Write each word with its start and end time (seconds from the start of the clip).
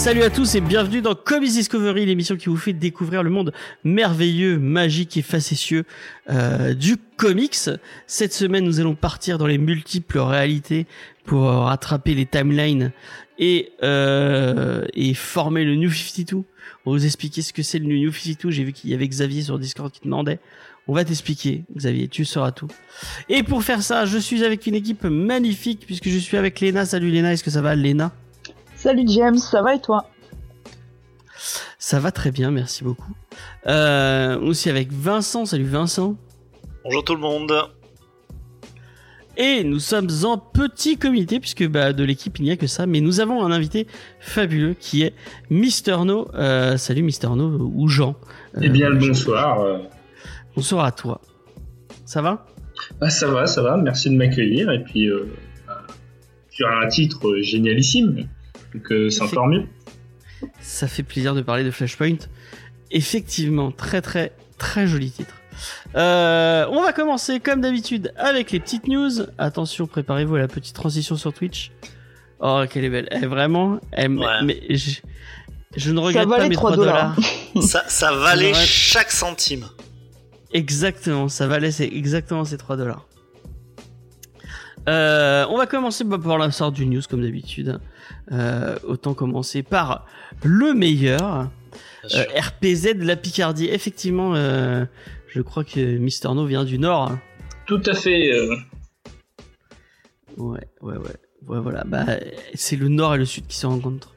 Salut 0.00 0.22
à 0.22 0.30
tous 0.30 0.54
et 0.54 0.62
bienvenue 0.62 1.02
dans 1.02 1.14
Comics 1.14 1.50
Discovery, 1.50 2.06
l'émission 2.06 2.36
qui 2.36 2.48
vous 2.48 2.56
fait 2.56 2.72
découvrir 2.72 3.22
le 3.22 3.28
monde 3.28 3.52
merveilleux, 3.84 4.58
magique 4.58 5.18
et 5.18 5.22
facétieux 5.22 5.84
euh, 6.30 6.72
du 6.72 6.96
comics. 7.18 7.68
Cette 8.06 8.32
semaine, 8.32 8.64
nous 8.64 8.80
allons 8.80 8.94
partir 8.94 9.36
dans 9.36 9.46
les 9.46 9.58
multiples 9.58 10.18
réalités 10.18 10.86
pour 11.24 11.42
rattraper 11.42 12.14
les 12.14 12.24
timelines 12.24 12.92
et 13.38 13.72
euh, 13.82 14.86
et 14.94 15.12
former 15.12 15.66
le 15.66 15.76
New 15.76 15.90
52. 15.90 16.36
On 16.36 16.42
va 16.92 16.96
vous 16.96 17.04
expliquer 17.04 17.42
ce 17.42 17.52
que 17.52 17.62
c'est 17.62 17.78
le 17.78 17.84
New 17.84 18.10
52. 18.10 18.50
J'ai 18.50 18.64
vu 18.64 18.72
qu'il 18.72 18.88
y 18.88 18.94
avait 18.94 19.06
Xavier 19.06 19.42
sur 19.42 19.58
Discord 19.58 19.92
qui 19.92 20.00
demandait. 20.04 20.38
On 20.88 20.94
va 20.94 21.04
t'expliquer, 21.04 21.64
Xavier, 21.76 22.08
tu 22.08 22.24
sauras 22.24 22.52
tout. 22.52 22.68
Et 23.28 23.42
pour 23.42 23.62
faire 23.62 23.82
ça, 23.82 24.06
je 24.06 24.16
suis 24.16 24.44
avec 24.44 24.66
une 24.66 24.76
équipe 24.76 25.04
magnifique 25.04 25.84
puisque 25.84 26.08
je 26.08 26.16
suis 26.16 26.38
avec 26.38 26.58
Léna. 26.60 26.86
Salut 26.86 27.10
Léna, 27.10 27.34
est-ce 27.34 27.44
que 27.44 27.50
ça 27.50 27.60
va 27.60 27.74
Léna? 27.74 28.12
Salut 28.82 29.04
James, 29.08 29.36
ça 29.36 29.60
va 29.60 29.74
et 29.74 29.80
toi? 29.80 30.06
Ça 31.78 32.00
va 32.00 32.10
très 32.10 32.30
bien, 32.30 32.50
merci 32.50 32.82
beaucoup. 32.82 33.12
Euh, 33.66 34.40
aussi 34.40 34.70
avec 34.70 34.90
Vincent, 34.90 35.44
salut 35.44 35.64
Vincent. 35.66 36.16
Bonjour 36.84 37.04
tout 37.04 37.14
le 37.14 37.20
monde. 37.20 37.52
Et 39.36 39.64
nous 39.64 39.80
sommes 39.80 40.08
en 40.24 40.38
petit 40.38 40.96
comité 40.96 41.40
puisque 41.40 41.68
bah, 41.68 41.92
de 41.92 42.02
l'équipe 42.04 42.38
il 42.38 42.44
n'y 42.44 42.52
a 42.52 42.56
que 42.56 42.66
ça, 42.66 42.86
mais 42.86 43.02
nous 43.02 43.20
avons 43.20 43.44
un 43.44 43.52
invité 43.52 43.86
fabuleux 44.18 44.72
qui 44.72 45.02
est 45.02 45.14
Mister 45.50 45.98
No. 46.06 46.30
Euh, 46.32 46.78
salut 46.78 47.02
Mister 47.02 47.28
No 47.28 47.70
ou 47.74 47.86
Jean. 47.86 48.14
Eh 48.62 48.70
bien 48.70 48.88
le 48.88 48.96
bonsoir. 48.96 49.60
euh. 49.60 49.78
Bonsoir 50.56 50.86
à 50.86 50.92
toi. 50.92 51.20
Ça 52.06 52.22
va? 52.22 52.46
Ah, 53.02 53.10
ça 53.10 53.28
va, 53.28 53.46
ça 53.46 53.60
va, 53.60 53.76
merci 53.76 54.08
de 54.08 54.16
m'accueillir. 54.16 54.70
Et 54.70 54.82
puis, 54.82 55.06
euh, 55.06 55.30
bah, 55.66 55.82
tu 56.50 56.64
as 56.64 56.78
un 56.78 56.88
titre 56.88 57.28
euh, 57.28 57.42
génialissime, 57.42 58.26
donc 58.74 58.90
euh, 58.92 59.10
c'est 59.10 59.22
encore 59.22 59.46
mieux. 59.48 59.64
Ça 60.60 60.88
fait 60.88 61.02
plaisir 61.02 61.34
de 61.34 61.42
parler 61.42 61.64
de 61.64 61.70
Flashpoint. 61.70 62.16
Effectivement, 62.90 63.70
très 63.72 64.00
très 64.00 64.32
très 64.58 64.86
joli 64.86 65.10
titre. 65.10 65.34
Euh, 65.96 66.66
on 66.70 66.82
va 66.82 66.92
commencer 66.92 67.40
comme 67.40 67.60
d'habitude 67.60 68.12
avec 68.16 68.50
les 68.50 68.60
petites 68.60 68.88
news. 68.88 69.10
Attention, 69.38 69.86
préparez-vous 69.86 70.36
à 70.36 70.38
la 70.38 70.48
petite 70.48 70.74
transition 70.74 71.16
sur 71.16 71.32
Twitch. 71.32 71.72
Oh, 72.40 72.62
qu'elle 72.70 72.84
est 72.84 72.90
belle. 72.90 73.08
Elle, 73.10 73.26
vraiment, 73.26 73.78
Ouais. 73.96 74.08
mais 74.44 74.62
je, 74.70 75.00
je 75.76 75.92
ne 75.92 76.00
regrette 76.00 76.28
pas 76.28 76.48
mes 76.48 76.54
3 76.54 76.72
3 76.72 76.76
dollars. 76.84 77.16
ça, 77.62 77.84
ça 77.88 78.12
valait 78.12 78.54
chaque 78.54 79.10
centime. 79.10 79.66
Exactement, 80.52 81.28
ça 81.28 81.46
valait 81.46 81.70
c'est 81.70 81.86
exactement 81.88 82.44
ces 82.44 82.56
3 82.56 82.76
dollars. 82.76 83.06
Euh, 84.88 85.46
on 85.50 85.56
va 85.58 85.66
commencer 85.66 86.04
bah, 86.04 86.18
par 86.22 86.38
la 86.38 86.50
sorte 86.50 86.74
du 86.74 86.86
news 86.86 87.02
comme 87.08 87.22
d'habitude. 87.22 87.80
Euh, 88.32 88.76
autant 88.84 89.14
commencer 89.14 89.62
par 89.62 90.06
le 90.42 90.72
meilleur. 90.74 91.48
Euh. 92.14 92.24
RPZ 92.34 92.94
de 92.96 93.04
la 93.04 93.16
Picardie. 93.16 93.66
Effectivement, 93.66 94.34
euh, 94.34 94.84
je 95.28 95.40
crois 95.42 95.64
que 95.64 95.98
Mister 95.98 96.28
No 96.34 96.46
vient 96.46 96.64
du 96.64 96.78
Nord. 96.78 97.12
Tout 97.66 97.82
à 97.86 97.94
fait. 97.94 98.32
euh, 98.32 98.56
Ouais, 100.36 100.60
ouais, 100.80 100.96
ouais. 100.96 101.16
Ouais, 101.46 101.58
voilà. 101.60 101.84
Bah, 101.84 102.04
c'est 102.54 102.76
le 102.76 102.88
Nord 102.88 103.14
et 103.14 103.18
le 103.18 103.24
Sud 103.24 103.46
qui 103.46 103.56
se 103.56 103.66
rencontrent. 103.66 104.14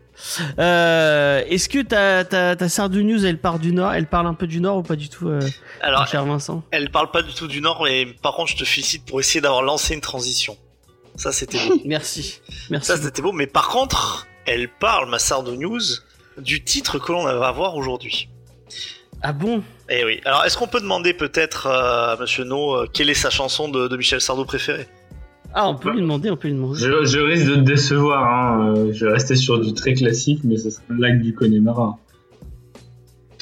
Euh, 0.60 1.44
Est-ce 1.48 1.70
que 1.70 1.82
ta, 1.82 2.24
ta, 2.26 2.56
ta 2.56 2.70
sœur 2.70 2.90
de 2.90 3.02
news, 3.02 3.26
elle 3.26 3.38
part 3.40 3.60
du 3.60 3.72
Nord? 3.74 3.94
Elle 3.94 4.08
parle 4.08 4.28
un 4.28 4.34
peu 4.34 4.48
du 4.48 4.60
Nord 4.62 4.78
ou 4.78 4.84
pas 4.84 4.96
du 4.96 5.10
tout, 5.10 5.28
euh, 5.30 5.40
Alors, 5.82 6.08
cher 6.08 6.26
Vincent? 6.26 6.64
elle 6.72 6.90
parle 6.90 7.12
pas 7.12 7.22
du 7.22 7.34
tout 7.34 7.48
du 7.48 7.62
Nord, 7.62 7.82
mais 7.84 8.06
par 8.22 8.34
contre, 8.36 8.52
je 8.52 8.58
te 8.58 8.64
félicite 8.66 9.06
pour 9.06 9.20
essayer 9.20 9.42
d'avoir 9.42 9.62
lancé 9.62 9.94
une 9.94 10.02
transition. 10.02 10.58
Ça, 11.16 11.32
c'était 11.32 11.58
beau. 11.68 11.80
Merci. 11.86 12.40
Merci. 12.70 12.88
Ça, 12.88 12.98
c'était 12.98 13.22
beau. 13.22 13.32
Mais 13.32 13.48
par 13.48 13.70
contre, 13.70 14.28
elle 14.46 14.70
parle, 14.70 15.10
ma 15.10 15.20
sœur 15.20 15.44
news, 15.44 15.82
du 16.38 16.64
titre 16.64 16.98
que 17.00 17.12
l'on 17.12 17.24
va 17.24 17.52
voir 17.52 17.76
aujourd'hui. 17.76 18.30
Ah 19.22 19.32
bon? 19.32 19.64
Eh 19.90 20.04
oui. 20.04 20.20
Alors, 20.26 20.44
est-ce 20.44 20.58
qu'on 20.58 20.68
peut 20.68 20.82
demander 20.82 21.14
peut-être 21.14 21.68
euh, 21.68 22.14
à 22.14 22.18
Monsieur 22.20 22.44
No 22.44 22.86
quelle 22.92 23.10
est 23.10 23.14
sa 23.14 23.30
chanson 23.30 23.70
de, 23.70 23.88
de 23.88 23.96
Michel 23.98 24.20
Sardou 24.20 24.44
préférée? 24.44 24.88
Ah, 25.54 25.70
on 25.70 25.76
peut 25.76 25.92
lui 25.92 26.02
demander, 26.02 26.30
on 26.32 26.38
peut 26.38 26.48
lui 26.48 26.56
demander. 26.56 26.80
je, 26.80 27.06
je 27.06 27.20
risque 27.20 27.46
de 27.46 27.56
te 27.56 27.60
décevoir. 27.60 28.24
Hein. 28.24 28.74
euh, 28.76 28.94
Je 28.94 29.06
vais 29.06 29.12
rester 29.14 29.36
sur 29.36 29.60
du 29.60 29.74
très 29.74 29.94
classique, 29.94 30.40
mais 30.44 30.58
ce 30.58 30.70
sera 30.72 30.84
le 30.90 30.98
lac 31.00 31.22
du 31.22 31.34
Connemara. 31.36 31.98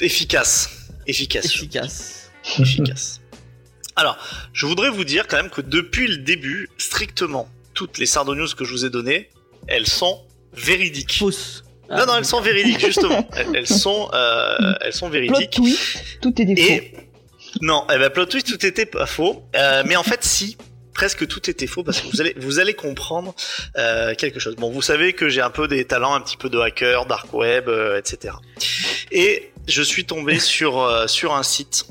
Efficace. 0.00 0.88
Efficace. 1.06 1.46
Efficace. 1.46 2.30
efficace. 2.58 3.20
Alors, 3.96 4.16
je 4.52 4.66
voudrais 4.66 4.90
vous 4.90 5.04
dire 5.04 5.26
quand 5.28 5.36
même 5.36 5.50
que 5.50 5.60
depuis 5.60 6.06
le 6.08 6.18
début, 6.18 6.68
strictement, 6.78 7.48
toutes 7.74 7.98
les 7.98 8.06
Sardonius 8.06 8.54
que 8.54 8.64
je 8.64 8.72
vous 8.72 8.84
ai 8.84 8.90
données, 8.90 9.28
elles 9.66 9.86
sont 9.86 10.20
véridiques. 10.54 11.18
Fausse. 11.18 11.64
Ah, 11.88 11.98
non, 12.00 12.06
non, 12.06 12.16
elles 12.18 12.24
sont 12.24 12.40
véridiques, 12.40 12.80
justement. 12.84 13.28
Elles, 13.36 13.48
elles 13.54 13.66
sont, 13.66 14.08
euh, 14.14 14.56
elles 14.80 14.94
sont 14.94 15.10
Plot 15.10 15.20
véridiques. 15.20 15.50
twist, 15.50 15.98
tout 16.22 16.40
est 16.40 16.46
des. 16.46 16.52
Et 16.62 16.94
non, 17.60 17.84
eh 17.94 17.98
ben, 17.98 18.08
plot 18.08 18.24
twist, 18.26 18.46
tout 18.48 18.64
était 18.64 18.86
pas 18.86 19.04
faux. 19.04 19.42
Euh, 19.54 19.82
mais 19.86 19.96
en 19.96 20.02
fait, 20.02 20.24
si, 20.24 20.56
presque 20.94 21.26
tout 21.26 21.48
était 21.50 21.66
faux 21.66 21.82
parce 21.82 22.00
que 22.00 22.08
vous 22.08 22.20
allez, 22.20 22.34
vous 22.36 22.58
allez 22.58 22.74
comprendre 22.74 23.34
euh, 23.76 24.14
quelque 24.14 24.40
chose. 24.40 24.56
Bon, 24.56 24.70
vous 24.70 24.82
savez 24.82 25.12
que 25.12 25.28
j'ai 25.28 25.40
un 25.40 25.50
peu 25.50 25.68
des 25.68 25.84
talents, 25.84 26.14
un 26.14 26.20
petit 26.20 26.36
peu 26.36 26.48
de 26.48 26.58
hacker, 26.58 27.06
dark 27.06 27.32
web, 27.32 27.68
euh, 27.68 27.98
etc. 27.98 28.34
Et 29.10 29.52
je 29.68 29.82
suis 29.82 30.04
tombé 30.04 30.38
sur 30.54 30.80
euh, 30.80 31.06
sur 31.06 31.34
un 31.34 31.42
site. 31.42 31.86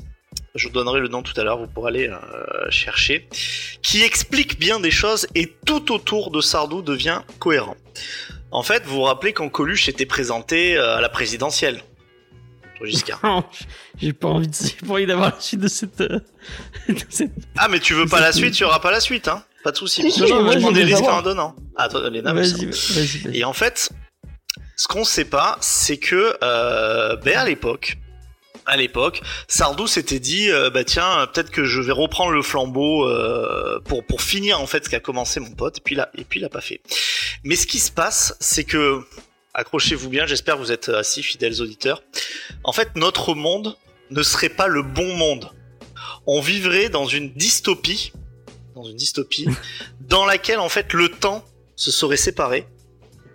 Je 0.54 0.66
vous 0.66 0.74
donnerai 0.74 1.00
le 1.00 1.08
nom 1.08 1.22
tout 1.22 1.38
à 1.40 1.44
l'heure, 1.44 1.58
vous 1.58 1.66
pourrez 1.66 1.88
aller 1.88 2.08
euh, 2.08 2.70
chercher, 2.70 3.26
qui 3.80 4.02
explique 4.02 4.58
bien 4.58 4.80
des 4.80 4.90
choses 4.90 5.26
et 5.34 5.50
tout 5.64 5.92
autour 5.92 6.30
de 6.30 6.42
Sardou 6.42 6.82
devient 6.82 7.22
cohérent. 7.38 7.76
En 8.50 8.62
fait, 8.62 8.84
vous 8.84 8.96
vous 8.96 9.02
rappelez 9.02 9.32
quand 9.32 9.48
Coluche 9.48 9.88
était 9.88 10.04
présenté 10.04 10.76
euh, 10.76 10.96
à 10.98 11.00
la 11.00 11.08
présidentielle, 11.08 11.82
Entre 12.82 12.90
Giscard. 12.90 13.20
Non, 13.22 13.44
j'ai 14.00 14.12
pas 14.12 14.28
envie 14.28 14.48
de, 14.48 14.54
j'ai 14.54 14.86
pas 14.86 14.92
envie 14.94 15.06
d'avoir 15.06 15.34
la 15.34 15.40
suite 15.40 15.60
de 15.60 15.68
cette, 15.68 16.00
euh, 16.00 16.20
de 16.88 16.96
cette- 17.08 17.30
Ah, 17.56 17.68
mais 17.68 17.80
tu 17.80 17.94
veux 17.94 18.06
pas 18.06 18.20
la 18.20 18.32
suite, 18.32 18.54
tu 18.54 18.64
auras 18.64 18.80
pas 18.80 18.90
la 18.90 19.00
suite, 19.00 19.28
hein 19.28 19.44
Pas 19.64 19.72
de 19.72 19.76
soucis. 19.76 20.10
Si, 20.10 20.26
je- 20.26 20.32
moi, 20.34 20.56
prends 20.56 20.72
des 20.72 20.84
risques 20.84 21.02
en 21.04 21.22
donnant. 21.22 21.54
Ah, 21.76 21.88
toi, 21.88 22.08
Léna, 22.10 22.32
vas-y. 22.32 22.68
Et 23.32 23.44
en 23.44 23.52
fait, 23.52 23.90
ce 24.76 24.88
qu'on 24.88 25.04
sait 25.04 25.24
pas, 25.24 25.56
c'est 25.60 25.98
que, 25.98 26.36
euh, 26.42 27.16
ben 27.16 27.36
à 27.36 27.44
l'époque, 27.44 27.98
à 28.66 28.76
l'époque, 28.76 29.22
Sardou 29.48 29.86
s'était 29.88 30.20
dit, 30.20 30.48
euh, 30.50 30.70
bah 30.70 30.84
tiens, 30.84 31.26
peut-être 31.32 31.50
que 31.50 31.64
je 31.64 31.80
vais 31.80 31.90
reprendre 31.92 32.30
le 32.30 32.42
flambeau 32.42 33.08
euh, 33.08 33.80
pour 33.84 34.04
pour 34.06 34.22
finir 34.22 34.60
en 34.60 34.66
fait 34.68 34.84
ce 34.84 34.88
qu'a 34.90 35.00
commencé 35.00 35.40
mon 35.40 35.50
pote. 35.50 35.78
Et 35.78 35.80
puis 35.80 35.94
là, 35.96 36.10
et 36.16 36.22
puis 36.24 36.38
il 36.40 36.44
a 36.44 36.48
pas 36.48 36.60
fait. 36.60 36.80
Mais 37.44 37.56
ce 37.56 37.66
qui 37.66 37.78
se 37.80 37.90
passe, 37.90 38.36
c'est 38.38 38.62
que, 38.64 39.00
accrochez-vous 39.54 40.08
bien, 40.08 40.26
j'espère 40.26 40.56
que 40.56 40.60
vous 40.60 40.72
êtes 40.72 40.88
assis 40.88 41.22
fidèles 41.22 41.60
auditeurs. 41.60 42.02
En 42.64 42.72
fait, 42.72 42.96
notre 42.96 43.34
monde 43.34 43.76
ne 44.10 44.22
serait 44.22 44.48
pas 44.48 44.66
le 44.66 44.82
bon 44.82 45.16
monde. 45.16 45.50
On 46.26 46.40
vivrait 46.40 46.88
dans 46.88 47.06
une 47.06 47.32
dystopie, 47.32 48.12
dans 48.74 48.84
une 48.84 48.96
dystopie, 48.96 49.48
dans 50.00 50.24
laquelle 50.24 50.58
en 50.58 50.68
fait 50.68 50.92
le 50.92 51.08
temps 51.08 51.44
se 51.76 51.90
serait 51.90 52.16
séparé. 52.16 52.66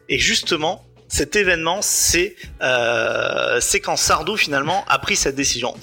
Et 0.09 0.19
justement, 0.19 0.85
cet 1.07 1.35
événement, 1.35 1.81
c'est 1.81 2.35
euh, 2.61 3.59
c'est 3.61 3.79
quand 3.79 3.97
Sardou 3.97 4.37
finalement 4.37 4.85
a 4.87 4.99
pris 4.99 5.15
cette 5.15 5.35
décision. 5.35 5.73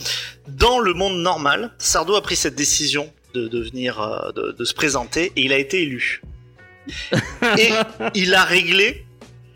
Dans 0.48 0.78
le 0.78 0.94
monde 0.94 1.18
normal, 1.18 1.74
Sardou 1.78 2.14
a 2.14 2.22
pris 2.22 2.36
cette 2.36 2.54
décision 2.54 3.12
de 3.34 3.48
devenir, 3.48 4.00
euh, 4.00 4.32
de, 4.32 4.52
de 4.52 4.64
se 4.64 4.74
présenter 4.74 5.32
et 5.36 5.42
il 5.42 5.52
a 5.52 5.58
été 5.58 5.82
élu. 5.82 6.22
Et 7.58 7.70
il 8.14 8.34
a 8.34 8.44
réglé 8.44 9.03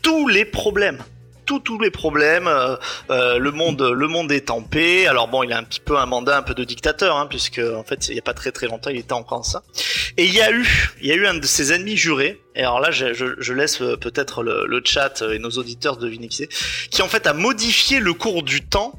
tous 0.01 0.27
les 0.27 0.45
problèmes. 0.45 0.99
Tous, 1.45 1.79
les 1.79 1.89
problèmes. 1.89 2.47
euh, 2.47 2.75
euh, 3.09 3.39
le 3.39 3.49
monde, 3.49 3.81
le 3.81 4.07
monde 4.07 4.31
est 4.31 4.51
en 4.51 4.61
paix. 4.61 5.07
Alors 5.07 5.27
bon, 5.27 5.41
il 5.41 5.51
a 5.51 5.57
un 5.57 5.63
petit 5.63 5.79
peu 5.79 5.97
un 5.97 6.05
mandat 6.05 6.37
un 6.37 6.41
peu 6.43 6.53
de 6.53 6.63
dictateur, 6.63 7.17
hein, 7.17 7.25
puisque 7.27 7.57
en 7.57 7.83
fait, 7.83 8.07
il 8.09 8.15
y 8.15 8.19
a 8.19 8.21
pas 8.21 8.35
très 8.35 8.51
très 8.51 8.67
longtemps, 8.67 8.91
il 8.91 8.97
était 8.99 9.13
encore 9.13 9.43
ça. 9.43 9.63
Et 10.17 10.25
il 10.25 10.33
y 10.35 10.41
a 10.41 10.51
eu, 10.51 10.91
il 11.01 11.07
y 11.07 11.11
a 11.11 11.15
eu 11.15 11.25
un 11.25 11.33
de 11.33 11.45
ses 11.47 11.73
ennemis 11.73 11.97
jurés. 11.97 12.39
Et 12.55 12.59
alors 12.59 12.79
là, 12.79 12.91
je, 12.91 13.13
je- 13.15 13.33
je 13.39 13.53
laisse 13.53 13.81
euh, 13.81 13.97
peut-être 13.97 14.43
le, 14.43 14.67
le 14.67 14.81
chat 14.85 15.23
et 15.23 15.39
nos 15.39 15.49
auditeurs 15.49 15.97
deviner 15.97 16.27
qui 16.27 16.37
c'est, 16.37 16.49
qui 16.91 17.01
en 17.01 17.07
fait 17.07 17.25
a 17.25 17.33
modifié 17.33 17.99
le 17.99 18.13
cours 18.13 18.43
du 18.43 18.61
temps 18.63 18.93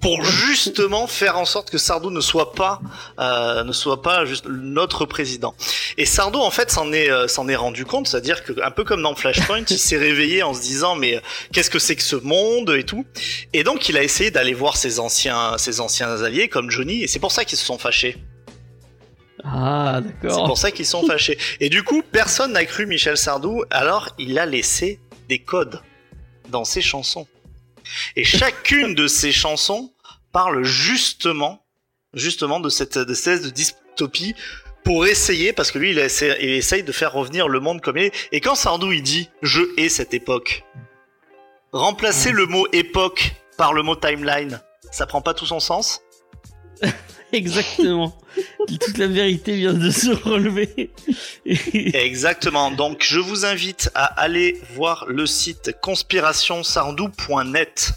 pour 0.00 0.24
justement 0.24 1.06
faire 1.06 1.38
en 1.38 1.44
sorte 1.44 1.70
que 1.70 1.78
Sardou 1.78 2.10
ne 2.10 2.20
soit 2.20 2.52
pas, 2.52 2.80
euh, 3.18 3.64
ne 3.64 3.72
soit 3.72 4.02
pas 4.02 4.24
juste 4.24 4.46
notre 4.48 5.06
président. 5.06 5.54
Et 5.96 6.06
Sardou 6.06 6.38
en 6.38 6.50
fait 6.50 6.70
s'en 6.70 6.92
est, 6.92 7.10
euh, 7.10 7.26
s'en 7.28 7.48
est 7.48 7.56
rendu 7.56 7.84
compte, 7.84 8.06
c'est-à-dire 8.06 8.44
que 8.44 8.52
un 8.62 8.70
peu 8.70 8.84
comme 8.84 9.02
dans 9.02 9.14
Flashpoint, 9.14 9.64
il 9.68 9.78
s'est 9.78 9.96
réveillé 9.96 10.42
en 10.42 10.54
se 10.54 10.60
disant 10.60 10.94
mais 10.94 11.16
euh, 11.16 11.20
qu'est-ce 11.52 11.70
que 11.70 11.78
c'est 11.78 11.96
que 11.96 12.02
ce 12.02 12.16
monde 12.16 12.70
et 12.70 12.84
tout. 12.84 13.04
Et 13.52 13.64
donc 13.64 13.88
il 13.88 13.96
a 13.96 14.02
essayé 14.02 14.30
d'aller 14.30 14.54
voir 14.54 14.76
ses 14.76 15.00
anciens, 15.00 15.58
ses 15.58 15.80
anciens 15.80 16.22
alliés 16.22 16.48
comme 16.48 16.70
Johnny, 16.70 17.02
et 17.02 17.06
c'est 17.06 17.18
pour 17.18 17.32
ça 17.32 17.44
qu'ils 17.44 17.58
se 17.58 17.64
sont 17.64 17.78
fâchés. 17.78 18.16
Ah, 19.44 20.00
C'est 20.02 20.28
d'accord. 20.28 20.46
pour 20.46 20.58
ça 20.58 20.70
qu'ils 20.70 20.86
sont 20.86 21.06
fâchés. 21.06 21.38
Et 21.60 21.68
du 21.68 21.82
coup, 21.84 22.02
personne 22.10 22.52
n'a 22.52 22.64
cru 22.64 22.86
Michel 22.86 23.16
Sardou, 23.16 23.62
alors 23.70 24.08
il 24.18 24.38
a 24.38 24.46
laissé 24.46 25.00
des 25.28 25.38
codes 25.38 25.80
dans 26.50 26.64
ses 26.64 26.80
chansons. 26.80 27.26
Et 28.16 28.24
chacune 28.24 28.94
de 28.94 29.06
ces 29.06 29.32
chansons 29.32 29.92
parle 30.32 30.64
justement, 30.64 31.64
justement 32.14 32.60
de 32.60 32.68
cette, 32.68 32.98
de 32.98 33.04
de 33.04 33.50
dystopie 33.50 34.34
pour 34.84 35.06
essayer, 35.06 35.52
parce 35.52 35.70
que 35.70 35.78
lui, 35.78 35.90
il, 35.90 35.98
essaie, 35.98 36.36
il 36.40 36.50
essaye 36.50 36.82
de 36.82 36.92
faire 36.92 37.12
revenir 37.12 37.48
le 37.48 37.60
monde 37.60 37.80
comme 37.80 37.98
il 37.98 38.04
est. 38.04 38.28
Et 38.32 38.40
quand 38.40 38.54
Sardou, 38.54 38.92
il 38.92 39.02
dit 39.02 39.28
«je 39.42 39.62
hais 39.76 39.88
cette 39.88 40.14
époque», 40.14 40.64
Remplacer 41.72 42.32
le 42.32 42.46
mot 42.46 42.66
époque 42.72 43.34
par 43.58 43.74
le 43.74 43.82
mot 43.82 43.94
timeline, 43.94 44.62
ça 44.90 45.06
prend 45.06 45.20
pas 45.20 45.34
tout 45.34 45.44
son 45.44 45.60
sens? 45.60 46.00
Exactement. 47.32 48.16
Toute 48.66 48.98
la 48.98 49.06
vérité 49.06 49.56
vient 49.56 49.74
de 49.74 49.90
se 49.90 50.10
relever. 50.10 50.90
Exactement. 51.44 52.70
Donc, 52.70 53.02
je 53.02 53.18
vous 53.18 53.44
invite 53.44 53.90
à 53.94 54.04
aller 54.04 54.60
voir 54.74 55.04
le 55.08 55.26
site 55.26 55.76
conspirationsardou.net. 55.80 57.92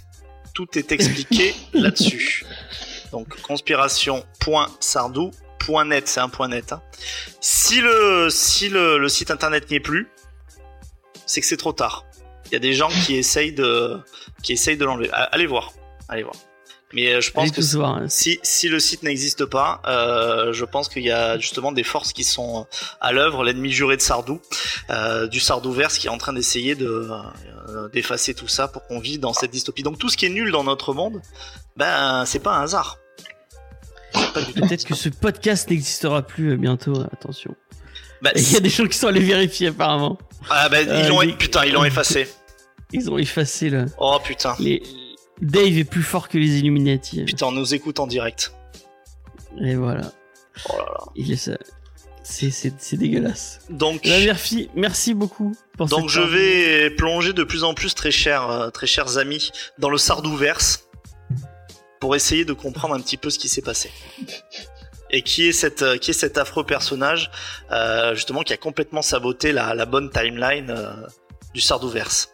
Tout 0.53 0.77
est 0.77 0.91
expliqué 0.91 1.55
là-dessus. 1.73 2.45
Donc, 3.11 3.39
conspiration.sardou.net, 3.41 6.07
c'est 6.07 6.19
un 6.19 6.29
point 6.29 6.47
net. 6.47 6.73
hein. 6.73 6.81
Si 7.39 7.81
le, 7.81 8.29
si 8.29 8.69
le, 8.69 8.97
le 8.97 9.09
site 9.09 9.31
internet 9.31 9.69
n'y 9.69 9.77
est 9.77 9.81
plus, 9.81 10.07
c'est 11.25 11.41
que 11.41 11.47
c'est 11.47 11.57
trop 11.57 11.73
tard. 11.73 12.05
Il 12.47 12.53
y 12.53 12.55
a 12.55 12.59
des 12.59 12.73
gens 12.73 12.89
qui 13.05 13.15
essayent 13.15 13.53
de, 13.53 13.99
qui 14.43 14.53
essayent 14.53 14.77
de 14.77 14.85
l'enlever. 14.85 15.09
Allez 15.13 15.47
voir. 15.47 15.73
Allez 16.09 16.23
voir. 16.23 16.35
Mais 16.93 17.13
euh, 17.13 17.21
je 17.21 17.31
pense 17.31 17.43
Allez 17.43 17.51
que 17.51 17.77
voir. 17.77 17.95
hein. 17.97 18.05
si, 18.09 18.39
si 18.43 18.67
le 18.67 18.79
site 18.79 19.03
n'existe 19.03 19.45
pas, 19.45 19.81
euh, 19.87 20.51
je 20.53 20.65
pense 20.65 20.89
qu'il 20.89 21.03
y 21.03 21.11
a 21.11 21.37
justement 21.39 21.71
des 21.71 21.83
forces 21.83 22.11
qui 22.13 22.23
sont 22.23 22.67
à 22.99 23.11
l'œuvre, 23.13 23.43
l'ennemi 23.43 23.71
juré 23.71 23.95
de 23.95 24.01
Sardou, 24.01 24.41
euh, 24.89 25.27
du 25.27 25.39
Sardouverse 25.39 25.97
qui 25.97 26.07
est 26.07 26.09
en 26.11 26.17
train 26.17 26.33
d'essayer 26.33 26.75
de 26.75 27.09
euh, 27.69 27.87
d'effacer 27.89 28.33
tout 28.33 28.47
ça 28.49 28.67
pour 28.67 28.85
qu'on 28.87 28.99
vive 28.99 29.19
dans 29.21 29.33
cette 29.33 29.51
dystopie. 29.51 29.83
Donc 29.83 29.97
tout 29.99 30.09
ce 30.09 30.17
qui 30.17 30.25
est 30.25 30.29
nul 30.29 30.51
dans 30.51 30.63
notre 30.65 30.93
monde, 30.93 31.21
ben 31.77 32.23
c'est 32.25 32.39
pas 32.39 32.55
un 32.57 32.63
hasard. 32.63 32.97
Peut-être 34.33 34.85
que 34.85 34.95
ce 34.95 35.09
podcast 35.09 35.69
n'existera 35.69 36.21
plus 36.21 36.51
euh, 36.53 36.57
bientôt. 36.57 36.93
Attention. 37.13 37.55
Et 38.35 38.39
Il 38.39 38.51
y 38.53 38.57
a 38.57 38.59
des 38.59 38.69
gens 38.69 38.85
qui 38.85 38.97
sont 38.97 39.07
allés 39.07 39.19
vérifier 39.21 39.67
apparemment. 39.69 40.17
ah, 40.49 40.67
ben, 40.69 40.87
Euh, 40.87 41.01
ils 41.03 41.07
l'ont 41.09 41.21
il- 41.21 41.37
putain, 41.37 41.65
ils 41.65 41.73
l'ont 41.73 41.83
effacé. 41.85 42.27
Ils 42.91 43.09
ont 43.09 43.17
effacé 43.17 43.69
le. 43.69 43.85
Oh 43.97 44.19
putain. 44.23 44.55
Les... 44.59 44.83
Dave 45.41 45.77
est 45.77 45.83
plus 45.83 46.03
fort 46.03 46.29
que 46.29 46.37
les 46.37 46.59
Illuminati. 46.59 47.23
Putain, 47.23 47.47
on 47.47 47.51
nous 47.51 47.73
écoute 47.73 47.99
en 47.99 48.07
direct. 48.07 48.53
Et 49.59 49.75
voilà. 49.75 50.11
Oh 50.69 50.77
là 50.77 50.85
là. 50.85 51.03
Il 51.15 51.31
est 51.31 51.35
ça. 51.37 51.57
C'est, 52.23 52.95
dégueulasse. 52.97 53.59
Donc 53.69 54.01
Eh 54.03 54.09
ben, 54.09 54.25
merci, 54.25 54.69
merci 54.75 55.13
beaucoup 55.13 55.53
pour 55.75 55.87
Donc 55.87 56.07
je 56.07 56.19
partie. 56.21 56.35
vais 56.35 56.89
plonger 56.91 57.33
de 57.33 57.43
plus 57.43 57.63
en 57.63 57.73
plus, 57.73 57.93
très 57.95 58.11
chers, 58.11 58.49
euh, 58.49 58.69
très 58.69 58.87
chers 58.87 59.17
amis, 59.17 59.51
dans 59.79 59.89
le 59.89 59.97
Sardouverse 59.97 60.87
pour 61.99 62.15
essayer 62.15 62.45
de 62.45 62.53
comprendre 62.53 62.93
un 62.95 62.99
petit 63.01 63.17
peu 63.17 63.29
ce 63.29 63.37
qui 63.39 63.49
s'est 63.49 63.61
passé. 63.61 63.91
Et 65.09 65.23
qui 65.23 65.47
est, 65.47 65.51
cette, 65.51 65.81
euh, 65.81 65.97
qui 65.97 66.11
est 66.11 66.13
cet 66.13 66.37
affreux 66.37 66.63
personnage, 66.63 67.29
euh, 67.71 68.15
justement, 68.15 68.43
qui 68.43 68.53
a 68.53 68.57
complètement 68.57 69.01
saboté 69.01 69.51
la, 69.51 69.73
la 69.73 69.85
bonne 69.85 70.09
timeline 70.09 70.69
euh, 70.69 70.93
du 71.53 71.59
Sardouverse. 71.59 72.29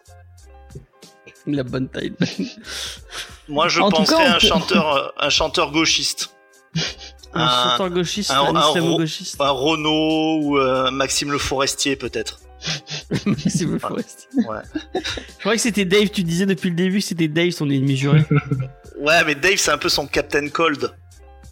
La 1.48 1.62
bonne 1.62 1.88
taille. 1.88 2.12
Moi, 3.48 3.68
je 3.68 3.80
En 3.80 3.90
tout 3.90 3.96
penserais 3.98 4.24
cas, 4.24 4.30
un 4.30 4.38
peut- 4.38 4.46
chanteur, 4.46 4.94
euh, 4.94 5.08
un 5.18 5.30
chanteur 5.30 5.70
gauchiste. 5.72 6.30
Un 7.34 7.42
Un- 7.44 7.70
chanteur 7.70 7.90
gauchiste, 7.90 8.30
un- 8.30 8.40
un, 8.40 8.56
un 8.56 8.70
islamo-gauchiste. 8.70 9.38
Un 9.40 9.50
Renault 9.50 10.38
ou 10.42 10.58
euh, 10.58 10.90
Maxime 10.90 11.30
Le 11.30 11.36
Forestier, 11.38 11.94
peut-être. 11.94 12.40
Maxime 13.26 13.72
Le 13.72 13.78
Forestier. 13.78 14.28
Ouais. 14.48 14.60
Je 14.94 15.38
croyais 15.40 15.56
que 15.58 15.62
c'était 15.62 15.84
Dave, 15.84 16.08
tu 16.08 16.22
disais 16.22 16.46
depuis 16.46 16.70
le 16.70 16.74
début 16.76 17.00
que 17.00 17.04
c'était 17.04 17.28
Dave, 17.28 17.50
son 17.50 17.68
ennemi 17.68 17.96
juré. 17.98 18.24
Ouais, 18.98 19.22
mais 19.26 19.34
Dave, 19.34 19.56
c'est 19.56 19.70
un 19.70 19.76
peu 19.78 19.90
son 19.90 20.06
Captain 20.06 20.48
Cold. 20.48 20.90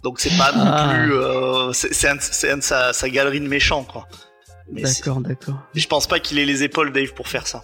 Donc 0.02 0.18
c'est 0.18 0.34
pas 0.38 0.52
non 0.52 0.64
Ah. 0.66 0.94
plus. 0.94 1.12
euh, 1.14 1.72
c'est 1.74 1.92
c'est 1.92 2.08
un, 2.08 2.16
c'est 2.20 2.50
un 2.50 2.56
de 2.56 2.62
sa, 2.62 2.94
sa 2.94 3.08
galerie 3.10 3.40
de 3.40 3.48
méchants, 3.48 3.84
quoi. 3.84 4.08
Mais 4.72 4.84
c'est- 4.86 5.00
D'accord, 5.04 5.20
d'accord. 5.20 5.56
mais 5.74 5.80
je 5.80 5.88
pense 5.88 6.06
pas 6.06 6.20
qu'il 6.20 6.38
ait 6.38 6.46
les 6.46 6.62
épaules, 6.62 6.90
Dave, 6.90 7.12
pour 7.12 7.28
faire 7.28 7.46
ça. 7.46 7.62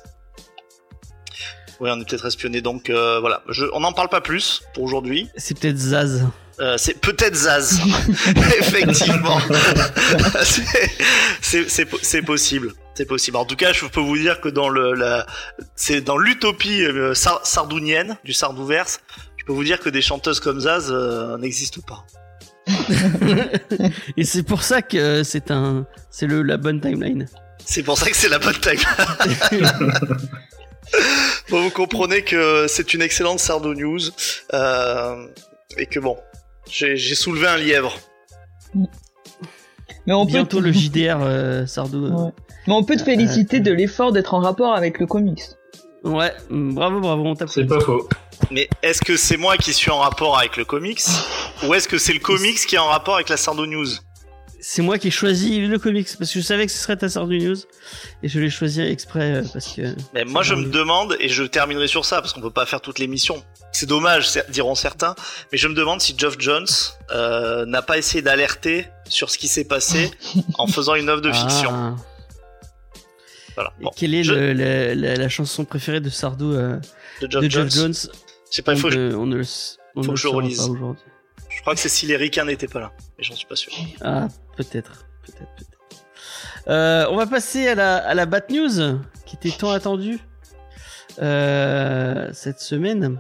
On 1.91 2.01
est 2.01 2.05
peut-être 2.09 2.27
espionné, 2.27 2.61
donc 2.61 2.91
euh, 2.91 3.19
voilà. 3.21 3.43
Je, 3.49 3.65
on 3.73 3.81
n'en 3.81 3.93
parle 3.93 4.09
pas 4.09 4.21
plus 4.21 4.63
pour 4.75 4.85
aujourd'hui. 4.85 5.29
C'est 5.37 5.59
peut-être 5.59 5.77
Zaz. 5.77 6.25
Euh, 6.61 6.77
c'est 6.79 7.01
peut-être 7.01 7.35
Zaz, 7.35 7.81
effectivement. 8.59 9.39
C'est- 10.43 10.91
c'est 11.41 11.69
c'est 11.69 11.85
po- 11.87 11.99
c'est 12.03 12.23
possible, 12.23 12.73
c'est 12.95 13.05
possible. 13.07 13.37
En 13.37 13.45
tout 13.45 13.57
cas, 13.57 13.73
je 13.73 13.85
peux 13.87 14.01
vous 14.01 14.17
dire 14.17 14.41
que 14.41 14.49
dans 14.49 14.69
le 14.69 14.93
la, 14.95 15.27
c'est 15.77 16.01
dans 16.01 16.17
l'utopie 16.19 16.85
euh, 16.85 17.15
sar- 17.15 17.41
sardounienne 17.45 18.17
du 18.25 18.33
Sardouverse, 18.33 19.01
je 19.39 19.45
peux 19.45 19.53
vous 19.53 19.65
dire 19.65 19.81
que 19.81 19.89
des 19.91 20.03
chanteuses 20.03 20.41
comme 20.41 20.61
Zaz 20.61 20.89
euh, 20.91 21.37
n'existent 21.39 21.81
pas. 21.87 22.05
Et 24.17 24.25
c'est 24.25 24.43
pour 24.45 24.63
ça 24.63 24.83
que 24.83 25.23
c'est 25.25 25.51
un, 25.51 25.85
c'est 26.11 26.27
le 26.27 26.43
la 26.43 26.57
bonne 26.59 26.81
timeline. 26.81 27.27
C'est 27.65 27.83
pour 27.83 27.99
ça 27.99 28.09
que 28.11 28.17
c'est 28.17 28.29
la 28.29 28.39
bonne 28.39 28.59
time. 28.61 28.79
Bon, 31.51 31.63
vous 31.63 31.71
comprenez 31.71 32.23
que 32.23 32.67
c'est 32.69 32.95
une 32.95 33.03
excellente 33.03 33.39
Sardo 33.39 33.75
News 33.75 34.01
euh, 34.53 35.27
et 35.77 35.87
que 35.87 36.01
bon, 36.01 36.17
j'ai 36.69 36.97
soulevé 37.15 37.47
un 37.47 37.57
lièvre. 37.57 37.99
Mais 40.07 40.15
on 40.15 40.27
peut, 40.27 40.33
Bientôt 40.33 40.59
te... 40.59 40.65
le 40.65 40.73
JDR 40.73 41.19
euh, 41.21 41.67
Sardou. 41.67 42.09
Ouais. 42.09 42.31
Mais 42.67 42.73
on 42.75 42.83
peut 42.83 42.97
te 42.97 43.03
féliciter 43.03 43.61
de 43.61 43.73
l'effort 43.73 44.13
d'être 44.13 44.35
en 44.35 44.41
rapport 44.41 44.75
avec 44.75 44.99
le 44.99 45.07
comics. 45.07 45.43
Ouais, 46.05 46.33
bravo, 46.51 47.01
bravo, 47.01 47.23
on 47.25 47.47
C'est 47.47 47.67
pas 47.67 47.81
faux. 47.81 48.09
Mais 48.51 48.69
est-ce 48.83 49.01
que 49.03 49.17
c'est 49.17 49.37
moi 49.37 49.57
qui 49.57 49.73
suis 49.73 49.91
en 49.91 49.99
rapport 49.99 50.37
avec 50.37 50.57
le 50.57 50.65
comics 50.65 51.03
ou 51.65 51.75
est-ce 51.75 51.87
que 51.87 51.99
c'est 51.99 52.13
le 52.13 52.19
comics 52.19 52.59
qui 52.67 52.75
est 52.75 52.79
en 52.79 52.89
rapport 52.89 53.15
avec 53.15 53.29
la 53.29 53.37
Sardo 53.37 53.67
News? 53.67 53.87
C'est 54.65 54.81
moi 54.81 54.97
qui 54.97 55.09
ai 55.09 55.11
choisi 55.11 55.67
le 55.67 55.77
comics 55.81 56.07
parce 56.19 56.33
que 56.33 56.39
je 56.39 56.45
savais 56.45 56.67
que 56.67 56.73
ce 56.73 56.79
serait 56.79 56.97
ta 56.97 57.09
Sardou 57.09 57.33
News 57.35 57.57
et 58.23 58.29
je 58.29 58.39
l'ai 58.39 58.49
choisi 58.49 58.81
exprès 58.81 59.33
euh, 59.35 59.43
parce 59.53 59.75
que. 59.75 59.83
Mais 60.15 60.25
moi 60.25 60.45
je 60.45 60.55
me 60.55 60.67
demande 60.71 61.17
et 61.19 61.29
je 61.29 61.43
terminerai 61.43 61.89
sur 61.89 62.05
ça 62.05 62.21
parce 62.21 62.33
qu'on 62.33 62.41
peut 62.41 62.53
pas 62.53 62.65
faire 62.65 62.81
toute 62.81 63.01
l'émission. 63.01 63.43
C'est 63.73 63.87
dommage, 63.87 64.29
diront 64.51 64.77
certains, 64.77 65.17
mais 65.51 65.59
je 65.59 65.67
me 65.67 65.75
demande 65.75 66.01
si 66.01 66.15
Geoff 66.17 66.37
Jones 66.39 66.67
euh, 67.11 67.67
n'a 67.67 67.83
pas 67.83 67.99
essayé 67.99 68.23
d'alerter 68.23 68.87
sur 69.09 69.31
ce 69.31 69.37
qui 69.39 69.49
s'est 69.49 69.65
passé 69.65 70.13
en 70.59 70.69
faisant 70.69 70.95
une 70.95 71.09
œuvre 71.09 71.23
de 71.23 71.33
fiction. 71.33 71.71
Ah. 71.73 71.97
Voilà. 73.57 73.73
Bon, 73.81 73.91
quelle 73.97 74.15
est 74.15 74.23
je- 74.23 74.33
le- 74.33 74.53
la, 74.53 74.95
la- 74.95 75.17
la 75.17 75.29
chanson 75.29 75.65
préférée 75.65 76.01
de 76.01 76.09
Sardou 76.09 76.53
euh, 76.53 76.79
de 77.21 77.29
Geoff 77.31 77.43
de 77.43 77.49
Jones. 77.51 77.65
Jeff 77.69 77.75
Jones 77.75 77.95
Je 78.51 78.55
sais 78.57 78.63
pas, 78.63 78.75
il 78.75 78.79
faut 78.81 78.89
que 78.91 79.15
on 79.15 79.27
ne 79.27 79.37
le, 79.39 79.45
on 79.97 80.03
faut 80.03 80.03
ne 80.03 80.07
que 80.07 80.11
le 80.13 80.17
je 80.17 80.29
relise. 80.29 80.71
Je 81.51 81.61
crois 81.61 81.75
que 81.75 81.81
c'est 81.81 81.89
si 81.91 82.07
les 82.07 82.17
ricains 82.17 82.45
n'étaient 82.47 82.67
pas 82.69 82.81
là, 82.81 82.93
mais 83.19 83.25
j'en 83.25 83.35
suis 83.35 83.47
pas 83.47 83.57
sûr. 83.57 83.73
Ah, 84.01 84.29
peut-être, 84.57 85.07
peut-être, 85.25 85.55
peut-être. 85.57 85.73
Euh, 86.69 87.07
on 87.11 87.17
va 87.17 87.27
passer 87.27 87.67
à 87.69 87.75
la, 87.75 87.97
à 87.97 88.15
la 88.15 88.27
Bat 88.27 88.43
News, 88.51 88.99
qui 89.27 89.37
était 89.37 89.57
tant 89.57 89.71
attendue 89.71 90.19
euh, 91.21 92.29
cette 92.33 92.61
semaine. 92.61 93.19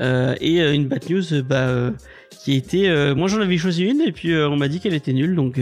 Euh, 0.00 0.34
et 0.40 0.60
une 0.60 0.88
Bat 0.88 1.08
News 1.10 1.42
bah, 1.42 1.92
qui 2.30 2.54
était... 2.54 3.14
moi 3.14 3.28
j'en 3.28 3.40
avais 3.40 3.58
choisi 3.58 3.84
une, 3.84 4.00
et 4.00 4.12
puis 4.12 4.36
on 4.36 4.56
m'a 4.56 4.68
dit 4.68 4.80
qu'elle 4.80 4.94
était 4.94 5.12
nulle, 5.12 5.34
donc 5.34 5.60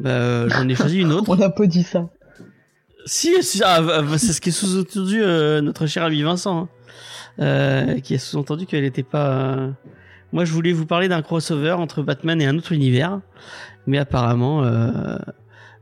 bah, 0.00 0.48
j'en 0.48 0.68
ai 0.68 0.74
choisi 0.74 1.00
une 1.00 1.12
autre. 1.12 1.30
On 1.30 1.36
n'a 1.36 1.50
pas 1.50 1.66
dit 1.66 1.82
ça. 1.82 2.08
Si, 3.04 3.42
si, 3.42 3.62
ah, 3.64 3.80
bah, 3.82 4.02
bah, 4.02 4.18
c'est 4.18 4.32
ce 4.32 4.40
qui 4.40 4.50
est 4.50 4.52
sous-entendu 4.52 5.20
notre 5.62 5.86
cher 5.86 6.04
ami 6.04 6.22
Vincent, 6.22 6.68
hein, 7.38 8.00
qui 8.02 8.14
a 8.14 8.18
sous-entendu 8.18 8.66
qu'elle 8.66 8.82
n'était 8.82 9.02
pas. 9.02 9.70
Moi, 10.32 10.44
je 10.44 10.52
voulais 10.52 10.72
vous 10.72 10.86
parler 10.86 11.08
d'un 11.08 11.20
crossover 11.22 11.72
entre 11.72 12.02
Batman 12.02 12.40
et 12.40 12.46
un 12.46 12.56
autre 12.56 12.72
univers, 12.72 13.20
mais 13.86 13.98
apparemment, 13.98 14.64
euh, 14.64 15.16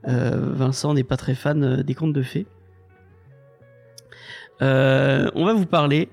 euh, 0.08 0.30
Vincent 0.54 0.92
n'est 0.94 1.04
pas 1.04 1.16
très 1.16 1.34
fan 1.34 1.62
euh, 1.62 1.82
des 1.82 1.94
contes 1.94 2.12
de 2.12 2.22
fées. 2.22 2.46
Euh, 4.62 5.30
on 5.34 5.44
va 5.46 5.54
vous 5.54 5.66
parler 5.66 6.08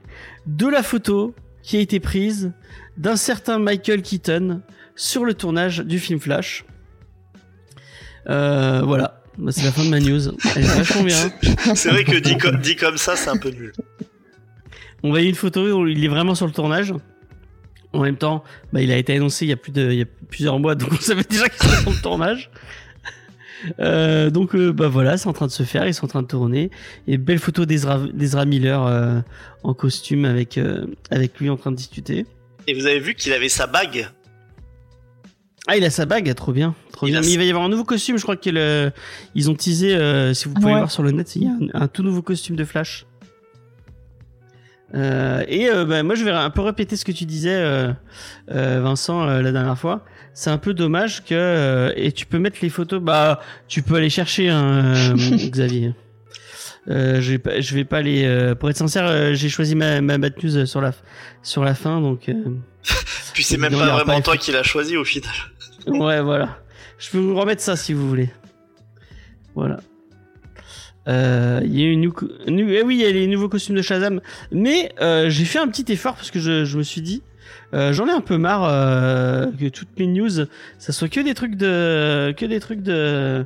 de 0.45 0.67
la 0.67 0.83
photo 0.83 1.33
qui 1.63 1.77
a 1.77 1.79
été 1.81 1.99
prise 1.99 2.53
d'un 2.97 3.15
certain 3.17 3.59
Michael 3.59 4.01
Keaton 4.01 4.61
sur 4.95 5.25
le 5.25 5.33
tournage 5.33 5.79
du 5.79 5.99
film 5.99 6.19
Flash. 6.19 6.63
Voilà, 8.27 9.21
Bah, 9.37 9.51
c'est 9.51 9.63
la 9.63 9.71
fin 9.71 9.83
de 9.83 9.89
ma 9.89 9.99
news. 9.99 10.29
Elle 10.55 10.63
est 10.63 10.67
vachement 10.77 11.03
bien. 11.03 11.17
C'est 11.75 11.89
vrai 11.89 12.03
que 12.03 12.17
dit, 12.17 12.37
co- 12.37 12.51
dit 12.51 12.75
comme 12.75 12.97
ça, 12.97 13.15
c'est 13.15 13.29
un 13.29 13.37
peu 13.37 13.49
nul. 13.49 13.71
On 15.03 15.09
voyait 15.09 15.29
une 15.29 15.35
photo 15.35 15.61
où 15.81 15.87
il 15.87 16.03
est 16.03 16.07
vraiment 16.09 16.35
sur 16.35 16.45
le 16.47 16.51
tournage. 16.51 16.93
En 17.97 18.03
même 18.03 18.15
temps, 18.17 18.43
bah, 18.71 18.81
il 18.81 18.91
a 18.91 18.97
été 18.97 19.15
annoncé 19.15 19.45
il 19.45 19.49
y 19.49 19.51
a, 19.51 19.57
plus 19.57 19.71
de, 19.71 19.91
il 19.91 19.97
y 19.97 20.01
a 20.01 20.05
plusieurs 20.29 20.59
mois, 20.59 20.75
donc 20.75 20.89
on 20.93 20.95
savait 21.01 21.23
déjà 21.23 21.49
qu'il 21.49 21.67
était 21.67 21.81
sur 21.81 21.91
le 21.91 22.01
tournage. 22.01 22.49
Euh, 23.79 24.29
donc 24.29 24.53
euh, 24.53 24.71
bah 24.71 24.87
voilà, 24.87 25.17
c'est 25.17 25.27
en 25.27 25.33
train 25.33 25.47
de 25.47 25.51
se 25.51 25.63
faire, 25.63 25.87
ils 25.87 25.93
sont 25.95 26.05
en 26.05 26.07
train 26.07 26.21
de 26.21 26.27
tourner. 26.27 26.69
Et 27.07 27.17
belle 27.17 27.39
photo 27.39 27.65
d'Ezra 27.65 27.99
d'Ezra 28.13 28.45
Miller 28.45 28.85
euh, 28.85 29.19
en 29.63 29.73
costume 29.73 30.25
avec, 30.25 30.59
euh, 30.59 30.85
avec 31.09 31.39
lui 31.39 31.49
en 31.49 31.57
train 31.57 31.71
de 31.71 31.75
discuter. 31.75 32.27
Et 32.67 32.75
vous 32.75 32.85
avez 32.85 32.99
vu 32.99 33.15
qu'il 33.15 33.33
avait 33.33 33.49
sa 33.49 33.65
bague? 33.65 34.09
Ah, 35.65 35.75
il 35.75 35.83
a 35.83 35.89
sa 35.89 36.05
bague, 36.05 36.31
trop 36.35 36.51
bien, 36.53 36.75
trop 36.91 37.07
Il 37.07 37.13
bien. 37.13 37.17
a 37.17 37.21
Mais 37.21 37.27
sa- 37.29 37.33
il 37.33 37.37
va 37.39 37.43
y 37.45 37.49
avoir 37.49 37.65
un 37.65 37.69
nouveau 37.69 37.83
costume, 37.83 38.19
je 38.19 38.21
crois 38.21 38.37
qu'ils 38.37 38.61
ils 39.33 39.49
ont 39.49 39.55
teasé, 39.55 39.95
euh, 39.95 40.35
si 40.35 40.47
vous 40.47 40.53
pouvez 40.53 40.67
Ouais. 40.67 40.73
voir 40.77 40.91
sur 40.91 41.01
le 41.01 41.09
net, 41.09 41.35
il 41.35 41.45
y 41.45 41.47
a 41.47 41.49
un, 41.79 41.81
un 41.81 41.87
tout 41.87 42.03
nouveau 42.03 42.21
costume 42.21 42.55
de 42.57 42.63
Flash. 42.63 43.06
Euh, 44.95 45.43
et 45.47 45.69
euh, 45.69 45.85
bah, 45.85 46.01
moi, 46.03 46.15
je 46.15 46.23
vais 46.23 46.31
un 46.31 46.49
peu 46.49 46.61
répéter 46.61 46.95
ce 46.95 47.03
que 47.05 47.11
tu 47.11 47.25
disais, 47.25 47.53
euh, 47.55 47.91
euh, 48.51 48.79
Vincent, 48.81 49.27
euh, 49.27 49.41
la 49.41 49.51
dernière 49.51 49.77
fois. 49.77 50.05
C'est 50.33 50.49
un 50.49 50.57
peu 50.57 50.73
dommage 50.73 51.23
que 51.25 51.33
euh, 51.33 51.91
et 51.95 52.11
tu 52.11 52.25
peux 52.25 52.39
mettre 52.39 52.59
les 52.61 52.69
photos. 52.69 53.01
Bah, 53.01 53.41
tu 53.67 53.81
peux 53.81 53.95
aller 53.95 54.09
chercher 54.09 54.49
un 54.49 54.93
Xavier. 55.15 55.93
Euh, 56.89 57.19
je 57.19 57.31
vais 57.31 57.37
pas, 57.37 57.59
je 57.59 57.75
vais 57.75 57.83
pas 57.83 58.01
les. 58.01 58.23
euh, 58.25 58.55
pour 58.55 58.69
être 58.69 58.77
sincère, 58.77 59.05
euh, 59.07 59.33
j'ai 59.33 59.49
choisi 59.49 59.75
ma, 59.75 59.99
ma 59.99 60.17
bad 60.17 60.33
news 60.41 60.65
sur 60.65 60.79
la 60.79 60.93
sur 61.43 61.63
la 61.65 61.73
fin, 61.75 61.99
donc. 61.99 62.29
euh, 62.29 62.35
Puis 63.33 63.43
c'est 63.43 63.57
même 63.57 63.73
pas 63.73 63.87
vraiment 63.87 64.05
pas 64.05 64.21
toi 64.21 64.37
qui 64.37 64.51
l'as 64.53 64.63
choisi 64.63 64.95
au 64.95 65.03
final. 65.03 65.33
ouais, 65.87 66.21
voilà. 66.21 66.59
Je 66.97 67.09
peux 67.09 67.17
vous 67.17 67.35
remettre 67.35 67.61
ça 67.61 67.75
si 67.75 67.91
vous 67.93 68.07
voulez. 68.07 68.29
Voilà. 69.53 69.79
Euh, 71.07 71.61
Il 71.63 71.79
y 71.79 71.93
a 71.93 71.95
nou- 71.95 72.13
eh 72.47 73.11
les 73.13 73.27
nouveaux 73.27 73.49
costumes 73.49 73.75
de 73.75 73.81
Shazam. 73.81 74.21
Mais 74.51 74.91
euh, 75.01 75.29
j'ai 75.29 75.45
fait 75.45 75.59
un 75.59 75.67
petit 75.67 75.91
effort 75.91 76.15
parce 76.15 76.31
que 76.31 76.39
je, 76.39 76.77
me 76.77 76.83
suis 76.83 77.01
dit, 77.01 77.23
euh, 77.73 77.93
j'en 77.93 78.07
ai 78.07 78.11
un 78.11 78.21
peu 78.21 78.37
marre 78.37 78.69
que 79.57 79.69
toutes 79.69 79.97
mes 79.97 80.07
news, 80.07 80.45
ça 80.77 80.91
soit 80.91 81.09
que 81.09 81.19
des 81.19 81.33
trucs 81.33 81.55
de, 81.55 82.33
que 82.37 82.45
des 82.45 82.59
trucs 82.59 82.81
de, 82.81 83.45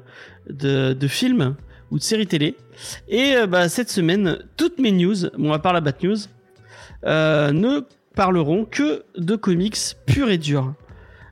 de, 0.49 1.07
films 1.07 1.55
ou 1.91 1.97
de 1.97 2.03
séries 2.03 2.27
télé. 2.27 2.55
Et 3.07 3.35
bah, 3.47 3.69
cette 3.69 3.89
semaine, 3.89 4.39
toutes 4.57 4.79
mes 4.79 4.91
news, 4.91 5.29
bon 5.37 5.51
à 5.53 5.59
part 5.59 5.73
la 5.73 5.81
Bat 5.81 5.93
News, 6.03 6.17
ne 7.05 7.81
parleront 8.15 8.65
que 8.65 9.03
de 9.17 9.35
comics 9.35 9.77
purs 10.05 10.29
et 10.29 10.37
durs. 10.37 10.73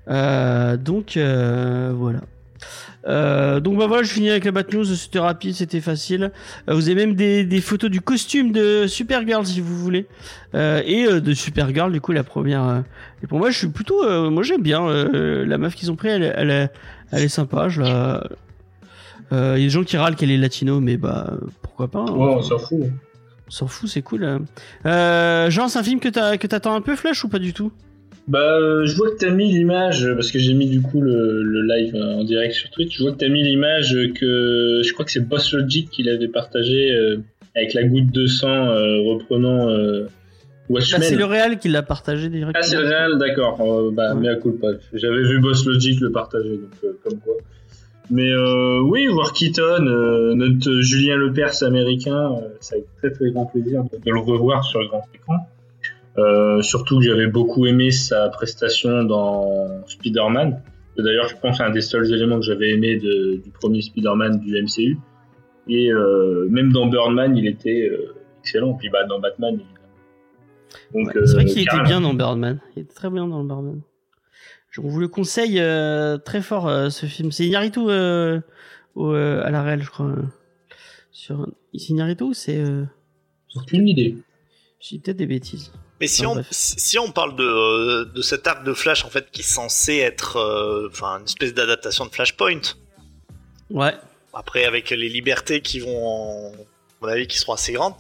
Donc 0.08 1.18
voilà. 1.18 2.22
Euh, 3.08 3.60
donc 3.62 3.78
bah 3.78 3.88
voilà, 3.88 4.04
je 4.04 4.12
finis 4.12 4.30
avec 4.30 4.44
la 4.46 4.52
Bat 4.52 4.64
News. 4.74 4.84
C'était 4.86 5.20
rapide, 5.20 5.54
c'était 5.56 5.80
facile. 5.82 6.32
Euh, 6.70 6.74
vous 6.74 6.90
avez 6.90 6.96
même 7.06 7.16
des, 7.16 7.44
des 7.46 7.62
photos 7.62 7.90
du 7.90 8.02
costume 8.02 8.52
de 8.52 8.88
Supergirl 8.88 9.46
si 9.46 9.62
vous 9.62 9.78
voulez, 9.78 10.06
Euh, 10.54 10.82
et 10.86 11.22
de 11.22 11.34
Supergirl 11.34 11.92
du 11.92 12.02
coup 12.02 12.12
la 12.12 12.24
première. 12.24 12.84
et 13.24 13.28
pour 13.28 13.38
moi, 13.40 13.52
je 13.52 13.58
suis 13.58 13.68
plutôt, 13.70 14.30
moi 14.30 14.44
j'aime 14.44 14.62
bien 14.62 14.82
la 15.14 15.58
meuf 15.58 15.76
qu'ils 15.76 15.92
ont 15.92 15.96
pris. 15.96 16.10
Elle, 16.10 16.24
est- 16.24 16.34
elle, 16.36 16.50
est, 16.50 16.70
elle 17.12 17.24
est 17.24 17.30
sympa. 17.30 17.70
Je 17.70 17.82
la. 17.82 18.24
Il 19.32 19.38
y 19.38 19.40
a 19.42 19.56
des 19.56 19.70
gens 19.70 19.84
qui 19.84 19.96
râlent 19.96 20.16
qu'elle 20.16 20.32
est 20.32 20.38
latino, 20.38 20.80
mais 20.80 20.98
bah 20.98 21.34
pourquoi 21.62 21.88
pas. 21.88 22.00
hein. 22.00 22.12
Ouais, 22.12 22.34
on 22.38 22.42
s'en 22.42 22.58
fout. 22.58 22.80
On 23.48 23.52
s'en 23.52 23.68
fout, 23.68 23.88
c'est 23.90 24.02
cool. 24.02 24.40
Euh, 24.86 25.50
Jean, 25.50 25.68
c'est 25.68 25.80
un 25.80 25.84
film 25.84 26.00
que 26.00 26.10
t'attends 26.10 26.76
un 26.76 26.82
peu, 26.82 26.96
Flash, 26.96 27.24
ou 27.24 27.30
pas 27.30 27.40
du 27.40 27.54
tout? 27.54 27.72
Bah, 28.28 28.58
euh, 28.60 28.86
je 28.86 28.96
vois 28.96 29.10
que 29.10 29.16
t'as 29.18 29.32
mis 29.32 29.52
l'image, 29.52 30.06
euh, 30.06 30.14
parce 30.14 30.32
que 30.32 30.38
j'ai 30.38 30.54
mis 30.54 30.68
du 30.68 30.82
coup 30.82 31.02
le, 31.02 31.42
le 31.42 31.62
live 31.64 31.96
euh, 31.96 32.14
en 32.20 32.24
direct 32.24 32.54
sur 32.54 32.70
Twitch, 32.70 32.96
je 32.98 33.02
vois 33.04 33.12
que 33.14 33.18
t'as 33.18 33.30
mis 33.30 33.42
l'image 33.44 33.98
que 34.14 34.82
je 34.86 34.94
crois 34.94 35.04
que 35.04 35.12
c'est 35.12 35.28
Boss 35.28 35.52
Logic 35.54 35.90
qui 35.90 36.04
l'avait 36.04 36.28
partagé 36.28 36.92
euh, 36.92 37.18
avec 37.56 37.74
la 37.74 37.84
goutte 37.86 38.12
de 38.12 38.28
sang 38.28 38.48
euh, 38.68 39.02
reprenant 39.02 39.70
euh, 39.70 40.04
bah, 40.04 40.10
Watchmen. 40.70 41.02
C'est 41.02 41.16
le 41.16 41.26
Real 41.26 41.58
qui 41.58 41.70
l'a 41.70 41.82
partagé 41.82 42.30
directement. 42.30 42.62
Ah, 42.64 42.68
c'est 42.68 42.78
le 42.78 42.86
réel, 42.88 43.18
d'accord. 43.18 43.60
Euh, 43.62 43.90
bah, 43.92 44.14
Ouais. 44.14 44.20
mais 44.22 44.30
à 44.30 44.36
coup 44.36 44.52
pas. 44.52 44.74
J'avais 44.94 45.24
vu 45.24 45.40
Boss 45.40 45.66
Logic 45.66 46.00
le 46.00 46.12
partager, 46.12 46.50
donc 46.58 46.94
comme 47.04 47.20
quoi. 47.20 47.34
Mais 48.12 48.32
oui, 48.84 49.06
voir 49.08 49.34
Keaton, 49.34 49.80
notre 50.36 50.82
Julien 50.82 51.16
Lepers 51.16 51.62
américain, 51.64 52.32
ça 52.60 52.76
a 52.76 52.78
été 52.80 52.88
très 52.98 53.12
très 53.12 53.32
grand 53.32 53.46
plaisir 53.48 53.84
de, 53.84 53.98
de 53.98 54.12
le 54.12 54.20
revoir 54.20 54.64
sur 54.64 54.80
le 54.82 54.88
grand 54.88 55.04
écran. 55.14 55.36
Euh, 56.20 56.62
surtout 56.62 57.00
que 57.00 57.06
j'avais 57.06 57.28
beaucoup 57.28 57.66
aimé 57.66 57.92
sa 57.92 58.30
prestation 58.30 59.04
dans 59.04 59.86
Spider-Man. 59.88 60.62
D'ailleurs, 60.98 61.30
je 61.30 61.36
pense 61.38 61.52
que 61.52 61.58
c'est 61.64 61.70
un 61.70 61.72
des 61.72 61.82
seuls 61.82 62.12
éléments 62.14 62.40
que 62.40 62.46
j'avais 62.46 62.72
aimé 62.72 62.98
de- 62.98 63.38
du 63.44 63.52
premier 63.52 63.82
Spider-Man 63.82 64.40
du 64.40 64.56
MCU. 64.62 64.98
Et 65.68 65.92
euh, 65.92 66.48
même 66.50 66.72
dans 66.74 66.88
Birdman, 66.88 67.38
il 67.38 67.48
était 67.48 67.88
euh, 67.90 68.16
excellent. 68.40 68.74
Puis 68.74 68.90
bah, 68.90 69.06
dans 69.06 69.20
Batman, 69.20 69.60
Ouais, 70.94 71.04
c'est 71.14 71.34
vrai 71.34 71.44
euh, 71.44 71.48
qu'il 71.48 71.62
était 71.62 71.82
bien 71.84 72.02
dans 72.02 72.14
Birdman. 72.14 72.60
Il 72.76 72.82
était 72.84 72.94
très 72.94 73.10
bien 73.10 73.28
dans 73.28 73.40
le 73.42 73.48
Birdman. 73.48 73.82
Je 74.72 74.82
vous 74.82 75.00
le 75.00 75.08
conseille 75.08 75.62
très 76.26 76.42
fort 76.42 76.92
ce 76.92 77.06
film. 77.06 77.32
C'est 77.32 77.46
au, 77.78 77.90
euh, 77.90 78.42
à 79.44 79.52
la 79.52 79.64
réelle, 79.64 79.82
je 79.84 79.90
crois. 79.90 80.14
Sur 81.12 81.48
c'est 81.74 81.90
Iñárritu 81.92 82.24
ou 82.24 82.34
c'est. 82.34 82.64
Aucune 83.56 83.88
idée. 83.88 84.18
j'ai 84.80 85.00
peut-être 85.00 85.18
des 85.18 85.26
bêtises. 85.26 85.72
Mais 86.02 86.08
si, 86.08 86.24
Ah, 86.26 86.30
on, 86.30 86.34
bref. 86.36 86.48
si 86.52 86.98
on 86.98 87.12
parle 87.12 87.36
de, 87.36 88.06
de 88.06 88.22
cet 88.22 88.48
arc 88.48 88.64
de 88.64 88.74
Flash 88.74 89.04
en 89.06 89.10
fait 89.10 89.30
qui 89.32 89.42
est 89.42 89.44
censé 89.44 89.98
être 89.98 90.38
euh, 90.38 90.88
enfin 90.92 91.20
une 91.20 91.26
espèce 91.26 91.54
d'adaptation 91.54 92.06
de 92.06 92.12
Flashpoint. 92.12 92.62
Ouais. 93.70 93.94
Après 94.34 94.64
avec 94.66 94.90
les 94.92 95.10
libertés 95.10 95.62
qui 95.62 95.80
vont, 95.80 96.08
en, 96.08 96.52
à 96.52 96.56
mon 97.02 97.08
avis, 97.10 97.28
qui 97.28 97.38
seront 97.38 97.54
assez 97.54 97.74
grandes. 97.74 97.96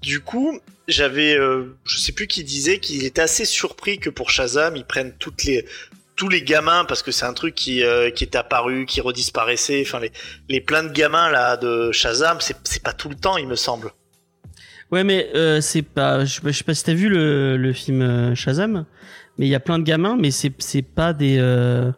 Du 0.00 0.20
coup, 0.20 0.60
j'avais, 0.88 1.34
euh, 1.36 1.76
je 1.84 1.98
sais 1.98 2.12
plus 2.12 2.26
qui 2.26 2.44
disait 2.44 2.78
qu'il 2.78 3.04
était 3.04 3.22
assez 3.22 3.44
surpris 3.44 3.98
que 3.98 4.10
pour 4.10 4.30
Shazam 4.30 4.76
ils 4.76 4.84
prennent 4.84 5.14
toutes 5.18 5.44
les 5.44 5.66
tous 6.16 6.28
les 6.28 6.42
gamins 6.42 6.84
parce 6.84 7.02
que 7.02 7.12
c'est 7.12 7.24
un 7.24 7.32
truc 7.32 7.54
qui 7.54 7.82
euh, 7.82 8.10
qui 8.10 8.24
est 8.24 8.36
apparu, 8.36 8.86
qui 8.86 9.00
redisparaissait. 9.00 9.82
Enfin 9.86 9.98
les 10.00 10.12
les 10.48 10.60
plein 10.60 10.82
de 10.84 10.92
gamins 10.92 11.30
là 11.30 11.56
de 11.56 11.90
Shazam, 11.92 12.40
c'est 12.40 12.56
c'est 12.64 12.82
pas 12.82 12.92
tout 12.92 13.08
le 13.08 13.16
temps 13.16 13.36
il 13.36 13.48
me 13.48 13.56
semble. 13.56 13.92
Ouais, 14.92 15.04
mais 15.04 15.28
euh, 15.34 15.60
c'est 15.60 15.82
pas. 15.82 16.24
Je 16.24 16.34
sais 16.34 16.40
pas, 16.40 16.50
je 16.50 16.58
sais 16.58 16.64
pas 16.64 16.74
si 16.74 16.84
t'as 16.84 16.94
vu 16.94 17.08
le, 17.08 17.56
le 17.56 17.72
film 17.72 18.02
euh, 18.02 18.34
Shazam, 18.34 18.84
mais 19.38 19.46
il 19.46 19.50
y 19.50 19.54
a 19.54 19.60
plein 19.60 19.78
de 19.78 19.84
gamins, 19.84 20.16
mais 20.18 20.30
c'est 20.30 20.52
c'est 20.58 20.82
pas 20.82 21.12
des. 21.12 21.36
euh, 21.38 21.90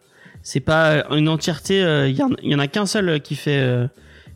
c'est 0.43 0.59
pas 0.59 1.05
une 1.09 1.29
entièreté. 1.29 1.83
euh, 1.83 2.07
Il 2.07 2.15
y, 2.17 2.21
en, 2.21 2.29
il 2.43 2.51
y 2.51 2.55
en 2.55 2.59
a 2.59 2.67
qu'un 2.67 2.85
seul 2.85 3.09
euh, 3.09 3.19
qui 3.19 3.35
fait 3.35 3.57
euh, 3.59 3.87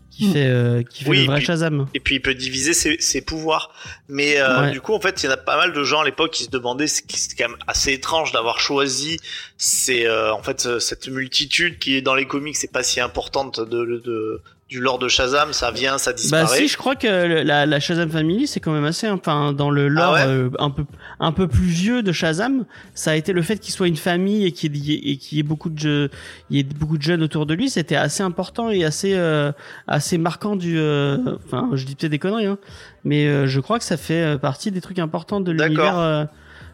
qui 0.10 0.30
Mm. 0.30 0.34
fait 0.34 0.48
euh, 0.48 0.82
qui 0.84 1.04
fait 1.04 1.10
Oui, 1.12 1.18
le 1.18 1.24
et 1.24 1.28
vrai 1.28 1.38
puis- 1.38 1.46
Shazam. 1.46 1.86
Et 1.94 2.00
puis 2.00 2.16
il 2.16 2.22
peut 2.22 2.34
diviser 2.34 2.74
ses, 2.74 2.98
ses 3.00 3.22
pouvoirs. 3.22 3.72
Mais 4.08 4.40
euh, 4.40 4.62
Ouais. 4.64 4.72
du 4.72 4.82
coup, 4.82 4.94
en 4.96 5.00
fait, 5.00 5.22
il 5.22 5.28
y 5.28 5.30
en 5.30 5.34
a 5.34 5.38
pas 5.38 5.58
mal 5.58 5.74
de 5.74 5.84
gens 5.84 6.00
à 6.02 6.06
l'époque 6.06 6.32
qui 6.32 6.44
se 6.46 6.50
demandaient, 6.50 6.88
c'est 6.88 7.04
quand 7.38 7.50
même 7.50 7.58
assez 7.68 7.92
étrange 7.94 8.32
d'avoir 8.32 8.60
choisi 8.60 9.18
c'est 9.58 10.08
euh, 10.08 10.34
en 10.34 10.42
fait 10.42 10.80
cette 10.80 11.08
multitude 11.10 11.78
qui 11.78 11.96
est 11.98 12.02
dans 12.02 12.16
les 12.16 12.26
comics, 12.26 12.56
c'est 12.56 12.72
pas 12.72 12.82
si 12.84 13.00
importante 13.00 13.60
de, 13.60 14.02
de- 14.04 14.42
du 14.70 14.82
lore 14.82 15.00
de 15.00 15.08
Shazam, 15.08 15.54
ça 15.54 15.72
vient, 15.72 15.98
ça 15.98 16.12
Bah 16.12 16.16
disparaît. 16.18 16.58
si, 16.58 16.68
je 16.68 16.76
crois 16.76 16.96
que 16.96 17.08
la, 17.44 17.66
la 17.66 17.80
Shazam 17.80 18.10
Family, 18.10 18.48
c'est 18.48 18.60
quand 18.60 18.74
même 18.74 18.84
assez, 18.84 19.10
enfin 19.10 19.54
dans 19.54 19.70
le 19.70 19.88
lore 19.88 20.16
Ah 20.18 20.26
ouais 20.28 20.32
euh, 20.34 20.50
un 20.60 20.70
peu 20.70 20.84
un 21.22 21.32
peu 21.32 21.48
plus 21.48 21.68
vieux 21.68 22.04
de 22.04 22.12
Shazam, 22.12 22.66
ça 22.94 23.12
a 23.12 23.16
été 23.16 23.32
le 23.32 23.42
fait 23.42 23.58
qu'il 23.60 23.74
soit 23.74 23.88
une 23.88 23.96
famille 23.96 24.46
et 24.46 24.52
qu'il 24.52 24.76
y 24.76 24.94
ait, 24.94 25.12
et 25.12 25.18
qu'il 25.18 25.38
y 25.38 25.40
ait 25.40 25.44
beaucoup 25.44 25.70
de 25.70 25.80
jeux, 25.80 26.10
il 26.50 26.58
y 26.58 26.60
ait 26.60 26.64
beaucoup 26.64 26.98
de 26.98 27.02
jeunes 27.02 27.24
autour 27.24 27.46
de 27.46 27.54
lui, 27.54 27.70
c'était 27.70 27.96
assez 27.96 28.24
important 28.24 28.70
et 28.70 28.84
assez 28.84 29.14
euh, 29.16 29.54
assez 29.88 30.18
marquant 30.18 30.58
du, 30.58 30.78
euh, 30.78 31.18
enfin 31.46 31.70
je 31.74 31.86
dis 31.86 31.96
peut-être 31.96 32.12
des 32.12 32.20
conneries, 32.20 32.48
hein, 32.48 32.58
mais 33.06 33.26
euh, 33.26 33.48
je 33.48 33.62
crois 33.62 33.80
que 33.80 33.86
ça 33.86 33.96
fait 33.96 34.38
partie 34.38 34.72
des 34.72 34.82
trucs 34.82 35.00
importants 35.00 35.40
de 35.40 35.54
l'univers 35.54 35.98
euh, 35.98 36.26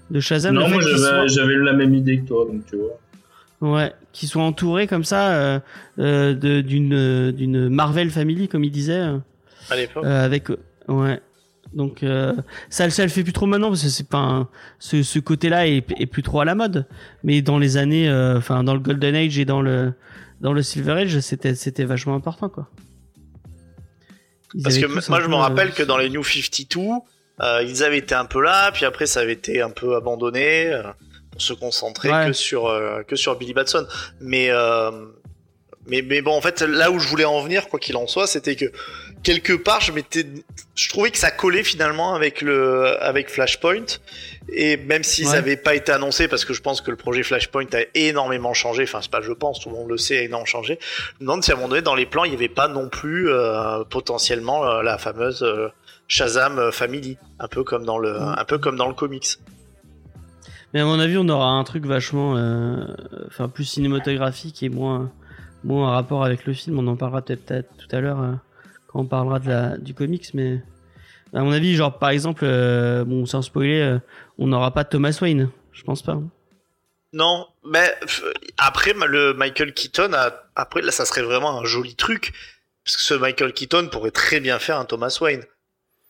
de 0.10 0.20
Shazam. 0.20 0.56
Non, 0.56 0.68
moi 0.68 0.80
qu'il 0.80 0.88
j'avais 0.88 0.98
soit- 0.98 1.28
j'avais 1.28 1.56
la 1.58 1.74
même 1.74 1.94
idée 1.94 2.20
que 2.22 2.28
toi, 2.28 2.46
donc 2.52 2.66
tu 2.66 2.76
vois. 2.76 3.00
Ouais, 3.64 3.94
qui 4.12 4.28
soit 4.28 4.44
entouré 4.44 4.88
comme 4.88 5.06
ça 5.06 5.32
euh, 5.32 5.60
euh, 5.98 6.62
d'une 6.62 6.94
euh, 6.94 7.32
d'une 7.32 7.70
Marvel 7.70 8.10
Family 8.10 8.48
comme 8.50 8.64
il 8.66 8.72
disait. 8.72 9.00
euh, 9.00 9.18
à 9.70 9.76
l'époque. 9.78 10.04
avec 10.06 10.50
ouais. 10.90 11.22
Donc 11.74 12.04
euh, 12.04 12.34
ça, 12.70 12.90
ça 12.90 13.04
le 13.04 13.10
fait 13.10 13.24
plus 13.24 13.32
trop 13.32 13.46
maintenant 13.46 13.70
parce 13.70 13.84
que 13.84 13.88
c'est 13.90 14.08
pas 14.10 14.18
un- 14.20 14.48
ce, 14.80 15.02
ce 15.02 15.18
côté-là 15.20 15.66
est, 15.68 15.86
est 15.98 16.06
plus 16.08 16.22
trop 16.24 16.42
à 16.42 16.46
la 16.46 16.56
mode. 16.56 16.86
Mais 17.24 17.42
dans 17.42 17.58
les 17.58 17.78
années, 17.78 18.10
euh, 18.10 18.38
enfin 18.38 18.64
dans 18.66 18.74
le 18.74 18.80
Golden 18.82 19.16
Age 19.16 19.40
et 19.40 19.46
dans 19.46 19.62
le 19.62 19.94
dans 20.42 20.52
le 20.52 20.62
Silver 20.62 20.92
Age, 21.04 21.20
c'était 21.22 21.56
c'était 21.56 21.86
vachement 21.86 22.16
important 22.16 22.50
quoi. 22.50 22.68
Ils 24.56 24.64
Parce 24.64 24.78
que 24.78 25.10
moi, 25.10 25.22
je 25.22 25.28
me 25.28 25.34
euh, 25.36 25.38
rappelle 25.38 25.72
que 25.72 25.84
dans 25.84 25.98
les 25.98 26.10
New 26.10 26.24
52, 26.24 26.80
euh, 27.42 27.64
ils 27.68 27.84
avaient 27.84 27.98
été 28.00 28.14
un 28.14 28.26
peu 28.26 28.42
là, 28.44 28.72
puis 28.72 28.86
après, 28.86 29.06
ça 29.08 29.22
avait 29.22 29.34
été 29.34 29.62
un 29.62 29.72
peu 29.72 29.96
abandonné 29.96 30.72
se 31.38 31.54
concentrer 31.54 32.10
Ouais. 32.12 32.28
que 32.28 32.34
sur 32.34 32.68
euh, 32.68 33.04
que 33.04 33.16
sur 33.16 33.36
Billy 33.38 33.54
Batson. 33.54 33.86
Mais 34.22 34.48
euh, 34.50 34.92
mais 35.88 36.02
mais 36.02 36.22
bon, 36.22 36.32
en 36.32 36.42
fait, 36.42 36.62
là 36.62 36.92
où 36.92 37.00
je 37.00 37.08
voulais 37.10 37.26
en 37.26 37.42
venir, 37.42 37.68
quoi 37.68 37.78
qu'il 37.80 37.98
en 37.98 38.08
soit, 38.08 38.26
c'était 38.28 38.56
que 38.56 38.72
quelque 39.22 39.52
part, 39.54 39.82
je 39.82 39.92
m'étais, 39.92 40.26
je 40.76 40.90
trouvais 40.90 41.12
que 41.12 41.18
ça 41.18 41.30
collait 41.32 41.64
finalement 41.64 42.16
avec 42.16 42.42
le 42.42 42.98
avec 43.04 43.30
Flashpoint. 43.30 43.86
Et 44.50 44.78
même 44.78 45.04
s'ils 45.04 45.28
Ouais. 45.28 45.34
n'avaient 45.34 45.58
pas 45.58 45.74
été 45.76 45.92
annoncés, 45.92 46.28
parce 46.30 46.46
que 46.46 46.54
je 46.54 46.62
pense 46.62 46.80
que 46.82 46.92
le 46.92 46.98
projet 46.98 47.24
Flashpoint 47.24 47.66
a 47.74 47.82
énormément 47.96 48.54
changé, 48.54 48.84
enfin 48.84 49.00
c'est 49.02 49.12
pas 49.12 49.22
je 49.22 49.32
pense, 49.34 49.60
tout 49.60 49.70
le 49.70 49.76
monde 49.76 49.90
le 49.90 49.98
sait, 49.98 50.18
a 50.20 50.22
énormément 50.22 50.46
changé. 50.46 50.80
Je 50.82 51.14
me 51.16 51.20
demande 51.22 51.44
si 51.44 51.52
à 51.52 51.54
un 51.54 51.58
moment 51.58 51.70
donné 51.70 51.82
dans 51.82 51.96
les 51.96 52.06
plans 52.06 52.24
il 52.26 52.30
n'y 52.32 52.36
avait 52.38 52.48
pas 52.50 52.68
non 52.70 52.88
plus 52.90 53.30
euh, 53.30 53.84
potentiellement 53.90 54.66
euh, 54.66 54.84
la 54.84 54.98
fameuse 54.98 55.44
euh, 55.44 55.68
Shazam 56.08 56.60
euh, 56.60 56.72
Family, 56.72 57.18
un 57.40 57.48
peu 57.48 57.64
comme 57.64 57.86
dans 57.86 57.98
le, 57.98 58.16
un 58.20 58.46
peu 58.46 58.58
comme 58.58 58.76
dans 58.78 58.88
le 58.88 58.94
comics. 58.94 59.28
Mais 60.74 60.80
à 60.80 60.86
mon 60.86 61.00
avis, 61.00 61.18
on 61.18 61.30
aura 61.30 61.50
un 61.52 61.64
truc 61.64 61.86
vachement, 61.86 62.36
euh, 62.36 62.86
enfin 63.28 63.48
plus 63.48 63.66
cinématographique 63.66 64.64
et 64.64 64.70
moins 64.70 65.12
moins 65.64 65.90
en 65.90 65.92
rapport 65.92 66.26
avec 66.26 66.46
le 66.46 66.54
film. 66.54 66.80
On 66.80 66.88
en 66.88 66.96
parlera 66.96 67.22
peut-être 67.22 67.68
tout 67.78 67.88
à 67.96 68.02
l'heure 68.02 68.22
euh, 68.22 68.34
quand 68.88 69.00
on 69.02 69.06
parlera 69.06 69.40
du 69.78 69.94
comics, 69.94 70.34
mais 70.34 70.62
à 71.34 71.42
mon 71.42 71.52
avis, 71.52 71.76
genre 71.76 71.98
par 72.00 72.10
exemple, 72.10 72.44
euh, 72.44 73.06
bon 73.06 73.26
sans 73.26 73.42
spoiler, 73.42 73.98
on 74.38 74.48
n'aura 74.48 74.72
pas 74.72 74.84
Thomas 74.84 75.18
Wayne. 75.22 75.50
Je 75.72 75.84
pense 75.84 76.02
pas. 76.02 76.14
hein. 76.14 76.24
Non, 77.14 77.48
mais 77.64 77.94
après 78.58 78.94
le 78.94 79.34
Michael 79.36 79.74
Keaton, 79.74 80.12
après 80.56 80.82
là 80.82 80.92
ça 80.92 81.06
serait 81.06 81.22
vraiment 81.22 81.60
un 81.60 81.66
joli 81.66 81.96
truc 81.96 82.34
parce 82.84 82.98
que 82.98 83.04
ce 83.04 83.14
Michael 83.14 83.54
Keaton 83.54 83.88
pourrait 83.92 84.12
très 84.12 84.40
bien 84.40 84.58
faire 84.58 84.80
un 84.80 84.86
Thomas 84.86 85.16
Wayne. 85.22 85.44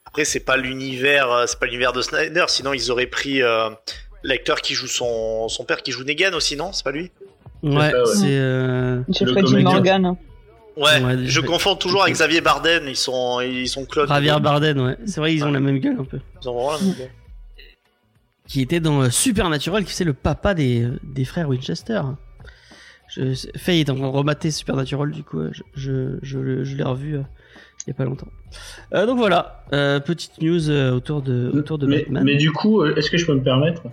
Après 0.06 0.24
c'est 0.24 0.40
pas 0.40 0.56
l'univers, 0.56 1.44
c'est 1.48 1.60
pas 1.60 1.66
l'univers 1.66 1.92
de 1.92 2.02
Snyder, 2.02 2.46
sinon 2.48 2.74
ils 2.74 2.90
auraient 2.90 3.08
pris 3.08 3.42
l'acteur 4.24 4.62
qui 4.62 4.74
joue 4.74 4.88
son 4.88 5.48
son 5.50 5.64
père 5.66 5.82
qui 5.84 5.92
joue 5.92 6.04
Negan 6.04 6.34
aussi 6.34 6.56
non, 6.56 6.72
c'est 6.74 6.84
pas 6.84 6.92
lui? 6.92 7.12
Ouais, 7.62 7.92
c'est 8.16 8.26
euh, 8.38 9.02
comédien. 9.18 9.62
Morgan. 9.62 10.16
Ouais, 10.76 11.02
Ouais, 11.02 11.18
je 11.20 11.26
je- 11.28 11.40
confonds 11.42 11.76
toujours 11.76 12.02
avec 12.04 12.16
Xavier 12.16 12.42
Barden, 12.42 12.84
ils 12.88 12.96
sont, 12.96 13.40
ils 13.42 13.68
sont 13.70 13.86
clones. 13.86 14.08
Javier 14.10 14.36
Bardem, 14.42 14.80
ouais. 14.80 14.98
C'est 15.06 15.20
vrai, 15.22 15.34
ils 15.34 15.44
ont 15.46 15.52
la 15.52 15.60
même 15.60 15.78
gueule 15.78 15.98
un 16.00 16.04
peu. 16.04 16.20
Ils 16.42 16.50
ont 16.50 16.54
vraiment 16.56 16.72
la 16.72 16.80
même 16.80 16.96
gueule. 16.96 17.10
Qui 18.48 18.62
était 18.62 18.80
dans 18.80 19.02
euh, 19.04 19.10
Supernatural, 19.10 19.86
qui 19.86 19.94
c'est 19.94 20.04
le 20.04 20.14
papa 20.14 20.54
des, 20.54 20.88
des 21.04 21.26
frères 21.26 21.48
Winchester. 21.48 22.02
Je, 23.08 23.34
Faye 23.56 23.82
est 23.82 23.90
en 23.90 23.96
train 23.96 24.08
de 24.10 24.10
remater 24.12 24.50
Supernatural, 24.52 25.12
du 25.12 25.24
coup, 25.24 25.40
euh, 25.40 25.52
je, 25.76 26.18
je, 26.24 26.64
je, 26.64 26.76
l'ai 26.76 26.84
revu 26.84 27.18
euh, 27.18 27.22
il 27.86 27.90
y 27.90 27.92
a 27.92 27.94
pas 27.94 28.06
longtemps. 28.06 28.28
Euh, 28.94 29.06
donc 29.06 29.18
voilà, 29.18 29.64
euh, 29.74 30.00
petite 30.00 30.42
news 30.42 30.70
euh, 30.70 30.92
autour 30.92 31.22
de, 31.22 31.52
autour 31.54 31.78
de 31.78 31.86
mais, 31.86 32.00
Batman. 32.00 32.24
mais 32.24 32.36
du 32.36 32.52
coup, 32.52 32.82
euh, 32.82 32.96
est-ce 32.96 33.10
que 33.12 33.18
je 33.18 33.26
peux 33.26 33.36
me 33.36 33.44
permettre? 33.44 33.84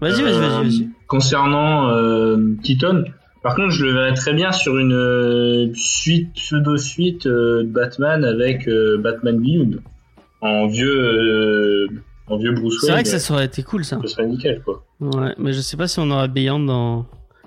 Vas-y, 0.00 0.22
vas-y, 0.22 0.32
Euh, 0.34 0.38
vas-y, 0.40 0.64
vas-y. 0.64 0.88
Concernant 1.06 1.90
euh, 1.90 2.54
Keaton, 2.62 3.04
par 3.42 3.54
contre, 3.54 3.70
je 3.70 3.84
le 3.86 3.92
verrais 3.92 4.14
très 4.14 4.32
bien 4.34 4.52
sur 4.52 4.78
une 4.78 4.92
euh, 4.92 5.72
suite, 5.74 6.32
pseudo-suite 6.34 7.26
euh, 7.26 7.62
de 7.64 7.68
Batman 7.68 8.24
avec 8.24 8.68
euh, 8.68 8.98
Batman 8.98 9.38
Beyond. 9.38 9.70
En 10.40 10.66
vieux, 10.68 10.88
euh, 10.96 11.86
en 12.28 12.36
vieux 12.38 12.52
Bruce 12.52 12.78
C'est 12.80 12.86
Wayne. 12.86 12.94
vrai 12.94 13.02
que 13.02 13.18
ça 13.18 13.34
aurait 13.34 13.46
été 13.46 13.62
cool, 13.64 13.84
ça. 13.84 13.98
Ce 14.02 14.08
serait 14.08 14.26
nickel, 14.26 14.62
quoi. 14.64 14.84
Ouais, 15.00 15.34
mais 15.38 15.52
je 15.52 15.60
sais 15.60 15.76
pas 15.76 15.88
si 15.88 15.98
on 15.98 16.10
aura 16.10 16.28
Beyond 16.28 16.60
dans. 16.60 17.06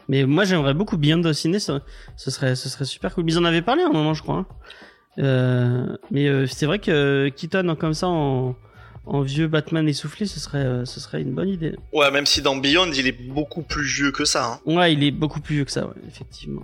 Mais 0.09 0.25
moi 0.25 0.43
j'aimerais 0.43 0.73
beaucoup 0.73 0.97
Beyond 0.97 1.21
au 1.23 1.31
ciné, 1.31 1.59
ça, 1.59 1.79
ce 2.17 2.31
serait, 2.31 2.55
ce 2.55 2.67
serait 2.67 2.83
super 2.85 3.13
cool. 3.15 3.23
Ils 3.27 3.37
en 3.37 3.45
avaient 3.45 3.61
parlé 3.61 3.83
à 3.83 3.87
un 3.87 3.91
moment, 3.93 4.13
je 4.13 4.23
crois. 4.23 4.37
hein. 4.39 4.45
Euh, 5.19 5.85
mais 6.09 6.27
euh, 6.27 6.45
c'est 6.47 6.65
vrai 6.65 6.79
que 6.79 7.29
Keaton 7.29 7.75
comme 7.79 7.93
ça 7.93 8.07
en, 8.07 8.55
en 9.05 9.21
vieux 9.21 9.47
Batman 9.47 9.87
essoufflé, 9.89 10.25
ce 10.25 10.39
serait, 10.39 10.59
euh, 10.59 10.85
ce 10.85 10.99
serait 10.99 11.21
une 11.21 11.31
bonne 11.33 11.49
idée. 11.49 11.75
Ouais, 11.93 12.11
même 12.11 12.25
si 12.25 12.41
dans 12.41 12.55
Beyond, 12.55 12.91
il 12.93 13.07
est 13.07 13.11
beaucoup 13.29 13.61
plus 13.63 13.83
vieux 13.85 14.11
que 14.11 14.25
ça. 14.25 14.45
Hein. 14.45 14.59
Ouais, 14.65 14.93
il 14.93 15.03
est 15.03 15.11
beaucoup 15.11 15.39
plus 15.41 15.55
vieux 15.55 15.65
que 15.65 15.71
ça, 15.71 15.85
ouais, 15.85 15.93
effectivement. 16.07 16.63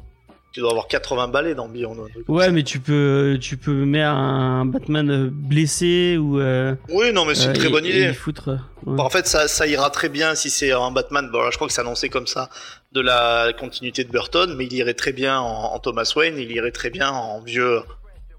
Tu 0.54 0.62
dois 0.62 0.72
avoir 0.72 0.88
80 0.88 1.28
balais 1.28 1.54
dans 1.54 1.68
Beyond. 1.68 2.06
un 2.06 2.10
truc 2.10 2.28
Ouais, 2.30 2.50
mais 2.52 2.64
tu 2.64 2.80
peux, 2.80 3.38
tu 3.40 3.58
peux 3.58 3.86
mettre 3.86 4.10
un 4.10 4.66
Batman 4.66 5.10
euh, 5.12 5.30
blessé 5.32 6.18
ou. 6.18 6.40
Euh, 6.40 6.74
Oui, 6.90 7.12
non, 7.14 7.26
mais 7.26 7.36
c'est 7.36 7.48
euh, 7.48 7.52
une 7.52 7.58
très 7.58 7.68
et- 7.68 7.72
bonne 7.72 7.86
idée. 7.86 8.10
y 8.10 8.14
foutre, 8.14 8.50
euh, 8.50 8.56
ouais. 8.86 8.96
Bon, 8.98 9.04
en 9.04 9.10
fait, 9.10 9.28
ça, 9.28 9.48
ça 9.48 9.68
ira 9.68 9.90
très 9.92 10.10
bien 10.10 10.34
si 10.34 10.50
c'est 10.50 10.72
un 10.72 10.90
Batman. 10.92 11.30
Bon, 11.32 11.42
là, 11.44 11.50
je 11.52 11.58
crois 11.58 11.68
que 11.68 11.74
c'est 11.74 11.82
annoncé 11.82 12.10
comme 12.10 12.26
ça 12.28 12.50
de 12.94 13.02
la 13.02 13.52
continuité 13.60 14.04
de 14.04 14.12
Burton, 14.12 14.56
mais 14.58 14.66
il 14.66 14.74
irait 14.74 14.96
très 14.96 15.12
bien 15.12 15.40
en, 15.40 15.74
en 15.74 15.80
Thomas 15.80 16.12
Wayne. 16.16 16.38
Il 16.40 16.52
irait 16.52 16.72
très 16.72 16.90
bien 16.90 17.10
en 17.10 17.42
vieux, 17.42 17.82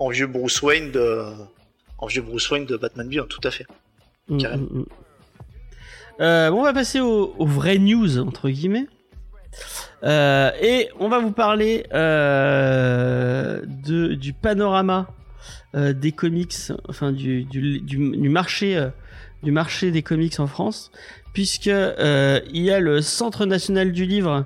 en 0.01 0.09
vieux 0.09 0.27
Bruce 0.27 0.61
Wayne 0.63 0.91
de, 0.91 1.23
en 1.99 2.07
vieux 2.07 2.23
Bruce 2.23 2.51
Wayne 2.51 2.65
de 2.65 2.77
Batman 2.77 3.07
Beyond, 3.09 3.27
tout 3.29 3.41
à 3.45 3.53
fait. 3.53 3.67
Mm, 4.29 4.37
mm, 4.37 4.79
mm. 4.81 4.85
Euh, 6.21 6.51
bon, 6.51 6.61
on 6.61 6.65
va 6.65 6.73
passer 6.73 7.01
aux, 7.01 7.35
aux 7.39 7.47
vraies 7.47 7.79
news 7.79 8.19
entre 8.19 8.49
guillemets. 8.51 8.87
Euh, 10.05 10.51
et 10.61 10.89
on 11.01 11.09
va 11.09 11.19
vous 11.19 11.33
parler 11.33 11.85
euh, 11.93 13.61
de 13.87 14.15
du 14.15 14.33
panorama 14.33 15.09
des 15.75 16.13
comics, 16.13 16.55
enfin 16.89 17.13
du 17.13 17.45
du, 17.45 17.81
du, 17.81 18.11
du 18.17 18.29
marché 18.29 18.89
du 19.43 19.53
marché 19.53 19.91
des 19.93 20.03
comics 20.03 20.41
en 20.41 20.47
France, 20.47 20.91
puisque 21.33 21.67
il 21.67 22.63
y 22.63 22.71
a 22.71 22.81
le 22.81 23.01
Centre 23.01 23.45
national 23.47 23.93
du 23.93 24.05
livre 24.05 24.45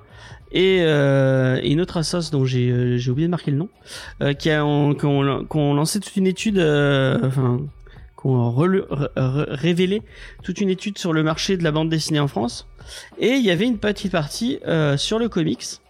et, 0.50 0.78
euh, 0.82 1.58
et 1.62 1.70
une 1.72 1.80
autre 1.80 1.96
assoce 1.96 2.30
dont 2.30 2.44
j'ai 2.44 2.70
euh, 2.70 2.98
oublié 3.08 3.26
de 3.28 3.30
marquer 3.30 3.50
le 3.52 3.56
nom, 3.56 3.68
euh, 4.22 4.32
qui 4.34 4.50
a 4.50 4.66
ont, 4.66 4.94
qui 4.94 5.06
ont- 5.06 5.44
qui 5.44 5.56
ont 5.56 5.72
lancé 5.74 5.98
toute 6.00 6.16
une 6.16 6.26
étude, 6.26 6.58
enfin 6.58 7.60
qui 8.22 8.28
ont 8.28 8.54
révélé 8.54 10.02
toute 10.42 10.60
une 10.60 10.70
étude 10.70 10.98
sur 10.98 11.12
le 11.12 11.22
marché 11.22 11.56
de 11.56 11.64
la 11.64 11.72
bande 11.72 11.90
dessinée 11.90 12.20
en 12.20 12.28
France. 12.28 12.68
Et 13.18 13.32
il 13.32 13.44
y 13.44 13.50
avait 13.50 13.66
une 13.66 13.78
petite 13.78 14.12
partie 14.12 14.58
euh, 14.66 14.96
sur 14.96 15.18
le 15.18 15.28
comics. 15.28 15.80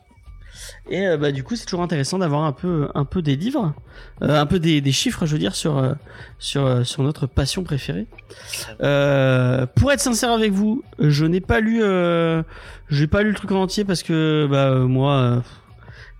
Et 0.90 1.07
euh, 1.07 1.16
bah, 1.16 1.33
du 1.33 1.45
coup, 1.45 1.57
c'est 1.57 1.64
toujours 1.64 1.83
intéressant 1.83 2.18
d'avoir 2.18 2.45
un 2.45 2.53
peu, 2.53 2.88
un 2.95 3.05
peu 3.05 3.23
des 3.23 3.37
livres, 3.37 3.75
euh, 4.23 4.40
un 4.40 4.47
peu 4.47 4.59
des, 4.59 4.81
des 4.81 4.92
chiffres, 4.92 5.27
je 5.27 5.33
veux 5.33 5.38
dire, 5.38 5.55
sur, 5.55 5.79
euh, 5.79 5.92
sur, 6.38 6.66
euh, 6.66 6.85
sur 6.85 7.03
notre 7.03 7.27
passion 7.27 7.62
préférée. 7.62 8.07
Pour 8.79 9.92
être 9.92 10.01
sincère 10.01 10.31
avec 10.31 10.53
vous, 10.53 10.83
je 10.99 11.25
n'ai 11.25 11.40
pas 11.40 11.61
lu, 11.61 11.83
j'ai 12.88 13.07
pas 13.07 13.23
lu 13.23 13.31
le 13.31 13.35
truc 13.35 13.53
en 13.53 13.62
entier 13.62 13.85
parce 13.85 14.03
que 14.03 14.49
bah, 14.51 14.75
moi, 14.75 15.42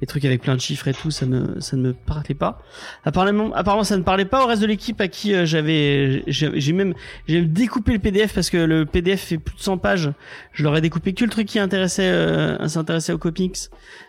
les 0.02 0.06
trucs 0.06 0.24
avec 0.24 0.42
plein 0.42 0.56
de 0.56 0.60
chiffres 0.60 0.88
et 0.88 0.94
tout, 0.94 1.12
ça 1.12 1.26
ne, 1.26 1.60
ça 1.60 1.76
ne 1.76 1.82
me 1.82 1.92
parlait 1.92 2.34
pas. 2.34 2.60
Apparemment, 3.04 3.52
apparemment, 3.54 3.84
ça 3.84 3.96
ne 3.96 4.02
parlait 4.02 4.24
pas 4.24 4.42
au 4.42 4.48
reste 4.48 4.60
de 4.60 4.66
l'équipe 4.66 5.00
à 5.00 5.06
qui 5.06 5.32
euh, 5.32 5.46
j'avais, 5.46 6.24
j'ai 6.26 6.72
même, 6.72 6.92
j'ai 7.28 7.40
découpé 7.42 7.92
le 7.92 8.00
PDF 8.00 8.34
parce 8.34 8.50
que 8.50 8.56
le 8.56 8.84
PDF 8.84 9.20
fait 9.20 9.38
plus 9.38 9.54
de 9.54 9.60
100 9.62 9.78
pages. 9.78 10.10
Je 10.52 10.64
leur 10.64 10.76
ai 10.76 10.80
découpé 10.80 11.14
que 11.14 11.24
le 11.24 11.30
truc 11.30 11.46
qui 11.46 11.60
intéressait, 11.60 12.10
euh, 12.10 12.66
s'intéressait 12.66 13.12
aux 13.12 13.18
comics, 13.18 13.56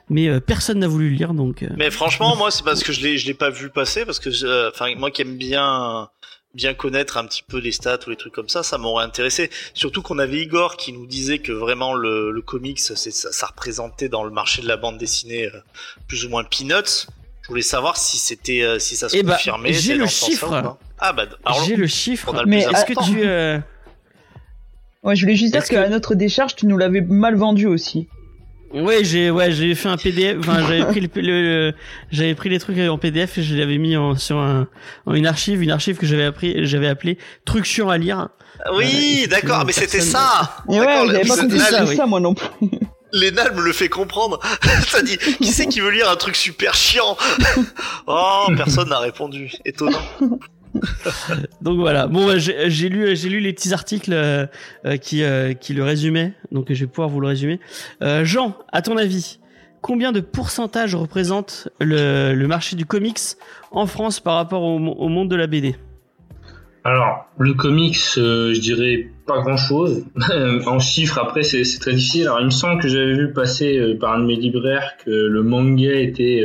mais 0.10 0.28
euh, 0.30 0.40
personne 0.40 0.80
n'a 0.80 0.88
voulu 0.88 1.12
le 1.12 1.16
lire 1.16 1.36
donc. 1.36 1.62
euh, 1.62 1.70
Mais 1.78 1.92
franchement, 1.92 2.36
moi, 2.36 2.50
c'est 2.50 2.66
parce 2.66 2.84
que 2.84 2.92
je 2.92 3.02
l'ai, 3.02 3.20
je 3.20 3.28
l'ai 3.28 3.36
pas 3.36 3.52
vu 3.52 3.70
passer, 3.70 4.04
parce 4.04 4.20
que, 4.20 4.70
enfin, 4.70 4.88
moi 4.98 5.12
qui 5.12 5.22
aime 5.22 5.38
bien, 5.38 6.10
bien 6.54 6.74
connaître 6.74 7.18
un 7.18 7.26
petit 7.26 7.42
peu 7.44 7.58
les 7.58 7.72
stats 7.72 8.00
ou 8.06 8.10
les 8.12 8.16
trucs 8.16 8.34
comme 8.34 8.50
ça, 8.50 8.62
ça 8.64 8.78
m'aurait 8.78 9.04
intéressé. 9.06 9.50
Surtout 9.74 10.02
qu'on 10.02 10.20
avait 10.20 10.42
Igor 10.42 10.78
qui 10.78 10.94
nous 10.94 11.06
disait 11.08 11.40
que 11.40 11.52
vraiment 11.52 11.94
le, 11.96 12.32
le 12.32 12.42
comics, 12.42 12.80
c'est, 12.80 12.96
ça, 13.12 13.32
ça 13.32 13.48
représentait 13.48 14.10
dans 14.10 14.24
le 14.24 14.30
marché 14.32 14.62
de 14.62 14.68
la 14.68 14.78
bande 14.78 14.98
dessinée 14.98 15.48
euh, 15.48 15.60
plus 16.08 16.26
ou 16.26 16.30
moins 16.30 16.44
peanuts. 16.44 17.08
Je 17.42 17.48
voulais 17.50 17.62
savoir 17.62 17.98
si 17.98 18.18
c'était, 18.18 18.62
euh, 18.62 18.80
si 18.80 18.96
ça 18.96 19.10
se 19.10 19.18
Eh 19.18 19.24
bah, 19.24 19.34
confirmait. 19.34 19.74
j'ai 19.74 19.80
c'est 19.82 19.94
le 19.96 20.04
dans 20.04 20.08
ce 20.10 20.16
sens-là 20.20 20.30
chiffre. 20.62 20.78
Ah 21.00 21.12
bah, 21.14 21.26
alors, 21.44 21.64
J'ai 21.66 21.76
le 21.76 21.88
chiffre. 21.88 22.32
le 22.34 22.46
Mais, 22.46 22.62
Est-ce 22.62 22.86
que 22.86 23.04
tu, 23.04 23.22
euh, 23.26 23.60
Ouais, 25.04 25.16
je 25.16 25.22
voulais 25.26 25.36
juste 25.36 25.52
dire 25.52 25.66
qu'à 25.66 25.84
que- 25.86 25.90
notre 25.90 26.16
décharge, 26.16 26.56
tu 26.56 26.66
nous 26.66 26.78
l'avais 26.78 27.02
mal 27.02 27.36
vendu 27.36 27.66
aussi. 27.68 28.08
Ouais, 28.74 29.04
j'ai 29.04 29.30
ouais, 29.32 29.52
j'ai 29.52 29.76
fait 29.76 29.88
un 29.90 29.98
PDF. 29.98 30.38
Enfin, 30.40 30.66
j'avais 30.68 30.86
pris 30.86 31.00
le, 31.02 31.10
le- 31.22 31.74
j'avais 32.12 32.34
pris 32.36 32.50
les 32.50 32.60
trucs 32.60 32.78
en 32.80 32.98
PDF 32.98 33.38
et 33.38 33.44
je 33.44 33.56
l'avais 33.56 33.78
mis 33.78 33.96
en, 33.96 34.16
sur 34.18 34.38
un, 34.38 34.68
en 35.06 35.14
une 35.14 35.28
archive, 35.28 35.62
une 35.62 35.72
archive 35.72 35.98
que 35.98 36.06
j'avais 36.08 36.26
appris, 36.26 36.66
j'avais 36.66 36.88
appelé 36.88 37.18
truc 37.46 37.66
chiant 37.66 37.90
à 37.90 37.98
lire. 37.98 38.30
oui, 38.76 38.86
effectivement, 38.86 39.36
d'accord, 39.36 39.66
mais 39.66 39.74
c'était 39.74 40.02
ça. 40.02 40.58
Et 40.70 40.80
ouais, 40.80 40.86
D'accord, 40.86 41.06
j'avais 41.08 41.20
pas 41.20 41.36
c'était 41.36 41.42
compris 41.44 41.60
ça, 41.60 41.70
ça, 41.70 41.86
oui. 41.86 41.96
ça 41.96 42.06
moi 42.08 42.20
non 42.20 42.34
plus. 42.34 42.48
Léna 43.16 43.44
elle 43.46 43.54
me 43.56 43.62
le 43.62 43.74
fait 43.74 43.90
comprendre. 43.90 44.40
Ça 44.88 45.04
dit, 45.04 45.20
qui 45.20 45.52
c'est 45.52 45.68
qui 45.68 45.82
veut 45.82 45.92
lire 45.92 46.10
un 46.10 46.16
truc 46.16 46.36
super 46.36 46.74
chiant? 46.74 47.16
Oh, 48.08 48.48
personne 48.58 48.90
n'a 48.90 48.98
répondu. 48.98 49.52
Étonnant. 49.66 50.02
Donc 51.62 51.80
voilà. 51.80 52.08
Bon, 52.08 52.38
j'ai 52.38 52.90
lu, 52.90 53.16
j'ai 53.16 53.30
lu 53.30 53.40
les 53.40 53.54
petits 53.54 53.74
articles 53.74 54.14
euh, 54.14 54.46
euh, 54.86 54.98
qui, 54.98 55.24
euh, 55.24 55.54
qui 55.54 55.74
le 55.74 55.84
résumaient. 55.84 56.34
Donc 56.52 56.72
je 56.72 56.80
vais 56.80 56.88
pouvoir 56.88 57.10
vous 57.10 57.20
le 57.20 57.28
résumer. 57.28 57.60
Jean, 58.24 58.56
à 58.72 58.82
ton 58.82 58.98
avis, 58.98 59.40
combien 59.82 60.12
de 60.12 60.20
pourcentage 60.20 60.96
représente 60.96 61.70
le, 61.80 62.34
le 62.34 62.48
marché 62.48 62.76
du 62.76 62.86
comics 62.86 63.20
en 63.72 63.86
France 63.86 64.20
par 64.20 64.36
rapport 64.36 64.64
au, 64.64 64.78
au 64.78 65.10
monde 65.10 65.30
de 65.30 65.36
la 65.36 65.48
BD 65.48 65.76
Alors, 66.84 67.26
le 67.38 67.54
comics, 67.54 67.98
je 68.16 68.60
dirais 68.60 69.08
pas 69.26 69.42
grand 69.42 69.58
chose. 69.58 70.06
en 70.66 70.80
chiffres, 70.80 71.20
après, 71.20 71.44
c'est 71.44 71.64
très 71.80 71.94
difficile. 71.94 72.24
Alors, 72.24 72.40
il 72.42 72.46
me 72.46 72.52
semble 72.52 72.82
que 72.82 72.88
j'avais 72.88 73.14
vu 73.14 73.34
passer 73.34 73.96
par 74.00 74.14
un 74.14 74.20
de 74.20 74.26
mes 74.26 74.36
libraires 74.36 74.94
que 75.04 75.10
le 75.10 75.44
manga 75.44 75.94
était 75.94 76.44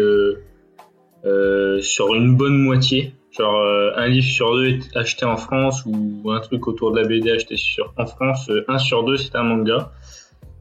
sur 1.81 2.14
une 2.14 2.37
bonne 2.37 2.59
moitié. 2.59 3.14
Genre, 3.38 3.55
euh, 3.55 3.92
un 3.96 4.09
livre 4.09 4.27
sur 4.27 4.53
deux 4.53 4.66
est 4.66 4.96
acheté 4.96 5.24
en 5.24 5.37
France 5.37 5.85
ou 5.87 6.31
un 6.33 6.40
truc 6.40 6.66
autour 6.66 6.92
de 6.92 7.01
la 7.01 7.07
BD 7.07 7.31
acheté 7.31 7.57
sur, 7.57 7.92
en 7.96 8.07
France, 8.07 8.48
euh, 8.51 8.64
un 8.68 8.79
sur 8.79 9.05
deux 9.05 9.16
c'est 9.16 9.37
un 9.37 9.44
manga. 9.44 9.92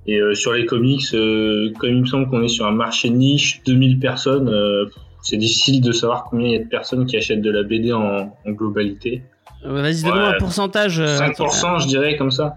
Et 0.05 0.17
euh, 0.21 0.35
sur 0.35 0.53
les 0.53 0.65
comics, 0.65 1.03
euh, 1.13 1.73
comme 1.79 1.89
il 1.89 2.01
me 2.01 2.05
semble 2.05 2.29
qu'on 2.29 2.41
est 2.43 2.47
sur 2.47 2.65
un 2.65 2.71
marché 2.71 3.09
niche, 3.09 3.61
2000 3.65 3.99
personnes, 3.99 4.47
euh, 4.49 4.85
c'est 5.21 5.37
difficile 5.37 5.81
de 5.81 5.91
savoir 5.91 6.25
combien 6.29 6.47
il 6.47 6.53
y 6.53 6.55
a 6.55 6.59
de 6.59 6.69
personnes 6.69 7.05
qui 7.05 7.17
achètent 7.17 7.41
de 7.41 7.51
la 7.51 7.63
BD 7.63 7.91
en, 7.91 8.31
en 8.45 8.51
globalité. 8.51 9.23
Euh, 9.65 9.81
Vas-y, 9.81 10.03
donne-moi 10.03 10.29
Ouais. 10.29 10.35
un 10.35 10.39
pourcentage. 10.39 10.99
euh, 10.99 11.17
5%, 11.17 11.81
je 11.81 11.87
dirais, 11.87 12.15
comme 12.15 12.31
ça. 12.31 12.55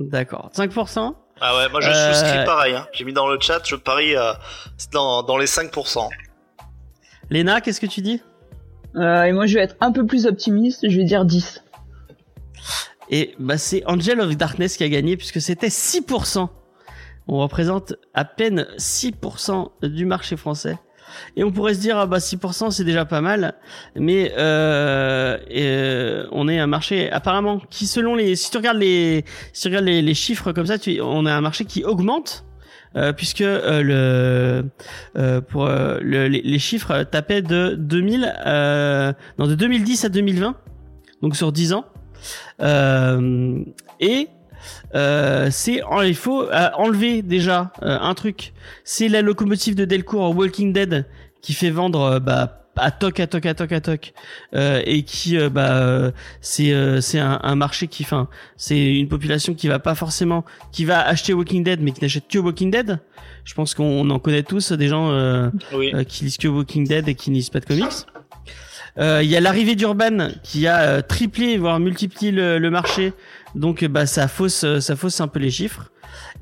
D'accord. 0.00 0.50
5% 0.54 1.14
Ah 1.42 1.56
ouais, 1.58 1.68
moi 1.70 1.80
je 1.82 1.88
Euh, 1.90 2.12
souscris 2.14 2.44
pareil. 2.46 2.74
Hein. 2.74 2.86
J'ai 2.94 3.04
mis 3.04 3.12
dans 3.12 3.28
le 3.28 3.38
chat, 3.38 3.60
je 3.64 3.76
parie 3.76 4.16
euh, 4.16 4.32
dans, 4.92 5.22
dans 5.22 5.36
les 5.36 5.46
5%. 5.46 6.08
Léna, 7.28 7.60
qu'est-ce 7.60 7.80
que 7.80 7.86
tu 7.86 8.00
dis? 8.00 8.20
Euh, 8.96 9.24
et 9.24 9.32
moi, 9.32 9.46
je 9.46 9.54
vais 9.54 9.60
être 9.60 9.76
un 9.80 9.92
peu 9.92 10.06
plus 10.06 10.26
optimiste, 10.26 10.88
je 10.88 10.96
vais 10.96 11.04
dire 11.04 11.24
10. 11.24 11.62
Et 13.10 13.34
bah 13.38 13.58
c'est 13.58 13.82
Angel 13.86 14.20
of 14.20 14.36
Darkness 14.36 14.76
qui 14.76 14.84
a 14.84 14.88
gagné 14.88 15.16
puisque 15.16 15.40
c'était 15.40 15.68
6%. 15.68 16.48
On 17.26 17.38
représente 17.38 17.94
à 18.14 18.24
peine 18.24 18.66
6% 18.78 19.88
du 19.88 20.06
marché 20.06 20.36
français. 20.36 20.78
Et 21.36 21.42
on 21.42 21.50
pourrait 21.50 21.74
se 21.74 21.80
dire 21.80 21.98
ah 21.98 22.06
bah 22.06 22.18
6% 22.18 22.70
c'est 22.70 22.84
déjà 22.84 23.04
pas 23.04 23.20
mal, 23.20 23.54
mais 23.96 24.32
euh, 24.38 25.38
euh, 25.50 26.26
on 26.30 26.46
est 26.46 26.60
un 26.60 26.68
marché 26.68 27.10
apparemment 27.10 27.60
qui 27.68 27.88
selon 27.88 28.14
les 28.14 28.36
si 28.36 28.48
tu 28.52 28.58
regardes 28.58 28.78
les 28.78 29.24
si 29.52 29.62
tu 29.62 29.68
regardes 29.68 29.86
les, 29.86 30.14
chiffres 30.14 30.52
comme 30.52 30.66
ça, 30.66 30.78
tu, 30.78 31.00
on 31.00 31.26
a 31.26 31.32
un 31.32 31.40
marché 31.40 31.64
qui 31.64 31.82
augmente 31.82 32.44
euh, 32.96 33.12
puisque 33.12 33.40
euh, 33.40 33.82
le 33.82 34.68
euh, 35.16 35.40
pour 35.40 35.66
euh, 35.66 35.98
le- 36.02 36.26
les, 36.28 36.58
chiffres 36.58 37.04
tapaient 37.04 37.42
de 37.42 37.74
2000 37.78 38.34
euh, 38.46 39.12
non 39.38 39.46
de 39.46 39.54
2010 39.54 40.04
à 40.04 40.08
2020 40.08 40.56
donc 41.22 41.36
sur 41.36 41.52
10 41.52 41.72
ans. 41.74 41.84
Et 44.00 44.28
c'est 45.50 45.82
il 46.04 46.16
faut 46.16 46.48
enlever 46.76 47.22
déjà 47.22 47.72
un 47.82 48.14
truc. 48.14 48.52
C'est 48.84 49.08
la 49.08 49.22
locomotive 49.22 49.74
de 49.74 49.84
Delcourt 49.84 50.36
Walking 50.36 50.72
Dead 50.72 51.06
qui 51.42 51.52
fait 51.54 51.70
vendre 51.70 52.18
bah 52.18 52.59
à 52.76 52.90
toc 52.90 53.20
à 53.20 53.26
toc 53.26 53.44
à 53.46 53.54
toc 53.54 53.72
à 53.72 53.80
toc. 53.80 54.12
Euh, 54.54 54.80
et 54.86 55.02
qui 55.02 55.36
euh, 55.36 55.50
bah 55.50 55.76
euh, 55.76 56.10
c'est 56.40 56.72
euh, 56.72 57.00
c'est 57.00 57.18
un, 57.18 57.38
un 57.42 57.54
marché 57.56 57.88
qui 57.88 58.04
enfin 58.04 58.28
c'est 58.56 58.94
une 58.96 59.08
population 59.08 59.54
qui 59.54 59.68
va 59.68 59.78
pas 59.78 59.94
forcément 59.94 60.44
qui 60.72 60.84
va 60.84 61.00
acheter 61.06 61.32
Walking 61.34 61.62
Dead 61.64 61.80
mais 61.82 61.92
qui 61.92 62.00
n'achète 62.00 62.28
que 62.28 62.38
Walking 62.38 62.70
Dead. 62.70 62.98
Je 63.44 63.54
pense 63.54 63.74
qu'on 63.74 64.08
en 64.10 64.18
connaît 64.18 64.42
tous 64.42 64.72
des 64.72 64.88
gens 64.88 65.10
Oui. 65.72 65.92
qui 66.06 66.24
lisent 66.24 66.36
que 66.38 66.48
Walking 66.48 66.86
Dead 66.86 67.08
et 67.08 67.14
qui 67.14 67.30
ne 67.30 67.36
lisent 67.36 67.50
pas 67.50 67.60
de 67.60 67.66
comics. 67.66 67.84
Euh, 68.98 69.20
il 69.22 69.30
y 69.30 69.36
a 69.36 69.40
l'arrivée 69.40 69.76
d'Urban 69.76 70.30
qui 70.42 70.66
a 70.66 71.00
triplé 71.02 71.56
voire 71.58 71.78
multiplié 71.80 72.32
le, 72.32 72.58
le 72.58 72.70
marché. 72.70 73.12
Donc 73.54 73.84
bah 73.84 74.06
ça 74.06 74.28
fausse 74.28 74.64
ça 74.80 74.96
fausse 74.96 75.20
un 75.20 75.28
peu 75.28 75.38
les 75.38 75.50
chiffres. 75.50 75.90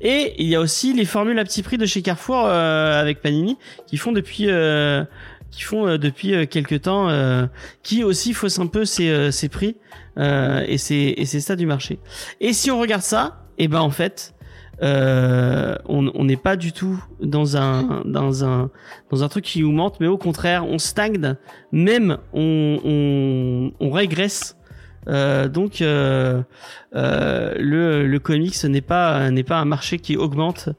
Et 0.01 0.33
il 0.41 0.47
y 0.47 0.55
a 0.55 0.59
aussi 0.59 0.93
les 0.93 1.05
formules 1.05 1.37
à 1.39 1.43
petit 1.43 1.61
prix 1.63 1.77
de 1.77 1.85
chez 1.85 2.01
Carrefour 2.01 2.45
euh, 2.45 2.99
avec 2.99 3.21
Panini 3.21 3.57
qui 3.87 3.97
font 3.97 4.11
depuis 4.11 4.45
euh, 4.47 5.03
qui 5.51 5.63
font 5.63 5.87
euh, 5.87 5.97
depuis 5.97 6.33
euh, 6.33 6.45
quelques 6.45 6.81
temps 6.81 7.09
euh, 7.09 7.47
qui 7.83 8.03
aussi 8.03 8.33
faussent 8.33 8.59
un 8.59 8.67
peu 8.67 8.85
ces, 8.85 9.31
ces 9.31 9.49
prix 9.49 9.77
et 10.17 10.77
c'est 10.77 11.13
et 11.15 11.25
c'est 11.25 11.39
ça 11.39 11.55
du 11.55 11.65
marché. 11.65 11.99
Et 12.41 12.51
si 12.51 12.71
on 12.71 12.79
regarde 12.79 13.03
ça, 13.03 13.45
et 13.57 13.69
ben 13.69 13.79
en 13.79 13.89
fait 13.89 14.33
euh, 14.81 15.75
on 15.87 16.23
n'est 16.23 16.37
pas 16.37 16.55
du 16.55 16.71
tout 16.71 17.03
dans 17.21 17.57
un 17.57 18.01
dans 18.05 18.45
un 18.45 18.69
dans 19.11 19.23
un 19.23 19.27
truc 19.27 19.43
qui 19.43 19.61
augmente 19.63 19.99
mais 19.99 20.07
au 20.07 20.17
contraire 20.17 20.65
on 20.65 20.77
stagne 20.77 21.35
même 21.73 22.17
on 22.31 22.79
on, 22.85 23.71
on 23.85 23.91
régresse 23.91 24.55
euh, 25.09 25.49
donc 25.49 25.81
euh, 25.81 26.41
le 26.93 28.07
le 28.07 28.19
comics 28.19 28.63
n'est 28.63 28.79
pas 28.79 29.29
n'est 29.31 29.43
pas 29.43 29.57
un 29.57 29.65
marché 29.65 29.99
qui 29.99 30.15
augmente 30.15 30.69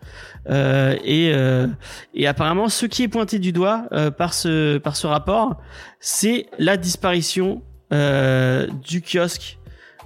et 1.04 1.32
euh, 1.34 1.66
et 2.14 2.26
apparemment 2.26 2.68
ce 2.68 2.86
qui 2.86 3.02
est 3.02 3.08
pointé 3.08 3.38
du 3.38 3.52
doigt 3.52 3.84
euh, 3.92 4.10
par 4.10 4.32
ce 4.34 4.78
par 4.78 4.96
ce 4.96 5.06
rapport 5.06 5.60
c'est 6.00 6.46
la 6.58 6.76
disparition 6.76 7.62
euh, 7.92 8.66
du 8.86 9.02
kiosque 9.02 9.58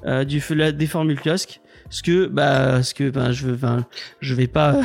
euh, 0.07 0.25
du 0.25 0.43
la- 0.51 0.73
des 0.73 0.87
formules 0.87 1.21
kiosque 1.21 1.61
ce 1.91 2.03
que 2.03 2.27
bah 2.27 2.83
ce 2.83 2.95
que 2.95 3.11
ben 3.11 3.31
je 3.31 3.47
veux 3.47 3.57
ben, 3.57 3.85
je 4.21 4.35
vais 4.35 4.47
pas 4.49 4.81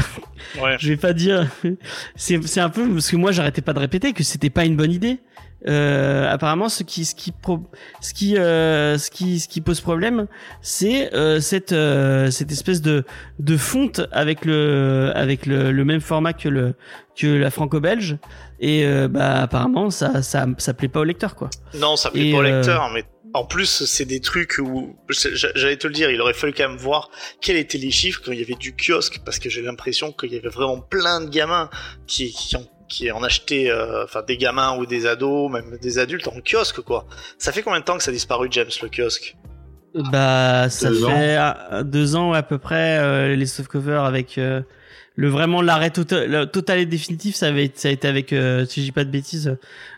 Ouais. 0.61 0.75
je 0.79 0.89
vais 0.89 0.97
pas 0.97 1.13
dire. 1.13 1.47
C'est 2.15 2.41
c'est 2.47 2.59
un 2.61 2.69
peu 2.69 2.87
parce 2.87 3.09
que 3.09 3.15
moi 3.17 3.31
j'arrêtais 3.31 3.61
pas 3.61 3.73
de 3.73 3.79
répéter 3.79 4.13
que 4.13 4.23
c'était 4.23 4.49
pas 4.49 4.65
une 4.65 4.75
bonne 4.75 4.91
idée 4.91 5.19
euh, 5.67 6.31
apparemment 6.31 6.69
ce 6.69 6.83
qui 6.83 7.05
ce 7.05 7.15
qui 7.15 7.31
pro, 7.31 7.59
ce 8.01 8.13
qui 8.13 8.37
euh, 8.37 8.97
ce 8.97 9.11
qui 9.11 9.39
ce 9.39 9.47
qui 9.47 9.59
pose 9.61 9.81
problème 9.81 10.27
c'est 10.61 11.13
euh, 11.13 11.39
cette 11.41 11.73
euh, 11.73 12.31
cette 12.31 12.51
espèce 12.51 12.81
de 12.81 13.03
de 13.39 13.57
fonte 13.57 14.01
avec 14.11 14.45
le 14.45 15.11
avec 15.15 15.45
le, 15.45 15.71
le 15.71 15.85
même 15.85 16.01
format 16.01 16.33
que 16.33 16.47
le 16.47 16.75
que 17.17 17.27
la 17.27 17.51
franco-belge. 17.51 18.17
Et 18.61 18.85
euh, 18.85 19.07
bah 19.07 19.41
apparemment 19.41 19.89
ça 19.89 20.21
ça 20.21 20.45
ça 20.57 20.73
plaît 20.73 20.87
pas 20.87 21.01
au 21.01 21.03
lecteur 21.05 21.35
quoi. 21.35 21.49
Non, 21.73 21.95
ça 21.95 22.11
plaît 22.11 22.29
Et, 22.29 22.31
pas 22.31 22.37
au 22.37 22.41
euh, 22.43 22.57
lecteur, 22.57 22.89
mais 22.93 23.03
en 23.33 23.45
plus, 23.45 23.85
c'est 23.85 24.05
des 24.05 24.21
trucs 24.21 24.57
où 24.57 24.95
j'allais 25.09 25.77
te 25.77 25.85
le 25.85 25.93
dire, 25.93 26.09
il 26.09 26.19
aurait 26.19 26.33
fallu 26.33 26.51
quand 26.51 26.67
même 26.67 26.77
voir 26.77 27.11
quels 27.41 27.57
étaient 27.57 27.77
les 27.77 27.91
chiffres 27.91 28.21
quand 28.25 28.31
il 28.31 28.39
y 28.39 28.41
avait 28.41 28.55
du 28.55 28.75
kiosque, 28.75 29.19
parce 29.23 29.37
que 29.37 29.49
j'ai 29.49 29.61
l'impression 29.61 30.11
qu'il 30.11 30.33
y 30.33 30.37
avait 30.37 30.49
vraiment 30.49 30.79
plein 30.79 31.21
de 31.21 31.29
gamins 31.29 31.69
qui, 32.07 32.31
qui 32.31 32.55
en 32.55 32.63
qui 32.89 33.11
en 33.11 33.23
achetaient, 33.23 33.69
euh, 33.69 34.03
enfin 34.03 34.23
des 34.27 34.37
gamins 34.37 34.75
ou 34.77 34.85
des 34.85 35.05
ados, 35.05 35.51
même 35.51 35.77
des 35.81 35.99
adultes 35.99 36.27
en 36.27 36.41
kiosque 36.41 36.81
quoi. 36.81 37.05
Ça 37.37 37.51
fait 37.51 37.61
combien 37.61 37.79
de 37.79 37.85
temps 37.85 37.97
que 37.97 38.03
ça 38.03 38.11
a 38.11 38.13
disparu 38.13 38.47
James 38.51 38.69
le 38.81 38.89
kiosque? 38.89 39.37
Bah, 39.95 40.69
ça 40.69 40.89
Deux 40.89 41.05
fait 41.05 41.37
euh, 41.37 41.83
deux 41.83 42.15
ans 42.15 42.33
à 42.33 42.43
peu 42.43 42.57
près 42.57 42.99
euh, 42.99 43.35
les 43.35 43.45
softcovers 43.45 44.03
avec 44.03 44.37
euh, 44.37 44.61
le 45.15 45.29
vraiment 45.29 45.61
l'arrêt 45.61 45.89
total, 45.89 46.29
le 46.29 46.45
total 46.45 46.79
et 46.79 46.85
définitif. 46.85 47.35
Ça 47.35 47.47
avait 47.47 47.71
ça 47.73 47.87
a 47.89 47.91
été 47.91 48.07
avec 48.07 48.31
euh, 48.31 48.65
si 48.65 48.81
je 48.81 48.85
dis 48.85 48.91
pas 48.91 49.03
de 49.03 49.09
bêtises. 49.09 49.57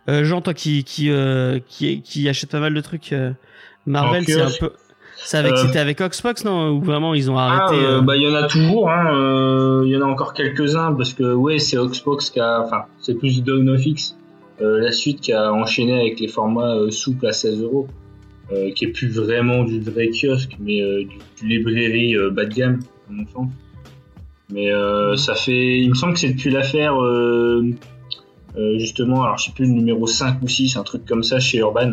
Euh, 0.10 0.24
Jean, 0.24 0.42
toi 0.42 0.54
qui 0.54 0.84
qui 0.84 1.10
euh, 1.10 1.60
qui 1.68 2.02
qui 2.02 2.30
achète 2.30 2.52
pas 2.52 2.60
mal 2.60 2.74
de 2.74 2.82
trucs 2.82 3.12
euh, 3.14 3.32
Marvel, 3.86 4.24
c'est 4.26 4.42
un 4.42 4.52
peu. 4.60 4.72
C'est 5.24 5.38
avec 5.38 5.54
Euh, 5.54 5.56
c'était 5.58 5.80
avec 5.80 6.02
Xbox 6.02 6.44
non 6.46 6.70
ou 6.72 6.82
vraiment 6.82 7.14
ils 7.14 7.30
ont 7.32 7.38
Ah, 7.38 7.44
arrêté. 7.66 7.84
euh, 7.86 7.98
euh, 7.98 8.02
bah 8.02 8.16
il 8.18 8.24
y 8.24 8.28
en 8.28 8.34
a 8.36 8.48
toujours, 8.48 8.90
hein. 8.90 9.82
il 9.86 9.90
y 9.92 9.96
en 9.98 10.02
a 10.02 10.06
encore 10.06 10.34
quelques-uns 10.34 10.94
parce 10.94 11.14
que 11.14 11.34
ouais 11.34 11.60
c'est 11.60 11.78
Xbox 11.78 12.30
qui 12.30 12.40
a, 12.40 12.62
enfin 12.62 12.84
c'est 13.00 13.16
plus 13.18 13.44
Dawn 13.44 13.70
of 13.70 13.86
X, 13.86 14.18
euh, 14.62 14.80
la 14.80 14.92
suite 14.92 15.22
qui 15.22 15.32
a 15.34 15.52
enchaîné 15.54 15.94
avec 16.00 16.20
les 16.20 16.28
formats 16.28 16.76
souples 16.90 17.28
à 17.28 17.32
16 17.34 17.62
euros, 17.64 17.88
euh, 18.52 18.72
qui 18.76 18.86
est 18.86 18.92
plus 18.92 19.10
vraiment 19.10 19.64
du 19.64 19.80
vrai 19.80 20.10
kiosque, 20.10 20.58
mais 20.60 20.82
euh, 20.82 21.04
du, 21.04 21.18
du 21.40 21.48
librairie 21.48 22.16
euh, 22.18 22.30
bas 22.32 22.46
de 22.46 22.54
gamme 22.54 22.80
à 23.10 23.14
mon 23.14 23.26
sens. 23.28 23.48
Mais 24.54 24.70
ça 25.18 25.34
fait, 25.36 25.80
il 25.80 25.90
me 25.90 25.96
semble 25.96 26.14
que 26.14 26.20
c'est 26.20 26.30
depuis 26.34 26.50
l'affaire 26.52 26.96
justement, 28.78 29.24
alors 29.24 29.38
je 29.38 29.46
sais 29.46 29.52
plus 29.54 29.66
le 29.66 29.72
numéro 29.72 30.06
5 30.08 30.42
ou 30.42 30.48
6, 30.50 30.76
un 30.76 30.84
truc 30.84 31.06
comme 31.06 31.24
ça 31.24 31.40
chez 31.40 31.60
Urban. 31.60 31.92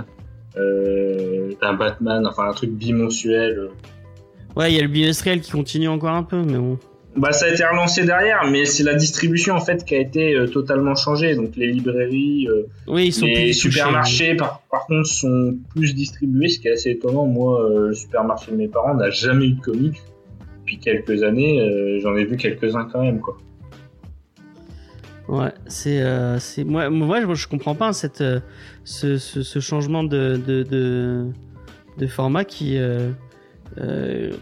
D'un 1.60 1.74
Batman, 1.74 2.26
enfin 2.26 2.48
un 2.48 2.52
truc 2.52 2.70
bimensuel. 2.70 3.58
euh, 3.58 3.68
Ouais, 4.56 4.72
il 4.72 4.76
y 4.76 4.78
a 4.78 4.82
le 4.82 4.88
bimestriel 4.88 5.40
qui 5.40 5.52
continue 5.52 5.88
encore 5.88 6.10
un 6.10 6.22
peu, 6.24 6.42
mais 6.42 6.58
bon. 6.58 6.78
Bah, 7.16 7.32
ça 7.32 7.46
a 7.46 7.48
été 7.48 7.64
relancé 7.64 8.04
derrière, 8.04 8.44
mais 8.50 8.64
c'est 8.64 8.84
la 8.84 8.94
distribution 8.94 9.54
en 9.54 9.60
fait 9.60 9.84
qui 9.84 9.94
a 9.94 9.98
été 9.98 10.34
euh, 10.34 10.46
totalement 10.46 10.94
changée. 10.94 11.34
Donc 11.34 11.56
les 11.56 11.66
librairies, 11.68 12.46
euh, 12.48 12.62
Oui, 12.86 13.06
ils 13.06 13.12
sont 13.12 13.26
les 13.26 13.34
plus 13.34 13.42
touchés. 13.56 13.70
supermarchés, 13.70 14.34
par, 14.36 14.62
par 14.70 14.86
contre, 14.86 15.06
sont 15.08 15.56
plus 15.74 15.94
distribués, 15.94 16.48
ce 16.48 16.60
qui 16.60 16.68
est 16.68 16.72
assez 16.72 16.90
étonnant. 16.90 17.26
Moi, 17.26 17.60
euh, 17.64 17.88
le 17.88 17.94
supermarché 17.94 18.52
de 18.52 18.56
mes 18.56 18.68
parents 18.68 18.94
n'a 18.94 19.10
jamais 19.10 19.46
eu 19.46 19.52
de 19.52 19.60
comics. 19.60 20.00
Depuis 20.60 20.78
quelques 20.78 21.22
années, 21.22 21.98
j'en 22.02 22.14
ai 22.16 22.24
vu 22.24 22.36
quelques-uns 22.36 22.84
quand 22.92 23.02
même, 23.02 23.20
quoi. 23.20 23.38
Ouais, 25.28 25.52
c'est 25.66 26.02
c'est 26.40 26.64
moi 26.64 26.88
moi 26.88 27.34
je, 27.34 27.46
comprends 27.46 27.74
pas 27.74 27.92
cette 27.92 28.22
euh, 28.22 28.40
ce, 28.84 29.18
ce, 29.18 29.60
changement 29.60 30.02
de 30.02 30.40
de 30.46 31.26
de, 31.98 32.06
format 32.06 32.44
qui 32.44 32.78
euh, 32.78 33.10
euh, 33.78 34.32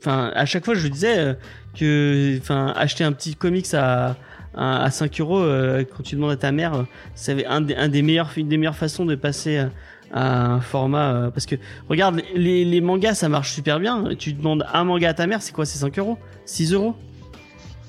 enfin 0.00 0.30
à 0.34 0.46
chaque 0.46 0.64
fois 0.64 0.74
je 0.74 0.86
disais 0.86 1.18
euh, 1.18 1.34
que 1.76 2.38
enfin 2.38 2.72
acheter 2.76 3.02
un 3.02 3.10
petit 3.12 3.34
comics 3.34 3.74
à 3.74 4.16
à, 4.56 4.84
à 4.84 4.90
5 4.90 5.20
euros 5.20 5.40
euh, 5.40 5.84
quand 5.84 6.04
tu 6.04 6.14
demandes 6.14 6.30
à 6.30 6.36
ta 6.36 6.52
mère 6.52 6.74
euh, 6.74 6.82
c'est 7.16 7.44
un 7.44 7.56
un 7.56 7.88
des 7.88 7.98
une 8.36 8.48
des 8.48 8.56
meilleures 8.56 8.76
façons 8.76 9.04
de 9.04 9.16
passer 9.16 9.58
à, 9.58 9.70
un 10.12 10.60
format 10.60 11.12
euh, 11.12 11.30
parce 11.30 11.46
que 11.46 11.56
regarde 11.88 12.22
les 12.36 12.64
les 12.64 12.80
mangas 12.80 13.14
ça 13.14 13.28
marche 13.28 13.52
super 13.52 13.80
bien. 13.80 14.10
Tu 14.16 14.32
demandes 14.34 14.64
un 14.72 14.84
manga 14.84 15.08
à 15.08 15.14
ta 15.14 15.26
mère 15.26 15.42
c'est 15.42 15.52
quoi 15.52 15.66
c'est 15.66 15.78
5 15.78 15.98
euros? 15.98 16.18
6 16.44 16.72
euros? 16.74 16.94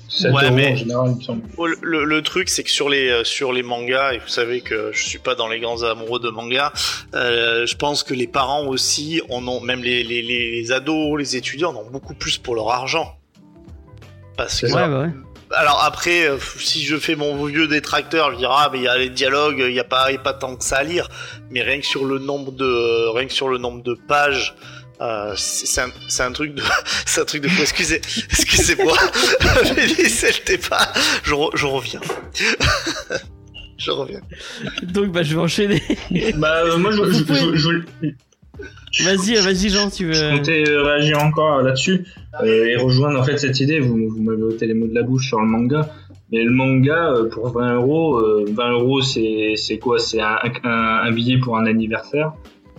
7 0.08 0.32
Ouais, 0.32 0.44
euros 0.44 0.54
mais- 0.54 0.72
en 0.72 0.76
général, 0.76 1.10
il 1.12 1.16
me 1.16 1.20
semble. 1.22 1.42
Le, 1.58 1.76
le- 1.82 2.04
le 2.04 2.22
truc, 2.22 2.48
c'est 2.48 2.62
que 2.62 2.70
sur 2.70 2.88
les 2.88 3.08
euh, 3.08 3.24
sur 3.24 3.52
les 3.52 3.62
mangas, 3.62 4.12
et 4.14 4.18
vous 4.18 4.28
savez 4.28 4.60
que 4.60 4.90
je 4.92 5.04
suis 5.04 5.18
pas 5.18 5.34
dans 5.34 5.48
les 5.48 5.58
grands 5.60 5.82
amoureux 5.82 6.20
de 6.20 6.30
mangas, 6.30 6.72
euh, 7.14 7.66
je 7.66 7.76
pense 7.76 8.02
que 8.04 8.14
les 8.14 8.26
parents 8.28 8.66
aussi 8.66 9.20
en 9.30 9.46
ont, 9.48 9.60
même 9.60 9.82
les, 9.82 10.04
les, 10.04 10.22
les 10.22 10.72
ados, 10.72 11.18
les 11.18 11.36
étudiants 11.36 11.74
en 11.74 11.80
ont 11.86 11.90
beaucoup 11.90 12.14
plus 12.14 12.38
pour 12.38 12.54
leur 12.54 12.70
argent. 12.70 13.16
Parce 14.36 14.60
que 14.60 14.66
ouais 14.66 14.72
bah 14.72 15.00
ouais 15.02 15.10
alors 15.54 15.84
après, 15.84 16.26
euh, 16.28 16.38
si 16.58 16.84
je 16.84 16.96
fais 16.96 17.14
mon 17.14 17.44
vieux 17.44 17.68
détracteur, 17.68 18.32
je 18.32 18.36
dirais 18.38 18.52
ah 18.56 18.68
mais 18.72 18.78
il 18.78 18.84
y 18.84 18.88
a 18.88 18.98
les 18.98 19.08
dialogues, 19.10 19.64
il 19.64 19.74
y 19.74 19.78
a 19.78 19.84
pas, 19.84 20.10
il 20.10 20.14
y 20.14 20.16
a 20.16 20.20
pas 20.20 20.34
tant 20.34 20.56
que 20.56 20.64
ça 20.64 20.78
à 20.78 20.82
lire. 20.82 21.08
Mais 21.50 21.62
rien 21.62 21.78
que 21.78 21.86
sur 21.86 22.04
le 22.04 22.18
nombre 22.18 22.50
de, 22.50 23.06
rien 23.14 23.26
que 23.28 23.32
sur 23.32 23.48
le 23.48 23.56
nombre 23.58 23.80
de 23.84 23.94
pages, 24.08 24.56
euh, 25.00 25.32
c'est 25.36 25.80
un, 25.82 25.88
c'est 26.08 26.22
un 26.22 26.32
truc 26.32 26.54
de, 26.54 26.62
c'est 27.06 27.20
un 27.20 27.24
truc 27.24 27.42
de 27.42 27.48
fou. 27.48 27.62
Excusez, 27.62 27.96
excusez-moi. 28.30 28.94
T'est 30.44 30.68
pas. 30.68 30.92
Je, 31.24 31.32
re- 31.34 31.50
je 31.54 31.66
reviens. 31.66 32.00
je 33.78 33.90
reviens. 33.90 34.20
donc 34.82 35.12
bah 35.12 35.22
je 35.22 35.34
vais 35.34 35.40
enchaîner 35.40 35.82
Bah, 36.36 36.62
euh, 36.64 36.78
moi, 36.78 36.90
je, 36.92 37.04
je, 37.12 37.24
je- 37.34 37.56
je- 37.56 39.04
Vas-y, 39.04 39.34
vas-y 39.34 39.68
Jean, 39.68 39.90
tu 39.90 40.12
Je 40.14 40.24
veux. 40.24 40.38
comptais 40.38 40.64
euh, 40.66 40.82
réagir 40.82 41.22
encore 41.22 41.60
là-dessus 41.60 42.06
euh, 42.42 42.64
et 42.66 42.76
rejoindre 42.76 43.20
en 43.20 43.24
fait 43.24 43.36
cette 43.36 43.60
idée. 43.60 43.78
Vous, 43.80 44.08
vous 44.08 44.22
m'avez 44.22 44.42
ôté 44.42 44.66
les 44.66 44.72
mots 44.72 44.86
de 44.86 44.94
la 44.94 45.02
bouche 45.02 45.28
sur 45.28 45.38
le 45.40 45.46
manga, 45.46 45.92
mais 46.32 46.42
le 46.42 46.50
manga 46.50 47.10
euh, 47.12 47.28
pour 47.28 47.50
20 47.52 47.74
euros, 47.74 48.18
euh, 48.18 48.46
20 48.48 48.70
euros 48.72 49.02
c'est 49.02 49.52
c'est 49.56 49.78
quoi? 49.78 49.98
C'est 49.98 50.20
un, 50.20 50.38
un, 50.64 50.70
un 51.04 51.12
billet 51.12 51.36
pour 51.38 51.58
un 51.58 51.66
anniversaire. 51.66 52.32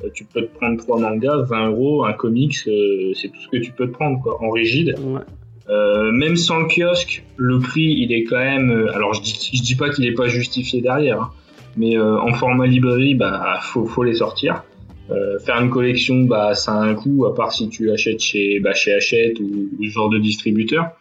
Euh, 0.03 0.09
tu 0.13 0.25
peux 0.25 0.41
te 0.43 0.55
prendre 0.57 0.77
trois 0.77 0.99
mangas, 0.99 1.43
20 1.49 1.69
euros, 1.69 2.05
un 2.05 2.13
comics, 2.13 2.55
euh, 2.67 3.13
c'est 3.15 3.29
tout 3.29 3.41
ce 3.41 3.47
que 3.49 3.57
tu 3.57 3.71
peux 3.71 3.87
te 3.87 3.93
prendre 3.93 4.21
quoi, 4.21 4.41
en 4.43 4.49
rigide. 4.51 4.95
Ouais. 4.99 5.21
Euh, 5.69 6.11
même 6.11 6.37
sans 6.37 6.59
le 6.59 6.67
kiosque, 6.67 7.23
le 7.35 7.59
prix 7.59 7.93
il 7.97 8.13
est 8.13 8.23
quand 8.23 8.37
même. 8.37 8.69
euh, 8.69 8.93
alors 8.93 9.13
je 9.13 9.21
dis, 9.21 9.49
je 9.53 9.61
dis 9.61 9.75
pas 9.75 9.89
qu'il 9.89 10.05
est 10.05 10.13
pas 10.13 10.27
justifié 10.27 10.81
derrière, 10.81 11.21
hein, 11.21 11.31
mais 11.75 11.97
euh, 11.97 12.19
en 12.19 12.33
format 12.33 12.67
librairie, 12.67 13.15
bah 13.15 13.59
faut, 13.61 13.85
faut 13.85 14.03
les 14.03 14.15
sortir. 14.15 14.63
Euh, 15.09 15.39
faire 15.39 15.59
une 15.61 15.69
collection, 15.69 16.23
bah 16.23 16.53
ça 16.53 16.73
a 16.73 16.83
un 16.83 16.93
coût, 16.93 17.25
à 17.25 17.33
part 17.33 17.53
si 17.53 17.69
tu 17.69 17.91
achètes 17.91 18.19
chez 18.19 18.59
bah, 18.59 18.73
chez 18.73 18.93
Hachette 18.93 19.39
ou, 19.39 19.69
ou 19.79 19.83
ce 19.85 19.89
genre 19.89 20.09
de 20.09 20.19
distributeur. 20.19 20.91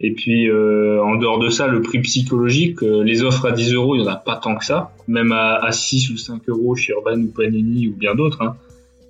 Et 0.00 0.12
puis 0.12 0.48
euh, 0.48 1.02
en 1.02 1.16
dehors 1.16 1.40
de 1.40 1.48
ça, 1.50 1.66
le 1.66 1.82
prix 1.82 2.00
psychologique, 2.00 2.82
euh, 2.82 3.02
les 3.02 3.22
offres 3.22 3.46
à 3.46 3.52
10 3.52 3.74
euros, 3.74 3.96
il 3.96 4.02
y 4.02 4.04
en 4.04 4.08
a 4.08 4.16
pas 4.16 4.36
tant 4.36 4.54
que 4.54 4.64
ça, 4.64 4.92
même 5.08 5.32
à, 5.32 5.56
à 5.56 5.72
6 5.72 6.10
ou 6.10 6.16
5 6.16 6.42
euros 6.48 6.76
chez 6.76 6.92
Urban 6.92 7.20
ou 7.20 7.32
Panini 7.32 7.88
ou 7.88 7.96
bien 7.96 8.14
d'autres. 8.14 8.42
Hein. 8.42 8.56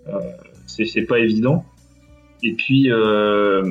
Euh, 0.09 0.19
c'est 0.67 1.03
pas 1.03 1.19
évident. 1.19 1.65
Et 2.43 2.53
puis 2.53 2.91
euh, 2.91 3.63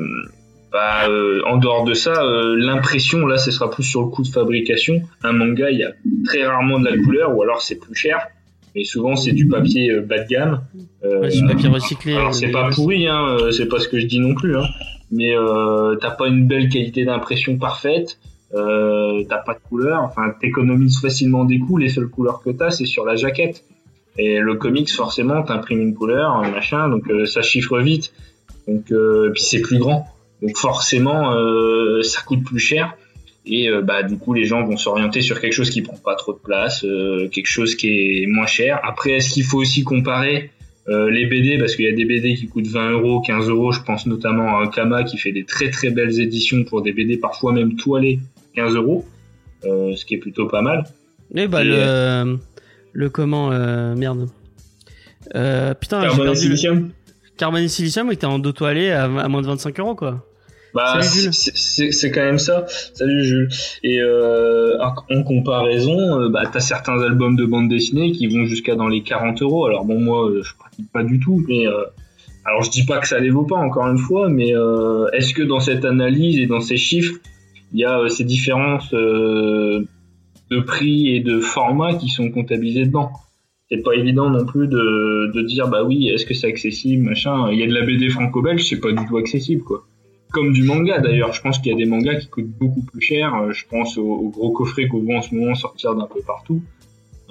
Bah, 0.72 1.08
euh, 1.10 1.42
en 1.48 1.58
dehors 1.58 1.86
de 1.86 1.94
ça, 1.94 2.24
euh, 2.24 2.56
l'impression, 2.58 3.26
là, 3.26 3.38
ce 3.38 3.52
sera 3.52 3.72
plus 3.72 3.84
sur 3.84 4.02
le 4.02 4.10
coût 4.10 4.24
de 4.24 4.28
fabrication. 4.28 5.02
Un 5.24 5.32
manga, 5.32 5.72
il 5.72 5.80
y 5.80 5.84
a 5.84 5.92
très 6.26 6.46
rarement 6.46 6.80
de 6.80 6.86
la 6.86 6.98
couleur, 6.98 7.36
ou 7.36 7.42
alors 7.42 7.62
c'est 7.62 7.80
plus 7.80 7.96
cher. 7.96 8.20
Mais 8.76 8.84
souvent, 8.84 9.16
c'est 9.16 9.32
du 9.32 9.48
papier 9.48 10.00
bas 10.02 10.20
de 10.20 10.28
gamme. 10.28 10.62
Ouais, 11.04 11.32
c'est 11.32 11.42
du 11.42 11.48
papier 11.48 11.70
recyclé. 11.70 12.16
alors, 12.16 12.36
c'est 12.36 12.52
pas 12.52 12.70
pourri, 12.70 13.08
hein, 13.08 13.38
c'est 13.52 13.68
pas 13.68 13.80
ce 13.80 13.88
que 13.88 14.00
je 14.00 14.06
dis 14.06 14.20
non 14.20 14.36
plus. 14.36 14.56
Hein. 14.58 14.66
Mais 15.12 15.36
euh, 15.36 15.96
t'as 15.96 16.12
pas 16.12 16.28
une 16.28 16.48
belle 16.48 16.70
qualité 16.70 17.06
d'impression 17.06 17.58
parfaite. 17.58 18.20
Euh, 18.54 19.24
t'as 19.30 19.38
pas 19.38 19.54
de 19.54 19.60
couleur. 19.60 20.04
Enfin, 20.04 20.34
t'économises 20.40 21.00
facilement 21.00 21.46
des 21.46 21.60
coûts. 21.60 21.78
Les 21.78 21.90
seules 21.90 22.10
couleurs 22.10 22.42
que 22.42 22.50
t'as, 22.50 22.72
c'est 22.72 22.86
sur 22.86 23.06
la 23.06 23.16
jaquette. 23.16 23.64
Et 24.18 24.40
le 24.40 24.56
comics, 24.56 24.92
forcément, 24.92 25.44
t'imprimes 25.44 25.82
une 25.82 25.94
couleur, 25.94 26.32
un 26.32 26.50
machin, 26.50 26.90
donc 26.90 27.08
euh, 27.10 27.26
ça 27.26 27.42
chiffre 27.42 27.80
vite. 27.80 28.14
Donc, 28.68 28.92
euh, 28.92 29.32
puis 29.34 29.44
c'est 29.44 29.62
plus 29.62 29.78
grand. 29.78 30.08
Donc 30.42 30.58
forcément, 30.58 31.34
euh, 31.34 32.02
ça 32.04 32.22
coûte 32.22 32.44
plus 32.44 32.60
cher. 32.60 32.96
Et 33.46 33.70
euh, 33.70 33.82
bah 33.82 34.04
du 34.04 34.18
coup, 34.18 34.34
les 34.34 34.46
gens 34.46 34.64
vont 34.64 34.76
s'orienter 34.76 35.22
sur 35.22 35.40
quelque 35.40 35.54
chose 35.54 35.70
qui 35.70 35.82
prend 35.82 35.98
pas 35.98 36.16
trop 36.16 36.34
de 36.34 36.40
place, 36.40 36.84
euh, 36.84 37.30
quelque 37.30 37.48
chose 37.48 37.76
qui 37.76 38.24
est 38.24 38.28
moins 38.28 38.46
cher. 38.46 38.80
Après, 38.84 39.12
est-ce 39.12 39.30
qu'il 39.30 39.44
faut 39.44 39.60
aussi 39.60 39.84
comparer 39.84 40.52
euh, 40.90 41.10
les 41.10 41.26
BD 41.26 41.58
parce 41.58 41.76
qu'il 41.76 41.86
y 41.86 41.90
a 41.90 41.94
des 41.94 42.06
BD 42.06 42.36
qui 42.36 42.48
coûtent 42.48 42.68
20 42.68 42.92
euros, 42.92 43.22
15 43.22 43.50
euros. 43.50 43.72
Je 43.72 43.82
pense 43.82 44.06
notamment 44.06 44.58
à 44.58 44.64
un 44.64 44.68
Kama 44.68 45.04
qui 45.04 45.18
fait 45.18 45.32
des 45.32 45.44
très 45.44 45.70
très 45.70 45.90
belles 45.90 46.20
éditions 46.20 46.64
pour 46.64 46.82
des 46.82 46.94
BD 46.94 47.18
parfois 47.18 47.52
même 47.52 47.76
toilées, 47.76 48.20
15 48.56 48.76
euros, 48.76 49.06
euh, 49.66 49.96
ce 49.96 50.06
qui 50.06 50.16
est 50.16 50.20
plutôt 50.20 50.48
pas 50.48 50.62
mal. 50.62 50.86
Oui, 51.34 51.48
bah, 51.48 51.64
Et, 51.64 51.68
le, 51.68 52.38
le 52.94 53.10
comment, 53.10 53.52
euh, 53.52 53.96
merde. 53.96 54.30
Euh, 55.36 55.74
putain, 55.74 56.02
Carbone 56.02 56.20
et 56.20 56.24
perdu 56.24 56.30
le... 56.30 56.36
silicium. 56.36 56.90
Carbone 57.38 57.64
et 57.64 57.68
silicium, 57.68 58.08
oui, 58.08 58.18
t'es 58.18 58.26
en 58.26 58.40
dos 58.40 58.54
toilé 58.54 58.92
à, 58.92 59.04
à 59.04 59.28
moins 59.28 59.42
de 59.42 59.48
25 59.48 59.80
euros, 59.80 59.96
quoi. 59.96 60.26
Bah, 60.74 61.02
Salut, 61.02 61.32
Jules. 61.34 61.92
c'est- 61.94 62.12
quand 62.12 62.22
même 62.24 62.38
ça. 62.40 62.66
Salut 62.94 63.24
Jules. 63.24 63.50
Et 63.84 64.00
euh, 64.02 64.78
en 64.80 65.24
comparaison, 65.24 65.98
euh, 66.22 66.30
bah, 66.30 66.44
t'as 66.52 66.60
certains 66.60 67.02
albums 67.02 67.36
de 67.36 67.46
bande 67.46 67.70
dessinée 67.70 68.12
qui 68.12 68.28
vont 68.28 68.46
jusqu'à 68.46 68.76
dans 68.76 68.88
les 68.88 69.02
40 69.02 69.42
euros. 69.42 69.66
Alors 69.66 69.86
bon, 69.86 70.00
moi, 70.00 70.30
euh, 70.30 70.44
je 70.44 70.56
pratique 70.56 70.92
pas 70.92 71.04
du 71.04 71.20
tout, 71.20 71.44
mais 71.48 71.68
euh, 71.68 71.84
alors 72.46 72.62
je 72.64 72.70
dis 72.70 72.86
pas 72.86 73.00
que 73.00 73.08
ça 73.08 73.20
les 73.20 73.30
vaut 73.30 73.46
pas 73.46 73.56
encore 73.58 73.88
une 73.88 73.98
fois, 73.98 74.30
mais 74.30 74.54
est-ce 75.14 75.34
que 75.34 75.44
dans 75.44 75.60
cette 75.60 75.84
analyse 75.86 76.38
et 76.40 76.46
dans 76.48 76.62
ces 76.62 76.78
chiffres, 76.78 77.16
il 77.74 77.80
y 77.80 77.86
a 77.86 78.08
ces 78.10 78.24
différences 78.24 78.92
de 80.50 80.60
prix 80.66 81.16
et 81.16 81.20
de 81.20 81.40
format 81.40 81.96
qui 81.96 82.08
sont 82.10 82.30
comptabilisés 82.32 82.86
dedans? 82.86 83.12
C'est 83.70 83.84
pas 83.84 83.94
évident 83.96 84.30
non 84.30 84.46
plus 84.46 84.68
de, 84.70 85.30
de 85.34 85.42
dire 85.42 85.68
bah 85.68 85.84
oui 85.84 86.08
est-ce 86.08 86.26
que 86.26 86.34
c'est 86.34 86.48
accessible 86.48 87.04
machin 87.04 87.52
il 87.52 87.60
y 87.60 87.64
a 87.64 87.68
de 87.68 87.74
la 87.74 87.86
BD 87.86 88.08
franco-belge 88.08 88.64
c'est 88.64 88.80
pas 88.80 88.94
du 88.94 89.06
tout 89.06 89.18
accessible 89.18 89.62
quoi 89.62 89.84
comme 90.32 90.54
du 90.54 90.64
manga 90.64 91.00
d'ailleurs. 91.00 91.34
Je 91.34 91.42
pense 91.42 91.60
qu'il 91.60 91.72
y 91.72 91.76
a 91.76 91.78
des 91.78 91.86
mangas 91.86 92.16
qui 92.16 92.28
coûtent 92.28 92.46
beaucoup 92.46 92.82
plus 92.82 93.02
cher. 93.02 93.34
Euh, 93.36 93.52
je 93.52 93.66
pense 93.68 93.98
aux, 93.98 94.30
gros 94.30 94.52
coffrets 94.52 94.88
qu'on 94.88 95.00
voit 95.00 95.18
en 95.18 95.22
ce 95.22 95.34
moment 95.34 95.56
sortir 95.56 95.96
d'un 95.96 96.08
peu 96.08 96.22
partout. 96.22 96.62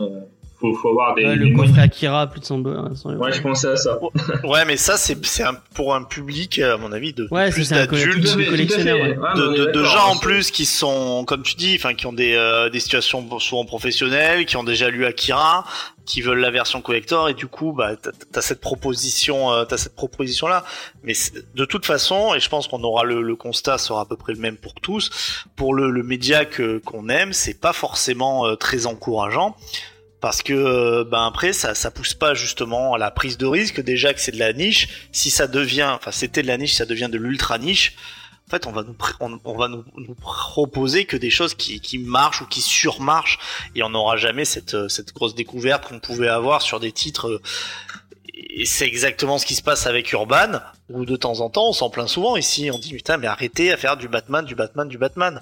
Euh, 0.00 0.20
faut, 0.59 0.75
faut 0.75 0.88
avoir 0.90 1.14
des, 1.14 1.25
Ouais, 1.25 1.37
le 1.37 1.47
moyens. 1.51 1.69
coffret 1.71 1.83
Akira, 1.83 2.27
plus 2.29 2.40
de 2.40 2.47
100 2.47 2.59
euros. 2.61 2.95
100 2.95 3.11
euros. 3.12 3.23
ouais 3.25 3.33
je 3.33 3.42
pensais 3.42 3.69
à 3.69 3.77
ça 3.77 3.99
Ouais, 4.45 4.64
mais 4.64 4.77
ça, 4.77 4.97
c'est 4.97 5.23
c'est 5.27 5.42
un- 5.42 5.55
pour 5.75 5.95
un 5.95 6.03
public, 6.03 6.59
à 6.61 6.77
mon 6.79 6.92
avis, 6.92 7.12
de 7.12 7.29
Ouais, 7.31 7.51
plus 7.51 7.69
d'adultes. 7.71 8.37
de 8.37 8.49
collectionneurs. 8.51 8.97
ouais. 8.99 9.16
De, 9.37 9.71
de- 9.73 9.85
gens 9.85 10.09
en 10.12 10.16
plus 10.16 10.51
qui 10.51 10.64
sont, 10.64 11.25
comme 11.27 11.42
tu 11.42 11.55
dis, 11.57 11.75
enfin 11.79 11.95
qui 11.95 12.07
ont 12.07 12.12
des, 12.12 12.35
euh, 12.35 12.71
des 12.71 12.81
situations 12.81 13.38
souvent 13.38 13.64
professionnelles, 13.64 14.47
qui 14.47 14.57
ont 14.57 14.64
déjà 14.64 14.88
lu 14.88 15.05
Akira, 15.05 15.64
qui 16.07 16.23
veulent 16.23 16.38
la 16.40 16.51
version 16.51 16.81
collector 16.81 17.29
et 17.29 17.35
du 17.35 17.47
coup, 17.49 17.73
bah, 17.73 17.97
t'as 17.97 18.11
t'as 18.33 18.40
cette 18.40 18.61
proposition, 18.61 19.53
euh, 19.53 19.64
t'as 19.64 19.77
cette 19.77 19.95
proposition 19.97 20.47
là. 20.47 20.64
Mais 21.03 21.14
de 21.55 21.64
toute 21.64 21.85
façon, 21.85 22.35
et 22.35 22.40
je 22.40 22.49
pense 22.49 22.69
qu'on 22.69 22.83
aura 22.83 23.05
le, 23.05 23.23
le 23.23 23.37
constat 23.37 23.77
sera 23.79 24.03
à 24.03 24.05
peu 24.07 24.16
près 24.16 24.33
le 24.33 24.38
même 24.38 24.57
pour 24.57 24.75
tous. 24.75 25.45
Pour 25.57 25.75
le, 25.75 25.90
le 25.90 26.03
média 26.03 26.45
que 26.45 26.79
qu'on 26.79 27.09
aime, 27.09 27.33
c'est 27.33 27.61
pas 27.61 27.73
forcément 27.73 28.47
euh, 28.47 28.55
très 28.55 28.87
encourageant. 28.87 29.57
Parce 30.26 30.42
que 30.42 30.52
euh, 30.52 31.04
ben 31.04 31.24
après 31.24 31.52
ça 31.52 31.74
ça 31.76 31.92
pousse 31.92 32.14
pas 32.14 32.34
justement 32.34 32.94
à 32.94 32.98
la 32.98 33.12
prise 33.12 33.38
de 33.38 33.46
risque 33.46 33.80
déjà 33.80 34.12
que 34.12 34.20
c'est 34.20 34.32
de 34.32 34.40
la 34.40 34.52
niche 34.52 34.88
si 35.12 35.30
ça 35.30 35.46
devient 35.46 35.88
enfin 35.94 36.10
c'était 36.10 36.42
de 36.42 36.48
la 36.48 36.58
niche 36.58 36.74
ça 36.74 36.84
devient 36.84 37.08
de 37.08 37.16
l'ultra 37.16 37.58
niche 37.58 37.94
en 38.48 38.50
fait, 38.50 38.66
on 38.66 38.72
va 38.72 38.82
nous, 38.82 38.94
on, 39.20 39.38
on 39.44 39.56
va 39.56 39.68
nous, 39.68 39.84
nous 39.96 40.14
proposer 40.14 41.04
que 41.04 41.16
des 41.16 41.30
choses 41.30 41.54
qui, 41.54 41.80
qui 41.80 41.98
marchent 41.98 42.42
ou 42.42 42.46
qui 42.46 42.60
surmarchent, 42.60 43.38
et 43.74 43.82
on 43.82 43.88
n'aura 43.90 44.16
jamais 44.16 44.44
cette, 44.44 44.74
euh, 44.74 44.88
cette 44.88 45.12
grosse 45.12 45.34
découverte 45.34 45.88
qu'on 45.88 45.98
pouvait 45.98 46.28
avoir 46.28 46.62
sur 46.62 46.78
des 46.78 46.92
titres. 46.92 47.26
euh, 47.28 47.42
Et 48.34 48.64
c'est 48.64 48.86
exactement 48.86 49.38
ce 49.38 49.46
qui 49.46 49.56
se 49.56 49.62
passe 49.62 49.88
avec 49.88 50.12
Urban, 50.12 50.60
où 50.90 51.04
de 51.04 51.16
temps 51.16 51.40
en 51.40 51.50
temps, 51.50 51.70
on 51.70 51.72
s'en 51.72 51.90
plaint 51.90 52.08
souvent 52.08 52.36
ici. 52.36 52.70
On 52.72 52.78
dit 52.78 52.92
putain, 52.94 53.16
mais 53.16 53.26
arrêtez 53.26 53.72
à 53.72 53.76
faire 53.76 53.96
du 53.96 54.06
Batman, 54.06 54.44
du 54.44 54.54
Batman, 54.54 54.86
du 54.88 54.96
Batman. 54.98 55.40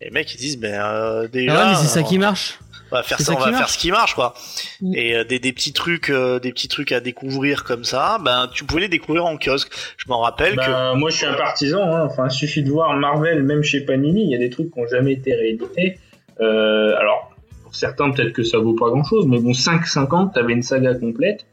Et 0.00 0.06
les 0.06 0.10
mecs 0.10 0.32
ils 0.34 0.38
disent, 0.38 0.56
ben 0.58 0.80
euh, 0.82 1.28
déjà, 1.28 1.52
Ah 1.60 1.64
ouais, 1.64 1.70
mais 1.72 1.76
c'est 1.82 1.88
ça 1.94 2.00
on- 2.00 2.04
qui 2.04 2.18
marche. 2.18 2.58
On 2.92 2.96
va 2.96 3.02
faire 3.02 3.18
ça, 3.18 3.24
ça 3.24 3.32
on 3.32 3.36
qui 3.36 3.40
va 3.42 3.50
faire 3.50 3.58
marche. 3.60 3.72
ce 3.72 3.78
qui 3.78 3.90
marche 3.90 4.14
quoi. 4.14 4.34
Mm. 4.80 4.94
Et 4.94 5.16
euh, 5.16 5.24
des, 5.24 5.38
des 5.38 5.52
petits 5.52 5.72
trucs, 5.72 6.10
euh, 6.10 6.38
des 6.38 6.52
petits 6.52 6.68
trucs 6.68 6.92
à 6.92 7.00
découvrir 7.00 7.64
comme 7.64 7.84
ça, 7.84 8.18
ben 8.24 8.48
tu 8.52 8.64
pouvais 8.64 8.82
les 8.82 8.88
découvrir 8.88 9.24
en 9.26 9.36
kiosque. 9.36 9.70
Je 9.96 10.04
m'en 10.08 10.20
rappelle 10.20 10.52
que 10.56 10.66
Bah, 10.66 10.94
moi, 10.94 11.10
je 11.10 11.16
suis 11.16 11.26
un 11.26 11.34
partisan. 11.34 11.82
Hein. 11.82 12.04
Enfin, 12.06 12.26
il 12.28 12.32
suffit 12.32 12.62
de 12.62 12.70
voir 12.70 12.96
Marvel, 12.96 13.42
même 13.42 13.62
chez 13.62 13.80
Panini, 13.80 14.24
il 14.24 14.30
y 14.30 14.34
a 14.34 14.38
des 14.38 14.50
trucs 14.50 14.72
qui 14.72 14.78
n'ont 14.80 14.86
jamais 14.86 15.12
été 15.14 15.34
réédités. 15.34 15.98
Euh, 16.40 16.94
alors, 16.98 17.32
pour 17.62 17.74
certains, 17.74 18.10
peut-être 18.10 18.32
que 18.32 18.42
ça 18.44 18.58
vaut 18.58 18.74
pas 18.74 18.88
grand-chose, 18.90 19.26
mais 19.26 19.38
bon, 19.40 19.52
5,50, 19.52 20.34
t'avais 20.34 20.52
une 20.52 20.62
saga 20.62 20.94
complète. 20.94 21.46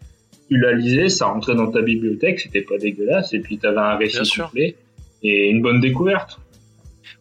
Tu 0.49 0.57
la 0.57 0.73
lisais, 0.73 1.09
ça 1.09 1.27
rentrait 1.27 1.55
dans 1.55 1.71
ta 1.71 1.81
bibliothèque, 1.81 2.39
c'était 2.41 2.61
pas 2.61 2.77
dégueulasse, 2.77 3.33
et 3.33 3.39
puis 3.39 3.57
t'avais 3.57 3.77
un 3.79 3.95
récit 3.95 4.17
Bien 4.17 4.23
sûr. 4.25 4.45
complet 4.45 4.75
et 5.23 5.49
une 5.49 5.61
bonne 5.61 5.79
découverte. 5.79 6.37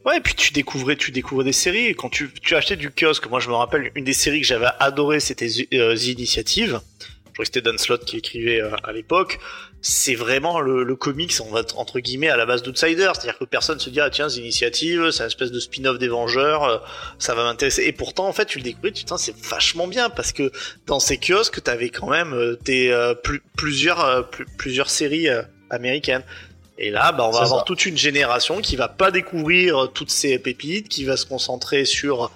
Ouais, 0.05 0.17
et 0.17 0.21
puis 0.21 0.35
tu 0.35 0.53
découvrais, 0.53 0.97
tu 0.97 1.13
découvrais 1.13 1.45
des 1.45 1.53
séries. 1.53 1.95
Quand 1.95 2.09
tu, 2.09 2.31
tu 2.43 2.57
achetais 2.57 2.77
du 2.77 2.91
kiosque, 2.91 3.29
moi 3.29 3.39
je 3.41 3.49
me 3.49 3.55
rappelle 3.55 3.93
une 3.95 4.05
des 4.05 4.13
séries 4.13 4.41
que 4.41 4.47
j'avais 4.47 4.67
adoré, 4.81 5.21
c'était 5.21 5.49
euh, 5.75 5.95
Initiative. 5.97 6.81
Je 7.01 7.33
crois 7.35 7.45
que 7.45 7.47
c'était 7.47 7.63
Dan 7.63 7.79
Slott 7.79 8.05
qui 8.05 8.17
écrivait 8.19 8.61
euh, 8.61 8.71
à 8.83 8.93
l'époque. 8.93 9.39
C'est 9.81 10.15
vraiment 10.15 10.61
le, 10.61 10.83
le 10.85 10.97
comics, 10.97 11.33
on 11.45 11.51
va 11.51 11.63
entre 11.77 11.99
guillemets 12.01 12.29
à 12.29 12.37
la 12.37 12.47
base 12.47 12.63
d'Outsider, 12.63 13.11
c'est-à-dire 13.15 13.39
que 13.39 13.45
personne 13.45 13.79
se 13.81 13.91
dit 13.91 14.01
ah 14.01 14.11
tiens 14.11 14.29
The 14.29 14.37
Initiative, 14.37 15.11
c'est 15.13 15.23
une 15.23 15.27
espèce 15.29 15.51
de 15.53 15.59
spin-off 15.61 15.99
des 15.99 16.09
Vengeurs, 16.09 16.65
euh, 16.65 16.79
ça 17.19 17.35
va 17.35 17.45
m'intéresser. 17.45 17.85
Et 17.85 17.93
pourtant 17.93 18.27
en 18.29 18.33
fait 18.33 18.47
tu 18.47 18.59
le 18.59 18.65
découvrais, 18.65 18.91
tu 18.93 19.03
putain 19.05 19.19
c'est 19.19 19.37
vachement 19.37 19.87
bien 19.87 20.11
parce 20.11 20.33
que 20.33 20.51
dans 20.87 21.01
ces 21.01 21.19
kiosques 21.19 21.63
t'avais 21.63 21.89
quand 21.91 22.11
même 22.11 22.57
des 22.65 22.89
euh, 22.91 23.15
plus, 23.15 23.41
plusieurs 23.57 24.29
plus- 24.31 24.47
plusieurs 24.59 24.91
séries 24.91 25.29
américaines. 25.71 26.23
Et 26.79 26.91
là, 26.91 27.13
bah, 27.13 27.27
on 27.27 27.31
va 27.31 27.41
avoir 27.41 27.61
ça. 27.61 27.65
toute 27.67 27.87
une 27.87 27.99
génération 27.99 28.61
qui 28.61 28.77
va 28.77 28.89
pas 28.89 29.11
découvrir 29.11 29.91
toutes 29.93 30.11
ces 30.11 30.39
pépites, 30.39 30.89
qui 30.89 31.05
va 31.05 31.17
se 31.17 31.27
concentrer 31.27 31.85
sur 31.85 32.31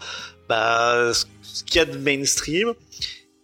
bah, 0.49 1.13
ce 1.43 1.65
qu'il 1.65 1.77
y 1.77 1.81
a 1.81 1.85
de 1.85 1.97
mainstream. 1.97 2.75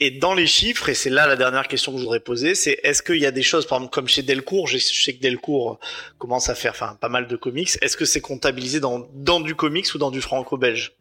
Et 0.04 0.10
dans 0.10 0.34
les 0.34 0.48
chiffres, 0.48 0.88
et 0.88 0.94
c'est 0.94 1.10
là 1.10 1.28
la 1.28 1.36
dernière 1.36 1.68
question 1.68 1.92
que 1.92 1.98
je 1.98 2.02
voudrais 2.02 2.18
poser, 2.18 2.56
c'est 2.56 2.80
est-ce 2.82 3.04
qu'il 3.04 3.20
y 3.20 3.26
a 3.26 3.30
des 3.30 3.44
choses, 3.44 3.66
par 3.66 3.78
exemple 3.78 3.94
comme 3.94 4.08
chez 4.08 4.22
Delcourt, 4.22 4.66
je 4.66 4.78
je 4.78 5.04
sais 5.04 5.14
que 5.14 5.20
Delcourt 5.20 5.78
commence 6.18 6.48
à 6.48 6.56
faire 6.56 6.72
enfin, 6.72 6.98
pas 7.00 7.08
mal 7.08 7.28
de 7.28 7.36
comics, 7.36 7.70
est-ce 7.80 7.96
que 7.96 8.04
c'est 8.04 8.20
comptabilisé 8.20 8.80
dans, 8.80 9.06
dans 9.14 9.38
du 9.38 9.54
comics 9.54 9.86
ou 9.94 9.98
dans 9.98 10.10
du 10.10 10.20
franco-belge? 10.20 10.96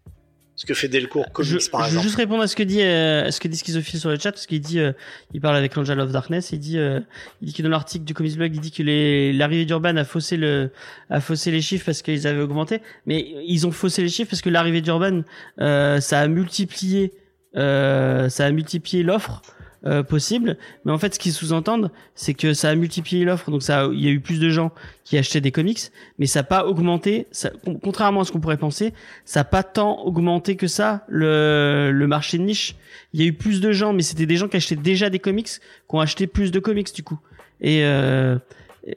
Ce 0.61 0.65
que 0.67 0.75
fait 0.75 0.87
Delcourt 0.87 1.25
Comics 1.31 1.49
je, 1.49 1.69
par 1.71 1.79
je 1.79 1.85
veux 1.85 1.89
exemple. 1.93 2.03
juste 2.03 2.15
répondre 2.17 2.43
à 2.43 2.47
ce 2.47 2.55
que 2.55 2.61
dit 2.61 2.83
euh, 2.83 3.25
à 3.25 3.31
ce 3.31 3.39
que 3.39 3.47
dit 3.47 3.57
Schizophile 3.57 3.99
sur 3.99 4.09
le 4.11 4.19
chat 4.19 4.31
parce 4.31 4.45
qu'il 4.45 4.61
dit 4.61 4.79
euh, 4.79 4.91
il 5.33 5.41
parle 5.41 5.55
avec 5.55 5.75
Angel 5.75 5.99
of 5.99 6.11
Darkness 6.11 6.51
il 6.51 6.59
dit 6.59 6.77
euh, 6.77 6.99
il 7.41 7.47
dit 7.47 7.53
que 7.55 7.63
dans 7.63 7.69
l'article 7.69 8.05
du 8.05 8.13
Comics 8.13 8.37
Blog 8.37 8.53
il 8.53 8.61
dit 8.61 8.69
que 8.69 8.83
les 8.83 9.33
l'arrivée 9.33 9.65
d'Urban 9.65 9.95
a 9.97 10.03
faussé 10.03 10.37
le 10.37 10.69
a 11.09 11.19
faussé 11.19 11.49
les 11.49 11.61
chiffres 11.61 11.85
parce 11.87 12.03
qu'ils 12.03 12.27
avaient 12.27 12.43
augmenté 12.43 12.79
mais 13.07 13.25
ils 13.47 13.65
ont 13.65 13.71
faussé 13.71 14.03
les 14.03 14.09
chiffres 14.09 14.29
parce 14.29 14.43
que 14.43 14.51
l'arrivée 14.51 14.81
d'Urban 14.81 15.23
euh, 15.61 15.99
ça 15.99 16.19
a 16.19 16.27
multiplié 16.27 17.11
euh, 17.57 18.29
ça 18.29 18.45
a 18.45 18.51
multiplié 18.51 19.01
l'offre 19.01 19.41
euh, 19.85 20.03
possible 20.03 20.57
mais 20.85 20.91
en 20.91 20.97
fait 20.99 21.15
ce 21.15 21.19
qu'ils 21.19 21.31
sous-entendent 21.33 21.89
c'est 22.13 22.33
que 22.35 22.53
ça 22.53 22.69
a 22.69 22.75
multiplié 22.75 23.25
l'offre 23.25 23.49
donc 23.49 23.63
ça 23.63 23.89
il 23.91 23.99
y 23.99 24.07
a 24.07 24.11
eu 24.11 24.19
plus 24.19 24.39
de 24.39 24.49
gens 24.49 24.71
qui 25.03 25.17
achetaient 25.17 25.41
des 25.41 25.51
comics 25.51 25.79
mais 26.19 26.27
ça 26.27 26.39
n'a 26.39 26.43
pas 26.43 26.67
augmenté 26.67 27.25
ça, 27.31 27.49
con- 27.65 27.79
contrairement 27.81 28.21
à 28.21 28.23
ce 28.25 28.31
qu'on 28.31 28.39
pourrait 28.39 28.57
penser 28.57 28.93
ça 29.25 29.39
n'a 29.39 29.43
pas 29.45 29.63
tant 29.63 30.01
augmenté 30.03 30.55
que 30.55 30.67
ça 30.67 31.03
le, 31.07 31.91
le 31.91 32.07
marché 32.07 32.37
de 32.37 32.43
niche. 32.43 32.75
Il 33.13 33.21
y 33.21 33.23
a 33.23 33.27
eu 33.27 33.33
plus 33.33 33.59
de 33.61 33.71
gens, 33.71 33.91
mais 33.93 34.03
c'était 34.03 34.25
des 34.25 34.37
gens 34.37 34.47
qui 34.47 34.57
achetaient 34.57 34.75
déjà 34.75 35.09
des 35.09 35.19
comics, 35.19 35.47
qui 35.47 35.59
ont 35.89 35.99
acheté 35.99 36.27
plus 36.27 36.51
de 36.51 36.59
comics 36.59 36.93
du 36.93 37.03
coup. 37.03 37.19
Et 37.59 37.83
euh, 37.83 38.37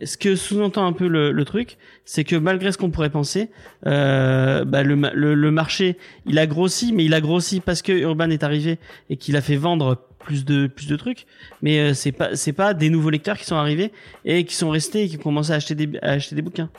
ce 0.05 0.17
que 0.17 0.37
sous-entend 0.37 0.87
un 0.87 0.93
peu 0.93 1.09
le, 1.09 1.33
le 1.33 1.45
truc, 1.45 1.79
c'est 2.05 2.25
que 2.25 2.37
malgré 2.37 2.73
ce 2.73 2.79
qu'on 2.79 2.91
pourrait 2.91 3.11
penser, 3.11 3.51
euh, 3.87 4.65
bah, 4.65 4.83
le, 4.83 4.95
le, 5.15 5.35
le 5.35 5.51
marché, 5.51 5.99
il 6.27 6.39
a 6.39 6.47
grossi, 6.47 6.93
mais 6.93 7.05
il 7.05 7.15
a 7.15 7.21
grossi 7.21 7.61
parce 7.61 7.83
que 7.83 7.93
Urban 7.93 8.31
est 8.31 8.43
arrivé 8.45 8.79
et 9.11 9.17
qu'il 9.17 9.37
a 9.37 9.41
fait 9.41 9.57
vendre 9.57 10.01
plus 10.25 10.45
de 10.45 10.67
plus 10.67 10.89
de 10.89 10.97
trucs. 10.97 11.27
Mais 11.63 11.79
euh, 11.79 11.95
c'est 11.95 12.13
pas 12.13 12.35
c'est 12.35 12.53
pas 12.53 12.75
des 12.75 12.91
nouveaux 12.91 13.11
lecteurs 13.11 13.39
qui 13.39 13.45
sont 13.45 13.57
arrivés 13.57 13.93
et 14.25 14.45
qui 14.45 14.55
sont 14.55 14.71
restés 14.71 15.05
et 15.05 15.09
qui 15.09 15.19
ont 15.19 15.23
commencé 15.23 15.53
à 15.53 15.57
acheter 15.57 15.75
des 15.75 15.99
à 16.03 16.13
acheter 16.13 16.35
des 16.35 16.43
bouquins. 16.43 16.71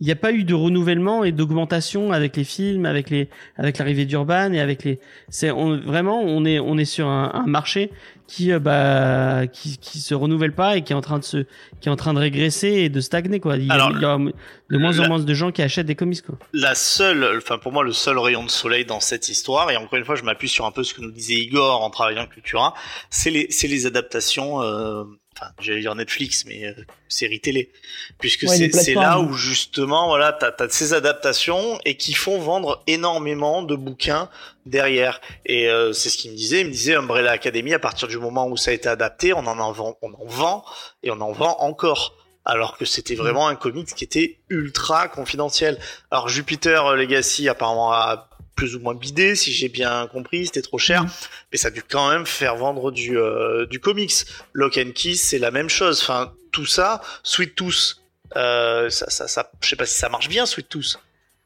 Il 0.00 0.06
n'y 0.06 0.12
a 0.12 0.16
pas 0.16 0.30
eu 0.32 0.44
de 0.44 0.52
renouvellement 0.52 1.24
et 1.24 1.32
d'augmentation 1.32 2.12
avec 2.12 2.36
les 2.36 2.44
films, 2.44 2.84
avec 2.84 3.08
les, 3.08 3.30
avec 3.56 3.78
l'arrivée 3.78 4.04
d'Urban 4.04 4.52
et 4.52 4.60
avec 4.60 4.84
les. 4.84 5.00
C'est 5.30 5.50
on, 5.50 5.78
vraiment 5.80 6.20
on 6.22 6.44
est 6.44 6.58
on 6.58 6.76
est 6.76 6.84
sur 6.84 7.06
un, 7.08 7.30
un 7.32 7.46
marché 7.46 7.90
qui 8.26 8.52
euh, 8.52 8.58
bah 8.58 9.46
qui, 9.46 9.78
qui 9.78 10.00
se 10.00 10.12
renouvelle 10.14 10.52
pas 10.52 10.76
et 10.76 10.82
qui 10.82 10.92
est 10.92 10.96
en 10.96 11.00
train 11.00 11.18
de 11.18 11.24
se 11.24 11.46
qui 11.80 11.88
est 11.88 11.90
en 11.92 11.96
train 11.96 12.12
de 12.12 12.18
régresser 12.18 12.68
et 12.68 12.88
de 12.90 13.00
stagner 13.00 13.40
quoi. 13.40 13.56
Il, 13.56 13.66
y 13.66 13.70
a- 13.70 13.74
Alors, 13.74 13.90
il 13.92 14.02
y 14.02 14.04
a 14.04 14.18
de 14.18 14.78
moins 14.78 14.98
en 15.00 15.06
moins 15.08 15.18
de 15.20 15.34
gens 15.34 15.50
qui 15.50 15.62
achètent 15.62 15.86
des 15.86 15.94
comics 15.94 16.20
quoi. 16.22 16.36
la 16.52 16.74
seule, 16.74 17.38
enfin 17.38 17.56
pour 17.56 17.72
moi 17.72 17.82
le 17.82 17.92
seul 17.92 18.18
rayon 18.18 18.44
de 18.44 18.50
soleil 18.50 18.84
dans 18.84 19.00
cette 19.00 19.28
histoire, 19.30 19.70
et 19.70 19.76
encore 19.78 19.98
une 19.98 20.04
fois 20.04 20.16
je 20.16 20.24
m'appuie 20.24 20.48
sur 20.48 20.66
un 20.66 20.72
peu 20.72 20.84
ce 20.84 20.92
que 20.92 21.00
nous 21.00 21.10
disait 21.12 21.36
Igor 21.36 21.82
en 21.82 21.88
travaillant 21.88 22.18
avec 22.20 22.32
Cultura, 22.32 22.74
c'est 23.08 23.30
les, 23.30 23.46
c'est 23.50 23.68
les 23.68 23.86
adaptations, 23.86 24.60
euh, 24.60 25.04
enfin 25.36 25.52
j'allais 25.60 25.80
dire 25.80 25.94
Netflix, 25.94 26.44
mais 26.46 26.64
euh, 26.64 26.74
séries 27.08 27.40
télé, 27.40 27.70
puisque 28.18 28.44
Ouais, 28.44 28.70
c'est 28.70 28.94
là 28.94 29.20
où 29.20 29.32
justement 29.34 30.08
voilà 30.08 30.32
t'as 30.32 30.52
as 30.58 30.68
ces 30.70 30.94
adaptations 30.94 31.78
et 31.84 31.96
qui 31.96 32.14
font 32.14 32.38
vendre 32.38 32.82
énormément 32.86 33.62
de 33.62 33.76
bouquins 33.76 34.28
derrière. 34.64 35.20
Et 35.44 35.68
euh, 35.68 35.92
c'est 35.92 36.08
ce 36.08 36.16
qu'il 36.16 36.32
me 36.32 36.36
disait, 36.36 36.60
il 36.60 36.66
me 36.66 36.72
disait 36.72 36.94
Umbrella 36.94 37.32
Academy 37.32 37.74
à 37.74 37.78
partir 37.78 38.08
du 38.08 38.18
moment 38.18 38.48
où 38.48 38.56
ça 38.56 38.70
a 38.70 38.74
été 38.74 38.88
adapté, 38.88 39.32
on 39.32 39.46
en 39.46 39.58
en 39.58 39.72
vend, 39.72 39.98
on 40.02 40.12
en 40.12 40.26
vend 40.26 40.64
et 41.02 41.10
on 41.10 41.20
en 41.20 41.32
vend 41.32 41.56
encore. 41.60 42.16
Alors 42.48 42.78
que 42.78 42.84
c'était 42.84 43.16
vraiment 43.16 43.48
un 43.48 43.56
comics 43.56 43.92
qui 43.92 44.04
était 44.04 44.38
ultra 44.50 45.08
confidentiel. 45.08 45.80
Alors 46.12 46.28
Jupiter 46.28 46.94
Legacy 46.94 47.48
apparemment 47.48 47.92
a 47.92 48.30
plus 48.56 48.74
ou 48.74 48.80
moins 48.80 48.94
bidé, 48.94 49.36
si 49.36 49.52
j'ai 49.52 49.68
bien 49.68 50.08
compris, 50.08 50.46
c'était 50.46 50.62
trop 50.62 50.78
cher, 50.78 51.04
mais 51.52 51.58
ça 51.58 51.68
a 51.68 51.70
dû 51.70 51.82
quand 51.88 52.10
même 52.10 52.26
faire 52.26 52.56
vendre 52.56 52.90
du 52.90 53.16
euh, 53.18 53.66
du 53.66 53.78
comics. 53.78 54.14
Lock 54.54 54.78
and 54.78 54.90
Key, 54.94 55.14
c'est 55.14 55.38
la 55.38 55.50
même 55.52 55.68
chose. 55.68 56.00
Enfin, 56.02 56.32
tout 56.52 56.66
ça, 56.66 57.00
Sweet 57.22 57.54
Tooth, 57.54 57.98
euh, 58.34 58.90
ça, 58.90 59.08
ça, 59.10 59.28
ça, 59.28 59.50
je 59.60 59.68
sais 59.68 59.76
pas 59.76 59.86
si 59.86 59.96
ça 59.98 60.08
marche 60.08 60.28
bien, 60.28 60.46
Sweet 60.46 60.68
Tooth. 60.68 60.98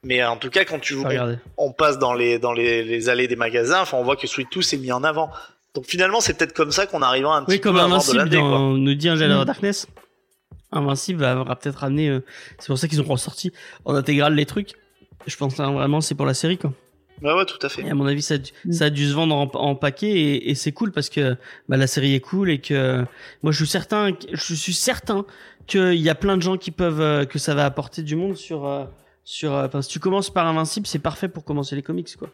Mais 0.03 0.25
en 0.25 0.37
tout 0.38 0.49
cas, 0.49 0.64
quand 0.64 0.79
tu 0.79 0.94
on, 0.94 1.38
on 1.59 1.73
passe 1.73 1.99
dans 1.99 2.14
les 2.14 2.38
dans 2.38 2.53
les, 2.55 2.83
les 2.85 3.09
allées 3.11 3.29
des 3.29 3.37
magasins, 3.37 3.83
enfin, 3.83 3.99
on 3.99 4.05
voit 4.05 4.16
que 4.16 4.27
Sweet 4.27 4.49
Tooth 4.49 4.73
est 4.73 4.79
mis 4.79 4.92
en 4.92 5.05
avant. 5.05 5.31
Donc 5.75 5.85
finalement, 5.87 6.20
c'est 6.20 6.35
peut-être 6.35 6.55
comme 6.55 6.73
ça 6.73 6.87
qu'on 6.87 7.03
arrivera 7.03 7.37
un 7.37 7.44
petit 7.44 7.57
Oui, 7.57 7.61
comme 7.61 7.75
peu 7.75 7.81
à 7.81 7.85
avoir 7.85 7.99
de 7.99 8.05
Invincible 8.05 8.18
l'indé, 8.18 8.38
quoi. 8.38 8.49
dans 8.49 8.70
nous 8.73 8.94
dit 8.94 9.11
Angel 9.11 9.31
Mm. 9.31 9.44
Darkness. 9.44 9.87
Invincible 10.73 11.20
va, 11.20 11.42
va 11.42 11.57
peut-être 11.57 11.83
amener. 11.85 12.09
euh, 12.09 12.25
c'est 12.61 12.68
pour 12.68 12.79
ça 12.79 12.87
qu'ils 12.88 13.01
ont 13.01 13.05
ressorti 13.05 13.53
en 13.85 13.94
intégrale 13.94 14.35
les 14.35 14.46
trucs. 14.46 14.75
Je 15.27 15.37
pense 15.37 15.59
hein, 15.61 15.73
vraiment 15.73 16.01
c'est 16.01 16.14
pour 16.14 16.27
la 16.27 16.35
série 16.35 16.57
quoi. 16.59 16.73
Ouais, 17.22 17.33
ouais, 17.35 17.44
tout 17.44 17.59
à 17.62 17.68
fait. 17.68 17.83
Et 17.83 17.90
à 17.90 17.94
mon 17.94 18.06
avis, 18.06 18.22
ça, 18.22 18.35
a 18.35 18.38
dû- 18.38 18.50
Mm. 18.64 18.72
ça 18.72 18.85
a 18.87 18.90
dû 18.90 19.06
se 19.09 19.12
vendre 19.12 19.35
en, 19.35 19.50
en 19.54 19.74
paquet 19.74 20.11
et, 20.11 20.50
et 20.50 20.54
c'est 20.54 20.72
cool 20.72 20.90
parce 20.92 21.09
que 21.11 21.37
bah, 21.68 21.76
la 21.76 21.87
série 21.87 22.14
est 22.14 22.20
cool 22.20 22.50
et 22.50 22.59
que 22.61 23.04
moi 23.42 23.52
je 23.52 23.59
suis 23.59 23.66
certain, 23.66 24.12
je 24.33 24.54
suis 24.54 24.72
certain 24.74 25.24
qu'il 25.66 25.94
y 26.00 26.09
a 26.09 26.14
plein 26.14 26.37
de 26.37 26.42
gens 26.42 26.56
qui 26.56 26.70
peuvent 26.70 27.00
euh, 27.00 27.24
que 27.26 27.38
ça 27.38 27.54
va 27.54 27.64
apporter 27.66 28.02
du 28.02 28.16
monde 28.16 28.37
sur 28.37 28.66
euh, 28.66 28.85
sur. 29.24 29.54
euh, 29.54 29.66
Enfin, 29.66 29.83
si 29.83 29.88
tu 29.90 29.98
commences 30.00 30.30
par 30.30 30.46
Invincible, 30.46 30.87
c'est 30.87 30.98
parfait 30.98 31.28
pour 31.28 31.44
commencer 31.44 31.76
les 31.76 31.83
comics 31.83 32.16
quoi. 32.16 32.30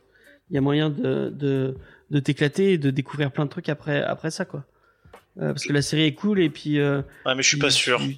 Il 0.50 0.54
y 0.54 0.58
a 0.58 0.60
moyen 0.60 0.88
de 0.90 1.30
de, 1.34 1.76
de 2.10 2.18
t'éclater 2.20 2.74
et 2.74 2.78
de 2.78 2.90
découvrir 2.90 3.32
plein 3.32 3.44
de 3.44 3.50
trucs 3.50 3.68
après 3.68 4.02
après 4.02 4.30
ça 4.30 4.44
quoi. 4.44 4.64
Euh, 5.38 5.48
parce 5.52 5.64
que 5.66 5.72
la 5.72 5.82
série 5.82 6.04
est 6.04 6.14
cool 6.14 6.40
et 6.40 6.48
puis. 6.48 6.78
euh, 6.78 7.02
Ouais, 7.26 7.34
mais 7.34 7.42
je 7.42 7.48
suis 7.48 7.58
pas 7.58 7.70
sûr. 7.70 7.98
tu- 8.00 8.16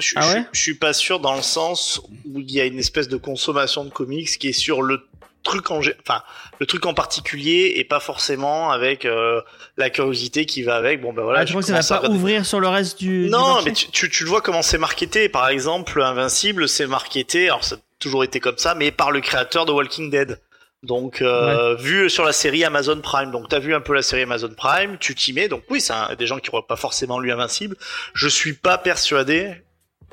Je, 0.00 0.12
Ah 0.16 0.22
je- 0.22 0.32
ouais 0.34 0.44
je 0.52 0.60
suis 0.60 0.74
pas 0.74 0.92
sûr 0.92 1.18
dans 1.20 1.34
le 1.34 1.42
sens 1.42 2.00
où 2.26 2.38
il 2.40 2.50
y 2.52 2.60
a 2.60 2.64
une 2.66 2.78
espèce 2.78 3.08
de 3.08 3.16
consommation 3.16 3.84
de 3.84 3.90
comics 3.90 4.28
qui 4.38 4.48
est 4.48 4.52
sur 4.52 4.82
le 4.82 5.00
truc 5.48 5.70
en 5.70 5.78
enfin 5.78 6.22
le 6.60 6.66
truc 6.66 6.86
en 6.86 6.94
particulier 6.94 7.74
et 7.76 7.84
pas 7.84 8.00
forcément 8.00 8.70
avec 8.70 9.04
euh, 9.04 9.40
la 9.76 9.90
curiosité 9.90 10.46
qui 10.46 10.62
va 10.62 10.76
avec. 10.76 11.00
Bon 11.00 11.12
ben 11.12 11.22
voilà 11.22 11.40
Ah, 11.40 11.44
je 11.46 11.50
crois 11.50 11.62
que 11.62 11.66
ça 11.68 11.80
va 11.80 11.96
à 11.96 12.00
pas 12.02 12.08
ouvrir 12.08 12.44
sur 12.46 12.60
le 12.60 12.68
reste 12.68 12.98
du. 12.98 13.28
non 13.30 13.62
mais 13.64 13.72
tu, 13.72 13.90
tu, 13.90 14.08
tu 14.10 14.24
le 14.24 14.30
vois 14.30 14.40
comment 14.42 14.62
c'est 14.62 14.78
marketé. 14.78 15.28
Par 15.28 15.48
exemple 15.48 16.00
Invincible 16.02 16.68
c'est 16.68 16.86
marketé 16.86 17.48
alors 17.48 17.64
ça 17.64 17.76
a 17.76 17.78
toujours 17.98 18.24
été 18.24 18.40
comme 18.40 18.58
ça 18.58 18.74
mais 18.74 18.90
par 18.90 19.10
le 19.10 19.20
créateur 19.20 19.66
de 19.66 19.72
Walking 19.72 20.10
Dead. 20.10 20.40
Donc 20.84 21.22
euh, 21.22 21.74
vu 21.76 22.08
sur 22.08 22.24
la 22.24 22.32
série 22.32 22.64
Amazon 22.64 23.00
Prime. 23.00 23.30
Donc 23.32 23.48
t'as 23.48 23.58
vu 23.58 23.74
un 23.74 23.80
peu 23.80 23.94
la 23.94 24.02
série 24.02 24.22
Amazon 24.22 24.52
Prime 24.56 24.96
tu 24.98 25.14
t'y 25.14 25.32
mets. 25.32 25.48
Donc 25.48 25.62
oui 25.70 25.80
c'est 25.80 25.94
des 26.18 26.26
gens 26.26 26.38
qui 26.38 26.50
n'auraient 26.52 26.66
pas 26.68 26.76
forcément 26.76 27.18
lu 27.18 27.32
Invincible. 27.32 27.76
Je 28.14 28.28
suis 28.28 28.52
pas 28.52 28.78
persuadé 28.78 29.62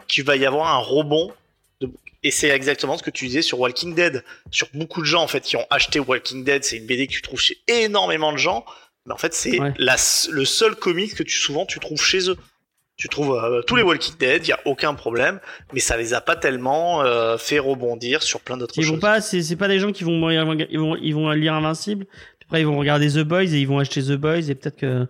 qu'il 0.07 0.23
va 0.23 0.35
y 0.35 0.45
avoir 0.45 0.67
un 0.73 0.77
rebond 0.77 1.33
et 2.25 2.31
c'est 2.31 2.49
exactement 2.49 2.97
ce 2.97 3.03
que 3.03 3.11
tu 3.11 3.25
disais 3.27 3.41
sur 3.41 3.59
Walking 3.59 3.93
Dead 3.95 4.23
sur 4.51 4.67
beaucoup 4.73 5.01
de 5.01 5.05
gens 5.05 5.21
en 5.23 5.27
fait 5.27 5.41
qui 5.41 5.55
ont 5.57 5.65
acheté 5.69 5.99
Walking 5.99 6.43
Dead 6.43 6.63
c'est 6.63 6.77
une 6.77 6.85
BD 6.85 7.07
que 7.07 7.13
tu 7.13 7.21
trouves 7.21 7.39
chez 7.39 7.57
énormément 7.67 8.31
de 8.33 8.37
gens 8.37 8.65
mais 9.05 9.13
en 9.13 9.17
fait 9.17 9.33
c'est 9.33 9.59
Ouais. 9.59 9.73
le 9.77 10.45
seul 10.45 10.75
comic 10.75 11.15
que 11.15 11.23
tu 11.23 11.37
souvent 11.37 11.65
tu 11.65 11.79
trouves 11.79 12.01
chez 12.03 12.29
eux 12.29 12.37
tu 12.97 13.09
trouves 13.09 13.35
euh, 13.35 13.61
tous 13.63 13.75
les 13.75 13.83
Walking 13.83 14.15
Dead, 14.17 14.45
il 14.47 14.49
y 14.51 14.53
a 14.53 14.59
aucun 14.63 14.93
problème, 14.93 15.41
mais 15.73 15.81
ça 15.81 15.97
les 15.97 16.13
a 16.13 16.21
pas 16.21 16.37
tellement 16.37 17.01
euh, 17.03 17.37
fait 17.37 17.59
rebondir 17.59 18.23
sur 18.23 18.39
plein 18.39 18.55
d'autres 18.55 18.73
Ils 18.77 18.85
vont 18.85 18.93
choses. 18.93 19.01
pas, 19.01 19.19
c'est 19.19 19.43
c'est 19.43 19.57
pas 19.57 19.67
des 19.67 19.79
gens 19.79 19.91
qui 19.91 20.05
vont 20.05 20.29
ils 20.29 20.79
vont 20.79 20.95
ils 20.95 21.13
vont 21.13 21.29
lire 21.31 21.55
Invincible. 21.55 22.05
Après 22.47 22.61
ils 22.61 22.67
vont 22.67 22.77
regarder 22.77 23.09
The 23.09 23.19
Boys 23.23 23.41
et 23.53 23.59
ils 23.59 23.67
vont 23.67 23.79
acheter 23.79 24.03
The 24.03 24.11
Boys 24.13 24.49
et 24.49 24.55
peut-être 24.55 24.77
que 24.77 25.07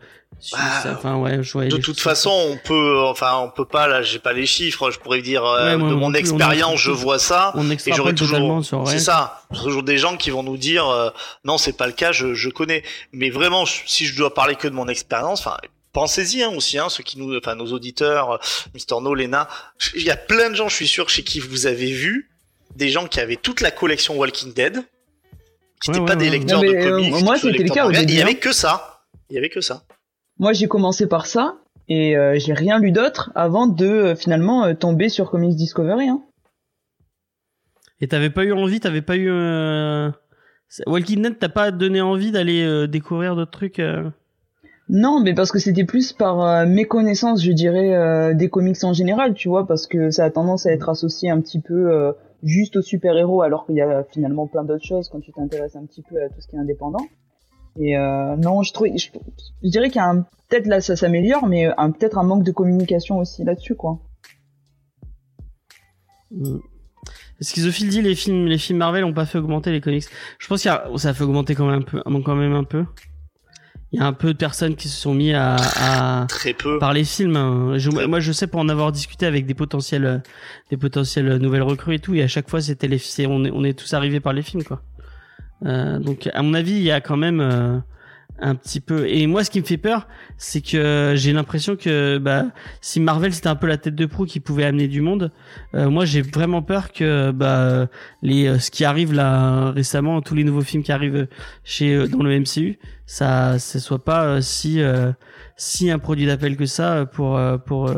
Bah, 0.52 0.58
ça- 0.84 0.94
enfin 0.98 1.18
ouais, 1.18 1.44
je 1.44 1.58
de 1.60 1.78
toute 1.78 2.00
façon, 2.00 2.30
on 2.30 2.58
peut, 2.58 3.00
enfin, 3.06 3.38
on 3.40 3.50
peut 3.50 3.66
pas. 3.66 3.88
Là, 3.88 4.02
j'ai 4.02 4.20
pas 4.20 4.34
les 4.34 4.46
chiffres. 4.46 4.92
Je 4.92 5.00
pourrais 5.00 5.22
dire 5.22 5.44
euh, 5.46 5.78
moi 5.78 5.90
de 5.90 5.96
mon 5.96 6.12
plus, 6.12 6.20
expérience, 6.20 6.80
je 6.80 6.92
vois 6.92 7.20
ça. 7.20 7.52
on 7.56 7.70
Et 7.70 7.78
j'aurais 7.94 8.14
toujours, 8.14 8.62
c'est 8.86 9.00
ça, 9.00 9.42
toujours 9.54 9.84
des 9.84 9.98
gens 9.98 10.18
qui 10.18 10.30
vont 10.30 10.44
nous 10.44 10.58
dire 10.58 10.88
euh, 10.88 11.10
non, 11.46 11.58
c'est 11.58 11.76
pas 11.78 11.88
le 11.88 11.94
cas, 11.94 12.12
je, 12.12 12.34
je 12.34 12.50
connais. 12.50 12.84
Mais 13.12 13.30
vraiment, 13.30 13.66
je- 13.66 13.82
si 13.86 14.06
je 14.06 14.16
dois 14.16 14.34
parler 14.34 14.56
que 14.56 14.68
de 14.68 14.74
mon 14.74 14.88
expérience, 14.88 15.40
enfin, 15.42 15.58
pensez-y 15.94 16.44
hein, 16.44 16.52
aussi, 16.56 16.78
hein, 16.78 16.88
ceux 16.90 17.04
qui 17.04 17.18
nous, 17.18 17.36
enfin, 17.38 17.56
nos 17.56 17.72
auditeurs, 17.74 18.32
euh, 18.32 18.38
Mister 18.74 18.96
No, 19.02 19.14
Lena, 19.14 19.48
il 19.96 20.04
y 20.04 20.10
a 20.12 20.18
plein 20.18 20.50
de 20.50 20.56
gens, 20.56 20.68
je 20.70 20.76
suis 20.76 20.88
sûr, 20.88 21.10
chez 21.10 21.24
qui 21.24 21.40
vous 21.40 21.66
avez 21.66 21.92
vu 21.92 22.30
des 22.76 22.90
gens 22.90 23.08
qui 23.08 23.20
avaient 23.22 23.38
toute 23.38 23.62
la 23.62 23.72
collection 23.72 24.16
Walking 24.18 24.54
Dead, 24.54 24.84
qui 25.82 25.90
Ouais, 25.92 26.00
n'étaient 26.00 26.02
ouais, 26.02 26.08
pas 26.08 26.16
des 26.16 26.30
lecteurs 26.30 26.62
de 26.62 26.68
euh, 26.68 26.90
comics, 26.90 27.24
moi, 27.24 27.36
qui 27.36 27.42
sont 27.42 27.48
c'était 27.52 27.64
le 27.64 27.70
cas 27.70 27.90
Il 27.92 28.12
y 28.14 28.22
avait 28.22 28.32
hein. 28.32 28.38
que 28.42 28.52
ça. 28.54 29.02
Il 29.30 29.36
y 29.36 29.38
avait 29.38 29.50
que 29.50 29.62
ça. 29.62 29.84
Moi, 30.40 30.54
j'ai 30.54 30.68
commencé 30.68 31.08
par 31.08 31.26
ça 31.26 31.56
et 31.88 32.18
euh, 32.18 32.38
j'ai 32.40 32.54
rien 32.54 32.80
lu 32.80 32.92
d'autre 32.92 33.32
avant 33.36 33.68
de 33.68 33.86
euh, 33.86 34.16
finalement 34.16 34.66
euh, 34.66 34.74
tomber 34.74 35.10
sur 35.10 35.30
Comics 35.32 35.56
Discovery. 35.56 36.10
Hein. 36.10 36.22
Et 38.02 38.08
t'avais 38.08 38.30
pas 38.30 38.44
eu 38.44 38.52
envie, 38.52 38.80
t'avais 38.80 39.02
pas 39.02 39.16
eu 39.16 39.30
euh... 39.30 40.10
Walking 40.88 41.22
Dead, 41.22 41.40
t'as 41.40 41.50
pas 41.50 41.72
donné 41.72 42.02
envie 42.02 42.32
d'aller 42.32 42.64
euh, 42.64 42.88
découvrir 42.88 43.36
d'autres 43.36 43.52
trucs. 43.52 43.80
euh? 43.80 44.10
Non, 44.90 45.22
mais 45.22 45.34
parce 45.34 45.52
que 45.52 45.60
c'était 45.60 45.86
plus 45.86 46.12
par 46.14 46.42
euh, 46.42 46.66
méconnaissance, 46.66 47.42
je 47.44 47.52
dirais, 47.52 47.96
euh, 47.96 48.34
des 48.34 48.50
comics 48.50 48.84
en 48.84 48.94
général, 48.94 49.34
tu 49.34 49.48
vois, 49.48 49.66
parce 49.66 49.88
que 49.88 50.12
ça 50.12 50.26
a 50.26 50.30
tendance 50.30 50.66
à 50.66 50.72
être 50.72 50.90
associé 50.90 51.30
un 51.30 51.40
petit 51.40 51.62
peu 51.62 51.92
euh, 51.92 52.12
juste 52.46 52.78
aux 52.78 52.82
super-héros, 52.82 53.42
alors 53.42 53.66
qu'il 53.66 53.76
y 53.76 53.82
a 53.82 54.04
finalement 54.04 54.48
plein 54.48 54.64
d'autres 54.64 54.86
choses 54.86 55.10
quand 55.10 55.20
tu 55.20 55.32
t'intéresses 55.34 55.76
un 55.76 55.86
petit 55.86 56.04
peu 56.04 56.22
à 56.22 56.30
tout 56.30 56.40
ce 56.40 56.48
qui 56.48 56.56
est 56.56 56.60
indépendant. 56.60 57.06
Et 57.78 57.98
euh, 57.98 58.38
non, 58.38 58.64
je 58.64 58.72
trouve, 58.72 58.88
je, 58.96 59.10
dirais 59.68 59.90
qu'il 59.90 60.02
y 60.02 60.06
a 60.06 60.14
peut-être 60.48 60.68
là 60.68 60.80
ça 60.80 60.96
s'améliore, 60.96 61.48
mais 61.48 61.68
un 61.78 61.92
peut-être 61.92 62.18
un 62.18 62.24
manque 62.24 62.44
de 62.44 62.52
communication 62.52 63.18
aussi 63.18 63.44
là-dessus, 63.44 63.76
quoi. 63.76 64.00
Mm. 66.32 66.60
Schizophile 67.42 67.90
dit 67.90 68.02
les 68.02 68.16
films, 68.16 68.46
les 68.46 68.58
films 68.58 68.80
Marvel 68.80 69.04
ont 69.04 69.14
pas 69.14 69.26
fait 69.26 69.40
augmenter 69.40 69.72
les 69.72 69.82
comics. 69.82 70.06
Je 70.40 70.48
pense 70.48 70.66
a, 70.68 70.90
ça 70.96 71.10
a 71.10 71.14
fait 71.14 71.26
augmenter 71.26 71.54
quand 71.54 71.66
même 71.66 71.80
un 71.80 71.82
peu, 71.82 72.02
quand 72.22 72.36
même 72.36 72.54
un 72.54 72.64
peu. 72.64 72.86
Il 73.92 74.00
y 74.00 74.02
a 74.04 74.08
un 74.08 74.14
peu 74.14 74.34
de 74.34 74.38
personnes 74.38 74.76
qui 74.76 74.90
se 74.90 75.00
sont 75.00 75.14
mis 75.14 75.32
à, 75.34 75.56
à 75.80 76.26
Très 76.28 76.54
peu. 76.54 76.80
par 76.80 76.92
les 76.92 77.04
films. 77.06 77.36
hein. 77.38 77.78
Je- 77.78 77.90
moi, 77.90 78.20
je 78.20 78.32
sais 78.32 78.48
pour 78.48 78.60
en 78.60 78.68
avoir 78.68 78.92
discuté 78.92 79.26
avec 79.26 79.46
des 79.46 79.54
potentiels, 79.54 80.22
des 80.70 80.78
potentiels 80.78 81.38
nouvelles 81.38 81.62
recrues 81.62 81.96
et 81.96 82.00
tout, 82.00 82.14
et 82.14 82.22
à 82.24 82.28
chaque 82.28 82.50
fois, 82.50 82.62
c'était 82.62 82.88
les, 82.88 83.00
on 83.28 83.46
est, 83.46 83.52
on 83.52 83.64
est 83.64 83.78
tous 83.78 83.94
arrivés 83.94 84.20
par 84.20 84.34
les 84.34 84.42
films, 84.42 84.64
quoi. 84.64 84.82
Euh, 85.66 86.00
donc, 86.00 86.30
à 86.34 86.42
mon 86.42 86.54
avis, 86.54 86.74
il 86.74 86.82
y 86.84 86.92
a 86.92 87.00
quand 87.00 87.16
même 87.16 87.40
euh, 87.40 87.78
un 88.40 88.56
petit 88.56 88.80
peu. 88.80 89.08
Et 89.08 89.28
moi, 89.28 89.44
ce 89.44 89.50
qui 89.50 89.60
me 89.60 89.66
fait 89.66 89.78
peur, 89.78 90.08
c'est 90.38 90.62
que 90.62 91.14
j'ai 91.16 91.34
l'impression 91.34 91.76
que, 91.76 92.18
bah, 92.18 92.46
si 92.82 93.00
Marvel 93.00 93.34
c'était 93.34 93.48
un 93.48 93.56
peu 93.56 93.68
la 93.68 93.78
tête 93.78 93.96
de 93.96 94.06
proue 94.06 94.26
qui 94.26 94.40
pouvait 94.40 94.66
amener 94.66 94.88
du 94.88 95.02
monde, 95.02 95.32
euh, 95.74 95.90
moi, 95.90 96.06
j'ai 96.06 96.22
vraiment 96.22 96.62
peur 96.62 96.92
que, 96.92 97.32
bah, 97.32 97.88
les, 98.22 98.48
euh, 98.48 98.60
ce 98.60 98.72
qui 98.72 98.86
arrive 98.86 99.14
là 99.14 99.72
récemment, 99.72 100.22
tous 100.22 100.36
les 100.36 100.44
nouveaux 100.44 100.62
films 100.62 100.84
qui 100.84 100.92
arrivent 100.92 101.28
chez 101.64 101.96
euh, 101.96 102.08
dans 102.08 102.24
le 102.24 102.40
MCU, 102.40 102.78
ça, 103.06 103.60
ça 103.60 103.80
soit 103.80 104.04
pas 104.04 104.42
si 104.42 104.82
euh, 104.82 105.12
si 105.58 105.90
un 105.92 106.00
produit 106.00 106.26
d'appel 106.26 106.58
que 106.58 106.66
ça 106.66 107.06
pour 107.06 107.40
pour 107.66 107.92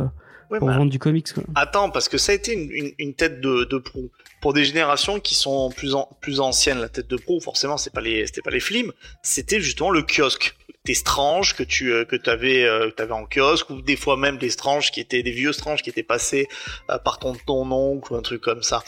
Ouais, 0.50 0.60
pour 0.60 0.68
bah, 0.68 0.78
vendre 0.78 0.92
du 0.92 1.00
comics 1.00 1.34
quoi. 1.34 1.44
Attends, 1.56 1.90
parce 1.90 2.08
que 2.10 2.18
ça 2.18 2.32
a 2.32 2.36
été 2.36 2.54
une, 2.54 2.72
une, 2.72 2.92
une 2.98 3.14
tête 3.14 3.42
de, 3.42 3.66
de 3.66 3.78
proue. 3.78 4.10
Pour 4.42 4.54
des 4.54 4.66
générations 4.66 5.20
qui 5.20 5.36
sont 5.36 5.72
plus, 5.72 5.94
en, 5.96 6.08
plus 6.22 6.40
anciennes, 6.40 6.80
la 6.80 6.90
tête 6.90 7.08
de 7.08 7.18
proue, 7.18 7.40
forcément, 7.42 7.78
c'est 7.78 7.94
pas 7.94 8.02
les, 8.02 8.26
c'était 8.28 8.42
pas 8.42 8.52
les 8.52 8.60
films, 8.60 8.94
c'était 9.24 9.60
justement 9.60 9.90
le 9.92 10.04
kiosque. 10.04 10.56
Des 10.86 10.94
stranges 10.94 11.54
que 11.54 11.64
tu, 11.64 11.92
euh, 11.92 12.06
que 12.06 12.16
t'avais, 12.16 12.64
euh, 12.64 12.90
t'avais 12.92 13.12
en 13.12 13.26
kiosque, 13.26 13.70
ou 13.72 13.82
des 13.82 13.98
fois 13.98 14.16
même 14.16 14.38
des 14.38 14.50
stranges 14.50 14.92
qui 14.92 15.02
étaient, 15.02 15.22
des 15.22 15.32
vieux 15.32 15.52
stranges 15.52 15.84
qui 15.84 15.90
étaient 15.90 16.02
passés 16.02 16.48
euh, 16.90 16.98
par 16.98 17.20
ton, 17.20 17.34
ton 17.46 17.70
oncle 17.70 18.14
ou 18.14 18.16
un 18.16 18.22
truc 18.22 18.40
comme 18.40 18.64
ça. 18.64 18.84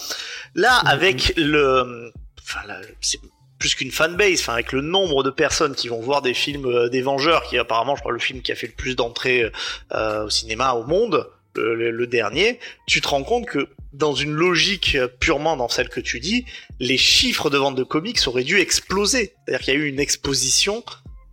Là, 0.56 0.76
avec 0.86 1.34
le, 1.36 2.14
enfin, 2.42 2.62
c'est 3.02 3.20
plus 3.58 3.76
qu'une 3.76 3.92
fanbase, 3.92 4.40
enfin, 4.40 4.54
avec 4.54 4.72
le 4.72 4.80
nombre 4.80 5.24
de 5.24 5.30
personnes 5.30 5.76
qui 5.76 5.90
vont 5.90 6.00
voir 6.00 6.22
des 6.22 6.34
films 6.34 6.66
euh, 6.68 6.88
des 6.88 7.02
Vengeurs, 7.02 7.44
qui 7.44 7.58
est 7.58 7.60
apparemment, 7.60 7.98
je 7.98 8.00
crois, 8.00 8.14
le 8.14 8.20
film 8.20 8.42
qui 8.42 8.54
a 8.54 8.56
fait 8.56 8.68
le 8.68 8.74
plus 8.74 8.96
d'entrées 8.96 9.52
euh, 9.92 10.24
au 10.24 10.30
cinéma 10.30 10.72
au 10.76 10.86
monde, 10.86 11.28
le, 11.60 12.08
dernier, 12.08 12.60
tu 12.88 13.02
te 13.02 13.08
rends 13.08 13.24
compte 13.24 13.46
que 13.46 13.70
dans 13.94 14.14
une 14.14 14.32
logique 14.32 14.98
purement 15.20 15.58
dans 15.58 15.70
celle 15.70 15.90
que 15.90 16.00
tu 16.00 16.20
dis, 16.20 16.46
les 16.80 16.98
chiffres 16.98 17.50
de 17.50 17.58
vente 17.58 17.76
de 17.76 17.84
comics 17.84 18.20
auraient 18.28 18.44
dû 18.44 18.60
exploser. 18.60 19.34
C'est-à-dire 19.46 19.66
qu'il 19.66 19.74
y 19.74 19.78
a 19.78 19.80
eu 19.80 19.88
une 19.88 20.00
exposition 20.00 20.84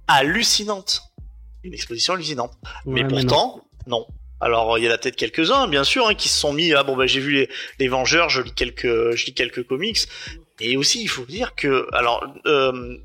hallucinante. 0.09 1.03
une 1.65 1.75
exposition 1.75 2.15
hallucinante. 2.15 2.53
Ouais, 2.85 3.03
mais 3.03 3.09
pourtant, 3.09 3.63
non. 3.87 4.07
Alors 4.41 4.79
il 4.79 4.85
y 4.85 4.89
en 4.89 4.93
a 4.93 4.99
peut-être 4.99 5.17
quelques-uns, 5.17 5.67
bien 5.67 5.85
sûr, 5.85 6.07
hein, 6.07 6.15
qui 6.15 6.29
se 6.29 6.39
sont 6.39 6.53
mis. 6.53 6.73
Ah 6.75 6.83
bon, 6.83 6.97
bah 6.97 7.07
j'ai 7.07 7.21
vu 7.21 7.33
les, 7.33 7.49
les 7.79 7.89
Vengeurs, 7.89 8.29
je 8.29 8.43
lis 8.43 8.53
quelques, 8.53 9.15
je 9.17 9.27
lis 9.27 9.35
quelques 9.35 9.67
comics. 9.67 9.99
Et 10.59 10.79
aussi, 10.79 11.03
il 11.03 11.09
faut 11.09 11.27
dire 11.27 11.55
que, 11.55 11.87
alors, 11.93 12.27
euh, 12.47 12.97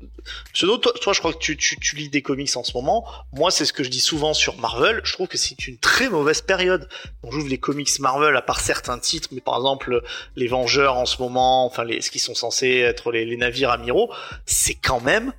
Pseudo, 0.54 0.78
toi, 0.78 0.92
toi, 1.00 1.12
je 1.12 1.18
crois 1.18 1.34
que 1.34 1.38
tu, 1.38 1.56
tu, 1.56 1.78
tu 1.78 1.96
lis 1.96 2.08
des 2.08 2.22
comics 2.22 2.56
en 2.56 2.64
ce 2.64 2.72
moment. 2.72 3.06
Moi, 3.34 3.50
c'est 3.50 3.66
ce 3.66 3.74
que 3.74 3.84
je 3.84 3.90
dis 3.90 4.00
souvent 4.00 4.32
sur 4.32 4.56
Marvel. 4.56 5.02
Je 5.04 5.12
trouve 5.12 5.28
que 5.28 5.36
c'est 5.36 5.66
une 5.66 5.76
très 5.76 6.08
mauvaise 6.08 6.40
période. 6.40 6.88
On 7.22 7.30
j'ouvre 7.30 7.48
les 7.48 7.58
comics 7.58 7.90
Marvel, 8.00 8.34
à 8.36 8.42
part 8.42 8.60
certains 8.60 8.98
titres, 8.98 9.28
mais 9.32 9.42
par 9.42 9.56
exemple, 9.56 10.02
les 10.34 10.46
Vengeurs 10.46 10.96
en 10.96 11.04
ce 11.04 11.20
moment, 11.20 11.66
enfin, 11.66 11.84
les, 11.84 12.00
ce 12.00 12.10
qui 12.10 12.18
sont 12.18 12.34
censés 12.34 12.78
être 12.78 13.12
les, 13.12 13.26
les 13.26 13.36
navires 13.36 13.70
amiraux, 13.70 14.10
c'est 14.46 14.74
quand 14.74 15.00
même 15.00 15.34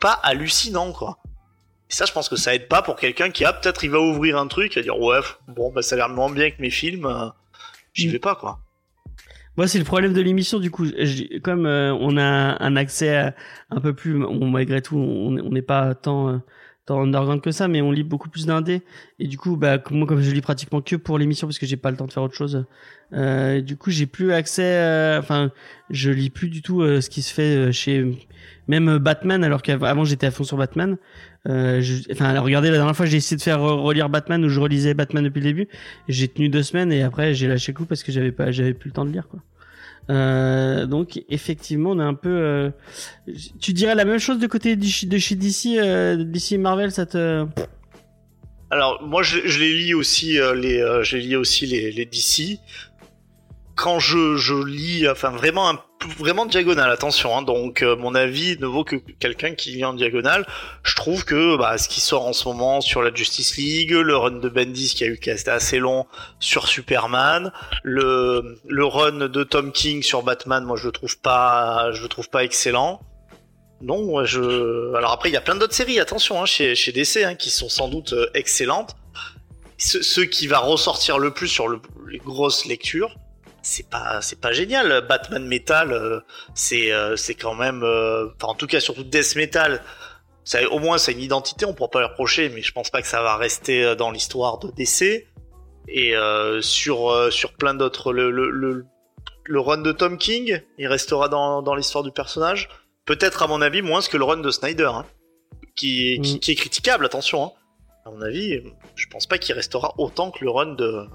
pas 0.00 0.18
hallucinant, 0.24 0.92
quoi. 0.92 1.18
Et 1.90 1.94
ça, 1.94 2.04
je 2.04 2.12
pense 2.12 2.28
que 2.28 2.36
ça 2.36 2.54
aide 2.54 2.66
pas 2.66 2.82
pour 2.82 2.96
quelqu'un 2.96 3.30
qui 3.30 3.44
a 3.44 3.52
peut-être 3.52 3.84
il 3.84 3.90
va 3.90 4.00
ouvrir 4.00 4.38
un 4.38 4.48
truc 4.48 4.76
et 4.76 4.82
dire 4.82 4.98
ouais, 4.98 5.20
bon, 5.48 5.70
bah 5.70 5.82
ça 5.82 5.94
a 5.94 5.98
l'air 5.98 6.08
moins 6.08 6.30
bien 6.30 6.50
que 6.50 6.60
mes 6.60 6.70
films, 6.70 7.06
euh, 7.06 7.28
j'y 7.92 8.08
vais 8.08 8.18
pas 8.18 8.34
quoi. 8.34 8.58
Moi, 9.56 9.68
c'est 9.68 9.78
le 9.78 9.84
problème 9.84 10.12
de 10.12 10.20
l'émission 10.20 10.58
du 10.58 10.70
coup. 10.70 10.86
Comme 11.42 11.66
euh, 11.66 11.94
on 11.94 12.16
a 12.16 12.62
un 12.62 12.76
accès 12.76 13.32
un 13.70 13.80
peu 13.80 13.94
plus, 13.94 14.18
bon, 14.18 14.50
malgré 14.50 14.82
tout, 14.82 14.96
on 14.96 15.36
on 15.38 15.50
n'est 15.50 15.62
pas 15.62 15.94
tant 15.94 16.28
euh, 16.28 16.38
tant 16.86 17.00
underground 17.02 17.40
que 17.40 17.52
ça, 17.52 17.68
mais 17.68 17.80
on 17.80 17.92
lit 17.92 18.02
beaucoup 18.02 18.28
plus 18.28 18.46
d'indés. 18.46 18.82
Et 19.18 19.28
du 19.28 19.38
coup, 19.38 19.56
bah 19.56 19.78
moi, 19.90 20.06
comme 20.08 20.20
je 20.20 20.30
lis 20.32 20.40
pratiquement 20.40 20.80
que 20.80 20.96
pour 20.96 21.18
l'émission 21.18 21.46
parce 21.46 21.58
que 21.58 21.66
j'ai 21.66 21.76
pas 21.76 21.90
le 21.90 21.96
temps 21.96 22.06
de 22.06 22.12
faire 22.12 22.22
autre 22.24 22.34
chose, 22.34 22.66
euh, 23.12 23.60
du 23.60 23.76
coup, 23.76 23.90
j'ai 23.90 24.06
plus 24.06 24.32
accès. 24.32 25.16
Enfin, 25.18 25.52
je 25.88 26.10
lis 26.10 26.30
plus 26.30 26.48
du 26.48 26.60
tout 26.60 26.82
ce 26.82 27.08
qui 27.08 27.22
se 27.22 27.32
fait 27.32 27.72
chez 27.72 28.04
même 28.66 28.98
Batman, 28.98 29.44
alors 29.44 29.62
qu'avant 29.62 30.04
j'étais 30.04 30.26
à 30.26 30.30
fond 30.30 30.44
sur 30.44 30.56
Batman. 30.56 30.96
Euh, 31.46 31.80
je- 31.82 32.10
enfin, 32.10 32.38
regardez, 32.40 32.70
la 32.70 32.76
dernière 32.78 32.96
fois, 32.96 33.04
j'ai 33.06 33.18
essayé 33.18 33.36
de 33.36 33.42
faire 33.42 33.58
re- 33.58 33.80
relire 33.82 34.08
Batman 34.08 34.42
où 34.44 34.48
je 34.48 34.58
relisais 34.60 34.94
Batman 34.94 35.22
depuis 35.24 35.40
le 35.40 35.46
début. 35.46 35.68
J'ai 36.08 36.28
tenu 36.28 36.48
deux 36.48 36.62
semaines 36.62 36.90
et 36.92 37.02
après 37.02 37.34
j'ai 37.34 37.46
lâché 37.48 37.72
le 37.72 37.76
coup 37.76 37.84
parce 37.84 38.02
que 38.02 38.12
j'avais 38.12 38.32
pas, 38.32 38.50
j'avais 38.50 38.72
plus 38.74 38.88
le 38.88 38.94
temps 38.94 39.04
de 39.04 39.10
lire 39.12 39.28
quoi. 39.28 39.40
Euh, 40.10 40.84
donc 40.86 41.22
effectivement, 41.28 41.90
on 41.92 42.00
est 42.00 42.02
un 42.04 42.14
peu. 42.14 42.28
euh, 42.30 42.70
tu 43.60 43.72
dirais 43.72 43.94
la 43.94 44.04
même 44.04 44.18
chose 44.18 44.38
de 44.38 44.46
côté 44.46 44.76
de 44.76 44.84
chez 45.18 45.34
DC, 45.36 45.78
euh, 45.78 46.22
DC 46.24 46.52
Marvel, 46.58 46.90
ça 46.92 47.06
te. 47.06 47.46
Alors 48.70 49.02
moi 49.06 49.22
je, 49.22 49.38
je 49.44 49.60
les 49.60 49.72
lis 49.74 49.94
aussi 49.94 50.38
euh, 50.38 50.54
les 50.54 50.80
euh, 50.80 51.02
je 51.02 51.16
les 51.16 51.22
lis 51.22 51.36
aussi 51.36 51.66
les, 51.66 51.92
les 51.92 52.06
DC. 52.06 52.58
Quand 53.76 53.98
je, 53.98 54.36
je 54.36 54.54
lis 54.54 55.08
enfin 55.08 55.30
vraiment 55.30 55.68
un 55.68 55.80
vraiment 56.18 56.44
diagonale 56.44 56.90
attention 56.90 57.36
hein, 57.36 57.42
donc 57.42 57.82
euh, 57.82 57.96
mon 57.96 58.14
avis 58.14 58.58
ne 58.60 58.66
vaut 58.66 58.84
que 58.84 58.96
quelqu'un 58.96 59.54
qui 59.54 59.70
lit 59.70 59.84
en 59.84 59.94
diagonale. 59.94 60.46
Je 60.82 60.94
trouve 60.94 61.24
que 61.24 61.56
bah, 61.56 61.76
ce 61.78 61.88
qui 61.88 62.00
sort 62.00 62.26
en 62.26 62.32
ce 62.32 62.46
moment 62.46 62.80
sur 62.80 63.02
la 63.02 63.12
Justice 63.12 63.56
League, 63.56 63.90
le 63.90 64.16
run 64.16 64.32
de 64.32 64.48
Bendis 64.48 64.94
qui 64.94 65.04
a 65.04 65.06
eu 65.08 65.18
qui 65.18 65.30
a 65.30 65.34
été 65.34 65.50
assez 65.50 65.78
long 65.78 66.06
sur 66.40 66.68
Superman, 66.68 67.52
le 67.82 68.60
le 68.68 68.84
run 68.84 69.28
de 69.28 69.44
Tom 69.44 69.72
King 69.72 70.02
sur 70.02 70.22
Batman, 70.22 70.64
moi 70.64 70.76
je 70.76 70.86
le 70.86 70.92
trouve 70.92 71.18
pas 71.18 71.90
je 71.92 72.02
le 72.02 72.08
trouve 72.08 72.28
pas 72.28 72.44
excellent. 72.44 73.00
Non, 73.80 74.24
je. 74.24 74.94
Alors 74.94 75.12
après, 75.12 75.28
il 75.28 75.32
y 75.32 75.36
a 75.36 75.42
plein 75.42 75.56
d'autres 75.56 75.74
séries, 75.74 76.00
attention, 76.00 76.40
hein, 76.40 76.46
chez, 76.46 76.74
chez 76.74 76.90
DC, 76.90 77.18
hein, 77.18 77.34
qui 77.34 77.50
sont 77.50 77.68
sans 77.68 77.88
doute 77.88 78.14
euh, 78.14 78.30
excellentes. 78.32 78.96
Ce, 79.76 80.00
ce 80.02 80.22
qui 80.22 80.46
va 80.46 80.58
ressortir 80.58 81.18
le 81.18 81.32
plus 81.32 81.48
sur 81.48 81.68
le, 81.68 81.80
les 82.08 82.18
grosses 82.18 82.64
lectures, 82.64 83.14
c'est 83.64 83.88
pas, 83.88 84.20
c'est 84.20 84.40
pas 84.40 84.52
génial. 84.52 85.06
Batman 85.08 85.44
Metal, 85.46 85.92
euh, 85.92 86.20
c'est, 86.54 86.92
euh, 86.92 87.16
c'est 87.16 87.34
quand 87.34 87.54
même, 87.54 87.82
euh, 87.82 88.28
enfin 88.36 88.52
en 88.52 88.54
tout 88.54 88.66
cas 88.66 88.80
surtout 88.80 89.04
Death 89.04 89.36
Metal. 89.36 89.82
Ça, 90.44 90.68
au 90.70 90.78
moins, 90.78 90.98
c'est 90.98 91.12
une 91.12 91.22
identité, 91.22 91.64
on 91.64 91.72
pourra 91.72 91.90
pas 91.90 92.00
le 92.00 92.06
reprocher, 92.06 92.50
mais 92.50 92.60
je 92.60 92.70
pense 92.72 92.90
pas 92.90 93.00
que 93.00 93.08
ça 93.08 93.22
va 93.22 93.36
rester 93.36 93.96
dans 93.96 94.10
l'histoire 94.10 94.58
de 94.58 94.70
DC. 94.72 95.26
Et 95.88 96.14
euh, 96.16 96.60
sur, 96.62 97.10
euh, 97.10 97.30
sur 97.30 97.54
plein 97.54 97.74
d'autres, 97.74 98.12
le, 98.12 98.30
le, 98.30 98.50
le, 98.50 98.84
le 99.44 99.60
run 99.60 99.78
de 99.78 99.92
Tom 99.92 100.18
King, 100.18 100.60
il 100.78 100.86
restera 100.86 101.28
dans, 101.28 101.62
dans 101.62 101.74
l'histoire 101.74 102.04
du 102.04 102.10
personnage. 102.10 102.68
Peut-être, 103.06 103.42
à 103.42 103.46
mon 103.46 103.60
avis, 103.62 103.82
moins 103.82 104.00
que 104.02 104.16
le 104.16 104.24
run 104.24 104.38
de 104.38 104.50
Snyder, 104.50 104.90
hein, 104.94 105.06
qui, 105.76 106.20
qui, 106.22 106.36
Mm. 106.36 106.38
qui 106.40 106.50
est 106.52 106.54
critiquable, 106.56 107.06
attention. 107.06 107.44
Hein. 107.44 107.52
À 108.06 108.10
mon 108.10 108.20
avis, 108.20 108.62
je 108.96 109.06
pense 109.08 109.26
pas 109.26 109.38
qu'il 109.38 109.54
restera 109.54 109.94
autant 109.98 110.30
que 110.30 110.44
le 110.44 110.50
run 110.50 110.74
de 110.74 111.06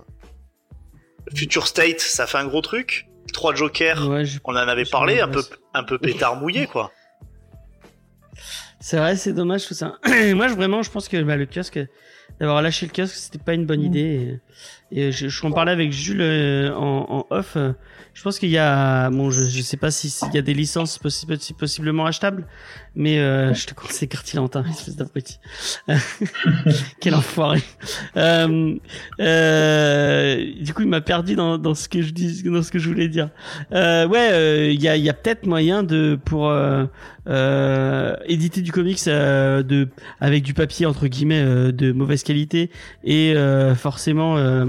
Future 1.36 1.68
State. 1.68 2.00
Ça 2.00 2.28
fait 2.28 2.38
un 2.38 2.46
gros 2.46 2.62
truc. 2.62 3.08
Trois 3.34 3.54
Jokers, 3.54 4.08
Ouais, 4.10 4.24
on 4.44 4.54
en 4.54 4.56
avait 4.56 4.86
parlé, 4.86 5.20
un 5.20 5.28
peu, 5.28 5.38
laisse. 5.38 5.52
un 5.76 5.84
peu 5.84 6.00
pétard 6.00 6.36
mouillé, 6.38 6.66
quoi. 6.66 6.92
C'est 8.80 8.98
vrai, 8.98 9.16
c'est 9.18 9.34
dommage 9.34 9.68
tout 9.68 9.74
ça. 9.74 9.98
Moi, 10.34 10.48
je, 10.48 10.54
vraiment, 10.54 10.82
je 10.82 10.90
pense 10.90 11.08
que 11.08 11.22
bah, 11.22 11.36
le 11.36 11.46
kiosque, 11.46 11.80
d'avoir 12.40 12.62
lâché 12.62 12.88
le 12.88 12.92
kiosque, 12.92 13.14
c'était 13.16 13.38
pas 13.38 13.54
une 13.54 13.66
bonne 13.66 13.82
idée. 13.82 14.00
Et, 14.00 14.40
et 14.92 15.12
je, 15.12 15.28
je 15.28 15.46
en 15.46 15.52
parlais 15.52 15.72
avec 15.72 15.92
Jules 15.92 16.22
euh, 16.22 16.74
en, 16.74 17.06
en 17.10 17.36
off. 17.36 17.54
euh, 17.58 17.74
Je 18.14 18.24
pense 18.24 18.40
qu'il 18.40 18.50
y 18.50 18.58
a, 18.58 19.10
bon, 19.12 19.30
je, 19.30 19.44
je 19.46 19.62
sais 19.62 19.78
pas 19.78 19.92
si- 19.92 20.10
s'il 20.10 20.34
y 20.34 20.38
a 20.38 20.42
des 20.42 20.54
licences 20.54 21.00
possi- 21.00 21.26
possi- 21.28 21.54
possiblement 21.54 22.06
achetables, 22.06 22.46
mais 22.96 23.20
euh, 23.20 23.54
je 23.54 23.68
te 23.68 23.74
conseille 23.74 24.08
Cartilantin, 24.10 24.64
espèce 24.70 24.96
d'abruti. 24.96 25.40
Quel 27.02 27.16
enfoiré. 27.16 27.62
Euh, 28.18 28.76
euh, 29.20 30.46
du 30.60 30.74
coup, 30.74 30.82
il 30.82 30.88
m'a 30.88 31.02
perdu 31.02 31.36
dans, 31.36 31.58
dans 31.58 31.76
ce 31.76 31.88
que 31.90 32.02
je 32.02 32.12
dis, 32.12 32.44
dans 32.44 32.64
ce 32.64 32.72
que 32.72 32.80
je 32.80 32.88
voulais 32.90 33.08
dire. 33.10 33.30
Euh, 33.72 34.08
ouais, 34.08 34.30
euh, 34.32 34.72
il 34.72 34.82
y 34.82 34.88
a, 34.88 34.98
y 34.98 35.10
a 35.10 35.14
peut-être 35.14 35.46
moyen 35.46 35.84
de 35.84 36.18
pour 36.26 36.50
euh, 36.50 36.86
euh, 37.28 38.16
éditer 38.26 38.62
du 38.62 38.72
comics 38.72 39.00
euh, 39.08 39.64
de 39.64 39.90
avec 40.20 40.44
du 40.44 40.54
papier 40.54 40.86
entre 40.86 41.08
guillemets 41.08 41.42
euh, 41.44 41.72
de 41.72 41.92
mauvaise 41.92 42.24
qualité 42.24 42.72
et 43.04 43.34
euh, 43.36 43.76
forcément 43.76 44.38
euh, 44.38 44.66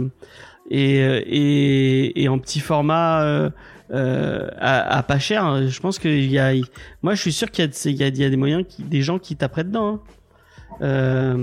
et, 0.70 1.02
euh, 1.02 1.20
et 1.26 2.22
et 2.22 2.28
en 2.28 2.38
petit 2.38 2.60
format 2.60 3.22
euh, 3.22 3.50
euh, 3.90 4.48
à, 4.58 4.98
à 4.98 5.02
pas 5.02 5.18
cher. 5.18 5.68
Je 5.68 5.80
pense 5.80 5.98
qu'il 5.98 6.30
y 6.30 6.38
a, 6.38 6.52
moi 7.02 7.14
je 7.14 7.20
suis 7.20 7.32
sûr 7.32 7.50
qu'il 7.50 7.64
y 7.64 7.68
a, 7.68 7.70
il 7.86 7.96
y 7.96 8.02
a, 8.04 8.08
il 8.08 8.18
y 8.18 8.24
a 8.24 8.30
des 8.30 8.36
moyens, 8.36 8.64
qui, 8.68 8.82
des 8.82 9.02
gens 9.02 9.18
qui 9.18 9.36
taperaient 9.36 9.64
dedans. 9.64 10.00
hein. 10.80 11.36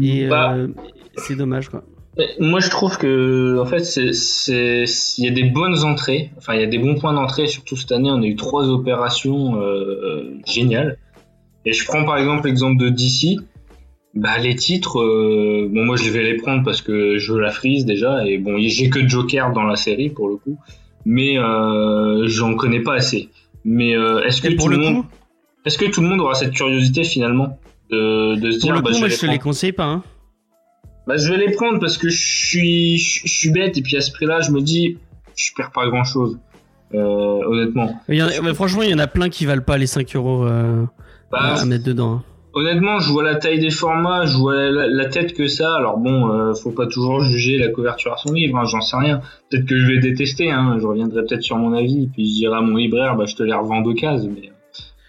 Et 0.00 0.26
Bah, 0.28 0.56
c'est 1.16 1.36
dommage 1.36 1.68
quoi. 1.68 1.84
Moi, 2.38 2.60
je 2.60 2.68
trouve 2.68 2.98
que, 2.98 3.58
en 3.58 3.64
fait, 3.64 3.96
il 3.96 5.24
y 5.24 5.28
a 5.28 5.30
des 5.30 5.44
bonnes 5.44 5.82
entrées. 5.82 6.30
Enfin, 6.36 6.54
il 6.54 6.60
y 6.60 6.64
a 6.64 6.66
des 6.66 6.78
bons 6.78 6.96
points 6.96 7.14
d'entrée. 7.14 7.46
Surtout 7.46 7.74
cette 7.74 7.90
année, 7.92 8.10
on 8.10 8.20
a 8.20 8.26
eu 8.26 8.36
trois 8.36 8.68
opérations 8.68 9.58
euh, 9.58 10.38
géniales. 10.46 10.98
Et 11.64 11.72
je 11.72 11.86
prends 11.86 12.04
par 12.04 12.18
exemple 12.18 12.46
l'exemple 12.48 12.76
de 12.76 12.90
DC. 12.90 13.38
Bah, 14.14 14.36
les 14.38 14.54
titres, 14.56 15.00
euh, 15.00 15.68
bon, 15.72 15.84
moi, 15.86 15.96
je 15.96 16.10
vais 16.10 16.22
les 16.22 16.36
prendre 16.36 16.62
parce 16.64 16.82
que 16.82 17.16
je 17.18 17.32
la 17.34 17.50
frise 17.50 17.84
déjà. 17.86 18.26
Et 18.26 18.36
bon, 18.38 18.56
j'ai 18.58 18.90
que 18.90 19.06
Joker 19.08 19.52
dans 19.52 19.62
la 19.64 19.76
série 19.76 20.10
pour 20.10 20.28
le 20.28 20.36
coup, 20.36 20.58
mais 21.06 21.38
euh, 21.38 22.26
j'en 22.28 22.54
connais 22.54 22.80
pas 22.80 22.94
assez. 22.94 23.30
Mais 23.64 23.96
euh, 23.96 24.22
est-ce 24.24 24.42
que 24.42 24.48
Et 24.48 24.56
pour 24.56 24.66
tout 24.66 24.72
le 24.72 24.78
monde, 24.78 25.04
est-ce 25.64 25.78
que 25.78 25.86
tout 25.86 26.02
le 26.02 26.08
monde 26.08 26.20
aura 26.20 26.34
cette 26.34 26.52
curiosité 26.52 27.04
finalement 27.04 27.58
de, 27.90 28.34
de 28.36 28.50
se 28.50 28.58
pour 28.58 28.66
dire, 28.66 28.74
le 28.74 28.80
bah, 28.82 28.90
coup, 28.90 28.94
je 28.96 29.00
moi 29.00 29.08
vais 29.08 29.14
je 29.14 29.20
te 29.20 29.26
les 29.26 29.32
les 29.32 29.38
conseille 29.38 29.72
pas. 29.72 29.84
Hein. 29.86 30.02
bah, 31.06 31.16
je 31.16 31.30
vais 31.32 31.38
les 31.38 31.52
prendre 31.52 31.78
parce 31.80 31.96
que 31.96 32.08
je 32.10 32.22
suis, 32.22 32.98
je, 32.98 33.20
je 33.24 33.32
suis 33.32 33.50
bête 33.50 33.78
et 33.78 33.82
puis 33.82 33.96
à 33.96 34.00
ce 34.02 34.12
prix-là, 34.12 34.40
je 34.42 34.50
me 34.50 34.60
dis, 34.60 34.98
je 35.36 35.50
perds 35.56 35.70
pas 35.72 35.86
grand-chose, 35.88 36.38
euh, 36.94 36.98
honnêtement. 37.46 37.98
Il 38.10 38.16
y 38.16 38.22
en 38.22 38.26
a- 38.28 38.40
mais 38.42 38.52
franchement, 38.52 38.82
il 38.82 38.90
y 38.90 38.94
en 38.94 38.98
a 38.98 39.06
plein 39.06 39.28
qui 39.30 39.46
valent 39.46 39.62
pas 39.62 39.78
les 39.78 39.86
5 39.86 40.14
euros 40.16 40.44
euh, 40.44 40.84
Bah, 41.30 41.54
à 41.60 41.64
mettre 41.64 41.84
dedans. 41.84 42.12
hein. 42.16 42.22
Honnêtement, 42.54 42.98
je 43.00 43.10
vois 43.10 43.22
la 43.22 43.36
taille 43.36 43.58
des 43.58 43.70
formats, 43.70 44.24
je 44.26 44.36
vois 44.36 44.70
la, 44.70 44.86
la 44.86 45.04
tête 45.06 45.34
que 45.34 45.46
ça. 45.46 45.74
Alors 45.76 45.98
bon, 45.98 46.30
euh, 46.30 46.54
faut 46.54 46.70
pas 46.70 46.86
toujours 46.86 47.20
juger 47.20 47.58
la 47.58 47.68
couverture 47.68 48.12
à 48.12 48.16
son 48.16 48.32
livre, 48.32 48.56
hein, 48.58 48.64
j'en 48.64 48.80
sais 48.80 48.96
rien. 48.96 49.20
Peut-être 49.50 49.66
que 49.66 49.78
je 49.78 49.86
vais 49.86 49.98
détester, 49.98 50.50
hein, 50.50 50.76
je 50.80 50.86
reviendrai 50.86 51.22
peut-être 51.24 51.42
sur 51.42 51.56
mon 51.56 51.72
avis, 51.72 52.08
puis 52.12 52.26
je 52.28 52.34
dirai 52.34 52.56
à 52.56 52.60
mon 52.60 52.76
libraire, 52.76 53.16
bah 53.16 53.24
je 53.26 53.34
te 53.34 53.42
les 53.42 53.54
revends 53.54 53.80
deux 53.82 53.94
cases, 53.94 54.24
mais. 54.24 54.50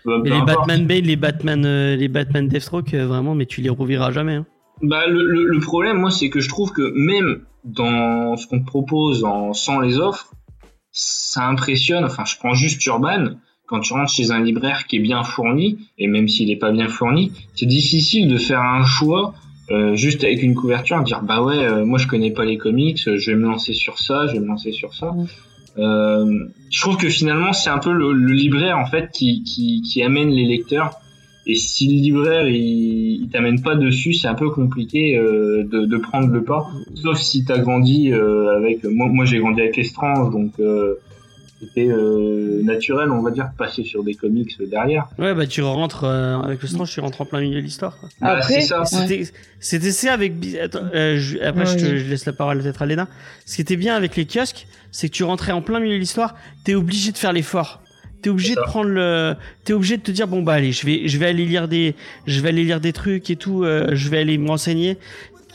euh, 0.08 0.20
Mais 0.24 0.30
les 0.30 0.36
importe. 0.36 0.58
Batman 0.68 0.86
Bane, 0.86 1.04
les 1.04 1.16
Batman, 1.16 1.66
euh, 1.66 1.96
les 1.96 2.08
Batman 2.08 2.48
Deathstroke, 2.48 2.94
euh, 2.94 3.06
vraiment, 3.06 3.36
mais 3.36 3.46
tu 3.46 3.62
les 3.62 3.70
reverras 3.70 4.12
jamais. 4.12 4.36
Hein. 4.36 4.46
Bah, 4.82 5.08
le, 5.08 5.24
le, 5.26 5.46
le 5.46 5.60
problème, 5.60 5.98
moi, 5.98 6.12
c'est 6.12 6.30
que 6.30 6.40
je 6.42 6.50
trouve 6.50 6.72
que 6.74 6.92
même 6.96 7.42
dans 7.64 8.36
ce 8.36 8.48
qu'on 8.48 8.60
te 8.60 8.66
propose 8.66 9.24
en, 9.24 9.54
sans 9.54 9.80
les 9.80 9.98
offres, 9.98 10.34
ça 10.92 11.48
impressionne. 11.48 12.04
Enfin, 12.04 12.26
je 12.26 12.36
prends 12.38 12.54
juste 12.54 12.86
Urban. 12.86 13.36
Quand 13.66 13.80
tu 13.80 13.94
rentres 13.94 14.12
chez 14.12 14.32
un 14.32 14.42
libraire 14.42 14.86
qui 14.88 14.98
est 14.98 15.00
bien 15.00 15.24
fourni, 15.24 15.78
et 15.98 16.08
même 16.08 16.28
s'il 16.28 16.50
n'est 16.50 16.58
pas 16.58 16.72
bien 16.72 16.88
fourni, 16.88 17.32
c'est 17.56 17.66
difficile 17.66 18.28
de 18.28 18.38
faire 18.38 18.62
un 18.62 18.86
choix 18.86 19.34
euh, 19.72 19.96
juste 19.96 20.24
avec 20.24 20.44
une 20.44 20.56
couverture, 20.56 21.02
dire 21.04 21.22
bah 21.24 21.42
ouais, 21.42 21.58
euh, 21.58 21.86
moi 21.86 21.98
je 21.98 22.08
connais 22.08 22.32
pas 22.32 22.46
les 22.46 22.58
comics, 22.58 23.02
je 23.06 23.32
vais 23.32 23.38
me 23.38 23.48
lancer 23.48 23.74
sur 23.74 24.00
ça, 24.00 24.28
je 24.28 24.34
vais 24.34 24.40
me 24.40 24.48
lancer 24.48 24.72
sur 24.72 24.94
ça. 24.94 25.14
Euh, 25.78 26.46
je 26.70 26.82
trouve 26.82 26.98
que 26.98 27.10
finalement 27.10 27.54
c'est 27.54 27.70
un 27.70 27.80
peu 27.80 27.92
le, 27.94 28.14
le 28.14 28.34
libraire 28.34 28.78
en 28.78 28.86
fait 28.86 29.10
qui, 29.12 29.44
qui, 29.44 29.82
qui 29.82 30.04
amène 30.04 30.30
les 30.30 30.46
lecteurs 30.46 31.00
et 31.46 31.56
si 31.56 31.88
le 31.88 32.02
libraire 32.02 32.48
il, 32.48 33.24
il 33.24 33.30
t'amène 33.30 33.62
pas 33.62 33.76
dessus, 33.76 34.14
c'est 34.14 34.28
un 34.28 34.36
peu 34.36 34.50
compliqué 34.50 35.18
euh, 35.18 35.64
de, 35.64 35.86
de 35.86 35.98
prendre 35.98 36.28
le 36.28 36.44
pas. 36.44 36.68
Sauf 36.96 37.20
si 37.20 37.44
t'as 37.44 37.58
grandi 37.58 38.12
euh, 38.12 38.56
avec. 38.56 38.84
Moi, 38.86 39.08
moi 39.10 39.26
j'ai 39.26 39.40
grandi 39.40 39.62
avec 39.62 39.78
Estrange, 39.78 40.32
donc 40.32 40.54
euh, 40.60 40.96
c'était 41.64 41.88
euh, 41.90 42.62
naturel, 42.64 43.10
on 43.12 43.22
va 43.22 43.32
dire, 43.32 43.50
de 43.52 43.58
passer 43.58 43.84
sur 43.84 44.04
des 44.04 44.14
comics 44.16 44.52
derrière. 44.70 45.08
Ouais, 45.18 45.34
bah 45.34 45.48
tu 45.48 45.62
rentres 45.62 46.04
euh, 46.04 46.38
avec 46.40 46.62
le 46.62 46.68
Strange, 46.68 46.92
tu 46.92 47.00
rentres 47.00 47.22
en 47.22 47.26
plein 47.26 47.42
milieu 47.42 47.56
de 47.56 47.66
l'histoire. 47.66 47.98
Bah, 48.22 48.38
Après, 48.38 48.62
c'est 48.62 48.62
ça. 48.62 48.84
C'était 49.60 49.92
ça 49.92 50.14
avec 50.14 50.34
attends, 50.62 50.80
euh, 50.94 51.18
je- 51.20 51.40
après 51.40 51.66
je, 51.66 51.76
te, 51.78 51.84
Ouais. 51.84 51.98
je 51.98 52.10
laisse 52.10 52.26
la 52.26 52.34
parole 52.34 52.62
peut-être 52.62 52.82
à 52.82 52.86
Léna. 52.86 53.08
Ce 53.46 53.56
qui 53.56 53.62
était 53.62 53.78
bien 53.78 53.96
avec 53.96 54.16
les 54.16 54.26
kiosques, 54.26 54.68
c'est 54.92 55.08
que 55.10 55.14
tu 55.14 55.24
rentrais 55.24 55.52
en 55.54 55.62
plein 55.62 55.80
milieu 55.80 55.94
de 55.96 56.00
l'histoire, 56.00 56.36
t'es 56.66 56.76
obligé 56.76 57.12
de 57.12 57.18
faire 57.18 57.34
l'effort. 57.34 57.82
T'es 58.22 58.30
obligé 58.30 58.56
de 58.56 58.62
prendre 58.62 58.90
le, 58.90 59.36
t'es 59.66 59.74
obligé 59.74 59.98
de 59.98 60.02
te 60.02 60.10
dire 60.12 60.30
bon 60.30 60.44
bah 60.44 60.54
allez, 60.54 60.72
je 60.72 60.86
vais, 60.86 61.10
je 61.10 61.18
vais 61.18 61.26
aller 61.26 61.46
lire 61.46 61.68
des, 61.68 61.94
je 62.26 62.40
vais 62.40 62.50
aller 62.50 62.64
lire 62.64 62.80
des 62.80 62.94
trucs 62.94 63.30
et 63.30 63.36
tout, 63.36 63.66
euh, 63.66 63.90
je 63.92 64.08
vais 64.10 64.20
aller 64.20 64.38
me 64.38 64.48
renseigner. 64.48 64.98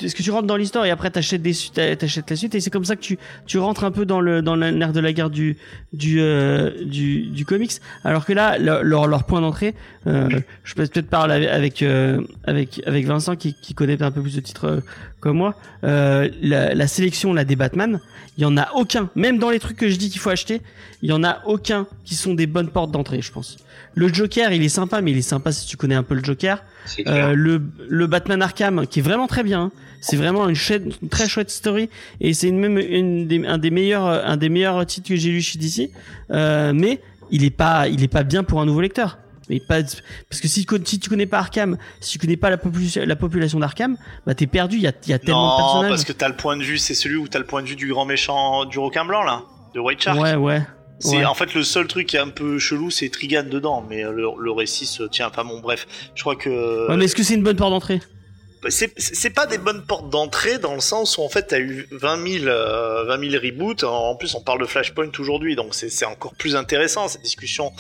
Est-ce 0.02 0.14
que 0.14 0.22
tu 0.22 0.30
rentres 0.30 0.46
dans 0.46 0.56
l'histoire 0.56 0.84
et 0.86 0.90
après 0.90 1.10
t'achètes 1.10 1.42
des 1.42 1.52
t'achètes 1.52 2.30
la 2.30 2.36
suite 2.36 2.54
et 2.54 2.60
c'est 2.60 2.70
comme 2.70 2.84
ça 2.84 2.96
que 2.96 3.00
tu, 3.00 3.18
tu 3.46 3.58
rentres 3.58 3.84
un 3.84 3.90
peu 3.90 4.06
dans 4.06 4.20
le, 4.20 4.42
dans 4.42 4.54
la- 4.56 4.70
l'air 4.70 4.92
de 4.92 5.00
la 5.00 5.12
guerre 5.12 5.30
du, 5.30 5.56
du, 5.92 6.20
euh, 6.20 6.70
du, 6.84 7.22
du 7.22 7.44
comics. 7.44 7.72
Alors 8.04 8.24
que 8.24 8.32
là, 8.32 8.58
le- 8.58 8.82
leur, 8.82 9.06
leur 9.06 9.24
point 9.24 9.40
d'entrée, 9.40 9.74
euh, 10.06 10.28
je 10.64 10.74
peux 10.74 10.86
peut-être 10.86 11.08
parler 11.08 11.34
avec, 11.34 11.48
avec, 11.48 11.82
euh, 11.82 12.20
avec, 12.44 12.80
avec 12.86 13.06
Vincent 13.06 13.36
qui, 13.36 13.54
qui 13.54 13.74
connaît 13.74 14.00
un 14.02 14.10
peu 14.10 14.22
plus 14.22 14.36
de 14.36 14.40
titres 14.40 14.64
euh, 14.66 14.80
comme 15.20 15.36
moi. 15.38 15.54
Euh, 15.84 16.28
la, 16.42 16.74
la 16.74 16.86
sélection 16.86 17.32
là 17.34 17.44
des 17.44 17.56
Batman, 17.56 18.00
il 18.36 18.42
y 18.42 18.44
en 18.44 18.56
a 18.56 18.70
aucun, 18.74 19.10
même 19.16 19.38
dans 19.38 19.50
les 19.50 19.58
trucs 19.58 19.76
que 19.76 19.88
je 19.88 19.96
dis 19.96 20.10
qu'il 20.10 20.20
faut 20.20 20.30
acheter, 20.30 20.60
il 21.02 21.08
y 21.10 21.12
en 21.12 21.24
a 21.24 21.42
aucun 21.46 21.86
qui 22.04 22.14
sont 22.14 22.34
des 22.34 22.46
bonnes 22.46 22.68
portes 22.70 22.90
d'entrée, 22.92 23.20
je 23.20 23.32
pense. 23.32 23.56
Le 23.94 24.06
Joker, 24.12 24.52
il 24.52 24.62
est 24.62 24.68
sympa, 24.68 25.00
mais 25.00 25.10
il 25.10 25.18
est 25.18 25.22
sympa 25.22 25.50
si 25.50 25.66
tu 25.66 25.76
connais 25.76 25.96
un 25.96 26.04
peu 26.04 26.14
le 26.14 26.22
Joker. 26.22 26.62
Euh, 27.08 27.32
le, 27.34 27.60
le 27.88 28.06
Batman 28.06 28.40
Arkham, 28.42 28.86
qui 28.86 29.00
est 29.00 29.02
vraiment 29.02 29.26
très 29.26 29.42
bien. 29.42 29.62
hein. 29.62 29.72
C'est 30.00 30.16
vraiment 30.16 30.48
une, 30.48 30.56
très 31.10 31.28
chouette 31.28 31.50
story 31.50 31.88
et 32.20 32.34
c'est 32.34 32.48
une, 32.48 32.58
même 32.58 32.78
une 32.78 33.26
des, 33.26 33.44
un 33.46 33.58
des 33.58 33.70
meilleurs 33.70 34.06
un 34.06 34.36
des 34.36 34.48
meilleurs 34.48 34.84
titres 34.86 35.08
que 35.08 35.16
j'ai 35.16 35.30
lu 35.30 35.40
chez 35.42 35.58
DC. 35.58 35.90
Euh, 36.30 36.72
mais 36.74 37.00
il 37.30 37.44
est 37.44 37.50
pas 37.50 37.88
il 37.88 38.02
est 38.02 38.08
pas 38.08 38.22
bien 38.22 38.44
pour 38.44 38.60
un 38.60 38.66
nouveau 38.66 38.80
lecteur. 38.80 39.18
Mais 39.50 39.60
pas 39.60 39.80
parce 39.82 40.40
que 40.42 40.46
si, 40.48 40.60
tu 40.60 40.66
con- 40.66 40.82
si 40.84 41.00
tu 41.00 41.08
connais 41.08 41.24
pas 41.24 41.38
Arkham, 41.38 41.78
si 42.00 42.12
tu 42.12 42.18
connais 42.18 42.36
pas 42.36 42.50
la, 42.50 42.58
population 42.58 43.02
la 43.06 43.16
population 43.16 43.58
d'Arkham, 43.58 43.96
bah 44.26 44.34
t'es 44.34 44.46
perdu. 44.46 44.76
Il 44.76 44.82
y 44.82 44.86
a, 44.86 44.92
il 45.06 45.10
y 45.10 45.14
a 45.14 45.18
tellement 45.18 45.56
de 45.56 45.62
Non, 45.62 45.64
personnages. 45.64 45.90
parce 45.90 46.04
que 46.04 46.12
t'as 46.12 46.28
le 46.28 46.36
point 46.36 46.56
de 46.58 46.62
vue, 46.62 46.76
c'est 46.76 46.92
celui 46.92 47.16
où 47.16 47.28
t'as 47.28 47.38
le 47.38 47.46
point 47.46 47.62
de 47.62 47.66
vue 47.68 47.74
du 47.76 47.88
grand 47.88 48.04
méchant 48.04 48.66
du 48.66 48.78
requin 48.78 49.06
blanc 49.06 49.22
là, 49.24 49.42
de 49.74 49.80
White 49.80 50.02
Shark. 50.02 50.20
Ouais 50.20 50.34
ouais. 50.34 50.62
C'est 51.00 51.16
ouais. 51.18 51.24
en 51.24 51.32
fait 51.34 51.54
le 51.54 51.62
seul 51.62 51.86
truc 51.86 52.08
qui 52.08 52.16
est 52.16 52.20
un 52.20 52.28
peu 52.28 52.58
chelou, 52.58 52.90
c'est 52.90 53.08
Trigan 53.08 53.44
dedans, 53.48 53.82
mais 53.88 54.02
le, 54.02 54.26
le 54.38 54.50
récit 54.50 54.84
se 54.84 55.04
tient. 55.04 55.28
Enfin 55.28 55.44
bon, 55.44 55.60
bref, 55.60 55.86
je 56.14 56.20
crois 56.20 56.36
que 56.36 56.88
Ouais, 56.90 56.96
mais 56.98 57.06
est-ce 57.06 57.14
que 57.14 57.22
c'est 57.22 57.34
une 57.34 57.42
bonne 57.42 57.56
porte 57.56 57.70
d'entrée? 57.70 58.02
C'est 58.68 59.30
pas 59.30 59.46
des 59.46 59.58
bonnes 59.58 59.84
portes 59.84 60.10
d'entrée 60.10 60.58
dans 60.58 60.74
le 60.74 60.80
sens 60.80 61.16
où 61.18 61.22
en 61.22 61.28
fait 61.28 61.44
t'as 61.48 61.60
eu 61.60 61.86
20 61.92 62.26
000, 62.40 62.46
euh, 62.46 63.04
20 63.04 63.30
000 63.30 63.42
reboots. 63.42 63.84
En 63.84 64.16
plus, 64.16 64.34
on 64.34 64.40
parle 64.40 64.60
de 64.60 64.66
Flashpoint 64.66 65.10
aujourd'hui, 65.18 65.54
donc 65.56 65.74
c'est 65.74 66.04
encore 66.04 66.34
plus 66.34 66.56
intéressant 66.56 67.08
cette 67.08 67.22
discussion. 67.22 67.72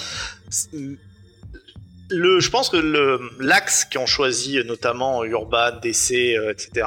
C'est- 0.50 0.70
Le, 2.10 2.40
je 2.40 2.48
pense 2.48 2.70
que 2.70 2.78
le 2.78 3.20
l'axe 3.38 3.84
qui 3.84 3.98
ont 3.98 4.06
choisi, 4.06 4.58
notamment 4.64 5.24
Urban, 5.24 5.72
DC, 5.82 6.34
euh, 6.36 6.52
etc. 6.52 6.86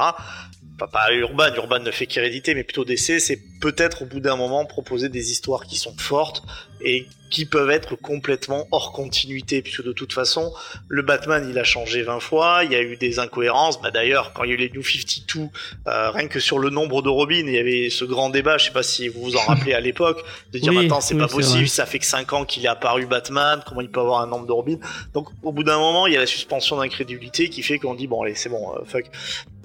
Pas, 0.82 0.88
pas 0.88 1.14
Urban, 1.14 1.54
Urban 1.56 1.80
ne 1.80 1.92
fait 1.92 2.08
qu'héréditer, 2.08 2.56
mais 2.56 2.64
plutôt 2.64 2.86
DC, 2.86 3.20
c'est 3.20 3.40
peut-être 3.60 4.02
au 4.02 4.06
bout 4.06 4.20
d'un 4.20 4.36
moment 4.36 4.66
proposer 4.66 5.10
des 5.10 5.32
histoires 5.32 5.66
qui 5.68 5.78
sont 5.78 5.96
fortes 5.96 6.44
et 6.84 7.06
qui 7.30 7.46
peuvent 7.46 7.70
être 7.70 7.96
complètement 7.96 8.68
hors 8.72 8.92
continuité, 8.92 9.62
puisque 9.62 9.84
de 9.84 9.94
toute 9.94 10.12
façon, 10.12 10.52
le 10.90 11.02
Batman, 11.04 11.48
il 11.50 11.58
a 11.60 11.64
changé 11.64 12.02
20 12.02 12.20
fois, 12.20 12.64
il 12.66 12.72
y 12.72 12.76
a 12.76 12.82
eu 12.82 12.98
des 12.98 13.20
incohérences. 13.20 13.82
Bah, 13.82 13.92
D'ailleurs, 13.92 14.34
quand 14.34 14.44
il 14.44 14.50
y 14.50 14.52
a 14.52 14.56
eu 14.56 14.58
les 14.58 14.70
New 14.72 14.84
52, 14.84 15.50
euh, 15.88 16.12
rien 16.12 16.28
que 16.28 16.40
sur 16.40 16.60
le 16.60 16.70
nombre 16.70 17.02
de 17.02 17.10
Robin, 17.10 17.44
il 17.46 17.54
y 17.54 17.60
avait 17.60 17.90
ce 17.90 18.04
grand 18.04 18.30
débat, 18.30 18.58
je 18.58 18.66
sais 18.66 18.72
pas 18.72 18.84
si 18.84 19.08
vous 19.08 19.22
vous 19.22 19.36
en 19.38 19.42
rappelez 19.42 19.74
à 19.74 19.80
l'époque, 19.80 20.24
de 20.52 20.60
dire 20.60 20.74
Oui, 20.76 20.88
attends, 20.88 21.00
c'est 21.00 21.14
oui, 21.14 21.22
pas 21.22 21.28
vrai. 21.28 21.36
possible, 21.36 21.68
ça 21.70 21.86
fait 21.86 22.00
que 22.00 22.06
5 22.06 22.34
ans 22.34 22.44
qu'il 22.44 22.66
est 22.66 22.70
apparu 22.70 23.06
Batman, 23.06 23.62
comment 23.66 23.82
il 23.82 23.90
peut 23.90 24.02
avoir 24.02 24.22
un 24.22 24.28
nombre 24.28 24.48
de 24.48 24.52
Robin? 24.52 24.78
Donc 25.14 25.28
au 25.44 25.52
bout 25.52 25.64
d'un 25.64 25.78
moment, 25.78 26.08
il 26.08 26.14
y 26.14 26.18
a 26.18 26.20
la 26.20 26.26
suspension 26.26 26.78
d'incrédulité 26.78 27.50
qui 27.50 27.64
fait 27.64 27.80
qu'on 27.80 27.96
dit 27.96 28.08
bon 28.08 28.24
allez, 28.24 28.36
c'est 28.36 28.50
bon, 28.50 28.74
euh, 28.76 28.84
fuck. 28.86 29.06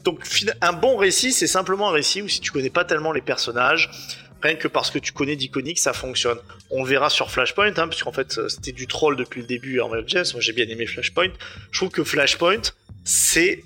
Donc 0.07 0.21
un 0.63 0.73
bon 0.73 0.97
récit, 0.97 1.33
c'est 1.33 1.47
simplement 1.47 1.91
un 1.91 1.93
récit 1.93 2.23
où 2.23 2.29
si 2.29 2.41
tu 2.41 2.51
connais 2.53 2.71
pas 2.71 2.85
tellement 2.85 3.13
les 3.13 3.21
personnages, 3.21 3.91
rien 4.43 4.55
que 4.55 4.69
parce 4.69 4.91
que 4.91 4.99
tu 5.01 5.13
connais 5.13 5.37
d'iconique, 5.37 5.79
ça 5.79 5.93
fonctionne. 5.93 6.39
On 6.71 6.85
le 6.85 6.89
verra 6.89 7.11
sur 7.11 7.31
Flashpoint, 7.31 7.69
hein, 7.77 7.89
parce 7.89 8.03
qu'en 8.03 8.13
fait 8.13 8.39
euh, 8.39 8.49
c'était 8.49 8.73
du 8.73 8.87
troll 8.87 9.17
depuis 9.17 9.41
le 9.43 9.47
début 9.47 9.79
Marvel 9.79 10.05
James. 10.07 10.25
Moi 10.33 10.41
j'ai 10.41 10.53
bien 10.53 10.67
aimé 10.69 10.87
Flashpoint. 10.87 11.33
Je 11.73 11.79
trouve 11.79 11.91
que 11.91 12.05
Flashpoint, 12.05 12.63
c'est 13.05 13.63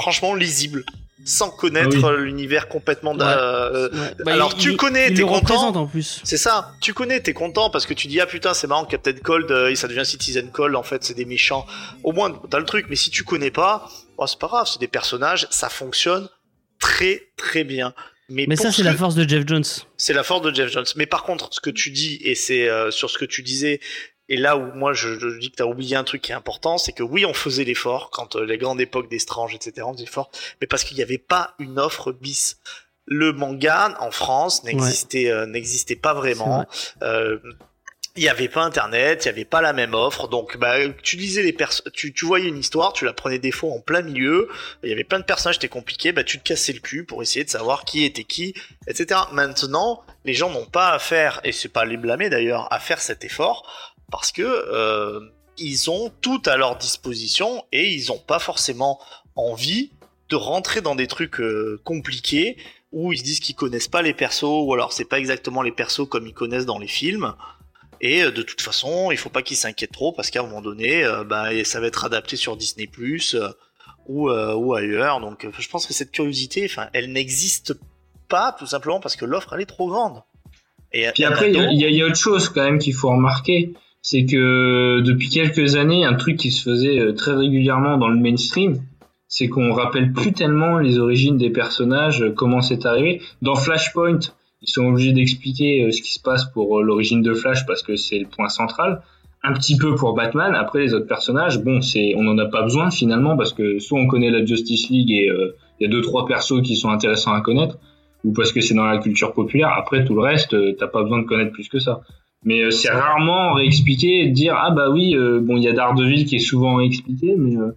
franchement 0.00 0.34
lisible, 0.34 0.84
sans 1.24 1.50
connaître 1.50 1.96
Ah 2.02 2.06
oui. 2.08 2.12
euh, 2.12 2.24
l'univers 2.24 2.68
complètement. 2.68 3.12
Ouais. 3.12 3.18
d'un- 3.18 3.28
euh, 3.38 3.88
Ouais. 3.90 4.14
Bah, 4.24 4.32
alors 4.32 4.52
il- 4.56 4.60
tu 4.62 4.76
connais, 4.76 5.14
t'es 5.14 5.22
content. 5.22 5.68
en 5.76 5.86
plus. 5.86 6.20
C'est 6.24 6.36
ça, 6.38 6.72
tu 6.80 6.92
connais, 6.94 7.20
t'es 7.20 7.32
content 7.34 7.70
parce 7.70 7.86
que 7.86 7.94
tu 7.94 8.08
dis 8.08 8.20
ah 8.20 8.26
putain 8.26 8.52
c'est 8.54 8.66
marrant 8.66 8.84
Captain 8.84 9.12
Cold, 9.22 9.50
euh, 9.50 9.74
ça 9.74 9.86
devient 9.88 10.04
Citizen 10.04 10.50
Cold, 10.50 10.74
en 10.74 10.82
fait 10.82 11.04
c'est 11.04 11.14
des 11.14 11.24
méchants. 11.24 11.66
Au 12.02 12.12
moins 12.12 12.32
t'as 12.50 12.58
le 12.58 12.64
truc, 12.64 12.86
mais 12.90 12.96
si 12.96 13.10
tu 13.10 13.22
connais 13.24 13.50
pas, 13.52 13.88
oh, 14.18 14.26
c'est 14.26 14.38
pas 14.38 14.48
grave, 14.48 14.68
c'est 14.70 14.80
des 14.80 14.88
personnages, 14.88 15.46
ça 15.50 15.68
fonctionne 15.68 16.28
très 16.78 17.30
très 17.36 17.64
bien. 17.64 17.94
Mais, 18.28 18.44
ça 18.56 18.70
ce 18.70 18.78
c'est 18.78 18.82
la 18.82 18.94
force 18.94 19.14
de 19.14 19.26
Jeff 19.26 19.46
Jones. 19.46 19.64
c'est 19.96 20.12
la 20.12 20.22
force 20.22 20.42
de 20.42 20.54
Jeff 20.54 20.70
Jones. 20.70 20.84
Mais 20.96 21.06
par 21.06 21.22
contre, 21.22 21.48
ce 21.50 21.60
que 21.60 21.70
tu 21.70 21.90
dis, 21.90 22.18
et 22.22 22.34
c'est 22.34 22.68
euh, 22.68 22.90
sur 22.90 23.08
ce 23.08 23.16
que 23.16 23.24
tu 23.24 23.42
disais, 23.42 23.80
et 24.28 24.36
là 24.36 24.58
où 24.58 24.70
moi 24.74 24.92
je, 24.92 25.18
je 25.18 25.38
dis 25.38 25.50
que 25.50 25.56
tu 25.56 25.62
as 25.62 25.66
oublié 25.66 25.96
un 25.96 26.04
truc 26.04 26.20
qui 26.20 26.32
est 26.32 26.34
important, 26.34 26.76
c'est 26.76 26.92
que 26.92 27.02
oui, 27.02 27.24
on 27.24 27.32
faisait 27.32 27.64
l'effort 27.64 28.10
quand 28.10 28.36
euh, 28.36 28.44
les 28.44 28.58
grandes 28.58 28.82
époques 28.82 29.08
des 29.08 29.18
Strange, 29.18 29.54
etc., 29.54 29.86
on 29.86 29.94
faisait 29.94 30.04
l'effort, 30.04 30.30
mais 30.60 30.66
parce 30.66 30.84
qu'il 30.84 30.98
n'y 30.98 31.02
avait 31.02 31.16
pas 31.16 31.54
une 31.58 31.78
offre 31.78 32.12
bis. 32.12 32.58
Le 33.06 33.32
manga 33.32 33.96
en 34.00 34.10
France 34.10 34.62
n'existait 34.64 35.30
euh, 35.30 35.46
n'existait 35.46 35.96
pas 35.96 36.12
vraiment. 36.12 36.66
Il 38.16 38.22
n'y 38.22 38.28
avait 38.28 38.48
pas 38.48 38.62
internet, 38.62 39.24
il 39.24 39.28
n'y 39.28 39.32
avait 39.32 39.44
pas 39.44 39.60
la 39.60 39.72
même 39.72 39.94
offre, 39.94 40.28
donc 40.28 40.56
bah, 40.56 40.76
tu 41.02 41.16
lisais 41.16 41.42
les 41.42 41.52
perso 41.52 41.82
tu, 41.92 42.12
tu 42.12 42.24
voyais 42.24 42.48
une 42.48 42.58
histoire, 42.58 42.92
tu 42.92 43.04
la 43.04 43.12
prenais 43.12 43.38
des 43.38 43.52
fois 43.52 43.70
en 43.70 43.80
plein 43.80 44.02
milieu, 44.02 44.48
il 44.82 44.90
y 44.90 44.92
avait 44.92 45.04
plein 45.04 45.20
de 45.20 45.24
personnages, 45.24 45.56
c'était 45.56 45.68
compliqué, 45.68 46.12
bah 46.12 46.24
tu 46.24 46.38
te 46.38 46.44
cassais 46.44 46.72
le 46.72 46.80
cul 46.80 47.04
pour 47.04 47.22
essayer 47.22 47.44
de 47.44 47.50
savoir 47.50 47.84
qui 47.84 48.04
était 48.04 48.24
qui, 48.24 48.54
etc. 48.86 49.20
Maintenant, 49.32 50.02
les 50.24 50.34
gens 50.34 50.50
n'ont 50.50 50.66
pas 50.66 50.90
à 50.90 50.98
faire, 50.98 51.40
et 51.44 51.52
c'est 51.52 51.68
pas 51.68 51.84
les 51.84 51.96
blâmer 51.96 52.28
d'ailleurs, 52.28 52.72
à 52.72 52.80
faire 52.80 53.00
cet 53.00 53.24
effort, 53.24 53.94
parce 54.10 54.32
que 54.32 54.42
euh, 54.42 55.20
ils 55.58 55.90
ont 55.90 56.10
tout 56.20 56.42
à 56.46 56.56
leur 56.56 56.76
disposition 56.76 57.64
et 57.72 57.92
ils 57.92 58.08
n'ont 58.08 58.18
pas 58.18 58.38
forcément 58.38 59.00
envie 59.36 59.90
de 60.28 60.36
rentrer 60.36 60.80
dans 60.80 60.94
des 60.94 61.06
trucs 61.06 61.40
euh, 61.40 61.80
compliqués 61.84 62.56
où 62.92 63.12
ils 63.12 63.18
se 63.18 63.24
disent 63.24 63.40
qu'ils 63.40 63.54
connaissent 63.54 63.88
pas 63.88 64.02
les 64.02 64.14
persos, 64.14 64.44
ou 64.44 64.72
alors 64.72 64.92
c'est 64.92 65.04
pas 65.04 65.18
exactement 65.18 65.62
les 65.62 65.72
persos 65.72 66.08
comme 66.08 66.26
ils 66.26 66.34
connaissent 66.34 66.66
dans 66.66 66.78
les 66.78 66.88
films. 66.88 67.34
Et 68.00 68.22
euh, 68.22 68.30
de 68.30 68.42
toute 68.42 68.60
façon, 68.60 69.10
il 69.10 69.16
faut 69.16 69.28
pas 69.30 69.42
qu'ils 69.42 69.56
s'inquiètent 69.56 69.92
trop 69.92 70.12
parce 70.12 70.30
qu'à 70.30 70.40
un 70.40 70.44
moment 70.44 70.62
donné, 70.62 71.04
euh, 71.04 71.24
bah, 71.24 71.48
ça 71.64 71.80
va 71.80 71.86
être 71.86 72.04
adapté 72.04 72.36
sur 72.36 72.56
Disney 72.56 72.86
Plus 72.86 73.36
ou, 74.06 74.30
euh, 74.30 74.54
ou 74.54 74.74
ailleurs. 74.74 75.20
Donc, 75.20 75.44
euh, 75.44 75.50
je 75.58 75.68
pense 75.68 75.86
que 75.86 75.92
cette 75.92 76.10
curiosité, 76.12 76.64
enfin, 76.64 76.88
elle 76.92 77.12
n'existe 77.12 77.74
pas 78.28 78.54
tout 78.58 78.66
simplement 78.66 79.00
parce 79.00 79.16
que 79.16 79.24
l'offre 79.24 79.52
elle 79.54 79.62
est 79.62 79.66
trop 79.66 79.88
grande. 79.88 80.22
Et 80.92 81.06
Puis 81.14 81.24
après, 81.24 81.50
il 81.50 81.56
y, 81.72 81.78
y 81.80 81.84
a- 81.84 81.88
il 81.88 81.96
y 81.96 82.02
a 82.02 82.06
autre 82.06 82.16
chose 82.16 82.48
quand 82.48 82.62
même 82.64 82.78
qu'il 82.78 82.94
faut 82.94 83.10
remarquer, 83.10 83.74
c'est 84.00 84.24
que 84.24 85.00
depuis 85.00 85.28
quelques 85.28 85.76
années, 85.76 86.04
un 86.04 86.14
truc 86.14 86.38
qui 86.38 86.50
se 86.50 86.62
faisait 86.62 86.98
euh, 86.98 87.12
très 87.12 87.34
régulièrement 87.34 87.98
dans 87.98 88.08
le 88.08 88.16
mainstream, 88.18 88.80
c'est 89.26 89.48
qu'on 89.48 89.72
rappelle 89.74 90.12
plus 90.12 90.32
tellement 90.32 90.78
les 90.78 90.98
origines 90.98 91.36
des 91.36 91.50
personnages, 91.50 92.22
euh, 92.22 92.30
comment 92.32 92.62
c'est 92.62 92.86
arrivé. 92.86 93.20
Dans 93.42 93.54
Flashpoint, 93.56 94.20
ils 94.62 94.68
sont 94.68 94.86
obligés 94.86 95.12
d'expliquer 95.12 95.84
euh, 95.84 95.90
ce 95.90 96.02
qui 96.02 96.12
se 96.12 96.20
passe 96.20 96.44
pour 96.46 96.78
euh, 96.78 96.82
l'origine 96.82 97.22
de 97.22 97.34
Flash 97.34 97.66
parce 97.66 97.82
que 97.82 97.96
c'est 97.96 98.18
le 98.18 98.26
point 98.26 98.48
central. 98.48 99.02
Un 99.44 99.52
petit 99.52 99.76
peu 99.76 99.94
pour 99.94 100.14
Batman. 100.14 100.54
Après 100.54 100.80
les 100.80 100.94
autres 100.94 101.06
personnages, 101.06 101.62
bon, 101.62 101.80
c'est 101.80 102.12
on 102.16 102.26
en 102.26 102.38
a 102.38 102.46
pas 102.46 102.62
besoin 102.62 102.90
finalement 102.90 103.36
parce 103.36 103.52
que 103.52 103.78
soit 103.78 104.00
on 104.00 104.08
connaît 104.08 104.30
la 104.30 104.44
Justice 104.44 104.90
League 104.90 105.12
et 105.12 105.30
euh, 105.30 105.54
il 105.78 105.84
y 105.84 105.86
a 105.86 105.90
deux 105.90 106.02
trois 106.02 106.26
persos 106.26 106.60
qui 106.62 106.74
sont 106.74 106.90
intéressants 106.90 107.32
à 107.32 107.40
connaître, 107.40 107.78
ou 108.24 108.32
parce 108.32 108.52
que 108.52 108.60
c'est 108.60 108.74
dans 108.74 108.84
la 108.84 108.98
culture 108.98 109.32
populaire. 109.32 109.72
Après 109.76 110.04
tout 110.04 110.14
le 110.14 110.22
reste, 110.22 110.54
euh, 110.54 110.74
t'as 110.76 110.88
pas 110.88 111.02
besoin 111.02 111.20
de 111.20 111.26
connaître 111.26 111.52
plus 111.52 111.68
que 111.68 111.78
ça. 111.78 112.00
Mais 112.44 112.62
euh, 112.62 112.70
c'est 112.70 112.90
rarement 112.90 113.54
réexpliqué 113.54 114.28
dire 114.28 114.54
ah 114.56 114.70
bah 114.70 114.90
oui 114.90 115.16
euh, 115.16 115.40
bon 115.40 115.56
il 115.56 115.64
y 115.64 115.68
a 115.68 115.72
Daredevil 115.72 116.24
qui 116.24 116.36
est 116.36 116.40
souvent 116.40 116.78
expliqué 116.78 117.34
mais 117.36 117.56
euh, 117.56 117.72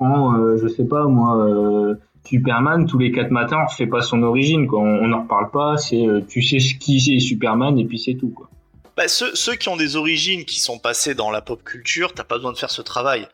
euh, 0.00 0.56
je 0.62 0.68
sais 0.68 0.86
pas 0.86 1.06
moi 1.08 1.44
euh, 1.44 1.94
Superman 2.28 2.86
tous 2.86 2.98
les 2.98 3.10
quatre 3.12 3.30
matins 3.30 3.58
on 3.62 3.66
refait 3.70 3.86
pas 3.86 4.02
son 4.02 4.22
origine 4.22 4.66
quoi 4.66 4.80
on 4.80 4.98
on 5.04 5.12
en 5.12 5.22
reparle 5.22 5.50
pas 5.50 5.76
c'est 5.76 6.06
euh, 6.06 6.20
tu 6.28 6.42
sais 6.42 6.58
ce 6.60 6.74
qui 6.74 7.00
c'est 7.00 7.18
Superman 7.20 7.78
et 7.78 7.84
puis 7.84 7.98
c'est 7.98 8.14
tout 8.14 8.30
quoi. 8.30 8.48
Bah, 8.96 9.06
ceux, 9.06 9.32
ceux 9.34 9.54
qui 9.54 9.68
ont 9.68 9.76
des 9.76 9.94
origines 9.94 10.44
qui 10.44 10.58
sont 10.58 10.78
passées 10.80 11.14
dans 11.14 11.30
la 11.30 11.40
pop 11.40 11.62
culture, 11.62 12.12
t'as 12.14 12.24
pas 12.24 12.34
besoin 12.34 12.50
de 12.52 12.58
faire 12.58 12.70
ce 12.70 12.82
travail. 12.82 13.28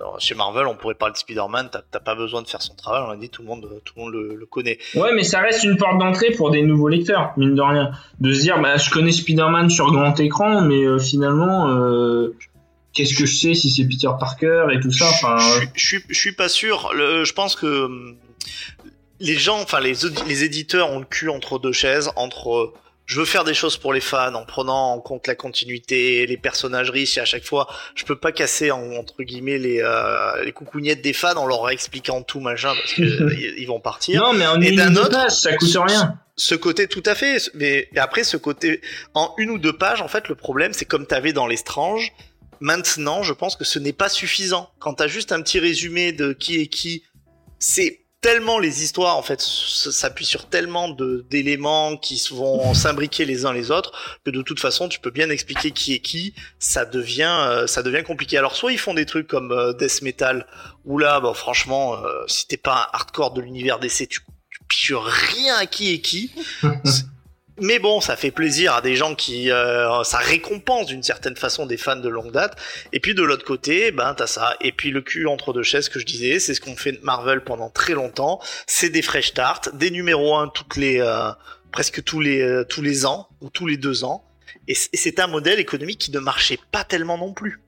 Alors, 0.00 0.18
chez 0.18 0.34
Marvel, 0.34 0.66
on 0.66 0.74
pourrait 0.76 0.94
parler 0.94 1.12
de 1.12 1.18
Spider-Man, 1.18 1.68
t'as 1.70 1.82
t'as 1.90 2.00
pas 2.00 2.14
besoin 2.14 2.40
de 2.40 2.48
faire 2.48 2.62
son 2.62 2.74
travail, 2.74 3.02
on 3.06 3.10
a 3.10 3.16
dit 3.18 3.28
tout 3.28 3.42
le 3.42 3.48
monde, 3.48 3.68
tout 3.84 3.92
le 3.98 4.02
monde 4.02 4.12
le, 4.14 4.34
le 4.34 4.46
connaît. 4.46 4.78
Ouais 4.94 5.12
mais 5.14 5.22
ça 5.24 5.40
reste 5.40 5.62
une 5.64 5.76
porte 5.76 5.98
d'entrée 5.98 6.30
pour 6.30 6.50
des 6.50 6.62
nouveaux 6.62 6.88
lecteurs 6.88 7.34
mine 7.36 7.54
de 7.54 7.60
rien 7.60 7.90
de 8.18 8.32
se 8.32 8.40
dire 8.40 8.58
bah 8.62 8.78
je 8.78 8.88
connais 8.88 9.12
Spider-Man 9.12 9.68
sur 9.68 9.92
grand 9.92 10.18
écran 10.18 10.62
mais 10.62 10.84
euh, 10.86 10.98
finalement 10.98 11.68
euh, 11.68 12.34
qu'est-ce 12.94 13.12
que 13.14 13.26
je 13.26 13.36
sais 13.36 13.52
si 13.52 13.70
c'est 13.70 13.84
Peter 13.86 14.08
Parker 14.18 14.68
et 14.72 14.80
tout 14.80 14.90
ça 14.90 15.04
enfin 15.10 15.36
je, 15.36 15.44
euh, 15.44 15.60
suis- 15.60 15.68
je, 15.74 15.86
suis, 15.86 15.98
je 16.08 16.18
suis 16.18 16.32
pas 16.32 16.48
sûr. 16.48 16.90
Le, 16.94 17.24
je 17.24 17.34
pense 17.34 17.54
que 17.56 17.84
hum, 17.84 18.16
les 19.20 19.36
gens, 19.36 19.60
enfin 19.60 19.80
les, 19.80 19.94
les 20.26 20.44
éditeurs 20.44 20.90
ont 20.90 20.98
le 20.98 21.04
cul 21.04 21.28
entre 21.28 21.58
deux 21.58 21.72
chaises, 21.72 22.10
entre 22.16 22.50
euh, 22.50 22.74
je 23.10 23.18
veux 23.18 23.26
faire 23.26 23.42
des 23.42 23.54
choses 23.54 23.76
pour 23.76 23.92
les 23.92 24.00
fans 24.00 24.34
en 24.34 24.44
prenant 24.44 24.92
en 24.92 25.00
compte 25.00 25.26
la 25.26 25.34
continuité, 25.34 26.26
les 26.26 26.36
personnages 26.36 26.90
riches 26.90 27.18
et 27.18 27.20
à 27.20 27.24
chaque 27.24 27.44
fois, 27.44 27.66
je 27.96 28.04
peux 28.04 28.16
pas 28.16 28.30
casser 28.30 28.70
entre 28.70 29.22
guillemets 29.24 29.58
les 29.58 29.82
euh, 29.82 30.44
les 30.44 30.52
coucougnettes 30.52 31.02
des 31.02 31.12
fans 31.12 31.36
en 31.36 31.44
leur 31.44 31.68
expliquant 31.70 32.22
tout 32.22 32.38
machin 32.38 32.72
parce 32.72 32.92
que 32.92 33.02
ils 33.58 33.66
vont 33.66 33.80
partir. 33.80 34.22
Non, 34.22 34.32
mais 34.32 34.46
en 34.46 34.60
et 34.60 34.72
d'un 34.72 34.94
autre, 34.94 35.10
page, 35.10 35.32
ça 35.32 35.56
coûte 35.56 35.76
rien. 35.88 36.20
Ce 36.36 36.54
côté 36.54 36.86
tout 36.86 37.02
à 37.04 37.16
fait, 37.16 37.50
mais 37.54 37.88
après 37.96 38.22
ce 38.22 38.36
côté 38.36 38.80
en 39.14 39.34
une 39.38 39.50
ou 39.50 39.58
deux 39.58 39.76
pages, 39.76 40.00
en 40.00 40.08
fait, 40.08 40.28
le 40.28 40.36
problème 40.36 40.72
c'est 40.72 40.86
comme 40.86 41.06
t'avais 41.06 41.32
dans 41.32 41.48
les 41.48 41.56
Strange. 41.56 42.12
Maintenant, 42.60 43.22
je 43.22 43.32
pense 43.32 43.56
que 43.56 43.64
ce 43.64 43.78
n'est 43.78 43.94
pas 43.94 44.10
suffisant. 44.10 44.70
Quand 44.78 44.94
t'as 44.94 45.08
juste 45.08 45.32
un 45.32 45.40
petit 45.42 45.58
résumé 45.58 46.12
de 46.12 46.32
qui 46.32 46.60
est 46.60 46.66
qui, 46.66 47.02
c'est 47.58 48.00
tellement 48.20 48.58
les 48.58 48.82
histoires 48.82 49.16
en 49.16 49.22
fait 49.22 49.40
s'appuient 49.40 50.26
sur 50.26 50.46
tellement 50.46 50.88
de 50.88 51.24
d'éléments 51.30 51.96
qui 51.96 52.22
vont 52.30 52.74
s'imbriquer 52.74 53.24
les 53.24 53.46
uns 53.46 53.52
les 53.52 53.70
autres 53.70 54.18
que 54.24 54.30
de 54.30 54.42
toute 54.42 54.60
façon 54.60 54.88
tu 54.88 55.00
peux 55.00 55.10
bien 55.10 55.30
expliquer 55.30 55.70
qui 55.70 55.94
est 55.94 56.00
qui 56.00 56.34
ça 56.58 56.84
devient 56.84 57.36
euh, 57.40 57.66
ça 57.66 57.82
devient 57.82 58.02
compliqué. 58.02 58.36
Alors 58.36 58.56
soit 58.56 58.72
ils 58.72 58.78
font 58.78 58.94
des 58.94 59.06
trucs 59.06 59.26
comme 59.26 59.52
euh, 59.52 59.72
death 59.72 60.02
metal 60.02 60.46
où 60.84 60.98
là 60.98 61.20
bah, 61.20 61.32
franchement 61.34 61.94
euh, 61.94 62.24
si 62.26 62.46
t'es 62.46 62.56
pas 62.56 62.74
un 62.74 62.96
hardcore 62.96 63.32
de 63.32 63.40
l'univers 63.40 63.78
DC 63.78 64.08
tu, 64.08 64.20
tu 64.50 64.64
piches 64.68 64.92
rien 64.94 65.56
à 65.56 65.66
qui 65.66 65.94
est 65.94 66.00
qui 66.00 66.32
mais 67.58 67.78
bon, 67.78 68.00
ça 68.00 68.16
fait 68.16 68.30
plaisir 68.30 68.74
à 68.74 68.80
des 68.80 68.96
gens 68.96 69.14
qui, 69.14 69.50
euh, 69.50 70.02
ça 70.04 70.18
récompense 70.18 70.86
d'une 70.86 71.02
certaine 71.02 71.36
façon 71.36 71.66
des 71.66 71.76
fans 71.76 71.96
de 71.96 72.08
longue 72.08 72.32
date. 72.32 72.56
Et 72.92 73.00
puis 73.00 73.14
de 73.14 73.22
l'autre 73.22 73.44
côté, 73.44 73.92
ben 73.92 74.14
t'as 74.14 74.26
ça. 74.26 74.56
Et 74.60 74.72
puis 74.72 74.90
le 74.90 75.02
cul 75.02 75.26
entre 75.26 75.52
deux 75.52 75.62
chaises 75.62 75.88
que 75.88 75.98
je 75.98 76.06
disais, 76.06 76.38
c'est 76.38 76.54
ce 76.54 76.60
qu'on 76.60 76.76
fait 76.76 76.92
de 76.92 77.00
Marvel 77.02 77.42
pendant 77.42 77.68
très 77.68 77.94
longtemps. 77.94 78.40
C'est 78.66 78.90
des 78.90 79.02
fresh 79.02 79.28
starts, 79.28 79.62
des 79.74 79.90
numéros 79.90 80.36
1 80.36 80.48
toutes 80.48 80.76
les, 80.76 81.00
euh, 81.00 81.30
presque 81.72 82.02
tous 82.04 82.20
les, 82.20 82.40
euh, 82.40 82.64
tous 82.64 82.82
les 82.82 83.04
ans 83.06 83.28
ou 83.40 83.50
tous 83.50 83.66
les 83.66 83.76
deux 83.76 84.04
ans. 84.04 84.24
Et 84.68 84.74
c'est 84.74 85.18
un 85.18 85.26
modèle 85.26 85.58
économique 85.58 85.98
qui 85.98 86.12
ne 86.12 86.18
marchait 86.18 86.58
pas 86.70 86.84
tellement 86.84 87.18
non 87.18 87.32
plus. 87.32 87.60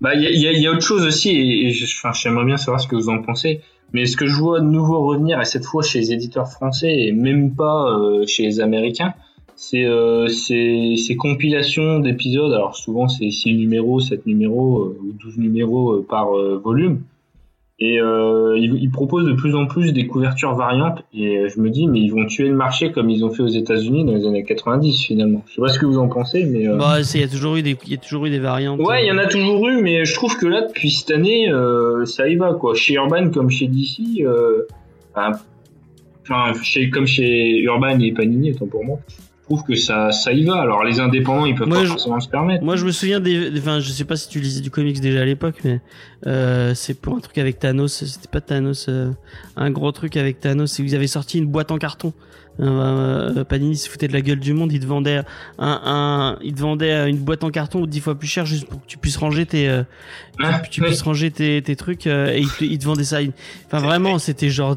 Bah, 0.00 0.14
il 0.14 0.22
y 0.22 0.60
y 0.60 0.66
a, 0.66 0.70
autre 0.70 0.86
chose 0.86 1.04
aussi, 1.04 1.30
et, 1.30 1.70
j'aimerais 1.70 2.44
bien 2.44 2.56
savoir 2.56 2.80
ce 2.80 2.86
que 2.86 2.94
vous 2.94 3.08
en 3.08 3.20
pensez. 3.22 3.62
Mais 3.92 4.06
ce 4.06 4.16
que 4.16 4.26
je 4.26 4.34
vois 4.34 4.60
de 4.60 4.66
nouveau 4.66 5.06
revenir, 5.06 5.40
et 5.40 5.44
cette 5.44 5.64
fois 5.64 5.82
chez 5.82 6.00
les 6.00 6.12
éditeurs 6.12 6.48
français 6.48 6.92
et 6.92 7.12
même 7.12 7.54
pas 7.54 7.90
euh, 7.90 8.26
chez 8.26 8.42
les 8.44 8.60
Américains, 8.60 9.14
c'est 9.60 9.84
euh, 9.84 10.28
ces 10.28 11.16
compilations 11.18 11.98
d'épisodes. 11.98 12.52
Alors 12.52 12.76
souvent 12.76 13.08
c'est 13.08 13.28
6 13.28 13.54
numéros, 13.54 13.98
7 13.98 14.24
numéros 14.24 14.82
euh, 14.82 14.98
ou 15.02 15.12
12 15.12 15.38
numéros 15.38 15.94
euh, 15.94 16.06
par 16.08 16.30
volume. 16.62 17.02
Et 17.80 18.00
euh, 18.00 18.58
ils, 18.58 18.74
ils, 18.74 18.90
proposent 18.90 19.26
de 19.26 19.34
plus 19.34 19.54
en 19.54 19.66
plus 19.66 19.92
des 19.92 20.08
couvertures 20.08 20.54
variantes. 20.54 21.04
Et 21.14 21.38
euh, 21.38 21.48
je 21.48 21.60
me 21.60 21.70
dis, 21.70 21.86
mais 21.86 22.00
ils 22.00 22.10
vont 22.10 22.26
tuer 22.26 22.48
le 22.48 22.56
marché 22.56 22.90
comme 22.90 23.08
ils 23.08 23.24
ont 23.24 23.30
fait 23.30 23.42
aux 23.42 23.48
États-Unis 23.48 24.04
dans 24.04 24.14
les 24.14 24.26
années 24.26 24.42
90 24.42 25.00
finalement. 25.00 25.44
Je 25.46 25.54
sais 25.54 25.60
pas 25.60 25.68
ce 25.68 25.78
que 25.78 25.86
vous 25.86 25.98
en 25.98 26.08
pensez, 26.08 26.44
mais. 26.44 26.66
Euh... 26.66 26.76
Bah, 26.76 26.96
il 27.00 27.20
y 27.20 27.24
a 27.24 27.28
toujours 27.28 27.54
eu 27.54 27.62
des, 27.62 27.76
il 27.84 27.92
y 27.92 27.94
a 27.94 27.98
toujours 27.98 28.26
eu 28.26 28.30
des 28.30 28.40
variantes. 28.40 28.80
Ouais, 28.80 29.04
il 29.04 29.08
y 29.08 29.12
en 29.12 29.18
a 29.18 29.26
euh. 29.26 29.28
toujours 29.28 29.68
eu, 29.68 29.80
mais 29.80 30.04
je 30.04 30.14
trouve 30.14 30.36
que 30.36 30.46
là, 30.46 30.62
depuis 30.66 30.90
cette 30.90 31.12
année, 31.12 31.50
euh, 31.52 32.04
ça 32.04 32.28
y 32.28 32.34
va 32.34 32.54
quoi. 32.54 32.74
Chez 32.74 32.94
Urban 32.94 33.30
comme 33.30 33.48
chez 33.48 33.68
DC, 33.68 34.26
enfin, 35.14 35.38
chez, 36.62 36.90
comme 36.90 37.06
chez 37.06 37.60
Urban 37.60 38.00
et 38.00 38.10
Panini, 38.10 38.50
autant 38.50 38.66
pour 38.66 38.84
moi 38.84 38.98
trouve 39.48 39.64
que 39.64 39.74
ça, 39.74 40.12
ça 40.12 40.32
y 40.32 40.44
va. 40.44 40.60
Alors 40.60 40.84
les 40.84 41.00
indépendants, 41.00 41.46
ils 41.46 41.54
peuvent 41.54 41.68
pas 41.68 41.84
forcément 41.84 42.20
se 42.20 42.28
permettre. 42.28 42.62
Moi, 42.62 42.76
je 42.76 42.84
me 42.84 42.92
souviens 42.92 43.20
des, 43.20 43.50
enfin, 43.58 43.80
je 43.80 43.90
sais 43.90 44.04
pas 44.04 44.16
si 44.16 44.28
tu 44.28 44.40
lisais 44.40 44.60
du 44.60 44.70
comics 44.70 45.00
déjà 45.00 45.22
à 45.22 45.24
l'époque, 45.24 45.56
mais 45.64 45.80
euh, 46.26 46.74
c'est 46.74 46.94
pour 46.94 47.16
un 47.16 47.20
truc 47.20 47.38
avec 47.38 47.58
Thanos. 47.58 48.04
C'était 48.04 48.28
pas 48.30 48.40
Thanos, 48.40 48.86
euh, 48.88 49.10
un 49.56 49.70
gros 49.70 49.90
truc 49.92 50.16
avec 50.16 50.40
Thanos. 50.40 50.80
Vous 50.80 50.94
avez 50.94 51.06
sorti 51.06 51.38
une 51.38 51.46
boîte 51.46 51.70
en 51.70 51.78
carton. 51.78 52.12
Euh, 52.60 53.44
Panini 53.44 53.76
se 53.76 53.88
foutait 53.88 54.08
de 54.08 54.12
la 54.12 54.20
gueule 54.20 54.40
du 54.40 54.52
monde. 54.52 54.72
Il 54.72 54.80
te 54.80 54.86
vendait 54.86 55.22
un, 55.58 55.80
un, 55.84 56.38
il 56.42 56.54
te 56.54 56.60
vendait 56.60 57.08
une 57.08 57.18
boîte 57.18 57.44
en 57.44 57.50
carton 57.50 57.86
dix 57.86 58.00
fois 58.00 58.18
plus 58.18 58.28
cher 58.28 58.46
juste 58.46 58.66
pour 58.68 58.82
que 58.82 58.86
tu 58.86 58.98
puisses 58.98 59.16
ranger 59.16 59.46
tes, 59.46 59.68
ah, 60.42 60.60
tu 60.70 60.82
puisses 60.82 61.02
ranger 61.02 61.30
tes, 61.30 61.62
tes 61.62 61.76
trucs 61.76 62.06
et 62.06 62.38
il 62.38 62.48
te, 62.48 62.64
il 62.64 62.78
te 62.78 62.84
vendait 62.84 63.04
ça. 63.04 63.18
Enfin 63.66 63.78
vraiment, 63.78 64.18
c'était 64.18 64.50
genre 64.50 64.76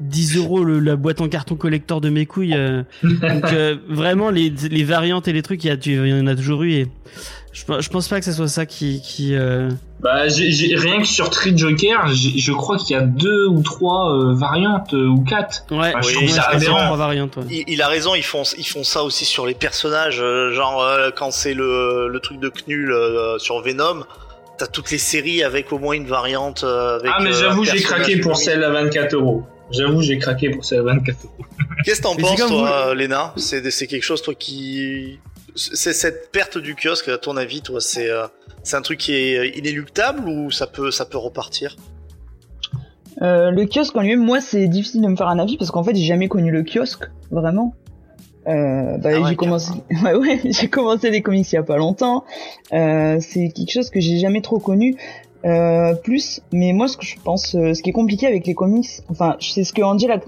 10 0.00 0.36
euros 0.36 0.64
le, 0.64 0.78
la 0.78 0.96
boîte 0.96 1.20
en 1.20 1.28
carton 1.28 1.56
collector 1.56 2.00
de 2.00 2.10
mes 2.10 2.26
couilles. 2.26 2.54
Euh. 2.54 2.82
donc 3.02 3.52
euh, 3.52 3.76
vraiment 3.88 4.30
les, 4.30 4.50
les 4.50 4.84
variantes 4.84 5.28
et 5.28 5.32
les 5.32 5.42
trucs, 5.42 5.64
il 5.64 5.68
y, 5.68 5.70
a, 5.70 5.76
il 5.84 6.08
y 6.08 6.20
en 6.20 6.26
a 6.26 6.34
toujours 6.34 6.62
eu 6.62 6.72
et 6.72 6.88
je, 7.52 7.64
je 7.80 7.88
pense 7.90 8.08
pas 8.08 8.18
que 8.18 8.24
ce 8.24 8.32
soit 8.32 8.48
ça 8.48 8.64
qui. 8.64 9.02
qui 9.02 9.34
euh... 9.34 9.68
Bah 10.00 10.26
j'ai 10.28 10.74
rien 10.74 10.98
que 10.98 11.06
sur 11.06 11.30
Tree 11.30 11.56
Joker, 11.56 12.08
je 12.08 12.52
crois 12.52 12.76
qu'il 12.78 12.96
y 12.96 12.98
a 12.98 13.02
deux 13.02 13.46
ou 13.46 13.62
trois 13.62 14.10
euh, 14.10 14.34
variantes 14.34 14.94
ou 14.94 15.22
quatre. 15.22 15.64
Ouais, 15.70 15.92
je 16.02 16.14
trouve 16.14 16.28
ça 16.28 16.50
Trois 16.58 16.96
variantes, 16.96 17.38
il, 17.50 17.64
il, 17.68 17.82
a 17.82 17.88
raison, 17.88 18.14
ils 18.14 18.24
font 18.24 18.42
ils 18.56 18.66
font 18.66 18.84
ça 18.84 19.04
aussi 19.04 19.24
sur 19.24 19.46
les 19.46 19.54
personnages, 19.54 20.22
genre 20.52 20.84
quand 21.14 21.30
c'est 21.30 21.54
le, 21.54 22.08
le 22.08 22.20
truc 22.20 22.40
de 22.40 22.48
Knull 22.48 22.92
sur 23.38 23.60
Venom 23.62 24.04
t'as 24.58 24.66
toutes 24.66 24.90
les 24.90 24.98
séries 24.98 25.42
avec 25.42 25.72
au 25.72 25.78
moins 25.78 25.94
une 25.94 26.06
variante. 26.06 26.64
Avec, 26.64 27.10
ah, 27.14 27.20
mais 27.22 27.32
j'avoue, 27.32 27.64
j'ai 27.64 27.80
craqué 27.82 28.18
pour 28.18 28.36
celle 28.36 28.62
à 28.64 28.70
24 28.70 29.14
euros. 29.14 29.44
J'avoue, 29.72 30.02
j'ai 30.02 30.18
craqué 30.18 30.50
pour 30.50 30.64
ces 30.64 30.80
24 30.80 31.24
euros. 31.24 31.34
Qu'est-ce 31.84 31.98
que 31.98 32.02
t'en 32.02 32.16
penses, 32.16 32.46
toi, 32.46 32.94
Léna 32.94 33.34
C'est 33.36 33.86
quelque 33.86 34.04
chose, 34.04 34.22
toi, 34.22 34.34
qui. 34.34 35.18
C'est 35.54 35.92
cette 35.92 36.32
perte 36.32 36.56
du 36.56 36.74
kiosque, 36.74 37.08
à 37.08 37.18
ton 37.18 37.36
avis, 37.36 37.60
toi, 37.60 37.78
c'est 37.78 38.08
euh, 38.08 38.26
c'est 38.62 38.76
un 38.76 38.82
truc 38.82 38.98
qui 38.98 39.12
est 39.12 39.58
inéluctable 39.58 40.28
ou 40.28 40.50
ça 40.50 40.66
peut, 40.66 40.90
ça 40.90 41.04
peut 41.04 41.18
repartir 41.18 41.76
euh, 43.20 43.50
Le 43.50 43.66
kiosque 43.66 43.94
en 43.96 44.02
lui-même, 44.02 44.24
moi, 44.24 44.40
c'est 44.40 44.68
difficile 44.68 45.02
de 45.02 45.08
me 45.08 45.16
faire 45.16 45.28
un 45.28 45.38
avis 45.38 45.56
parce 45.56 45.70
qu'en 45.70 45.82
fait, 45.82 45.94
j'ai 45.94 46.06
jamais 46.06 46.28
connu 46.28 46.50
le 46.50 46.62
kiosque, 46.62 47.04
vraiment. 47.30 47.74
Euh, 48.48 48.98
bah, 48.98 49.10
ah 49.14 49.28
j'ai 49.28 49.36
commencé, 49.36 49.72
ouais, 50.02 50.14
ouais, 50.14 50.40
j'ai 50.50 50.68
commencé 50.68 51.10
les 51.10 51.22
comics 51.22 51.50
il 51.50 51.54
y 51.54 51.58
a 51.58 51.62
pas 51.62 51.76
longtemps. 51.76 52.24
Euh, 52.72 53.18
c'est 53.20 53.50
quelque 53.50 53.70
chose 53.72 53.90
que 53.90 54.00
j'ai 54.00 54.18
jamais 54.18 54.42
trop 54.42 54.58
connu. 54.58 54.96
Euh, 55.44 55.94
plus, 55.94 56.40
mais 56.52 56.72
moi 56.72 56.86
ce 56.86 56.96
que 56.96 57.04
je 57.04 57.16
pense, 57.22 57.56
euh, 57.56 57.74
ce 57.74 57.82
qui 57.82 57.90
est 57.90 57.92
compliqué 57.92 58.28
avec 58.28 58.46
les 58.46 58.54
comics, 58.54 58.88
enfin 59.08 59.36
c'est 59.40 59.64
ce 59.64 59.72
que 59.72 59.82
Angela 59.82 60.20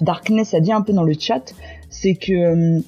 Darkness 0.00 0.54
a 0.54 0.60
dit 0.60 0.72
un 0.72 0.80
peu 0.80 0.94
dans 0.94 1.02
le 1.02 1.12
chat, 1.18 1.52
c'est 1.90 2.14
que 2.14 2.32
euh, 2.32 2.80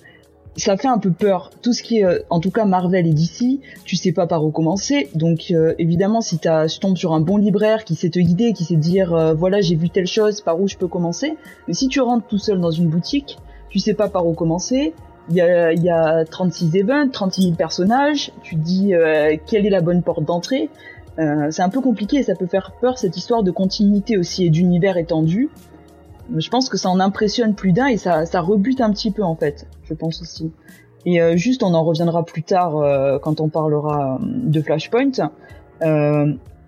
ça 0.57 0.79
fait 0.79 0.89
un 0.89 0.97
peu 0.97 1.11
peur. 1.11 1.51
Tout 1.61 1.74
ce 1.74 1.83
qui 1.83 1.99
est, 1.99 2.24
en 2.31 2.41
tout 2.41 2.51
cas 2.51 2.64
Marvel 2.64 3.07
et 3.07 3.12
DC, 3.12 3.61
tu 3.85 3.97
sais 3.97 4.12
pas 4.12 4.27
par 4.27 4.43
où 4.43 4.51
commencer. 4.51 5.11
Donc 5.14 5.53
évidemment, 5.79 6.22
si 6.22 6.39
t'as, 6.39 6.66
tu 6.66 6.79
tombes 6.79 6.97
sur 6.97 7.12
un 7.12 7.20
bon 7.20 7.37
libraire 7.37 7.85
qui 7.85 7.95
sait 7.95 8.09
te 8.09 8.18
guider, 8.18 8.55
qui 8.55 8.64
sait 8.64 8.77
dire, 8.77 9.35
voilà, 9.37 9.61
j'ai 9.61 9.74
vu 9.74 9.91
telle 9.91 10.07
chose, 10.07 10.41
par 10.41 10.59
où 10.59 10.66
je 10.66 10.79
peux 10.79 10.89
commencer. 10.89 11.35
Mais 11.68 11.74
si 11.74 11.89
tu 11.89 12.01
rentres 12.01 12.27
tout 12.27 12.39
seul 12.39 12.59
dans 12.59 12.70
une 12.70 12.89
boutique, 12.89 13.37
tu 13.68 13.81
sais 13.81 13.93
pas 13.93 14.09
par 14.09 14.27
où 14.27 14.33
commencer. 14.33 14.95
Il 15.29 15.37
y 15.37 15.43
a, 15.43 15.74
il 15.74 15.83
y 15.83 15.91
a 15.91 16.24
36 16.24 16.74
events, 16.74 17.11
36 17.12 17.43
000 17.43 17.55
personnages. 17.55 18.33
Tu 18.43 18.55
dis 18.55 18.95
quelle 19.47 19.66
est 19.66 19.70
la 19.70 19.83
bonne 19.83 20.03
porte 20.03 20.24
d'entrée? 20.24 20.70
Euh, 21.19 21.51
c'est 21.51 21.62
un 21.62 21.69
peu 21.69 21.81
compliqué 21.81 22.19
et 22.19 22.23
ça 22.23 22.35
peut 22.35 22.47
faire 22.47 22.73
peur 22.81 22.99
cette 22.99 23.17
histoire 23.17 23.43
de 23.43 23.51
continuité 23.51 24.19
aussi 24.19 24.45
et 24.45 24.51
d'univers 24.51 24.97
étendu. 24.97 25.49
Je 26.37 26.49
pense 26.51 26.69
que 26.69 26.77
ça 26.77 26.91
en 26.91 27.01
impressionne 27.01 27.55
plus 27.55 27.73
d'un 27.73 27.87
et 27.87 27.97
ça, 27.97 28.27
ça 28.27 28.41
rebute 28.41 28.81
un 28.81 28.91
petit 28.91 29.11
peu 29.11 29.23
en 29.23 29.37
fait, 29.37 29.67
je 29.85 29.95
pense 29.95 30.21
aussi. 30.21 30.51
Et 31.05 31.23
euh, 31.23 31.37
juste, 31.37 31.62
on 31.62 31.73
en 31.73 31.85
reviendra 31.85 32.25
plus 32.25 32.43
tard 32.43 32.77
euh, 32.77 33.19
quand 33.21 33.41
on 33.41 33.49
parlera 33.49 34.19
de 34.23 34.61
Flashpoint. 34.61 35.12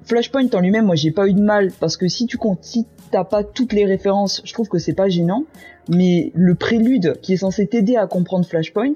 Flashpoint 0.05 0.49
en 0.55 0.61
lui-même, 0.61 0.87
moi 0.87 0.95
j'ai 0.95 1.11
pas 1.11 1.29
eu 1.29 1.35
de 1.35 1.43
mal 1.43 1.71
parce 1.79 1.99
que 1.99 2.09
si 2.09 2.27
tu 2.27 2.39
comptes, 2.39 2.63
si 2.63 2.87
t'as 3.11 3.25
pas 3.25 3.45
toutes 3.45 3.75
les 3.75 3.85
références, 3.85 4.41
je 4.45 4.53
trouve 4.55 4.69
que 4.69 4.79
c'est 4.79 4.95
pas 4.95 5.09
gênant. 5.09 5.45
Mais 5.91 6.33
le 6.35 6.55
prélude 6.55 7.19
qui 7.21 7.35
est 7.35 7.39
censé 7.39 7.67
t'aider 7.67 7.97
à 7.97 8.07
comprendre 8.07 8.47
Flashpoint, 8.47 8.95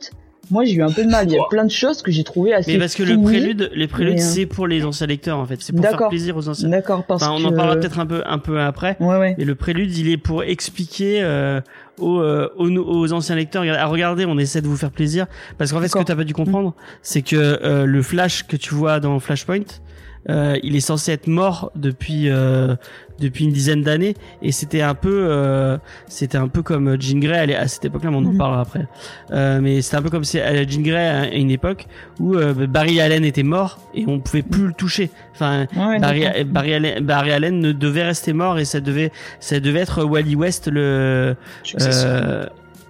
moi 0.51 0.65
j'ai 0.65 0.75
eu 0.75 0.83
un 0.83 0.91
peu 0.91 1.05
de 1.05 1.11
mal. 1.11 1.27
Il 1.29 1.35
y 1.35 1.39
a 1.39 1.45
plein 1.49 1.65
de 1.65 1.71
choses 1.71 2.03
que 2.03 2.11
j'ai 2.11 2.25
trouvé 2.25 2.53
assez. 2.53 2.73
Mais 2.73 2.79
parce 2.79 2.95
que 2.95 3.03
le 3.03 3.21
prélude, 3.21 3.71
les 3.75 3.87
préludes, 3.89 4.19
euh, 4.19 4.23
c'est 4.23 4.47
pour 4.47 4.67
les 4.67 4.85
anciens 4.85 5.07
lecteurs 5.07 5.39
en 5.39 5.47
fait. 5.47 5.57
C'est 5.61 5.73
pour 5.73 5.85
faire 5.85 6.09
plaisir 6.09 6.37
aux 6.37 6.49
anciens. 6.49 6.69
D'accord, 6.69 7.05
parce 7.05 7.23
enfin, 7.23 7.33
on 7.33 7.45
en 7.45 7.53
parlera 7.53 7.77
peut-être 7.77 7.99
un 7.99 8.07
peu, 8.07 8.23
un 8.27 8.39
peu 8.39 8.61
après. 8.61 8.97
Ouais, 9.01 9.19
ouais. 9.19 9.35
Mais 9.39 9.45
le 9.45 9.55
prélude, 9.55 9.97
il 9.97 10.09
est 10.09 10.17
pour 10.17 10.43
expliquer 10.43 11.23
euh, 11.23 11.61
aux, 11.99 12.21
euh, 12.21 12.53
aux, 12.57 12.69
aux, 12.69 13.13
anciens 13.13 13.37
lecteurs. 13.37 13.63
À 13.63 13.87
regarder, 13.87 14.25
on 14.27 14.39
essaie 14.39 14.61
de 14.61 14.69
vous 14.69 14.77
faire 14.77 14.91
plaisir 14.91 15.27
parce 15.59 15.73
qu'en 15.73 15.81
fait, 15.81 15.89
ce 15.89 15.95
que 15.97 16.03
t'as 16.03 16.17
pas 16.17 16.25
dû 16.25 16.35
comprendre, 16.35 16.75
c'est 17.03 17.23
que 17.23 17.37
euh, 17.37 17.87
le 17.87 18.03
flash 18.03 18.47
que 18.47 18.57
tu 18.57 18.75
vois 18.75 19.01
dans 19.01 19.19
Flashpoint, 19.21 19.81
euh, 20.29 20.57
il 20.63 20.77
est 20.77 20.81
censé 20.81 21.13
être 21.13 21.27
mort 21.27 21.73
depuis 21.75 22.29
euh, 22.29 22.77
depuis 23.19 23.45
une 23.45 23.53
dizaine 23.53 23.83
d'années 23.83 24.15
et 24.41 24.53
c'était 24.53 24.81
un 24.81 24.95
peu 24.95 25.27
euh, 25.29 25.79
c'était 26.07 26.39
un 26.39 26.49
peu 26.49 26.63
comme 26.63 27.01
Jean 27.01 27.19
Grey 27.19 27.55
à 27.55 27.67
cette 27.69 27.85
époque-là, 27.87 28.11
mais 28.11 28.17
on 28.17 28.21
en 28.21 28.33
mhm. 28.33 28.39
parlera 28.39 28.61
après. 28.61 28.87
Euh, 29.33 29.61
mais 29.61 29.83
c'était 29.83 29.97
un 29.97 30.03
peu 30.03 30.11
comme 30.11 30.25
si 30.25 30.39
Jean 30.39 30.83
Grey 30.83 31.09
à 31.09 31.35
une 31.35 31.51
époque 31.51 31.87
où 32.21 32.37
Barry 32.69 33.01
Allen 33.01 33.25
était 33.25 33.43
mort 33.43 33.81
et 33.95 34.05
on 34.07 34.21
pouvait 34.21 34.43
plus 34.43 34.69
le 34.69 34.73
toucher. 34.73 35.11
Enfin, 35.35 35.67
Barry, 35.75 36.25
Barry, 36.45 36.75
Allen, 36.75 37.05
Barry 37.05 37.33
Allen 37.33 37.59
ne 37.61 37.73
devait 37.73 38.05
rester 38.05 38.33
mort 38.33 38.59
et 38.59 38.65
ça 38.65 38.81
devait 38.81 39.11
ça 39.41 39.59
devait 39.61 39.81
être 39.81 40.05
Wally 40.05 40.37
West 40.37 40.69
le 40.69 41.37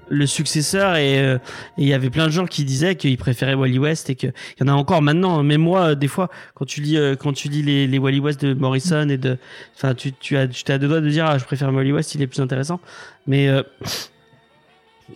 le 0.08 0.26
successeur 0.26 0.94
euh, 0.96 1.38
et 1.78 1.82
il 1.82 1.86
y 1.88 1.94
avait 1.94 2.10
plein 2.10 2.26
de 2.26 2.32
gens 2.32 2.46
qui 2.46 2.64
disaient 2.64 2.96
qu'ils 2.96 3.16
préféraient 3.16 3.54
Wally 3.54 3.78
West 3.78 4.10
et 4.10 4.14
que 4.14 4.26
il 4.26 4.60
y 4.60 4.62
en 4.64 4.68
a 4.68 4.76
encore 4.76 5.00
maintenant 5.00 5.38
hein. 5.38 5.42
même 5.42 5.60
moi 5.62 5.94
des 5.94 6.08
fois 6.08 6.28
quand 6.54 6.64
tu 6.66 6.80
lis 6.80 6.98
euh, 6.98 7.14
quand 7.16 7.32
tu 7.32 7.48
lis 7.48 7.62
les, 7.62 7.86
les 7.86 7.98
Wally 7.98 8.20
West 8.20 8.44
de 8.44 8.52
Morrison 8.54 9.08
et 9.08 9.16
de 9.16 9.38
enfin 9.76 9.94
tu 9.94 10.12
tu 10.12 10.36
as 10.36 10.48
tu 10.48 10.70
as 10.70 10.78
deux 10.78 10.88
doigts 10.88 11.00
de 11.00 11.08
dire 11.08 11.26
ah, 11.26 11.38
je 11.38 11.44
préfère 11.44 11.72
Wally 11.72 11.92
West 11.92 12.14
il 12.14 12.22
est 12.22 12.26
plus 12.26 12.40
intéressant 12.40 12.80
mais 13.26 13.48
euh, 13.48 13.62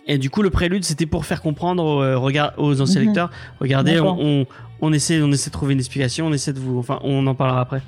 Et 0.05 0.17
du 0.17 0.29
coup, 0.29 0.41
le 0.43 0.49
prélude, 0.49 0.83
c'était 0.83 1.05
pour 1.07 1.25
faire 1.25 1.41
comprendre 1.41 1.83
euh, 2.01 2.17
regard, 2.17 2.53
aux 2.57 2.81
anciens 2.81 3.01
Mhm. 3.01 3.07
lecteurs, 3.07 3.31
regardez, 3.59 3.99
on, 3.99 4.41
on, 4.41 4.45
on 4.81 4.93
essaie, 4.93 5.21
on 5.21 5.31
essaie 5.31 5.49
de 5.49 5.53
trouver 5.53 5.73
une 5.73 5.79
explication, 5.79 6.27
on 6.27 6.33
essaie 6.33 6.53
de 6.53 6.59
vous, 6.59 6.77
enfin, 6.77 6.99
on 7.03 7.25
en 7.25 7.33
parlera 7.35 7.61
après. 7.61 7.81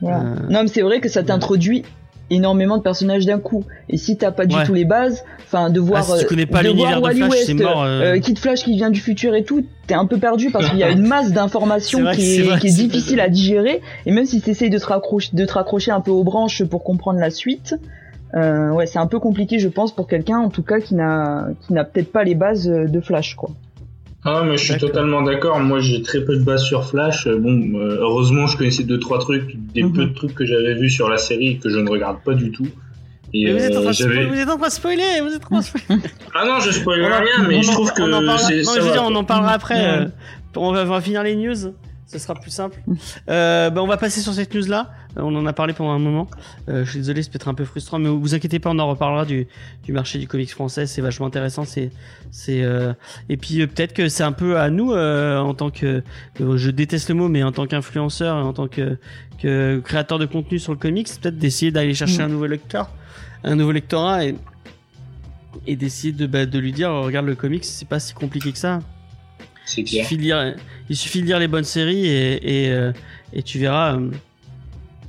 Voilà. 0.00 0.18
Euh, 0.20 0.36
Non, 0.50 0.62
mais 0.62 0.68
c'est 0.68 0.82
vrai 0.82 1.00
que 1.00 1.08
ça 1.08 1.22
t'introduit 1.22 1.84
énormément 2.30 2.78
de 2.78 2.82
personnages 2.82 3.26
d'un 3.26 3.38
coup. 3.38 3.64
Et 3.88 3.96
si 3.96 4.16
t'as 4.16 4.30
pas 4.30 4.46
du 4.46 4.56
Ouais. 4.56 4.64
tout 4.64 4.74
les 4.74 4.84
bases, 4.84 5.24
enfin 5.46 5.70
de 5.70 5.80
voir, 5.80 6.04
Ah, 6.08 6.12
si 6.14 6.18
tu 6.20 6.24
euh, 6.24 6.28
connais 6.28 6.46
pas 6.46 6.62
de 6.62 6.70
voir 6.70 6.96
de 6.96 7.02
Wally 7.02 7.18
Flash, 7.18 7.30
West, 7.30 7.54
mort, 7.54 7.82
euh. 7.82 8.14
euh, 8.16 8.20
Kid 8.20 8.38
Flash 8.38 8.64
qui 8.64 8.74
vient 8.74 8.90
du 8.90 9.00
futur 9.00 9.34
et 9.34 9.44
tout, 9.44 9.64
t'es 9.86 9.94
un 9.94 10.06
peu 10.06 10.18
perdu 10.18 10.50
parce 10.50 10.68
qu'il 10.70 10.78
y 10.78 10.82
a 10.82 10.90
une 10.90 11.06
masse 11.06 11.32
d'informations 11.32 12.10
qui 12.12 12.36
est, 12.36 12.42
vrai, 12.42 12.58
qui 12.58 12.68
est 12.68 12.70
c'est 12.70 12.82
difficile 12.82 13.20
à 13.20 13.28
digérer. 13.28 13.80
Et 14.06 14.12
même 14.12 14.24
si 14.26 14.40
t'essayes 14.40 14.70
de 14.70 14.78
te 14.78 14.86
raccrocher, 14.86 15.30
de 15.32 15.44
te 15.44 15.52
raccrocher 15.52 15.90
un 15.90 16.00
peu 16.00 16.10
aux 16.10 16.24
branches 16.24 16.64
pour 16.64 16.82
comprendre 16.82 17.18
la 17.20 17.30
suite, 17.30 17.74
euh, 18.34 18.70
ouais, 18.70 18.86
c'est 18.86 18.98
un 18.98 19.06
peu 19.06 19.20
compliqué, 19.20 19.58
je 19.58 19.68
pense, 19.68 19.94
pour 19.94 20.08
quelqu'un, 20.08 20.38
en 20.38 20.48
tout 20.48 20.62
cas, 20.62 20.80
qui 20.80 20.94
n'a, 20.94 21.48
qui 21.66 21.72
n'a 21.72 21.84
peut-être 21.84 22.10
pas 22.10 22.24
les 22.24 22.34
bases 22.34 22.66
de 22.66 23.00
Flash, 23.00 23.34
quoi. 23.36 23.50
Ah, 24.26 24.42
mais 24.44 24.56
je 24.56 24.64
suis 24.72 24.78
totalement 24.78 25.20
d'accord. 25.22 25.60
Moi, 25.60 25.80
j'ai 25.80 26.00
très 26.02 26.24
peu 26.24 26.36
de 26.36 26.42
base 26.42 26.62
sur 26.64 26.86
Flash. 26.88 27.26
Euh, 27.26 27.36
Bon, 27.38 27.78
euh, 27.78 27.98
heureusement, 28.00 28.46
je 28.46 28.56
connaissais 28.56 28.84
deux 28.84 28.98
trois 28.98 29.18
trucs, 29.18 29.56
des 29.74 29.82
Mhm. 29.82 29.92
peu 29.92 30.06
de 30.06 30.14
trucs 30.14 30.34
que 30.34 30.46
j'avais 30.46 30.74
vus 30.74 30.88
sur 30.90 31.08
la 31.10 31.18
série 31.18 31.48
et 31.48 31.56
que 31.58 31.68
je 31.68 31.78
ne 31.78 31.88
regarde 31.90 32.18
pas 32.24 32.32
du 32.34 32.50
tout. 32.50 32.66
Et 33.34 33.52
vous, 33.52 33.58
êtes 33.58 33.76
en 33.76 33.80
euh, 33.80 33.82
train 33.82 33.92
spoiler, 33.92 34.24
vous 34.26 34.34
êtes 34.38 34.48
en 34.48 34.56
train 34.56 34.68
de 34.68 34.72
spoiler, 34.72 35.20
vous 35.22 35.34
êtes 35.34 35.44
en 35.44 35.48
train 35.48 35.58
de 35.58 35.64
spoiler. 35.64 36.02
Ah 36.34 36.44
non, 36.46 36.60
je 36.60 36.70
spoil 36.70 37.02
rien, 37.02 37.48
mais 37.48 37.56
on 37.58 37.62
je 37.62 37.68
en- 37.68 37.72
trouve 37.72 37.92
que 37.92 38.00
on 38.02 38.06
en 38.12 38.24
parlera-. 38.24 38.34
Non, 38.50 38.72
je 38.76 38.80
veux 38.80 38.92
dire, 38.92 39.02
on 39.04 39.14
en 39.14 39.24
parlera 39.24 39.52
après. 39.52 39.74
Ouais. 39.74 39.98
euh, 40.04 40.06
on, 40.56 40.72
va, 40.72 40.82
on 40.82 40.86
va 40.86 41.00
finir 41.00 41.22
les 41.24 41.34
news. 41.36 41.74
Ce 42.06 42.18
sera 42.18 42.34
plus 42.34 42.50
simple. 42.50 42.80
Euh, 43.30 43.70
bah, 43.70 43.82
on 43.82 43.86
va 43.86 43.96
passer 43.96 44.20
sur 44.20 44.34
cette 44.34 44.54
news 44.54 44.66
là. 44.66 44.90
On 45.16 45.34
en 45.34 45.46
a 45.46 45.52
parlé 45.52 45.72
pendant 45.72 45.92
un 45.92 45.98
moment. 45.98 46.28
Euh, 46.68 46.84
je 46.84 46.90
suis 46.90 46.98
désolé, 46.98 47.22
c'est 47.22 47.30
peut-être 47.30 47.48
un 47.48 47.54
peu 47.54 47.64
frustrant, 47.64 47.98
mais 47.98 48.08
vous 48.08 48.34
inquiétez 48.34 48.58
pas, 48.58 48.70
on 48.70 48.78
en 48.78 48.88
reparlera 48.88 49.24
du, 49.24 49.46
du 49.84 49.92
marché 49.92 50.18
du 50.18 50.28
comics 50.28 50.50
français. 50.50 50.86
C'est 50.86 51.00
vachement 51.00 51.26
intéressant. 51.26 51.64
C'est, 51.64 51.90
c'est, 52.30 52.62
euh, 52.62 52.92
et 53.28 53.36
puis 53.36 53.60
euh, 53.62 53.66
peut-être 53.66 53.94
que 53.94 54.08
c'est 54.08 54.24
un 54.24 54.32
peu 54.32 54.58
à 54.58 54.68
nous 54.70 54.92
euh, 54.92 55.38
en 55.38 55.54
tant 55.54 55.70
que, 55.70 56.02
euh, 56.40 56.56
je 56.56 56.70
déteste 56.70 57.08
le 57.08 57.14
mot, 57.14 57.28
mais 57.28 57.42
en 57.42 57.52
tant 57.52 57.66
qu'influenceur 57.66 58.36
et 58.38 58.42
en 58.42 58.52
tant 58.52 58.68
que, 58.68 58.98
que 59.40 59.80
créateur 59.82 60.18
de 60.18 60.26
contenu 60.26 60.58
sur 60.58 60.72
le 60.72 60.78
comics, 60.78 61.08
peut-être 61.20 61.38
d'essayer 61.38 61.70
d'aller 61.70 61.94
chercher 61.94 62.18
Mm. 62.18 62.26
un 62.26 62.28
nouveau 62.28 62.46
lecteur, 62.46 62.90
un 63.44 63.54
nouveau 63.56 63.72
lectorat 63.72 64.26
et 64.26 64.34
et 65.66 65.76
d'essayer 65.76 66.12
de, 66.12 66.26
bah, 66.26 66.46
de 66.46 66.58
lui 66.58 66.72
dire 66.72 66.90
regarde 66.90 67.26
le 67.26 67.36
comics 67.36 67.64
c'est 67.64 67.86
pas 67.86 68.00
si 68.00 68.12
compliqué 68.12 68.50
que 68.50 68.58
ça 68.58 68.80
il 69.76 69.84
clair. 69.84 70.04
suffit 70.04 70.16
de 70.16 70.22
lire 70.22 70.56
il 70.88 70.96
suffit 70.96 71.20
de 71.20 71.26
lire 71.26 71.38
les 71.38 71.48
bonnes 71.48 71.64
séries 71.64 72.06
et 72.06 72.64
et, 72.66 72.70
euh, 72.70 72.92
et 73.32 73.42
tu 73.42 73.58
verras 73.58 73.96
euh, 73.96 74.10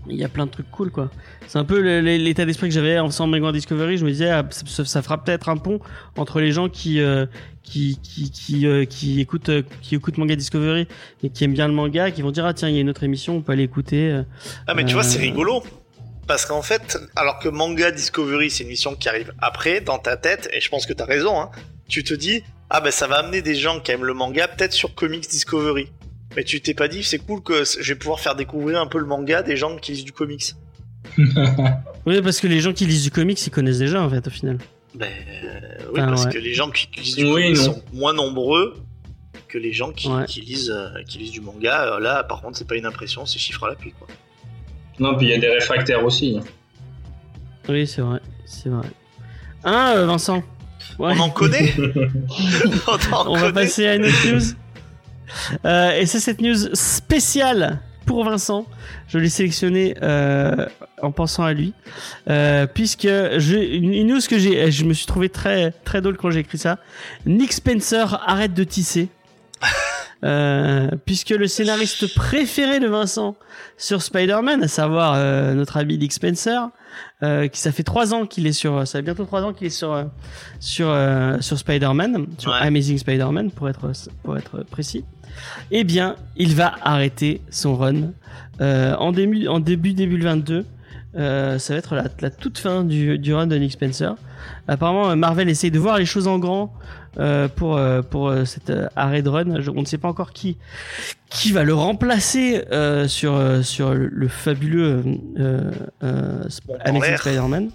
il 0.08 0.18
y 0.18 0.24
a 0.24 0.30
plein 0.30 0.45
de 0.45 0.51
trucs 0.51 0.70
cool 0.72 0.91
quoi 0.91 1.10
c'est 1.47 1.58
un 1.58 1.66
peu 1.66 1.80
l'état 1.99 2.45
d'esprit 2.45 2.68
que 2.68 2.74
j'avais 2.74 2.99
en 2.99 3.08
faisant 3.10 3.28
Mega 3.28 3.51
Discovery 3.51 3.97
je 3.97 4.06
me 4.06 4.12
disais 4.12 4.30
ah, 4.30 4.43
ça, 4.49 5.01
fera 5.01 5.24
peut-être 5.24 5.49
un 5.49 5.58
pont 5.58 5.80
entre 6.18 6.39
les 6.39 6.51
gens 6.51 6.70
qui 6.70 6.99
euh, 6.99 7.26
qui 7.64 7.99
qui 8.01 8.32
qui, 8.32 8.68
euh, 8.68 8.86
qui 8.86 9.22
écoutent 9.22 9.49
euh, 9.49 9.64
qui 9.82 9.95
écoutent 9.95 10.18
Manga 10.18 10.36
Discovery 10.36 10.88
et 11.24 11.30
qui 11.30 11.43
aiment 11.43 11.53
bien 11.53 11.68
le 11.68 11.74
manga 11.74 12.12
qui 12.12 12.22
vont 12.22 12.32
dire 12.32 12.45
ah 12.45 12.53
tiens 12.53 12.70
il 12.70 12.76
y 12.76 12.78
a 12.78 12.82
une 12.82 12.89
autre 12.89 13.03
émission 13.03 13.36
on 13.38 13.41
peut 13.41 13.51
aller 13.51 13.64
écouter. 13.64 14.22
Ah 14.68 14.74
mais 14.74 14.86
tu 14.86 14.93
vois 14.93 15.03
c'est 15.03 15.20
rigolo 15.20 15.64
parce 16.28 16.45
qu'en 16.45 16.62
fait 16.62 16.97
alors 17.16 17.39
que 17.39 17.49
Manga 17.49 17.91
Discovery 17.91 18.49
c'est 18.49 18.64
une 18.64 18.70
émission 18.70 18.95
qui 18.95 19.10
arrive 19.10 19.34
après 19.39 19.82
dans 19.82 19.99
ta 19.99 20.18
tête 20.18 20.49
et 20.53 20.60
je 20.60 20.70
pense 20.70 20.86
que 20.86 20.93
t'as 20.93 21.06
raison 21.06 21.39
hein, 21.39 21.51
tu 21.88 22.03
te 22.03 22.14
dis 22.14 22.43
ah 22.70 22.82
ben 22.82 22.91
ça 22.91 23.07
va 23.07 23.18
amener 23.18 23.41
des 23.41 23.55
gens 23.55 23.80
qui 23.80 23.91
aiment 23.91 24.05
le 24.05 24.13
manga 24.13 24.47
peut-être 24.47 24.74
sur 24.74 24.93
Comics 24.95 25.28
Discovery 25.30 25.89
mais 26.36 26.43
tu 26.43 26.59
t'es 26.61 26.74
pas 26.74 26.88
dit 26.88 27.03
c'est 27.03 27.20
cool 27.20 27.41
que 27.41 27.63
je 27.63 27.93
vais 27.93 27.97
pouvoir 27.99 28.20
faire 28.20 28.36
découvrir 28.36 28.80
un 28.82 28.88
peu 28.88 28.97
le 28.99 29.05
manga 29.05 29.43
des 29.43 29.55
gens 29.57 29.76
qui 29.78 29.91
lisent 29.93 30.03
du 30.05 30.11
comics 30.11 30.53
oui 32.05 32.22
parce 32.22 32.39
que 32.39 32.47
les 32.47 32.59
gens 32.61 32.74
qui 32.74 32.86
lisent 32.86 33.03
du 33.03 33.11
comics 33.11 33.45
ils 33.45 33.51
connaissent 33.51 33.78
déjà 33.80 34.01
en 34.01 34.09
fait 34.09 34.26
au 34.28 34.30
final 34.32 34.57
ben 34.95 35.07
euh, 35.43 35.59
oui 35.93 35.99
parce 36.01 36.26
ouais. 36.26 36.32
que 36.32 36.38
les 36.38 36.53
gens 36.53 36.70
qui, 36.72 36.88
qui 36.88 37.01
lisent 37.01 37.16
du 37.18 37.26
Oui, 37.26 37.43
comics 37.43 37.57
non. 37.57 37.63
sont 37.66 37.84
moins 37.93 38.13
nombreux 38.13 38.76
que 39.47 39.57
les 39.57 39.72
gens 39.74 39.91
qui, 39.91 40.07
Ouais. 40.09 40.26
qui 40.26 40.41
lisent 40.41 40.72
euh, 40.72 41.03
qui 41.07 41.20
lisent 41.20 41.32
du 41.32 41.41
manga 41.41 41.95
Euh, 41.95 41.99
là 41.99 42.24
par 42.24 42.41
contre 42.41 42.57
c'est 42.57 42.68
pas 42.68 42.76
une 42.76 42.86
impression 42.86 43.26
c'est 43.26 43.39
chiffre 43.39 43.63
à 43.66 43.70
l'appui 43.70 43.91
quoi 43.97 44.07
Non, 44.99 45.16
puis 45.16 45.28
il 45.28 45.30
y 45.30 45.34
a 45.34 45.38
des 45.38 45.49
réfractaires 45.49 46.03
aussi. 46.03 46.39
hein. 46.39 46.43
oui 47.70 47.86
c'est 47.88 48.01
vrai 48.01 48.20
c'est 48.45 48.70
vrai 48.70 48.88
hein 49.63 50.05
Vincent 50.05 50.43
Ouais. 51.00 51.14
on 51.18 51.20
en 51.20 51.30
connaît 51.30 51.74
on 52.88 53.16
en 53.16 53.28
On 53.32 53.38
va 53.38 53.52
passer 53.52 53.88
à 53.88 53.96
une 53.96 54.06
autre 54.06 54.28
news. 54.28 54.41
Euh, 55.66 56.00
et 56.00 56.06
c'est 56.06 56.20
cette 56.20 56.41
news 56.41 56.74
spéciale 56.74 57.80
pour 58.06 58.24
Vincent. 58.24 58.66
Je 59.08 59.18
l'ai 59.18 59.30
sélectionné 59.30 59.96
euh, 60.02 60.66
en 61.02 61.12
pensant 61.12 61.43
à 61.43 61.54
lui, 61.54 61.74
euh, 62.30 62.68
puisque 62.68 63.06
une, 63.06 64.08
news 64.08 64.20
que 64.28 64.38
j'ai, 64.38 64.72
je 64.72 64.86
me 64.86 64.93
suis 64.93 65.06
trouvé 65.06 65.30
très 65.30 65.72
très 65.84 66.02
drôle 66.02 66.18
quand 66.18 66.32
j'ai 66.32 66.39
écrit 66.39 66.58
ça. 66.58 66.78
Nick 67.26 67.54
Spencer 67.54 68.22
arrête 68.26 68.54
de 68.54 68.64
tisser. 68.64 69.10
Euh, 70.24 70.89
puisque 71.06 71.32
le 71.32 71.46
scénariste 71.46 72.16
préféré 72.16 72.80
de 72.80 72.88
Vincent 72.88 73.36
sur 73.78 74.02
Spider-Man, 74.02 74.64
à 74.64 74.68
savoir 74.68 75.16
notre 75.54 75.78
ami 75.78 76.00
Nick 76.00 76.14
Spencer, 76.14 76.70
euh, 77.24 77.48
qui 77.48 77.60
ça 77.60 77.72
fait 77.72 77.84
trois 77.84 78.14
ans 78.14 78.26
qu'il 78.26 78.46
est 78.48 78.54
sur, 78.54 78.88
ça 78.88 79.00
fait 79.00 79.04
bientôt 79.04 79.26
trois 79.26 79.43
ans 79.43 79.54
qu'il 79.54 79.68
est 79.68 79.70
sur 79.70 79.93
euh, 79.93 80.04
sur 80.60 80.88
euh, 80.89 81.38
sur 81.41 81.58
Spider-Man, 81.58 82.28
sur 82.38 82.52
Ouais. 82.52 82.58
Amazing 82.62 82.98
Spider-Man 82.98 83.52
pour 83.52 83.70
être 83.70 83.91
pour 84.24 84.38
être 84.38 84.64
précis. 84.64 85.06
Eh 85.72 85.84
bien, 85.84 86.16
il 86.38 86.56
va 86.56 86.76
arrêter 86.82 87.41
son 87.50 87.76
run 87.76 88.12
euh, 88.62 88.96
en 88.96 89.12
début 89.12 89.48
en 89.48 89.60
début 89.60 89.93
début 89.93 90.20
22. 90.22 90.66
Euh, 91.18 91.60
ça 91.60 91.74
va 91.74 91.80
être 91.80 91.96
la, 91.96 92.06
la 92.20 92.30
toute 92.30 92.58
fin 92.58 92.84
du, 92.84 93.18
du 93.18 93.34
run 93.34 93.48
de 93.48 93.56
Nick 93.56 93.72
Spencer. 93.72 94.16
Apparemment, 94.68 95.16
Marvel 95.16 95.50
essaye 95.50 95.72
de 95.72 95.80
voir 95.80 95.98
les 95.98 96.06
choses 96.06 96.28
en 96.28 96.39
grand 96.39 96.74
euh, 97.20 97.47
pour 97.47 97.78
euh, 97.78 98.01
pour 98.01 98.28
euh, 98.30 98.45
cet 98.45 98.70
euh, 98.70 98.88
arrêt 98.95 99.22
de 99.22 99.30
run. 99.30 99.61
Je- 99.61 99.70
on 99.72 99.82
ne 99.82 99.86
sait 99.86 99.97
pas 99.97 100.07
encore 100.07 100.32
qui 100.34 100.57
qui 101.30 101.51
va 101.51 101.63
le 101.63 101.74
remplacer 101.74 102.63
sur 103.07 103.39
sur 103.63 103.93
le, 103.93 104.07
le 104.07 104.28
fabuleux 104.28 105.03
Amazing. 106.84 107.18
Spider-Man. 107.18 107.70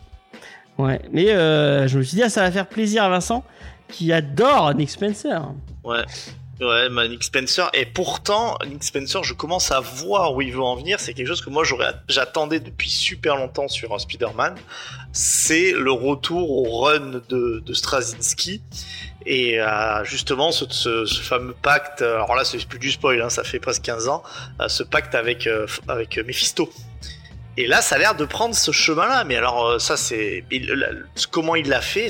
Ouais, 0.79 1.01
mais 1.13 1.27
je 1.27 1.99
me 1.99 2.03
suis 2.03 2.17
dit 2.17 2.23
ah, 2.23 2.29
ça 2.31 2.43
va 2.43 2.51
faire 2.51 2.67
plaisir 2.67 3.05
à 3.05 3.09
Vincent 3.09 3.45
qui 3.89 4.13
adore 4.13 4.75
Nick 4.75 4.91
Spencer. 4.91 5.43
Ouais. 5.85 6.05
Ouais, 6.61 7.09
Nick 7.09 7.25
Spencer. 7.25 7.71
Et 7.73 7.87
pourtant, 7.87 8.59
Nick 8.67 8.85
Spencer, 8.85 9.25
je 9.25 9.35
commence 9.35 9.71
à 9.71 9.81
voir 9.81 10.35
où 10.35 10.43
il 10.43 10.53
veut 10.53 10.63
en 10.63 10.77
venir. 10.77 11.01
C'est 11.01 11.15
quelque 11.15 11.29
chose 11.29 11.43
que 11.43 11.51
moi, 11.51 11.65
j'attendais 12.09 12.61
depuis 12.61 12.91
super 12.91 13.37
longtemps 13.37 13.69
sur 13.69 13.95
euh, 13.95 13.99
Spider-Man. 13.99 14.57
C'est 15.13 15.73
le 15.73 15.93
retour 15.93 16.51
au 16.51 16.81
run 16.81 17.23
de, 17.29 17.63
de 17.65 17.75
Straczynski. 17.75 18.63
Et 19.27 19.61
euh, 19.61 20.05
justement, 20.05 20.51
ce, 20.53 21.05
fameux 21.23 21.55
pacte, 21.63 22.03
alors 22.03 22.35
là, 22.35 22.45
c'est 22.45 22.65
plus 22.67 22.79
du 22.79 22.91
spoil, 22.91 23.21
hein, 23.21 23.31
ça 23.31 23.45
fait 23.45 23.59
presque 23.59 23.83
15 23.83 24.09
ans, 24.09 24.23
euh, 24.61 24.69
ce 24.69 24.83
pacte 24.83 25.15
avec, 25.15 25.47
euh, 25.47 25.67
avec 25.89 26.19
euh, 26.19 26.25
Mephisto. 26.25 26.71
Et 27.57 27.67
là, 27.67 27.83
ça 27.83 27.97
a 27.97 27.99
l'air 27.99 28.15
de 28.15 28.25
prendre 28.25 28.55
ce 28.55 28.73
chemin-là. 28.73 29.25
Mais 29.25 29.37
alors, 29.37 29.67
euh, 29.67 29.79
ça, 29.79 29.97
c'est. 29.97 30.45
Comment 31.31 31.57
il 31.57 31.69
l'a 31.69 31.81
fait, 31.81 32.09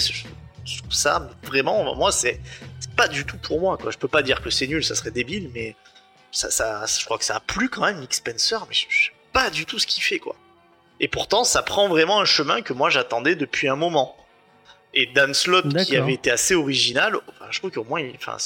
je 0.75 0.79
trouve 0.81 0.93
ça 0.93 1.31
vraiment. 1.45 1.95
Moi, 1.97 2.13
c'est 2.13 2.41
pas 2.97 3.09
du 3.09 3.25
tout 3.25 3.39
pour 3.39 3.61
moi 3.61 3.77
quoi. 3.77 3.91
Je 3.91 3.99
peux 3.99 4.09
pas 4.09 4.23
dire 4.23 4.41
que 4.43 4.51
c'est 4.51 4.67
nul, 4.67 4.85
ça 4.85 4.95
serait 4.95 5.11
débile, 5.11 5.51
mais 5.55 5.75
ça, 6.33 6.51
ça, 6.51 6.85
je 6.87 7.05
crois 7.05 7.19
que 7.19 7.25
ça 7.25 7.37
a 7.37 7.41
plu 7.41 7.69
quand 7.69 7.83
même 7.83 8.01
Nick 8.01 8.15
Spencer, 8.15 8.65
mais 8.69 8.75
je, 8.75 8.87
je 8.89 9.05
sais 9.07 9.13
pas 9.33 9.51
du 9.51 9.67
tout 9.67 9.79
ce 9.79 9.87
qu'il 9.87 10.03
fait 10.03 10.19
quoi. 10.19 10.37
Et 11.01 11.09
pourtant, 11.09 11.45
ça 11.45 11.63
prend 11.63 11.89
vraiment 11.89 12.21
un 12.21 12.25
chemin 12.25 12.63
que 12.63 12.73
moi 12.73 12.91
j'attendais 12.91 13.35
depuis 13.35 13.69
un 13.69 13.77
moment. 13.77 14.17
Et 14.93 15.07
Dan 15.07 15.33
Slott, 15.35 15.67
qui 15.85 15.97
avait 16.03 16.15
été 16.15 16.31
assez 16.33 16.55
original, 16.57 17.15
enfin, 17.29 17.47
je 17.51 17.59
trouve 17.61 17.71
qu'au 17.71 17.85
moins, 17.85 18.01
il- 18.01 18.15
enfin, 18.17 18.37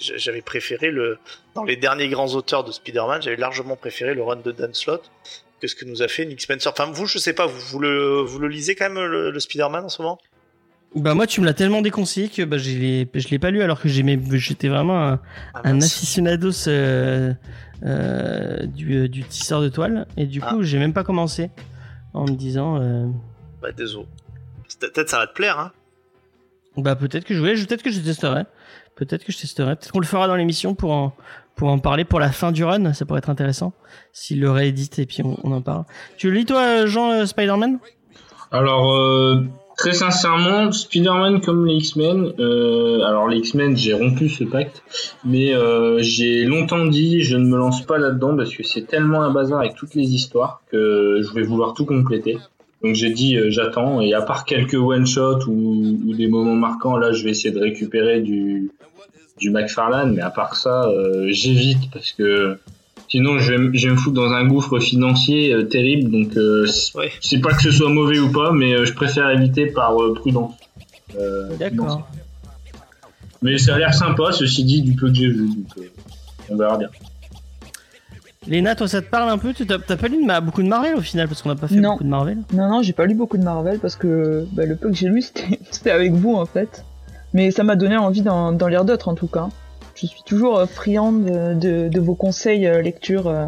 j'avais 0.00 0.42
préféré 0.42 0.90
le 0.90 1.18
dans 1.54 1.62
les 1.62 1.76
derniers 1.76 2.08
grands 2.08 2.34
auteurs 2.34 2.64
de 2.64 2.72
Spider-Man, 2.72 3.22
j'avais 3.22 3.36
largement 3.36 3.76
préféré 3.76 4.12
le 4.12 4.22
run 4.24 4.36
de 4.36 4.50
Dan 4.50 4.74
Slott 4.74 5.08
que 5.60 5.68
ce 5.68 5.76
que 5.76 5.84
nous 5.84 6.02
a 6.02 6.08
fait 6.08 6.24
Nick 6.26 6.40
Spencer. 6.40 6.70
Enfin, 6.72 6.90
vous, 6.90 7.06
je 7.06 7.18
sais 7.18 7.32
pas, 7.32 7.46
vous, 7.46 7.60
vous 7.60 7.78
le, 7.78 8.20
vous 8.22 8.40
le 8.40 8.48
lisez 8.48 8.74
quand 8.74 8.90
même 8.90 9.02
le, 9.04 9.30
le 9.30 9.40
Spider-Man 9.40 9.84
en 9.84 9.88
ce 9.88 10.02
moment? 10.02 10.18
Bah 10.94 11.14
moi 11.14 11.26
tu 11.26 11.40
me 11.40 11.46
l'as 11.46 11.54
tellement 11.54 11.82
déconseillé 11.82 12.28
que 12.28 12.42
bah, 12.42 12.56
je 12.56 12.70
l'ai 12.78 13.08
je 13.14 13.28
l'ai 13.28 13.38
pas 13.40 13.50
lu 13.50 13.62
alors 13.62 13.80
que 13.80 13.88
j'aimais 13.88 14.18
j'étais 14.34 14.68
vraiment 14.68 14.96
un, 15.02 15.20
Ah, 15.54 15.60
un 15.64 15.80
aficionados 15.82 16.68
euh, 16.68 17.32
euh, 17.84 18.64
du, 18.66 18.94
euh, 18.96 19.08
du 19.08 19.24
tisseur 19.24 19.60
de 19.60 19.68
toile. 19.68 20.06
Et 20.16 20.26
du 20.26 20.40
Ah. 20.42 20.50
coup 20.52 20.62
j'ai 20.62 20.78
même 20.78 20.92
pas 20.92 21.02
commencé 21.02 21.50
en 22.12 22.24
me 22.26 22.34
disant 22.36 22.80
euh, 22.80 23.06
Bah, 23.60 23.72
désolé. 23.72 24.06
Peut-être 24.78 25.08
ça 25.10 25.18
va 25.18 25.26
te 25.26 25.34
plaire, 25.34 25.58
hein. 25.58 25.72
bah 26.76 26.94
peut-être 26.94 27.24
que 27.24 27.34
je 27.34 27.42
vais 27.42 27.54
peut-être 27.54 27.82
que 27.82 27.90
je 27.90 28.00
testerai. 28.00 28.44
Peut-être 28.96 29.24
que 29.24 29.32
je 29.32 29.38
testerai. 29.38 29.74
Peut-être 29.74 29.90
qu'on 29.92 29.98
le 30.00 30.06
fera 30.06 30.28
dans 30.28 30.36
l'émission 30.36 30.74
pour 30.76 30.92
en 30.92 31.12
pour 31.56 31.68
en 31.70 31.78
parler 31.80 32.04
pour 32.04 32.20
la 32.20 32.30
fin 32.30 32.52
du 32.52 32.62
run. 32.64 32.92
Ça 32.92 33.04
pourrait 33.04 33.18
être 33.18 33.30
intéressant 33.30 33.72
s'il 34.12 34.40
le 34.40 34.50
réédite 34.50 34.98
et 35.00 35.06
puis 35.06 35.22
on, 35.24 35.36
on 35.42 35.50
en 35.52 35.60
parle. 35.62 35.84
Tu 36.16 36.30
le 36.30 36.36
lis 36.36 36.44
toi 36.44 36.86
Jean 36.86 37.10
euh, 37.10 37.26
Spider-Man? 37.26 37.78
Alors, 38.52 38.92
euh, 38.92 39.44
très 39.76 39.92
sincèrement, 39.92 40.72
Spider-Man 40.72 41.40
comme 41.40 41.66
les 41.66 41.74
X-Men, 41.74 42.32
euh, 42.38 43.00
alors 43.02 43.28
les 43.28 43.38
X-Men, 43.38 43.76
j'ai 43.76 43.92
rompu 43.92 44.28
ce 44.28 44.44
pacte, 44.44 44.82
mais 45.24 45.54
euh, 45.54 45.98
j'ai 46.00 46.44
longtemps 46.44 46.86
dit 46.86 47.22
je 47.22 47.36
ne 47.36 47.46
me 47.46 47.56
lance 47.56 47.84
pas 47.84 47.98
là-dedans 47.98 48.36
parce 48.36 48.54
que 48.54 48.62
c'est 48.62 48.86
tellement 48.86 49.22
un 49.22 49.32
bazar 49.32 49.60
avec 49.60 49.74
toutes 49.74 49.94
les 49.94 50.14
histoires 50.14 50.62
que 50.70 51.20
je 51.22 51.34
vais 51.34 51.42
vouloir 51.42 51.74
tout 51.74 51.86
compléter. 51.86 52.38
Donc 52.82 52.94
j'ai 52.94 53.10
dit 53.10 53.36
euh, 53.36 53.50
j'attends 53.50 54.00
et 54.00 54.12
à 54.12 54.20
part 54.20 54.44
quelques 54.44 54.74
one 54.74 55.06
shot 55.06 55.40
ou, 55.46 55.98
ou, 56.06 56.14
des 56.14 56.28
moments 56.28 56.54
marquants, 56.54 56.98
là 56.98 57.12
je 57.12 57.24
vais 57.24 57.30
essayer 57.30 57.54
de 57.54 57.60
récupérer 57.60 58.20
du 58.20 58.70
du 59.38 59.50
McFarlane, 59.50 60.14
mais 60.14 60.22
à 60.22 60.30
part 60.30 60.54
ça, 60.54 60.84
euh, 60.84 61.26
j'évite 61.28 61.90
parce 61.92 62.12
que 62.12 62.56
sinon 63.14 63.38
je 63.38 63.52
vais, 63.52 63.58
me- 63.58 63.72
je 63.76 63.86
vais 63.86 63.94
me 63.94 63.98
foutre 63.98 64.16
dans 64.16 64.32
un 64.32 64.44
gouffre 64.46 64.80
financier 64.80 65.52
euh, 65.54 65.62
terrible. 65.62 66.10
Donc 66.10 66.36
euh, 66.36 66.66
c'est 66.66 66.98
Ouais. 66.98 67.12
c'est 67.20 67.40
pas 67.40 67.52
que 67.54 67.62
ce 67.62 67.70
soit 67.70 67.88
mauvais 67.90 68.18
ou 68.18 68.30
pas, 68.32 68.50
mais 68.52 68.74
euh, 68.74 68.84
je 68.84 68.92
préfère 68.92 69.30
éviter 69.30 69.66
par 69.66 69.96
euh, 70.02 70.14
prudence. 70.14 70.54
Euh, 71.18 71.54
D'accord. 71.58 72.08
Mais 73.42 73.56
ça 73.58 73.74
a 73.74 73.78
l'air 73.78 73.94
sympa, 73.94 74.32
ceci 74.32 74.64
dit, 74.64 74.82
du 74.82 74.94
peu 74.94 75.08
que 75.10 75.14
j'ai 75.14 75.28
vu. 75.28 75.46
Donc, 75.48 75.66
euh, 75.78 75.82
on 76.50 76.56
verra 76.56 76.76
bien. 76.78 76.88
Léna, 78.46 78.74
toi, 78.74 78.88
ça 78.88 79.00
te 79.00 79.08
parle 79.08 79.30
un 79.30 79.38
peu? 79.38 79.54
Tu 79.54 79.64
t'as 79.66 79.78
t'as 79.78 79.96
pas 79.96 80.08
lu 80.08 80.18
beaucoup 80.42 80.62
de 80.62 80.68
Marvel 80.68 80.96
au 80.96 81.00
final 81.00 81.28
parce 81.28 81.40
qu'on 81.40 81.48
n'a 81.50 81.54
pas 81.56 81.68
fait 81.68 81.76
Non. 81.76 81.92
beaucoup 81.92 82.04
de 82.04 82.08
Marvel? 82.08 82.38
Non, 82.52 82.68
non, 82.68 82.82
j'ai 82.82 82.92
pas 82.92 83.06
lu 83.06 83.14
beaucoup 83.14 83.38
de 83.38 83.44
Marvel 83.44 83.78
parce 83.78 83.96
que 83.96 84.44
bah, 84.52 84.66
le 84.66 84.76
peu 84.76 84.90
que 84.90 84.96
j'ai 84.96 85.08
lu, 85.08 85.22
c'était 85.26 85.58
c'était 85.70 85.90
avec 85.92 86.12
vous 86.12 86.34
en 86.34 86.46
fait. 86.46 86.84
Mais 87.32 87.50
ça 87.50 87.62
m'a 87.64 87.76
donné 87.76 87.96
envie 87.96 88.22
d'en 88.22 88.52
d'en 88.52 88.66
lire 88.68 88.84
d'autres 88.84 89.08
en 89.08 89.14
tout 89.14 89.28
cas. 89.28 89.48
Je 89.96 90.06
suis 90.06 90.22
toujours 90.26 90.58
euh, 90.58 90.66
friande 90.66 91.24
de, 91.24 91.54
de, 91.54 91.88
de 91.88 92.00
vos 92.00 92.14
conseils 92.14 92.66
euh, 92.66 92.82
lecture. 92.82 93.26
euh. 93.28 93.46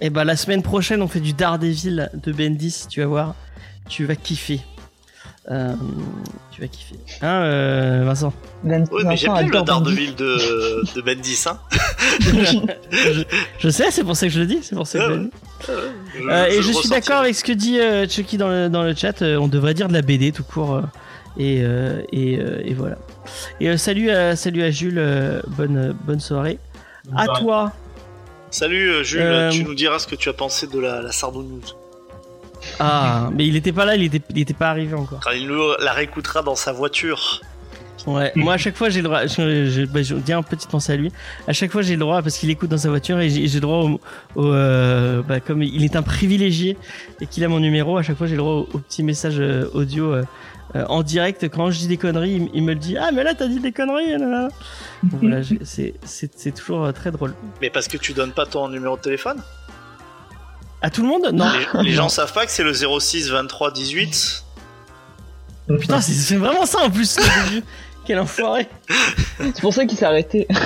Et 0.00 0.10
bah 0.10 0.24
la 0.24 0.36
semaine 0.36 0.62
prochaine, 0.62 1.02
on 1.02 1.08
fait 1.08 1.20
du 1.20 1.32
Daredevil 1.32 2.10
de 2.14 2.32
Bendis. 2.32 2.86
Tu 2.90 3.00
vas 3.00 3.06
voir, 3.06 3.34
tu 3.88 4.04
vas 4.04 4.16
kiffer. 4.16 4.60
Euh, 5.50 5.74
tu 6.50 6.62
vas 6.62 6.68
kiffer. 6.68 6.96
Hein, 7.22 7.42
euh, 7.44 8.02
Vincent? 8.04 8.32
Vin- 8.64 8.84
Oui, 8.90 9.02
mais 9.06 9.16
j'aime 9.16 9.34
bien 9.34 9.60
le. 9.60 9.64
Daredevil 9.64 10.14
de, 10.16 10.94
de 10.96 11.00
Bendis, 11.02 11.44
hein. 11.46 11.58
je, 12.20 13.22
je 13.58 13.68
sais, 13.68 13.90
c'est 13.90 14.04
pour 14.04 14.16
ça 14.16 14.26
que 14.26 14.32
je 14.32 14.40
le 14.40 14.46
dis. 14.46 14.58
C'est 14.62 14.74
pour 14.74 14.86
ça 14.86 14.98
que 14.98 15.04
je 15.04 15.10
le 15.10 15.24
dis. 15.24 15.30
Je- 15.66 16.28
Euh, 16.28 16.46
et 16.46 16.62
suis 16.72 16.88
d'accord 16.88 17.20
avec 17.20 17.34
ce 17.34 17.44
que 17.44 17.52
dit 17.52 17.78
euh, 17.78 18.06
Chucky 18.08 18.36
dans 18.36 18.48
le, 18.48 18.68
dans 18.68 18.82
le 18.82 18.94
chat. 18.94 19.20
euh, 19.22 19.36
on 19.36 19.48
devrait 19.48 19.74
dire 19.74 19.88
de 19.88 19.92
la 19.92 20.02
BD 20.02 20.32
tout 20.32 20.44
court. 20.44 20.82
Et, 21.38 21.62
euh, 21.62 22.02
et, 22.12 22.38
euh, 22.38 22.60
et 22.64 22.74
voilà. 22.74 22.96
Et 23.60 23.68
euh, 23.68 23.76
salut, 23.76 24.10
à, 24.10 24.36
salut 24.36 24.62
à 24.62 24.70
Jules. 24.70 25.02
bonne, 25.48 25.94
bonne 26.04 26.20
soirée. 26.20 26.58
À 27.14 27.22
Ouais. 27.22 27.40
toi. 27.40 27.72
Salut 28.50 29.04
Jules, 29.04 29.48
tu 29.52 29.64
nous 29.64 29.74
diras 29.74 29.98
ce 29.98 30.06
que 30.06 30.14
tu 30.14 30.28
as 30.28 30.32
pensé 30.32 30.66
de 30.68 30.78
la, 30.78 31.02
la 31.02 31.10
Sardou 31.12 31.42
News. 31.42 31.60
Ah, 32.78 33.30
mais 33.34 33.46
il 33.46 33.56
était 33.56 33.72
pas 33.72 33.84
là, 33.84 33.96
il 33.96 34.04
était, 34.04 34.22
il 34.30 34.38
était 34.40 34.54
pas 34.54 34.70
arrivé 34.70 34.94
encore. 34.94 35.20
Quand 35.22 35.32
il 35.32 35.46
nous 35.48 35.60
la 35.82 35.92
réécoutera 35.92 36.42
dans 36.42 36.54
sa 36.54 36.72
voiture. 36.72 37.40
Ouais, 38.06 38.32
moi 38.34 38.52
à 38.54 38.56
chaque 38.58 38.76
fois 38.76 38.90
j'ai 38.90 39.00
le 39.00 39.08
droit, 39.08 39.26
je, 39.26 39.66
je, 39.70 39.84
bah, 39.86 40.02
je 40.02 40.14
dis 40.14 40.32
un 40.34 40.42
petit 40.42 40.66
pensée 40.66 40.92
à 40.92 40.96
lui. 40.96 41.10
À 41.48 41.52
chaque 41.54 41.70
fois 41.72 41.80
j'ai 41.80 41.94
le 41.94 42.00
droit 42.00 42.20
parce 42.20 42.36
qu'il 42.36 42.50
écoute 42.50 42.68
dans 42.68 42.76
sa 42.78 42.90
voiture 42.90 43.18
et 43.18 43.30
j'ai 43.30 43.46
le 43.48 43.60
droit 43.60 43.78
au, 43.84 44.00
au, 44.36 44.52
euh, 44.52 45.22
bah, 45.22 45.40
comme 45.40 45.62
il 45.62 45.82
est 45.84 45.96
un 45.96 46.02
privilégié 46.02 46.76
et 47.22 47.26
qu'il 47.26 47.42
a 47.44 47.48
mon 47.48 47.60
numéro, 47.60 47.96
à 47.96 48.02
chaque 48.02 48.18
fois 48.18 48.26
j'ai 48.26 48.34
le 48.34 48.38
droit 48.42 48.52
au, 48.52 48.68
au 48.74 48.78
petit 48.78 49.02
message 49.02 49.40
audio 49.72 50.12
euh, 50.12 50.22
euh, 50.76 50.84
en 50.88 51.02
direct. 51.02 51.48
Quand 51.48 51.70
je 51.70 51.78
dis 51.78 51.88
des 51.88 51.96
conneries, 51.96 52.32
il, 52.34 52.50
il 52.54 52.62
me 52.62 52.72
le 52.74 52.78
dit. 52.78 52.96
Ah 52.96 53.10
mais 53.12 53.22
là 53.24 53.34
t'as 53.34 53.46
dit 53.46 53.60
des 53.60 53.72
conneries. 53.72 54.12
là, 54.12 54.18
là. 54.18 54.48
Donc, 55.02 55.20
voilà, 55.20 55.42
j'ai- 55.42 55.60
c'est 56.04 56.54
toujours 56.54 56.84
euh, 56.84 56.92
très 56.92 57.10
drôle. 57.10 57.34
Mais 57.60 57.70
parce 57.70 57.88
que 57.88 57.96
tu 57.96 58.12
donnes 58.12 58.32
pas 58.32 58.46
ton 58.46 58.68
numéro 58.68 58.96
de 58.96 59.02
téléphone? 59.02 59.40
À 60.82 60.90
tout 60.90 61.00
le 61.02 61.08
monde? 61.08 61.30
Non. 61.32 61.50
Les, 61.80 61.84
les 61.84 61.92
gens 61.92 62.08
savent 62.08 62.32
pas 62.32 62.44
que 62.44 62.52
c'est 62.52 62.62
le 62.64 62.72
06 62.74 63.30
23 63.30 63.72
18. 63.72 64.44
Putain, 65.80 66.00
c'est 66.02 66.12
c'est 66.12 66.36
vraiment 66.36 66.66
ça 66.66 66.80
en 66.80 66.90
plus. 66.90 67.16
Quel 68.06 68.18
enfoiré. 68.18 68.68
C'est 69.38 69.60
pour 69.62 69.72
ça 69.72 69.86
qu'il 69.86 69.96
s'est 69.96 70.04
arrêté. 70.04 70.46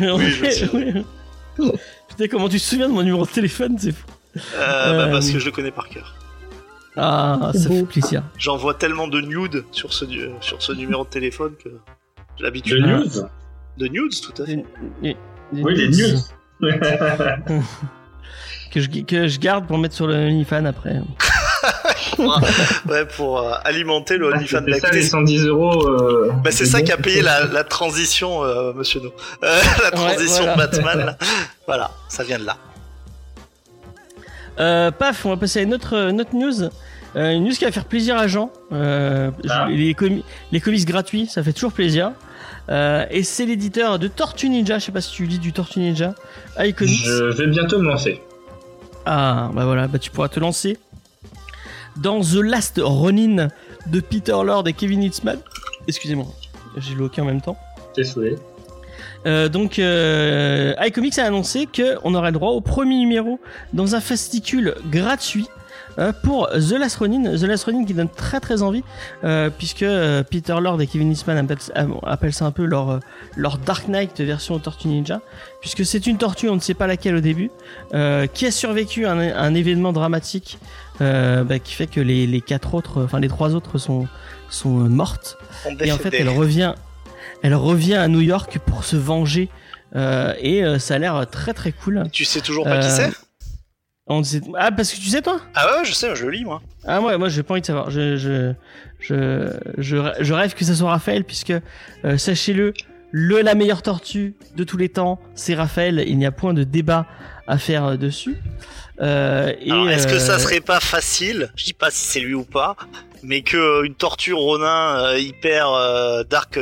Oui, 0.00 0.30
je 0.30 0.50
sais. 0.50 0.70
Oui. 0.72 1.72
Putain, 2.08 2.28
comment 2.30 2.48
tu 2.48 2.58
te 2.58 2.62
souviens 2.62 2.88
de 2.88 2.92
mon 2.94 3.02
numéro 3.02 3.26
de 3.26 3.30
téléphone 3.30 3.76
C'est 3.78 3.92
fou. 3.92 4.06
Euh, 4.36 4.40
bah, 4.58 4.88
Euh, 5.08 5.10
parce 5.12 5.30
que 5.30 5.38
je 5.38 5.44
le 5.46 5.50
connais 5.52 5.70
par 5.70 5.88
cœur. 5.88 6.14
Ah, 6.96 7.50
C'est 7.52 7.58
ça 7.60 7.68
fait 7.68 7.82
plaisir. 7.84 8.22
J'envoie 8.38 8.74
tellement 8.74 9.06
de 9.08 9.20
nudes 9.20 9.64
sur 9.72 9.92
ce, 9.92 10.04
du- 10.04 10.30
sur 10.40 10.62
ce 10.62 10.72
numéro 10.72 11.04
de 11.04 11.10
téléphone 11.10 11.52
que 11.62 11.68
j'ai 12.36 12.38
De 12.38 12.42
l'habitude. 12.44 12.84
Ah. 12.86 12.96
news 12.98 13.28
De 13.78 13.86
nudes, 13.88 14.12
tout 14.22 14.42
à 14.42 14.46
fait. 14.46 14.64
Oui, 15.02 15.16
les 15.52 15.88
news. 15.88 16.18
que 18.72 18.80
je, 18.80 18.88
que 19.04 19.26
je 19.28 19.38
garde 19.38 19.66
pour 19.66 19.78
mettre 19.78 19.94
sur 19.94 20.06
le 20.06 20.14
OnlyFans 20.14 20.64
après. 20.64 21.00
Ouais, 22.18 23.04
pour 23.16 23.40
euh, 23.40 23.52
alimenter 23.64 24.16
le 24.16 24.28
OnlyFans 24.32 24.60
C'est 24.66 24.72
ça 24.72 24.76
les 24.76 24.80
d'acté. 24.80 25.02
110 25.02 25.46
euros. 25.46 25.86
euh, 25.88 26.30
Bah, 26.42 26.50
c'est 26.50 26.64
de 26.64 26.68
ça 26.70 26.78
bon. 26.78 26.84
qui 26.84 26.92
a 26.92 26.96
payé 26.96 27.20
la, 27.20 27.44
la 27.46 27.62
transition, 27.64 28.42
euh, 28.42 28.72
monsieur 28.72 29.00
No. 29.00 29.12
Euh, 29.44 29.58
la 29.82 29.90
transition 29.90 30.44
voilà. 30.44 30.56
Batman. 30.56 30.98
là. 31.06 31.16
Voilà, 31.66 31.90
ça 32.08 32.22
vient 32.24 32.38
de 32.38 32.44
là. 32.46 32.56
Euh, 34.58 34.90
paf, 34.90 35.26
on 35.26 35.30
va 35.30 35.36
passer 35.36 35.60
à 35.60 35.62
une 35.62 35.74
autre, 35.74 35.94
une 35.94 36.20
autre 36.20 36.34
news. 36.34 36.62
Euh, 37.14 37.30
une 37.32 37.44
news 37.44 37.52
qui 37.52 37.64
va 37.64 37.72
faire 37.72 37.84
plaisir 37.86 38.16
à 38.16 38.26
Jean. 38.26 38.50
Euh, 38.72 39.30
Ah. 39.48 39.66
les, 39.70 39.94
comi- 39.94 40.22
les 40.52 40.60
comics 40.60 40.84
gratuits, 40.86 41.26
ça 41.26 41.42
fait 41.42 41.52
toujours 41.52 41.72
plaisir. 41.72 42.12
Et 42.68 43.22
c'est 43.22 43.46
l'éditeur 43.46 43.98
de 43.98 44.08
Tortue 44.08 44.48
Ninja. 44.48 44.78
Je 44.78 44.86
sais 44.86 44.92
pas 44.92 45.00
si 45.00 45.12
tu 45.12 45.24
lis 45.24 45.38
du 45.38 45.52
Tortue 45.52 45.78
Ninja. 45.80 46.14
iComics. 46.58 47.04
Je 47.04 47.24
vais 47.36 47.46
bientôt 47.46 47.78
me 47.78 47.86
lancer. 47.86 48.20
Ah, 49.06 49.50
bah 49.54 49.64
voilà, 49.64 49.86
bah 49.86 49.98
tu 50.00 50.10
pourras 50.10 50.28
te 50.28 50.40
lancer 50.40 50.78
dans 51.96 52.20
The 52.20 52.34
Last 52.42 52.80
Ronin 52.82 53.48
de 53.86 54.00
Peter 54.00 54.32
Lord 54.44 54.66
et 54.66 54.72
Kevin 54.72 55.02
Hitzman. 55.04 55.38
Excusez-moi, 55.86 56.26
j'ai 56.76 56.94
le 56.94 57.08
en 57.20 57.24
même 57.24 57.40
temps. 57.40 57.56
T'es 57.94 58.02
souhait. 58.04 58.34
Euh, 59.26 59.48
donc, 59.48 59.78
euh, 59.78 60.74
iComics 60.80 61.18
a 61.18 61.24
annoncé 61.24 61.66
qu'on 61.66 62.14
aurait 62.14 62.30
le 62.30 62.38
droit 62.38 62.50
au 62.50 62.60
premier 62.60 62.96
numéro 62.96 63.40
dans 63.72 63.94
un 63.94 64.00
fascicule 64.00 64.74
gratuit 64.90 65.48
euh, 65.98 66.12
pour 66.22 66.48
The 66.50 66.72
Last 66.72 66.96
Ronin. 66.96 67.36
The 67.36 67.42
Last 67.42 67.64
Ronin 67.64 67.84
qui 67.84 67.94
donne 67.94 68.08
très 68.08 68.38
très 68.40 68.62
envie, 68.62 68.82
euh, 69.24 69.50
puisque 69.56 69.82
euh, 69.82 70.22
Peter 70.22 70.54
Lord 70.60 70.80
et 70.82 70.86
Kevin 70.86 71.10
Eastman 71.10 71.38
appellent, 71.38 71.58
appellent 72.04 72.34
ça 72.34 72.44
un 72.44 72.50
peu 72.50 72.64
leur, 72.64 73.00
leur 73.34 73.58
Dark 73.58 73.88
Knight 73.88 74.20
version 74.20 74.58
Tortue 74.58 74.88
Ninja, 74.88 75.20
puisque 75.60 75.86
c'est 75.86 76.06
une 76.06 76.18
tortue, 76.18 76.48
on 76.48 76.56
ne 76.56 76.60
sait 76.60 76.74
pas 76.74 76.86
laquelle 76.86 77.16
au 77.16 77.20
début, 77.20 77.50
qui 78.34 78.46
a 78.46 78.50
survécu 78.50 79.06
à 79.06 79.12
un, 79.12 79.34
un 79.36 79.54
événement 79.54 79.92
dramatique 79.92 80.58
bah, 81.00 81.58
qui 81.62 81.72
fait 81.72 81.86
que 81.86 82.00
les, 82.00 82.26
les 82.26 82.40
quatre 82.40 82.74
autres, 82.74 83.02
enfin 83.04 83.20
les 83.20 83.28
trois 83.28 83.54
autres 83.54 83.78
sont, 83.78 84.06
sont 84.50 84.68
mortes. 84.68 85.38
Et 85.80 85.92
en 85.92 85.98
fait, 85.98 86.14
elle 86.14 86.28
revient, 86.28 86.74
elle 87.46 87.54
revient 87.54 87.94
à 87.94 88.08
New 88.08 88.22
York 88.22 88.58
pour 88.66 88.82
se 88.82 88.96
venger. 88.96 89.48
Euh, 89.94 90.34
et 90.40 90.64
euh, 90.64 90.80
ça 90.80 90.96
a 90.96 90.98
l'air 90.98 91.26
très 91.30 91.54
très 91.54 91.70
cool. 91.70 92.02
Tu 92.10 92.24
sais 92.24 92.40
toujours 92.40 92.64
pas 92.64 92.78
qui 92.80 92.88
Euh, 92.88 92.90
c'est 92.90 93.10
On 94.08 94.20
Ah, 94.58 94.72
parce 94.72 94.90
que 94.92 94.96
tu 94.96 95.06
sais, 95.06 95.22
toi? 95.22 95.40
Ah 95.54 95.78
ouais, 95.78 95.84
je 95.84 95.92
sais, 95.92 96.16
je 96.16 96.24
le 96.24 96.32
lis 96.32 96.44
moi. 96.44 96.60
Ah, 96.84 97.00
ouais, 97.00 97.16
moi, 97.16 97.28
j'ai 97.28 97.44
pas 97.44 97.54
envie 97.54 97.60
de 97.60 97.66
savoir. 97.66 97.88
Je, 97.90 98.16
je, 98.16 98.52
je, 98.98 99.52
je, 99.78 99.96
je 100.18 100.34
rêve 100.34 100.54
que 100.54 100.64
ça 100.64 100.74
soit 100.74 100.90
Raphaël, 100.90 101.22
puisque, 101.22 101.52
euh, 102.04 102.18
sachez-le, 102.18 102.74
le, 103.12 103.42
la 103.42 103.54
meilleure 103.54 103.82
tortue 103.82 104.34
de 104.56 104.64
tous 104.64 104.76
les 104.76 104.88
temps, 104.88 105.20
c'est 105.36 105.54
Raphaël. 105.54 106.02
Il 106.04 106.18
n'y 106.18 106.26
a 106.26 106.32
point 106.32 106.52
de 106.52 106.64
débat 106.64 107.06
à 107.46 107.58
faire 107.58 107.96
dessus. 107.96 108.36
Euh, 109.00 109.52
et, 109.60 109.70
Alors, 109.70 109.88
est-ce 109.88 110.08
que 110.08 110.18
ça 110.18 110.40
serait 110.40 110.60
pas 110.60 110.80
facile? 110.80 111.50
Je 111.54 111.64
dis 111.64 111.74
pas 111.74 111.92
si 111.92 112.04
c'est 112.06 112.20
lui 112.20 112.34
ou 112.34 112.42
pas, 112.44 112.74
mais 113.22 113.42
que 113.42 113.56
euh, 113.56 113.82
une 113.84 113.94
tortue 113.94 114.32
Ronin 114.32 115.04
euh, 115.04 115.18
hyper 115.18 115.70
euh, 115.70 116.24
dark 116.24 116.58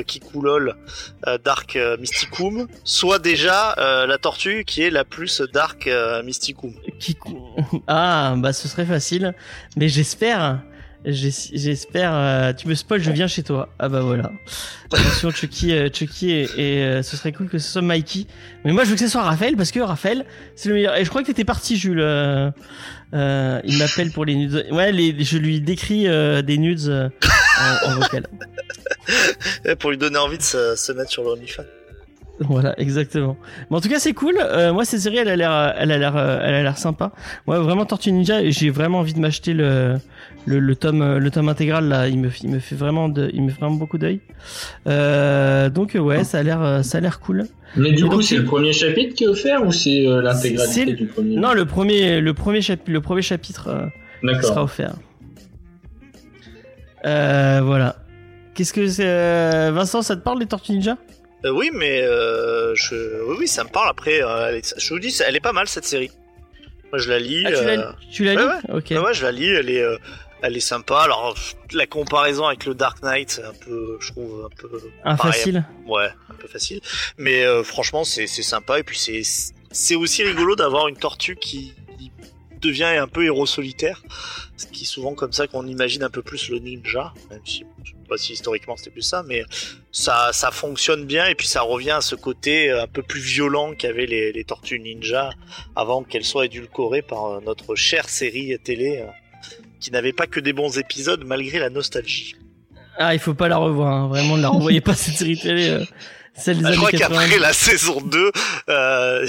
euh, 1.26 1.38
dark 1.44 1.76
euh, 1.76 1.96
Mysticum, 1.98 2.68
soit 2.84 3.18
déjà 3.18 3.74
la 4.06 4.18
tortue 4.18 4.64
qui 4.64 4.82
est 4.82 4.90
la 4.90 5.04
plus 5.04 5.42
dark 5.52 5.88
Mysticum. 6.24 6.74
Ah, 7.86 8.34
bah 8.36 8.52
ce 8.52 8.68
serait 8.68 8.84
facile. 8.84 9.34
Mais 9.76 9.88
j'espère. 9.88 10.60
J'es- 11.04 11.50
J'espère. 11.54 12.12
euh, 12.14 12.52
tu 12.52 12.68
me 12.68 12.74
spoil, 12.74 13.00
je 13.02 13.10
viens 13.10 13.26
chez 13.26 13.42
toi. 13.42 13.68
Ah 13.78 13.88
bah 13.88 14.00
voilà. 14.00 14.30
Attention, 14.92 15.30
Chucky, 15.30 15.72
euh, 15.72 15.88
Chucky 15.92 16.30
et, 16.30 16.48
euh, 16.58 17.02
ce 17.02 17.16
serait 17.16 17.32
cool 17.32 17.48
que 17.48 17.58
ce 17.58 17.70
soit 17.70 17.82
Mikey. 17.82 18.26
Mais 18.64 18.72
moi, 18.72 18.84
je 18.84 18.90
veux 18.90 18.94
que 18.94 19.00
ce 19.00 19.08
soit 19.08 19.22
Raphaël 19.22 19.56
parce 19.56 19.70
que 19.72 19.80
Raphaël, 19.80 20.24
c'est 20.56 20.68
le 20.68 20.76
meilleur. 20.76 20.96
Et 20.96 21.04
je 21.04 21.08
crois 21.10 21.22
que 21.22 21.26
t'étais 21.26 21.44
parti, 21.44 21.76
Jules. 21.76 22.00
Euh, 22.00 22.50
euh, 23.14 23.60
il 23.64 23.78
m'appelle 23.78 24.10
pour 24.10 24.24
les 24.24 24.34
nudes. 24.34 24.66
Ouais, 24.70 24.92
les, 24.92 25.22
je 25.24 25.38
lui 25.38 25.60
décris 25.60 26.08
euh, 26.08 26.42
des 26.42 26.58
nudes 26.58 27.10
en, 27.84 27.90
en 27.90 27.94
vocal. 28.00 28.26
Pour 29.78 29.90
lui 29.90 29.98
donner 29.98 30.18
envie 30.18 30.38
de 30.38 30.42
se, 30.42 30.74
se 30.76 30.92
mettre 30.92 31.10
sur 31.10 31.22
le 31.24 31.30
OnlyFans. 31.30 31.62
Voilà, 32.40 32.74
exactement. 32.80 33.36
Mais 33.70 33.76
en 33.76 33.80
tout 33.80 33.88
cas, 33.88 34.00
c'est 34.00 34.12
cool. 34.12 34.34
Euh, 34.40 34.72
moi, 34.72 34.84
cette 34.84 35.00
série, 35.00 35.18
elle 35.18 35.28
a 35.28 35.36
l'air, 35.36 35.74
elle 35.78 35.92
a 35.92 35.98
l'air, 35.98 36.16
euh, 36.16 36.40
elle 36.42 36.54
a 36.54 36.62
l'air 36.64 36.78
sympa. 36.78 37.12
Moi, 37.46 37.60
vraiment 37.60 37.86
Tortue 37.86 38.10
Ninja, 38.10 38.50
j'ai 38.50 38.70
vraiment 38.70 38.98
envie 38.98 39.14
de 39.14 39.20
m'acheter 39.20 39.54
le, 39.54 39.98
le, 40.44 40.58
le 40.58 40.74
tome, 40.76 41.00
euh, 41.00 41.18
le 41.20 41.30
tome 41.30 41.48
intégral 41.48 41.88
là. 41.88 42.08
Il 42.08 42.18
me, 42.18 42.30
il 42.42 42.50
me 42.50 42.58
fait 42.58 42.74
vraiment, 42.74 43.08
de, 43.08 43.30
il 43.32 43.42
me 43.42 43.50
fait 43.50 43.60
vraiment 43.60 43.76
beaucoup 43.76 43.98
d'œil. 43.98 44.20
Euh, 44.88 45.70
donc 45.70 45.94
euh, 45.94 46.00
ouais, 46.00 46.24
ça 46.24 46.38
a 46.38 46.42
l'air, 46.42 46.60
euh, 46.60 46.82
ça 46.82 46.98
a 46.98 47.00
l'air 47.00 47.20
cool. 47.20 47.46
Mais 47.76 47.92
du 47.92 48.04
Et 48.04 48.08
coup, 48.08 48.20
c'est 48.20 48.36
le 48.36 48.44
premier 48.44 48.72
chapitre 48.72 49.14
qui 49.14 49.24
est 49.24 49.28
offert 49.28 49.64
ou 49.64 49.70
c'est 49.70 50.06
euh, 50.06 50.20
l'intégralité 50.20 50.92
du 50.92 51.06
premier? 51.06 51.36
Non, 51.36 51.52
le 51.54 51.66
premier, 51.66 52.20
le 52.20 52.34
premier 52.34 52.62
chapitre, 52.62 52.90
le 52.90 53.00
premier 53.00 53.22
chapitre 53.22 53.68
euh, 54.24 54.42
sera 54.42 54.64
offert. 54.64 54.94
Euh, 57.06 57.60
voilà. 57.62 57.96
Qu'est-ce 58.54 58.72
que 58.72 58.86
c'est, 58.88 59.04
euh, 59.06 59.70
Vincent, 59.74 60.02
ça 60.02 60.16
te 60.16 60.22
parle 60.22 60.40
les 60.40 60.46
Tortues 60.46 60.72
Ninja? 60.72 60.96
Euh, 61.44 61.50
oui, 61.50 61.70
mais 61.72 62.02
euh, 62.02 62.74
je... 62.74 63.22
oui, 63.24 63.36
oui, 63.40 63.48
ça 63.48 63.64
me 63.64 63.68
parle. 63.68 63.88
Après, 63.90 64.22
euh, 64.22 64.60
je 64.76 64.88
vous 64.94 64.98
dis, 64.98 65.14
elle 65.26 65.36
est 65.36 65.40
pas 65.40 65.52
mal 65.52 65.68
cette 65.68 65.84
série. 65.84 66.10
Moi, 66.90 66.98
je 66.98 67.08
la 67.10 67.18
lis. 67.18 67.44
Ah, 67.46 67.94
tu 68.00 68.08
tu 68.10 68.24
l'as 68.24 68.34
ouais, 68.34 68.42
lu 68.42 68.48
ouais. 68.48 68.76
Ok. 68.78 68.86
Ouais, 68.90 68.98
ouais, 68.98 69.14
je 69.14 69.24
la 69.24 69.32
lis, 69.32 69.48
elle 69.48 69.68
est, 69.68 69.84
elle 70.42 70.56
est 70.56 70.60
sympa. 70.60 71.00
Alors, 71.00 71.36
la 71.72 71.86
comparaison 71.86 72.46
avec 72.46 72.64
le 72.66 72.74
Dark 72.74 73.02
Knight, 73.02 73.30
c'est 73.30 73.44
un 73.44 73.52
peu, 73.52 73.98
je 74.00 74.12
trouve, 74.12 74.46
un 74.46 74.56
peu. 74.56 74.70
Un 75.04 75.16
pareil. 75.16 75.32
facile. 75.32 75.64
Ouais, 75.86 76.08
un 76.30 76.34
peu 76.34 76.48
facile. 76.48 76.80
Mais 77.18 77.44
franchement, 77.64 78.04
c'est 78.04 78.26
sympa. 78.26 78.78
Et 78.78 78.82
puis, 78.82 78.98
c'est 78.98 79.22
c'est 79.74 79.96
aussi 79.96 80.22
rigolo 80.22 80.54
d'avoir 80.54 80.86
une 80.88 80.96
tortue 80.96 81.36
qui 81.36 81.74
devient 82.60 82.84
un 82.84 83.08
peu 83.08 83.24
héros 83.24 83.44
solitaire. 83.44 84.02
Ce 84.56 84.66
qui 84.66 84.84
est 84.84 84.86
souvent 84.86 85.14
comme 85.14 85.32
ça 85.32 85.46
qu'on 85.48 85.66
imagine 85.66 86.04
un 86.04 86.10
peu 86.10 86.22
plus 86.22 86.48
le 86.48 86.60
ninja. 86.60 87.12
Même 87.30 87.40
si, 87.44 87.64
pas 88.04 88.16
si 88.16 88.32
historiquement 88.34 88.76
c'était 88.76 88.90
plus 88.90 89.02
ça, 89.02 89.22
mais 89.26 89.42
ça, 89.92 90.30
ça 90.32 90.50
fonctionne 90.50 91.04
bien. 91.04 91.26
Et 91.26 91.34
puis, 91.34 91.46
ça 91.46 91.62
revient 91.62 91.90
à 91.92 92.00
ce 92.00 92.14
côté 92.14 92.70
un 92.70 92.86
peu 92.86 93.02
plus 93.02 93.20
violent 93.20 93.74
qu'avaient 93.74 94.06
les, 94.06 94.32
les 94.32 94.44
tortues 94.44 94.78
ninja 94.80 95.30
avant 95.76 96.02
qu'elles 96.02 96.24
soient 96.24 96.44
édulcorées 96.46 97.02
par 97.02 97.26
euh, 97.26 97.40
notre 97.44 97.74
chère 97.74 98.08
série 98.08 98.56
télé. 98.62 98.98
euh, 99.02 99.06
qui 99.80 99.90
n'avait 99.90 100.14
pas 100.14 100.26
que 100.26 100.40
des 100.40 100.54
bons 100.54 100.78
épisodes 100.78 101.22
malgré 101.26 101.58
la 101.58 101.68
nostalgie. 101.68 102.34
Ah, 102.96 103.12
il 103.12 103.20
faut 103.20 103.34
pas 103.34 103.48
la 103.48 103.58
revoir. 103.58 103.92
hein. 103.92 104.08
Vraiment, 104.08 104.36
ne 104.38 104.42
la 104.42 104.48
renvoyez 104.48 104.80
pas 104.80 104.94
cette 104.94 105.16
série 105.16 105.36
télé. 105.38 105.68
euh, 105.68 105.84
Celle 106.34 106.58
des 106.58 106.64
Ah, 106.64 106.68
je 106.72 106.78
années 106.78 106.78
crois 106.78 106.90
80. 106.92 107.20
qu'après 107.20 107.38
la 107.38 107.52
saison 107.52 108.00
2, 108.00 108.32
euh, 108.70 109.26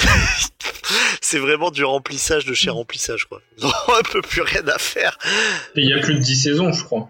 c'est 1.21 1.39
vraiment 1.39 1.71
du 1.71 1.83
remplissage 1.83 2.45
de 2.45 2.53
chez 2.53 2.69
remplissage, 2.69 3.25
quoi. 3.25 3.41
Ils 3.57 3.65
ont 3.65 3.71
un 3.99 4.03
peu 4.11 4.21
plus 4.21 4.41
rien 4.43 4.65
à 4.67 4.77
faire. 4.77 5.17
Et 5.75 5.81
il 5.81 5.89
y 5.89 5.93
a 5.93 5.99
plus 5.99 6.13
de 6.15 6.19
10 6.19 6.35
saisons, 6.43 6.71
je 6.71 6.83
crois. 6.83 7.09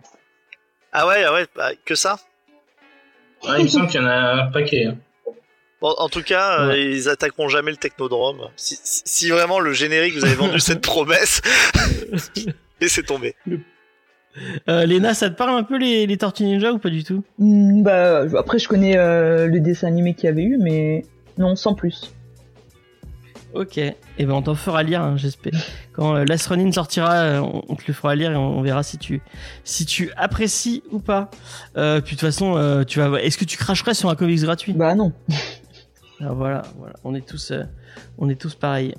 Ah 0.98 1.06
ouais, 1.08 1.24
ah 1.26 1.34
ouais, 1.34 1.46
bah, 1.56 1.72
que 1.84 1.94
ça? 1.94 2.18
Ouais, 3.44 3.60
il 3.60 3.64
me 3.64 3.68
semble 3.68 3.88
qu'il 3.88 4.00
y 4.00 4.04
en 4.04 4.08
a 4.08 4.14
un 4.44 4.48
paquet. 4.52 4.86
hein. 4.86 4.98
Bon, 5.82 5.94
en 5.98 6.08
tout 6.08 6.24
cas, 6.24 6.62
euh, 6.70 6.78
ils 6.78 7.10
attaqueront 7.10 7.50
jamais 7.50 7.70
le 7.72 7.76
Technodrome. 7.78 8.48
Si, 8.56 8.80
si- 8.82 9.02
si 9.06 9.30
vraiment 9.30 9.60
le 9.60 9.74
générique 9.74 10.14
vous 10.16 10.24
avez 10.24 10.36
vendu 10.36 10.60
cette 10.62 10.80
promesse, 10.94 11.42
laissez 12.82 13.04
tomber. 13.04 13.36
Euh, 14.70 14.86
Léna, 14.86 15.14
ça 15.14 15.30
te 15.30 15.36
parle 15.36 15.58
un 15.58 15.64
peu 15.64 15.78
les, 15.78 16.08
les 16.08 16.18
Tortues 16.18 16.44
Ninja 16.46 16.72
ou 16.72 16.80
pas 16.80 16.90
du 16.90 17.04
tout? 17.04 17.24
Hmm, 17.40 17.84
bah, 17.84 18.22
après, 18.38 18.58
je 18.58 18.68
connais 18.70 18.98
euh, 18.98 19.48
le 19.48 19.60
dessin 19.60 19.88
animé 19.88 20.14
qu'il 20.14 20.26
y 20.26 20.28
avait 20.30 20.44
eu, 20.44 20.58
mais 20.58 21.04
non, 21.38 21.58
sans 21.58 21.74
plus. 21.74 22.14
Ok. 23.56 23.78
Et 23.78 23.96
ben 24.20 24.32
on 24.34 24.42
t'en 24.42 24.56
fera 24.56 24.84
lire, 24.84 25.02
hein, 25.02 25.16
j'espère. 25.18 25.54
Quand 25.94 26.16
euh, 26.16 26.26
Last 26.26 26.46
Ronin 26.48 26.72
sortira, 26.72 27.14
euh, 27.14 27.40
on, 27.40 27.64
on 27.70 27.76
te 27.76 27.84
le 27.88 27.94
fera 27.94 28.14
lire 28.16 28.32
et 28.32 28.36
on, 28.36 28.58
on 28.60 28.62
verra 28.62 28.84
si 28.84 28.98
tu 28.98 29.22
si 29.64 29.86
tu 29.86 30.12
apprécies 30.18 30.84
ou 30.92 31.00
pas. 31.00 31.32
Euh, 31.78 32.02
puis 32.02 32.16
de 32.16 32.20
toute 32.20 32.28
façon, 32.28 32.56
euh, 32.58 32.84
tu 32.84 33.00
vas. 33.00 33.22
Est-ce 33.22 33.38
que 33.38 33.46
tu 33.46 33.58
cracherais 33.58 33.94
sur 33.94 34.10
un 34.10 34.16
comics 34.16 34.42
gratuit? 34.42 34.74
Bah 34.74 34.94
non. 34.96 35.14
Alors 36.20 36.36
voilà, 36.38 36.64
voilà, 36.78 36.94
on 37.04 37.16
est 37.16 37.26
tous, 37.26 37.52
euh, 37.52 37.64
on 38.18 38.30
est 38.30 38.40
tous 38.40 38.56
pareils. 38.56 38.94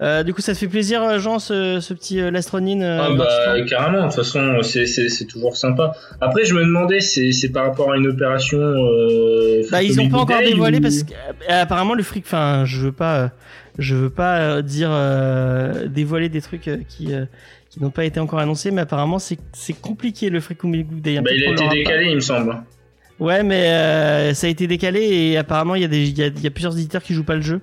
Euh, 0.00 0.22
du 0.22 0.32
coup, 0.34 0.40
ça 0.40 0.52
te 0.52 0.58
fait 0.58 0.68
plaisir, 0.68 1.18
Jean, 1.18 1.38
ce, 1.40 1.80
ce 1.80 1.92
petit 1.94 2.20
euh, 2.20 2.30
Last 2.30 2.52
euh, 2.54 3.00
Ah 3.02 3.10
bah 3.16 3.60
carrément, 3.68 3.98
de 3.98 4.06
toute 4.06 4.14
façon 4.16 4.62
c'est- 4.62 5.26
toujours 5.26 5.56
sympa. 5.56 5.92
Après 6.20 6.44
je 6.44 6.54
me 6.54 6.64
demandais 6.64 7.00
c'est 7.00 7.32
c'est 7.32 7.48
par 7.50 7.64
rapport 7.66 7.92
à 7.92 7.96
une 7.96 8.06
opération. 8.06 8.58
Euh, 8.58 9.62
Bah, 9.70 9.82
ils 9.82 9.92
ont 9.94 9.96
Comic 10.08 10.12
pas 10.12 10.18
encore 10.18 10.38
dévoilé 10.40 10.78
ou- 10.78 10.82
parce 10.82 11.02
qu'apparemment 11.02 11.94
le 11.94 12.02
fric. 12.04 12.24
Enfin, 12.26 12.64
je 12.64 12.80
veux 12.80 12.92
pas, 12.92 13.16
euh, 13.16 13.28
je 13.78 13.94
veux 13.94 14.10
pas 14.10 14.38
euh, 14.38 14.62
dire 14.62 14.88
euh, 14.90 15.86
dévoiler 15.88 16.28
des 16.28 16.40
trucs 16.40 16.68
euh, 16.68 16.78
qui 16.88 17.12
euh, 17.12 17.26
qui 17.70 17.82
n'ont 17.82 17.90
pas 17.90 18.04
été 18.04 18.20
encore 18.20 18.38
annoncés, 18.38 18.70
mais 18.70 18.82
apparemment 18.82 19.18
c'est 19.18 19.38
c'est 19.52 19.78
compliqué 19.78 20.30
le 20.30 20.40
Book 20.40 21.00
Day. 21.00 21.20
Bah, 21.20 21.30
il 21.32 21.44
a 21.44 21.50
été 21.50 21.68
décalé 21.68 22.06
il 22.10 22.16
me 22.16 22.20
semble. 22.20 22.62
Ouais, 23.18 23.42
mais 23.42 23.68
euh, 23.70 24.34
ça 24.34 24.46
a 24.46 24.50
été 24.50 24.66
décalé 24.66 25.00
et 25.00 25.38
apparemment 25.38 25.74
il 25.74 25.82
y 25.82 25.84
a 25.84 25.88
des, 25.88 26.08
il 26.08 26.42
y 26.42 26.46
a 26.46 26.50
plusieurs 26.50 26.76
éditeurs 26.76 27.02
qui 27.02 27.14
jouent 27.14 27.24
pas 27.24 27.36
le 27.36 27.42
jeu 27.42 27.60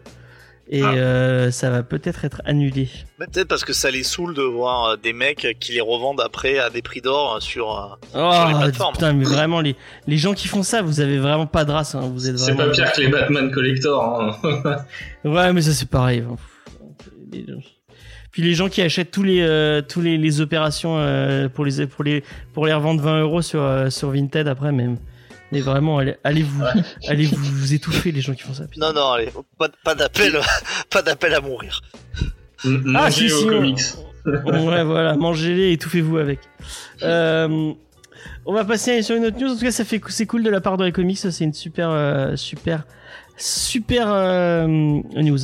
et 0.69 0.81
Ah. 0.81 0.93
euh, 0.93 1.51
ça 1.51 1.69
va 1.69 1.83
peut-être 1.83 2.23
être 2.25 2.41
annulé. 2.45 2.87
Peut-être 3.17 3.47
parce 3.47 3.65
que 3.65 3.73
ça 3.73 3.91
les 3.91 4.03
saoule 4.03 4.33
de 4.33 4.41
voir 4.41 4.85
euh, 4.91 4.95
des 4.95 5.11
mecs 5.13 5.45
qui 5.59 5.73
les 5.73 5.81
revendent 5.81 6.21
après 6.21 6.57
à 6.59 6.69
des 6.69 6.81
prix 6.81 7.01
d'or 7.01 7.35
euh, 7.35 7.39
sur. 7.39 7.97
Oh 8.15 8.31
les 8.47 8.53
plateformes. 8.55 8.93
putain, 8.93 9.13
mais 9.13 9.25
vraiment 9.25 9.59
les 9.61 9.75
les 10.07 10.17
gens 10.17 10.33
qui 10.33 10.47
font 10.47 10.63
ça, 10.63 10.81
vous 10.81 10.99
avez 11.01 11.19
vraiment 11.19 11.47
pas 11.47 11.65
de 11.65 11.71
race. 11.71 11.95
Hein, 11.95 12.09
vous 12.13 12.29
êtes 12.29 12.39
C'est 12.39 12.55
pas 12.55 12.69
pire 12.69 12.91
que 12.93 13.01
les 13.01 13.07
Batman 13.09 13.51
Collector. 13.51 14.21
Hein. 14.43 14.77
Ouais, 15.25 15.51
mais 15.53 15.61
ça 15.61 15.71
c'est 15.73 15.89
pareil. 15.89 16.23
Les 17.31 17.45
gens- 17.45 17.59
Puis 18.31 18.41
les 18.41 18.53
gens 18.55 18.67
qui 18.69 18.81
achètent 18.81 19.11
tous 19.11 19.23
les 19.23 19.41
euh, 19.41 19.81
tous 19.81 20.01
les, 20.01 20.17
les 20.17 20.41
opérations 20.41 20.95
euh, 20.97 21.49
pour 21.49 21.65
les 21.65 21.85
pour 21.87 22.03
les 22.03 22.23
pour 22.53 22.65
les 22.65 22.73
revendre 22.73 23.01
20 23.01 23.21
euros 23.21 23.41
sur 23.41 23.61
euh, 23.61 23.89
sur 23.89 24.09
Vinted 24.11 24.47
après, 24.47 24.71
mais 24.71 24.87
mais 25.53 25.61
vraiment 25.61 25.97
allez, 25.99 26.15
allez 26.23 26.43
vous 26.43 26.63
allez 27.07 27.25
vous, 27.25 27.37
vous 27.41 27.73
étouffer 27.73 28.11
les 28.11 28.21
gens 28.21 28.33
qui 28.33 28.41
font 28.43 28.53
ça. 28.53 28.65
putain. 28.67 28.87
Non, 28.87 28.93
non, 29.01 29.11
allez, 29.11 29.29
pas, 29.57 29.69
pas 29.83 29.95
d'appel, 29.95 30.37
pas 30.89 31.01
d'appel 31.01 31.33
à 31.33 31.39
mourir. 31.41 31.81
M- 32.65 32.93
Ah 32.97 33.09
si 33.11 33.29
si. 33.29 33.35
on- 33.45 33.47
comics. 33.49 33.79
ouais 34.25 34.83
voilà, 34.83 35.15
mangez-les, 35.15 35.71
étouffez-vous 35.73 36.17
avec. 36.17 36.39
Euh, 37.01 37.71
on 38.45 38.53
va 38.53 38.65
passer 38.65 39.01
sur 39.01 39.15
une 39.15 39.25
autre 39.25 39.37
news. 39.39 39.51
En 39.51 39.55
tout 39.55 39.61
cas, 39.63 39.71
ça 39.71 39.85
fait 39.85 40.01
c'est 40.09 40.25
cool 40.25 40.43
de 40.43 40.49
la 40.49 40.61
part 40.61 40.77
de 40.77 40.85
les 40.85 40.91
comics. 40.91 41.17
C'est 41.17 41.43
une 41.43 41.53
super 41.53 41.89
euh, 41.91 42.35
super 42.35 42.83
super 43.37 44.07
euh, 44.09 44.67
news. 44.67 45.39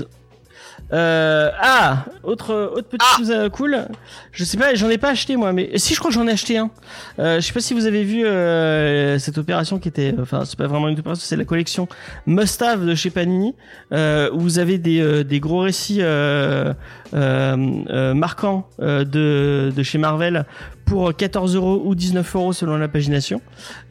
Euh, 0.91 1.51
ah, 1.61 2.05
autre 2.23 2.71
autre 2.75 2.87
petite 2.87 3.07
Ah 3.15 3.21
news 3.21 3.31
euh, 3.31 3.49
cool. 3.49 3.87
Je 4.31 4.43
sais 4.43 4.57
pas, 4.57 4.73
j'en 4.73 4.89
ai 4.89 4.97
pas 4.97 5.09
acheté 5.09 5.35
moi, 5.35 5.53
mais 5.53 5.77
si 5.77 5.93
je 5.93 5.99
crois 5.99 6.09
que 6.09 6.15
j'en 6.15 6.27
ai 6.27 6.31
acheté 6.31 6.57
un. 6.57 6.71
Euh, 7.19 7.39
je 7.39 7.45
sais 7.45 7.53
pas 7.53 7.59
si 7.59 7.73
vous 7.75 7.85
avez 7.85 8.03
vu 8.03 8.25
euh, 8.25 9.19
cette 9.19 9.37
opération 9.37 9.77
qui 9.77 9.87
était, 9.87 10.15
enfin 10.19 10.45
c'est 10.45 10.57
pas 10.57 10.65
vraiment 10.67 10.87
une 10.87 10.97
opération, 10.97 11.23
c'est 11.23 11.35
la 11.35 11.45
collection 11.45 11.87
Must 12.25 12.61
Have 12.63 12.85
de 12.85 12.95
chez 12.95 13.11
Panini, 13.11 13.53
euh, 13.93 14.31
où 14.33 14.39
vous 14.39 14.57
avez 14.57 14.79
des 14.79 14.99
euh, 14.99 15.23
des 15.23 15.39
gros 15.39 15.59
récits 15.59 15.99
euh, 16.01 16.73
euh, 17.13 17.83
euh, 17.89 18.13
marquants 18.15 18.67
euh, 18.81 19.03
de 19.03 19.71
de 19.75 19.83
chez 19.83 19.99
Marvel 19.99 20.45
pour 20.85 21.15
14 21.15 21.55
euros 21.55 21.83
ou 21.85 21.93
19 21.93 22.35
euros 22.35 22.53
selon 22.53 22.77
la 22.77 22.87
pagination. 22.87 23.41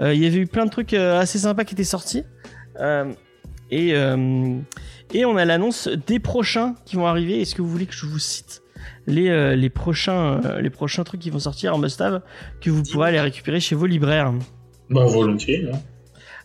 Euh, 0.00 0.14
Il 0.14 0.22
y 0.22 0.26
avait 0.26 0.38
eu 0.38 0.46
plein 0.48 0.64
de 0.64 0.70
trucs 0.70 0.94
euh, 0.94 1.20
assez 1.20 1.38
sympas 1.38 1.62
qui 1.64 1.74
étaient 1.74 1.84
sortis. 1.84 2.24
Euh, 2.80 3.12
et, 3.70 3.94
euh, 3.94 4.56
et 5.14 5.24
on 5.24 5.36
a 5.36 5.44
l'annonce 5.44 5.88
des 6.06 6.18
prochains 6.18 6.74
qui 6.84 6.96
vont 6.96 7.06
arriver. 7.06 7.40
Est-ce 7.40 7.54
que 7.54 7.62
vous 7.62 7.68
voulez 7.70 7.86
que 7.86 7.94
je 7.94 8.06
vous 8.06 8.18
cite 8.18 8.62
les, 9.06 9.28
euh, 9.28 9.54
les, 9.56 9.70
prochains, 9.70 10.40
euh, 10.44 10.60
les 10.60 10.70
prochains 10.70 11.04
trucs 11.04 11.20
qui 11.20 11.30
vont 11.30 11.38
sortir 11.38 11.74
en 11.74 11.78
must-have 11.78 12.20
que 12.60 12.70
vous 12.70 12.82
pourrez 12.82 13.08
aller 13.08 13.20
récupérer 13.20 13.60
chez 13.60 13.74
vos 13.74 13.86
libraires? 13.86 14.32
Bah 14.90 15.04
volontiers. 15.06 15.66
hein. 15.72 15.78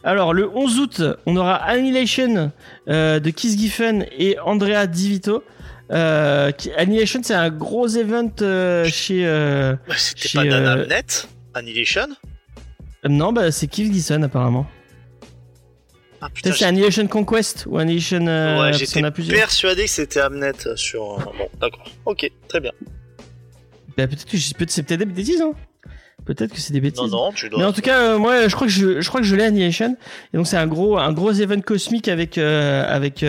alors, 0.03 0.33
le 0.33 0.49
11 0.49 0.79
août, 0.79 1.01
on 1.25 1.35
aura 1.37 1.55
Annihilation 1.55 2.51
euh, 2.89 3.19
de 3.19 3.29
Keith 3.29 3.57
Giffen 3.57 4.05
et 4.17 4.37
Andrea 4.39 4.87
Di 4.87 5.09
Vito. 5.09 5.43
Euh, 5.91 6.51
qui- 6.51 6.71
Annihilation, 6.73 7.19
c'est 7.23 7.33
un 7.35 7.49
gros 7.49 7.87
event 7.87 8.31
euh, 8.41 8.85
chez. 8.85 9.25
euh, 9.27 9.75
Bah, 9.87 9.93
C'était 9.97 10.27
Chez, 10.29 10.37
pas 10.49 10.55
euh, 10.55 10.81
Abnett 10.83 11.27
Annihilation? 11.53 12.07
Non, 13.07 13.33
bah, 13.33 13.51
c'est 13.51 13.67
Keith 13.67 13.93
Giffen 13.93 14.23
apparemment. 14.23 14.65
Ah 16.25 16.29
putain, 16.33 16.49
Peut-être 16.51 16.59
c'est 16.59 16.65
Annihilation 16.65 17.05
Conquest 17.07 17.65
ou 17.67 17.77
Annihilation. 17.77 18.25
Euh, 18.27 18.61
Ouais, 18.61 18.73
j'étais 18.73 19.01
persuadé 19.27 19.83
que 19.83 19.89
c'était 19.89 20.21
Amnet 20.21 20.53
sur. 20.75 21.19
euh, 21.19 21.23
Bon, 21.37 21.49
d'accord. 21.59 21.83
Ok, 22.05 22.31
très 22.47 22.59
bien. 22.61 22.71
Bah, 23.97 24.07
peut-être 24.07 24.25
que 24.25 24.37
je- 24.37 24.53
c'est 24.67 24.83
peut-être 24.83 24.99
des 24.99 25.05
bêtises. 25.05 25.41
Hein. 25.41 25.51
Peut-être 26.25 26.53
que 26.53 26.59
c'est 26.61 26.71
des 26.71 26.79
bêtises. 26.79 27.01
Non, 27.11 27.25
non, 27.25 27.31
tu 27.33 27.49
dois. 27.49 27.59
Mais 27.59 27.65
en 27.65 27.73
tout 27.73 27.81
cas, 27.81 27.99
euh, 27.99 28.17
moi, 28.17 28.47
je 28.47 28.55
crois 28.55 28.67
que 28.67 28.71
je, 28.73 29.01
je 29.01 29.07
crois 29.09 29.19
que 29.19 29.27
je 29.27 29.35
l'ai 29.35 29.43
Annihilation. 29.43 29.97
Et 30.33 30.37
donc 30.37 30.47
c'est 30.47 30.55
un 30.55 30.67
gros, 30.67 30.97
un 30.97 31.11
gros 31.11 31.33
event 31.33 31.59
cosmique 31.59 32.07
avec, 32.07 32.37
euh, 32.37 32.85
avec. 32.87 33.25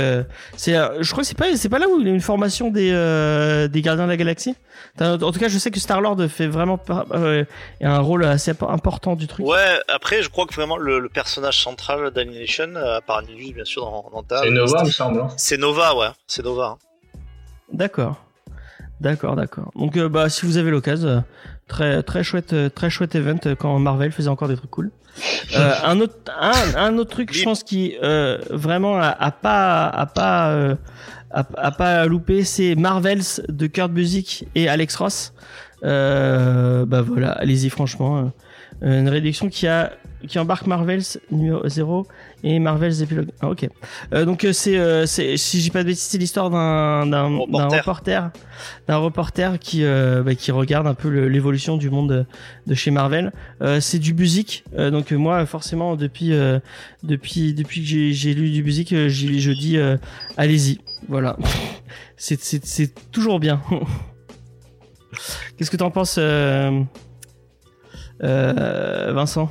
c'est, 0.57 0.74
je 1.01 1.11
crois 1.11 1.22
que 1.24 1.28
c'est 1.28 1.36
pas, 1.36 1.57
c'est 1.57 1.68
pas 1.68 1.80
là 1.80 1.86
où 1.88 2.01
il 2.01 2.07
y 2.07 2.11
a 2.11 2.14
une 2.14 2.20
formation 2.20 2.70
des, 2.70 2.90
des 3.70 3.82
Gardiens 3.82 4.05
de 4.05 4.11
la 4.11 4.16
Galaxie? 4.16 4.55
En 5.01 5.18
tout 5.18 5.40
cas, 5.40 5.49
je 5.49 5.59
sais 5.59 5.72
que 5.72 5.80
Star 5.80 6.01
Lord 6.01 6.18
fait 6.28 6.47
vraiment 6.47 6.78
euh, 7.12 7.45
un 7.80 7.99
rôle 7.99 8.24
assez 8.24 8.53
impo- 8.53 8.70
important 8.70 9.16
du 9.16 9.26
truc. 9.26 9.45
Ouais, 9.45 9.80
après, 9.88 10.22
je 10.22 10.28
crois 10.28 10.47
que 10.47 10.55
vraiment 10.55 10.76
le, 10.76 11.01
le 11.01 11.09
personnage 11.09 11.61
central 11.62 12.12
d'Annihilation, 12.12 12.76
euh, 12.76 12.99
à 12.99 13.01
part 13.01 13.18
Annihilus, 13.18 13.55
bien 13.55 13.64
sûr, 13.64 13.84
dans, 13.84 14.09
dans 14.12 14.22
ta. 14.22 14.38
C'est 14.42 14.51
Nova, 14.51 14.78
il 14.82 14.86
me 14.86 14.90
semble. 14.92 15.20
hein. 15.20 15.28
C'est 15.36 15.57
Nova, 15.59 15.97
ouais. 15.97 16.07
C'est 16.28 16.45
Nova. 16.45 16.76
hein. 16.76 16.78
D'accord, 17.72 18.22
d'accord, 19.01 19.34
d'accord. 19.34 19.72
Donc, 19.74 19.97
euh, 19.97 20.09
bah, 20.09 20.28
si 20.28 20.47
vous 20.47 20.59
avez 20.59 20.70
l'occasion, 20.70 21.09
euh, 21.09 21.20
très, 21.66 22.03
très 22.05 22.22
chouette, 22.22 22.55
très 22.74 22.88
chouette 22.90 23.16
event 23.16 23.38
quand 23.59 23.76
Marvel 23.80 24.12
faisait 24.12 24.28
encore 24.28 24.47
des 24.49 24.57
trucs 24.57 24.70
cool. 24.70 24.92
Euh, 25.57 25.72
un 25.84 25.99
autre, 26.01 26.14
un, 26.38 26.53
un 26.76 26.99
autre 26.99 27.11
truc, 27.11 27.32
je 27.32 27.42
pense 27.42 27.64
qui 27.64 27.97
euh, 28.03 28.38
vraiment 28.51 28.97
a, 28.99 29.09
a 29.09 29.30
pas, 29.32 29.86
a 29.88 30.07
pas, 30.07 30.76
a, 31.35 31.47
a 31.57 31.70
pas 31.72 32.07
loupé, 32.07 32.45
c'est 32.45 32.74
Marvels 32.76 33.45
de 33.49 33.66
Kurt 33.66 33.91
Busiek 33.91 34.47
et 34.55 34.68
Alex 34.68 34.97
Ross. 34.97 35.35
Euh, 35.85 36.87
bah 36.87 37.03
voilà, 37.03 37.32
allez-y 37.32 37.68
franchement. 37.68 38.32
Euh, 38.82 39.01
une 39.01 39.09
réduction 39.09 39.49
qui 39.49 39.66
a 39.66 39.93
qui 40.26 40.39
embarque 40.39 40.66
Marvels 40.66 41.03
numéro 41.30 41.68
0 41.68 42.07
et 42.47 42.59
Marvels 42.59 43.03
épilogue. 43.03 43.30
Ah, 43.40 43.49
ok. 43.49 43.68
Euh, 44.12 44.24
donc 44.26 44.45
euh, 44.45 44.53
c'est 44.53 44.78
euh, 44.78 45.07
c'est 45.07 45.36
si 45.38 45.61
j'ai 45.62 45.70
pas 45.70 45.82
de 45.82 45.88
bêtises, 45.88 46.03
c'est 46.05 46.18
l'histoire 46.18 46.51
d'un 46.51 47.07
d'un 47.07 47.30
d'un 47.30 47.36
Reporter. 47.38 47.78
reporter 47.80 48.30
d'un 48.86 48.97
reporter 48.99 49.59
qui 49.59 49.82
euh, 49.84 50.22
bah, 50.22 50.34
qui 50.34 50.53
regarde 50.53 50.86
un 50.86 50.92
peu 50.95 51.09
le- 51.09 51.28
l'évolution 51.28 51.76
du 51.78 51.88
monde 51.90 52.11
de, 52.11 52.26
de 52.66 52.74
chez 52.74 52.90
Marvel. 52.90 53.32
C'est 53.80 53.99
du. 53.99 54.62
Euh, 54.78 54.90
donc 54.90 55.11
moi 55.12 55.47
forcément 55.47 55.97
depuis 55.97 56.32
depuis 57.03 57.55
depuis 57.55 57.80
que 57.80 57.86
j'ai 57.86 58.12
j'ai 58.12 58.34
lu 58.34 58.51
du 58.51 58.62
j'y- 59.09 59.40
je 59.40 59.51
dis 59.51 59.78
allez-y. 60.36 60.78
Voilà. 61.09 61.36
c'est 62.16 62.40
c'est 62.40 62.64
c'est 62.64 62.92
toujours 63.11 63.40
bien. 63.40 63.61
Qu'est-ce 65.57 65.70
que 65.70 65.76
t'en 65.76 65.90
penses, 65.90 66.18
Vincent? 69.14 69.49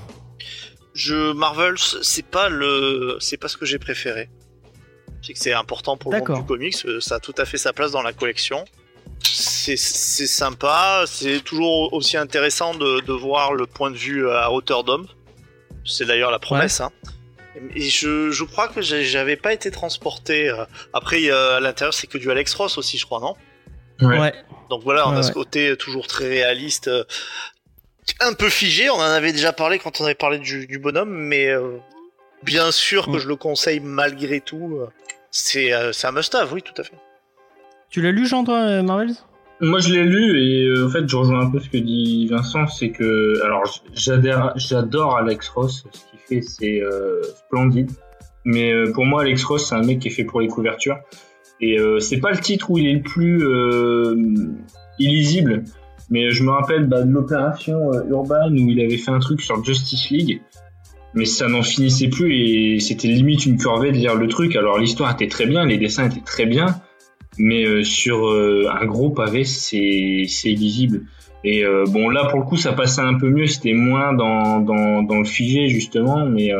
Je 0.93 1.33
Marvel, 1.33 1.75
c'est 1.77 2.25
pas 2.25 2.49
le, 2.49 3.17
c'est 3.19 3.37
pas 3.37 3.47
ce 3.47 3.57
que 3.57 3.65
j'ai 3.65 3.79
préféré. 3.79 4.29
C'est 5.21 5.33
que 5.33 5.39
c'est 5.39 5.53
important 5.53 5.95
pour 5.97 6.11
le 6.11 6.19
monde 6.19 6.39
du 6.41 6.45
comics, 6.45 6.75
euh, 6.85 6.99
ça 6.99 7.15
a 7.15 7.19
tout 7.19 7.33
à 7.37 7.45
fait 7.45 7.57
sa 7.57 7.71
place 7.73 7.91
dans 7.91 8.01
la 8.03 8.13
collection. 8.13 8.65
C'est 9.23 9.77
c'est 9.77 10.27
sympa, 10.27 11.05
c'est 11.07 11.39
toujours 11.41 11.93
aussi 11.93 12.17
intéressant 12.17 12.75
de, 12.75 12.99
de 12.99 13.13
voir 13.13 13.53
le 13.53 13.65
point 13.65 13.89
de 13.89 13.95
vue 13.97 14.29
à 14.29 14.51
hauteur 14.51 14.83
d'homme. 14.83 15.07
C'est 15.85 16.05
d'ailleurs 16.05 16.29
la 16.31 16.39
promesse. 16.39 16.81
Hein. 16.81 16.91
Et 17.75 17.89
je, 17.89 18.31
je 18.31 18.43
crois 18.43 18.67
que 18.67 18.81
j'avais 18.81 19.35
pas 19.37 19.53
été 19.53 19.71
transporté. 19.71 20.49
euh, 20.49 20.65
Après, 20.93 21.21
il 21.21 21.25
y 21.25 21.31
a- 21.31 21.55
à 21.55 21.59
l'intérieur, 21.59 21.93
c'est 21.93 22.07
que 22.07 22.17
du 22.17 22.29
Alex 22.29 22.53
Ross 22.55 22.77
aussi, 22.77 22.97
je 22.97 23.05
crois, 23.05 23.19
non? 23.19 23.35
Ouais. 24.01 24.33
Donc 24.69 24.83
voilà, 24.83 25.07
on 25.07 25.13
Ouais, 25.13 25.19
a 25.19 25.23
ce 25.23 25.31
côté 25.31 25.77
toujours 25.77 26.07
très 26.07 26.27
réaliste, 26.27 26.87
euh, 26.87 27.03
un 28.21 28.33
peu 28.33 28.49
figé. 28.49 28.89
On 28.89 28.95
en 28.95 28.99
avait 29.01 29.31
déjà 29.31 29.53
parlé 29.53 29.79
quand 29.79 29.99
on 30.01 30.05
avait 30.05 30.15
parlé 30.15 30.39
du, 30.39 30.67
du 30.67 30.79
bonhomme, 30.79 31.11
mais 31.13 31.47
euh, 31.47 31.77
bien 32.43 32.71
sûr 32.71 33.05
que 33.07 33.11
Mm. 33.17 33.19
je 33.19 33.27
le 33.27 33.35
conseille 33.35 33.79
malgré 33.79 34.41
tout. 34.41 34.77
euh, 34.81 34.87
C'est 35.31 35.73
euh, 35.73 35.91
c'est 35.93 36.07
un 36.07 36.11
must-have, 36.11 36.51
oui, 36.53 36.61
tout 36.61 36.79
à 36.79 36.83
fait. 36.83 36.93
Tu 37.89 38.01
l'as 38.01 38.11
lu, 38.11 38.25
Jean, 38.27 38.43
toi, 38.43 38.59
euh, 38.59 38.83
Marvel 38.83 39.11
Moi, 39.61 39.79
je 39.79 39.93
l'ai 39.93 40.03
lu 40.03 40.39
et 40.39 40.65
euh, 40.67 40.87
en 40.87 40.89
fait, 40.89 41.07
je 41.07 41.15
rejoins 41.15 41.41
un 41.41 41.49
peu 41.51 41.59
ce 41.59 41.69
que 41.69 41.77
dit 41.77 42.27
Vincent, 42.27 42.67
c'est 42.67 42.89
que 42.89 43.41
alors 43.43 43.63
j'adore, 43.93 44.51
j'adore 44.55 45.17
Alex 45.17 45.47
Ross, 45.49 45.85
ce 45.91 45.99
qu'il 46.09 46.19
fait, 46.19 46.41
c'est 46.47 46.81
euh, 46.81 47.21
splendide. 47.45 47.91
Mais 48.45 48.73
euh, 48.73 48.91
pour 48.91 49.05
moi, 49.05 49.21
Alex 49.21 49.43
Ross, 49.45 49.69
c'est 49.69 49.75
un 49.75 49.83
mec 49.83 49.99
qui 49.99 50.09
est 50.09 50.11
fait 50.11 50.25
pour 50.25 50.41
les 50.41 50.47
couvertures. 50.47 50.97
Et 51.61 51.79
euh, 51.79 51.99
c'est 51.99 52.19
pas 52.19 52.31
le 52.31 52.39
titre 52.39 52.69
où 52.71 52.77
il 52.77 52.87
est 52.87 52.93
le 52.95 53.01
plus 53.03 53.41
euh, 53.45 54.15
illisible, 54.99 55.63
mais 56.13 56.29
je 56.29 56.43
me 56.43 56.51
rappelle 56.51 56.85
bah, 56.85 57.01
de 57.01 57.11
l'opération 57.11 57.91
euh, 57.91 58.03
Urban 58.07 58.51
où 58.51 58.69
il 58.69 58.79
avait 58.79 58.97
fait 58.97 59.09
un 59.09 59.17
truc 59.17 59.41
sur 59.41 59.63
Justice 59.65 60.11
League. 60.11 60.41
Mais 61.15 61.25
ça 61.25 61.47
n'en 61.47 61.63
finissait 61.63 62.07
plus 62.07 62.35
et 62.35 62.79
c'était 62.79 63.07
limite 63.07 63.47
une 63.47 63.57
corvée 63.57 63.91
de 63.91 63.97
lire 63.97 64.13
le 64.13 64.27
truc. 64.27 64.55
Alors 64.55 64.77
l'histoire 64.77 65.11
était 65.11 65.27
très 65.27 65.47
bien, 65.47 65.65
les 65.65 65.77
dessins 65.79 66.05
étaient 66.05 66.23
très 66.23 66.45
bien, 66.45 66.67
mais 67.39 67.65
euh, 67.65 67.83
sur 67.83 68.29
euh, 68.29 68.67
un 68.71 68.85
gros 68.85 69.09
pavé, 69.09 69.43
c'est 69.43 70.27
illisible. 70.45 71.07
Et 71.43 71.65
bon, 71.87 72.07
là 72.07 72.27
pour 72.29 72.39
le 72.39 72.45
coup, 72.45 72.55
ça 72.55 72.71
passait 72.71 73.01
un 73.01 73.15
peu 73.15 73.29
mieux, 73.29 73.47
c'était 73.47 73.73
moins 73.73 74.13
dans, 74.13 74.61
dans, 74.61 75.03
dans 75.03 75.17
le 75.17 75.25
figé 75.25 75.67
justement, 75.67 76.25
mais 76.25 76.51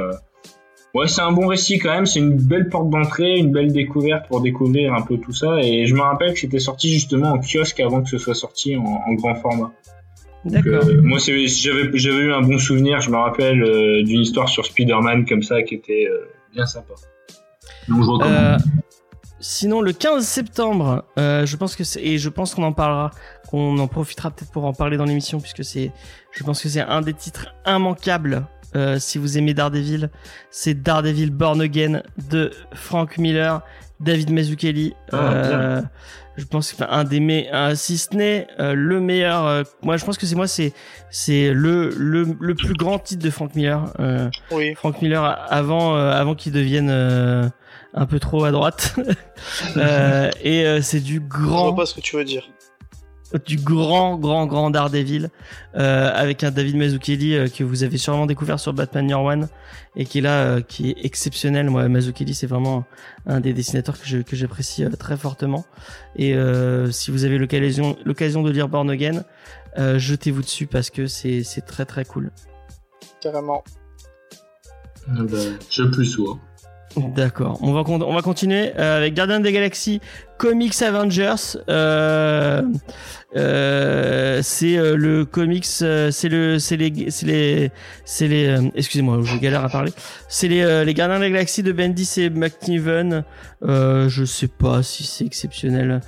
ouais, 0.94 1.08
c'est 1.08 1.22
un 1.22 1.32
bon 1.32 1.48
récit 1.48 1.80
quand 1.80 1.94
même. 1.94 2.06
C'est 2.06 2.20
une 2.20 2.36
belle 2.36 2.70
porte 2.70 2.90
d'entrée, 2.90 3.38
une 3.38 3.52
belle 3.52 3.72
découverte 3.72 4.28
pour 4.28 4.42
découvrir 4.42 4.94
un 4.94 5.02
peu 5.02 5.18
tout 5.18 5.34
ça. 5.34 5.60
Et 5.62 5.86
je 5.86 5.94
me 5.96 6.02
rappelle 6.02 6.34
que 6.34 6.40
c'était 6.40 6.60
sorti 6.60 6.92
justement 6.92 7.32
en 7.32 7.40
kiosque 7.40 7.80
avant 7.80 8.02
que 8.02 8.10
ce 8.10 8.18
soit 8.18 8.36
sorti 8.36 8.76
en, 8.76 8.84
en 8.84 9.14
grand 9.14 9.36
format. 9.36 9.72
D'accord. 10.46 10.84
euh, 10.86 11.02
moi, 11.02 11.20
j'avais 11.20 12.24
eu 12.24 12.34
un 12.34 12.42
bon 12.42 12.58
souvenir. 12.58 13.02
Je 13.02 13.10
me 13.10 13.18
rappelle 13.18 13.64
euh, 13.64 14.04
d'une 14.04 14.22
histoire 14.22 14.50
sur 14.50 14.66
Spider-Man 14.66 15.26
comme 15.26 15.44
ça 15.44 15.64
qui 15.64 15.76
était 15.76 16.08
euh, 16.10 16.28
bien 16.54 16.66
sympa. 16.66 16.94
Donc 17.88 18.04
je 18.04 18.10
recommande. 18.10 18.58
Sinon, 19.40 19.82
le 19.82 19.92
15 19.92 20.26
septembre, 20.26 21.04
je 21.18 21.56
pense 21.58 21.76
que 21.76 21.84
c'est, 21.84 22.02
et 22.02 22.18
je 22.18 22.30
pense 22.30 22.56
qu'on 22.56 22.64
en 22.64 22.72
parlera, 22.72 23.12
qu'on 23.54 23.78
en 23.78 23.88
profitera 23.88 24.32
peut-être 24.32 24.52
pour 24.52 24.66
en 24.66 24.74
parler 24.74 24.98
dans 24.98 25.06
l'émission, 25.06 25.40
puisque 25.40 25.64
c'est, 25.64 25.92
je 26.32 26.44
pense 26.44 26.60
que 26.64 26.70
c'est 26.70 26.82
un 26.82 27.02
des 27.02 27.14
titres 27.14 27.54
immanquables. 27.68 28.48
euh, 28.76 28.98
si 28.98 29.20
vous 29.20 29.38
aimez 29.38 29.54
Daredevil, 29.54 30.10
c'est 30.50 30.74
Daredevil 30.82 31.30
Born 31.30 31.62
Again 31.62 32.02
de 32.32 32.50
Frank 32.74 33.20
Miller, 33.20 33.62
David 34.00 34.32
Mazzucchelli. 34.32 34.96
Ah, 35.12 35.16
euh, 35.18 35.82
je 36.36 36.46
pense 36.46 36.74
que 36.74 36.84
un 36.84 37.04
des 37.04 37.20
mais 37.20 37.48
si 37.76 38.00
ce 38.00 38.16
n'est 38.16 38.48
euh, 38.60 38.74
le 38.74 39.00
meilleur. 39.00 39.46
euh, 39.46 39.64
moi, 39.84 39.98
je 39.98 40.04
pense 40.06 40.18
que 40.18 40.26
c'est 40.26 40.36
moi, 40.36 40.48
c'est 40.48 40.74
c'est 41.12 41.54
le, 41.54 41.90
le 41.96 42.36
le 42.40 42.56
plus 42.56 42.74
grand 42.74 42.98
titre 42.98 43.24
de 43.24 43.30
Frank 43.30 43.54
Miller. 43.56 43.94
Euh, 44.00 44.28
Oui. 44.50 44.74
Frank 44.74 45.00
Miller 45.04 45.24
avant 45.52 45.96
euh, 45.96 46.10
avant 46.12 46.34
qu'il 46.34 46.52
devienne 46.54 46.90
euh, 46.90 47.48
un 47.94 48.08
peu 48.08 48.20
trop 48.20 48.44
à 48.46 48.52
droite 48.52 48.96
Euh, 49.78 50.32
et 50.42 50.66
euh, 50.66 50.82
c'est 50.82 51.02
du 51.02 51.16
Je 51.16 51.20
grand 51.20 51.66
vois 51.74 51.76
pas 51.76 51.86
ce 51.86 51.94
que 51.94 52.00
tu 52.02 52.16
veux 52.16 52.24
dire. 52.24 52.48
Du 53.46 53.58
grand 53.58 54.18
grand 54.18 54.46
grand 54.46 54.70
Daredevil 54.70 55.30
euh, 55.76 56.12
avec 56.14 56.44
un 56.44 56.52
David 56.52 56.78
Mazzucchelli 56.78 57.36
euh, 57.36 57.48
que 57.48 57.64
vous 57.64 57.84
avez 57.84 57.98
sûrement 57.98 58.26
découvert 58.26 58.60
sur 58.60 58.74
Batman 58.74 59.10
Year 59.10 59.22
One 59.22 59.48
et 59.96 60.06
qui 60.06 60.20
est 60.20 60.22
là 60.22 60.44
euh, 60.44 60.62
qui 60.62 60.92
est 60.92 61.06
exceptionnel 61.06 61.70
moi 61.70 61.88
Mazzucchelli 61.90 62.34
c'est 62.34 62.48
vraiment 62.48 62.86
un 63.26 63.40
des 63.40 63.54
dessinateurs 63.54 64.00
que 64.00 64.06
je 64.06 64.20
que 64.20 64.36
j'apprécie 64.36 64.84
euh, 64.84 64.90
très 64.92 65.18
fortement 65.18 65.66
et 66.16 66.36
euh, 66.36 66.92
si 66.92 67.12
vous 67.12 67.26
avez 67.26 67.38
l'occasion 67.38 67.98
l'occasion 68.06 68.44
de 68.44 68.52
lire 68.52 68.70
Born 68.70 68.90
Again 68.90 69.24
euh, 69.78 69.98
jetez-vous 69.98 70.42
dessus 70.42 70.68
parce 70.68 70.90
que 70.90 71.08
c'est 71.08 71.44
c'est 71.44 71.62
très 71.62 71.86
très 71.86 72.06
cool 72.06 72.32
Carrément. 73.24 73.64
Ah 75.08 75.24
bah, 75.24 75.38
je 75.70 75.84
plus 75.84 76.06
sois. 76.06 76.38
D'accord. 76.96 77.58
On 77.62 77.74
va 77.74 77.84
con- 77.84 78.02
on 78.02 78.14
va 78.14 78.22
continuer 78.22 78.72
euh, 78.78 78.98
avec 78.98 79.14
Gardien 79.14 79.40
des 79.40 79.52
Galaxies 79.52 80.00
Comics 80.38 80.82
Avengers. 80.82 81.36
Euh, 81.70 82.62
euh, 83.36 84.40
c'est 84.44 84.78
euh, 84.78 84.96
le 84.96 85.26
comics, 85.26 85.66
euh, 85.82 86.12
c'est 86.12 86.30
le, 86.30 86.60
c'est 86.60 86.78
les, 86.78 87.10
c'est 87.10 87.26
les, 87.26 87.72
c'est 88.06 88.28
les. 88.28 88.46
euh, 88.48 88.62
Excusez-moi, 88.76 89.20
je 89.24 89.38
galère 89.38 89.64
à 89.64 89.70
parler. 89.70 89.92
C'est 90.30 90.48
les, 90.48 90.62
euh, 90.62 90.84
les 90.84 90.94
Gardiens 90.94 91.20
des 91.20 91.32
Galaxies 91.32 91.64
de 91.64 91.72
Bendis 91.72 92.10
et 92.18 92.30
McNiven. 92.30 93.24
Euh, 93.64 94.08
je 94.10 94.24
sais 94.26 94.48
pas 94.48 94.84
si 94.84 95.04
c'est 95.04 95.26
exceptionnel. 95.26 96.02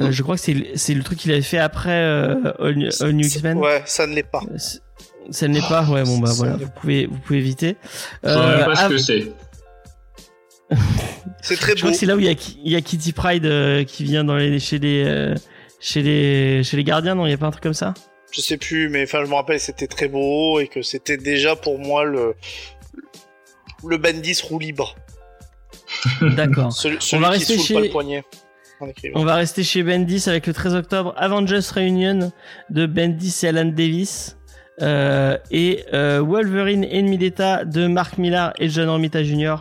Euh, 0.00 0.10
je 0.10 0.22
crois 0.22 0.36
que 0.36 0.40
c'est, 0.40 0.54
le- 0.54 0.66
c'est 0.74 0.94
le 0.94 1.02
truc 1.02 1.18
qu'il 1.18 1.32
avait 1.32 1.42
fait 1.42 1.58
après 1.58 1.90
euh, 1.90 2.52
All, 2.60 2.76
New- 2.76 2.88
All 3.00 3.12
New 3.12 3.26
X-Men. 3.26 3.58
Ouais, 3.58 3.82
ça 3.86 4.06
ne 4.06 4.14
l'est 4.14 4.22
pas. 4.22 4.40
Ça 5.30 5.48
ne 5.48 5.54
l'est 5.54 5.68
pas. 5.68 5.84
Ouais, 5.84 6.02
bon 6.04 6.18
bah 6.18 6.30
voilà. 6.34 6.56
Vous 6.56 6.70
pouvez, 6.80 7.06
vous 7.06 7.18
pouvez 7.18 7.38
éviter. 7.40 7.76
Je 8.24 8.28
sais 8.30 8.36
même 8.36 8.64
pas 8.64 8.76
ce 8.76 8.88
que 8.88 8.98
c'est. 8.98 9.32
C'est 11.42 11.56
très 11.56 11.70
Je 11.72 11.76
beau. 11.76 11.78
crois 11.80 11.90
que 11.92 11.96
c'est 11.96 12.06
là 12.06 12.16
où 12.16 12.20
il 12.20 12.26
y 12.26 12.28
a, 12.28 12.78
y 12.78 12.82
Kitty 12.82 13.12
Pride 13.12 13.46
euh, 13.46 13.82
qui 13.84 14.04
vient 14.04 14.24
dans 14.24 14.36
les, 14.36 14.58
chez 14.60 14.78
les 14.78 15.04
euh, 15.06 15.34
chez 15.80 16.02
les 16.02 16.62
chez 16.64 16.76
les 16.76 16.84
gardiens, 16.84 17.14
non 17.14 17.26
Il 17.26 17.30
y 17.30 17.32
a 17.32 17.38
pas 17.38 17.46
un 17.46 17.50
truc 17.50 17.62
comme 17.62 17.74
ça? 17.74 17.94
Je 18.32 18.40
sais 18.40 18.56
plus, 18.58 18.88
mais 18.90 19.02
enfin, 19.04 19.24
je 19.24 19.30
me 19.30 19.34
rappelle, 19.34 19.58
c'était 19.58 19.86
très 19.88 20.06
beau 20.08 20.60
et 20.60 20.68
que 20.68 20.82
c'était 20.82 21.16
déjà 21.16 21.56
pour 21.56 21.78
moi 21.78 22.04
le 22.04 22.34
le 23.86 23.96
Bendis 23.96 24.40
roue 24.44 24.58
libre. 24.58 24.94
D'accord. 26.36 26.72
Celui, 26.72 26.98
celui 27.00 27.22
va 27.22 27.30
qui 27.32 27.38
rester 27.38 27.58
chez- 27.58 27.74
pas 27.74 27.80
le 27.80 27.88
poignet. 27.88 28.24
En 28.80 28.88
écrivant. 28.88 29.20
On 29.20 29.24
va 29.24 29.34
rester 29.34 29.62
chez 29.62 29.82
Bendis 29.82 30.24
avec 30.26 30.46
le 30.46 30.52
13 30.54 30.74
octobre 30.74 31.12
Avengers 31.16 31.60
Reunion 31.74 32.32
de 32.70 32.86
Bendis 32.86 33.40
et 33.42 33.48
Alan 33.48 33.66
Davis 33.66 34.38
euh, 34.80 35.36
et 35.50 35.84
Wolverine 35.92 36.84
Ennemi 36.84 37.18
d'État 37.18 37.64
de 37.66 37.86
Mark 37.88 38.16
Millar 38.18 38.52
et 38.58 38.68
John 38.70 38.88
Romita 38.88 39.22
Jr. 39.22 39.56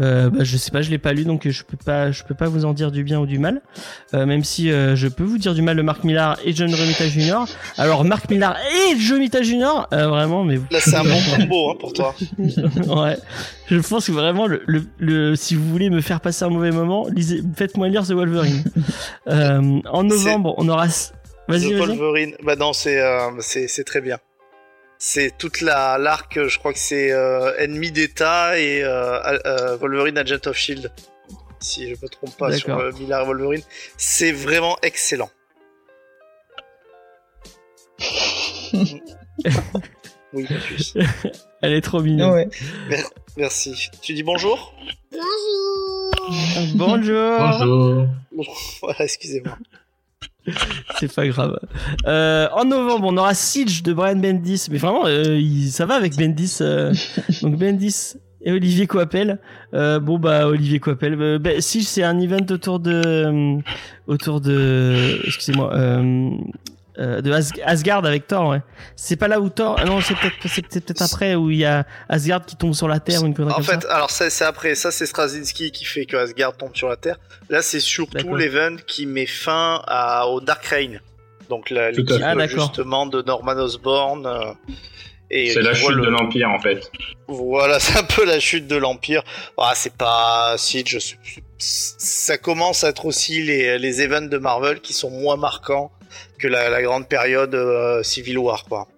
Euh, 0.00 0.30
bah, 0.30 0.44
je 0.44 0.56
sais 0.56 0.70
pas, 0.70 0.80
je 0.82 0.90
l'ai 0.90 0.98
pas 0.98 1.12
lu 1.12 1.24
donc 1.24 1.48
je 1.48 1.62
peux 1.64 1.76
pas, 1.76 2.10
je 2.12 2.22
peux 2.22 2.34
pas 2.34 2.48
vous 2.48 2.64
en 2.64 2.72
dire 2.72 2.92
du 2.92 3.02
bien 3.04 3.18
ou 3.20 3.26
du 3.26 3.38
mal. 3.38 3.62
Euh, 4.14 4.26
même 4.26 4.44
si 4.44 4.70
euh, 4.70 4.94
je 4.96 5.08
peux 5.08 5.24
vous 5.24 5.38
dire 5.38 5.54
du 5.54 5.62
mal 5.62 5.76
de 5.76 5.82
Mark 5.82 6.04
Millar 6.04 6.38
et 6.44 6.52
John 6.52 6.72
Romita 6.74 7.08
Jr. 7.08 7.44
Alors 7.76 8.04
Mark 8.04 8.30
Millar 8.30 8.56
et 8.58 8.96
John 8.98 9.16
Romita 9.18 9.42
Jr. 9.42 9.86
euh, 9.92 10.06
vraiment, 10.08 10.44
mais 10.44 10.56
vous 10.56 10.66
Là, 10.70 10.78
c'est 10.80 10.94
un 10.94 11.02
bon 11.04 11.18
combo 11.36 11.70
hein, 11.72 11.76
pour 11.80 11.92
toi. 11.92 12.14
ouais. 12.38 13.16
Je 13.66 13.78
pense 13.80 14.06
que 14.06 14.12
vraiment, 14.12 14.46
le, 14.46 14.62
le, 14.66 14.84
le- 14.98 15.34
si 15.36 15.54
vous 15.54 15.68
voulez 15.68 15.90
me 15.90 16.00
faire 16.00 16.20
passer 16.20 16.44
un 16.44 16.48
mauvais 16.50 16.70
moment, 16.70 17.06
lisez, 17.08 17.42
faites-moi 17.56 17.88
lire 17.88 18.06
The 18.06 18.12
Wolverine. 18.12 18.62
euh, 19.28 19.80
en 19.90 20.04
novembre, 20.04 20.54
on 20.58 20.68
aura. 20.68 20.86
Vas-y, 21.48 21.70
The 21.70 21.72
vas-y. 21.74 21.78
Wolverine. 21.96 22.34
Bah 22.44 22.56
non, 22.56 22.72
c'est 22.72 23.00
euh, 23.00 23.30
c'est 23.40 23.68
c'est 23.68 23.84
très 23.84 24.00
bien. 24.00 24.18
C'est 24.98 25.38
toute 25.38 25.60
la 25.60 25.96
l'arc, 25.96 26.48
je 26.48 26.58
crois 26.58 26.72
que 26.72 26.78
c'est 26.78 27.12
euh, 27.12 27.56
ennemi 27.58 27.92
d'État 27.92 28.58
et 28.58 28.82
euh, 28.82 29.38
euh, 29.46 29.76
Wolverine 29.76 30.18
Agent 30.18 30.46
of 30.46 30.56
Shield. 30.56 30.90
Si 31.60 31.88
je 31.88 31.94
me 32.02 32.08
trompe 32.08 32.36
pas 32.36 32.52
sur 32.52 32.76
euh, 32.76 32.90
Miller 32.98 33.22
et 33.22 33.24
Wolverine, 33.24 33.62
c'est 33.96 34.32
vraiment 34.32 34.76
excellent. 34.82 35.30
oui. 40.32 40.46
Elle 41.62 41.72
est 41.72 41.80
trop 41.80 42.02
mignonne. 42.02 42.30
Ouais. 42.32 42.48
merci. 43.36 43.90
Tu 44.02 44.14
dis 44.14 44.24
bonjour? 44.24 44.74
Bonjour. 46.74 47.38
Bonjour. 47.38 48.06
Voilà, 48.82 49.00
excusez-moi. 49.04 49.56
C'est 50.98 51.12
pas 51.14 51.26
grave. 51.26 51.58
Euh, 52.06 52.48
en 52.52 52.64
novembre, 52.64 53.08
on 53.10 53.16
aura 53.16 53.34
Siege 53.34 53.82
de 53.82 53.92
Brian 53.92 54.16
Bendis. 54.16 54.66
Mais 54.70 54.78
vraiment, 54.78 55.06
euh, 55.06 55.40
ça 55.70 55.86
va 55.86 55.94
avec 55.94 56.16
Bendis. 56.16 56.58
euh, 56.60 56.92
donc 57.42 57.56
Bendis 57.56 58.14
et 58.42 58.52
Olivier 58.52 58.86
Coipel. 58.86 59.38
Euh, 59.74 59.98
bon 60.00 60.18
bah 60.18 60.46
Olivier 60.46 60.78
Coipel. 60.80 61.20
Euh, 61.20 61.38
bah, 61.38 61.60
Siege, 61.60 61.84
c'est 61.84 62.02
un 62.04 62.18
event 62.20 62.46
autour 62.50 62.80
de 62.80 63.02
euh, 63.04 63.56
autour 64.06 64.40
de 64.40 65.20
excusez-moi 65.26 65.72
euh, 66.98 67.20
de 67.20 67.32
As- 67.32 67.52
Asgard 67.64 68.04
avec 68.04 68.26
Thor. 68.26 68.48
Ouais. 68.50 68.60
C'est 68.96 69.16
pas 69.16 69.28
là 69.28 69.40
où 69.40 69.48
Thor. 69.48 69.76
Ah 69.78 69.84
non, 69.84 70.00
c'est 70.00 70.14
peut-être 70.16 71.02
après 71.02 71.34
où 71.34 71.50
il 71.50 71.58
y 71.58 71.64
a 71.64 71.86
Asgard 72.08 72.44
qui 72.44 72.56
tombe 72.56 72.74
sur 72.74 72.88
la 72.88 73.00
Terre 73.00 73.22
ou 73.22 73.26
une 73.26 73.34
connerie 73.34 73.52
En 73.52 73.56
comme 73.56 73.64
fait, 73.64 73.82
ça. 73.82 73.94
alors 73.94 74.10
ça 74.10 74.28
c'est 74.30 74.44
après, 74.44 74.74
ça 74.74 74.90
c'est 74.90 75.06
Straczynski 75.06 75.70
qui 75.72 75.84
fait 75.84 76.06
que 76.06 76.16
Asgard 76.16 76.56
tombe 76.56 76.74
sur 76.74 76.88
la 76.88 76.96
Terre. 76.96 77.18
Là 77.50 77.62
c'est 77.62 77.80
surtout 77.80 78.34
l'event 78.34 78.76
qui 78.86 79.06
met 79.06 79.26
fin 79.26 79.82
à, 79.86 80.26
au 80.26 80.40
Dark 80.40 80.64
Reign. 80.66 81.00
Donc 81.48 81.70
l'équipe. 81.70 82.10
Ah, 82.22 82.46
justement 82.46 83.06
de 83.06 83.22
Norman 83.22 83.52
Osborn. 83.56 84.26
euh, 84.26 84.52
et 85.30 85.50
C'est 85.50 85.60
la 85.62 85.74
chute 85.74 85.90
le- 85.90 86.06
de 86.06 86.10
l'Empire 86.10 86.48
en 86.50 86.58
fait. 86.58 86.90
Voilà, 87.26 87.78
c'est 87.80 87.98
un 87.98 88.02
peu 88.04 88.24
la 88.24 88.40
chute 88.40 88.66
de 88.66 88.76
l'Empire. 88.76 89.22
Ah, 89.58 89.72
c'est 89.74 89.92
pas 89.94 90.54
si 90.58 90.82
je 90.86 90.98
ça 91.58 92.38
commence 92.38 92.84
à 92.84 92.88
être 92.90 93.04
aussi 93.06 93.42
les, 93.42 93.78
les 93.78 94.00
events 94.02 94.28
de 94.28 94.38
Marvel 94.38 94.80
qui 94.80 94.92
sont 94.92 95.10
moins 95.10 95.36
marquants 95.36 95.90
que 96.38 96.48
la, 96.48 96.68
la 96.70 96.82
grande 96.82 97.08
période 97.08 97.54
euh, 97.54 98.02
Civil 98.02 98.38
War, 98.38 98.64
quoi. 98.64 98.88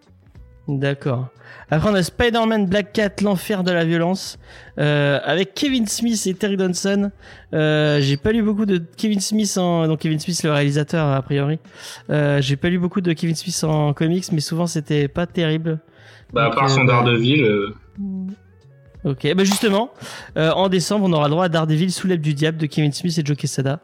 D'accord. 0.68 1.28
Après, 1.72 1.88
on 1.88 1.94
a 1.94 2.02
Spider-Man 2.02 2.66
Black 2.66 2.92
Cat, 2.92 3.10
l'enfer 3.22 3.62
de 3.64 3.70
la 3.72 3.84
violence, 3.84 4.38
euh, 4.78 5.18
avec 5.24 5.54
Kevin 5.54 5.86
Smith 5.86 6.20
et 6.26 6.34
Terry 6.34 6.56
Johnson. 6.58 7.10
Euh, 7.54 8.00
j'ai 8.00 8.16
pas 8.16 8.32
lu 8.32 8.42
beaucoup 8.42 8.66
de 8.66 8.78
Kevin 8.96 9.20
Smith 9.20 9.56
en, 9.56 9.86
donc 9.86 10.00
Kevin 10.00 10.18
Smith 10.18 10.42
le 10.42 10.50
réalisateur 10.52 11.06
a 11.06 11.22
priori. 11.22 11.58
Euh, 12.10 12.40
j'ai 12.40 12.56
pas 12.56 12.68
lu 12.68 12.78
beaucoup 12.78 13.00
de 13.00 13.12
Kevin 13.12 13.36
Smith 13.36 13.62
en 13.64 13.92
comics, 13.94 14.30
mais 14.32 14.40
souvent 14.40 14.66
c'était 14.66 15.06
pas 15.08 15.26
terrible. 15.26 15.78
Bah, 16.32 16.42
à 16.42 16.44
Donc, 16.46 16.54
part 16.56 16.64
euh, 16.64 16.68
son 16.68 16.84
bah- 16.84 16.92
Daredevil, 17.04 17.42
euh, 17.44 17.74
Ok, 19.02 19.26
bah 19.34 19.44
justement, 19.44 19.90
euh, 20.36 20.50
en 20.50 20.68
décembre, 20.68 21.06
on 21.08 21.12
aura 21.14 21.24
le 21.26 21.30
droit 21.30 21.44
à 21.46 21.48
Daredevil 21.48 21.90
sous 21.90 22.06
l'aile 22.06 22.20
du 22.20 22.34
diable 22.34 22.58
de 22.58 22.66
Kevin 22.66 22.92
Smith 22.92 23.16
et 23.16 23.24
Joe 23.24 23.36
Quesada. 23.36 23.80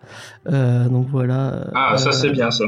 Euh, 0.48 0.88
donc 0.88 1.06
voilà. 1.08 1.68
ah, 1.74 1.96
ça 1.96 2.10
Euh, 2.10 2.12
c'est 2.12 2.30
bien 2.30 2.50
ça. 2.50 2.64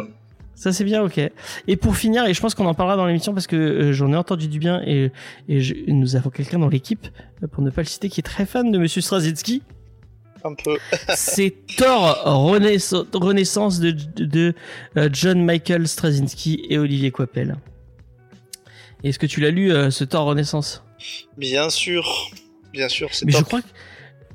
Ça 0.59 0.73
c'est 0.73 0.83
bien, 0.85 1.03
ok. 1.05 1.21
Et 1.69 1.77
pour 1.77 1.97
finir, 1.97 2.25
et 2.27 2.35
je 2.35 2.41
pense 2.41 2.55
qu'on 2.57 2.67
en 2.67 2.75
parlera 2.75 2.97
dans 2.97 3.07
l'émission 3.07 3.33
parce 3.33 3.47
que 3.47 3.55
euh, 3.55 3.93
j'en 3.93 4.13
ai 4.13 4.17
entendu 4.17 4.49
du 4.49 4.59
bien 4.59 4.83
et, 4.85 5.13
et 5.49 5.61
je- 5.61 5.75
nous 5.87 6.17
avons 6.17 6.31
quelqu'un 6.31 6.59
dans 6.59 6.69
l'équipe, 6.69 7.07
euh, 7.43 7.47
pour 7.47 7.63
ne 7.63 7.71
pas 7.71 7.83
le 7.83 7.87
citer, 7.87 8.09
qui 8.09 8.19
est 8.19 8.25
très 8.25 8.45
fan 8.45 8.73
de 8.73 8.77
Monsieur 8.79 9.01
Straczynski. 9.01 9.63
Un 10.45 10.55
peu. 10.55 10.77
c'est 11.15 11.55
Thor 11.77 12.23
Renaiss- 12.27 13.07
Renaissance 13.15 13.79
de, 13.79 13.93
de, 13.93 14.25
de, 14.25 14.55
euh, 14.97 15.09
John 15.13 15.45
Michael 15.45 15.87
Straczynski 15.87 16.67
et 16.69 16.77
Olivier 16.79 17.13
Coipel. 17.13 17.57
Est-ce 19.05 19.19
que 19.21 19.27
tu 19.27 19.41
l'as 19.41 19.51
lu, 19.51 19.73
euh, 19.73 19.91
ce 19.91 20.03
Thor 20.03 20.25
Renaissance? 20.27 20.83
Bien 21.37 21.71
sûr, 21.71 22.31
bien 22.73 22.89
sûr, 22.89 23.11
c'est 23.15 23.27
Mais 23.27 23.33
je 23.33 23.39
top. 23.39 23.47
crois 23.47 23.61
que 23.63 23.67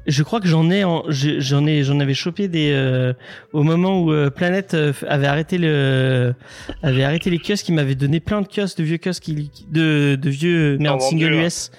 je 0.07 0.23
crois 0.23 0.39
que 0.41 0.47
j'en 0.47 0.69
ai 0.69 0.83
j'en 1.09 1.65
ai 1.65 1.83
j'en 1.83 1.99
avais 1.99 2.13
chopé 2.13 2.47
des 2.47 2.71
euh, 2.73 3.13
au 3.53 3.63
moment 3.63 4.01
où 4.01 4.11
euh, 4.11 4.29
Planète 4.29 4.73
euh, 4.73 4.93
avait 5.07 5.27
arrêté 5.27 5.57
le 5.57 6.33
avait 6.81 7.03
arrêté 7.03 7.29
les 7.29 7.39
kiosques, 7.39 7.69
il 7.69 7.75
m'avait 7.75 7.95
donné 7.95 8.19
plein 8.19 8.41
de 8.41 8.47
kiosques 8.47 8.77
de 8.77 8.83
vieux 8.83 8.97
kiosques 8.97 9.23
qui- 9.23 9.51
de 9.71 10.15
de 10.21 10.29
vieux 10.29 10.77
merde 10.77 11.01
En 11.01 11.09
single. 11.09 11.33
US 11.33 11.71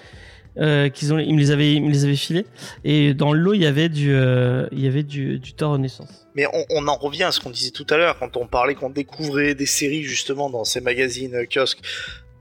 euh, 0.56 0.88
qu'ils 0.88 1.12
ont 1.12 1.18
ils 1.18 1.34
me 1.34 1.38
les 1.40 1.50
avaient 1.50 1.74
ils 1.74 1.82
me 1.82 1.90
les 1.90 2.04
avaient 2.04 2.14
filés 2.16 2.46
et 2.84 3.12
dans 3.12 3.32
le 3.32 3.40
lot 3.40 3.54
il 3.54 3.60
y 3.62 3.66
avait 3.66 3.88
du 3.88 4.12
euh, 4.14 4.68
il 4.72 4.80
y 4.80 4.86
avait 4.86 5.02
du 5.02 5.38
du 5.38 5.52
Thor 5.52 5.72
Renaissance. 5.72 6.26
Mais 6.36 6.46
on, 6.52 6.64
on 6.70 6.88
en 6.88 6.96
revient 6.96 7.24
à 7.24 7.32
ce 7.32 7.40
qu'on 7.40 7.50
disait 7.50 7.70
tout 7.72 7.86
à 7.90 7.96
l'heure 7.96 8.18
quand 8.18 8.36
on 8.36 8.46
parlait 8.46 8.74
qu'on 8.74 8.90
découvrait 8.90 9.54
des 9.54 9.66
séries 9.66 10.02
justement 10.02 10.50
dans 10.50 10.64
ces 10.64 10.80
magazines 10.80 11.36
kiosques. 11.52 11.80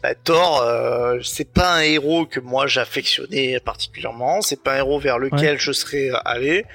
Bah, 0.03 0.15
Thor, 0.15 0.61
euh, 0.61 1.19
c'est 1.23 1.49
pas 1.49 1.75
un 1.77 1.81
héros 1.81 2.25
que 2.25 2.41
moi 2.41 2.67
j'affectionnais 2.67 3.59
particulièrement. 3.61 4.41
C'est 4.41 4.61
pas 4.61 4.73
un 4.73 4.77
héros 4.79 4.99
vers 4.99 5.17
lequel 5.17 5.57
je 5.57 5.71
serais 5.71 6.09
allé. 6.25 6.65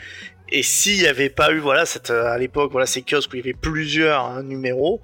Et 0.51 0.63
s'il 0.63 1.01
y 1.03 1.07
avait 1.07 1.29
pas 1.29 1.53
eu 1.53 1.59
voilà 1.59 1.85
cette 1.85 2.09
euh, 2.11 2.33
à 2.33 2.39
l'époque 2.39 2.73
voilà 2.73 2.87
ces 2.87 3.03
kiosques 3.03 3.31
où 3.35 3.37
il 3.37 3.41
y 3.41 3.43
avait 3.43 3.53
plusieurs 3.53 4.25
hein, 4.25 4.43
numéros, 4.43 5.03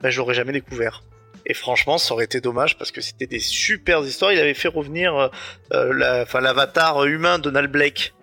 bah, 0.00 0.08
j'aurais 0.08 0.32
jamais 0.32 0.52
découvert. 0.52 1.02
Et 1.44 1.52
franchement, 1.54 1.98
ça 1.98 2.14
aurait 2.14 2.24
été 2.24 2.40
dommage 2.40 2.76
parce 2.78 2.90
que 2.90 3.00
c'était 3.02 3.26
des 3.26 3.38
super 3.38 4.00
histoires. 4.00 4.32
Il 4.32 4.38
avait 4.40 4.54
fait 4.54 4.68
revenir 4.68 5.14
euh, 5.14 5.28
euh, 5.74 5.92
la, 5.92 6.40
l'avatar 6.40 7.04
humain 7.04 7.38
Donald 7.38 7.70
Blake, 7.70 8.14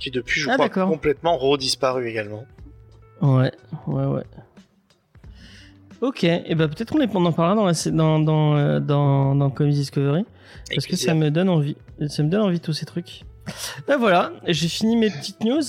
qui 0.00 0.10
depuis 0.10 0.40
je 0.40 0.48
Ah, 0.50 0.54
crois 0.54 0.68
complètement 0.70 1.36
redisparu 1.36 2.08
également. 2.08 2.46
Ouais, 3.20 3.52
ouais, 3.86 4.04
ouais. 4.06 4.22
Ok, 6.06 6.24
et 6.24 6.54
ben 6.54 6.68
peut-être 6.68 6.90
qu'on 6.92 7.00
est- 7.00 7.08
on 7.14 7.24
en 7.24 7.32
parlera 7.32 7.54
dans 7.56 7.64
la, 7.66 7.72
dans 7.92 8.18
dans 8.18 8.56
euh, 8.56 8.78
dans, 8.80 9.34
dans 9.34 9.48
Comics 9.50 9.74
Discovery 9.74 10.18
Avec 10.20 10.26
parce 10.74 10.86
que 10.86 10.96
ça 10.96 11.14
me 11.14 11.30
donne 11.30 11.48
envie, 11.48 11.76
ça 12.08 12.22
me 12.22 12.28
donne 12.28 12.42
envie 12.42 12.60
tous 12.60 12.72
ces 12.74 12.84
trucs. 12.84 13.22
Ben 13.88 13.96
voilà, 13.96 14.32
j'ai 14.46 14.68
fini 14.68 14.96
mes 14.96 15.10
petites 15.10 15.42
news. 15.42 15.62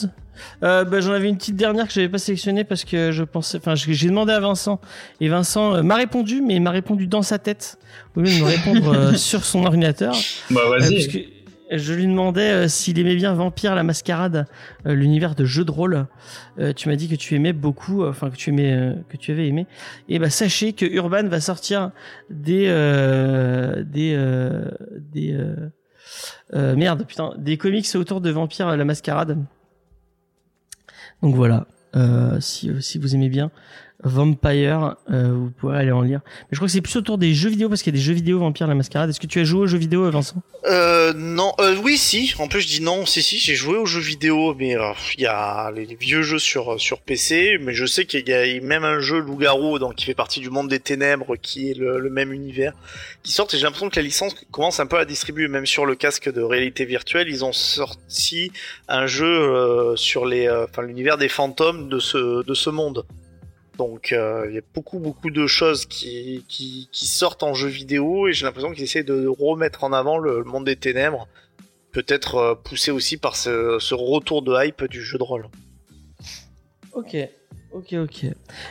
Euh, 0.64 0.84
ben, 0.84 1.00
j'en 1.00 1.14
avais 1.14 1.30
une 1.30 1.38
petite 1.38 1.56
dernière 1.56 1.88
que 1.88 1.94
j'avais 1.94 2.10
pas 2.10 2.18
sélectionnée 2.18 2.66
parce 2.66 2.84
que 2.84 3.12
je 3.14 3.24
pensais, 3.24 3.58
enfin 3.58 3.76
j'ai 3.76 4.10
demandé 4.10 4.34
à 4.34 4.40
Vincent 4.42 4.82
et 5.22 5.30
Vincent 5.30 5.76
euh, 5.76 5.82
m'a 5.84 5.96
répondu, 5.96 6.42
mais 6.42 6.56
il 6.56 6.62
m'a 6.62 6.72
répondu 6.72 7.08
dans 7.08 7.22
sa 7.22 7.40
tête 7.40 7.78
au 8.18 8.20
lieu 8.22 8.30
de 8.30 8.40
me 8.40 8.44
répondre 8.44 8.94
euh, 8.94 9.14
sur 9.16 9.46
son 9.46 9.66
ordinateur. 9.66 10.14
Bah 10.52 10.60
Euh, 10.66 10.80
vas-y. 10.80 11.30
Je 11.72 11.94
lui 11.94 12.06
demandais 12.06 12.52
euh, 12.52 12.68
s'il 12.68 13.00
aimait 13.00 13.16
bien 13.16 13.34
Vampire 13.34 13.76
la 13.76 13.84
Mascarade, 13.84 14.48
euh, 14.86 14.94
l'univers 14.94 15.36
de 15.36 15.46
jeux 15.46 15.66
de 15.66 15.72
rôle. 15.72 16.08
Euh, 16.60 16.74
tu 16.74 16.90
m'as 16.90 16.96
dit 16.96 17.10
que 17.10 17.16
tu 17.16 17.36
aimais 17.36 17.54
beaucoup, 17.54 18.06
enfin 18.06 18.30
que 18.30 18.36
tu 18.36 18.52
aimais, 18.52 18.96
que 19.10 19.18
tu 19.18 19.32
avais 19.32 19.48
aimé. 19.48 19.68
Et 20.10 20.20
bah 20.20 20.30
sachez 20.30 20.74
que 20.74 20.86
Urban 20.86 21.28
va 21.28 21.40
sortir 21.40 21.92
des 22.30 22.66
des 23.86 24.18
des 25.14 25.38
merde 26.54 27.06
putain 27.06 27.34
des 27.38 27.58
comics 27.58 27.88
autour 27.96 28.22
de 28.22 28.30
Vampire 28.30 28.76
la 28.76 28.86
Mascarade. 28.86 29.38
Donc 31.22 31.36
voilà, 31.36 31.68
si 32.40 32.72
si 32.82 33.00
vous 33.00 33.16
aimez 33.16 33.30
bien 33.30 33.52
Vampire, 34.04 34.96
euh, 35.10 35.32
vous 35.34 35.52
pourrez 35.52 35.80
aller 35.80 35.92
en 35.92 36.02
lire. 36.02 36.20
Mais 36.26 36.50
je 36.52 36.58
crois 36.58 36.68
que 36.68 36.72
c'est 36.72 36.82
plus 36.82 36.96
autour 36.98 37.18
des 37.18 37.34
jeux 37.34 37.50
vidéo 37.50 37.70
parce 37.70 37.82
qu'il 37.82 37.94
y 37.94 37.96
a 37.96 38.00
des 38.00 38.04
jeux 38.04 38.14
vidéo 38.14 38.40
Vampire 38.40 38.68
la 38.68 38.76
Mascarade. 38.76 39.10
Est-ce 39.10 39.20
que 39.20 39.28
tu 39.28 39.40
as 39.40 39.44
joué 39.44 39.62
aux 39.62 39.68
jeux 39.68 39.78
vidéo, 39.78 40.10
Vincent? 40.12 40.36
Euh, 40.66 41.14
non, 41.14 41.54
euh, 41.60 41.76
oui, 41.84 41.98
si. 41.98 42.34
En 42.40 42.48
plus, 42.48 42.62
je 42.62 42.68
dis 42.68 42.82
non. 42.82 43.06
Si, 43.06 43.22
si, 43.22 43.38
j'ai 43.38 43.56
joué 43.56 43.78
aux 43.78 43.86
jeux 43.86 44.02
vidéo, 44.02 44.56
mais 44.58 44.78
euh, 44.78 44.92
il 45.18 45.22
y 45.22 45.26
a 45.28 45.72
les, 45.72 45.86
vieux 45.96 46.24
jeux 46.24 46.40
sur 46.40 46.80
sur 46.80 47.00
PC, 47.02 47.58
mais 47.62 47.74
je 47.74 47.86
sais 47.86 48.06
qu'il 48.06 48.28
y 48.28 48.34
a 48.34 48.62
même 48.62 48.84
un 48.84 49.00
jeu 49.00 49.20
Loup-garou, 49.20 49.80
donc 49.80 49.96
qui 49.96 50.06
fait 50.06 50.14
partie 50.14 50.40
du 50.40 50.50
monde 50.50 50.68
des 50.68 50.80
ténèbres, 50.80 51.36
qui 51.36 51.72
est 51.72 51.78
le, 51.78 52.10
même 52.10 52.34
univers, 52.34 52.74
qui 53.24 53.32
sort. 53.32 53.48
Et 53.54 53.58
j'ai 53.58 53.64
l'impression 53.64 53.90
que 53.90 53.96
la 53.96 54.04
licence 54.04 54.36
commence 54.52 54.80
un 54.80 54.88
peu 54.88 54.98
à 54.98 55.06
distribuer, 55.06 55.48
même 55.48 55.66
sur 55.66 55.86
le 55.86 55.96
casque 55.96 56.32
de 56.32 56.42
réalité 56.42 56.86
virtuelle. 56.86 57.28
Ils 57.30 57.46
ont 57.46 57.54
sorti 57.54 58.52
un 58.88 59.08
jeu 59.08 59.26
euh, 59.26 59.96
sur 59.96 60.26
les, 60.26 60.48
euh, 60.48 60.66
enfin, 60.66 60.82
l'univers 60.82 61.18
des 61.18 61.30
fantômes 61.30 61.90
de 61.90 62.00
ce 62.00 62.44
de 62.44 62.54
ce 62.54 62.70
monde. 62.70 63.06
Donc 63.78 64.14
euh, 64.14 64.46
il 64.50 64.56
y 64.56 64.58
a 64.58 64.62
beaucoup 64.74 65.00
beaucoup 65.00 65.30
de 65.30 65.48
choses 65.48 65.86
qui, 65.86 66.88
sortent 66.92 67.44
en 67.44 67.54
jeu 67.54 67.68
vidéo 67.68 68.28
et 68.28 68.34
j'ai 68.34 68.46
l'impression 68.46 68.72
qu'ils 68.72 68.84
essaient 68.84 69.04
de 69.04 69.28
remettre 69.28 69.84
en 69.84 69.94
avant 69.94 70.18
le, 70.18 70.44
monde 70.44 70.66
des 70.66 70.76
ténèbres, 70.76 71.28
peut-être 71.92 72.36
euh, 72.36 72.56
poussé 72.56 72.92
aussi 72.92 73.18
par 73.18 73.36
ce, 73.36 73.94
retour 73.94 74.42
de 74.42 74.54
hype 74.56 74.86
du 74.86 75.02
jeu 75.02 75.18
de 75.18 75.24
rôle. 75.24 75.48
Ok, 76.94 77.18
ok, 77.74 77.94
ok. 77.94 78.26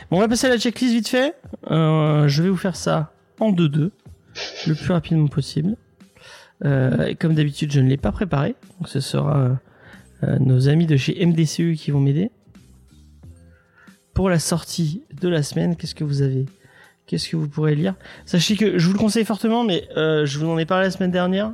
Bon, 0.09 0.17
on 0.17 0.19
va 0.19 0.27
passer 0.27 0.47
à 0.47 0.49
la 0.49 0.57
checklist 0.57 0.93
vite 0.93 1.07
fait. 1.07 1.35
Euh, 1.69 2.27
je 2.27 2.41
vais 2.41 2.49
vous 2.49 2.57
faire 2.57 2.75
ça 2.75 3.13
en 3.39 3.51
2-2, 3.51 3.91
le 4.67 4.73
plus 4.73 4.91
rapidement 4.91 5.27
possible. 5.27 5.75
Et 6.63 7.15
comme 7.15 7.35
d'habitude, 7.35 7.71
je 7.71 7.79
ne 7.79 7.87
l'ai 7.87 7.97
pas 7.97 8.11
préparé, 8.11 8.55
donc 8.79 8.87
ce 8.87 9.01
sera 9.01 9.59
nos 10.39 10.67
amis 10.69 10.87
de 10.87 10.97
chez 10.97 11.23
MDCU 11.23 11.75
qui 11.75 11.91
vont 11.91 11.99
m'aider. 11.99 12.31
Pour 14.15 14.29
la 14.29 14.39
sortie 14.39 15.03
de 15.21 15.27
la 15.27 15.43
semaine, 15.43 15.75
qu'est-ce 15.75 15.93
que 15.93 16.05
vous 16.05 16.21
avez 16.21 16.45
Qu'est-ce 17.05 17.27
que 17.29 17.35
vous 17.35 17.49
pourrez 17.49 17.75
lire? 17.75 17.95
Sachez 18.25 18.55
que 18.55 18.79
je 18.79 18.87
vous 18.87 18.93
le 18.93 18.97
conseille 18.97 19.25
fortement, 19.25 19.65
mais 19.65 19.87
euh, 19.97 20.25
je 20.25 20.39
vous 20.39 20.47
en 20.49 20.57
ai 20.57 20.65
parlé 20.65 20.85
la 20.85 20.91
semaine 20.91 21.11
dernière. 21.11 21.51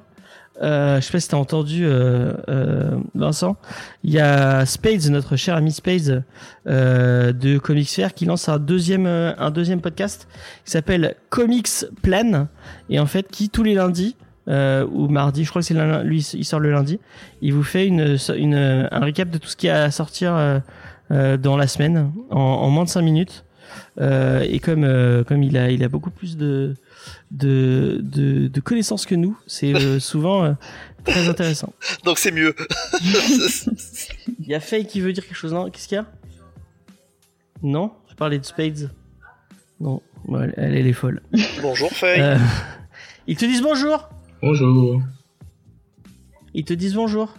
Euh, 0.62 0.98
je 1.02 1.06
sais 1.06 1.12
pas 1.12 1.20
si 1.20 1.28
t'as 1.28 1.38
entendu 1.38 1.86
euh, 1.86 2.34
euh, 2.50 2.92
Vincent. 3.16 3.58
Il 4.04 4.12
y 4.12 4.20
a 4.20 4.64
Spades, 4.68 5.10
notre 5.10 5.38
cher 5.38 5.56
ami 5.56 5.72
Spades 5.72 6.24
euh, 6.68 7.34
de 7.34 7.58
Comics 7.58 7.90
Fair, 7.90 8.14
qui 8.14 8.26
lance 8.26 8.48
un 8.48 8.60
deuxième 8.60 9.08
euh, 9.08 9.34
un 9.40 9.50
deuxième 9.50 9.82
podcast 9.82 10.28
qui 10.64 10.72
s'appelle 10.72 11.16
Comics 11.32 11.86
Plan 12.04 12.48
et 12.92 13.00
en 13.00 13.08
fait 13.08 13.28
qui 13.32 13.50
tous 13.50 13.64
les 13.64 13.74
lundis 13.74 14.16
euh, 14.50 14.86
ou 14.92 15.08
mardi, 15.08 15.46
je 15.46 15.50
crois 15.50 15.64
que 15.64 15.68
c'est 15.68 16.04
lui 16.04 16.20
il 16.34 16.46
sort 16.46 16.60
le 16.60 16.72
lundi, 16.72 17.00
il 17.42 17.54
vous 17.54 17.64
fait 17.64 17.88
une, 17.88 18.18
une 18.36 18.88
un 18.92 19.00
récap 19.00 19.32
de 19.32 19.40
tout 19.40 19.48
ce 19.48 19.56
qui 19.56 19.68
a 19.68 19.84
à 19.86 19.92
sortir 19.92 20.36
euh, 20.36 20.60
dans 21.38 21.58
la 21.58 21.68
semaine 21.68 22.12
en, 22.30 22.40
en 22.40 22.70
moins 22.70 22.86
de 22.86 22.90
5 22.90 23.02
minutes. 23.02 23.44
Euh, 24.00 24.46
et 24.50 24.60
comme 24.60 24.84
euh, 24.84 25.24
comme 25.24 25.44
il 25.44 25.58
a 25.58 25.70
il 25.72 25.84
a 25.84 25.88
beaucoup 25.90 26.12
plus 26.12 26.38
de 26.38 26.76
de 27.32 28.00
de, 28.02 28.48
de 28.48 28.60
connaissances 28.62 29.06
que 29.06 29.16
nous, 29.16 29.38
c'est 29.48 29.74
euh, 29.74 30.00
souvent 30.12 30.44
euh, 30.44 30.54
très 31.06 31.28
intéressant. 31.28 31.74
Donc 32.04 32.18
c'est 32.18 32.32
mieux. 32.32 32.56
Il 34.40 34.48
y 34.48 34.56
a 34.56 34.60
Faye 34.60 34.86
qui 34.86 35.00
veut 35.02 35.14
dire 35.14 35.26
quelque 35.26 35.36
chose, 35.36 35.54
non? 35.54 35.70
Qu'est-ce 35.70 35.88
qu'il 35.88 35.96
y 35.96 36.00
a? 36.00 36.06
Non? 37.64 37.92
Je 38.10 38.16
parlais 38.16 38.40
de 38.40 38.46
Spades. 38.46 38.92
Non, 39.80 40.02
elle, 40.30 40.54
elle, 40.58 40.76
elle 40.76 40.88
est 40.88 40.94
folle. 40.94 41.22
Bonjour 41.62 41.92
Faye. 41.92 42.20
Euh, 42.20 42.38
ils 43.28 43.38
te 43.38 43.46
disent 43.46 43.62
bonjour? 43.62 44.10
Bonjour. 44.42 45.02
Ils 46.54 46.66
te 46.66 46.74
disent 46.74 46.96
bonjour. 46.96 47.34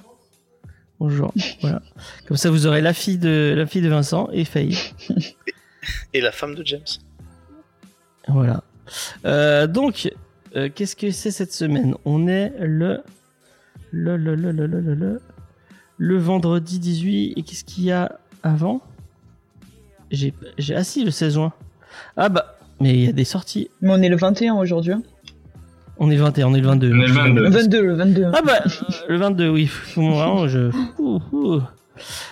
Bonjour. 1.02 1.34
Comme 2.28 2.36
ça, 2.36 2.48
vous 2.48 2.68
aurez 2.68 2.80
la 2.80 2.92
fille 2.92 3.18
de, 3.18 3.54
la 3.56 3.66
fille 3.66 3.82
de 3.82 3.88
Vincent 3.88 4.28
et 4.30 4.44
Faye. 4.44 4.78
et 6.14 6.20
la 6.20 6.30
femme 6.30 6.54
de 6.54 6.64
James. 6.64 6.86
Voilà. 8.28 8.62
Euh, 9.24 9.66
donc, 9.66 10.14
euh, 10.54 10.68
qu'est-ce 10.72 10.94
que 10.94 11.10
c'est 11.10 11.32
cette 11.32 11.52
semaine? 11.52 11.96
On 12.04 12.28
est 12.28 12.52
le 12.60 13.02
le, 13.90 14.16
le, 14.16 14.36
le, 14.36 14.52
le, 14.52 14.68
le, 14.68 14.80
le, 14.80 15.20
le 15.98 16.18
vendredi 16.18 16.78
18. 16.78 17.32
Et 17.36 17.42
qu'est-ce 17.42 17.64
qu'il 17.64 17.82
y 17.82 17.90
a 17.90 18.20
avant? 18.44 18.80
J'ai 20.12 20.32
assis 20.56 20.72
ah, 20.72 20.84
si, 20.84 21.04
le 21.04 21.10
16 21.10 21.34
juin. 21.34 21.52
Ah 22.16 22.28
bah, 22.28 22.58
mais 22.78 22.94
il 22.94 23.04
y 23.06 23.08
a 23.08 23.12
des 23.12 23.24
sorties. 23.24 23.70
Mais 23.80 23.90
on 23.90 24.00
est 24.02 24.08
le 24.08 24.16
21 24.16 24.54
aujourd'hui. 24.54 24.92
Hein. 24.92 25.02
On 26.04 26.10
est 26.10 26.16
le 26.16 26.22
21, 26.22 26.46
on 26.48 26.54
est 26.54 26.60
le 26.60 26.66
22. 26.66 26.90
On 26.92 27.00
est 27.00 27.06
le 27.06 27.12
22. 27.12 27.42
Le 27.42 27.48
22, 27.50 27.82
le 27.82 27.94
22. 27.94 28.26
Ah 28.34 28.40
bah, 28.44 28.60
euh, 28.66 28.68
le 29.08 29.16
22, 29.18 29.48
oui. 29.50 29.66
Faut 29.66 30.02
Vraiment, 30.10 30.48
je... 30.48 30.70
Ouh, 30.98 31.20
ouh. 31.30 31.60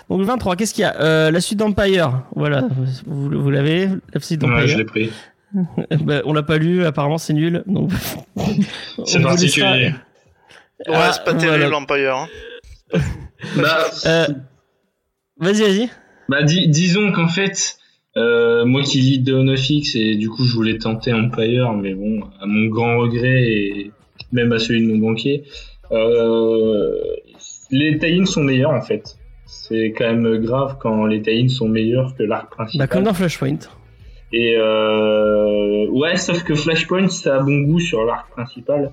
Donc 0.09 0.18
le 0.18 0.24
23, 0.24 0.56
qu'est-ce 0.56 0.74
qu'il 0.74 0.82
y 0.82 0.84
a? 0.84 1.01
Euh, 1.01 1.30
La 1.30 1.40
suite 1.40 1.59
d'Empire, 1.60 2.24
voilà. 2.34 2.64
Vous, 3.06 3.30
vous 3.30 3.51
l'avez, 3.51 3.88
la 4.12 4.20
suite 4.20 4.42
Ouais, 4.42 4.48
d'Empire 4.51 4.66
je 4.66 4.76
l'ai 4.78 4.84
pris. 4.84 5.10
Bah, 6.02 6.20
On 6.24 6.32
l'a 6.32 6.42
pas 6.42 6.59
lu, 6.59 6.84
apparemment 6.84 7.18
c'est 7.18 7.32
nul. 7.32 7.62
Donc... 7.66 7.90
C'est 9.06 9.20
particulier. 9.22 9.92
Ouais, 10.88 10.94
Ah, 10.94 11.12
c'est 11.12 11.22
pas 11.24 11.32
voilà. 11.32 11.38
terrible 11.59 11.70
l'Empire. 11.70 12.16
Hein. 12.16 12.98
Bah, 13.56 13.78
Euh, 14.06 14.26
Vas-y, 15.38 15.62
vas-y. 15.62 15.90
bah 16.28 16.42
dis- 16.42 16.68
disons 16.68 17.12
qu'en 17.12 17.28
fait, 17.28 17.76
euh, 18.16 18.65
moi 18.65 18.82
qui 18.82 18.99
lis 18.99 19.20
Dawn 19.20 19.49
of 19.51 19.70
X 19.70 19.95
et 19.95 20.16
du 20.16 20.28
coup 20.28 20.45
je 20.45 20.55
voulais 20.55 20.78
tenter 20.78 21.12
Empire, 21.12 21.73
mais 21.74 21.95
bon, 21.95 22.23
à 22.41 22.47
mon 22.47 22.66
grand 22.66 22.99
regret 22.99 23.43
et 23.43 23.93
même 24.32 24.53
à 24.53 24.59
celui 24.59 24.87
de 24.87 24.93
mon 24.93 24.99
banquier, 24.99 25.45
euh, 25.93 26.93
les 27.70 27.99
tie 27.99 28.27
sont 28.27 28.43
meilleurs 28.43 28.73
en 28.73 28.82
fait. 28.82 29.16
C'est 29.47 29.93
quand 29.97 30.12
même 30.12 30.39
grave 30.39 30.77
quand 30.81 31.07
les 31.07 31.23
tie 31.23 31.49
sont 31.49 31.69
meilleurs 31.69 32.15
que 32.16 32.23
l'arc 32.23 32.51
principal. 32.51 32.87
Bah, 32.87 32.93
comme 32.93 33.05
dans 33.05 33.15
Flashpoint. 33.15 33.59
Et 34.32 34.55
euh, 34.57 35.89
ouais, 35.89 36.16
sauf 36.16 36.45
que 36.45 36.55
Flashpoint, 36.55 37.09
ça 37.09 37.37
a 37.37 37.41
bon 37.41 37.62
goût 37.62 37.81
sur 37.81 38.05
l'arc 38.05 38.31
principal. 38.31 38.93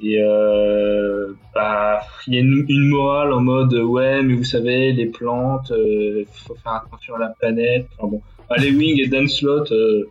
Et 0.00 0.20
euh, 0.20 1.32
bah, 1.54 2.00
il 2.26 2.34
y 2.34 2.36
a 2.38 2.40
une, 2.40 2.66
une 2.68 2.88
morale 2.88 3.32
en 3.32 3.40
mode 3.40 3.72
ouais, 3.74 4.22
mais 4.22 4.34
vous 4.34 4.44
savez, 4.44 4.92
les 4.92 5.06
plantes, 5.06 5.70
euh, 5.70 6.24
faut 6.32 6.56
faire 6.56 6.82
attention 6.84 7.14
à 7.14 7.20
la 7.20 7.28
planète. 7.38 7.86
Enfin 7.96 8.08
bon, 8.08 8.22
allez 8.50 8.70
Wing 8.70 9.00
et 9.00 9.08
Dan 9.08 9.28
Slott, 9.28 9.70
euh, 9.72 10.04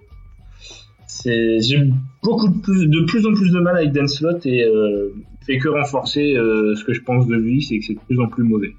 c'est 1.07 1.61
j'ai 1.61 1.79
beaucoup 2.23 2.47
de 2.49 2.59
plus, 2.61 2.87
de 2.87 3.01
plus 3.05 3.25
en 3.25 3.33
plus 3.33 3.51
de 3.51 3.59
mal 3.59 3.77
avec 3.77 3.91
Dan 3.91 4.07
Slott 4.07 4.45
et 4.45 4.63
euh, 4.63 5.13
fait 5.45 5.57
que 5.57 5.67
renforcer 5.69 6.35
euh, 6.35 6.75
ce 6.75 6.83
que 6.83 6.93
je 6.93 7.01
pense 7.01 7.27
de 7.27 7.35
lui, 7.35 7.61
c'est 7.61 7.77
que 7.79 7.85
c'est 7.85 7.93
de 7.93 7.99
plus 7.99 8.19
en 8.19 8.27
plus 8.27 8.43
mauvais. 8.43 8.73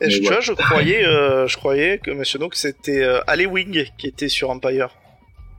Et 0.00 0.10
je- 0.10 0.20
tu 0.20 0.26
vois, 0.28 0.40
je 0.40 0.52
croyais, 0.52 1.04
euh, 1.06 1.46
je 1.46 1.56
croyais 1.56 1.98
que 1.98 2.10
Monsieur 2.10 2.38
que 2.38 2.56
c'était 2.56 3.02
Alley 3.26 3.46
Wing 3.46 3.84
qui 3.98 4.06
était 4.08 4.28
sur 4.28 4.50
Empire. 4.50 4.88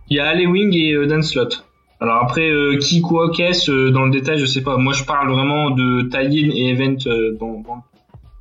Il 0.10 0.18
y 0.18 0.20
a 0.20 0.28
Ale 0.30 0.48
Wing 0.48 0.74
et 0.76 1.08
Dan 1.08 1.22
Slott. 1.24 1.66
Alors 2.00 2.22
après, 2.24 2.48
qui, 2.80 3.02
quoi, 3.02 3.32
qu'est-ce, 3.36 3.90
dans 3.90 4.06
le 4.06 4.12
détail, 4.12 4.38
je 4.38 4.46
sais 4.46 4.62
pas. 4.62 4.78
Moi, 4.78 4.94
je 4.94 5.04
parle 5.04 5.32
vraiment 5.32 5.72
de 5.72 6.04
tie-in 6.04 6.52
et 6.54 6.70
event. 6.70 6.96
dans, 7.40 7.60
dans- 7.62 7.84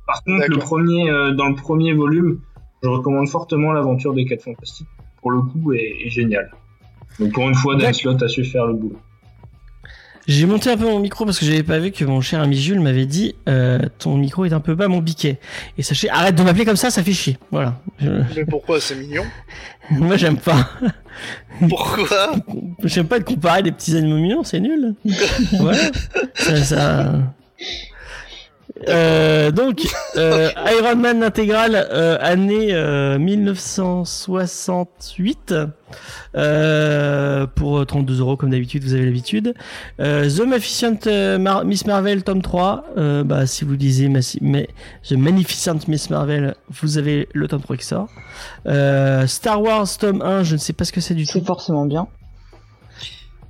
Par 0.05 0.23
contre, 0.23 0.45
le 0.47 0.57
premier, 0.59 1.05
dans 1.35 1.49
le 1.49 1.55
premier 1.55 1.93
volume, 1.93 2.39
je 2.83 2.87
recommande 2.89 3.27
fortement 3.27 3.73
l'aventure 3.73 4.13
des 4.13 4.25
4 4.25 4.43
Fantastiques. 4.43 4.87
Pour 5.21 5.31
le 5.31 5.41
coup, 5.41 5.73
est, 5.73 6.05
est 6.05 6.09
génial. 6.09 6.49
Donc 7.19 7.33
pour 7.33 7.47
une 7.49 7.55
fois, 7.55 7.75
Dan. 7.75 7.93
Slott 7.93 8.21
a 8.23 8.27
su 8.27 8.43
faire 8.45 8.65
le 8.67 8.73
boulot. 8.73 8.97
J'ai 10.27 10.45
monté 10.45 10.69
un 10.69 10.75
peu 10.75 10.83
mon 10.83 10.99
micro 10.99 11.23
parce 11.23 11.39
que 11.39 11.45
j'avais 11.45 11.63
pas 11.63 11.79
vu 11.79 11.91
que 11.91 12.03
mon 12.03 12.19
cher 12.19 12.41
ami 12.41 12.57
Jules 12.57 12.81
m'avait 12.81 13.05
dit 13.05 13.35
euh, 13.47 13.79
ton 13.97 14.17
micro 14.17 14.43
est 14.43 14.51
un 14.51 14.59
peu 14.59 14.75
bas 14.75 14.89
mon 14.89 14.99
biquet. 14.99 15.39
Et 15.77 15.83
sachez, 15.83 16.09
arrête 16.09 16.35
de 16.35 16.43
m'appeler 16.43 16.65
comme 16.65 16.75
ça, 16.75 16.89
ça 16.91 17.01
fait 17.01 17.13
chier. 17.13 17.37
Voilà. 17.49 17.79
Je- 17.99 18.23
Mais 18.35 18.43
pourquoi 18.43 18.81
C'est 18.81 18.95
mignon. 18.95 19.23
Moi 19.91 20.17
j'aime 20.17 20.35
pas. 20.37 20.69
Pourquoi 21.69 22.33
J'aime 22.83 23.07
pas 23.07 23.19
de 23.19 23.23
comparer 23.23 23.63
des 23.63 23.71
petits 23.71 23.95
animaux 23.95 24.17
mignons, 24.17 24.43
c'est 24.43 24.59
nul. 24.59 24.95
voilà. 25.59 25.79
Ça, 26.35 26.57
ça... 26.57 27.13
Euh, 28.89 29.51
donc, 29.51 29.81
euh, 30.17 30.49
Iron 30.79 30.95
Man 30.95 31.21
intégral, 31.23 31.75
euh, 31.91 32.17
année 32.21 32.73
euh, 32.73 33.17
1968, 33.19 35.53
euh, 36.35 37.47
pour 37.47 37.85
32 37.85 38.19
euros 38.19 38.37
comme 38.37 38.49
d'habitude, 38.51 38.83
vous 38.83 38.93
avez 38.93 39.05
l'habitude. 39.05 39.53
Euh, 39.99 40.29
The 40.29 40.39
Magnificent 40.41 41.07
euh, 41.07 41.37
Mar- 41.37 41.65
Miss 41.65 41.85
Marvel, 41.85 42.23
tome 42.23 42.41
3, 42.41 42.85
euh, 42.97 43.23
bah, 43.23 43.45
si 43.47 43.65
vous 43.65 43.73
lisez 43.73 44.07
Massi- 44.09 44.39
mais, 44.41 44.67
The 45.07 45.13
Magnificent 45.13 45.79
Miss 45.87 46.09
Marvel, 46.09 46.55
vous 46.69 46.97
avez 46.97 47.27
le 47.33 47.47
tome 47.47 47.61
3 47.61 47.77
qui 47.77 47.85
sort. 47.85 48.07
Euh, 48.67 49.25
Star 49.27 49.61
Wars, 49.61 49.87
tome 49.97 50.21
1, 50.21 50.43
je 50.43 50.53
ne 50.53 50.59
sais 50.59 50.73
pas 50.73 50.85
ce 50.85 50.91
que 50.91 51.01
c'est 51.01 51.15
du 51.15 51.25
tout. 51.25 51.33
C'est 51.33 51.45
forcément 51.45 51.85
bien. 51.85 52.07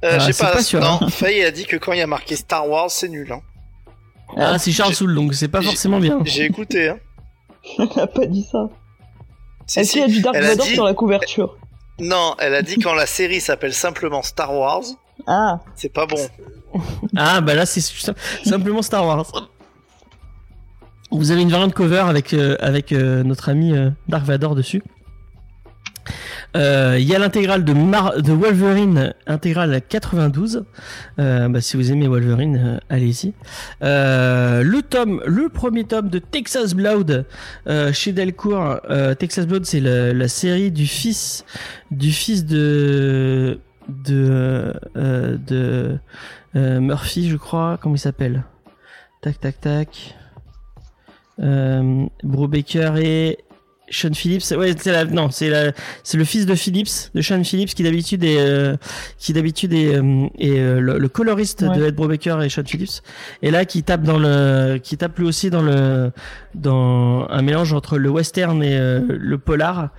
euh, 0.03 0.17
Ah, 0.19 0.21
J'ai 0.25 0.33
pas. 0.33 0.51
pas 0.51 0.63
sûr, 0.63 0.79
non, 0.79 0.99
hein. 1.01 1.09
Faye 1.09 1.43
a 1.43 1.51
dit 1.51 1.65
que 1.65 1.75
quand 1.77 1.93
il 1.93 1.99
y 1.99 2.01
a 2.01 2.07
marqué 2.07 2.35
Star 2.35 2.67
Wars, 2.69 2.91
c'est 2.91 3.09
nul. 3.09 3.31
Hein. 3.31 3.41
Ah, 4.35 4.59
c'est 4.59 4.71
Charles 4.71 4.93
Soule, 4.93 5.15
donc 5.15 5.33
c'est 5.33 5.47
pas 5.47 5.61
forcément 5.61 5.99
bien. 5.99 6.19
J'ai 6.25 6.45
écouté. 6.45 6.89
Hein. 6.89 6.97
Elle 7.79 7.99
a 8.01 8.07
pas 8.07 8.25
dit 8.25 8.43
ça. 8.51 8.69
Si, 9.65 9.79
Est-ce 9.79 9.91
si. 9.91 9.93
qu'il 9.93 10.01
y 10.01 10.11
a 10.11 10.13
du 10.15 10.21
Dark 10.21 10.35
Vador 10.37 10.65
dit- 10.65 10.73
sur 10.73 10.83
la 10.85 10.93
couverture 10.93 11.57
Non, 11.99 12.35
elle 12.39 12.53
a 12.55 12.61
dit 12.61 12.77
quand 12.77 12.93
la 12.93 13.05
série 13.05 13.41
s'appelle 13.41 13.73
simplement 13.73 14.21
Star 14.21 14.53
Wars, 14.53 14.83
Ah, 15.25 15.59
c'est 15.75 15.91
pas 15.91 16.05
bon. 16.05 16.17
Ah, 17.15 17.41
bah 17.41 17.55
là, 17.55 17.65
c'est 17.65 17.81
sim- 17.81 18.13
simplement 18.43 18.81
Star 18.81 19.05
Wars. 19.05 19.25
Vous 21.11 21.31
avez 21.31 21.41
une 21.41 21.49
variante 21.49 21.73
cover 21.73 21.99
avec, 22.07 22.33
euh, 22.33 22.55
avec 22.59 22.91
euh, 22.91 23.23
notre 23.23 23.49
ami 23.49 23.71
euh, 23.75 23.89
Dark 24.09 24.25
Vador 24.25 24.55
dessus. 24.55 24.83
Euh, 26.55 26.97
Il 26.99 27.07
y 27.07 27.15
a 27.15 27.19
l'intégrale 27.19 27.63
de, 27.63 27.73
de 27.73 28.31
Wolverine, 28.31 29.13
intégrale 29.25 29.81
92. 29.87 30.65
Euh, 31.19 31.49
bah, 31.49 31.61
si 31.61 31.77
vous 31.77 31.91
aimez 31.91 32.07
Wolverine, 32.07 32.61
euh, 32.63 32.79
allez-y. 32.89 33.33
Le 33.81 34.81
tome, 34.81 35.21
le 35.25 35.49
premier 35.49 35.83
tome 35.83 36.09
de 36.09 36.19
Texas 36.19 36.73
Blood 36.73 37.25
chez 37.93 38.11
Delcourt. 38.11 38.79
Texas 39.19 39.47
Blood, 39.47 39.65
c'est 39.65 39.79
la, 39.79 40.27
série 40.27 40.71
du 40.71 40.85
fils 40.85 41.45
du 41.91 42.11
fils 42.11 42.45
de 42.45 43.59
Murphy, 46.55 47.29
je 47.29 47.37
crois. 47.37 47.77
Comment 47.81 47.95
il 47.95 47.99
s'appelle? 47.99 48.43
Tac, 49.21 49.39
tac, 49.39 49.61
tac. 49.61 50.15
Euh, 51.39 52.05
Brubaker 52.23 52.97
et 52.97 53.37
Sean 53.89 54.13
Phillips. 54.13 54.43
Ouais, 54.57 54.73
c'est 54.77 54.91
la, 54.91 55.05
non, 55.05 55.29
c'est 55.31 55.49
la, 55.49 55.71
c'est 56.03 56.17
le 56.17 56.23
fils 56.25 56.45
de 56.45 56.55
Phillips, 56.55 57.09
de 57.15 57.21
Sean 57.21 57.43
Phillips, 57.43 57.73
qui 57.73 57.83
d'habitude 57.83 58.23
est, 58.23 58.37
euh, 58.39 58.75
qui 59.17 59.33
d'habitude 59.33 59.73
est, 59.73 59.95
euh, 59.95 60.27
est, 60.37 60.59
euh, 60.59 60.79
le, 60.79 60.97
le 60.97 61.07
coloriste 61.09 61.61
Ouais. 61.61 61.77
de 61.77 61.85
Ed 61.85 61.95
Brubaker 61.95 62.41
et 62.43 62.49
Sean 62.49 62.63
Phillips. 62.65 63.01
Et 63.41 63.51
là, 63.51 63.65
qui 63.65 63.83
tape 63.83 64.03
dans 64.03 64.19
le, 64.19 64.77
qui 64.83 64.97
tape 64.97 65.17
lui 65.19 65.25
aussi 65.25 65.49
dans 65.49 65.61
le, 65.61 66.11
dans 66.55 67.27
un 67.29 67.41
mélange 67.41 67.73
entre 67.73 67.97
le 67.97 68.09
western 68.09 68.61
et 68.63 68.77
euh, 68.77 69.01
le 69.07 69.37
polar. 69.37 69.89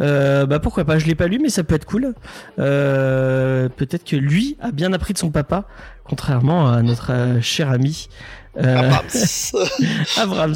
Euh, 0.00 0.46
bah 0.46 0.58
pourquoi 0.58 0.84
pas 0.84 0.98
Je 0.98 1.06
l'ai 1.06 1.14
pas 1.14 1.26
lu, 1.28 1.38
mais 1.40 1.48
ça 1.48 1.62
peut 1.64 1.74
être 1.74 1.84
cool. 1.86 2.14
Euh, 2.58 3.68
Peut-être 3.76 4.04
que 4.04 4.16
lui 4.16 4.56
a 4.60 4.70
bien 4.72 4.92
appris 4.92 5.12
de 5.12 5.18
son 5.18 5.30
papa, 5.30 5.66
contrairement 6.04 6.68
à 6.70 6.82
notre 6.82 7.12
cher 7.42 7.70
ami 7.70 8.08
euh, 8.58 8.76
Abrams. 8.76 9.52
Abrams. 10.16 10.54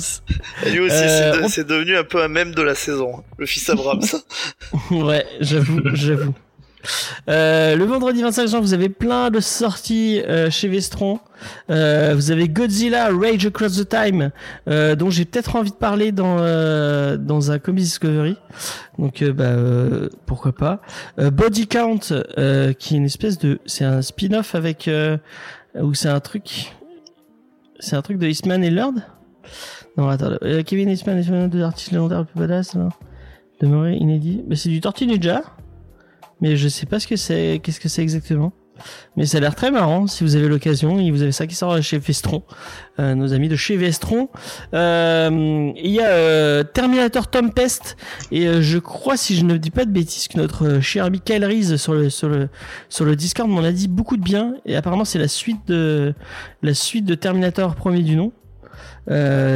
Et 0.67 0.71
lui 0.71 0.81
aussi, 0.81 0.95
Euh, 0.97 1.33
c'est 1.33 1.39
de- 1.41 1.45
on- 1.45 1.49
c'est 1.49 1.67
devenu 1.67 1.97
un 1.97 2.05
peu 2.05 2.23
un 2.23 2.29
mème 2.29 2.55
de 2.55 2.63
la 2.63 2.75
saison. 2.75 3.23
Le 3.39 3.47
fils 3.47 3.69
Abrams. 3.71 4.01
ouais, 4.91 5.27
j'avoue, 5.41 5.81
j'avoue. 5.95 6.35
Euh, 7.29 7.77
le 7.77 7.85
vendredi 7.85 8.23
25 8.23 8.47
juin, 8.49 8.61
vous 8.61 8.73
avez 8.73 8.89
plein 8.89 9.29
de 9.29 9.39
sorties 9.41 10.23
euh, 10.27 10.49
chez 10.51 10.67
Vestron. 10.67 11.21
Euh, 11.69 12.15
vous 12.15 12.31
avez 12.31 12.49
Godzilla 12.49 13.11
Rage 13.13 13.45
Across 13.45 13.77
the 13.85 13.87
Time, 13.89 14.31
dont 14.67 15.11
j'ai 15.11 15.27
peut-être 15.27 15.57
envie 15.57 15.73
de 15.73 15.77
parler 15.77 16.11
dans 16.11 16.37
dans 17.19 17.51
un 17.51 17.59
Comics 17.59 17.85
Discovery. 17.85 18.37
Donc 18.99 19.23
bah 19.25 19.57
pourquoi 20.25 20.53
pas. 20.53 20.81
Body 21.19 21.67
Count, 21.67 21.99
qui 22.79 22.95
est 22.95 22.97
une 22.97 23.05
espèce 23.05 23.37
de, 23.39 23.59
c'est 23.67 23.85
un 23.85 24.01
spin-off 24.01 24.55
avec 24.55 24.89
ou 25.75 25.93
c'est 25.95 26.09
un 26.09 26.21
truc, 26.21 26.73
c'est 27.81 27.97
un 27.97 28.03
truc 28.03 28.19
de 28.19 28.27
Eastman 28.27 28.63
et 28.63 28.71
Lord? 28.71 28.95
Non 29.97 30.09
attends, 30.09 30.37
euh, 30.43 30.63
Kevin 30.63 30.89
Eastman, 30.89 31.19
Eastman, 31.19 31.49
deux 31.49 31.63
artistes 31.63 31.91
légendaires 31.91 32.21
le 32.21 32.25
plus 32.25 32.39
badass. 32.39 32.75
là. 32.75 32.89
Demeuré 33.61 33.97
inédit. 33.97 34.43
Bah, 34.47 34.57
c'est 34.57 34.69
du 34.69 34.81
Tortue 34.81 35.07
Ninja. 35.07 35.43
Mais 36.41 36.57
je 36.57 36.69
sais 36.69 36.87
pas 36.87 36.99
ce 37.01 37.07
que 37.07 37.17
c'est, 37.17 37.61
qu'est-ce 37.63 37.81
que 37.81 37.89
c'est 37.89 38.03
exactement. 38.03 38.53
Mais 39.17 39.27
ça 39.27 39.39
a 39.39 39.41
l'air 39.41 39.55
très 39.55 39.71
marrant 39.71 40.07
si 40.07 40.25
vous 40.25 40.37
avez 40.37 40.49
l'occasion. 40.49 40.99
Et 40.99 41.11
vous 41.11 41.23
avez 41.23 41.33
ça 41.33 41.47
qui 41.47 41.55
sort 41.55 41.81
chez 41.83 41.99
Vestron, 41.99 42.43
euh, 42.99 43.15
nos 43.15 43.33
amis 43.33 43.49
de 43.49 43.57
chez 43.57 43.77
Vestron. 43.77 44.29
Euh, 44.75 45.73
Il 45.77 45.91
y 45.91 46.01
a 46.01 46.09
euh, 46.09 46.63
Terminator 46.63 47.29
Tom 47.29 47.53
Pest 47.53 47.97
et 48.31 48.63
je 48.63 48.79
crois, 48.79 49.17
si 49.17 49.37
je 49.37 49.45
ne 49.45 49.57
dis 49.57 49.71
pas 49.71 49.85
de 49.85 49.91
bêtises, 49.91 50.29
que 50.29 50.39
notre 50.39 50.81
cher 50.81 51.05
ami 51.05 51.21
Kyle 51.21 51.45
Reese 51.45 51.77
sur 51.77 51.95
le 51.95 52.11
sur 52.11 52.29
le 52.29 52.49
sur 52.89 53.05
le 53.05 53.17
Discord 53.17 53.49
m'en 53.49 53.63
a 53.63 53.73
dit 53.73 53.89
beaucoup 53.89 54.17
de 54.17 54.23
bien. 54.23 54.55
Et 54.67 54.77
apparemment, 54.77 55.05
c'est 55.05 55.19
la 55.19 55.29
suite 55.29 55.67
de 55.67 56.15
la 56.63 56.75
suite 56.75 57.05
de 57.05 57.15
Terminator 57.15 57.75
premier 57.75 58.03
du 58.03 58.17
nom. 58.17 58.33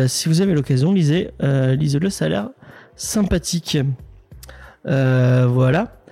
Si 0.08 0.28
vous 0.28 0.40
avez 0.40 0.54
l'occasion, 0.54 0.92
lisez, 0.92 1.30
lisez-le, 1.40 2.10
ça 2.10 2.24
a 2.24 2.28
l'air 2.28 2.48
sympathique. 2.96 3.78
Voilà. 4.84 6.03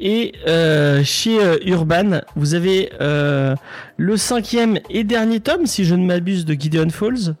Et 0.00 0.32
euh, 0.48 1.04
chez 1.04 1.38
euh, 1.38 1.58
Urban, 1.66 2.22
vous 2.34 2.54
avez 2.54 2.90
euh, 3.00 3.54
le 3.98 4.16
cinquième 4.16 4.78
et 4.88 5.04
dernier 5.04 5.40
tome, 5.40 5.66
si 5.66 5.84
je 5.84 5.94
ne 5.94 6.06
m'abuse, 6.06 6.46
de 6.46 6.54
Gideon 6.54 6.88
Falls. 6.88 7.34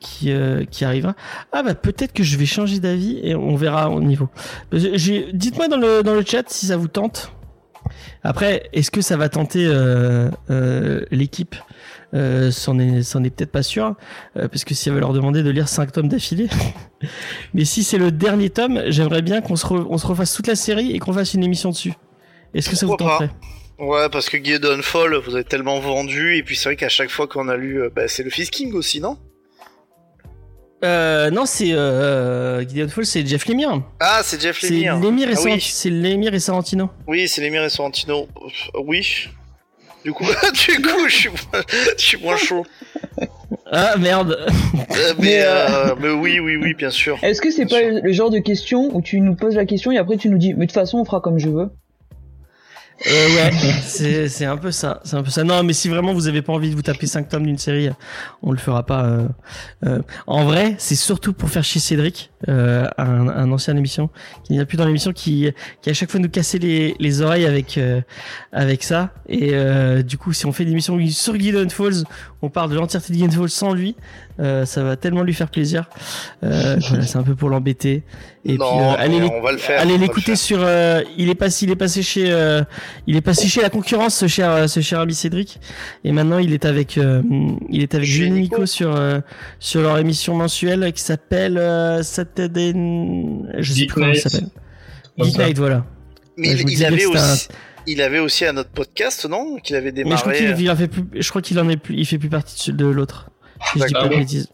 qui 0.00 0.32
qui 0.70 0.84
arrivera. 0.84 1.14
Ah 1.52 1.62
bah 1.62 1.74
peut-être 1.74 2.12
que 2.12 2.22
je 2.22 2.36
vais 2.36 2.46
changer 2.46 2.80
d'avis 2.80 3.20
et 3.22 3.34
on 3.34 3.56
verra 3.56 3.90
au 3.90 4.00
niveau. 4.00 4.28
Dites-moi 4.72 5.68
dans 5.68 5.76
le 5.76 6.02
dans 6.02 6.14
le 6.14 6.24
chat 6.24 6.44
si 6.48 6.66
ça 6.66 6.76
vous 6.76 6.88
tente. 6.88 7.32
Après, 8.22 8.68
est-ce 8.72 8.90
que 8.90 9.00
ça 9.00 9.16
va 9.16 9.28
tenter 9.28 9.66
euh, 9.66 10.28
euh, 10.50 11.04
l'équipe? 11.10 11.54
Euh, 12.14 12.50
C'en 12.52 12.78
est, 12.78 13.30
peut-être 13.30 13.50
pas 13.50 13.62
sûr, 13.64 13.94
euh, 14.36 14.46
parce 14.48 14.64
que 14.64 14.72
si 14.74 14.88
elle 14.88 14.94
veut 14.94 15.00
leur 15.00 15.12
demander 15.12 15.42
de 15.42 15.50
lire 15.50 15.68
5 15.68 15.90
tomes 15.92 16.08
d'affilée. 16.08 16.48
Mais 17.54 17.64
si 17.64 17.82
c'est 17.82 17.98
le 17.98 18.12
dernier 18.12 18.50
tome, 18.50 18.82
j'aimerais 18.86 19.22
bien 19.22 19.40
qu'on 19.40 19.56
se, 19.56 19.66
re- 19.66 19.86
on 19.88 19.98
se 19.98 20.06
refasse 20.06 20.32
toute 20.34 20.46
la 20.46 20.54
série 20.54 20.92
et 20.92 20.98
qu'on 21.00 21.12
fasse 21.12 21.34
une 21.34 21.42
émission 21.44 21.70
dessus. 21.70 21.92
Est-ce 22.54 22.70
que 22.70 22.76
ça 22.76 22.86
vous 22.86 22.96
tenterait? 22.96 23.30
Ouais, 23.78 24.08
parce 24.10 24.30
que 24.30 24.36
Gideon 24.42 24.80
Fall, 24.82 25.16
vous 25.16 25.34
avez 25.34 25.42
tellement 25.42 25.80
vendu, 25.80 26.36
et 26.36 26.44
puis 26.44 26.54
c'est 26.54 26.68
vrai 26.68 26.76
qu'à 26.76 26.88
chaque 26.88 27.10
fois 27.10 27.26
qu'on 27.26 27.48
a 27.48 27.56
lu, 27.56 27.82
bah, 27.94 28.06
c'est 28.06 28.22
le 28.22 28.30
Fist 28.30 28.50
King 28.52 28.72
aussi, 28.74 29.00
non? 29.00 29.18
Euh, 30.84 31.30
Non, 31.30 31.46
c'est 31.46 31.72
euh, 31.72 32.66
Gideon 32.68 32.88
Fall, 32.88 33.06
c'est 33.06 33.26
Jeff 33.26 33.46
Lemire. 33.46 33.82
Ah, 34.00 34.20
c'est 34.22 34.40
Jeff 34.40 34.58
C'est 34.60 34.70
Lemire. 34.70 34.98
Lemire 35.00 35.30
et, 35.30 35.34
Ah 35.36 35.40
oui. 35.44 35.60
c'est 35.60 35.90
Lemire 35.90 36.34
et 36.34 36.38
Sorrentino. 36.40 36.90
Oui, 37.06 37.26
c'est 37.28 37.42
Lemire 37.42 37.64
et 37.64 37.70
Sorrentino. 37.70 38.28
Euh, 38.76 38.80
Oui. 38.86 39.28
Du 40.04 40.12
coup, 40.12 40.24
du 40.68 40.82
coup, 40.82 41.08
je 41.08 41.14
suis 41.14 41.28
moins, 41.30 41.62
je 41.96 42.04
suis 42.04 42.18
moins 42.18 42.36
chaud. 42.36 42.66
Ah 43.72 43.96
merde 43.98 44.36
Euh, 44.96 45.14
mais, 45.18 45.40
euh, 45.40 45.66
euh, 45.68 45.94
mais 45.98 46.10
oui, 46.10 46.38
oui, 46.40 46.56
oui, 46.56 46.74
bien 46.74 46.90
sûr. 46.90 47.18
Est-ce 47.22 47.40
que 47.40 47.50
c'est 47.50 47.64
pas 47.66 47.80
le 47.82 48.12
genre 48.12 48.28
de 48.30 48.38
question 48.38 48.94
où 48.94 49.00
tu 49.00 49.20
nous 49.20 49.34
poses 49.34 49.54
la 49.56 49.64
question 49.64 49.90
et 49.92 49.96
après 49.98 50.18
tu 50.18 50.28
nous 50.28 50.36
dis, 50.38 50.52
mais 50.52 50.66
de 50.66 50.70
toute 50.70 50.74
façon, 50.74 50.98
on 50.98 51.04
fera 51.06 51.20
comme 51.20 51.38
je 51.38 51.48
veux 51.48 51.70
Euh, 53.06 53.28
ouais, 53.34 53.50
c'est 53.82 54.28
c'est 54.28 54.44
un 54.44 54.56
peu 54.56 54.70
ça, 54.70 55.00
c'est 55.04 55.16
un 55.16 55.22
peu 55.22 55.30
ça. 55.30 55.42
Non, 55.42 55.62
mais 55.64 55.72
si 55.72 55.88
vraiment 55.88 56.14
vous 56.14 56.28
avez 56.28 56.42
pas 56.42 56.52
envie 56.52 56.70
de 56.70 56.74
vous 56.76 56.82
taper 56.82 57.06
5 57.06 57.28
tomes 57.28 57.44
d'une 57.44 57.58
série, 57.58 57.90
on 58.42 58.52
le 58.52 58.56
fera 58.56 58.86
pas. 58.86 59.04
euh, 59.04 59.28
euh. 59.84 59.98
En 60.26 60.44
vrai, 60.44 60.76
c'est 60.78 60.94
surtout 60.94 61.32
pour 61.32 61.50
faire 61.50 61.64
chier 61.64 61.80
Cédric, 61.80 62.30
euh, 62.48 62.86
un, 62.96 63.28
un 63.28 63.50
ancien 63.50 63.76
émission 63.76 64.10
qui 64.44 64.54
n'est 64.56 64.64
plus 64.64 64.76
dans 64.76 64.86
l'émission, 64.86 65.12
qui 65.12 65.50
qui 65.82 65.90
à 65.90 65.92
chaque 65.94 66.10
fois 66.10 66.20
nous 66.20 66.28
cassait 66.30 66.58
les, 66.58 66.94
les 67.00 67.20
oreilles 67.20 67.46
avec 67.46 67.78
euh, 67.78 68.00
avec 68.52 68.84
ça. 68.84 69.12
Et 69.28 69.50
euh, 69.52 70.02
du 70.02 70.16
coup, 70.16 70.32
si 70.32 70.46
on 70.46 70.52
fait 70.52 70.64
des 70.64 70.70
émissions 70.72 70.98
sur 71.08 71.34
Gideon 71.38 71.68
Falls, 71.70 72.04
on 72.44 72.50
parle 72.50 72.70
de 72.70 72.76
l'entièreté 72.76 73.12
de 73.14 73.30
Falls 73.32 73.48
sans 73.50 73.72
lui, 73.72 73.96
euh, 74.40 74.64
ça 74.64 74.82
va 74.82 74.96
tellement 74.96 75.22
lui 75.22 75.34
faire 75.34 75.48
plaisir. 75.48 75.88
Euh, 76.42 76.76
voilà, 76.88 77.04
c'est 77.06 77.18
un 77.18 77.22
peu 77.22 77.34
pour 77.34 77.48
l'embêter. 77.50 78.02
Et 78.44 78.58
non, 78.58 78.66
puis 78.70 78.80
euh, 78.84 78.94
allez 78.98 79.22
on 79.22 79.40
va 79.40 79.52
le 79.52 79.58
faire. 79.58 79.80
Allez 79.80 79.96
l'écouter 79.98 80.36
sur. 80.36 80.58
euh, 80.60 81.02
il 81.16 81.30
est 81.30 81.34
passé, 81.34 81.64
il 81.64 81.70
est 81.72 81.76
passé 81.76 82.02
chez, 82.02 82.30
euh, 82.30 82.62
il 83.06 83.16
est 83.16 83.20
passé 83.22 83.48
chez 83.48 83.62
la 83.62 83.70
concurrence, 83.70 84.14
ce 84.14 84.26
cher, 84.26 84.50
euh, 84.50 84.66
ce 84.66 84.80
cher 84.80 85.00
ami 85.00 85.14
Cédric. 85.14 85.60
Et 86.04 86.12
maintenant, 86.12 86.38
il 86.38 86.52
est 86.52 86.64
avec, 86.64 86.98
euh, 86.98 87.22
il 87.70 87.82
est 87.82 87.94
avec 87.94 88.06
Julien 88.06 88.34
Nico. 88.34 88.56
Nico 88.56 88.66
sur, 88.66 88.94
euh, 88.94 89.20
sur 89.58 89.80
leur 89.80 89.98
émission 89.98 90.34
mensuelle 90.34 90.92
qui 90.92 91.02
s'appelle 91.02 91.56
euh, 91.58 92.02
Saturday. 92.02 92.72
Je 93.58 93.72
sais 93.72 93.86
plus 93.86 93.94
comment 93.94 94.06
Night. 94.08 94.20
s'appelle. 94.28 94.48
Comme 95.16 95.26
Geek 95.26 95.36
ça. 95.36 95.46
Night, 95.46 95.58
voilà. 95.58 95.84
Mais 96.36 96.48
Ouais, 96.54 96.60
il, 96.62 96.70
il 96.70 96.84
avait 96.84 97.06
aussi, 97.06 97.48
il 97.86 98.00
avait 98.02 98.18
aussi 98.18 98.44
un 98.46 98.56
autre 98.56 98.70
podcast, 98.70 99.26
non? 99.28 99.56
Qu'il 99.62 99.76
avait 99.76 99.92
Mais 99.92 100.02
je 100.12 100.16
crois 100.20 100.32
démarré. 100.32 100.54
qu'il 100.56 100.64
il 100.64 100.70
en 100.70 100.76
fait 100.76 100.88
plus. 100.88 101.04
Je 101.14 101.28
crois 101.30 101.42
qu'il 101.42 101.58
en 101.60 101.68
est 101.68 101.76
plus. 101.76 101.94
Il 101.96 102.06
fait 102.06 102.18
plus 102.18 102.28
partie 102.28 102.54
de, 102.56 102.60
ce- 102.60 102.70
de 102.70 102.86
l'autre. 102.86 103.30
Si 103.72 103.78
je 103.80 103.86
dis 103.86 103.92
pas 103.94 104.08
de 104.08 104.14
Ah 104.14 104.18
bêtises. 104.18 104.48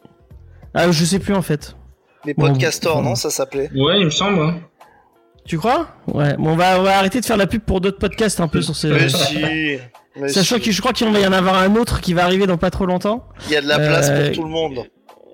Ah, 0.74 0.90
je 0.90 1.05
sais 1.05 1.19
plus 1.19 1.35
en 1.35 1.43
fait. 1.43 1.77
Les 2.24 2.35
Bon, 2.35 2.48
podcasters, 2.48 2.94
bon. 2.97 3.02
non? 3.02 3.15
Ça 3.15 3.31
s'appelait. 3.31 3.70
Ouais, 3.74 3.98
il 4.01 4.05
me 4.07 4.11
semble. 4.11 4.40
hein. 4.40 4.61
Tu 5.47 5.59
crois? 5.59 5.89
Ouais. 6.07 6.36
Bon, 6.36 6.51
on 6.51 6.57
va, 6.57 6.78
on 6.78 6.82
va 6.82 6.98
arrêter 6.98 7.20
de 7.20 7.24
faire 7.24 7.36
la 7.39 7.47
pub 7.47 7.62
pour 7.62 7.81
d'autres 7.81 7.98
podcasts 7.98 8.40
un 8.40 8.48
peu 8.48 8.61
sur 8.62 8.77
ces. 8.77 8.89
Mais 8.90 9.09
si. 9.09 9.39
mais 10.16 10.28
Sachant 10.28 10.57
si. 10.57 10.62
que 10.62 10.70
je 10.70 10.81
crois 10.81 10.93
qu'il 10.93 11.11
va 11.11 11.19
y 11.19 11.27
en 11.27 11.32
avoir 11.32 11.57
un 11.57 11.74
autre 11.77 12.01
qui 12.01 12.12
va 12.15 12.24
arriver 12.24 12.47
dans 12.47 12.59
pas 12.59 12.70
trop 12.70 12.86
longtemps. 12.86 13.27
Il 13.47 13.52
y 13.52 13.57
a 13.57 13.62
de 13.62 13.66
la 13.66 13.78
place 13.78 14.09
Euh, 14.11 14.27
pour 14.27 14.35
tout 14.36 14.43
le 14.44 14.51
monde. 14.51 14.85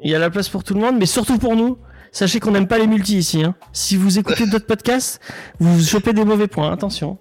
Il 0.03 0.11
y 0.11 0.15
a 0.15 0.19
la 0.19 0.31
place 0.31 0.49
pour 0.49 0.63
tout 0.63 0.75
le 0.75 0.81
monde, 0.81 0.97
mais 0.99 1.07
surtout 1.07 1.39
pour 1.39 1.57
nous. 1.57 1.79
Sachez 2.13 2.41
qu'on 2.41 2.53
n'aime 2.53 2.69
pas 2.69 2.79
les 2.79 2.87
multis 2.87 3.19
ici. 3.19 3.43
Hein. 3.43 3.55
Si 3.73 3.97
vous 3.97 4.19
écoutez 4.19 4.47
d'autres 4.51 4.67
podcasts, 4.67 5.21
vous 5.59 5.77
vous 5.79 5.85
chopez 5.85 6.13
des 6.15 6.25
mauvais 6.25 6.47
points. 6.47 6.73
Attention. 6.73 7.19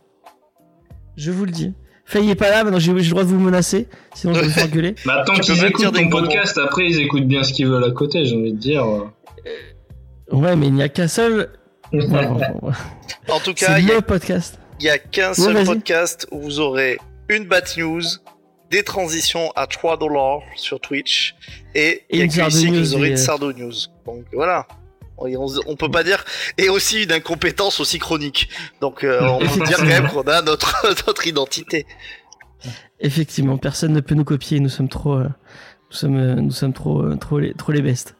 Je 1.17 1.31
vous 1.31 1.45
le 1.45 1.51
dis. 1.51 1.73
Faye 2.05 2.29
est 2.29 2.35
pas 2.35 2.51
là, 2.51 2.63
maintenant 2.63 2.79
j'ai 2.79 2.93
le 2.93 3.01
droit 3.09 3.23
de 3.23 3.29
vous 3.29 3.39
menacer, 3.39 3.87
sinon 4.13 4.35
je 4.35 4.41
vais 4.41 4.45
me 4.45 4.51
faire 4.51 4.67
gueuler. 4.67 4.95
Bah, 5.05 5.23
tant 5.25 5.33
Tu 5.33 5.53
dire 5.53 5.65
écoutent 5.65 5.93
des 5.93 6.03
ton 6.03 6.09
podcast, 6.09 6.59
après 6.59 6.85
ils 6.85 6.99
écoutent 6.99 7.27
bien 7.27 7.43
ce 7.43 7.51
qu'ils 7.51 7.67
veulent 7.67 7.83
à 7.83 7.91
côté, 7.91 8.25
j'ai 8.25 8.35
envie 8.35 8.53
de 8.53 8.59
dire. 8.59 8.85
Ouais, 10.31 10.55
mais 10.55 10.67
il 10.67 10.73
n'y 10.73 10.83
a 10.83 10.89
qu'un 10.89 11.07
seul. 11.07 11.49
Ouais. 11.91 12.03
En 13.29 13.39
tout 13.39 13.53
cas, 13.55 13.79
il 13.79 13.87
y 13.87 13.91
a 13.91 14.01
podcast. 14.01 14.59
Il 14.79 14.85
y 14.85 14.89
a 14.89 14.99
qu'un 14.99 15.29
Ouais, 15.29 15.33
seul 15.33 15.65
podcast 15.65 16.27
où 16.31 16.41
vous 16.41 16.59
aurez 16.59 16.99
une 17.29 17.45
bad 17.45 17.65
news, 17.77 18.01
des 18.69 18.83
transitions 18.83 19.51
à 19.55 19.65
3 19.65 19.97
dollars 19.97 20.41
sur 20.55 20.79
Twitch 20.79 21.35
et 21.73 21.79
Et 21.87 22.03
il 22.11 22.19
y 22.19 22.21
a 22.21 22.27
que 22.27 22.49
ici 22.49 22.67
que 22.67 22.71
News 22.71 22.79
vous 22.79 22.95
aurez 22.95 23.07
et, 23.07 23.11
une 23.11 23.13
euh, 23.13 23.17
Sardo 23.17 23.53
News. 23.53 23.73
Donc 24.05 24.25
voilà. 24.33 24.67
On, 25.17 25.47
on 25.67 25.75
peut 25.75 25.89
pas 25.89 26.03
dire 26.03 26.23
et 26.57 26.69
aussi 26.69 27.03
une 27.03 27.11
incompétence 27.11 27.79
aussi 27.79 27.99
chronique. 27.99 28.49
Donc 28.81 29.03
euh, 29.03 29.21
on 29.21 29.39
peut 29.39 29.65
dire 29.65 29.77
quand 29.77 29.85
même 29.85 30.07
qu'on 30.09 30.23
a 30.23 30.41
notre 30.41 30.75
notre 31.07 31.25
identité. 31.27 31.85
Effectivement, 32.99 33.57
personne 33.57 33.93
ne 33.93 33.99
peut 34.01 34.15
nous 34.15 34.23
copier. 34.23 34.59
Nous 34.59 34.69
sommes 34.69 34.89
trop. 34.89 35.15
euh, 35.15 35.27
Nous 35.91 35.97
sommes, 35.97 36.17
euh, 36.17 36.35
nous 36.35 36.51
sommes 36.51 36.73
trop, 36.73 37.13
trop 37.15 37.39
les, 37.39 37.53
trop 37.53 37.71
les 37.71 37.81
bestes. 37.81 38.15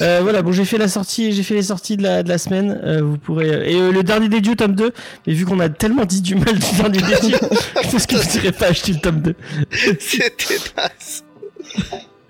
Euh, 0.00 0.20
voilà, 0.22 0.40
bon, 0.42 0.52
j'ai 0.52 0.64
fait 0.64 0.78
la 0.78 0.88
sortie, 0.88 1.32
j'ai 1.32 1.42
fait 1.42 1.54
les 1.54 1.64
sorties 1.64 1.96
de 1.96 2.02
la, 2.02 2.22
de 2.22 2.28
la 2.28 2.38
semaine. 2.38 2.80
Vous 3.02 3.18
pourrez 3.18 3.48
et 3.72 3.90
le 3.90 4.02
dernier 4.02 4.28
des 4.28 4.40
dieux 4.40 4.54
tome 4.56 4.74
2. 4.74 4.92
Mais 5.26 5.32
vu 5.34 5.44
qu'on 5.44 5.60
a 5.60 5.68
tellement 5.68 6.04
dit 6.04 6.22
du 6.22 6.34
mal 6.36 6.54
du 6.58 6.76
dernier 6.76 6.98
des 7.02 7.28
dieux, 7.28 7.38
je 7.84 7.90
pense 7.90 8.06
que 8.06 8.16
vous 8.16 8.38
n'irez 8.38 8.52
pas 8.52 8.66
acheter 8.68 8.92
le 8.92 9.00
tome 9.00 9.20
2. 9.20 9.34
C'était 9.98 10.56
naze. 10.76 11.24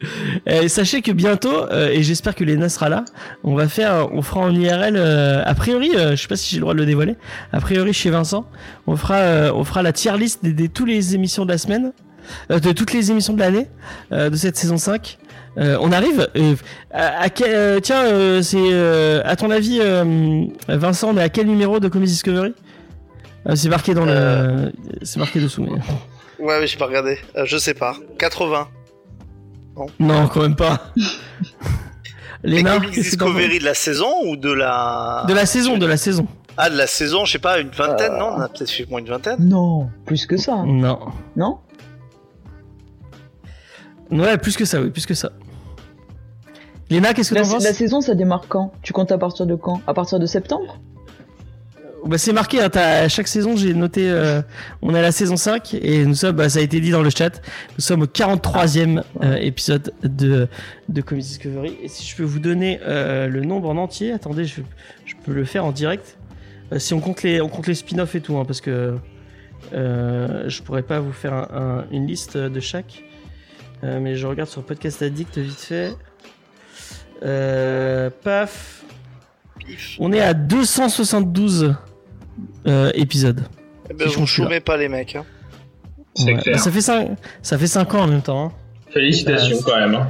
Sachez 0.68 1.02
que 1.02 1.10
bientôt, 1.12 1.64
euh, 1.70 1.88
et 1.90 2.02
j'espère 2.02 2.34
que 2.34 2.44
Lena 2.44 2.68
sera 2.68 2.88
là, 2.88 3.04
on 3.44 3.54
va 3.54 3.68
faire, 3.68 4.08
on 4.12 4.22
fera 4.22 4.40
en 4.40 4.54
IRL, 4.54 4.96
euh, 4.96 5.42
a 5.44 5.54
priori, 5.54 5.90
euh, 5.96 6.12
je 6.12 6.22
sais 6.22 6.28
pas 6.28 6.36
si 6.36 6.50
j'ai 6.50 6.56
le 6.56 6.62
droit 6.62 6.74
de 6.74 6.78
le 6.78 6.86
dévoiler, 6.86 7.16
a 7.52 7.60
priori 7.60 7.92
chez 7.92 8.10
Vincent, 8.10 8.46
on 8.86 8.96
fera, 8.96 9.16
euh, 9.16 9.52
on 9.54 9.64
fera 9.64 9.82
la 9.82 9.92
tier 9.92 10.16
list 10.16 10.44
des- 10.44 10.68
tous 10.68 10.84
les 10.84 11.14
émissions 11.14 11.44
de 11.44 11.50
la 11.52 11.58
semaine, 11.58 11.92
de 12.50 12.72
toutes 12.72 12.92
les 12.92 13.10
émissions 13.10 13.32
de 13.32 13.40
l'année, 13.40 13.66
de 14.10 14.36
cette 14.36 14.56
saison 14.56 14.76
5. 14.76 15.18
Euh, 15.56 15.78
on 15.80 15.90
arrive, 15.92 16.28
à, 16.92 17.22
à 17.22 17.28
quel, 17.30 17.80
tiens, 17.80 18.42
c'est, 18.42 19.20
à 19.24 19.34
ton 19.36 19.50
avis, 19.50 19.80
Vincent, 20.68 21.08
on 21.10 21.16
est 21.16 21.22
à 21.22 21.28
quel 21.30 21.46
numéro 21.46 21.80
de 21.80 21.88
Comedy 21.88 22.12
Discovery? 22.12 22.54
C'est 23.54 23.68
marqué 23.70 23.94
dans 23.94 24.04
le, 24.04 24.72
c'est 25.02 25.18
marqué 25.18 25.40
dessous, 25.40 25.62
mais 25.62 25.70
Ouais, 26.38 26.60
mais 26.60 26.66
j'ai 26.68 26.76
pas 26.78 26.86
regardé. 26.86 27.18
Je 27.44 27.56
sais 27.56 27.74
pas. 27.74 27.96
80. 28.18 28.68
Non, 29.98 30.26
quand 30.28 30.40
même 30.42 30.56
pas. 30.56 30.92
Les 32.42 32.56
Léna, 32.58 32.74
Comics 32.76 32.90
qu'est-ce 32.92 33.10
que 33.12 33.16
t'en 33.16 33.26
penses 33.26 33.34
Discovery 33.36 33.58
de 33.60 33.64
la 33.64 33.74
saison 33.74 34.12
ou 34.26 34.36
de 34.36 34.52
la 34.52 35.24
De 35.28 35.34
la 35.34 35.46
saison, 35.46 35.76
de 35.78 35.86
la 35.86 35.96
saison. 35.96 36.26
Ah, 36.56 36.70
de 36.70 36.76
la 36.76 36.86
saison, 36.88 37.24
je 37.24 37.32
sais 37.32 37.38
pas, 37.38 37.60
une 37.60 37.70
vingtaine, 37.70 38.12
Euh. 38.12 38.18
non 38.18 38.32
On 38.36 38.40
a 38.40 38.48
peut-être 38.48 38.70
fait 38.70 38.86
moins 38.90 38.98
une 39.00 39.08
vingtaine. 39.08 39.36
Non, 39.48 39.88
plus 40.06 40.26
que 40.26 40.36
ça, 40.36 40.54
hein. 40.54 40.66
Non. 40.66 40.98
non? 41.36 41.58
Ouais, 44.10 44.38
plus 44.38 44.56
que 44.56 44.64
ça, 44.64 44.80
oui, 44.80 44.90
plus 44.90 45.06
que 45.06 45.14
ça. 45.14 45.30
Léna, 46.90 47.12
qu'est-ce 47.12 47.34
que 47.34 47.40
t'en 47.40 47.48
penses 47.48 47.62
la 47.64 47.74
saison, 47.74 48.00
ça 48.00 48.14
démarre 48.14 48.46
quand? 48.48 48.72
Tu 48.82 48.92
comptes 48.92 49.12
à 49.12 49.18
partir 49.18 49.44
de 49.46 49.54
quand? 49.54 49.82
À 49.86 49.92
partir 49.94 50.18
de 50.18 50.24
septembre? 50.26 50.80
Bah, 52.06 52.18
C'est 52.18 52.32
marqué, 52.32 52.60
hein, 52.60 52.70
à 52.74 53.08
chaque 53.08 53.28
saison, 53.28 53.56
j'ai 53.56 53.74
noté, 53.74 54.08
euh, 54.10 54.40
on 54.82 54.94
est 54.94 54.98
à 54.98 55.02
la 55.02 55.12
saison 55.12 55.36
5, 55.36 55.74
et 55.74 56.04
nous 56.04 56.14
sommes, 56.14 56.36
bah, 56.36 56.48
ça 56.48 56.58
a 56.58 56.62
été 56.62 56.80
dit 56.80 56.90
dans 56.90 57.02
le 57.02 57.10
chat, 57.10 57.40
nous 57.76 57.80
sommes 57.82 58.02
au 58.02 58.06
43e 58.06 59.02
euh, 59.22 59.36
épisode 59.36 59.92
de, 60.02 60.48
de 60.88 61.00
Comedy 61.00 61.26
Discovery. 61.28 61.76
Et 61.82 61.88
si 61.88 62.06
je 62.06 62.16
peux 62.16 62.22
vous 62.24 62.38
donner 62.40 62.80
euh, 62.82 63.26
le 63.28 63.40
nombre 63.42 63.68
en 63.70 63.76
entier, 63.76 64.12
attendez, 64.12 64.44
je, 64.44 64.60
je 65.04 65.14
peux 65.24 65.32
le 65.32 65.44
faire 65.44 65.64
en 65.64 65.72
direct. 65.72 66.16
Si 66.76 66.92
on 66.94 67.00
compte 67.00 67.22
les, 67.22 67.40
on 67.40 67.48
compte 67.48 67.66
les 67.66 67.74
spin-offs 67.74 68.14
et 68.14 68.20
tout, 68.20 68.36
hein, 68.36 68.44
parce 68.44 68.60
que 68.60 68.96
je 69.72 70.62
pourrais 70.62 70.82
pas 70.82 71.00
vous 71.00 71.12
faire 71.12 71.32
un- 71.32 71.48
un- 71.52 71.84
une 71.90 72.06
liste 72.06 72.36
de 72.36 72.60
chaque. 72.60 73.02
Mais 73.82 74.16
je 74.16 74.26
regarde 74.26 74.50
sur 74.50 74.62
Podcast 74.62 75.00
Addict 75.02 75.38
vite 75.38 75.58
fait. 75.60 75.94
Paf. 78.22 78.84
On 79.98 80.12
est 80.12 80.20
à 80.20 80.34
272 80.34 81.74
euh, 82.66 82.90
épisodes. 82.94 83.42
Eh 83.90 83.94
ben, 83.94 84.08
Si 84.08 84.14
je 84.26 84.42
vous 84.42 84.60
pas 84.60 84.76
les 84.76 84.88
mecs. 84.88 85.16
Hein. 85.16 85.24
C'est 86.14 86.24
Ouais. 86.34 86.42
clair. 86.42 86.56
Bah, 86.56 86.62
ça 86.62 86.70
fait 86.72 86.80
5 86.80 87.08
ça 87.42 87.58
fait 87.58 87.66
cinq 87.66 87.94
ans 87.94 88.02
en 88.02 88.06
même 88.08 88.22
temps. 88.22 88.52
Félicitations 88.90 89.58
Euh, 89.58 89.62
quand 89.64 89.78
même. 89.78 89.94
hein. 89.94 90.08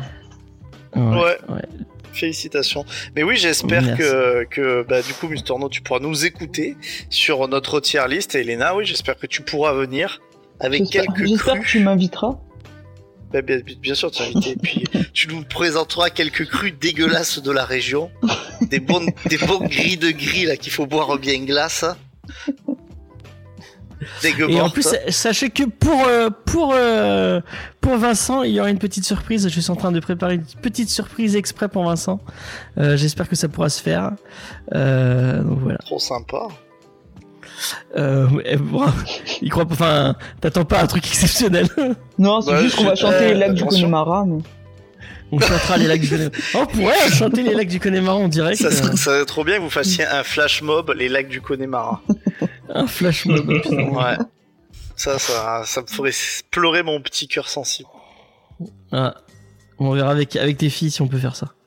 hein. 0.94 1.16
Ouais. 1.18 1.38
ouais. 1.48 1.62
Félicitations. 2.12 2.84
Mais 3.14 3.22
oui, 3.22 3.36
j'espère 3.36 3.96
que, 3.96 4.44
que 4.44 4.84
bah, 4.88 5.02
du 5.02 5.12
coup, 5.12 5.28
Mister 5.28 5.54
No, 5.58 5.68
tu 5.68 5.82
pourras 5.82 6.00
nous 6.00 6.24
écouter 6.24 6.76
sur 7.10 7.46
notre 7.46 7.78
tier 7.80 8.00
list. 8.08 8.34
Et 8.34 8.40
Elena, 8.40 8.74
oui, 8.74 8.84
j'espère 8.84 9.16
que 9.18 9.26
tu 9.26 9.42
pourras 9.42 9.72
venir 9.72 10.20
avec 10.58 10.84
quelques 10.90 11.26
j'espère 11.26 11.60
que 11.60 11.66
tu 11.66 11.78
m'inviteras. 11.80 12.38
Bah, 13.32 13.42
bien, 13.42 13.58
bien 13.80 13.94
sûr, 13.94 14.10
tu 14.10 14.22
invité. 14.22 14.50
Et 14.50 14.56
puis, 14.56 14.84
tu 15.12 15.28
nous 15.28 15.42
présenteras 15.42 16.10
quelques 16.10 16.46
crus 16.46 16.74
dégueulasses 16.78 17.42
de 17.42 17.50
la 17.50 17.64
région. 17.64 18.10
Des 18.62 18.80
bons, 18.80 19.06
des 19.26 19.38
bons 19.38 19.60
gris 19.60 19.96
de 19.96 20.10
gris 20.10 20.46
là 20.46 20.56
qu'il 20.56 20.72
faut 20.72 20.86
boire 20.86 21.18
bien 21.18 21.44
glace. 21.44 21.84
Et 24.22 24.60
en 24.60 24.70
plus, 24.70 24.86
sachez 25.08 25.50
que 25.50 25.64
pour 25.64 26.04
euh, 26.06 26.30
pour 26.46 26.72
euh, 26.74 27.40
pour 27.80 27.96
Vincent, 27.96 28.42
il 28.42 28.52
y 28.52 28.60
aura 28.60 28.70
une 28.70 28.78
petite 28.78 29.04
surprise. 29.04 29.48
Je 29.48 29.60
suis 29.60 29.70
en 29.70 29.76
train 29.76 29.92
de 29.92 30.00
préparer 30.00 30.34
une 30.34 30.44
petite 30.62 30.88
surprise 30.88 31.36
exprès 31.36 31.68
pour 31.68 31.84
Vincent. 31.84 32.20
Euh, 32.78 32.96
J'espère 32.96 33.28
que 33.28 33.36
ça 33.36 33.48
pourra 33.48 33.68
se 33.68 33.82
faire. 33.82 34.12
Donc 34.72 35.58
voilà. 35.60 35.78
Trop 35.78 35.98
sympa. 35.98 36.48
Euh, 37.96 38.26
bon, 38.58 38.86
il 39.42 39.50
croit, 39.50 39.66
enfin, 39.70 40.14
t'attends 40.40 40.64
pas 40.64 40.82
un 40.82 40.86
truc 40.86 41.06
exceptionnel. 41.06 41.68
Non, 42.18 42.40
c'est 42.40 42.60
juste 42.62 42.76
qu'on 42.76 42.84
va 42.84 42.96
chanter 42.96 43.28
les 43.28 43.34
lacs 43.34 43.54
du 43.54 43.64
Connemara. 43.64 44.24
Mais... 44.26 44.42
On 45.30 45.38
chantera 45.38 45.76
les 45.76 45.86
lacs 45.86 46.00
du 46.00 46.08
Connemara. 46.08 46.36
Oh, 46.54 46.58
on 46.62 46.66
pourrait 46.66 47.10
chanter 47.10 47.42
les 47.42 47.54
lacs 47.54 47.68
du 47.68 47.78
Connemara 47.78 48.16
en 48.16 48.28
direct. 48.28 48.60
Ça 48.60 48.72
serait, 48.72 48.90
ça 48.90 48.96
serait 48.96 49.24
trop 49.24 49.44
bien 49.44 49.58
que 49.58 49.62
vous 49.62 49.70
fassiez 49.70 50.04
un 50.04 50.24
flash 50.24 50.62
mob, 50.62 50.92
les 50.96 51.08
lacs 51.08 51.28
du 51.28 51.40
Connemara. 51.40 52.02
un 52.68 52.86
flash 52.88 53.26
mob. 53.26 53.48
ouais. 53.48 54.16
Ça, 54.96 55.18
ça, 55.20 55.62
ça 55.64 55.82
me 55.82 55.86
ferait 55.86 56.10
pleurer 56.50 56.82
mon 56.82 57.00
petit 57.00 57.28
cœur 57.28 57.48
sensible. 57.48 57.88
Ah. 58.90 59.14
On 59.78 59.92
verra 59.92 60.10
avec, 60.10 60.34
avec 60.34 60.58
tes 60.58 60.70
filles 60.70 60.90
si 60.90 61.02
on 61.02 61.08
peut 61.08 61.18
faire 61.18 61.36
ça. 61.36 61.52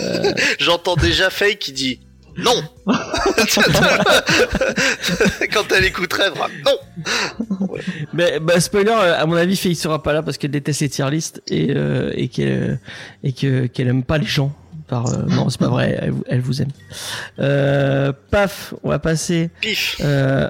Euh... 0.00 0.34
J'entends 0.58 0.96
déjà 0.96 1.30
Faye 1.30 1.58
qui 1.58 1.70
dit 1.70 2.00
non 2.38 2.62
Quand 5.52 5.72
elle 5.76 5.84
écouterait, 5.84 6.30
non 6.30 6.78
Mais 8.12 8.38
bah, 8.40 8.60
spoiler, 8.60 8.90
à 8.92 9.24
mon 9.26 9.36
avis, 9.36 9.56
Faye 9.56 9.74
sera 9.74 10.02
pas 10.02 10.12
là 10.12 10.22
parce 10.22 10.36
qu'elle 10.38 10.50
déteste 10.50 10.80
les 10.82 10.88
tier 10.88 11.10
list 11.10 11.42
et, 11.48 11.68
euh, 11.70 12.12
et 12.14 12.28
qu'elle 12.28 12.78
et 13.22 13.32
que 13.32 13.66
qu'elle 13.66 13.88
aime 13.88 14.02
pas 14.04 14.18
les 14.18 14.26
gens. 14.26 14.54
Par, 14.88 15.06
euh, 15.06 15.22
non, 15.28 15.48
c'est 15.48 15.58
pas 15.58 15.68
vrai, 15.68 15.98
elle, 16.00 16.14
elle 16.28 16.40
vous 16.40 16.62
aime. 16.62 16.70
Euh, 17.40 18.12
paf, 18.30 18.72
on 18.84 18.90
va 18.90 18.98
passer 19.00 19.50
euh, 20.00 20.48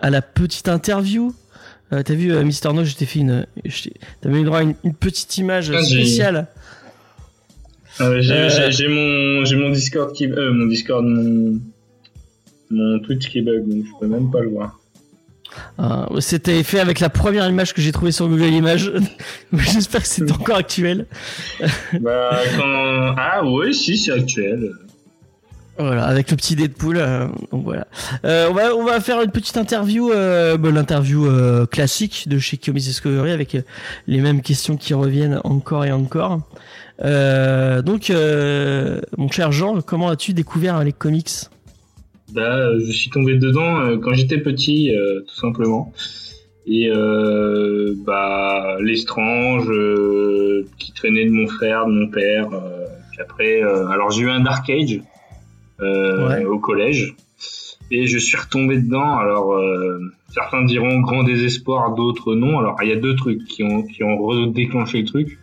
à 0.00 0.10
la 0.10 0.22
petite 0.22 0.68
interview. 0.68 1.34
Euh, 1.92 2.02
T'as 2.04 2.14
vu, 2.14 2.32
Mister 2.44 2.72
No, 2.72 2.84
je 2.84 2.94
t'ai 2.94 3.06
fait 3.06 3.18
une. 3.20 3.46
T'as 4.20 4.28
mis 4.28 4.44
droit 4.44 4.58
à 4.58 4.62
une, 4.62 4.74
une 4.84 4.94
petite 4.94 5.36
image 5.38 5.72
spéciale. 5.82 6.46
Ah 6.48 6.58
j'ai 7.98 8.34
Euh, 8.34 8.88
mon, 8.88 9.44
j'ai 9.44 9.56
mon 9.56 9.70
Discord 9.70 10.12
qui, 10.12 10.26
euh, 10.26 10.52
mon 10.52 10.66
Discord, 10.66 11.04
mon, 11.04 11.60
mon 12.70 12.98
Twitch 13.00 13.28
qui 13.28 13.42
bug, 13.42 13.68
donc 13.68 13.84
je 13.86 13.90
peux 14.00 14.06
même 14.06 14.30
pas 14.30 14.40
le 14.40 14.50
voir. 14.50 14.78
Ah, 15.78 16.08
C'était 16.20 16.62
fait 16.62 16.80
avec 16.80 17.00
la 17.00 17.10
première 17.10 17.48
image 17.48 17.74
que 17.74 17.82
j'ai 17.82 17.92
trouvée 17.92 18.12
sur 18.12 18.28
Google 18.28 18.44
Images. 18.46 18.92
J'espère 19.52 20.02
que 20.02 20.08
c'est 20.08 20.30
encore 20.30 20.56
actuel. 20.56 21.06
bah, 22.00 22.38
quand, 22.56 23.14
ah 23.18 23.42
oui, 23.44 23.74
si, 23.74 23.98
c'est 23.98 24.12
actuel. 24.12 24.70
Voilà, 25.78 26.04
avec 26.04 26.30
le 26.30 26.36
petit 26.36 26.54
Deadpool. 26.54 26.98
euh, 26.98 27.26
donc 27.50 27.64
voilà. 27.64 27.86
Euh, 28.24 28.48
on 28.50 28.54
va 28.54 28.74
on 28.76 28.84
va 28.84 29.00
faire 29.00 29.22
une 29.22 29.30
petite 29.30 29.56
interview, 29.56 30.10
euh, 30.10 30.58
bah, 30.58 30.70
l'interview 30.70 31.26
euh, 31.26 31.64
classique 31.66 32.28
de 32.28 32.38
chez 32.38 32.58
Comics 32.58 32.82
Discovery 32.82 33.32
avec 33.32 33.56
les 34.06 34.20
mêmes 34.20 34.42
questions 34.42 34.76
qui 34.76 34.92
reviennent 34.92 35.40
encore 35.44 35.84
et 35.84 35.92
encore. 35.92 36.40
Donc, 37.02 38.12
mon 39.18 39.30
cher 39.30 39.50
Jean, 39.50 39.80
comment 39.80 40.08
as-tu 40.08 40.34
découvert 40.34 40.84
les 40.84 40.92
comics? 40.92 41.30
Bah, 42.32 42.78
je 42.78 42.92
suis 42.92 43.10
tombé 43.10 43.36
dedans 43.36 43.98
quand 43.98 44.14
j'étais 44.14 44.38
petit, 44.38 44.92
tout 45.26 45.34
simplement. 45.34 45.92
Et 46.66 46.90
bah, 48.06 48.76
l'estrange 48.80 49.66
qui 50.78 50.92
traînait 50.92 51.24
de 51.24 51.30
mon 51.30 51.48
frère, 51.48 51.86
de 51.86 51.92
mon 51.92 52.08
père. 52.08 52.48
puis 53.10 53.20
après, 53.20 53.62
alors 53.62 54.10
j'ai 54.12 54.22
eu 54.22 54.30
un 54.30 54.40
Dark 54.40 54.68
Age 54.70 55.00
Ouais. 55.82 56.44
au 56.44 56.58
collège. 56.58 57.14
Et 57.90 58.06
je 58.06 58.18
suis 58.18 58.38
retombé 58.38 58.78
dedans. 58.78 59.18
Alors, 59.18 59.52
euh, 59.52 59.98
certains 60.32 60.64
diront 60.64 61.00
grand 61.00 61.24
désespoir, 61.24 61.94
d'autres 61.94 62.34
non. 62.34 62.58
Alors, 62.58 62.76
il 62.82 62.88
y 62.88 62.92
a 62.92 62.96
deux 62.96 63.14
trucs 63.16 63.44
qui 63.44 63.62
ont, 63.62 63.82
qui 63.82 64.02
ont 64.02 64.16
redéclenché 64.16 65.00
le 65.00 65.04
truc. 65.04 65.38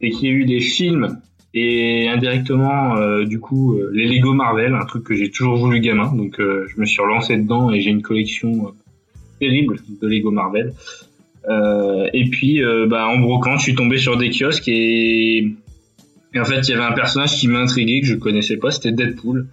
C'est 0.00 0.10
qu'il 0.10 0.28
y 0.28 0.32
a 0.32 0.34
eu 0.34 0.44
les 0.44 0.60
films 0.60 1.18
et 1.54 2.08
indirectement, 2.08 2.96
euh, 2.96 3.24
du 3.24 3.40
coup, 3.40 3.74
euh, 3.74 3.90
les 3.94 4.06
Lego 4.06 4.34
Marvel, 4.34 4.74
un 4.74 4.84
truc 4.84 5.04
que 5.04 5.14
j'ai 5.14 5.30
toujours 5.30 5.56
voulu 5.56 5.80
gamin. 5.80 6.12
Donc, 6.14 6.38
euh, 6.40 6.66
je 6.68 6.80
me 6.80 6.84
suis 6.84 7.00
relancé 7.00 7.36
dedans 7.36 7.70
et 7.72 7.80
j'ai 7.80 7.90
une 7.90 8.02
collection 8.02 8.66
euh, 8.66 8.70
terrible 9.40 9.76
de 10.02 10.06
Lego 10.06 10.30
Marvel. 10.30 10.74
Euh, 11.48 12.06
et 12.12 12.28
puis, 12.28 12.62
euh, 12.62 12.86
bah, 12.86 13.08
en 13.08 13.18
brocant, 13.18 13.56
je 13.56 13.62
suis 13.62 13.74
tombé 13.74 13.96
sur 13.96 14.18
des 14.18 14.28
kiosques 14.30 14.68
et, 14.68 15.38
et 16.34 16.40
en 16.40 16.44
fait, 16.44 16.68
il 16.68 16.72
y 16.72 16.74
avait 16.74 16.84
un 16.84 16.92
personnage 16.92 17.36
qui 17.36 17.48
m'a 17.48 17.60
intrigué 17.60 18.02
que 18.02 18.06
je 18.06 18.14
connaissais 18.14 18.58
pas, 18.58 18.70
c'était 18.70 18.92
Deadpool. 18.92 19.46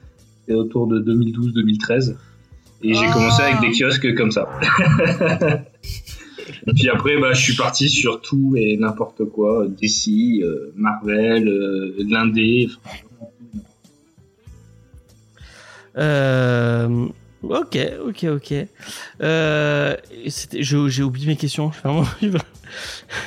C'était 0.48 0.58
autour 0.60 0.88
de 0.88 1.00
2012-2013. 1.00 2.16
Et 2.84 2.94
j'ai 2.94 3.06
Ah. 3.08 3.14
commencé 3.14 3.42
avec 3.42 3.62
des 3.62 3.72
kiosques 3.72 4.14
comme 4.16 4.32
ça. 4.32 4.48
et 6.68 6.74
puis 6.76 6.90
après, 6.90 7.18
bah, 7.20 7.34
je 7.34 7.42
suis 7.42 7.56
parti 7.56 7.90
sur 7.90 8.22
tout 8.22 8.54
et 8.58 8.78
n'importe 8.78 9.26
quoi. 9.26 9.66
DC, 9.68 10.42
euh, 10.44 10.72
Marvel, 10.76 11.48
euh, 11.48 11.96
l'Indé. 12.08 12.68
euh, 15.98 17.08
Ok, 17.44 17.78
ok, 18.08 18.24
ok. 18.36 18.54
Euh, 19.22 19.96
j'ai 20.60 21.04
oublié 21.04 21.28
mes 21.28 21.36
questions. 21.36 21.68
Vraiment, 21.84 22.04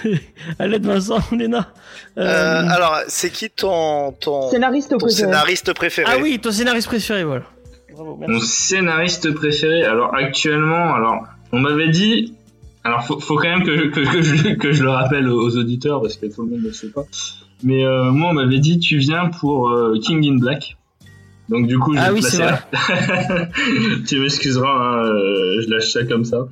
à 0.58 0.66
l'aide 0.66 0.86
Vincent, 0.86 1.20
Léna. 1.32 1.72
Euh, 2.18 2.22
Euh, 2.22 2.68
alors, 2.68 2.98
c'est 3.08 3.30
qui 3.30 3.48
ton, 3.50 4.12
ton, 4.12 4.50
Scénariste 4.50 4.90
ton 4.90 4.98
préféré. 4.98 5.22
scénariste 5.30 5.72
préféré 5.72 6.10
ah 6.12 6.18
oui, 6.20 6.38
ton 6.40 6.50
scénariste 6.50 6.88
préféré, 6.88 7.24
voilà. 7.24 7.44
Bravo, 7.92 8.18
Mon 8.26 8.40
scénariste 8.40 9.32
préféré, 9.34 9.84
alors 9.84 10.14
actuellement, 10.14 10.94
alors 10.94 11.24
on 11.52 11.60
m'avait 11.60 11.88
dit, 11.90 12.34
alors 12.84 13.04
faut, 13.04 13.18
faut 13.20 13.36
quand 13.36 13.48
même 13.48 13.64
que, 13.64 13.88
que, 13.88 14.00
que, 14.00 14.22
je, 14.22 14.54
que 14.54 14.72
je 14.72 14.82
le 14.82 14.90
rappelle 14.90 15.28
aux 15.28 15.56
auditeurs 15.56 16.00
parce 16.02 16.16
que 16.16 16.26
tout 16.26 16.42
le 16.44 16.50
monde 16.50 16.60
ne 16.60 16.66
le 16.68 16.72
sait 16.72 16.88
pas, 16.90 17.04
mais 17.62 17.84
euh, 17.84 18.10
moi 18.10 18.30
on 18.30 18.34
m'avait 18.34 18.58
dit 18.60 18.78
tu 18.78 18.98
viens 18.98 19.28
pour 19.40 19.70
euh, 19.70 19.98
King 20.04 20.24
in 20.30 20.38
Black, 20.38 20.76
donc 21.48 21.66
du 21.66 21.78
coup 21.78 21.94
je 21.94 21.98
Ah 22.00 22.08
vais 22.12 22.14
oui, 22.14 22.22
c'est 22.22 22.38
placer 22.38 22.62
là. 22.78 23.48
tu 24.06 24.18
m'excuseras, 24.20 24.68
hein, 24.70 25.06
euh, 25.06 25.60
je 25.62 25.68
lâche 25.70 25.92
ça 25.92 26.04
comme 26.04 26.24
ça. 26.24 26.46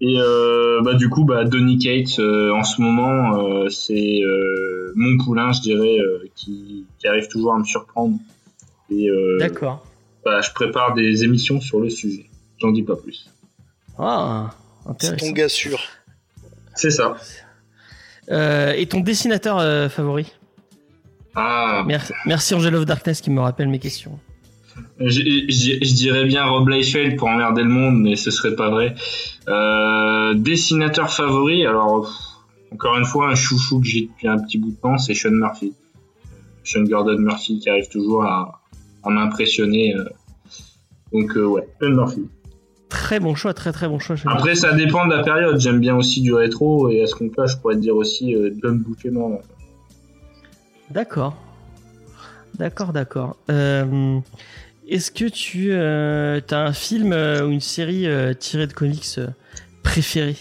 Et 0.00 0.14
euh, 0.20 0.80
bah 0.82 0.94
du 0.94 1.08
coup 1.08 1.24
bah 1.24 1.44
Donny 1.44 1.76
Cates 1.78 2.20
euh, 2.20 2.52
en 2.52 2.62
ce 2.62 2.80
moment 2.80 3.36
euh, 3.36 3.68
c'est 3.68 4.20
euh, 4.22 4.92
mon 4.94 5.16
poulain 5.18 5.50
je 5.50 5.60
dirais 5.60 5.98
euh, 5.98 6.24
qui, 6.36 6.86
qui 7.00 7.08
arrive 7.08 7.26
toujours 7.26 7.54
à 7.54 7.58
me 7.58 7.64
surprendre 7.64 8.16
et 8.90 9.10
euh, 9.10 9.38
D'accord. 9.40 9.84
bah, 10.24 10.40
je 10.40 10.52
prépare 10.52 10.94
des 10.94 11.24
émissions 11.24 11.60
sur 11.60 11.80
le 11.80 11.90
sujet. 11.90 12.26
J'en 12.60 12.70
dis 12.70 12.82
pas 12.84 12.94
plus. 12.96 13.28
Ah, 13.98 14.50
C'est 14.84 14.90
intéressant. 15.08 15.26
ton 15.26 15.32
gars 15.32 15.48
sûr. 15.48 15.78
C'est 16.76 16.90
ça. 16.90 17.16
Euh, 18.30 18.72
et 18.74 18.86
ton 18.86 19.00
dessinateur 19.00 19.58
euh, 19.58 19.88
favori? 19.88 20.32
Ah, 21.34 21.82
Merci, 21.86 22.12
merci 22.24 22.54
Angel 22.54 22.74
of 22.76 22.84
Darkness 22.84 23.20
qui 23.20 23.30
me 23.30 23.40
rappelle 23.40 23.68
mes 23.68 23.78
questions. 23.78 24.18
Je, 25.00 25.20
je- 25.48 25.84
je 25.84 25.94
dirais 25.94 26.24
bien 26.24 26.44
Rob 26.46 26.68
Liefeld 26.68 27.16
pour 27.16 27.28
emmerder 27.28 27.62
le 27.62 27.68
monde, 27.68 28.00
mais 28.00 28.16
ce 28.16 28.30
serait 28.30 28.54
pas 28.56 28.70
vrai. 28.70 28.94
Euh, 29.48 30.34
dessinateur 30.34 31.10
favori, 31.12 31.64
alors 31.66 32.02
pff, 32.02 32.72
encore 32.74 32.96
une 32.98 33.04
fois 33.04 33.28
un 33.30 33.34
chouchou 33.34 33.80
que 33.80 33.86
j'ai 33.86 34.02
depuis 34.12 34.28
un 34.28 34.38
petit 34.38 34.58
bout 34.58 34.70
de 34.70 34.76
temps, 34.76 34.98
c'est 34.98 35.14
Sean 35.14 35.30
Murphy. 35.30 35.72
Sean 36.64 36.82
Gordon 36.84 37.18
Murphy 37.18 37.58
qui 37.60 37.70
arrive 37.70 37.88
toujours 37.88 38.24
à, 38.24 38.60
à 39.04 39.10
m'impressionner. 39.10 39.94
euh. 39.94 40.04
Donc 41.12 41.36
euh, 41.36 41.46
ouais, 41.46 41.66
Sean 41.80 41.90
Murphy. 41.90 42.28
Très 42.90 43.20
bon 43.20 43.34
choix, 43.34 43.52
très 43.54 43.70
très 43.72 43.86
bon 43.88 43.98
choix. 43.98 44.16
Après 44.26 44.54
ça 44.54 44.72
dépend 44.72 45.06
de 45.06 45.14
la 45.14 45.22
période. 45.22 45.60
J'aime 45.60 45.78
bien 45.80 45.94
aussi 45.96 46.20
du 46.22 46.32
rétro 46.34 46.88
et 46.90 47.02
à 47.02 47.06
ce 47.06 47.14
compte-là, 47.14 47.46
je 47.46 47.56
pourrais 47.56 47.74
te 47.76 47.80
dire 47.80 47.94
aussi 47.96 48.34
euh, 48.34 48.50
John 48.62 48.78
Buscema. 48.78 49.20
D'accord. 50.90 51.36
D'accord, 52.58 52.92
d'accord. 52.92 53.36
Euh, 53.50 54.18
Est-ce 54.88 55.10
que 55.10 55.26
tu 55.28 55.72
as 55.74 56.58
un 56.58 56.72
film 56.72 57.12
euh, 57.12 57.46
ou 57.46 57.50
une 57.50 57.60
série 57.60 58.06
euh, 58.06 58.32
tirée 58.32 58.66
de 58.66 58.72
comics 58.72 59.04
euh, 59.18 59.26
préférée? 59.82 60.36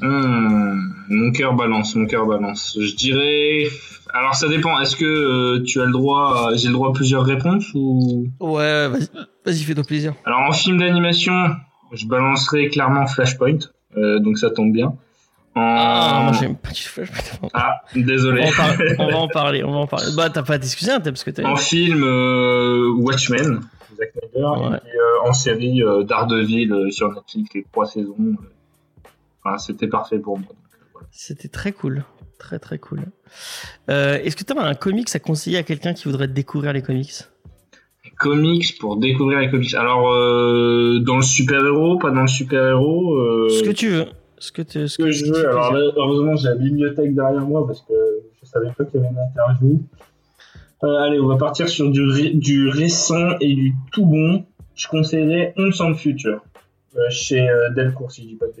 Hmm, 0.00 0.78
mon 1.08 1.32
cœur 1.32 1.54
balance, 1.54 1.94
mon 1.96 2.06
cœur 2.06 2.26
balance. 2.26 2.78
Je 2.80 2.94
dirais. 2.94 3.68
Alors 4.14 4.34
ça 4.34 4.48
dépend. 4.48 4.80
Est-ce 4.80 4.96
que 4.96 5.04
euh, 5.04 5.62
tu 5.64 5.80
as 5.80 5.84
le 5.84 5.92
droit, 5.92 6.50
j'ai 6.54 6.68
le 6.68 6.74
droit 6.74 6.90
à 6.90 6.92
plusieurs 6.92 7.24
réponses 7.24 7.66
ou? 7.74 8.26
Ouais, 8.40 8.88
vas-y, 8.88 9.08
vas-y, 9.44 9.62
fais-toi 9.64 9.84
plaisir. 9.84 10.14
Alors 10.24 10.40
en 10.40 10.52
film 10.52 10.78
d'animation, 10.78 11.34
je 11.92 12.06
balancerai 12.06 12.68
clairement 12.68 13.06
Flashpoint. 13.06 13.58
euh, 13.96 14.18
donc 14.18 14.38
ça 14.38 14.50
tombe 14.50 14.72
bien. 14.72 14.94
Ah, 15.58 16.20
moi 16.24 16.32
j'aime 16.38 16.54
pas 16.56 16.70
du 16.70 16.82
Flash. 16.82 17.08
Ah, 17.54 17.80
On 17.96 18.00
désolé. 18.00 18.42
va, 18.42 18.48
en 18.48 18.52
parler, 18.52 18.94
on 18.98 19.06
va 19.10 19.16
en 19.18 19.28
parler, 19.28 19.64
on 19.64 19.72
va 19.72 19.78
en 19.78 19.86
parler. 19.86 20.06
Bah, 20.16 20.28
t'as 20.30 20.42
pas 20.42 20.54
à 20.54 20.58
t'excuser, 20.58 20.90
hein, 20.92 21.00
parce 21.00 21.24
que 21.24 21.30
t'as. 21.30 21.44
en 21.48 21.56
film 21.56 22.02
euh, 22.04 22.92
Watchmen, 22.98 23.60
Zack 23.96 24.12
Snyder, 24.12 24.46
Ouais. 24.46 24.76
et 24.76 24.96
euh, 24.98 25.28
en 25.28 25.32
série 25.32 25.82
euh, 25.82 26.02
Daredevil 26.02 26.70
euh, 26.72 26.90
sur 26.90 27.10
Netflix 27.12 27.50
les 27.54 27.64
trois 27.72 27.86
saisons. 27.86 28.14
euh. 28.20 28.34
Enfin, 29.42 29.56
c'était 29.58 29.88
parfait 29.88 30.18
pour 30.18 30.38
moi. 30.38 30.48
euh, 30.50 30.84
voilà. 30.92 31.06
C'était 31.10 31.48
très 31.48 31.72
cool. 31.72 32.04
Très 32.38 32.58
très 32.58 32.78
cool. 32.78 33.04
Euh, 33.88 34.18
Est-ce 34.22 34.36
que 34.36 34.44
t'as 34.44 34.60
un 34.60 34.74
comics 34.74 35.08
à 35.16 35.18
conseiller 35.20 35.56
à 35.56 35.62
quelqu'un 35.62 35.94
qui 35.94 36.04
voudrait 36.04 36.28
découvrir 36.28 36.74
les 36.74 36.82
comics? 36.82 37.12
Comics 38.18 38.78
pour 38.78 38.98
découvrir 38.98 39.38
les 39.40 39.50
comics. 39.50 39.74
Alors 39.74 40.10
euh, 40.12 41.00
dans 41.00 41.16
le 41.16 41.22
super 41.22 41.64
héros, 41.64 41.98
pas 41.98 42.10
dans 42.10 42.20
le 42.22 42.26
super 42.28 42.62
héros. 42.68 43.48
Ce 43.48 43.62
que 43.62 43.70
tu 43.72 43.88
veux. 43.88 44.06
Ce 44.38 44.52
que, 44.52 44.62
tu, 44.62 44.86
ce 44.86 44.98
que, 44.98 45.10
je 45.10 45.26
veux. 45.26 45.48
Alors 45.48 45.74
heureusement 45.96 46.36
j'ai 46.36 46.48
la 46.48 46.56
bibliothèque 46.56 47.14
derrière 47.14 47.40
moi 47.42 47.66
parce 47.66 47.80
que 47.82 47.94
je 48.40 48.48
savais 48.48 48.70
pas 48.76 48.84
qu'il 48.84 49.00
y 49.00 49.04
avait 49.04 49.12
une 49.12 49.18
interview. 49.18 49.82
allez, 50.82 51.18
on 51.18 51.26
va 51.26 51.36
partir 51.36 51.68
sur 51.68 51.90
du, 51.90 52.34
du 52.34 52.68
récent 52.68 53.38
et 53.40 53.54
du 53.54 53.74
tout 53.92 54.04
bon. 54.04 54.44
Je 54.74 54.88
conseillerais 54.88 55.54
On 55.56 55.72
Sent 55.72 55.94
Future 55.94 56.42
chez 57.10 57.46
Delcourt 57.74 58.10
si 58.12 58.22
je 58.22 58.26
dis 58.28 58.34
pas 58.34 58.46
de 58.46 58.52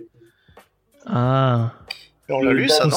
Ah. 1.06 1.72
on 2.28 2.42
l'a 2.42 2.52
lu, 2.52 2.68
ça, 2.68 2.86
non 2.86 2.96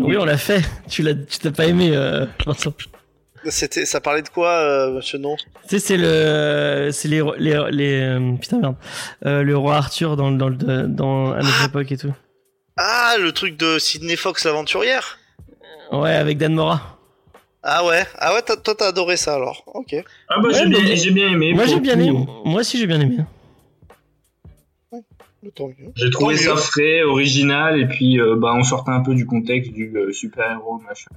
Oui, 0.00 0.16
on 0.16 0.24
l'a 0.24 0.38
fait. 0.38 0.62
Tu 0.88 1.02
l'as, 1.02 1.14
tu 1.14 1.38
t'as 1.38 1.50
pas 1.50 1.66
aimé, 1.66 1.90
euh, 1.94 2.26
Vincent. 2.46 2.72
C'était, 3.50 3.84
ça 3.84 4.00
parlait 4.00 4.22
de 4.22 4.28
quoi, 4.28 4.50
euh, 4.50 5.00
ce 5.00 5.16
nom 5.16 5.36
Tu 5.36 5.46
sais, 5.68 5.78
c'est 5.78 5.96
le, 5.96 6.90
c'est 6.92 7.08
les, 7.08 7.22
les, 7.38 7.62
les 7.70 8.00
euh, 8.00 8.36
putain 8.40 8.58
merde, 8.58 8.76
euh, 9.26 9.42
le 9.42 9.56
roi 9.56 9.76
Arthur 9.76 10.16
dans, 10.16 10.30
dans, 10.30 10.50
dans 10.50 11.32
à 11.32 11.38
notre 11.42 11.64
époque 11.66 11.92
et 11.92 11.96
tout. 11.96 12.14
Ah, 12.76 13.16
le 13.20 13.32
truc 13.32 13.56
de 13.56 13.78
Sidney 13.78 14.16
Fox 14.16 14.44
l'aventurière? 14.44 15.18
Ouais, 15.92 16.14
avec 16.14 16.38
Dan 16.38 16.54
Mora. 16.54 16.98
Ah 17.62 17.84
ouais, 17.84 18.06
ah 18.18 18.34
ouais, 18.34 18.42
toi 18.42 18.74
t'as 18.76 18.88
adoré 18.88 19.16
ça 19.16 19.34
alors. 19.34 19.64
Ok. 19.74 19.94
Ah 20.28 20.40
bah 20.40 20.48
j'ai 20.52 20.66
bien, 20.66 20.94
j'ai 20.94 21.10
bien 21.10 21.32
aimé. 21.32 21.52
Moi 21.54 21.66
j'ai 21.66 21.80
bien 21.80 21.98
aimé. 21.98 22.26
Moi 22.44 22.60
aussi 22.60 22.78
j'ai 22.78 22.86
bien 22.86 23.00
aimé. 23.00 23.18
J'ai 25.96 26.10
trouvé 26.10 26.36
ça 26.36 26.56
frais, 26.56 27.02
original, 27.02 27.80
et 27.80 27.86
puis 27.86 28.20
euh, 28.20 28.36
bah, 28.36 28.54
on 28.54 28.64
sortait 28.64 28.90
un 28.90 29.00
peu 29.00 29.14
du 29.14 29.24
contexte 29.24 29.72
du 29.72 29.92
euh, 29.96 30.12
super-héros, 30.12 30.78
machin. 30.86 31.10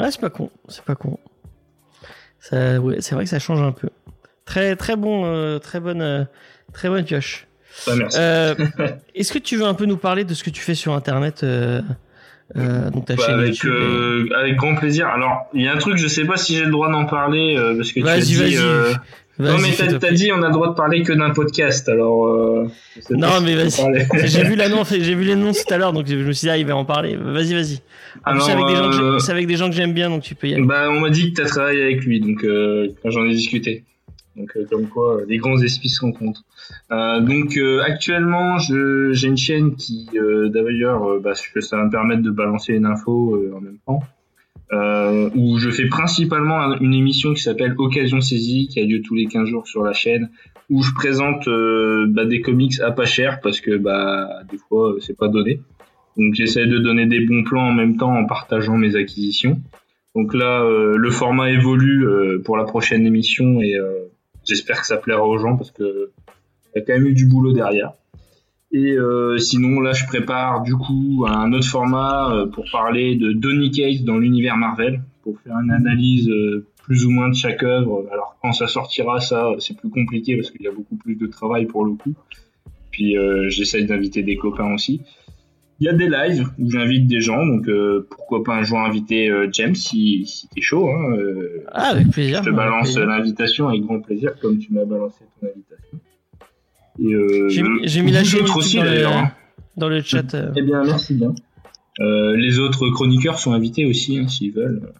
Ouais, 0.00 0.10
c'est 0.10 0.20
pas 0.20 0.30
con, 0.30 0.50
c'est 0.68 0.84
pas 0.84 0.94
con. 0.94 1.18
Ça, 2.40 2.80
ouais, 2.80 2.96
c'est 3.00 3.14
vrai 3.14 3.24
que 3.24 3.30
ça 3.30 3.38
change 3.38 3.60
un 3.60 3.72
peu. 3.72 3.88
Très, 4.44 4.74
très 4.76 4.96
bon, 4.96 5.24
euh, 5.26 5.58
très 5.58 5.78
bonne, 5.78 6.26
très 6.72 6.88
bonne 6.88 7.04
pioche. 7.04 7.46
Bah, 7.86 7.94
merci. 7.96 8.18
Est-ce 9.14 9.32
que 9.32 9.38
tu 9.38 9.56
veux 9.56 9.66
un 9.66 9.74
peu 9.74 9.84
nous 9.84 9.98
parler 9.98 10.24
de 10.24 10.34
ce 10.34 10.42
que 10.42 10.50
tu 10.50 10.62
fais 10.62 10.74
sur 10.74 10.94
Internet 10.94 11.44
donc 12.56 13.04
ta 13.04 13.14
bah, 13.14 13.22
chaîne 13.24 13.38
avec, 13.38 13.56
YouTube 13.58 14.32
avec 14.36 14.56
grand 14.56 14.74
plaisir. 14.74 15.06
Alors, 15.06 15.48
il 15.54 15.62
y 15.62 15.68
a 15.68 15.72
un 15.72 15.78
truc, 15.78 15.98
je 15.98 16.08
sais 16.08 16.24
pas 16.24 16.36
si 16.36 16.56
j'ai 16.56 16.64
le 16.64 16.72
droit 16.72 16.90
d'en 16.90 17.04
parler 17.04 17.54
parce 17.76 17.92
que 17.92 18.00
tu 18.00 18.08
as 18.08 18.18
dit. 18.18 18.56
Non 19.40 19.56
mais 19.58 19.98
t'as 19.98 20.12
dit 20.12 20.30
on 20.32 20.42
a 20.42 20.48
le 20.48 20.52
droit 20.52 20.68
de 20.68 20.74
parler 20.74 21.02
que 21.02 21.12
d'un 21.12 21.30
podcast 21.30 21.88
alors. 21.88 22.26
Euh, 22.26 22.68
non 23.10 23.40
mais 23.42 23.54
vas-y. 23.54 24.06
j'ai 24.28 24.44
vu 24.44 24.54
l'annonce, 24.56 24.92
j'ai 24.92 25.14
vu 25.14 25.24
l'annonce 25.24 25.64
tout 25.64 25.74
à 25.74 25.78
l'heure 25.78 25.92
donc 25.92 26.06
je 26.06 26.16
me 26.16 26.32
suis 26.32 26.46
dit 26.46 26.50
ah 26.50 26.58
il 26.58 26.66
va 26.66 26.76
en 26.76 26.84
parler. 26.84 27.16
Vas-y 27.16 27.54
vas-y. 27.54 27.80
C'est 28.40 28.52
avec, 28.52 28.64
euh... 28.68 29.18
avec, 29.28 29.46
des 29.46 29.56
gens 29.56 29.70
que 29.70 29.76
j'aime 29.76 29.92
bien 29.92 30.10
donc 30.10 30.22
tu 30.22 30.34
peux 30.34 30.48
y 30.48 30.54
aller. 30.54 30.64
Bah 30.64 30.88
on 30.90 31.00
m'a 31.00 31.10
dit 31.10 31.32
que 31.32 31.42
t'as 31.42 31.48
travaillé 31.48 31.82
avec 31.82 32.04
lui 32.04 32.20
donc 32.20 32.44
euh, 32.44 32.88
j'en 33.04 33.24
ai 33.24 33.30
discuté. 33.30 33.84
Donc 34.36 34.56
comme 34.70 34.86
quoi 34.88 35.20
les 35.26 35.38
grands 35.38 35.60
esprits 35.60 35.88
se 35.88 36.00
rencontrent. 36.02 36.44
donc 36.90 37.58
actuellement 37.86 38.58
j'ai 38.58 39.26
une 39.26 39.36
chaîne 39.36 39.74
qui 39.74 40.08
d'ailleurs 40.12 41.20
bah, 41.20 41.32
ça 41.34 41.76
va 41.76 41.84
me 41.84 41.90
permettre 41.90 42.22
de 42.22 42.30
balancer 42.30 42.74
une 42.74 42.86
info 42.86 43.40
en 43.56 43.60
même 43.60 43.78
temps 43.86 44.02
euh, 44.72 45.30
où 45.34 45.58
je 45.58 45.70
fais 45.70 45.88
principalement 45.88 46.76
une 46.80 46.94
émission 46.94 47.34
qui 47.34 47.42
s'appelle 47.42 47.74
Occasion 47.78 48.20
saisie, 48.20 48.68
qui 48.68 48.80
a 48.80 48.84
lieu 48.84 49.02
tous 49.02 49.14
les 49.14 49.26
15 49.26 49.48
jours 49.48 49.66
sur 49.66 49.82
la 49.82 49.92
chaîne, 49.92 50.30
où 50.68 50.82
je 50.82 50.92
présente 50.94 51.48
euh, 51.48 52.06
bah, 52.08 52.24
des 52.24 52.40
comics 52.40 52.80
à 52.80 52.92
pas 52.92 53.04
cher 53.04 53.40
parce 53.40 53.60
que 53.60 53.76
bah 53.76 54.28
des 54.50 54.58
fois 54.58 54.94
c'est 55.00 55.16
pas 55.16 55.28
donné. 55.28 55.60
Donc 56.16 56.34
j'essaie 56.34 56.66
de 56.66 56.78
donner 56.78 57.06
des 57.06 57.20
bons 57.20 57.42
plans 57.42 57.68
en 57.68 57.72
même 57.72 57.96
temps 57.96 58.14
en 58.14 58.26
partageant 58.26 58.76
mes 58.76 58.94
acquisitions. 58.94 59.60
Donc 60.14 60.34
là, 60.34 60.62
euh, 60.62 60.96
le 60.96 61.10
format 61.10 61.50
évolue 61.50 62.06
euh, 62.06 62.42
pour 62.44 62.56
la 62.56 62.64
prochaine 62.64 63.06
émission 63.06 63.60
et 63.60 63.76
euh, 63.76 64.10
j'espère 64.44 64.80
que 64.80 64.86
ça 64.86 64.96
plaira 64.96 65.24
aux 65.24 65.38
gens 65.38 65.56
parce 65.56 65.70
que 65.70 66.10
y 66.74 66.78
a 66.78 66.82
quand 66.82 66.94
même 66.94 67.06
eu 67.06 67.14
du 67.14 67.26
boulot 67.26 67.52
derrière. 67.52 67.92
Et 68.72 68.92
euh, 68.92 69.36
sinon, 69.38 69.80
là, 69.80 69.92
je 69.92 70.06
prépare 70.06 70.62
du 70.62 70.76
coup 70.76 71.26
un 71.28 71.52
autre 71.52 71.66
format 71.66 72.32
euh, 72.32 72.46
pour 72.46 72.64
parler 72.70 73.16
de 73.16 73.32
Donny 73.32 73.72
Case 73.72 74.04
dans 74.04 74.16
l'univers 74.16 74.56
Marvel, 74.56 75.02
pour 75.22 75.40
faire 75.40 75.56
une 75.58 75.72
analyse 75.72 76.28
euh, 76.28 76.66
plus 76.84 77.04
ou 77.04 77.10
moins 77.10 77.28
de 77.28 77.34
chaque 77.34 77.64
œuvre. 77.64 78.06
Alors 78.12 78.36
quand 78.40 78.52
ça 78.52 78.68
sortira, 78.68 79.20
ça, 79.20 79.50
c'est 79.58 79.76
plus 79.76 79.90
compliqué 79.90 80.36
parce 80.36 80.50
qu'il 80.50 80.62
y 80.62 80.68
a 80.68 80.72
beaucoup 80.72 80.96
plus 80.96 81.16
de 81.16 81.26
travail 81.26 81.66
pour 81.66 81.84
le 81.84 81.92
coup. 81.92 82.14
Puis 82.90 83.14
j'essaye 83.48 83.86
d'inviter 83.86 84.22
des 84.24 84.36
copains 84.36 84.74
aussi. 84.74 85.00
Il 85.78 85.86
y 85.86 85.88
a 85.88 85.92
des 85.92 86.08
lives 86.08 86.48
où 86.58 86.68
j'invite 86.68 87.06
des 87.06 87.20
gens, 87.20 87.46
donc 87.46 87.70
pourquoi 88.10 88.42
pas 88.42 88.56
un 88.56 88.64
jour 88.64 88.78
inviter 88.80 89.30
James 89.52 89.76
si, 89.76 90.26
si 90.26 90.48
t'es 90.48 90.60
chaud. 90.60 90.88
Hein, 90.90 91.16
ah, 91.68 91.90
avec 91.90 92.10
plaisir. 92.10 92.42
Je 92.42 92.50
te 92.50 92.54
balance 92.54 92.98
l'invitation 92.98 93.68
avec 93.68 93.82
grand 93.82 94.00
plaisir, 94.00 94.32
comme 94.40 94.58
tu 94.58 94.72
m'as 94.72 94.84
balancé 94.84 95.24
ton 95.40 95.46
invitation. 95.46 96.00
Euh, 96.98 97.48
j'ai 97.48 98.02
mis 98.02 98.12
la 98.12 98.24
chaîne 98.24 98.44
aussi 98.56 98.78
dans. 98.78 98.84
Le, 98.84 99.30
dans 99.76 99.88
le 99.88 100.00
chat. 100.02 100.34
Euh. 100.34 100.52
Eh 100.56 100.62
bien, 100.62 100.84
merci 100.84 101.14
bien. 101.14 101.34
Euh, 102.00 102.36
les 102.36 102.58
autres 102.58 102.88
chroniqueurs 102.90 103.38
sont 103.38 103.52
invités 103.52 103.86
aussi, 103.86 104.18
hein, 104.18 104.28
s'ils 104.28 104.52
veulent. 104.52 104.92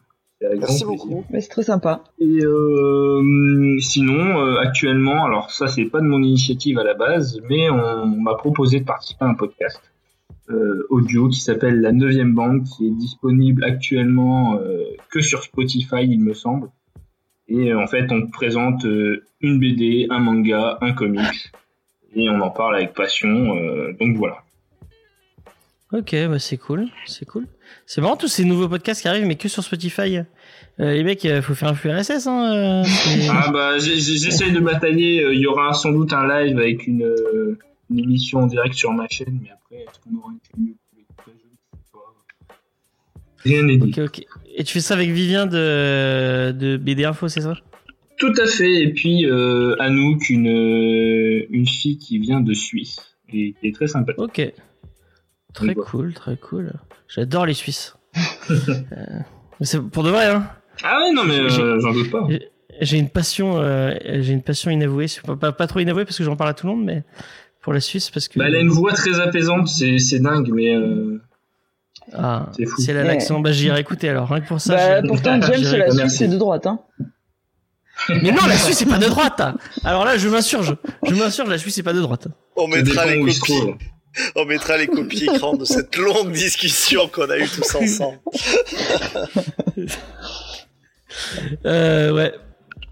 Merci 0.59 0.85
beaucoup. 0.85 1.23
C'est 1.39 1.51
très 1.51 1.62
sympa. 1.62 2.03
Et 2.19 2.41
euh, 2.43 3.77
sinon, 3.81 4.57
actuellement, 4.57 5.27
alors 5.27 5.51
ça, 5.51 5.69
c'est 5.69 5.85
pas 5.85 6.01
de 6.01 6.07
mon 6.07 6.23
initiative 6.23 6.79
à 6.79 6.85
la 6.85 6.95
base, 6.95 7.41
mais 7.51 7.69
on, 7.69 8.07
m'a 8.07 8.35
proposé 8.35 8.81
de 8.81 8.85
participer 8.85 9.27
à 9.27 9.29
un 9.29 9.35
podcast 9.35 9.81
audio 10.89 11.29
qui 11.29 11.41
s'appelle 11.41 11.81
La 11.81 11.93
Neuvième 11.93 12.35
Banque, 12.35 12.65
qui 12.65 12.89
est 12.89 12.91
disponible 12.91 13.62
actuellement 13.62 14.59
que 15.11 15.21
sur 15.21 15.43
Spotify, 15.43 16.03
il 16.03 16.21
me 16.21 16.33
semble. 16.33 16.71
Et 17.47 17.75
en 17.75 17.87
fait, 17.87 18.11
on 18.11 18.27
présente 18.27 18.85
une 19.41 19.59
BD, 19.61 20.07
un 20.09 20.21
manga, 20.21 20.79
un 20.81 20.93
comics 20.93 21.53
et 22.15 22.28
on 22.28 22.41
en 22.41 22.51
parle 22.51 22.77
avec 22.77 22.95
passion. 22.95 23.57
Euh, 23.57 23.93
donc 23.99 24.16
voilà. 24.16 24.43
Ok, 25.93 26.15
bah 26.28 26.39
c'est 26.39 26.57
cool, 26.57 26.87
c'est 27.07 27.27
cool. 27.27 27.47
C'est 27.85 28.01
marrant 28.01 28.16
tous 28.16 28.28
ces 28.28 28.45
nouveaux 28.45 28.69
podcasts 28.69 29.03
qui 29.03 29.09
arrivent, 29.09 29.27
mais 29.27 29.35
que 29.35 29.49
sur 29.49 29.65
Spotify. 29.65 30.19
Euh, 30.19 30.24
les 30.78 31.03
mecs, 31.03 31.24
il 31.24 31.31
euh, 31.31 31.43
faut 31.43 31.55
faire 31.55 31.69
un 31.69 31.74
flux 31.74 31.91
RSS. 31.91 32.28
Hein, 32.28 32.82
ah 33.31 33.51
bah 33.51 33.78
j'essaye 33.78 34.53
de 34.53 34.61
batailler. 34.61 35.27
Il 35.32 35.41
y 35.41 35.47
aura 35.47 35.74
sans 35.74 35.91
doute 35.91 36.12
un 36.12 36.27
live 36.28 36.59
avec 36.59 36.87
une, 36.87 37.12
une 37.91 37.99
émission 37.99 38.41
en 38.41 38.47
direct 38.47 38.74
sur 38.74 38.93
ma 38.93 39.09
chaîne, 39.09 39.41
mais 39.43 39.51
après, 39.51 39.82
est-ce 39.82 39.99
qu'on 40.01 40.16
aura 40.19 40.31
une 40.31 40.39
chaîne 40.66 40.74
Rien 43.43 43.62
n'est 43.62 43.78
dit. 43.78 43.95
Et 44.55 44.65
tu 44.65 44.74
fais 44.74 44.81
ça 44.81 44.95
avec 44.95 45.11
Vivien 45.11 45.47
de, 45.47 46.53
de 46.53 46.77
BD 46.77 47.05
Info, 47.05 47.28
c'est 47.28 47.41
ça? 47.41 47.55
Tout 48.20 48.34
à 48.36 48.47
fait. 48.47 48.82
Et 48.82 48.92
puis 48.92 49.26
euh, 49.26 49.74
Anouk, 49.80 50.30
une, 50.30 50.47
euh, 50.47 51.47
une 51.51 51.66
fille 51.66 51.98
qui 51.98 52.18
vient 52.18 52.40
de 52.40 52.55
Suisse 52.55 53.16
et 53.32 53.55
qui 53.55 53.66
est 53.66 53.74
très 53.74 53.88
sympathique. 53.88 54.22
Ok. 54.22 54.52
Très 55.52 55.74
cool, 55.74 56.14
très 56.14 56.36
cool. 56.36 56.74
J'adore 57.09 57.47
les 57.47 57.55
Suisses. 57.55 57.97
euh, 58.51 58.84
c'est 59.62 59.80
pour 59.80 60.05
de 60.05 60.10
vrai, 60.10 60.26
hein. 60.26 60.48
Ah 60.84 61.01
ouais, 61.01 61.12
non 61.12 61.24
mais 61.24 61.38
euh, 61.38 61.80
j'en 61.80 61.92
doute 61.92 62.10
pas. 62.10 62.26
J'ai 62.80 62.98
une 62.98 63.10
passion, 63.10 63.59
euh, 63.59 63.94
j'ai 64.05 64.32
une 64.32 64.42
passion 64.42 64.70
inavouée. 64.70 65.06
Pas, 65.40 65.52
pas, 65.52 65.66
trop 65.66 65.80
inavouée 65.80 66.05
parce 66.05 66.16
que 66.16 66.24
j'en 66.24 66.36
parle 66.36 66.51
à 66.51 66.55
tout 66.55 66.66
le 66.66 66.74
monde, 66.74 66.84
mais 66.84 67.02
pour 67.60 67.72
la 67.72 67.80
Suisse 67.80 68.10
parce 68.10 68.28
que. 68.28 68.38
Bah, 68.38 68.47
elle 68.47 68.55
a 68.55 68.60
une 68.60 68.70
voix 68.70 68.92
très 68.92 69.18
apaisante, 69.20 69.68
c'est 69.68 70.18
dingue, 70.20 70.51
mais. 70.55 70.72
Ah, 72.12 72.51
c'est 72.56 72.64
fou. 72.64 72.80
Si 72.80 72.90
elle 72.90 72.97
a 72.97 73.05
l'accent, 73.05 73.40
bah 73.40 73.52
j'irai 73.52 73.80
écouter 73.80 74.09
alors, 74.09 74.28
rien 74.28 74.40
que 74.40 74.48
pour 74.48 74.60
ça. 74.60 74.76
Bah, 74.76 75.06
pourtant, 75.06 75.40
James, 75.40 75.78
la 75.78 75.90
Suisse, 75.90 76.16
c'est 76.16 76.28
de 76.28 76.38
droite, 76.38 76.66
hein. 76.66 76.80
Mais 78.09 78.32
non, 78.32 78.47
la 78.47 78.56
Suisse 78.59 78.78
c'est 78.78 78.86
pas 78.86 78.98
de 78.98 79.06
droite. 79.06 79.43
Alors 79.85 80.05
là, 80.05 80.16
je 80.16 80.28
m'insurge. 80.28 80.77
Je 81.06 81.14
m'insurge, 81.14 81.48
la 81.48 81.59
Suisse 81.59 81.74
c'est 81.74 81.82
pas 81.82 81.93
de 81.93 82.01
droite. 82.01 82.28
On 82.56 82.66
mettra 82.68 83.06
les 83.06 83.20
copies. 83.20 83.74
On 84.35 84.44
mettra 84.44 84.77
les 84.77 84.89
copies 84.89 85.24
écran 85.24 85.56
de 85.56 85.64
cette 85.64 85.97
longue 85.97 86.32
discussion 86.32 87.09
qu'on 87.09 87.31
a 87.31 87.39
eue 87.39 87.48
tous 87.48 87.74
ensemble. 87.77 88.18
euh, 91.64 92.12
ouais. 92.12 92.35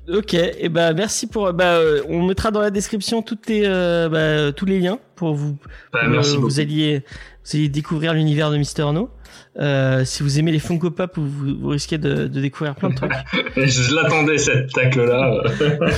Ok, 0.08 0.32
et 0.32 0.54
eh 0.60 0.68
ben 0.70 0.94
merci 0.94 1.26
pour. 1.26 1.52
Bah, 1.52 1.74
euh, 1.74 2.02
on 2.08 2.26
mettra 2.26 2.50
dans 2.50 2.62
la 2.62 2.70
description 2.70 3.20
toutes 3.20 3.46
les, 3.48 3.62
euh, 3.66 4.08
bah, 4.08 4.52
tous 4.52 4.64
les 4.64 4.80
liens 4.80 4.98
pour 5.16 5.34
vous. 5.34 5.58
Bah, 5.92 6.00
merci 6.08 6.36
euh, 6.36 6.38
vous 6.38 6.60
alliez, 6.60 7.02
vous 7.44 7.56
alliez 7.56 7.68
découvrir 7.68 8.14
l'univers 8.14 8.50
de 8.50 8.56
Mister 8.56 8.86
No. 8.92 9.10
Euh, 9.58 10.04
si 10.04 10.22
vous 10.22 10.38
aimez 10.38 10.52
les 10.52 10.58
Funko 10.58 10.90
Pop, 10.90 11.12
vous, 11.16 11.58
vous 11.60 11.68
risquez 11.68 11.98
de, 11.98 12.28
de, 12.28 12.40
découvrir 12.40 12.74
plein 12.74 12.90
de 12.90 12.94
trucs. 12.94 13.12
je 13.56 13.94
l'attendais 13.94 14.38
cette 14.38 14.72
tacle 14.72 15.04
là. 15.04 15.42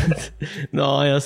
non, 0.72 0.98
rien. 0.98 1.18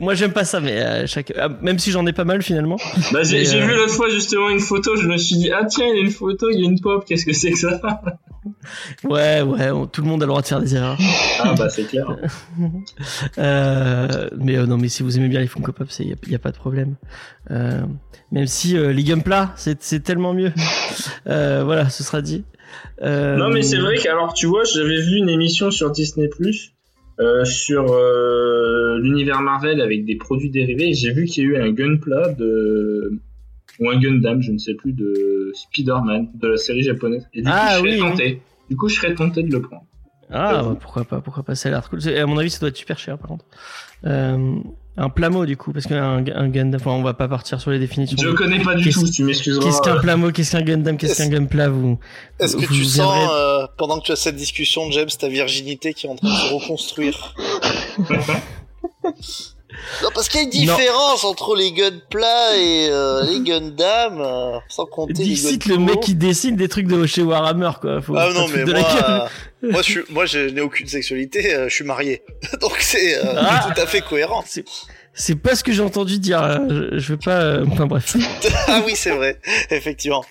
Moi, 0.00 0.14
j'aime 0.14 0.32
pas 0.32 0.44
ça, 0.44 0.60
mais 0.60 0.80
euh, 0.80 1.06
chaque... 1.06 1.32
Ah, 1.38 1.48
même 1.60 1.78
si 1.78 1.92
j'en 1.92 2.04
ai 2.06 2.12
pas 2.12 2.24
mal 2.24 2.42
finalement. 2.42 2.76
Bah, 3.12 3.22
j'ai, 3.22 3.44
j'ai 3.44 3.60
vu 3.60 3.74
l'autre 3.74 3.94
fois 3.94 4.08
justement 4.10 4.48
une 4.50 4.60
photo. 4.60 4.96
Je 4.96 5.06
me 5.06 5.16
suis 5.16 5.36
dit 5.36 5.50
ah 5.52 5.64
tiens, 5.64 5.86
il 5.86 5.96
y 5.96 5.98
a 5.98 6.02
une 6.02 6.10
photo, 6.10 6.50
il 6.50 6.60
y 6.60 6.62
a 6.62 6.68
une 6.68 6.80
pop. 6.80 7.04
Qu'est-ce 7.06 7.24
que 7.24 7.32
c'est 7.32 7.52
que 7.52 7.58
ça? 7.58 7.80
Ouais, 9.04 9.42
ouais. 9.42 9.70
tout 9.92 10.02
le 10.02 10.06
monde 10.06 10.22
a 10.22 10.26
le 10.26 10.30
droit 10.30 10.42
de 10.42 10.46
faire 10.46 10.60
des 10.60 10.74
erreurs. 10.74 10.98
Ah 11.40 11.54
bah 11.56 11.68
c'est 11.68 11.84
clair. 11.84 12.16
euh, 13.38 14.28
mais 14.38 14.56
non, 14.66 14.78
mais 14.78 14.88
si 14.88 15.02
vous 15.02 15.18
aimez 15.18 15.28
bien 15.28 15.40
les 15.40 15.46
Funko 15.46 15.72
Pop, 15.72 15.88
il 15.98 16.16
y, 16.28 16.34
a 16.34 16.38
pas 16.38 16.50
de 16.50 16.56
problème. 16.56 16.94
Euh, 17.50 17.82
même 18.32 18.46
si 18.46 18.76
euh, 18.76 18.92
les 18.92 19.04
Gunpla, 19.04 19.54
c'est 19.56 20.02
tellement 20.02 20.34
mieux. 20.34 20.52
Euh, 21.46 21.64
voilà, 21.64 21.88
ce 21.88 22.02
sera 22.02 22.20
dit. 22.22 22.44
Euh, 23.02 23.36
non, 23.36 23.50
mais 23.50 23.62
c'est 23.62 23.78
vrai 23.78 23.96
qu'alors, 23.96 24.34
tu 24.34 24.46
vois, 24.46 24.64
j'avais 24.64 25.00
vu 25.00 25.16
une 25.16 25.28
émission 25.28 25.70
sur 25.70 25.90
Disney 25.90 26.28
Plus 26.28 26.72
euh, 27.20 27.44
sur 27.44 27.86
l'univers 28.98 29.40
Marvel 29.40 29.80
avec 29.80 30.04
des 30.04 30.16
produits 30.16 30.50
dérivés. 30.50 30.92
J'ai 30.92 31.12
vu 31.12 31.24
qu'il 31.24 31.44
y 31.44 31.46
a 31.46 31.50
eu 31.50 31.56
un 31.56 31.70
Gunpla 31.72 32.32
de 32.34 33.20
ou 33.78 33.90
un 33.90 33.98
Gundam, 33.98 34.40
je 34.40 34.52
ne 34.52 34.58
sais 34.58 34.74
plus, 34.74 34.92
de 34.94 35.52
Spider-Man 35.54 36.28
de 36.34 36.48
la 36.48 36.56
série 36.56 36.82
japonaise. 36.82 37.28
Et 37.34 37.42
du 37.42 37.48
Ah, 37.50 37.76
coup, 37.78 37.86
je 37.86 37.90
serais 37.90 38.02
oui, 38.02 38.10
tenté. 38.10 38.42
Du 38.70 38.76
coup, 38.76 38.88
je 38.88 38.94
serais 38.96 39.14
tenté 39.14 39.42
de 39.42 39.52
le 39.52 39.60
prendre. 39.60 39.84
Ah, 40.30 40.62
bah, 40.62 40.76
pourquoi 40.80 41.04
pas, 41.04 41.20
pourquoi 41.20 41.42
pas, 41.42 41.54
ça 41.54 41.68
a 41.68 41.72
l'air 41.72 41.88
cool. 41.88 42.00
À 42.08 42.26
mon 42.26 42.38
avis, 42.38 42.50
ça 42.50 42.60
doit 42.60 42.70
être 42.70 42.76
super 42.76 42.98
cher, 42.98 43.18
par 43.18 43.28
contre. 43.28 43.44
Un 44.98 45.10
plamo, 45.10 45.44
du 45.44 45.56
coup, 45.58 45.72
parce 45.72 45.86
qu'un 45.86 46.24
un 46.26 46.48
Gundam, 46.48 46.80
enfin, 46.80 46.92
on 46.92 47.02
va 47.02 47.12
pas 47.12 47.28
partir 47.28 47.60
sur 47.60 47.70
les 47.70 47.78
définitions. 47.78 48.16
Je 48.18 48.30
connais 48.30 48.60
pas 48.62 48.74
du 48.74 48.88
tout, 48.90 49.06
tu 49.10 49.24
m'excuseras. 49.24 49.62
Qu'est-ce 49.64 49.82
qu'un 49.82 49.96
plamo, 49.98 50.30
qu'est-ce 50.30 50.52
qu'un 50.52 50.62
Gundam, 50.62 50.96
qu'est-ce 50.96 51.22
qu'un 51.22 51.28
Gunpla, 51.28 51.68
vous 51.68 51.98
Est-ce 52.40 52.56
que 52.56 52.64
vous 52.64 52.74
tu 52.74 52.84
sens, 52.84 52.94
viendrez- 53.14 53.26
euh, 53.30 53.66
pendant 53.76 53.98
que 54.00 54.06
tu 54.06 54.12
as 54.12 54.16
cette 54.16 54.36
discussion, 54.36 54.90
James, 54.92 55.08
ta 55.18 55.28
virginité 55.28 55.92
qui 55.92 56.06
est 56.06 56.10
en 56.10 56.16
train 56.16 56.28
de 56.28 56.34
se 56.34 56.54
reconstruire? 56.54 57.34
Non, 60.02 60.08
parce 60.14 60.28
qu'il 60.28 60.40
y 60.40 60.42
a 60.42 60.46
une 60.46 60.66
Non. 60.66 60.76
différence 60.76 61.24
entre 61.24 61.54
les 61.56 61.72
Gunpla 61.72 62.56
et 62.56 62.88
euh, 62.90 63.22
les 63.24 63.40
Gundam, 63.44 64.20
euh, 64.20 64.58
sans 64.68 64.86
compter 64.86 65.12
les 65.14 65.24
Dixit, 65.24 65.66
le 65.66 65.76
Gunpla. 65.76 65.94
mec 65.94 66.02
qui 66.02 66.14
dessine 66.14 66.56
des 66.56 66.68
trucs 66.68 66.86
de 66.86 67.06
chez 67.06 67.22
Warhammer, 67.22 67.70
quoi. 67.80 68.00
Faut 68.02 68.16
Ah 68.16 68.30
non, 68.32 68.46
mais 68.48 68.64
moi, 68.64 68.78
euh, 69.08 69.20
moi, 69.70 69.82
je 69.82 69.90
suis, 69.90 70.00
moi, 70.10 70.26
je 70.26 70.38
n'ai 70.50 70.60
aucune 70.60 70.86
sexualité, 70.88 71.54
euh, 71.54 71.68
je 71.68 71.74
suis 71.74 71.84
marié, 71.84 72.22
donc 72.60 72.76
c'est 72.80 73.18
Ah. 73.36 73.70
tout 73.74 73.80
à 73.80 73.86
fait 73.86 74.00
cohérent. 74.00 74.42
C'est- 74.46 74.64
C'est 75.18 75.36
pas 75.36 75.54
ce 75.56 75.64
que 75.64 75.72
j'ai 75.72 75.82
entendu 75.82 76.18
dire. 76.18 76.42
Je, 76.68 76.98
je 76.98 77.12
veux 77.14 77.18
pas. 77.18 77.62
Enfin 77.72 77.86
bref. 77.86 78.16
ah 78.68 78.82
oui, 78.84 78.92
c'est 78.94 79.12
vrai, 79.12 79.40
effectivement. 79.70 80.22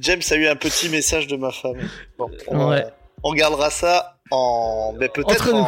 James 0.00 0.20
a 0.30 0.34
eu 0.34 0.48
un 0.48 0.56
petit 0.56 0.88
message 0.88 1.28
de 1.28 1.36
ma 1.36 1.52
femme. 1.52 1.76
Bon, 2.18 2.28
on, 2.48 2.70
Ouais. 2.70 2.84
on 3.22 3.34
gardera 3.34 3.70
ça 3.70 4.16
en, 4.32 4.94
mais 4.98 5.08
peut-être 5.08 5.30
Entre 5.48 5.54
en... 5.54 5.58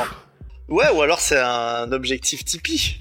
nous. 0.69 0.75
Ouais, 0.77 0.87
ou 0.93 1.03
alors 1.03 1.21
c'est 1.21 1.39
un 1.39 1.93
objectif 1.93 2.45
Tipeee. 2.45 2.97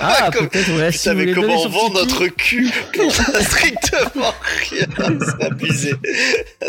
Ah, 0.00 0.30
peut-être, 0.32 0.76
ouais. 0.78 0.92
si 0.92 1.08
vous 1.08 1.14
mais 1.14 1.32
comment 1.32 1.62
on 1.62 1.68
vend 1.68 1.90
notre 1.90 2.26
cul 2.26 2.70
pour 2.92 3.10
strictement 3.12 4.34
rien 4.70 4.86
C'est 5.20 5.44
abusé. 5.46 5.94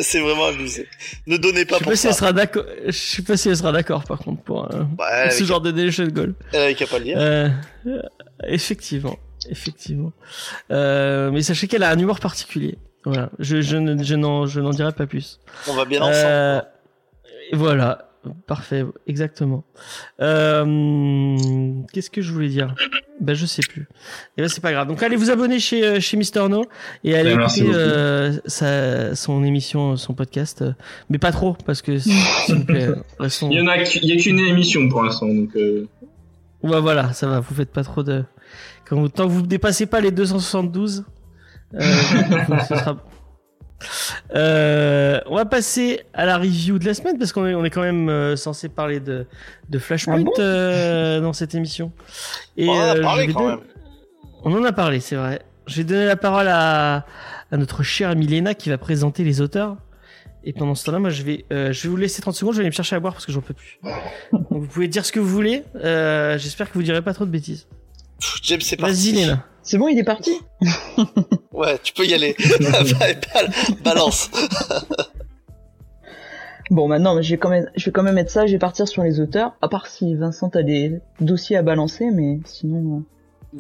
C'est 0.02 0.20
vraiment 0.22 0.46
abusé. 0.46 0.88
Ne 1.28 1.38
donnez 1.38 1.66
pas 1.66 1.78
sais 1.80 1.84
pour 1.84 1.92
pas 1.92 1.96
si 1.98 2.02
ça. 2.04 2.10
elle 2.10 2.16
sera 2.16 2.34
d'accord. 2.34 2.64
Je 2.86 2.92
sais 2.92 3.22
pas 3.22 3.36
si 3.38 3.50
elle 3.50 3.58
sera 3.58 3.72
d'accord, 3.74 4.06
par 4.06 4.20
contre, 4.20 4.42
pour, 4.44 4.74
euh, 4.74 4.84
Bah, 4.98 5.30
ce 5.30 5.44
genre 5.44 5.60
de 5.62 5.72
donation 5.72 6.06
goal. 6.08 6.34
Elle 6.54 6.62
avait 6.62 6.76
qu'à 6.76 6.88
pas 6.88 6.98
le 7.00 7.04
dire. 7.04 7.18
Euh, 7.20 7.50
effectivement, 8.48 9.18
effectivement. 9.50 10.14
Euh, 10.72 11.30
mais 11.32 11.42
sachez 11.42 11.68
qu'elle 11.68 11.84
a 11.84 11.90
un 11.90 12.00
humour 12.00 12.20
particulier. 12.20 12.78
Voilà. 13.06 13.30
Je, 13.40 13.60
je, 13.62 13.76
ne- 13.76 14.02
je 14.02 14.16
n'en, 14.16 14.46
je 14.46 14.62
n'en 14.62 14.70
dirai 14.70 14.94
pas 14.94 15.08
plus. 15.08 15.40
On 15.68 15.74
va 15.74 15.84
bien 15.86 16.00
ensemble. 16.02 16.16
Euh, 16.26 16.62
voilà. 17.52 18.10
Parfait, 18.48 18.86
exactement. 19.08 19.64
Euh, 20.22 21.38
qu'est-ce 21.92 22.10
que 22.10 22.22
je 22.22 22.32
voulais 22.32 22.48
dire? 22.50 22.74
Ben 23.20 23.36
je 23.36 23.46
sais 23.46 23.62
plus. 23.68 23.88
Et 24.38 24.42
ben 24.42 24.48
c'est 24.48 24.62
pas 24.62 24.72
grave. 24.72 24.88
Donc 24.88 25.02
allez 25.04 25.16
vous 25.16 25.30
abonner 25.30 25.60
chez 25.60 25.86
euh, 25.86 26.00
chez 26.00 26.18
Mister 26.18 26.48
No 26.50 26.66
et 27.04 27.16
allez 27.16 27.36
merci 27.36 27.62
écouter 27.62 27.78
euh, 27.78 28.34
sa, 28.46 29.16
son 29.16 29.44
émission, 29.44 29.96
son 29.98 30.14
podcast, 30.14 30.64
mais 31.10 31.18
pas 31.20 31.32
trop 31.32 31.56
parce 31.66 31.82
que 31.82 31.98
s'il 32.00 32.14
vous 32.56 32.66
plaît, 32.66 32.88
restons. 33.20 33.50
Il 33.50 33.58
y 33.58 33.62
en 33.62 33.68
a, 33.68 33.78
qu- 33.84 34.00
il 34.02 34.10
y 34.10 34.18
a 34.18 34.22
qu'une 34.22 34.40
émission 34.40 34.88
pour 34.90 35.04
l'instant, 35.04 35.28
donc 35.28 35.56
euh, 35.56 35.88
Ouais 36.64 36.80
voilà, 36.80 37.12
ça 37.14 37.28
va. 37.28 37.40
Vous 37.42 37.54
faites 37.54 37.72
pas 37.72 37.84
trop 37.84 38.04
de. 38.04 38.24
Quand 38.86 38.96
vous, 38.98 39.10
tant 39.10 39.28
que 39.28 39.32
vous 39.34 39.42
dépassez 39.42 39.86
pas 39.86 40.00
les 40.02 40.12
272, 40.12 41.04
euh, 41.76 41.80
ce 42.70 42.76
sera. 42.76 42.98
Euh, 44.36 45.20
on 45.26 45.36
va 45.36 45.46
passer 45.46 46.02
à 46.14 46.26
la 46.26 46.38
review 46.38 46.80
de 46.80 46.86
la 46.86 46.94
semaine 46.94 47.18
parce 47.18 47.32
qu'on 47.32 47.46
est, 47.46 47.56
on 47.56 47.64
est 47.66 47.70
quand 47.70 47.82
même 47.82 48.10
euh, 48.10 48.36
censé 48.36 48.70
parler 48.70 49.00
de, 49.00 49.26
de 49.70 49.80
Flashpoint 49.80 50.18
Ah 50.20 50.24
bon 50.24 50.32
euh, 50.40 51.20
dans 51.22 51.34
cette 51.34 51.56
émission. 51.56 51.92
Et, 52.58 52.68
On 52.68 52.74
en 52.74 52.90
a 52.90 52.96
parlé 53.00 53.28
quand 53.28 53.48
même. 53.48 53.60
On 54.44 54.54
en 54.54 54.64
a 54.64 54.72
parlé, 54.72 55.00
c'est 55.00 55.16
vrai. 55.16 55.42
Je 55.68 55.78
vais 55.78 55.84
donner 55.86 56.06
la 56.06 56.18
parole 56.18 56.48
à, 56.50 57.06
à 57.52 57.58
notre 57.58 57.84
chère 57.84 58.16
Milena 58.16 58.54
qui 58.54 58.70
va 58.70 58.78
présenter 58.78 59.24
les 59.24 59.42
auteurs. 59.42 59.78
Et 60.46 60.52
pendant 60.52 60.76
ce 60.76 60.84
temps-là, 60.86 61.00
moi, 61.00 61.10
je 61.10 61.24
vais, 61.24 61.46
euh, 61.54 61.72
je 61.72 61.84
vais 61.84 61.90
vous 61.90 61.96
laisser 61.96 62.22
30 62.22 62.36
secondes. 62.36 62.54
Je 62.54 62.58
vais 62.58 62.64
aller 62.64 62.70
me 62.70 62.76
chercher 62.76 62.96
à 62.96 63.00
boire 63.00 63.14
parce 63.14 63.26
que 63.26 63.32
j'en 63.32 63.42
peux 63.42 63.54
plus. 63.54 63.80
Donc, 64.32 64.48
vous 64.50 64.68
pouvez 64.68 64.88
dire 64.88 65.06
ce 65.06 65.12
que 65.12 65.20
vous 65.20 65.30
voulez. 65.30 65.64
Euh, 65.76 66.38
J'espère 66.38 66.70
que 66.70 66.74
vous 66.74 66.84
direz 66.84 67.02
pas 67.02 67.14
trop 67.14 67.26
de 67.26 67.30
bêtises. 67.30 67.68
Vas-y, 68.82 69.12
Léna. 69.14 69.46
C'est 69.64 69.78
bon, 69.78 69.88
il 69.88 69.98
est 69.98 70.04
parti 70.04 70.38
Ouais, 71.54 71.78
tu 71.82 71.94
peux 71.94 72.06
y 72.06 72.14
aller. 72.14 72.36
Bal- 72.60 73.52
Balance. 73.84 74.30
Bon, 76.70 76.88
maintenant, 76.88 77.22
je 77.22 77.30
vais 77.32 77.38
quand 77.38 77.50
même, 77.50 77.70
je 77.76 77.86
vais 77.86 77.92
quand 77.92 78.04
même 78.04 78.16
mettre 78.16 78.32
ça, 78.32 78.46
je 78.48 78.54
vais 78.54 78.58
partir 78.60 78.88
sur 78.88 79.04
les 79.04 79.20
auteurs, 79.20 79.54
à 79.62 79.68
part 79.68 79.88
si 79.88 80.16
Vincent 80.16 80.50
a 80.56 80.64
des 80.64 81.00
dossiers 81.20 81.58
à 81.58 81.62
balancer, 81.62 82.10
mais 82.12 82.40
sinon... 82.46 83.04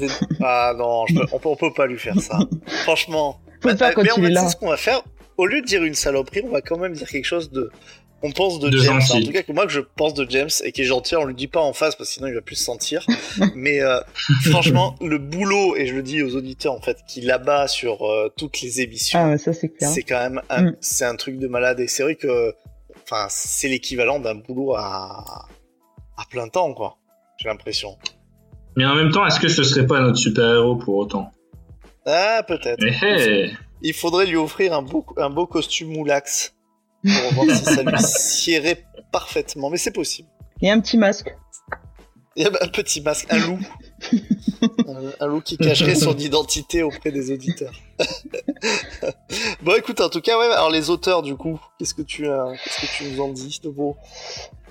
euh, 0.01 0.07
Ah 0.41 0.73
non, 0.77 1.05
je 1.07 1.15
peux- 1.15 1.25
on, 1.31 1.39
peut, 1.39 1.49
on 1.49 1.55
peut 1.55 1.73
pas 1.73 1.85
lui 1.85 1.97
faire 1.99 2.19
ça. 2.19 2.39
Franchement. 2.83 3.39
Faut 3.61 3.69
Bah, 3.69 3.77
faire 3.77 3.93
quand 3.93 4.01
mais 4.03 4.09
il 4.17 4.23
est 4.23 4.27
fait, 4.27 4.33
là. 4.33 4.41
c'est 4.41 4.49
ce 4.49 4.55
qu'on 4.55 4.69
va 4.69 4.77
faire. 4.77 5.01
Au 5.37 5.45
lieu 5.45 5.61
de 5.61 5.65
dire 5.65 5.83
une 5.83 5.93
saloperie, 5.95 6.41
on 6.45 6.49
va 6.51 6.61
quand 6.61 6.77
même 6.77 6.93
dire 6.93 7.07
quelque 7.07 7.25
chose 7.25 7.51
de 7.51 7.71
qu'on 8.23 8.31
pense 8.31 8.59
de, 8.59 8.69
De 8.69 8.77
James. 8.77 9.01
gentil. 9.01 9.21
En 9.21 9.25
tout 9.27 9.31
cas, 9.33 9.43
que 9.43 9.51
moi 9.51 9.65
que 9.67 9.71
je 9.73 9.81
pense 9.81 10.13
de 10.13 10.25
James 10.29 10.49
et 10.63 10.71
qui 10.71 10.81
est 10.81 10.85
gentil, 10.85 11.15
on 11.17 11.25
lui 11.25 11.35
dit 11.35 11.47
pas 11.47 11.59
en 11.59 11.73
face 11.73 11.95
parce 11.95 12.09
que 12.09 12.13
sinon 12.15 12.27
il 12.27 12.33
va 12.33 12.41
plus 12.41 12.55
se 12.55 12.63
sentir. 12.63 13.05
Mais 13.55 13.81
euh, 13.81 13.99
franchement, 14.49 14.95
le 15.01 15.17
boulot 15.17 15.75
et 15.75 15.85
je 15.87 15.93
le 15.93 16.01
dis 16.01 16.23
aux 16.23 16.35
auditeurs 16.35 16.73
en 16.73 16.81
fait, 16.81 16.97
qu'il 17.07 17.29
abat 17.29 17.67
sur 17.67 18.03
euh, 18.09 18.31
toutes 18.37 18.61
les 18.61 18.79
émissions, 18.81 19.19
Ah 19.33 19.37
ça 19.37 19.51
c'est 19.51 19.69
clair. 19.69 19.89
c'est 19.89 20.03
quand 20.03 20.19
même 20.19 20.41
un, 20.49 20.63
Mm. 20.63 20.75
c'est 20.79 21.05
un 21.05 21.15
truc 21.17 21.37
de 21.37 21.47
malade 21.47 21.79
et 21.81 21.87
c'est 21.87 22.03
vrai 22.03 22.15
que 22.15 22.53
enfin 23.03 23.27
c'est 23.29 23.67
l'équivalent 23.67 24.19
d'un 24.19 24.35
boulot 24.35 24.73
à 24.75 25.45
à 26.17 26.23
plein 26.29 26.47
temps 26.47 26.73
quoi. 26.73 26.97
J'ai 27.39 27.49
l'impression. 27.49 27.97
Mais 28.77 28.85
en 28.85 28.95
même 28.95 29.11
temps, 29.11 29.25
est-ce 29.27 29.39
que 29.39 29.49
ce 29.49 29.63
serait 29.63 29.85
pas 29.85 29.99
notre 29.99 30.17
super-héros 30.17 30.77
pour 30.77 30.95
autant? 30.95 31.29
Ah 32.05 32.41
peut-être. 32.47 32.83
Eh, 32.83 32.93
eh. 33.03 33.51
Il 33.81 33.93
faudrait 33.93 34.25
lui 34.25 34.37
offrir 34.37 34.73
un 34.73 34.81
beau, 34.81 35.05
un 35.17 35.29
beau 35.29 35.45
costume 35.45 35.89
moulax 35.89 36.53
pour 37.03 37.43
voir 37.45 37.55
si 37.55 37.63
ça 37.65 37.83
lui 37.83 37.99
siérait 38.01 38.85
parfaitement. 39.11 39.69
Mais 39.69 39.77
c'est 39.77 39.91
possible. 39.91 40.27
Et 40.61 40.71
un 40.71 40.79
petit 40.79 40.97
masque. 40.97 41.35
Il 42.35 42.43
y 42.43 42.47
a 42.47 42.49
un 42.61 42.67
petit 42.67 43.01
masque, 43.01 43.27
un 43.31 43.37
loup. 43.37 43.59
un, 44.87 45.11
un 45.19 45.27
loup 45.27 45.41
qui 45.41 45.55
cacherait 45.57 45.93
son 45.93 46.17
identité 46.17 46.81
auprès 46.81 47.11
des 47.11 47.31
auditeurs. 47.31 47.73
bon, 49.61 49.75
écoute, 49.77 50.01
en 50.01 50.09
tout 50.09 50.21
cas, 50.21 50.37
ouais. 50.39 50.45
Alors 50.53 50.71
les 50.71 50.89
auteurs, 50.89 51.21
du 51.21 51.35
coup, 51.35 51.59
qu'est-ce 51.77 51.93
que 51.93 52.01
tu, 52.01 52.27
as- 52.27 52.53
qu'est-ce 52.63 52.81
que 52.81 52.97
tu 53.03 53.11
nous 53.11 53.21
en 53.21 53.29
dis 53.29 53.59
de 53.63 53.69
beau? 53.69 53.95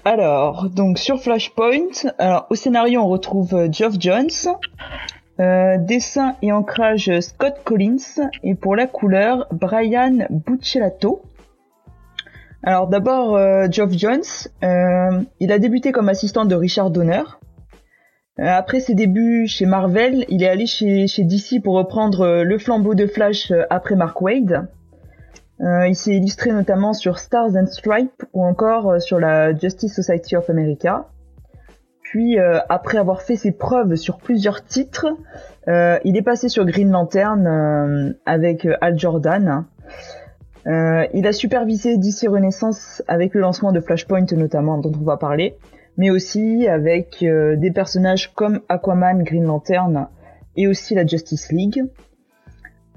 Alors, 0.04 0.68
donc 0.70 0.98
sur 0.98 1.22
Flashpoint, 1.22 2.10
alors, 2.18 2.46
au 2.50 2.56
scénario 2.56 3.00
on 3.00 3.08
retrouve 3.08 3.54
euh, 3.54 3.68
Geoff 3.70 3.94
Jones, 4.00 4.28
euh, 5.38 5.76
dessin 5.78 6.34
et 6.42 6.50
ancrage 6.50 7.08
euh, 7.08 7.20
Scott 7.20 7.54
Collins, 7.64 8.28
et 8.42 8.56
pour 8.56 8.74
la 8.74 8.88
couleur 8.88 9.46
Brian 9.52 10.26
Buccellato. 10.30 11.22
Alors 12.64 12.86
d'abord 12.86 13.36
euh, 13.36 13.66
Geoff 13.68 13.90
Jones, 13.92 14.22
euh, 14.62 15.22
il 15.40 15.50
a 15.50 15.58
débuté 15.58 15.90
comme 15.90 16.08
assistant 16.08 16.44
de 16.44 16.54
Richard 16.54 16.90
Donner. 16.90 17.22
Euh, 18.38 18.44
après 18.46 18.78
ses 18.78 18.94
débuts 18.94 19.48
chez 19.48 19.66
Marvel, 19.66 20.24
il 20.28 20.44
est 20.44 20.48
allé 20.48 20.66
chez, 20.66 21.08
chez 21.08 21.24
DC 21.24 21.60
pour 21.62 21.74
reprendre 21.74 22.20
euh, 22.20 22.44
le 22.44 22.58
flambeau 22.58 22.94
de 22.94 23.08
Flash 23.08 23.52
après 23.68 23.96
Mark 23.96 24.20
Wade. 24.20 24.68
Il 25.64 25.94
s'est 25.94 26.16
illustré 26.16 26.50
notamment 26.50 26.92
sur 26.92 27.20
Stars 27.20 27.54
and 27.54 27.66
Stripes 27.66 28.24
ou 28.32 28.44
encore 28.44 29.00
sur 29.00 29.20
la 29.20 29.56
Justice 29.56 29.94
Society 29.94 30.34
of 30.34 30.50
America. 30.50 31.06
Puis, 32.02 32.36
après 32.68 32.98
avoir 32.98 33.22
fait 33.22 33.36
ses 33.36 33.52
preuves 33.52 33.94
sur 33.94 34.18
plusieurs 34.18 34.64
titres, 34.64 35.06
il 35.68 36.16
est 36.16 36.22
passé 36.22 36.48
sur 36.48 36.64
Green 36.64 36.90
Lantern 36.90 38.16
avec 38.26 38.66
Al 38.80 38.98
Jordan. 38.98 39.66
Euh, 40.66 41.06
il 41.12 41.26
a 41.26 41.32
supervisé 41.32 41.98
DC 41.98 42.28
Renaissance 42.28 43.02
avec 43.08 43.34
le 43.34 43.40
lancement 43.40 43.72
de 43.72 43.80
Flashpoint 43.80 44.26
notamment, 44.32 44.78
dont 44.78 44.92
on 44.94 45.04
va 45.04 45.16
parler, 45.16 45.56
mais 45.96 46.10
aussi 46.10 46.68
avec 46.68 47.22
euh, 47.22 47.56
des 47.56 47.70
personnages 47.70 48.32
comme 48.34 48.60
Aquaman, 48.68 49.24
Green 49.24 49.44
Lantern 49.44 50.08
et 50.56 50.68
aussi 50.68 50.94
la 50.94 51.06
Justice 51.06 51.50
League. 51.50 51.82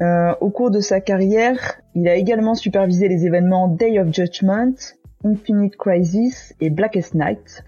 Euh, 0.02 0.36
au 0.42 0.50
cours 0.50 0.72
de 0.72 0.80
sa 0.80 1.00
carrière, 1.00 1.82
il 1.96 2.08
a 2.08 2.16
également 2.16 2.54
supervisé 2.54 3.08
les 3.08 3.26
événements 3.26 3.68
Day 3.68 4.00
of 4.00 4.14
Judgment, 4.14 4.76
Infinite 5.24 5.76
Crisis 5.78 6.54
et 6.62 6.70
Blackest 6.70 7.16
Night. 7.16 7.64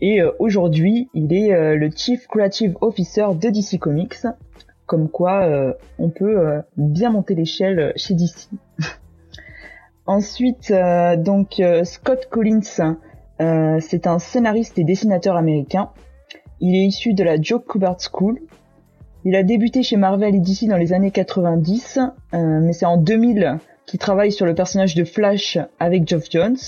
Et 0.00 0.20
aujourd'hui, 0.40 1.08
il 1.14 1.32
est 1.32 1.76
le 1.76 1.88
Chief 1.96 2.26
Creative 2.26 2.76
Officer 2.80 3.26
de 3.40 3.48
DC 3.48 3.78
Comics, 3.78 4.26
comme 4.86 5.08
quoi 5.08 5.48
on 6.00 6.10
peut 6.10 6.62
bien 6.76 7.10
monter 7.10 7.36
l'échelle 7.36 7.92
chez 7.94 8.14
DC. 8.14 8.48
Ensuite, 10.06 10.70
euh, 10.70 11.16
donc 11.16 11.60
euh, 11.60 11.84
Scott 11.84 12.28
Collins, 12.30 12.96
euh, 13.40 13.78
c'est 13.80 14.06
un 14.06 14.18
scénariste 14.18 14.78
et 14.78 14.84
dessinateur 14.84 15.36
américain. 15.36 15.90
Il 16.60 16.74
est 16.76 16.86
issu 16.86 17.14
de 17.14 17.24
la 17.24 17.40
Joe 17.40 17.62
Kubert 17.66 17.96
School, 17.98 18.38
il 19.24 19.34
a 19.34 19.42
débuté 19.42 19.82
chez 19.82 19.96
Marvel 19.96 20.34
et 20.34 20.40
DC 20.40 20.68
dans 20.68 20.76
les 20.76 20.92
années 20.92 21.10
90, 21.10 21.98
euh, 22.34 22.60
mais 22.60 22.74
c'est 22.74 22.84
en 22.84 22.98
2000 22.98 23.58
qu'il 23.86 23.98
travaille 23.98 24.30
sur 24.30 24.44
le 24.44 24.54
personnage 24.54 24.94
de 24.94 25.04
Flash 25.04 25.58
avec 25.80 26.06
Geoff 26.06 26.30
Jones. 26.30 26.58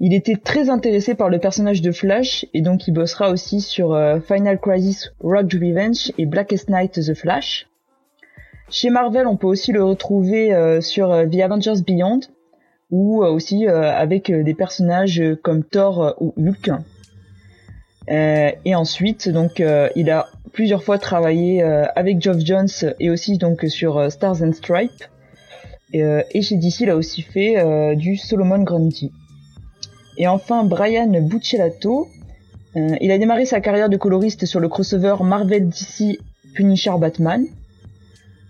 Il 0.00 0.12
était 0.12 0.36
très 0.36 0.68
intéressé 0.68 1.14
par 1.14 1.30
le 1.30 1.38
personnage 1.38 1.80
de 1.80 1.92
Flash 1.92 2.44
et 2.52 2.60
donc 2.60 2.86
il 2.88 2.92
bossera 2.92 3.30
aussi 3.30 3.62
sur 3.62 3.98
Final 4.26 4.60
Crisis 4.60 5.14
Rogue 5.20 5.52
Revenge 5.54 6.12
et 6.18 6.26
Blackest 6.26 6.68
Night 6.68 6.92
The 6.92 7.14
Flash. 7.14 7.68
Chez 8.70 8.90
Marvel, 8.90 9.26
on 9.26 9.36
peut 9.36 9.46
aussi 9.46 9.72
le 9.72 9.84
retrouver 9.84 10.54
euh, 10.54 10.80
sur 10.80 11.12
euh, 11.12 11.26
The 11.26 11.40
Avengers 11.40 11.82
Beyond 11.86 12.20
ou 12.90 13.24
aussi 13.24 13.66
avec 13.66 14.30
des 14.30 14.54
personnages 14.54 15.20
comme 15.42 15.64
Thor 15.64 16.14
ou 16.20 16.32
Hulk. 16.36 16.70
et 18.08 18.74
ensuite, 18.76 19.28
donc, 19.28 19.60
il 19.96 20.10
a 20.10 20.28
plusieurs 20.52 20.84
fois 20.84 20.98
travaillé 20.98 21.60
avec 21.62 22.22
Geoff 22.22 22.38
Jones 22.38 22.68
et 23.00 23.10
aussi 23.10 23.36
donc 23.36 23.64
sur 23.66 24.12
Stars 24.12 24.42
and 24.42 24.52
Stripes. 24.52 25.08
et 25.92 26.42
chez 26.42 26.56
DC, 26.56 26.80
il 26.82 26.90
a 26.90 26.96
aussi 26.96 27.22
fait 27.22 27.96
du 27.96 28.16
Solomon 28.16 28.62
Grundy. 28.62 29.10
Et 30.16 30.26
enfin, 30.26 30.64
Brian 30.64 31.20
Buccellato. 31.20 32.08
Euh, 32.76 32.96
il 33.00 33.10
a 33.10 33.18
démarré 33.18 33.46
sa 33.46 33.60
carrière 33.60 33.88
de 33.88 33.96
coloriste 33.96 34.46
sur 34.46 34.60
le 34.60 34.68
crossover 34.68 35.16
Marvel 35.22 35.68
DC 35.68 36.18
Punisher 36.54 36.92
Batman. 36.98 37.46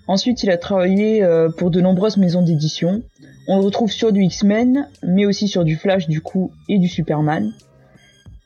Ensuite, 0.06 0.43
il 0.43 0.51
a 0.51 0.59
travaillé 0.59 1.22
euh, 1.22 1.48
pour 1.48 1.70
de 1.70 1.81
nombreuses 1.81 2.18
maisons 2.18 2.43
d'édition. 2.43 3.02
On 3.48 3.59
le 3.59 3.64
retrouve 3.64 3.90
sur 3.90 4.12
du 4.12 4.22
X-Men, 4.22 4.89
mais 5.02 5.26
aussi 5.26 5.48
sur 5.48 5.64
du 5.64 5.76
Flash 5.76 6.09
du 6.09 6.20
coup 6.20 6.52
et 6.68 6.78
du 6.78 6.89
Superman. 6.89 7.52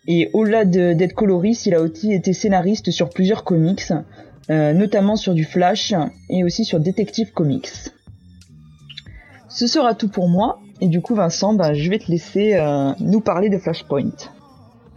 Et 0.06 0.30
au-delà 0.32 0.64
d'être 0.64 1.12
coloriste, 1.12 1.66
il 1.66 1.74
a 1.74 1.82
aussi 1.82 2.12
été 2.12 2.32
scénariste 2.32 2.90
sur 2.90 3.10
plusieurs 3.10 3.44
comics, 3.44 3.92
euh, 4.50 4.72
notamment 4.72 5.16
sur 5.16 5.34
du 5.34 5.44
Flash 5.44 5.92
et 6.30 6.44
aussi 6.44 6.64
sur 6.64 6.80
Detective 6.80 7.32
Comics. 7.32 7.68
Ce 9.48 9.66
sera 9.66 9.94
tout 9.94 10.08
pour 10.08 10.28
moi. 10.28 10.60
Et 10.80 10.86
du 10.86 11.00
coup, 11.00 11.14
Vincent, 11.14 11.54
bah, 11.54 11.74
je 11.74 11.90
vais 11.90 11.98
te 11.98 12.10
laisser 12.10 12.54
euh, 12.54 12.92
nous 13.00 13.20
parler 13.20 13.50
de 13.50 13.58
Flashpoint. 13.58 14.12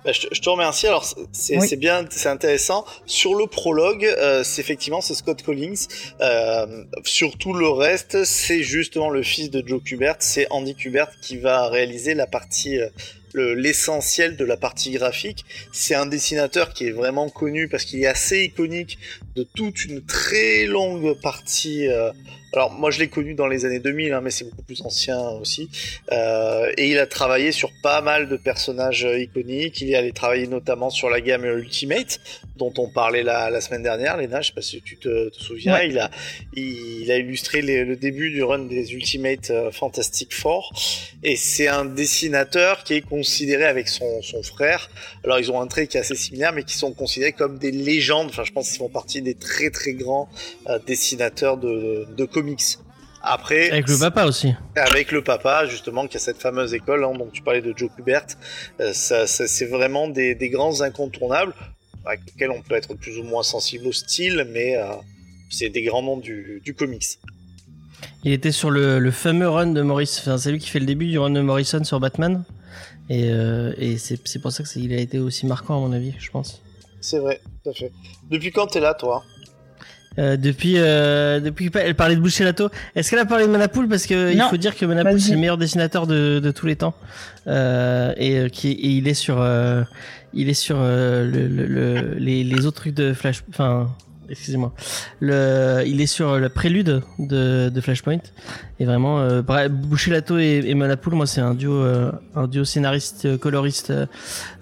Bah, 0.03 0.11
je, 0.13 0.41
te, 0.41 0.49
remercie. 0.49 0.87
Alors 0.87 1.05
c'est 1.31 1.75
bien, 1.75 2.05
c'est 2.09 2.29
intéressant. 2.29 2.85
Sur 3.05 3.35
le 3.35 3.47
prologue, 3.47 4.05
euh, 4.05 4.43
c'est 4.43 4.61
effectivement 4.61 5.01
c'est 5.01 5.13
Scott 5.13 5.41
Collins. 5.43 5.87
Euh, 6.21 6.83
sur 7.03 7.37
tout 7.37 7.53
le 7.53 7.69
reste, 7.69 8.23
c'est 8.23 8.63
justement 8.63 9.09
le 9.09 9.23
fils 9.23 9.51
de 9.51 9.63
Joe 9.65 9.81
Kubert, 9.83 10.15
c'est 10.19 10.47
Andy 10.49 10.75
Kubert 10.75 11.09
qui 11.21 11.37
va 11.37 11.67
réaliser 11.67 12.13
la 12.15 12.25
partie 12.27 12.79
euh, 13.35 13.55
l'essentiel 13.55 14.35
de 14.35 14.43
la 14.43 14.57
partie 14.57 14.91
graphique. 14.91 15.45
C'est 15.71 15.95
un 15.95 16.05
dessinateur 16.05 16.73
qui 16.73 16.87
est 16.87 16.91
vraiment 16.91 17.29
connu 17.29 17.69
parce 17.69 17.85
qu'il 17.85 18.03
est 18.03 18.07
assez 18.07 18.43
iconique 18.43 18.97
de 19.35 19.43
toute 19.43 19.85
une 19.85 20.03
très 20.03 20.65
longue 20.65 21.13
partie 21.21 21.87
euh, 21.87 22.11
alors 22.53 22.71
moi 22.71 22.91
je 22.91 22.99
l'ai 22.99 23.07
connu 23.07 23.33
dans 23.33 23.47
les 23.47 23.65
années 23.65 23.79
2000, 23.79 24.11
hein, 24.11 24.21
mais 24.21 24.31
c'est 24.31 24.43
beaucoup 24.43 24.63
plus 24.63 24.81
ancien 24.81 25.19
aussi. 25.41 25.69
Euh, 26.11 26.71
et 26.77 26.89
il 26.89 26.99
a 26.99 27.07
travaillé 27.07 27.51
sur 27.51 27.69
pas 27.81 28.01
mal 28.01 28.27
de 28.27 28.35
personnages 28.35 29.07
iconiques. 29.09 29.79
Il 29.81 29.91
est 29.91 29.95
allé 29.95 30.11
travailler 30.11 30.47
notamment 30.47 30.89
sur 30.89 31.09
la 31.09 31.21
gamme 31.21 31.45
Ultimate, 31.45 32.19
dont 32.57 32.73
on 32.77 32.89
parlait 32.89 33.23
la, 33.23 33.49
la 33.49 33.61
semaine 33.61 33.83
dernière, 33.83 34.17
Léna, 34.17 34.41
je 34.41 34.47
sais 34.47 34.53
pas 34.53 34.61
si 34.61 34.81
tu 34.81 34.97
te, 34.97 35.29
te 35.29 35.41
souviens. 35.41 35.79
Il, 35.81 35.97
a, 35.97 36.11
il, 36.53 37.09
a 37.09 37.17
illustré 37.17 37.61
le 37.61 37.95
début 37.95 38.29
du 38.31 38.43
run 38.43 38.65
des 38.65 38.93
Ultimate 38.93 39.49
euh, 39.49 39.71
Fantastic 39.71 40.33
Four. 40.33 40.73
Et 41.23 41.37
c'est 41.37 41.67
un 41.67 41.85
dessinateur 41.85 42.83
qui 42.83 42.95
est 42.95 43.01
considéré 43.01 43.63
avec 43.65 43.87
son, 43.87 44.21
son 44.21 44.43
frère. 44.43 44.89
Alors 45.23 45.39
ils 45.39 45.51
ont 45.51 45.61
un 45.61 45.67
trait 45.67 45.87
qui 45.87 45.97
est 45.97 46.01
assez 46.01 46.15
similaire, 46.15 46.51
mais 46.51 46.63
qui 46.63 46.75
sont 46.75 46.93
considérés 46.93 47.31
comme 47.31 47.57
des 47.57 47.71
légendes. 47.71 48.27
Enfin 48.29 48.43
je 48.43 48.51
pense 48.51 48.69
qu'ils 48.69 48.79
font 48.79 48.89
partie 48.89 49.21
des 49.21 49.35
très 49.35 49.69
très 49.69 49.93
grands 49.93 50.29
euh, 50.67 50.79
dessinateurs 50.85 51.57
de, 51.57 52.07
de 52.17 52.25
comics. 52.25 52.40
Après, 53.23 53.69
avec 53.69 53.88
le 53.88 53.99
papa 53.99 54.26
aussi. 54.26 54.53
Avec 54.76 55.11
le 55.11 55.23
papa, 55.23 55.68
justement, 55.68 56.07
qui 56.07 56.18
a 56.18 56.19
cette 56.19 56.41
fameuse 56.41 56.73
école 56.73 57.03
hein, 57.03 57.13
donc 57.13 57.31
tu 57.31 57.43
parlais 57.43 57.61
de 57.61 57.73
Joe 57.76 57.89
Kubert. 57.95 58.26
Euh, 58.80 58.93
ça, 58.93 59.27
c'est 59.27 59.65
vraiment 59.65 60.07
des, 60.07 60.34
des, 60.34 60.49
grands 60.49 60.81
incontournables 60.81 61.53
avec 62.05 62.22
lesquels 62.26 62.49
on 62.49 62.61
peut 62.61 62.76
être 62.76 62.95
plus 62.95 63.19
ou 63.19 63.23
moins 63.23 63.43
sensible 63.43 63.85
au 63.88 63.91
style, 63.91 64.47
mais 64.51 64.76
euh, 64.76 64.93
c'est 65.51 65.69
des 65.69 65.84
grands 65.84 66.01
noms 66.01 66.18
du, 66.18 66.61
du, 66.63 66.73
comics. 66.73 67.19
Il 68.23 68.31
était 68.31 68.51
sur 68.51 68.72
le, 68.72 68.97
le 68.97 69.11
fameux 69.11 69.49
run 69.49 69.68
de 69.68 69.81
Morris. 69.84 70.18
Enfin, 70.19 70.38
c'est 70.38 70.51
lui 70.51 70.59
qui 70.59 70.69
fait 70.69 70.80
le 70.80 70.88
début 70.88 71.05
du 71.05 71.19
run 71.19 71.30
de 71.30 71.41
Morrison 71.41 71.84
sur 71.84 71.99
Batman. 71.99 72.43
Et, 73.09 73.30
euh, 73.30 73.73
et 73.77 73.97
c'est 73.97 74.39
pour 74.41 74.51
ça 74.51 74.63
qu'il 74.63 74.93
a 74.93 74.97
été 74.97 75.19
aussi 75.19 75.45
marquant, 75.45 75.77
à 75.77 75.80
mon 75.80 75.93
avis, 75.93 76.13
je 76.18 76.31
pense. 76.31 76.61
C'est 77.01 77.19
vrai, 77.19 77.41
tout 77.63 77.69
à 77.69 77.73
fait. 77.73 77.91
Depuis 78.30 78.51
quand 78.51 78.68
t'es 78.68 78.80
là, 78.80 78.93
toi? 78.93 79.23
Euh, 80.19 80.38
depuis, 80.38 80.75
euh, 80.77 81.39
depuis, 81.39 81.69
elle 81.73 81.95
parlait 81.95 82.15
de 82.15 82.21
Boucher 82.21 82.43
Lato. 82.43 82.69
Est-ce 82.95 83.09
qu'elle 83.09 83.19
a 83.19 83.25
parlé 83.25 83.45
de 83.47 83.51
Manapool? 83.51 83.88
Parce 83.88 84.05
que 84.05 84.33
il 84.33 84.41
faut 84.49 84.57
dire 84.57 84.75
que 84.75 84.85
Manapool 84.85 85.19
c'est 85.19 85.33
le 85.33 85.39
meilleur 85.39 85.57
dessinateur 85.57 86.07
de, 86.07 86.39
de 86.39 86.51
tous 86.51 86.65
les 86.65 86.75
temps, 86.75 86.93
euh, 87.47 88.13
et 88.17 88.38
euh, 88.38 88.49
qui, 88.49 88.71
et 88.71 88.89
il 88.89 89.07
est 89.07 89.13
sur, 89.13 89.41
euh, 89.41 89.83
il 90.33 90.49
est 90.49 90.53
sur 90.53 90.77
le, 90.79 91.25
le, 91.47 91.65
le, 91.65 92.13
les, 92.17 92.43
les 92.43 92.65
autres 92.65 92.81
trucs 92.81 92.95
de 92.95 93.13
Flash, 93.13 93.43
enfin 93.49 93.89
excusez-moi. 94.31 94.73
Le, 95.19 95.83
il 95.85 96.01
est 96.01 96.07
sur 96.07 96.39
le 96.39 96.49
prélude 96.49 97.03
de, 97.19 97.69
de 97.69 97.81
Flashpoint 97.81 98.19
et 98.79 98.85
vraiment 98.85 99.19
euh, 99.19 99.41
Boucher-Lato 99.41 100.39
et, 100.39 100.63
et 100.65 100.73
Manapool, 100.73 101.13
moi 101.13 101.27
c'est 101.27 101.41
un 101.41 101.53
duo, 101.53 101.73
euh, 101.73 102.11
un 102.35 102.47
duo 102.47 102.63
scénariste, 102.63 103.25
euh, 103.25 103.37
coloriste, 103.37 103.93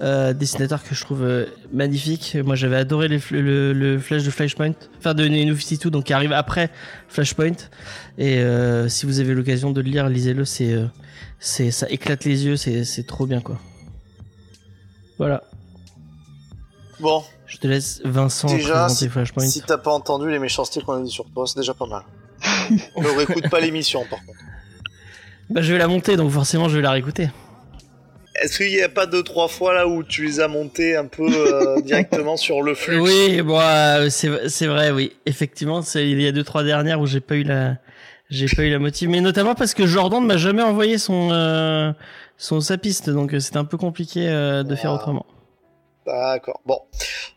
euh, 0.02 0.34
dessinateur 0.34 0.84
que 0.84 0.96
je 0.96 1.02
trouve 1.02 1.24
euh, 1.24 1.46
magnifique. 1.72 2.38
Moi 2.44 2.56
j'avais 2.56 2.78
adoré 2.78 3.08
les, 3.08 3.20
le, 3.32 3.74
le, 3.74 4.00
Flash 4.00 4.24
de 4.24 4.32
Flashpoint, 4.32 4.74
enfin 4.98 5.14
de 5.14 5.28
New 5.28 5.56
52, 5.56 5.90
donc 5.90 6.06
qui 6.06 6.14
arrive 6.14 6.34
après 6.34 6.70
Flashpoint. 7.08 7.56
Et 8.18 8.44
si 8.88 9.06
vous 9.06 9.20
avez 9.20 9.34
l'occasion 9.34 9.72
de 9.72 9.82
le 9.82 9.90
lire, 9.90 10.10
lisez-le, 10.10 10.44
c'est, 10.44 10.76
c'est, 11.40 11.72
ça 11.72 11.88
éclate 11.90 12.26
les 12.26 12.46
yeux, 12.46 12.58
c'est, 12.58 12.84
c'est 12.84 13.04
trop 13.04 13.26
bien 13.26 13.40
quoi. 13.40 13.60
Voilà. 15.18 15.44
Bon, 17.00 17.24
je 17.46 17.58
te 17.58 17.68
laisse 17.68 18.02
Vincent 18.04 18.48
déjà, 18.48 18.74
présenter 18.74 18.96
si, 18.96 19.10
Flashpoint. 19.10 19.48
Si 19.48 19.62
t'as 19.62 19.78
pas 19.78 19.92
entendu 19.92 20.30
les 20.30 20.40
méchancetés 20.40 20.82
qu'on 20.82 20.94
a 20.94 21.02
dit 21.02 21.12
sur 21.12 21.26
toi, 21.26 21.46
c'est 21.48 21.58
déjà 21.58 21.74
pas 21.74 21.86
mal. 21.86 22.04
ne 22.98 23.18
réécoute 23.18 23.50
pas 23.50 23.60
l'émission 23.60 24.06
par 24.10 24.20
contre. 24.26 24.40
Bah 25.50 25.62
je 25.62 25.74
vais 25.74 25.80
la 25.80 25.88
monter 25.88 26.16
donc 26.16 26.32
forcément 26.32 26.70
je 26.70 26.78
vais 26.78 26.82
la 26.82 26.92
réécouter. 26.92 27.30
Est-ce 28.42 28.58
qu'il 28.58 28.72
n'y 28.74 28.82
a 28.82 28.90
pas 28.90 29.06
deux 29.06 29.24
trois 29.24 29.50
fois 29.50 29.74
là 29.74 29.88
où 29.88 30.04
tu 30.04 30.26
les 30.26 30.40
as 30.40 30.48
montés 30.48 30.96
un 30.96 31.06
peu 31.06 31.28
euh, 31.28 31.82
directement 31.86 32.38
sur 32.38 32.62
le 32.62 32.74
flux? 32.74 33.00
Oui, 33.00 33.42
bon, 33.42 33.60
euh, 33.60 34.10
c'est 34.10 34.68
vrai, 34.68 34.92
oui. 34.92 35.12
Effectivement, 35.26 35.82
il 35.96 36.22
y 36.22 36.28
a 36.28 36.32
deux 36.32 36.46
trois 36.46 36.64
dernières 36.64 37.02
où 37.02 37.06
j'ai 37.06 37.20
pas 37.20 37.36
eu 37.36 37.44
la 37.44 37.76
j'ai 38.30 38.48
pas 38.48 38.64
eu 38.64 38.70
la 38.70 38.80
motive, 38.80 39.10
mais 39.10 39.22
notamment 39.22 39.56
parce 39.56 39.74
que 39.74 39.88
Jordan 39.88 40.22
ne 40.22 40.28
m'a 40.28 40.38
jamais 40.38 40.62
envoyé 40.62 40.98
son 40.98 41.30
euh, 41.32 41.92
son 42.38 42.62
sa 42.62 42.78
piste, 42.78 43.10
donc 43.10 43.34
euh, 43.34 43.40
c'était 43.40 43.58
un 43.58 43.66
peu 43.66 43.78
compliqué 43.78 44.28
euh, 44.28 44.64
de 44.64 44.76
faire 44.76 44.94
autrement. 44.94 45.26
D'accord. 46.10 46.62
Bon. 46.66 46.82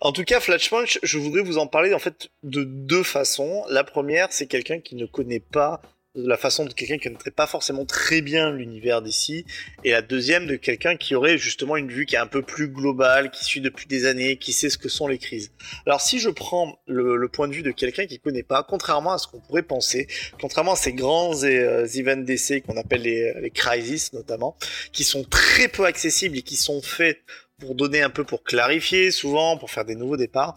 En 0.01 0.13
tout 0.13 0.25
cas, 0.25 0.41
Flashpoint, 0.41 0.85
je 1.03 1.19
voudrais 1.19 1.43
vous 1.43 1.59
en 1.59 1.67
parler 1.67 1.93
en 1.93 1.99
fait 1.99 2.31
de 2.43 2.65
deux 2.65 3.03
façons. 3.03 3.65
La 3.69 3.85
première, 3.85 4.29
c'est 4.33 4.47
quelqu'un 4.47 4.81
qui 4.81 4.97
ne 4.97 5.07
connaît 5.07 5.41
pas 5.41 5.83
la 6.15 6.37
façon 6.37 6.67
de 6.67 6.73
quelqu'un 6.73 6.99
qui 6.99 7.09
ne 7.09 7.17
connaît 7.17 7.31
pas 7.31 7.47
forcément 7.47 7.87
très 7.87 8.21
bien 8.21 8.51
l'univers 8.51 9.01
d'ici, 9.01 9.47
et 9.83 9.93
la 9.93 10.03
deuxième 10.03 10.47
de 10.47 10.57
quelqu'un 10.57 10.97
qui 10.97 11.15
aurait 11.15 11.39
justement 11.39 11.77
une 11.77 11.91
vue 11.91 12.05
qui 12.05 12.17
est 12.17 12.19
un 12.19 12.27
peu 12.27 12.43
plus 12.43 12.69
globale, 12.69 13.31
qui 13.31 13.45
suit 13.45 13.63
depuis 13.63 13.87
des 13.87 14.05
années, 14.05 14.37
qui 14.37 14.53
sait 14.53 14.69
ce 14.69 14.77
que 14.77 14.91
sont 14.91 15.09
les 15.09 15.17
crises. 15.17 15.53
Alors 15.87 16.03
si 16.03 16.19
je 16.19 16.29
prends 16.29 16.79
le, 16.87 17.27
point 17.29 17.49
de 17.49 17.55
vue 17.55 17.63
de 17.63 17.71
quelqu'un 17.71 18.05
qui 18.05 18.19
connaît 18.19 18.43
pas, 18.43 18.63
contrairement 18.63 19.13
à 19.13 19.19
ce 19.19 19.27
qu'on 19.27 19.41
pourrait 19.41 19.63
penser, 19.63 20.07
contrairement 20.39 20.73
à 20.73 20.77
ces 20.77 20.93
grands 20.93 21.45
euh, 21.45 21.87
events 21.95 22.25
d'essai 22.25 22.61
qu'on 22.61 22.77
appelle 22.77 23.03
les 23.03 23.51
crises 23.55 24.13
notamment, 24.13 24.57
qui 24.93 25.05
sont 25.05 25.25
très 25.25 25.69
peu 25.69 25.87
accessibles 25.87 26.37
et 26.37 26.43
qui 26.43 26.57
sont 26.57 26.83
faits 26.83 27.23
pour 27.63 27.77
donner 27.77 28.03
un 28.03 28.11
peu, 28.11 28.25
pour 28.25 28.43
clarifier 28.43 29.13
souvent, 29.13 29.57
pour 29.57 29.71
faire 29.71 29.85
des 29.85 29.95
nouveaux 29.95 30.17
départs, 30.17 30.57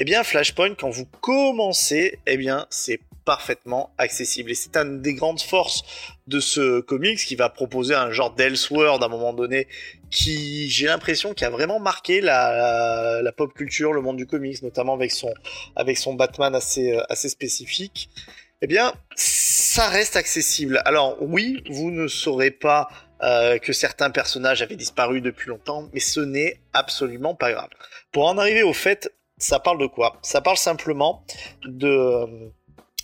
eh 0.00 0.04
bien 0.04 0.24
Flashpoint, 0.24 0.74
quand 0.74 0.88
vous 0.88 1.06
commencez, 1.20 2.18
eh 2.26 2.38
bien 2.38 2.66
c'est 2.70 3.00
parfaitement 3.26 3.90
accessible. 3.98 4.50
Et 4.50 4.54
c'est 4.54 4.74
une 4.76 5.02
des 5.02 5.12
grandes 5.12 5.42
forces 5.42 5.82
de 6.26 6.40
ce 6.40 6.80
comics 6.80 7.18
qui 7.18 7.36
va 7.36 7.50
proposer 7.50 7.94
un 7.94 8.10
genre 8.10 8.34
d'Elseworld 8.34 9.02
à 9.02 9.06
un 9.06 9.08
moment 9.10 9.34
donné 9.34 9.66
qui, 10.10 10.70
j'ai 10.70 10.86
l'impression, 10.86 11.34
qui 11.34 11.44
a 11.44 11.50
vraiment 11.50 11.80
marqué 11.80 12.22
la, 12.22 13.20
la, 13.22 13.32
pop 13.32 13.52
culture, 13.52 13.92
le 13.92 14.00
monde 14.00 14.16
du 14.16 14.26
comics, 14.26 14.62
notamment 14.62 14.94
avec 14.94 15.10
son, 15.10 15.34
avec 15.74 15.98
son 15.98 16.14
Batman 16.14 16.54
assez, 16.54 16.98
assez 17.10 17.28
spécifique. 17.28 18.08
Eh 18.62 18.66
bien, 18.66 18.94
ça 19.16 19.88
reste 19.88 20.16
accessible. 20.16 20.80
Alors 20.86 21.18
oui, 21.20 21.62
vous 21.68 21.90
ne 21.90 22.08
saurez 22.08 22.50
pas 22.50 22.88
euh, 23.22 23.56
que 23.56 23.72
certains 23.72 24.10
personnages 24.10 24.60
avaient 24.60 24.76
disparu 24.76 25.22
depuis 25.22 25.48
longtemps, 25.48 25.88
mais 25.94 26.00
ce 26.00 26.20
n'est 26.20 26.60
absolument 26.74 27.34
pas 27.34 27.50
grave. 27.50 27.70
Pour 28.12 28.26
en 28.26 28.36
arriver 28.36 28.62
au 28.62 28.74
fait, 28.74 29.10
ça 29.38 29.58
parle 29.58 29.78
de 29.78 29.86
quoi? 29.86 30.18
Ça 30.22 30.42
parle 30.42 30.58
simplement 30.58 31.24
de 31.64 32.50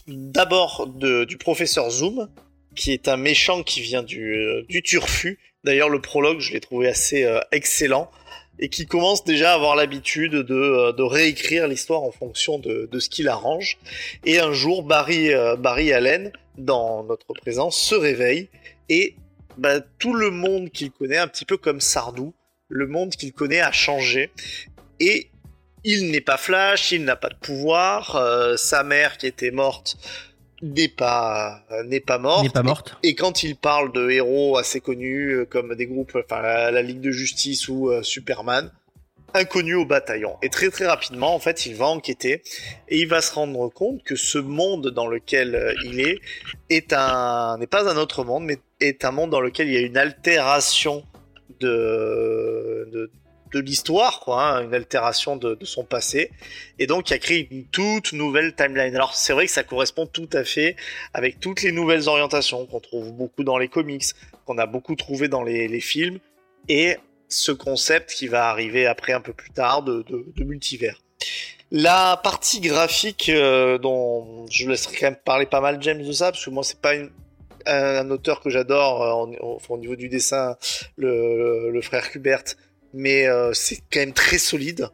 d'abord 0.07 0.87
du 0.87 1.39
professeur 1.39 1.89
Zoom, 1.91 2.29
qui 2.77 2.93
est 2.93 3.09
un 3.09 3.17
méchant 3.17 3.63
qui 3.63 3.81
vient 3.81 4.03
du, 4.03 4.35
euh, 4.35 4.67
du 4.69 4.83
turfu. 4.83 5.39
D'ailleurs, 5.65 5.89
le 5.89 6.01
prologue, 6.01 6.41
je 6.41 6.53
l'ai 6.53 6.61
trouvé 6.61 6.89
assez 6.89 7.25
euh, 7.25 7.41
excellent 7.51 8.11
et 8.59 8.69
qui 8.69 8.85
commence 8.85 9.25
déjà 9.25 9.53
à 9.53 9.55
avoir 9.55 9.77
l'habitude 9.77 10.35
de, 10.35 11.03
réécrire 11.03 11.69
l'histoire 11.69 12.03
en 12.03 12.11
fonction 12.11 12.59
de, 12.59 12.89
de 12.91 12.99
ce 12.99 13.09
qu'il 13.09 13.29
arrange. 13.29 13.79
Et 14.27 14.41
un 14.41 14.53
jour, 14.53 14.83
Barry, 14.83 15.31
Barry 15.59 15.93
Allen, 15.93 16.33
dans 16.59 17.03
notre 17.05 17.33
présence, 17.33 17.79
se 17.79 17.95
réveille 17.95 18.51
et 18.89 19.17
bah, 19.59 19.81
tout 19.99 20.15
le 20.15 20.31
monde 20.31 20.71
qu'il 20.71 20.91
connaît, 20.91 21.19
un 21.19 21.29
petit 21.29 21.45
peu 21.45 21.57
comme 21.57 21.81
Sardou, 21.81 22.35
le 22.69 22.87
monde 22.87 23.11
qu'il 23.15 23.33
connaît 23.33 23.61
a 23.61 23.73
changé. 23.73 24.31
Et 25.01 25.29
il 25.85 26.11
n'est 26.11 26.21
pas 26.21 26.37
Flash, 26.37 26.93
il 26.93 27.05
n'a 27.05 27.17
pas 27.17 27.29
de 27.29 27.37
pouvoir. 27.37 28.17
euh, 28.17 28.57
sa 28.57 28.85
mère 28.85 29.19
qui 29.19 29.27
était 29.27 29.51
morte 29.51 29.97
n'est 30.63 30.89
pas 30.89 31.65
euh, 31.73 31.83
n'est 31.85 32.01
pas 32.01 32.19
morte. 32.19 32.45
N'est 32.45 32.51
pas 32.51 32.63
morte. 32.63 32.97
Et 33.03 33.15
quand 33.15 33.43
il 33.43 33.57
parle 33.57 33.93
de 33.93 34.11
héros 34.11 34.57
assez 34.57 34.81
connus 34.81 35.31
euh, 35.33 35.45
comme 35.45 35.75
des 35.75 35.87
groupes, 35.87 36.17
enfin 36.17 36.41
la, 36.41 36.71
la 36.71 36.83
Ligue 36.83 37.01
de 37.01 37.11
Justice 37.11 37.69
ou 37.69 37.91
euh, 37.91 38.03
Superman, 38.03 38.71
inconnu 39.35 39.75
au 39.75 39.85
bataillon. 39.85 40.37
Et 40.43 40.49
très 40.49 40.71
très 40.71 40.87
rapidement, 40.87 41.35
en 41.35 41.39
fait, 41.39 41.67
il 41.67 41.75
va 41.75 41.87
enquêter 41.87 42.43
et 42.89 42.99
il 42.99 43.09
va 43.09 43.21
se 43.21 43.33
rendre 43.35 43.69
compte 43.69 44.03
que 44.03 44.17
ce 44.17 44.39
monde 44.39 44.89
dans 44.89 45.07
lequel 45.07 45.55
euh, 45.55 45.75
il 45.85 46.01
est 46.01 46.21
est 46.71 46.93
un 46.93 47.59
n'est 47.59 47.67
pas 47.67 47.91
un 47.91 47.97
autre 47.97 48.25
monde, 48.25 48.45
mais 48.45 48.59
est 48.81 49.05
un 49.05 49.11
monde 49.11 49.31
dans 49.31 49.41
lequel 49.41 49.69
il 49.69 49.75
y 49.75 49.77
a 49.77 49.81
une 49.81 49.97
altération 49.97 51.05
de 51.61 53.11
de, 53.53 53.61
l'histoire, 53.61 54.21
quoi, 54.21 54.43
hein, 54.43 54.65
une 54.65 54.73
altération 54.73 55.37
de, 55.37 55.59
son 55.61 55.85
passé, 55.85 56.31
et 56.79 56.87
donc 56.87 57.11
il 57.11 57.13
a 57.13 57.19
créé 57.19 57.47
une 57.51 57.67
toute 57.67 58.15
nouvelle 58.15 58.55
timeline. 58.55 58.95
Alors 58.97 59.15
c'est 59.15 59.35
vrai 59.35 59.45
que 59.45 59.53
ça 59.53 59.63
correspond 59.63 60.07
tout 60.07 60.31
à 60.33 60.43
fait 60.43 60.75
avec 61.13 61.39
toutes 61.39 61.61
les 61.61 61.71
nouvelles 61.71 62.09
orientations 62.09 62.65
qu'on 62.65 62.81
trouve 62.81 63.13
beaucoup 63.13 63.45
dans 63.45 63.59
les 63.59 63.69
comics, 63.69 64.05
qu'on 64.47 64.57
a 64.57 64.65
beaucoup 64.65 64.97
trouvé 64.97 65.29
dans 65.29 65.43
les 65.43 65.81
films, 65.81 66.19
et 66.69 66.97
ce 67.33 67.53
concept 67.53 68.13
qui 68.13 68.29
va 68.29 68.49
arriver 68.49 68.87
après 68.87 69.13
un 69.13 69.21
peu 69.21 69.33
plus 69.33 69.51
tard 69.51 69.83
de, 69.83 70.05
multivers. 70.45 71.01
La 71.71 72.21
partie 72.23 72.61
graphique 72.61 73.31
euh, 73.31 73.79
dont 73.79 74.47
je 74.51 74.69
laisserai 74.69 74.97
quand 74.97 75.07
même 75.07 75.17
parler 75.17 75.47
pas 75.47 75.61
mal 75.61 75.83
James 75.83 76.03
de 76.03 76.13
ça 76.13 76.31
parce 76.31 76.45
que 76.45 76.51
moi 76.51 76.63
c'est 76.63 76.79
pas 76.79 76.93
un, 77.65 78.11
auteur 78.11 78.41
que 78.41 78.51
j'adore 78.51 79.03
euh, 79.03 79.59
au 79.69 79.79
niveau 79.79 79.97
du 79.97 80.09
dessin 80.11 80.57
le, 80.97 81.81
frère 81.81 82.05
Hubert 82.15 82.45
mais 82.93 83.27
euh, 83.27 83.55
c'est 83.55 83.79
quand 83.91 84.01
même 84.01 84.13
très 84.13 84.39
solide. 84.39 84.89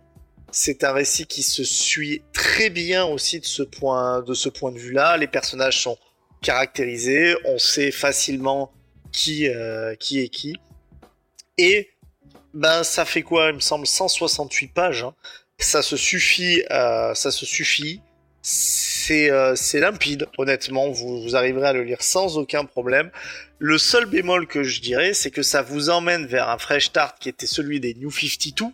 C'est 0.52 0.85
un 0.85 0.93
récit 0.93 1.27
qui 1.27 1.43
se 1.43 1.65
suit 1.65 2.23
très 2.32 2.70
bien 2.70 3.05
aussi 3.05 3.40
de 3.40 3.44
ce 3.44 3.62
point 3.65 4.23
de 4.23 4.78
vue 4.78 4.93
là 4.93 5.16
les 5.16 5.27
personnages 5.27 5.82
sont 5.82 5.98
caractérisés 6.43 7.35
on 7.44 7.59
sait 7.59 7.90
facilement 7.90 8.70
qui 9.10 9.48
qui 9.98 10.20
est 10.20 10.28
qui. 10.28 10.55
Et 11.59 11.90
ben 12.54 12.82
ça 12.82 13.04
fait 13.04 13.22
quoi? 13.22 13.48
Il 13.50 13.56
me 13.56 13.60
semble 13.60 13.86
168 13.86 14.72
pages 14.72 15.02
hein. 15.04 15.14
ça 15.58 15.82
se 15.82 15.96
suffit 15.96 16.62
euh, 16.70 17.14
ça 17.14 17.30
se 17.30 17.46
suffit 17.46 18.00
c'est 18.40 19.30
euh, 19.30 19.54
limpide 19.74 20.26
honnêtement 20.38 20.90
vous, 20.90 21.22
vous 21.22 21.36
arriverez 21.36 21.68
à 21.68 21.72
le 21.72 21.82
lire 21.82 22.02
sans 22.02 22.38
aucun 22.38 22.64
problème 22.64 23.10
le 23.58 23.78
seul 23.78 24.06
bémol 24.06 24.46
que 24.46 24.62
je 24.62 24.80
dirais 24.80 25.12
c'est 25.12 25.30
que 25.30 25.42
ça 25.42 25.62
vous 25.62 25.90
emmène 25.90 26.26
vers 26.26 26.48
un 26.48 26.58
fresh 26.58 26.86
start 26.86 27.18
qui 27.18 27.28
était 27.28 27.46
celui 27.46 27.80
des 27.80 27.94
New 27.94 28.10
52 28.10 28.66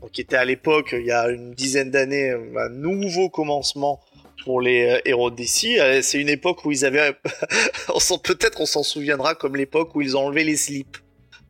donc 0.00 0.12
qui 0.12 0.20
était 0.20 0.36
à 0.36 0.44
l'époque 0.44 0.90
il 0.92 1.04
y 1.04 1.12
a 1.12 1.28
une 1.28 1.52
dizaine 1.52 1.90
d'années 1.90 2.30
un 2.30 2.68
nouveau 2.70 3.28
commencement 3.28 4.00
pour 4.44 4.60
les 4.60 4.90
euh, 4.90 5.00
héros. 5.04 5.30
Euh, 5.30 6.00
C'est 6.02 6.18
une 6.18 6.28
époque 6.28 6.64
où 6.64 6.72
ils 6.72 6.84
avaient, 6.84 7.12
peut-être 8.24 8.60
on 8.60 8.66
s'en 8.66 8.82
souviendra 8.82 9.34
comme 9.34 9.56
l'époque 9.56 9.94
où 9.94 10.00
ils 10.00 10.16
ont 10.16 10.26
enlevé 10.26 10.44
les 10.44 10.56
slips. 10.56 10.98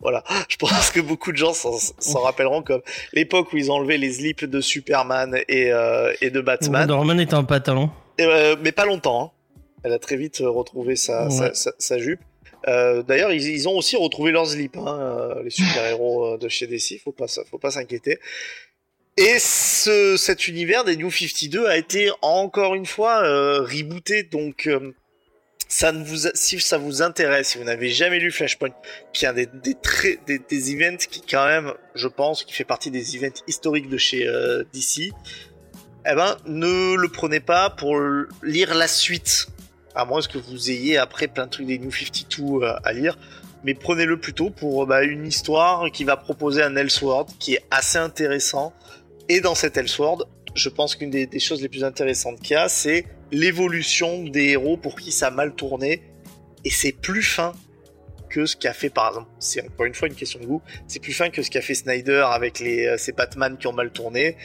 Voilà, 0.00 0.22
je 0.48 0.56
pense 0.56 0.90
que 0.92 1.00
beaucoup 1.00 1.32
de 1.32 1.36
gens 1.36 1.52
s'en 1.54 2.20
rappelleront 2.20 2.62
comme 2.62 2.82
l'époque 3.12 3.52
où 3.52 3.56
ils 3.56 3.70
ont 3.72 3.74
enlevé 3.74 3.98
les 3.98 4.12
slips 4.12 4.44
de 4.44 4.60
Superman 4.60 5.36
et, 5.48 5.72
euh, 5.72 6.12
et 6.20 6.30
de 6.30 6.40
Batman. 6.40 6.88
Woman 6.90 7.18
est 7.18 7.34
en 7.34 7.44
pantalon. 7.44 7.90
Euh, 8.20 8.54
mais 8.62 8.70
pas 8.72 8.84
longtemps. 8.86 9.22
hein. 9.22 9.30
Elle 9.82 9.92
a 9.92 9.98
très 9.98 10.16
vite 10.16 10.40
euh, 10.40 10.48
retrouvé 10.50 10.94
sa, 10.96 11.28
sa, 11.30 11.44
Ouais. 11.44 11.50
sa- 11.54 11.72
sa 11.78 11.98
jupe. 11.98 12.20
Euh, 12.68 13.02
D'ailleurs, 13.02 13.32
ils, 13.32 13.42
ils 13.48 13.68
ont 13.68 13.76
aussi 13.76 13.96
retrouvé 13.96 14.30
leurs 14.32 14.46
slips, 14.48 14.76
hein, 14.76 14.98
euh, 15.00 15.42
les 15.42 15.50
super-héros 15.50 16.34
euh, 16.34 16.38
de 16.38 16.48
chez 16.48 16.66
DC. 16.66 17.00
Faut 17.02 17.12
pas, 17.12 17.26
faut 17.50 17.58
pas 17.58 17.70
s'inquiéter. 17.72 18.18
Et 19.16 19.38
ce, 19.40 20.16
cet 20.16 20.46
univers 20.46 20.84
des 20.84 20.96
New 20.96 21.10
52 21.10 21.66
a 21.66 21.76
été 21.76 22.10
encore 22.22 22.76
une 22.76 22.86
fois 22.86 23.22
euh, 23.24 23.62
rebooté, 23.62 24.22
donc 24.22 24.68
euh, 24.68 24.94
si 25.68 26.60
ça 26.60 26.78
vous 26.78 27.02
intéresse, 27.02 27.48
si 27.48 27.58
vous 27.58 27.64
n'avez 27.64 27.90
jamais 27.90 28.18
lu 28.18 28.32
Flashpoint, 28.32 28.70
qui 29.12 29.26
est 29.26 29.28
un 29.28 29.34
des, 29.34 29.46
des, 29.46 30.38
des, 30.38 30.72
events 30.72 31.06
qui 31.10 31.20
quand 31.20 31.46
même, 31.46 31.74
je 31.94 32.08
pense, 32.08 32.42
qui 32.44 32.54
fait 32.54 32.64
partie 32.64 32.90
des 32.90 33.16
events 33.16 33.42
historiques 33.46 33.88
de 33.88 33.98
chez 33.98 34.26
euh, 34.26 34.64
DC, 34.72 35.12
eh 36.10 36.14
ben, 36.14 36.36
ne 36.46 36.94
le 36.94 37.08
prenez 37.08 37.40
pas 37.40 37.68
pour 37.68 38.00
lire 38.42 38.74
la 38.74 38.88
suite. 38.88 39.48
À 39.94 40.04
moins 40.04 40.22
que 40.22 40.38
vous 40.38 40.70
ayez 40.70 40.96
après 40.96 41.28
plein 41.28 41.46
de 41.46 41.50
trucs 41.50 41.66
des 41.66 41.78
New 41.78 41.90
52 41.92 42.64
euh, 42.64 42.72
à 42.84 42.92
lire. 42.92 43.18
Mais 43.64 43.74
prenez-le 43.74 44.18
plutôt 44.18 44.50
pour 44.50 44.84
euh, 44.84 44.86
bah, 44.86 45.02
une 45.02 45.26
histoire 45.26 45.90
qui 45.90 46.04
va 46.04 46.16
proposer 46.16 46.62
un 46.62 46.76
Elseworld 46.76 47.28
qui 47.38 47.54
est 47.54 47.64
assez 47.70 47.98
intéressant. 47.98 48.72
Et 49.28 49.40
dans 49.40 49.54
cet 49.54 49.76
Elseworld, 49.76 50.24
je 50.58 50.68
pense 50.68 50.96
qu'une 50.96 51.10
des, 51.10 51.38
choses 51.38 51.62
les 51.62 51.68
plus 51.68 51.84
intéressantes 51.84 52.40
qu'il 52.40 52.54
y 52.54 52.56
a, 52.56 52.68
c'est 52.68 53.06
l'évolution 53.30 54.24
des 54.24 54.50
héros 54.50 54.76
pour 54.76 54.98
qui 54.98 55.12
ça 55.12 55.28
a 55.28 55.30
mal 55.30 55.54
tourné. 55.54 56.02
Et 56.64 56.70
c'est 56.70 56.92
plus 56.92 57.22
fin 57.22 57.52
que 58.28 58.44
ce 58.44 58.56
qu'a 58.56 58.74
fait 58.74 58.90
par 58.90 59.08
exemple, 59.08 59.28
c'est 59.38 59.64
encore 59.64 59.86
une 59.86 59.94
fois 59.94 60.08
une 60.08 60.14
question 60.14 60.38
de 60.38 60.44
goût, 60.44 60.60
c'est 60.86 61.00
plus 61.00 61.14
fin 61.14 61.30
que 61.30 61.42
ce 61.42 61.50
qu'a 61.50 61.62
fait 61.62 61.74
Snyder 61.74 62.26
avec 62.30 62.58
les, 62.58 62.86
euh, 62.86 62.98
ses 62.98 63.12
Batman 63.12 63.56
qui 63.56 63.66
ont 63.68 63.72
mal 63.72 63.90
tourné 63.90 64.36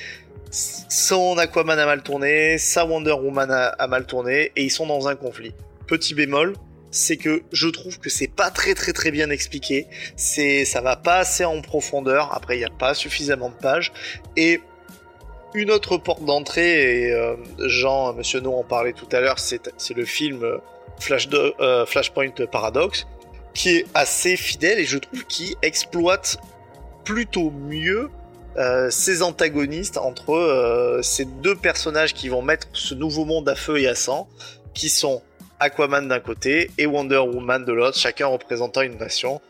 son 0.53 1.37
Aquaman 1.37 1.79
a 1.79 1.85
mal 1.85 2.03
tourné, 2.03 2.57
sa 2.59 2.85
Wonder 2.85 3.13
Woman 3.13 3.49
a, 3.49 3.69
a 3.69 3.87
mal 3.87 4.05
tourné, 4.05 4.51
et 4.55 4.63
ils 4.63 4.69
sont 4.69 4.85
dans 4.85 5.07
un 5.07 5.15
conflit. 5.15 5.53
Petit 5.87 6.13
bémol, 6.13 6.53
c'est 6.91 7.17
que 7.17 7.41
je 7.51 7.67
trouve 7.67 7.99
que 7.99 8.09
c'est 8.09 8.27
pas 8.27 8.51
très 8.51 8.75
très 8.75 8.93
très 8.93 9.09
bien 9.09 9.31
expliqué, 9.31 9.87
c'est 10.15 10.63
ça 10.63 10.81
va 10.81 10.95
pas 10.95 11.17
assez 11.17 11.43
en 11.43 11.61
profondeur, 11.61 12.31
après 12.33 12.55
il 12.55 12.59
n'y 12.59 12.65
a 12.65 12.69
pas 12.69 12.93
suffisamment 12.93 13.49
de 13.49 13.55
pages, 13.55 13.91
et 14.37 14.61
une 15.53 15.71
autre 15.71 15.97
porte 15.97 16.23
d'entrée, 16.25 17.03
et 17.03 17.11
euh, 17.11 17.35
Jean, 17.59 18.09
euh, 18.09 18.13
Monsieur 18.13 18.39
No 18.39 18.55
en 18.55 18.63
parlait 18.63 18.93
tout 18.93 19.07
à 19.11 19.19
l'heure, 19.19 19.39
c'est 19.39 19.69
le 19.95 20.05
film 20.05 20.43
euh, 20.43 21.85
Flashpoint 21.85 22.31
Paradox, 22.51 23.07
qui 23.53 23.69
est 23.69 23.85
assez 23.93 24.35
fidèle, 24.35 24.79
et 24.79 24.85
je 24.85 24.97
trouve 24.97 25.25
qu'il 25.25 25.55
exploite 25.61 26.37
plutôt 27.03 27.51
mieux 27.51 28.09
ces 28.91 29.23
antagonistes 29.23 29.97
entre 29.97 30.99
ces 31.01 31.25
deux 31.25 31.55
personnages 31.55 32.13
qui 32.13 32.29
vont 32.29 32.43
mettre 32.43 32.67
ce 32.73 32.93
nouveau 32.93 33.25
monde 33.25 33.49
à 33.49 33.55
feu 33.55 33.79
et 33.79 33.87
à 33.87 33.95
sang, 33.95 34.29
qui 34.75 34.89
sont 34.89 35.23
Aquaman 35.59 36.07
d'un 36.07 36.19
côté 36.19 36.69
et 36.77 36.85
Wonder 36.85 37.17
Woman 37.17 37.65
de 37.65 37.73
l'autre, 37.73 37.97
chacun 37.97 38.27
représentant 38.27 38.81
une 38.81 38.97
nation, 38.97 39.41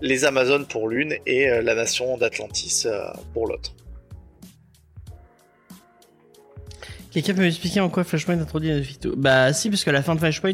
les 0.00 0.24
Amazones 0.24 0.66
pour 0.66 0.88
l'une 0.88 1.14
et 1.24 1.46
la 1.62 1.76
nation 1.76 2.18
d'Atlantis 2.18 2.84
pour 3.32 3.46
l'autre. 3.46 3.74
Quelqu'un 7.12 7.34
peut 7.34 7.40
m'expliquer 7.40 7.80
en 7.80 7.88
quoi 7.88 8.04
Flashpoint 8.04 8.38
introduit 8.38 8.68
les 8.68 8.76
Nufito 8.76 9.14
Bah 9.16 9.52
si, 9.52 9.70
parce 9.70 9.82
qu'à 9.84 9.92
la 9.92 10.02
fin 10.02 10.14
de 10.14 10.20
Flashpoint, 10.20 10.52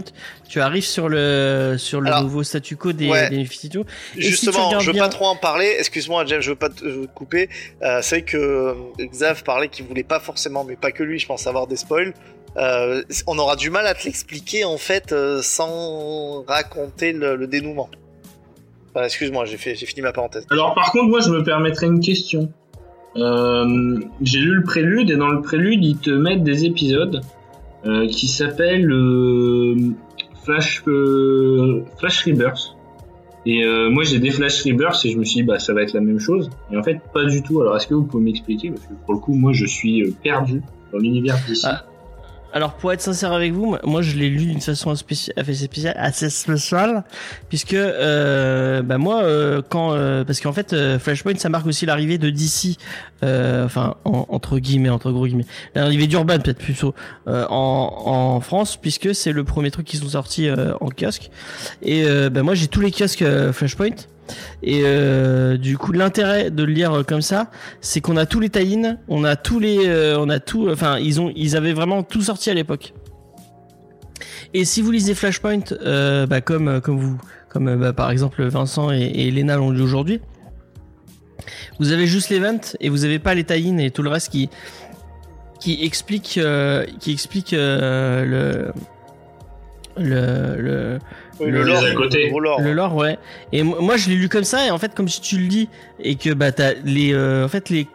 tu 0.49 0.61
arrives 0.61 0.85
sur 0.85 1.09
le 1.09 1.75
sur 1.79 2.01
le 2.01 2.07
Alors, 2.09 2.23
nouveau 2.23 2.43
statu 2.45 2.77
quo 2.77 2.93
des, 2.93 3.09
ouais. 3.09 3.29
des 3.29 3.45
si 3.47 3.71
Justement, 4.17 4.79
je 4.79 4.87
veux 4.87 4.93
bien- 4.93 5.03
pas 5.05 5.09
trop 5.09 5.27
en 5.27 5.37
parler. 5.37 5.75
Excuse-moi, 5.79 6.25
James, 6.27 6.41
je 6.41 6.51
veux 6.51 6.57
pas 6.57 6.69
te, 6.69 6.85
je 6.85 6.91
veux 7.01 7.07
te 7.07 7.15
couper. 7.15 7.49
Euh, 7.83 7.99
c'est 8.03 8.17
vrai 8.17 8.23
que 8.23 8.37
euh, 8.37 8.75
Xav 9.01 9.43
parlait 9.43 9.69
qu'il 9.69 9.85
voulait 9.87 10.05
pas 10.05 10.21
forcément, 10.21 10.63
mais 10.65 10.77
pas 10.77 10.93
que 10.93 11.03
lui, 11.03 11.19
je 11.19 11.27
pense 11.27 11.47
avoir 11.47 11.67
des 11.67 11.77
spoils. 11.77 12.15
Euh, 12.57 13.03
on 13.27 13.37
aura 13.39 13.57
du 13.57 13.71
mal 13.71 13.85
à 13.89 13.95
te 13.95 14.05
l'expliquer 14.05 14.65
en 14.65 14.79
fait 14.79 15.11
euh, 15.13 15.43
sans 15.43 16.45
raconter 16.47 17.13
le, 17.13 17.35
le 17.35 17.47
dénouement. 17.49 17.89
Enfin, 18.95 19.07
excuse-moi, 19.07 19.45
j'ai 19.45 19.57
fait, 19.57 19.75
j'ai 19.75 19.87
fini 19.87 20.03
ma 20.03 20.13
parenthèse. 20.13 20.47
Alors 20.53 20.73
par 20.73 20.93
contre, 20.93 21.07
moi 21.09 21.19
je 21.21 21.31
me 21.31 21.43
permettrais 21.43 21.87
une 21.87 21.99
question. 22.01 22.53
Euh, 23.16 24.01
J'ai 24.23 24.41
lu 24.41 24.55
le 24.57 24.65
prélude 24.65 25.11
et 25.11 25.16
dans 25.16 25.28
le 25.28 25.41
prélude 25.41 25.85
ils 25.85 25.99
te 25.99 26.11
mettent 26.11 26.43
des 26.43 26.65
épisodes 26.65 27.20
euh, 27.86 28.09
qui 28.09 28.27
s'appellent 28.27 28.91
euh, 28.91 29.77
Flash 30.45 30.82
euh, 30.89 31.85
Flash 31.99 32.24
Rebirth. 32.24 32.77
Et 33.47 33.65
euh, 33.65 33.91
moi 33.91 34.05
j'ai 34.05 34.19
des 34.19 34.31
Flash 34.31 34.62
Rebirth 34.65 35.05
et 35.05 35.11
je 35.11 35.19
me 35.19 35.24
suis 35.24 35.41
dit 35.41 35.43
bah 35.43 35.59
ça 35.59 35.74
va 35.74 35.82
être 35.82 35.93
la 35.93 36.01
même 36.01 36.19
chose. 36.19 36.51
Et 36.73 36.77
en 36.77 36.82
fait 36.82 37.01
pas 37.12 37.24
du 37.24 37.43
tout. 37.43 37.61
Alors 37.61 37.77
est-ce 37.77 37.86
que 37.86 37.95
vous 37.95 38.05
pouvez 38.05 38.24
m'expliquer? 38.24 38.70
Parce 38.70 38.86
que 38.86 38.95
pour 39.05 39.15
le 39.15 39.20
coup 39.20 39.35
moi 39.35 39.53
je 39.53 39.66
suis 39.66 40.03
euh, 40.03 40.12
perdu 40.23 40.62
dans 40.93 40.99
l'univers 40.99 41.36
d'ici. 41.47 41.66
Ah. 41.69 41.85
Alors 42.57 42.75
pour 42.75 42.93
être 42.93 43.01
sincère 43.01 43.33
avec 43.33 43.53
vous, 43.53 43.77
moi- 43.83 44.01
je 44.01 44.17
l'ai 44.17 44.31
lu 44.31 44.47
d'une 44.47 44.61
façon 44.61 44.91
assez 44.93 45.01
spéciale, 45.55 45.95
assez 45.99 46.31
spéciale, 46.31 47.03
puisque 47.49 47.75
euh, 47.75 48.81
bah 48.83 48.97
moi 48.97 49.23
euh, 49.25 49.61
quand 49.69 49.93
euh, 49.93 50.23
parce 50.25 50.41
qu'en 50.41 50.53
fait 50.53 50.73
euh, 50.73 51.01
Flashpoint 51.01 51.35
ça 51.37 51.49
marque 51.49 51.67
aussi 51.67 51.85
l'arrivée 51.85 52.17
de 52.17 52.31
DC, 52.31 52.77
euh, 53.25 53.65
enfin 53.65 53.97
en- 54.05 54.27
entre 54.29 54.61
guillemets 54.61 54.89
entre 54.89 55.11
gros 55.11 55.27
guillemets, 55.27 55.47
l'arrivée 55.75 56.07
d'Urban 56.07 56.39
peut-être 56.39 56.59
plutôt 56.59 56.95
euh, 57.27 57.45
en, 57.51 57.93
en 58.07 58.41
France 58.41 58.77
puisque 58.77 59.13
c'est 59.17 59.33
le 59.33 59.43
premier 59.43 59.73
truc 59.73 59.87
qui 59.87 59.97
sont 59.97 60.09
sortis 60.11 60.49
euh, 60.49 60.75
en 60.81 60.91
kiosque. 60.91 61.31
Et 61.83 62.05
bah 62.31 62.45
moi 62.45 62.55
j'ai 62.55 62.69
tous 62.69 62.81
les 62.81 62.93
kiosques 62.93 63.25
Flashpoint 63.53 63.97
et 64.63 64.83
euh, 64.85 65.57
du 65.57 65.77
coup 65.79 65.93
l'intérêt 65.93 66.51
de 66.51 66.65
le 66.65 66.73
lire 66.73 67.05
comme 67.07 67.23
ça 67.23 67.51
c'est 67.81 68.01
qu'on 68.01 68.17
a 68.17 68.27
tous 68.27 68.41
les 68.41 68.51
tie 68.51 68.79
on 69.09 69.25
a 69.25 69.37
tous 69.37 69.59
les 69.59 69.87
euh, 69.87 70.19
on 70.19 70.29
a 70.29 70.41
tout 70.41 70.69
enfin 70.71 70.99
ils 70.99 71.21
ont 71.21 71.33
ils 71.37 71.57
avaient 71.57 71.73
vraiment 71.73 72.03
tout 72.03 72.23
sorti 72.23 72.51
à 72.51 72.55
l'époque 72.55 72.95
et 74.53 74.65
si 74.65 74.83
vous 74.83 74.91
lisez 74.91 75.15
Flashpoint 75.15 75.73
euh, 75.73 76.27
bah, 76.27 76.41
comme 76.41 76.81
comme 76.81 76.99
vous 76.99 77.19
comme 77.49 77.77
bah, 77.77 77.93
par 77.93 78.11
exemple 78.11 78.43
Vincent 78.45 78.91
et, 78.93 79.03
et 79.03 79.29
Elena 79.29 79.57
l'ont 79.57 79.73
dit 79.73 79.83
aujourd'hui. 79.83 80.21
Vous 81.79 81.93
avez 81.93 82.07
juste 82.07 82.31
l'event 82.31 82.61
et 82.81 82.89
vous 82.89 83.05
avez 83.05 83.19
pas 83.19 83.35
les 83.35 83.45
tie 83.45 83.75
et 83.81 83.91
tout 83.91 84.03
le 84.03 84.09
reste 84.09 84.31
qui 84.31 84.49
qui 85.61 85.85
explique 85.85 86.41
qui 87.01 87.13
explique 87.13 87.51
le 87.53 88.73
le 89.97 90.57
le 90.59 90.99
le, 91.40 91.62
lore, 91.62 91.85
à 91.85 91.94
côté. 91.94 92.31
Le 92.31 92.73
lore, 92.73 92.94
ouais. 92.94 93.19
Et 93.52 93.62
moi, 93.62 93.97
je 93.97 94.09
l'ai 94.09 94.16
lu 94.16 94.28
comme 94.28 94.44
ça, 94.44 94.66
et 94.66 94.70
en 94.70 94.78
fait, 94.78 94.94
comme 94.94 95.09
si 95.09 95.20
tu 95.20 95.39
le 95.39 95.47
lis, 95.47 95.69
et 96.01 96.16
que 96.16 96.32
bah 96.35 96.52
t'as 96.52 96.74
les, 96.85 97.15
en 97.16 97.48
fait 97.48 97.70
les, 97.70 97.86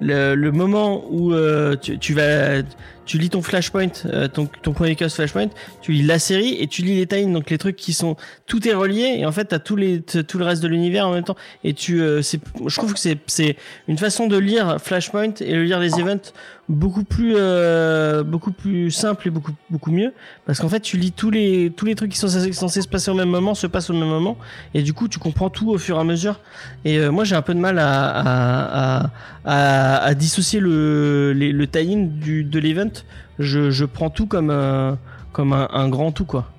le, 0.00 0.34
le 0.34 0.52
moment 0.52 1.04
où 1.10 1.34
tu, 1.80 1.98
tu 1.98 2.14
vas 2.14 2.62
tu 3.06 3.18
lis 3.18 3.30
ton 3.30 3.40
flashpoint, 3.40 3.88
euh, 4.06 4.28
ton, 4.28 4.46
ton 4.62 4.72
Chronicles 4.72 5.08
flashpoint, 5.08 5.48
tu 5.80 5.92
lis 5.92 6.02
la 6.02 6.18
série 6.18 6.56
et 6.60 6.66
tu 6.66 6.82
lis 6.82 6.96
les 6.96 7.06
times, 7.06 7.32
donc 7.32 7.48
les 7.48 7.56
trucs 7.56 7.76
qui 7.76 7.92
sont 7.92 8.16
tout 8.46 8.68
est 8.68 8.74
relié 8.74 9.16
et 9.18 9.24
en 9.24 9.32
fait 9.32 9.46
t'as 9.46 9.60
tous 9.60 9.76
les 9.76 10.02
tout 10.02 10.38
le 10.38 10.44
reste 10.44 10.62
de 10.62 10.68
l'univers 10.68 11.06
en 11.06 11.12
même 11.12 11.24
temps 11.24 11.36
et 11.64 11.72
tu 11.72 12.00
euh, 12.02 12.20
c'est 12.20 12.40
je 12.66 12.76
trouve 12.76 12.92
que 12.92 12.98
c'est 12.98 13.18
c'est 13.26 13.56
une 13.88 13.96
façon 13.96 14.26
de 14.26 14.36
lire 14.36 14.78
flashpoint 14.82 15.34
et 15.40 15.52
de 15.52 15.60
lire 15.60 15.78
les 15.78 16.00
events 16.00 16.32
beaucoup 16.68 17.04
plus 17.04 17.34
euh, 17.36 18.24
beaucoup 18.24 18.50
plus 18.50 18.90
simple 18.90 19.28
et 19.28 19.30
beaucoup 19.30 19.52
beaucoup 19.70 19.92
mieux. 19.92 20.12
Parce 20.46 20.60
qu'en 20.60 20.68
fait 20.68 20.80
tu 20.80 20.96
lis 20.96 21.12
tous 21.12 21.30
les 21.30 21.72
tous 21.76 21.86
les 21.86 21.94
trucs 21.94 22.10
qui 22.12 22.18
sont 22.18 22.28
censés 22.28 22.82
se 22.82 22.88
passer 22.88 23.10
au 23.10 23.14
même 23.14 23.30
moment 23.30 23.54
se 23.54 23.66
passent 23.66 23.90
au 23.90 23.94
même 23.94 24.08
moment. 24.08 24.36
Et 24.74 24.82
du 24.82 24.92
coup 24.92 25.08
tu 25.08 25.18
comprends 25.18 25.50
tout 25.50 25.70
au 25.70 25.78
fur 25.78 25.96
et 25.96 26.00
à 26.00 26.04
mesure. 26.04 26.40
Et 26.84 27.08
moi 27.08 27.24
j'ai 27.24 27.36
un 27.36 27.42
peu 27.42 27.54
de 27.54 27.60
mal 27.60 27.78
à 27.78 29.04
à, 29.04 29.10
à, 29.44 29.96
à, 30.04 30.14
dissocier 30.14 30.60
le 30.60 31.32
le 31.32 31.66
tie-in 31.66 32.06
du 32.06 32.44
de 32.44 32.58
l'event. 32.58 32.90
Je, 33.38 33.70
je 33.70 33.84
prends 33.84 34.10
tout 34.10 34.26
comme 34.26 34.50
un, 34.50 34.98
comme 35.32 35.52
un, 35.52 35.88
grand 35.88 36.12
tout 36.12 36.24
quoi. 36.24 36.50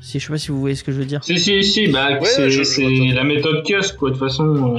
Si 0.00 0.18
je 0.18 0.26
sais 0.26 0.32
pas 0.32 0.38
si 0.38 0.48
vous 0.48 0.60
voyez 0.60 0.76
ce 0.76 0.84
que 0.84 0.92
je 0.92 0.98
veux 0.98 1.04
dire. 1.04 1.22
Si 1.24 1.38
si 1.38 1.62
si 1.62 1.88
bah 1.88 2.18
c'est 2.22 2.48
la 3.12 3.24
méthode 3.24 3.64
kiosque 3.66 3.96
quoi. 3.96 4.10
De 4.10 4.14
toute 4.14 4.24
façon 4.24 4.76
euh, 4.76 4.78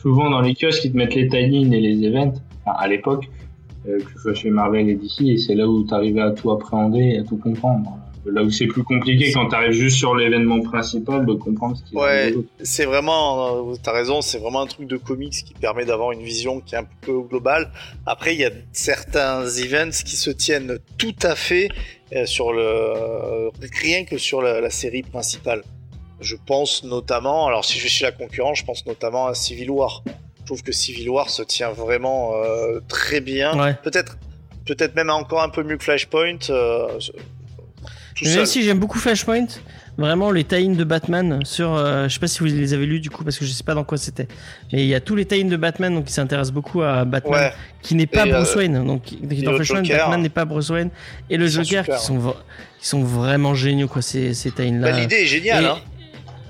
souvent 0.00 0.30
dans 0.30 0.40
les 0.40 0.54
kiosques 0.54 0.84
ils 0.84 0.92
te 0.92 0.96
mettent 0.96 1.14
les 1.14 1.28
tie 1.28 1.36
et 1.38 1.80
les 1.80 2.06
events. 2.06 2.34
À 2.66 2.88
l'époque 2.88 3.28
euh, 3.28 3.49
que 3.84 4.12
ce 4.14 4.18
soit 4.18 4.34
chez 4.34 4.50
Marvel 4.50 4.88
et 4.88 4.94
DC 4.94 5.22
et 5.22 5.36
c'est 5.38 5.54
là 5.54 5.66
où 5.66 5.86
tu 5.86 5.94
arrivais 5.94 6.20
à 6.20 6.30
tout 6.30 6.50
appréhender 6.50 7.00
et 7.00 7.18
à 7.18 7.22
tout 7.22 7.36
comprendre. 7.36 7.98
Là 8.26 8.42
où 8.42 8.50
c'est 8.50 8.66
plus 8.66 8.82
compliqué 8.82 9.32
quand 9.32 9.48
tu 9.48 9.54
arrives 9.54 9.72
juste 9.72 9.96
sur 9.96 10.14
l'événement 10.14 10.60
principal 10.60 11.24
de 11.24 11.32
comprendre 11.32 11.76
ce 11.78 11.82
qui 11.84 11.96
Ouais, 11.96 12.34
c'est 12.60 12.84
vraiment, 12.84 13.70
euh, 13.70 13.74
t'as 13.82 13.92
raison, 13.92 14.20
c'est 14.20 14.38
vraiment 14.38 14.60
un 14.60 14.66
truc 14.66 14.86
de 14.86 14.98
comics 14.98 15.32
qui 15.32 15.54
permet 15.54 15.86
d'avoir 15.86 16.12
une 16.12 16.22
vision 16.22 16.60
qui 16.60 16.74
est 16.74 16.78
un 16.78 16.86
peu 17.00 17.22
globale. 17.22 17.70
Après, 18.04 18.34
il 18.34 18.40
y 18.40 18.44
a 18.44 18.50
certains 18.72 19.46
events 19.46 20.02
qui 20.04 20.16
se 20.16 20.30
tiennent 20.30 20.78
tout 20.98 21.14
à 21.22 21.34
fait 21.34 21.70
euh, 22.14 22.26
sur 22.26 22.52
le, 22.52 23.50
rien 23.80 24.04
que 24.04 24.18
sur 24.18 24.42
la, 24.42 24.68
série 24.68 25.02
principale. 25.02 25.62
Je 26.20 26.36
pense 26.44 26.84
notamment, 26.84 27.46
alors 27.46 27.64
si 27.64 27.78
je 27.78 27.88
chez 27.88 28.04
la 28.04 28.12
concurrence, 28.12 28.58
je 28.58 28.64
pense 28.66 28.84
notamment 28.84 29.28
à 29.28 29.34
Civil 29.34 29.70
War. 29.70 30.04
Trouve 30.50 30.64
que 30.64 30.72
Civil 30.72 31.08
War 31.10 31.30
se 31.30 31.42
tient 31.44 31.70
vraiment 31.70 32.32
euh, 32.34 32.80
très 32.88 33.20
bien. 33.20 33.52
Peut-être, 33.84 34.18
peut-être 34.66 34.96
même 34.96 35.08
encore 35.08 35.42
un 35.44 35.48
peu 35.48 35.62
mieux 35.62 35.76
que 35.76 35.84
Flashpoint. 35.84 36.38
Même 38.24 38.46
si 38.46 38.64
j'aime 38.64 38.80
beaucoup 38.80 38.98
Flashpoint, 38.98 39.46
vraiment 39.96 40.32
les 40.32 40.42
tie 40.42 40.68
de 40.68 40.82
Batman 40.82 41.44
sur, 41.44 41.72
euh, 41.72 42.08
je 42.08 42.14
sais 42.14 42.18
pas 42.18 42.26
si 42.26 42.40
vous 42.40 42.46
les 42.46 42.74
avez 42.74 42.84
lus 42.84 42.98
du 42.98 43.10
coup 43.10 43.22
parce 43.22 43.38
que 43.38 43.44
je 43.44 43.52
sais 43.52 43.62
pas 43.62 43.74
dans 43.74 43.84
quoi 43.84 43.96
c'était, 43.96 44.26
mais 44.72 44.82
il 44.82 44.88
y 44.88 44.94
a 44.96 45.00
tous 45.00 45.14
les 45.14 45.24
tie 45.24 45.44
de 45.44 45.56
Batman 45.56 45.94
donc 45.94 46.06
qui 46.06 46.12
s'intéressent 46.12 46.52
beaucoup 46.52 46.82
à 46.82 47.04
Batman, 47.04 47.52
qui 47.80 47.94
n'est 47.94 48.08
pas 48.08 48.26
Bruce 48.26 48.56
euh, 48.56 48.58
Wayne. 48.58 48.84
Donc 48.84 49.02
dans 49.22 49.54
Flashpoint, 49.54 49.82
Batman 49.82 50.20
n'est 50.20 50.28
pas 50.30 50.44
Bruce 50.44 50.70
Wayne 50.70 50.90
et 51.30 51.36
le 51.36 51.46
Joker 51.46 51.86
qui 51.86 52.04
sont 52.04 52.34
qui 52.80 52.88
sont 52.88 53.04
vraiment 53.04 53.54
géniaux 53.54 53.86
quoi 53.86 54.02
ces 54.02 54.34
ces 54.34 54.50
tie 54.50 54.72
là. 54.72 54.90
Bah, 54.90 54.98
l'idée 54.98 55.22
est 55.22 55.26
géniale. 55.26 55.64
hein. 55.64 55.78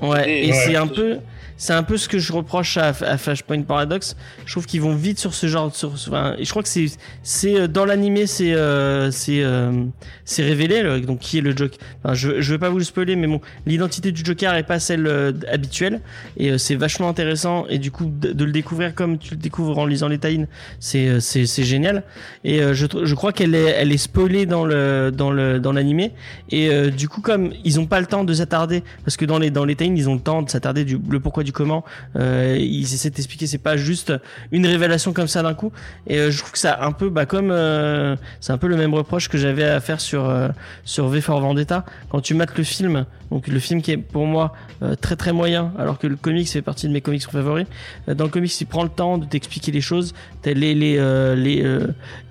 Ouais, 0.00 0.46
et 0.46 0.52
c'est 0.54 0.76
un 0.76 0.86
peu 0.86 1.18
c'est 1.60 1.74
un 1.74 1.82
peu 1.82 1.98
ce 1.98 2.08
que 2.08 2.18
je 2.18 2.32
reproche 2.32 2.78
à, 2.78 2.94
Flashpoint 2.94 3.60
Paradox. 3.60 4.16
Je 4.46 4.52
trouve 4.52 4.64
qu'ils 4.64 4.80
vont 4.80 4.94
vite 4.94 5.18
sur 5.18 5.34
ce 5.34 5.46
genre. 5.46 5.74
Sur, 5.76 5.92
enfin, 5.92 6.34
je 6.40 6.48
crois 6.48 6.62
que 6.62 6.70
c'est 6.70 6.86
c'est 7.22 7.54
euh, 7.54 7.68
dans 7.68 7.84
l'animé 7.84 8.26
c'est 8.26 8.54
euh, 8.54 9.10
c'est 9.10 9.42
euh, 9.42 9.84
c'est 10.24 10.42
révélé 10.42 11.02
donc 11.02 11.18
qui 11.18 11.36
est 11.36 11.42
le 11.42 11.54
Joker. 11.54 11.78
Je 12.14 12.40
je 12.40 12.52
vais 12.54 12.58
pas 12.58 12.70
vous 12.70 12.78
le 12.78 12.84
spoiler, 12.84 13.14
mais 13.14 13.26
bon, 13.26 13.42
l'identité 13.66 14.10
du 14.10 14.24
Joker 14.24 14.54
est 14.54 14.62
pas 14.62 14.78
celle 14.78 15.06
habituelle 15.52 16.00
et 16.38 16.56
c'est 16.56 16.76
vachement 16.76 17.10
intéressant 17.10 17.66
et 17.68 17.78
du 17.78 17.90
coup 17.90 18.06
de, 18.06 18.42
le 18.42 18.52
découvrir 18.52 18.94
comme 18.94 19.18
tu 19.18 19.34
le 19.34 19.40
découvres 19.40 19.76
en 19.78 19.84
lisant 19.84 20.08
les 20.08 20.18
tie 20.18 20.46
c'est 20.78 21.20
c'est 21.20 21.44
c'est 21.44 21.64
génial 21.64 22.04
et 22.42 22.60
je 22.72 22.86
je 23.02 23.14
crois 23.14 23.32
qu'elle 23.32 23.54
est 23.54 23.74
elle 23.76 23.92
est 23.92 23.98
spoilée 23.98 24.46
dans 24.46 24.64
le 24.64 25.10
dans 25.14 25.30
le 25.30 25.60
dans 25.60 25.72
l'animé 25.72 26.12
et 26.50 26.90
du 26.90 27.08
coup 27.08 27.20
comme 27.20 27.52
ils 27.64 27.78
ont 27.80 27.86
pas 27.86 28.00
le 28.00 28.06
temps 28.06 28.24
de 28.24 28.32
s'attarder 28.32 28.82
parce 29.04 29.16
que 29.16 29.26
dans 29.26 29.38
les 29.38 29.50
dans 29.50 29.64
les 29.64 29.76
tie 29.76 29.92
ils 29.94 30.08
ont 30.08 30.14
le 30.14 30.20
temps 30.20 30.42
de 30.42 30.48
s'attarder 30.48 30.84
du 30.84 30.98
le 31.10 31.20
pourquoi 31.20 31.42
du 31.42 31.49
comment. 31.52 31.84
Euh, 32.16 32.56
ils 32.58 32.94
essaient 32.94 33.10
d'expliquer 33.10 33.46
c'est 33.46 33.58
pas 33.58 33.76
juste 33.76 34.12
une 34.52 34.66
révélation 34.66 35.12
comme 35.12 35.28
ça 35.28 35.42
d'un 35.42 35.54
coup. 35.54 35.72
Et 36.06 36.18
euh, 36.18 36.30
je 36.30 36.38
trouve 36.38 36.52
que 36.52 36.58
ça 36.58 36.78
un 36.82 36.92
peu 36.92 37.08
bah 37.08 37.26
comme 37.26 37.50
euh, 37.50 38.16
c'est 38.40 38.52
un 38.52 38.58
peu 38.58 38.68
le 38.68 38.76
même 38.76 38.94
reproche 38.94 39.28
que 39.28 39.38
j'avais 39.38 39.64
à 39.64 39.80
faire 39.80 40.00
sur 40.00 40.28
euh, 40.28 40.48
sur 40.84 41.08
V 41.08 41.20
for 41.20 41.40
Vendetta. 41.40 41.84
Quand 42.10 42.20
tu 42.20 42.34
mates 42.34 42.56
le 42.56 42.64
film 42.64 43.06
donc 43.30 43.46
le 43.46 43.58
film 43.58 43.82
qui 43.82 43.92
est 43.92 43.96
pour 43.96 44.26
moi 44.26 44.52
très 45.00 45.16
très 45.16 45.32
moyen 45.32 45.72
alors 45.78 45.98
que 45.98 46.06
le 46.06 46.16
comics 46.16 46.48
fait 46.48 46.62
partie 46.62 46.88
de 46.88 46.92
mes 46.92 47.00
comics 47.00 47.22
favoris 47.30 47.66
dans 48.08 48.24
le 48.24 48.30
comics 48.30 48.60
il 48.60 48.66
prend 48.66 48.82
le 48.82 48.88
temps 48.88 49.18
de 49.18 49.24
t'expliquer 49.24 49.72
les 49.72 49.80
choses. 49.80 50.14
Les 50.44 50.54
les 50.54 50.74
les 50.74 51.64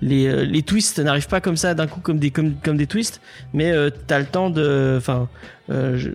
les, 0.02 0.46
les 0.46 0.62
twists 0.62 0.98
n'arrivent 0.98 1.28
pas 1.28 1.40
comme 1.40 1.56
ça 1.56 1.74
d'un 1.74 1.86
coup 1.86 2.00
comme 2.00 2.18
des 2.18 2.30
comme, 2.30 2.54
comme 2.62 2.76
des 2.76 2.86
twists. 2.86 3.20
Mais 3.54 3.72
t'as 4.06 4.18
le 4.18 4.26
temps 4.26 4.50
de 4.50 4.94
enfin 4.98 5.28
euh, 5.70 5.96
je, 5.96 6.10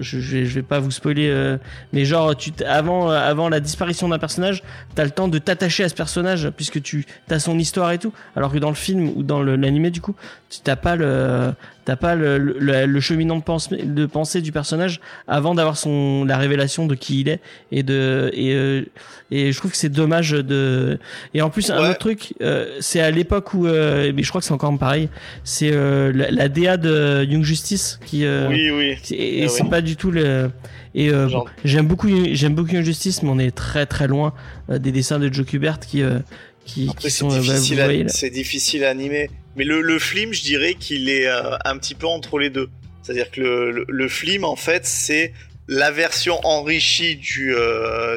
je, 0.00 0.20
je, 0.20 0.54
vais 0.54 0.62
pas 0.62 0.80
vous 0.80 0.90
spoiler, 0.90 1.28
euh, 1.28 1.56
mais 1.92 2.04
genre 2.04 2.36
tu 2.36 2.50
avant 2.66 3.12
euh, 3.12 3.14
avant 3.14 3.48
la 3.48 3.60
disparition 3.60 4.08
d'un 4.08 4.18
personnage, 4.18 4.64
t'as 4.96 5.04
le 5.04 5.10
temps 5.10 5.28
de 5.28 5.38
t'attacher 5.38 5.84
à 5.84 5.88
ce 5.88 5.94
personnage 5.94 6.50
puisque 6.50 6.82
tu 6.82 7.06
as 7.30 7.38
son 7.38 7.60
histoire 7.60 7.92
et 7.92 7.98
tout. 7.98 8.12
Alors 8.34 8.52
que 8.52 8.58
dans 8.58 8.70
le 8.70 8.74
film 8.74 9.12
ou 9.14 9.22
dans 9.22 9.40
l'animé 9.40 9.90
du 9.90 10.00
coup, 10.00 10.16
tu 10.50 10.58
t'as 10.64 10.74
pas 10.74 10.96
le 10.96 11.52
t'as 11.86 11.96
pas 11.96 12.14
le, 12.14 12.36
le, 12.36 12.84
le 12.84 13.00
cheminement 13.00 13.36
de 13.36 13.42
pensée, 13.42 13.76
de 13.82 14.06
pensée 14.06 14.42
du 14.42 14.52
personnage 14.52 15.00
avant 15.26 15.54
d'avoir 15.54 15.78
son 15.78 16.24
la 16.24 16.36
révélation 16.36 16.86
de 16.86 16.94
qui 16.94 17.22
il 17.22 17.28
est 17.30 17.40
et 17.72 17.82
de 17.82 18.30
et 18.34 18.84
et 19.30 19.52
je 19.52 19.58
trouve 19.58 19.70
que 19.70 19.76
c'est 19.78 19.88
dommage 19.88 20.32
de 20.32 20.98
et 21.32 21.40
en 21.40 21.48
plus 21.48 21.70
un 21.70 21.78
autre 21.90 21.98
truc 21.98 22.34
c'est 22.80 23.00
à 23.00 23.10
l'époque 23.10 23.54
où 23.54 23.64
mais 23.64 24.22
je 24.22 24.28
crois 24.28 24.42
que 24.42 24.46
c'est 24.46 24.52
encore 24.52 24.76
pareil 24.78 25.08
c'est 25.44 25.70
la, 25.70 26.30
la, 26.30 26.48
DA 26.48 26.76
de 26.76 27.24
Young 27.24 27.42
Justice 27.42 27.98
qui 28.04 28.26
oui, 28.26 28.70
oui. 28.70 28.96
Et, 29.10 29.44
eh 29.44 29.48
c'est 29.48 29.68
pas 29.68 29.80
du 29.80 29.96
tout 29.96 30.10
le. 30.10 30.50
Et 30.94 31.10
euh, 31.10 31.28
j'aime 31.64 31.86
beaucoup, 31.86 32.08
j'aime 32.32 32.54
beaucoup 32.54 32.74
Injustice, 32.74 33.22
mais 33.22 33.28
on 33.28 33.38
est 33.38 33.54
très 33.54 33.86
très 33.86 34.06
loin 34.08 34.34
euh, 34.70 34.78
des 34.78 34.92
dessins 34.92 35.18
de 35.18 35.32
Joe 35.32 35.46
Kubert 35.46 35.80
qui. 35.80 36.02
Euh, 36.02 36.18
qui, 36.64 36.90
qui 36.98 37.12
sont, 37.12 37.30
c'est 37.30 38.30
difficile, 38.30 38.82
à 38.82 38.90
animer. 38.90 39.30
Mais 39.56 39.64
le, 39.64 39.80
le 39.80 39.98
film, 39.98 40.32
je 40.32 40.42
dirais 40.42 40.74
qu'il 40.74 41.08
est 41.08 41.28
un 41.28 41.78
petit 41.78 41.94
peu 41.94 42.06
entre 42.06 42.38
les 42.38 42.50
deux. 42.50 42.68
C'est-à-dire 43.02 43.30
que 43.30 43.40
le, 43.40 43.84
le, 43.88 44.08
film, 44.08 44.44
en 44.44 44.56
fait, 44.56 44.84
c'est 44.84 45.32
la 45.68 45.90
version 45.90 46.38
enrichie 46.44 47.16
du, 47.16 47.54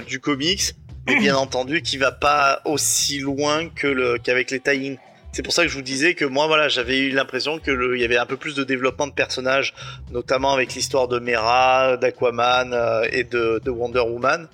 du 0.07 0.19
comics, 0.19 0.73
mais 1.07 1.17
bien 1.17 1.35
entendu 1.37 1.81
qui 1.81 1.97
va 1.97 2.11
pas 2.11 2.61
aussi 2.65 3.19
loin 3.19 3.69
que 3.69 3.87
le 3.87 4.17
qu'avec 4.17 4.51
les 4.51 4.59
tie 4.59 4.97
c'est 5.31 5.43
pour 5.43 5.53
ça 5.53 5.63
que 5.63 5.69
je 5.69 5.75
vous 5.75 5.83
disais 5.83 6.15
que 6.15 6.25
moi, 6.25 6.47
voilà, 6.47 6.69
j'avais 6.69 6.97
eu 6.97 7.11
l'impression 7.11 7.59
que 7.59 7.95
il 7.95 8.01
y 8.01 8.03
avait 8.03 8.17
un 8.17 8.25
peu 8.25 8.37
plus 8.37 8.55
de 8.55 8.63
développement 8.63 9.05
de 9.05 9.13
personnages, 9.13 9.73
notamment 10.11 10.53
avec 10.53 10.73
l'histoire 10.73 11.07
de 11.07 11.19
Mera, 11.19 11.97
d'Aquaman 11.97 12.73
euh, 12.73 13.07
et 13.11 13.23
de, 13.23 13.61
de, 13.63 13.69
Wonder 13.69 13.99
Woman. 13.99 14.47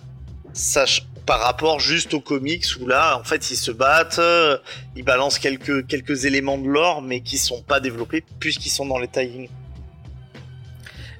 Ça, 0.51 0.85
par 1.25 1.39
rapport 1.39 1.79
juste 1.79 2.13
aux 2.13 2.19
comics 2.19 2.65
où 2.79 2.87
là, 2.87 3.17
en 3.19 3.23
fait, 3.23 3.51
ils 3.51 3.57
se 3.57 3.71
battent, 3.71 4.19
euh, 4.19 4.57
ils 4.95 5.03
balancent 5.03 5.39
quelques 5.39 5.87
quelques 5.87 6.25
éléments 6.25 6.57
de 6.57 6.67
lore, 6.67 7.01
mais 7.01 7.21
qui 7.21 7.37
sont 7.37 7.61
pas 7.61 7.79
développés 7.79 8.23
puisqu'ils 8.39 8.69
sont 8.69 8.85
dans 8.85 8.99
les 8.99 9.07
tie 9.07 9.49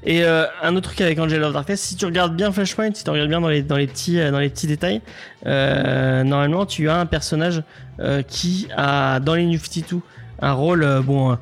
et 0.05 0.23
euh, 0.23 0.45
un 0.61 0.75
autre 0.75 0.89
truc 0.89 1.01
avec 1.01 1.17
Angel 1.17 1.43
of 1.43 1.53
Darkness, 1.53 1.81
si 1.81 1.95
tu 1.95 2.05
regardes 2.05 2.35
bien 2.35 2.51
Flashpoint, 2.51 2.93
si 2.93 3.03
tu 3.03 3.09
regardes 3.09 3.29
bien 3.29 3.41
dans 3.41 3.49
les, 3.49 3.63
dans 3.63 3.75
les, 3.75 3.87
petits, 3.87 4.19
euh, 4.19 4.29
dans 4.29 4.39
les 4.39 4.49
petits 4.49 4.67
détails, 4.67 5.01
euh, 5.47 6.23
normalement 6.23 6.67
tu 6.67 6.89
as 6.89 6.97
un 6.97 7.07
personnage 7.07 7.63
euh, 7.99 8.21
qui 8.21 8.67
a 8.77 9.19
dans 9.19 9.33
les 9.33 9.45
New 9.45 9.57
52 9.57 10.01
un 10.41 10.51
rôle 10.51 10.83
euh, 10.83 11.01
bon 11.01 11.37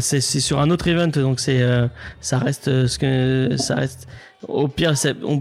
c'est 0.00 0.20
sur 0.20 0.60
un 0.60 0.70
autre 0.70 0.86
event 0.86 1.08
donc 1.08 1.40
c'est 1.40 1.62
ça 2.20 2.38
reste 2.38 2.86
ce 2.86 2.98
que 2.98 3.56
ça 3.56 3.74
reste 3.74 4.06
au 4.48 4.68
pire 4.68 4.94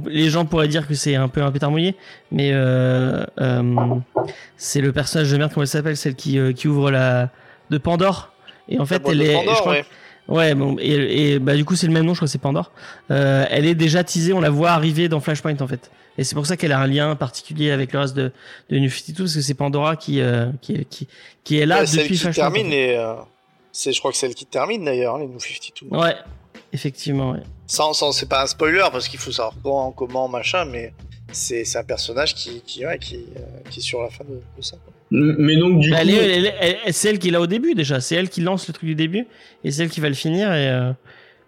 les 0.07 0.29
gens 0.29 0.45
pourraient 0.45 0.67
dire 0.67 0.87
que 0.87 0.93
c'est 0.93 1.15
un 1.15 1.27
peu 1.27 1.41
un 1.41 1.51
pétard 1.51 1.71
mouillé 1.71 1.95
mais 2.31 2.51
c'est 4.57 4.81
le 4.81 4.91
personnage 4.91 5.31
de 5.31 5.37
merde 5.37 5.51
comment 5.53 5.63
elle 5.63 5.67
s'appelle 5.67 5.97
celle 5.97 6.15
qui 6.15 6.39
qui 6.53 6.67
ouvre 6.67 6.91
la 6.91 7.29
de 7.69 7.77
Pandore 7.77 8.31
et 8.69 8.79
en 8.79 8.85
fait 8.85 9.01
elle 9.07 9.21
est 9.21 9.43
je 9.43 9.59
crois, 9.59 9.75
Ouais, 10.27 10.55
bon, 10.55 10.77
et, 10.79 11.33
et 11.33 11.39
bah 11.39 11.55
du 11.55 11.65
coup 11.65 11.75
c'est 11.75 11.87
le 11.87 11.93
même 11.93 12.05
nom, 12.05 12.13
je 12.13 12.19
crois 12.19 12.27
que 12.27 12.31
c'est 12.31 12.37
Pandore. 12.37 12.71
Euh, 13.09 13.45
elle 13.49 13.65
est 13.65 13.75
déjà 13.75 14.03
teasée, 14.03 14.33
on 14.33 14.39
la 14.39 14.49
voit 14.49 14.71
arriver 14.71 15.09
dans 15.09 15.19
Flashpoint 15.19 15.59
en 15.59 15.67
fait. 15.67 15.91
Et 16.17 16.23
c'est 16.23 16.35
pour 16.35 16.45
ça 16.45 16.55
qu'elle 16.57 16.71
a 16.71 16.79
un 16.79 16.87
lien 16.87 17.15
particulier 17.15 17.71
avec 17.71 17.91
le 17.93 17.99
reste 17.99 18.15
de, 18.15 18.31
de 18.69 18.77
New 18.77 18.89
52, 18.89 19.23
parce 19.23 19.35
que 19.35 19.41
c'est 19.41 19.53
Pandora 19.53 19.95
qui, 19.95 20.21
euh, 20.21 20.47
qui, 20.61 20.85
qui, 20.85 21.07
qui 21.43 21.59
est 21.59 21.65
là 21.65 21.81
ouais, 21.81 21.85
depuis 21.85 22.17
celle 22.17 22.31
qui 22.31 22.39
Termine 22.39 22.69
les, 22.69 22.95
euh, 22.95 23.15
c'est, 23.71 23.91
je 23.91 23.99
crois 23.99 24.11
que 24.11 24.17
c'est 24.17 24.27
celle 24.27 24.35
qui 24.35 24.45
termine 24.45 24.85
d'ailleurs, 24.85 25.17
les 25.17 25.27
New 25.27 25.39
52. 25.39 25.95
Ouais. 25.95 26.15
Effectivement, 26.71 27.31
ouais. 27.31 27.39
Sans, 27.73 27.93
sans 27.93 28.11
c'est 28.11 28.27
pas 28.27 28.43
un 28.43 28.47
spoiler 28.47 28.83
parce 28.91 29.07
qu'il 29.07 29.19
faut 29.19 29.31
savoir 29.31 29.53
comment, 29.63 29.91
comment 29.93 30.27
machin, 30.27 30.65
mais 30.65 30.91
c'est 31.31 31.63
c'est 31.63 31.77
un 31.77 31.83
personnage 31.85 32.35
qui 32.35 32.61
qui, 32.67 32.85
ouais, 32.85 32.99
qui, 32.99 33.15
euh, 33.37 33.39
qui 33.69 33.79
est 33.79 33.83
sur 33.83 34.01
la 34.01 34.09
fin 34.09 34.25
de, 34.25 34.35
de 34.57 34.61
ça. 34.61 34.75
quoi. 34.83 34.93
Mais 35.11 35.55
donc, 35.57 35.79
du 35.79 35.89
Bah, 35.91 36.01
coup. 36.03 36.09
c'est 36.91 37.09
elle 37.09 37.19
qui 37.19 37.31
l'a 37.31 37.39
au 37.39 37.47
début 37.47 37.73
déjà. 37.73 38.01
C'est 38.01 38.15
elle 38.15 38.29
qui 38.29 38.41
lance 38.41 38.67
le 38.67 38.73
truc 38.73 38.87
du 38.87 38.95
début 38.95 39.25
et 39.63 39.71
c'est 39.71 39.83
elle 39.83 39.89
qui 39.89 40.01
va 40.01 40.09
le 40.09 40.15
finir. 40.15 40.51
Et 40.53 40.67
euh, 40.69 40.91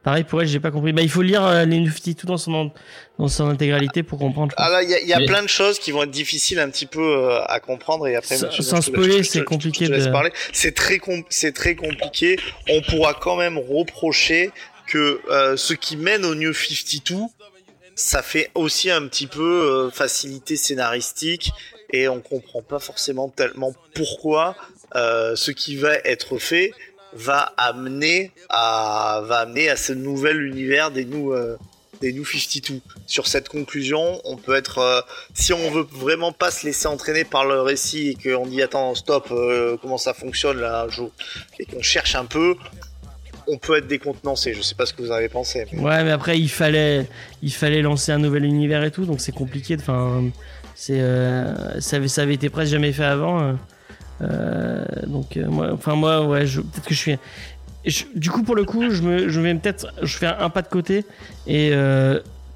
pareil 0.03 0.23
pour 0.23 0.41
elle, 0.41 0.47
j'ai 0.47 0.59
pas 0.61 0.71
compris. 0.71 0.93
Bah, 0.93 1.01
il 1.01 1.09
faut 1.09 1.21
lire 1.21 1.45
euh, 1.45 1.65
les 1.65 1.77
52 1.85 2.25
dans 2.25 2.37
son 2.37 2.71
dans 3.19 3.27
son 3.27 3.47
intégralité 3.49 4.01
pour 4.03 4.17
comprendre. 4.19 4.53
Ah 4.57 4.69
là, 4.69 4.83
il 4.83 4.89
y 4.89 4.93
a, 4.93 4.99
il 5.01 5.07
y 5.09 5.13
a 5.13 5.19
Mais- 5.19 5.25
plein 5.25 5.43
de 5.43 5.47
choses 5.49 5.77
qui 5.79 5.91
vont 5.91 6.03
être 6.03 6.11
difficiles 6.11 6.59
un 6.59 6.69
petit 6.69 6.85
peu 6.85 7.01
euh, 7.01 7.41
à 7.47 7.59
comprendre 7.59 8.07
et 8.07 8.15
après. 8.15 8.37
Sans- 8.37 8.81
spoiler, 8.81 9.23
c'est 9.23 9.39
je 9.39 9.43
te- 9.43 9.49
compliqué 9.49 9.85
je 9.85 9.89
te 9.91 9.95
laisse 9.95 10.07
de- 10.07 10.11
parler. 10.11 10.31
C'est 10.53 10.73
très 10.75 10.97
com- 10.99 11.23
c'est 11.29 11.53
très 11.53 11.75
compliqué. 11.75 12.37
On 12.69 12.81
pourra 12.81 13.13
quand 13.13 13.35
même 13.37 13.57
reprocher 13.57 14.51
que 14.87 15.21
euh, 15.29 15.57
ce 15.57 15.73
qui 15.73 15.97
mène 15.97 16.25
au 16.25 16.35
New 16.35 16.53
52, 16.53 17.15
ça 17.95 18.21
fait 18.21 18.49
aussi 18.55 18.89
un 18.89 19.07
petit 19.07 19.27
peu 19.27 19.41
euh, 19.41 19.91
facilité 19.91 20.55
scénaristique 20.55 21.51
et 21.91 22.07
on 22.07 22.21
comprend 22.21 22.61
pas 22.61 22.79
forcément 22.79 23.29
tellement 23.29 23.73
pourquoi 23.93 24.55
euh, 24.95 25.35
ce 25.35 25.51
qui 25.51 25.75
va 25.75 25.95
être 26.03 26.37
fait 26.37 26.73
va 27.13 27.53
amener 27.57 28.31
à 28.49 29.21
va 29.25 29.39
amener 29.39 29.69
à 29.69 29.75
ce 29.75 29.93
nouvel 29.93 30.41
univers 30.41 30.89
des 30.89 31.05
New 31.05 31.35
des 32.01 32.11
New 32.11 32.25
52. 32.25 32.81
Sur 33.05 33.27
cette 33.27 33.47
conclusion, 33.49 34.19
on 34.23 34.35
peut 34.35 34.55
être 34.55 35.05
si 35.35 35.53
on 35.53 35.69
veut 35.69 35.85
vraiment 35.91 36.31
pas 36.31 36.49
se 36.49 36.65
laisser 36.65 36.87
entraîner 36.87 37.23
par 37.23 37.45
le 37.45 37.61
récit 37.61 38.09
et 38.09 38.15
qu'on 38.15 38.47
dit 38.47 38.63
attends 38.63 38.95
stop 38.95 39.31
comment 39.79 39.99
ça 39.99 40.15
fonctionne 40.15 40.59
là 40.59 40.87
je... 40.89 41.03
et 41.59 41.65
qu'on 41.67 41.83
cherche 41.83 42.15
un 42.15 42.25
peu 42.25 42.55
on 43.47 43.57
peut 43.57 43.77
être 43.77 43.87
décontenancé 43.87 44.53
je 44.53 44.61
sais 44.61 44.75
pas 44.75 44.85
ce 44.85 44.93
que 44.93 45.01
vous 45.01 45.11
en 45.11 45.15
avez 45.15 45.29
pensé 45.29 45.65
Ouais, 45.73 46.03
mais 46.03 46.11
après 46.11 46.39
il 46.39 46.49
fallait, 46.49 47.07
il 47.41 47.51
fallait 47.51 47.81
lancer 47.81 48.11
un 48.11 48.19
nouvel 48.19 48.45
univers 48.45 48.83
et 48.83 48.91
tout, 48.91 49.05
donc 49.05 49.19
c'est 49.21 49.31
compliqué. 49.31 49.75
Enfin, 49.79 50.23
c'est, 50.75 50.99
euh, 50.99 51.79
ça 51.79 51.97
avait, 51.97 52.33
été 52.33 52.49
presque 52.49 52.71
jamais 52.71 52.91
fait 52.91 53.03
avant. 53.03 53.41
euh, 53.41 53.53
euh, 54.21 54.85
donc 55.07 55.35
moi, 55.35 55.69
enfin 55.73 55.95
moi, 55.95 56.25
ouais, 56.25 56.45
peut-être 56.45 56.85
que 56.85 56.93
je 56.93 56.99
suis. 56.99 57.17
du 58.15 58.29
coup, 58.29 58.43
pour 58.43 58.55
le 58.55 58.63
coup, 58.63 58.89
je 58.89 59.01
me, 59.01 59.27
vais 59.27 59.55
peut-être, 59.55 59.87
je 60.01 60.17
fais 60.17 60.27
un 60.27 60.49
pas 60.49 60.61
de 60.61 60.67
côté 60.67 61.05
et 61.47 61.71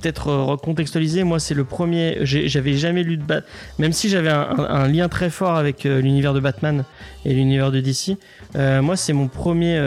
peut-être 0.02 0.30
euh, 0.30 0.44
recontextualiser. 0.44 1.24
Moi, 1.24 1.40
c'est 1.40 1.54
le 1.54 1.64
premier. 1.64 2.20
J'avais 2.22 2.74
jamais 2.74 3.04
lu 3.04 3.18
de 3.18 3.24
Bat, 3.24 3.42
même 3.80 3.94
si 3.94 4.10
j'avais 4.10 4.30
un, 4.30 4.88
lien 4.88 5.10
très 5.10 5.30
fort 5.30 5.56
avec 5.56 5.86
euh, 5.86 6.02
l'univers 6.02 6.34
de 6.34 6.40
Batman 6.40 6.84
et 7.26 7.34
l'univers 7.34 7.72
de 7.72 7.80
DC. 7.80 8.18
euh, 8.56 8.82
moi, 8.82 8.96
c'est 8.96 9.14
mon 9.14 9.28
premier, 9.28 9.80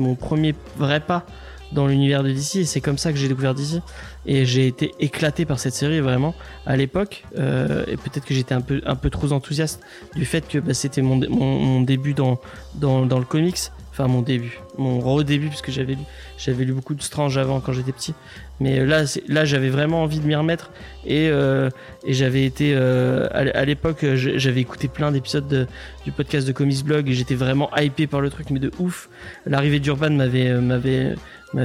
mon 0.00 0.14
premier 0.14 0.54
vrai 0.76 1.00
pas 1.00 1.24
dans 1.72 1.88
l'univers 1.88 2.22
de 2.22 2.30
DC 2.30 2.56
et 2.56 2.64
c'est 2.64 2.80
comme 2.80 2.96
ça 2.96 3.12
que 3.12 3.18
j'ai 3.18 3.26
découvert 3.26 3.52
DC 3.52 3.82
et 4.24 4.46
j'ai 4.46 4.68
été 4.68 4.92
éclaté 5.00 5.44
par 5.44 5.58
cette 5.58 5.74
série 5.74 5.98
vraiment 5.98 6.32
à 6.64 6.76
l'époque 6.76 7.24
et 7.34 7.96
peut-être 7.96 8.24
que 8.24 8.34
j'étais 8.34 8.54
un 8.54 8.60
peu 8.60 9.10
trop 9.10 9.32
enthousiaste 9.32 9.80
du 10.14 10.24
fait 10.24 10.46
que 10.46 10.58
bah, 10.58 10.74
c'était 10.74 11.02
mon, 11.02 11.16
dé- 11.18 11.26
mon, 11.28 11.58
mon 11.58 11.80
début 11.80 12.14
dans 12.14 12.38
le 12.80 13.24
comics 13.24 13.58
enfin 13.98 14.08
mon 14.08 14.20
début. 14.22 14.60
Mon 14.76 15.00
redébut 15.00 15.48
puisque 15.48 15.70
j'avais 15.70 15.94
lu 15.94 16.02
j'avais 16.38 16.64
lu 16.64 16.72
beaucoup 16.74 16.94
de 16.94 17.00
Strange 17.02 17.38
avant 17.38 17.60
quand 17.60 17.72
j'étais 17.72 17.92
petit. 17.92 18.14
Mais 18.60 18.84
là 18.84 19.06
c'est- 19.06 19.26
là 19.28 19.44
j'avais 19.46 19.70
vraiment 19.70 20.02
envie 20.02 20.20
de 20.20 20.26
m'y 20.26 20.34
remettre. 20.34 20.70
Et 21.06 21.28
euh, 21.30 21.70
et 22.04 22.12
j'avais 22.12 22.44
été 22.44 22.72
euh, 22.74 23.26
à 23.32 23.64
l'époque 23.64 24.04
euh, 24.04 24.16
j'avais 24.16 24.60
écouté 24.60 24.88
plein 24.88 25.10
d'épisodes 25.12 25.48
de- 25.48 25.66
du 26.04 26.12
podcast 26.12 26.46
de 26.46 26.52
Comics 26.52 26.84
Blog 26.84 27.08
et 27.08 27.12
j'étais 27.14 27.34
vraiment 27.34 27.70
hypé 27.76 28.06
par 28.06 28.20
le 28.20 28.28
truc 28.30 28.50
mais 28.50 28.60
de 28.60 28.70
ouf. 28.78 29.08
L'arrivée 29.46 29.80
d'Urban 29.80 30.06
euh, 30.06 30.16
m'avait 30.16 30.54
m'avait- 30.60 31.14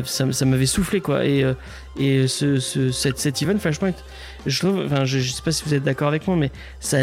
ça, 0.06 0.32
ça 0.32 0.46
m'avait 0.46 0.66
soufflé 0.66 1.02
quoi. 1.02 1.26
Et 1.26 1.44
euh, 1.44 1.54
et 2.00 2.28
ce, 2.28 2.60
ce 2.60 2.90
cet, 2.92 3.42
event 3.42 3.58
Flashpoint 3.60 3.92
je 4.46 4.60
trouve 4.60 4.82
enfin 4.86 5.04
je, 5.04 5.20
je 5.20 5.32
sais 5.32 5.42
pas 5.42 5.52
si 5.52 5.64
vous 5.66 5.74
êtes 5.74 5.84
d'accord 5.84 6.08
avec 6.08 6.26
moi 6.26 6.38
mais 6.38 6.50
ça 6.80 7.00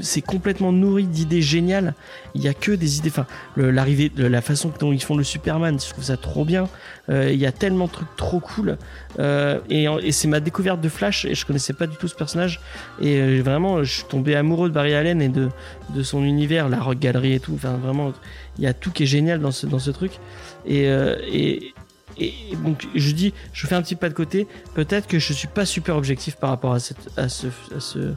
c'est 0.00 0.22
complètement 0.22 0.72
nourri 0.72 1.04
d'idées 1.04 1.42
géniales. 1.42 1.94
Il 2.34 2.42
y 2.42 2.48
a 2.48 2.54
que 2.54 2.72
des 2.72 2.98
idées 2.98 3.10
enfin 3.10 3.26
l'arrivée 3.56 4.10
la 4.16 4.40
façon 4.40 4.72
dont 4.80 4.92
ils 4.92 5.02
font 5.02 5.16
le 5.16 5.24
Superman 5.24 5.78
je 5.78 5.90
trouve 5.90 6.04
ça 6.04 6.16
trop 6.16 6.44
bien. 6.44 6.68
Euh, 7.10 7.30
il 7.32 7.38
y 7.38 7.46
a 7.46 7.52
tellement 7.52 7.86
de 7.86 7.92
trucs 7.92 8.16
trop 8.16 8.40
cool. 8.40 8.78
Euh, 9.18 9.58
et, 9.68 10.12
c'est 10.12 10.28
ma 10.28 10.40
découverte 10.40 10.80
de 10.80 10.88
Flash 10.88 11.24
et 11.24 11.34
je 11.34 11.44
connaissais 11.44 11.72
pas 11.72 11.86
du 11.86 11.96
tout 11.96 12.08
ce 12.08 12.14
personnage. 12.14 12.60
Et 13.00 13.40
vraiment 13.40 13.84
je 13.84 13.92
suis 13.92 14.04
tombé 14.04 14.34
amoureux 14.36 14.68
de 14.68 14.74
Barry 14.74 14.94
Allen 14.94 15.20
et 15.20 15.28
de 15.28 15.48
de 15.94 16.02
son 16.02 16.24
univers 16.24 16.68
la 16.68 16.80
rock 16.80 16.98
galerie 16.98 17.34
et 17.34 17.40
tout. 17.40 17.52
Enfin 17.54 17.76
vraiment 17.76 18.12
il 18.58 18.64
y 18.64 18.66
a 18.66 18.72
tout 18.72 18.90
qui 18.90 19.02
est 19.02 19.06
génial 19.06 19.40
dans 19.40 19.50
ce 19.50 19.66
dans 19.66 19.78
ce 19.78 19.90
truc. 19.90 20.12
Et 20.66 20.88
et 22.20 22.34
donc 22.64 22.86
je 22.94 23.12
dis, 23.12 23.32
je 23.52 23.66
fais 23.66 23.74
un 23.74 23.82
petit 23.82 23.96
pas 23.96 24.08
de 24.08 24.14
côté. 24.14 24.46
Peut-être 24.74 25.08
que 25.08 25.18
je 25.18 25.32
suis 25.32 25.48
pas 25.48 25.64
super 25.64 25.96
objectif 25.96 26.36
par 26.36 26.50
rapport 26.50 26.74
à 26.74 26.78
cette, 26.78 27.10
à 27.16 27.28
ce, 27.28 27.46
à 27.74 27.80
ce, 27.80 28.14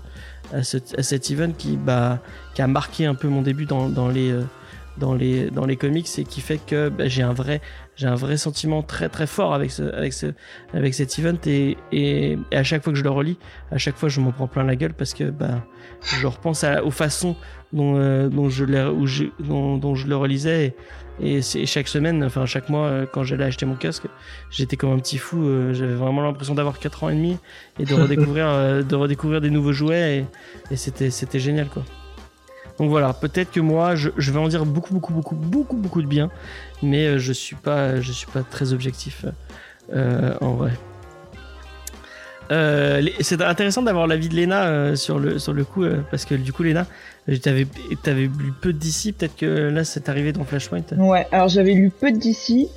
à 0.54 0.64
ce, 0.64 0.78
à 0.98 1.04
cet 1.04 1.32
event 1.32 1.52
qui, 1.52 1.78
bah, 1.78 2.20
qui 2.54 2.62
a 2.62 2.68
marqué 2.68 3.06
un 3.06 3.16
peu 3.16 3.30
mon 3.30 3.42
début 3.42 3.66
dans, 3.66 3.90
dans 3.90 4.10
les, 4.10 4.32
euh, 4.32 4.44
dans 4.98 5.14
les, 5.14 5.50
dans 5.50 5.66
les 5.66 5.78
comics 5.78 6.08
et 6.18 6.24
qui 6.24 6.42
fait 6.42 6.60
que 6.60 6.90
bah, 6.90 7.08
j'ai 7.08 7.24
un 7.24 7.34
vrai, 7.34 7.62
j'ai 7.96 8.08
un 8.08 8.16
vrai 8.16 8.38
sentiment 8.38 8.84
très 8.84 9.10
très 9.10 9.26
fort 9.26 9.54
avec 9.54 9.72
ce, 9.72 9.84
avec 9.84 10.14
ce, 10.14 10.28
avec 10.74 10.94
cet 10.94 11.18
event 11.18 11.38
et, 11.46 11.78
et, 11.92 12.38
et 12.52 12.58
à 12.58 12.64
chaque 12.64 12.84
fois 12.84 12.94
que 12.94 13.00
je 13.00 13.04
le 13.04 13.10
relis, 13.10 13.38
à 13.72 13.78
chaque 13.78 13.96
fois 13.96 14.10
je 14.10 14.20
m'en 14.20 14.32
prends 14.32 14.48
plein 14.48 14.64
la 14.64 14.76
gueule 14.76 14.94
parce 14.94 15.14
que 15.14 15.24
bah, 15.24 15.66
je 16.02 16.28
repense 16.28 16.64
à, 16.64 16.84
aux 16.84 16.92
façons 16.92 17.36
dont, 17.72 17.96
euh, 17.98 18.30
dont 18.30 18.50
je 18.50 18.66
où 18.92 19.08
je, 19.08 19.26
dont, 19.40 19.78
dont 19.78 19.96
je 19.96 20.08
le 20.08 20.16
relisais. 20.16 20.66
Et, 20.68 20.76
et 21.22 21.42
c'est 21.42 21.66
chaque 21.66 21.88
semaine, 21.88 22.24
enfin 22.24 22.46
chaque 22.46 22.70
mois, 22.70 22.88
euh, 22.88 23.06
quand 23.12 23.24
j'allais 23.24 23.44
acheter 23.46 23.66
mon 23.66 23.76
casque, 23.76 24.06
j'étais 24.50 24.78
comme 24.78 24.92
un 24.92 24.98
petit 25.00 25.18
fou. 25.18 25.46
euh, 25.46 25.74
J'avais 25.74 25.94
vraiment 25.94 26.24
l'impression 26.24 26.56
d'avoir 26.56 26.80
4 26.80 27.04
ans 27.04 27.10
et 27.10 27.16
demi 27.16 27.38
et 27.80 27.86
de 27.86 27.94
redécouvrir, 27.94 28.48
euh, 28.50 28.82
de 28.82 28.96
redécouvrir 28.96 29.40
des 29.40 29.50
nouveaux 29.50 29.74
jouets 29.74 30.26
et, 30.70 30.74
et 30.74 30.76
c'était, 30.76 31.40
génial 31.40 31.68
quoi. 31.68 31.84
Donc 32.80 32.90
voilà, 32.90 33.14
peut-être 33.14 33.52
que 33.52 33.60
moi, 33.60 33.94
je, 33.96 34.10
je 34.18 34.32
vais 34.32 34.40
en 34.40 34.48
dire 34.48 34.66
beaucoup, 34.66 34.94
beaucoup, 34.96 35.14
beaucoup, 35.14 35.36
beaucoup, 35.36 35.78
beaucoup 35.78 36.02
de 36.02 36.08
bien, 36.08 36.32
mais 36.82 37.20
je 37.20 37.32
suis 37.32 37.56
pas, 37.56 38.02
je 38.02 38.12
suis 38.12 38.28
pas 38.28 38.42
très 38.42 38.74
objectif 38.74 39.26
euh, 39.94 40.34
en 40.42 40.54
vrai. 40.54 40.72
Euh, 42.52 43.02
c'est 43.22 43.42
intéressant 43.42 43.82
d'avoir 43.82 44.06
l'avis 44.06 44.28
de 44.28 44.36
euh, 44.66 44.96
sur 44.96 45.18
le 45.18 45.40
sur 45.40 45.54
le 45.54 45.64
coup 45.64 45.84
euh, 45.84 46.02
parce 46.12 46.26
que 46.26 46.36
du 46.36 46.52
coup 46.52 46.64
euh, 46.64 46.86
t'avais 48.04 48.22
lu 48.24 48.54
peu 48.62 48.74
d'ici, 48.74 49.14
peut-être 49.14 49.36
que 49.36 49.46
là 49.70 49.84
c'est 49.84 50.10
arrivé 50.10 50.34
dans 50.34 50.44
Flashpoint. 50.44 50.82
Ouais, 50.98 51.26
alors 51.32 51.48
j'avais 51.48 51.74
lu 51.74 51.90
peu 51.90 52.12
DC, 52.12 52.68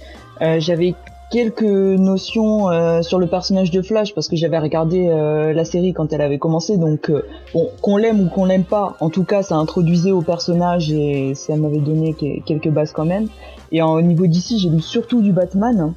euh, 0.42 0.60
j'avais 0.60 0.94
quelques 1.32 1.62
notions 1.62 2.70
euh, 2.70 3.02
sur 3.02 3.18
le 3.18 3.26
personnage 3.26 3.72
de 3.72 3.82
Flash 3.82 4.14
parce 4.14 4.28
que 4.28 4.36
j'avais 4.36 4.58
regardé 4.58 5.08
euh, 5.08 5.52
la 5.52 5.64
série 5.64 5.92
quand 5.92 6.12
elle 6.12 6.20
avait 6.20 6.38
commencé, 6.38 6.76
donc 6.76 7.10
euh, 7.10 7.26
bon, 7.52 7.68
qu'on 7.82 7.96
l'aime 7.96 8.20
ou 8.20 8.28
qu'on 8.28 8.44
l'aime 8.44 8.62
pas, 8.64 8.96
en 9.00 9.10
tout 9.10 9.24
cas 9.24 9.42
ça 9.42 9.56
introduisait 9.56 10.12
au 10.12 10.22
personnage 10.22 10.92
et 10.92 11.34
ça 11.34 11.56
m'avait 11.56 11.80
donné 11.80 12.14
que- 12.14 12.40
quelques 12.44 12.68
bases 12.70 12.92
quand 12.92 13.04
même. 13.06 13.26
Et 13.72 13.82
au 13.82 14.00
niveau 14.00 14.28
d'ici, 14.28 14.60
j'ai 14.60 14.68
lu 14.68 14.80
surtout 14.80 15.20
du 15.22 15.32
Batman. 15.32 15.92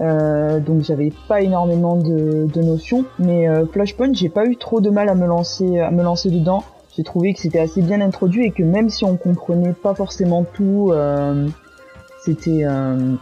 Euh, 0.00 0.60
donc 0.60 0.82
j'avais 0.82 1.12
pas 1.28 1.40
énormément 1.40 1.96
de, 1.96 2.46
de 2.52 2.62
notions, 2.62 3.04
mais 3.18 3.46
Flashpoint 3.72 4.12
j'ai 4.12 4.28
pas 4.28 4.44
eu 4.46 4.56
trop 4.56 4.80
de 4.82 4.90
mal 4.90 5.08
à 5.08 5.14
me 5.14 5.26
lancer 5.26 5.78
à 5.80 5.90
me 5.90 6.02
lancer 6.02 6.30
dedans. 6.30 6.64
J'ai 6.96 7.02
trouvé 7.04 7.32
que 7.32 7.40
c'était 7.40 7.58
assez 7.58 7.80
bien 7.80 8.00
introduit 8.00 8.44
et 8.46 8.50
que 8.50 8.62
même 8.62 8.90
si 8.90 9.04
on 9.04 9.16
comprenait 9.16 9.72
pas 9.72 9.94
forcément 9.94 10.44
tout, 10.44 10.90
euh, 10.92 11.48
c'était 12.22 12.64
euh, 12.64 13.14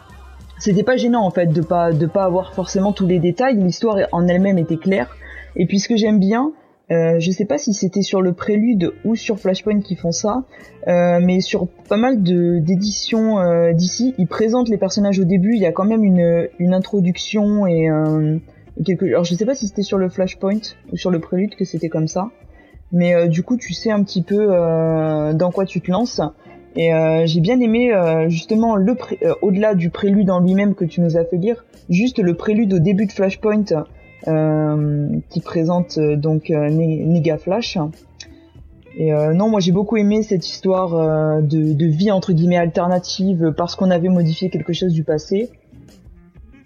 c'était 0.58 0.82
pas 0.82 0.96
gênant 0.96 1.24
en 1.24 1.30
fait 1.30 1.46
de 1.46 1.62
pas 1.62 1.92
de 1.92 2.06
pas 2.06 2.24
avoir 2.24 2.52
forcément 2.52 2.92
tous 2.92 3.06
les 3.06 3.20
détails. 3.20 3.56
L'histoire 3.56 3.96
en 4.12 4.26
elle-même 4.26 4.58
était 4.58 4.76
claire. 4.76 5.16
Et 5.56 5.66
puis 5.66 5.78
ce 5.78 5.88
que 5.88 5.96
j'aime 5.96 6.18
bien, 6.18 6.52
euh, 6.90 7.20
je 7.20 7.30
sais 7.30 7.44
pas 7.44 7.58
si 7.58 7.72
c'était 7.72 8.02
sur 8.02 8.20
le 8.20 8.32
prélude 8.32 8.92
ou 9.04 9.14
sur 9.14 9.38
Flashpoint 9.38 9.80
qui 9.80 9.94
font 9.94 10.10
ça, 10.10 10.42
euh, 10.88 11.20
mais 11.22 11.40
sur 11.40 11.68
pas 11.88 11.96
mal 11.96 12.22
de 12.22 12.58
d'éditions 12.58 13.38
euh, 13.38 13.72
d'ici, 13.72 14.14
ils 14.18 14.26
présentent 14.26 14.68
les 14.68 14.78
personnages 14.78 15.20
au 15.20 15.24
début. 15.24 15.54
Il 15.54 15.60
y 15.60 15.66
a 15.66 15.72
quand 15.72 15.84
même 15.84 16.02
une 16.02 16.48
une 16.58 16.74
introduction 16.74 17.66
et, 17.66 17.88
euh. 17.88 18.38
Alors 19.02 19.24
je 19.24 19.34
sais 19.34 19.44
pas 19.44 19.54
si 19.54 19.68
c'était 19.68 19.82
sur 19.82 19.98
le 19.98 20.08
Flashpoint 20.08 20.60
ou 20.92 20.96
sur 20.96 21.10
le 21.10 21.20
prélude 21.20 21.54
que 21.54 21.64
c'était 21.64 21.88
comme 21.88 22.08
ça, 22.08 22.30
mais 22.92 23.14
euh, 23.14 23.28
du 23.28 23.42
coup 23.42 23.56
tu 23.56 23.72
sais 23.72 23.90
un 23.90 24.02
petit 24.02 24.22
peu 24.22 24.48
euh, 24.50 25.32
dans 25.32 25.50
quoi 25.50 25.64
tu 25.64 25.80
te 25.80 25.90
lances. 25.90 26.20
Et 26.76 26.94
euh, 26.94 27.26
j'ai 27.26 27.40
bien 27.40 27.58
aimé 27.60 27.92
euh, 27.92 28.28
justement 28.28 28.76
le 28.76 28.96
euh, 29.22 29.34
au-delà 29.42 29.74
du 29.74 29.90
prélude 29.90 30.30
en 30.30 30.40
lui-même 30.40 30.74
que 30.74 30.84
tu 30.84 31.00
nous 31.00 31.16
as 31.16 31.24
fait 31.24 31.36
lire, 31.36 31.64
juste 31.88 32.20
le 32.20 32.34
prélude 32.34 32.72
au 32.74 32.78
début 32.78 33.06
de 33.06 33.12
Flashpoint 33.12 33.64
euh, 34.28 35.08
qui 35.30 35.40
présente 35.40 35.98
donc 35.98 36.50
Nega 36.50 37.38
Flash. 37.38 37.78
Et 38.96 39.12
non, 39.12 39.48
moi 39.48 39.60
j'ai 39.60 39.70
beaucoup 39.72 39.96
aimé 39.96 40.22
cette 40.22 40.48
histoire 40.48 41.42
de, 41.42 41.72
de 41.72 41.86
vie 41.86 42.10
entre 42.10 42.32
guillemets 42.32 42.56
alternative 42.56 43.54
parce 43.56 43.76
qu'on 43.76 43.90
avait 43.90 44.08
modifié 44.08 44.50
quelque 44.50 44.72
chose 44.72 44.92
du 44.92 45.04
passé. 45.04 45.48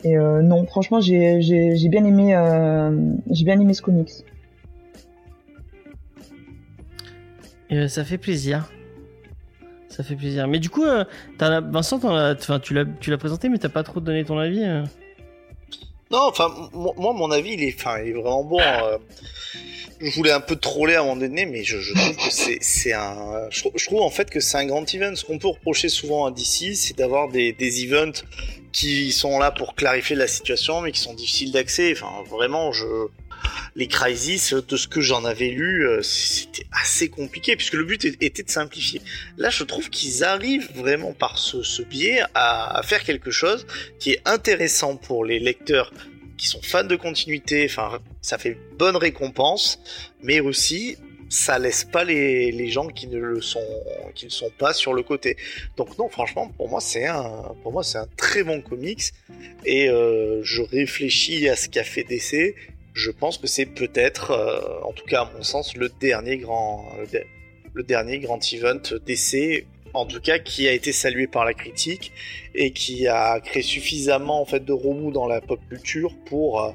Et 0.05 0.17
non, 0.17 0.65
franchement 0.67 1.01
j'ai 1.01 1.43
j'ai 1.43 1.77
j'ai 1.77 1.89
bien 1.89 2.05
aimé 2.05 2.35
j'ai 3.31 3.45
bien 3.45 3.61
aimé 3.61 3.75
ce 3.75 3.83
comics. 3.83 4.25
Et, 7.75 7.79
euh, 7.79 7.89
ça 7.89 8.05
fait 8.05 8.19
plaisir. 8.19 8.71
Ça 9.89 10.03
fait 10.03 10.15
plaisir. 10.17 10.47
Mais 10.49 10.59
du 10.59 10.71
coup, 10.71 10.85
euh, 10.85 11.05
Vincent, 11.39 12.01
tu 12.61 12.75
l'as 12.75 13.19
présenté, 13.19 13.49
mais 13.49 13.59
t'as 13.59 13.69
pas 13.69 13.83
trop 13.83 14.01
donné 14.01 14.25
ton 14.25 14.39
avis. 14.39 14.63
euh. 14.65 14.85
Non, 16.11 16.29
enfin, 16.29 16.53
moi, 16.73 17.13
mon 17.13 17.31
avis, 17.31 17.55
il 17.55 17.63
est, 17.65 17.83
vraiment 18.13 18.45
bon. 18.45 18.61
Euh, 18.61 18.99
je 20.01 20.11
voulais 20.15 20.31
un 20.31 20.41
peu 20.41 20.57
troller 20.57 20.95
à 20.95 21.01
un 21.01 21.05
moment 21.05 21.17
donné, 21.17 21.47
mais 21.47 21.65
je, 21.65 21.93
trouve 21.93 22.17
que 22.17 22.31
c'est, 22.31 22.93
un, 22.93 23.49
je, 23.51 23.87
trouve 23.87 24.03
en 24.03 24.11
fait 24.11 24.31
que 24.31 24.39
c'est 24.39 24.59
un 24.59 24.67
grand 24.67 24.93
event. 24.95 25.17
Ce 25.17 25.25
qu'on 25.25 25.39
peut 25.39 25.49
reprocher 25.49 25.89
souvent 25.89 26.27
à 26.27 26.31
DC, 26.31 26.75
c'est 26.75 26.97
d'avoir 26.97 27.29
des, 27.29 27.53
des 27.53 27.85
events 27.85 28.23
qui 28.71 29.13
sont 29.13 29.39
là 29.39 29.51
pour 29.51 29.75
clarifier 29.75 30.15
la 30.15 30.29
situation, 30.29 30.83
mais 30.83 30.93
qui 30.93 31.01
sont 31.01 31.15
difficiles 31.15 31.53
d'accès. 31.53 31.93
Enfin, 31.93 32.23
vraiment, 32.31 32.71
je, 32.73 32.85
les 33.77 33.89
crises, 33.89 34.53
de 34.53 34.77
ce 34.77 34.89
que 34.89 35.01
j'en 35.01 35.25
avais 35.25 35.49
lu, 35.49 35.87
euh, 35.87 36.03
c'était 36.03 36.67
assez 36.73 37.09
compliqué 37.09 37.57
puisque 37.57 37.75
le 37.75 37.85
but 37.85 38.05
était 38.05 38.43
de 38.43 38.51
simplifier. 38.51 39.01
Là, 39.37 39.51
je 39.51 39.65
trouve 39.65 39.91
qu'ils 39.91 40.25
arrivent 40.25 40.71
vraiment 40.75 41.13
par 41.13 41.39
ce, 41.39 41.83
biais 41.83 42.21
à, 42.35 42.81
faire 42.85 43.05
quelque 43.05 43.31
chose 43.31 43.67
qui 43.99 44.13
est 44.13 44.21
intéressant 44.25 44.97
pour 44.97 45.25
les 45.25 45.39
lecteurs 45.39 45.93
qui 46.37 46.49
sont 46.49 46.61
fans 46.63 46.85
de 46.85 46.97
continuité. 46.97 47.67
Enfin, 47.69 48.01
ça 48.21 48.39
fait 48.39 48.57
bonne 48.79 48.97
récompense, 48.97 49.81
mais 50.23 50.41
aussi 50.41 50.97
ça 51.29 51.59
laisse 51.59 51.85
pas 51.85 52.05
les, 52.05 52.69
gens 52.69 52.87
qui 52.87 53.09
ne 53.09 53.19
le 53.19 53.41
sont 53.41 53.61
pas 54.59 54.73
sur 54.73 54.95
le 54.95 55.03
côté. 55.03 55.37
Donc 55.77 55.99
non, 55.99 56.09
franchement, 56.09 56.49
pour 56.57 56.69
moi 56.69 56.81
c'est 56.81 57.07
un 57.07 57.55
pour 57.63 57.73
moi 57.73 57.83
c'est 57.83 57.99
un 57.99 58.07
très 58.17 58.45
bon 58.45 58.61
comics 58.61 59.13
et 59.65 59.89
euh, 59.89 60.43
je 60.43 60.63
réfléchis 60.63 61.49
à 61.49 61.57
ce 61.57 61.69
qu'a 61.69 61.85
fait 61.85 62.05
DC 62.05 62.55
je 62.95 63.11
pense 63.11 63.39
que 63.39 63.47
c'est 63.47 63.67
peut-être, 63.67 64.31
euh, 64.31 64.81
en 64.85 64.93
tout 64.93 65.05
cas 65.05 65.23
à 65.23 65.33
mon 65.37 65.43
sens, 65.43 65.77
le 65.77 65.89
dernier 66.01 66.39
grand, 66.39 66.89
le, 67.75 67.83
dernier 67.83 68.21
grand 68.21 68.41
event 68.53 68.81
d'essai, 69.05 69.67
en 69.93 70.07
tout 70.07 70.21
cas 70.21 70.39
qui 70.39 70.67
a 70.69 70.73
été 70.73 70.93
salué 70.93 71.27
par 71.27 71.45
la 71.45 71.55
critique 71.55 72.13
et 72.55 72.73
qui 72.73 73.09
a 73.09 73.41
créé 73.41 73.63
suffisamment 73.63 74.41
en 74.41 74.45
fait 74.45 74.65
de 74.65 74.73
remous 74.73 75.11
dans 75.11 75.27
la 75.27 75.41
pop 75.41 75.61
culture 75.69 76.15
pour 76.27 76.63
euh, 76.63 76.71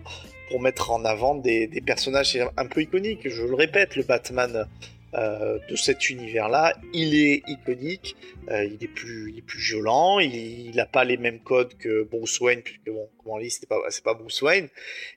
pour 0.49 0.59
mettre 0.59 0.91
en 0.91 1.05
avant 1.05 1.35
des, 1.35 1.67
des 1.67 1.81
personnages 1.81 2.37
un 2.57 2.65
peu 2.65 2.81
iconiques. 2.81 3.29
Je 3.29 3.43
le 3.43 3.53
répète, 3.53 3.95
le 3.95 4.03
Batman 4.03 4.67
euh, 5.15 5.57
de 5.67 5.75
cet 5.75 6.11
univers-là. 6.11 6.75
Il 6.93 7.15
est 7.15 7.41
iconique, 7.47 8.15
euh, 8.49 8.63
il 8.63 8.83
est 8.83 8.87
plus, 8.87 9.31
il 9.31 9.39
est 9.39 9.41
plus 9.41 9.59
violent, 9.59 10.19
il 10.19 10.75
n'a 10.75 10.85
pas 10.85 11.03
les 11.03 11.17
mêmes 11.17 11.39
codes 11.39 11.75
que 11.79 12.03
Bruce 12.03 12.39
Wayne, 12.39 12.61
puisque 12.61 12.91
bon, 12.91 13.09
comme 13.17 13.31
on 13.31 13.39
dit, 13.39 13.49
c'est 13.49 13.67
pas, 13.67 13.79
pas 14.03 14.13
Bruce 14.13 14.41
Wayne. 14.43 14.69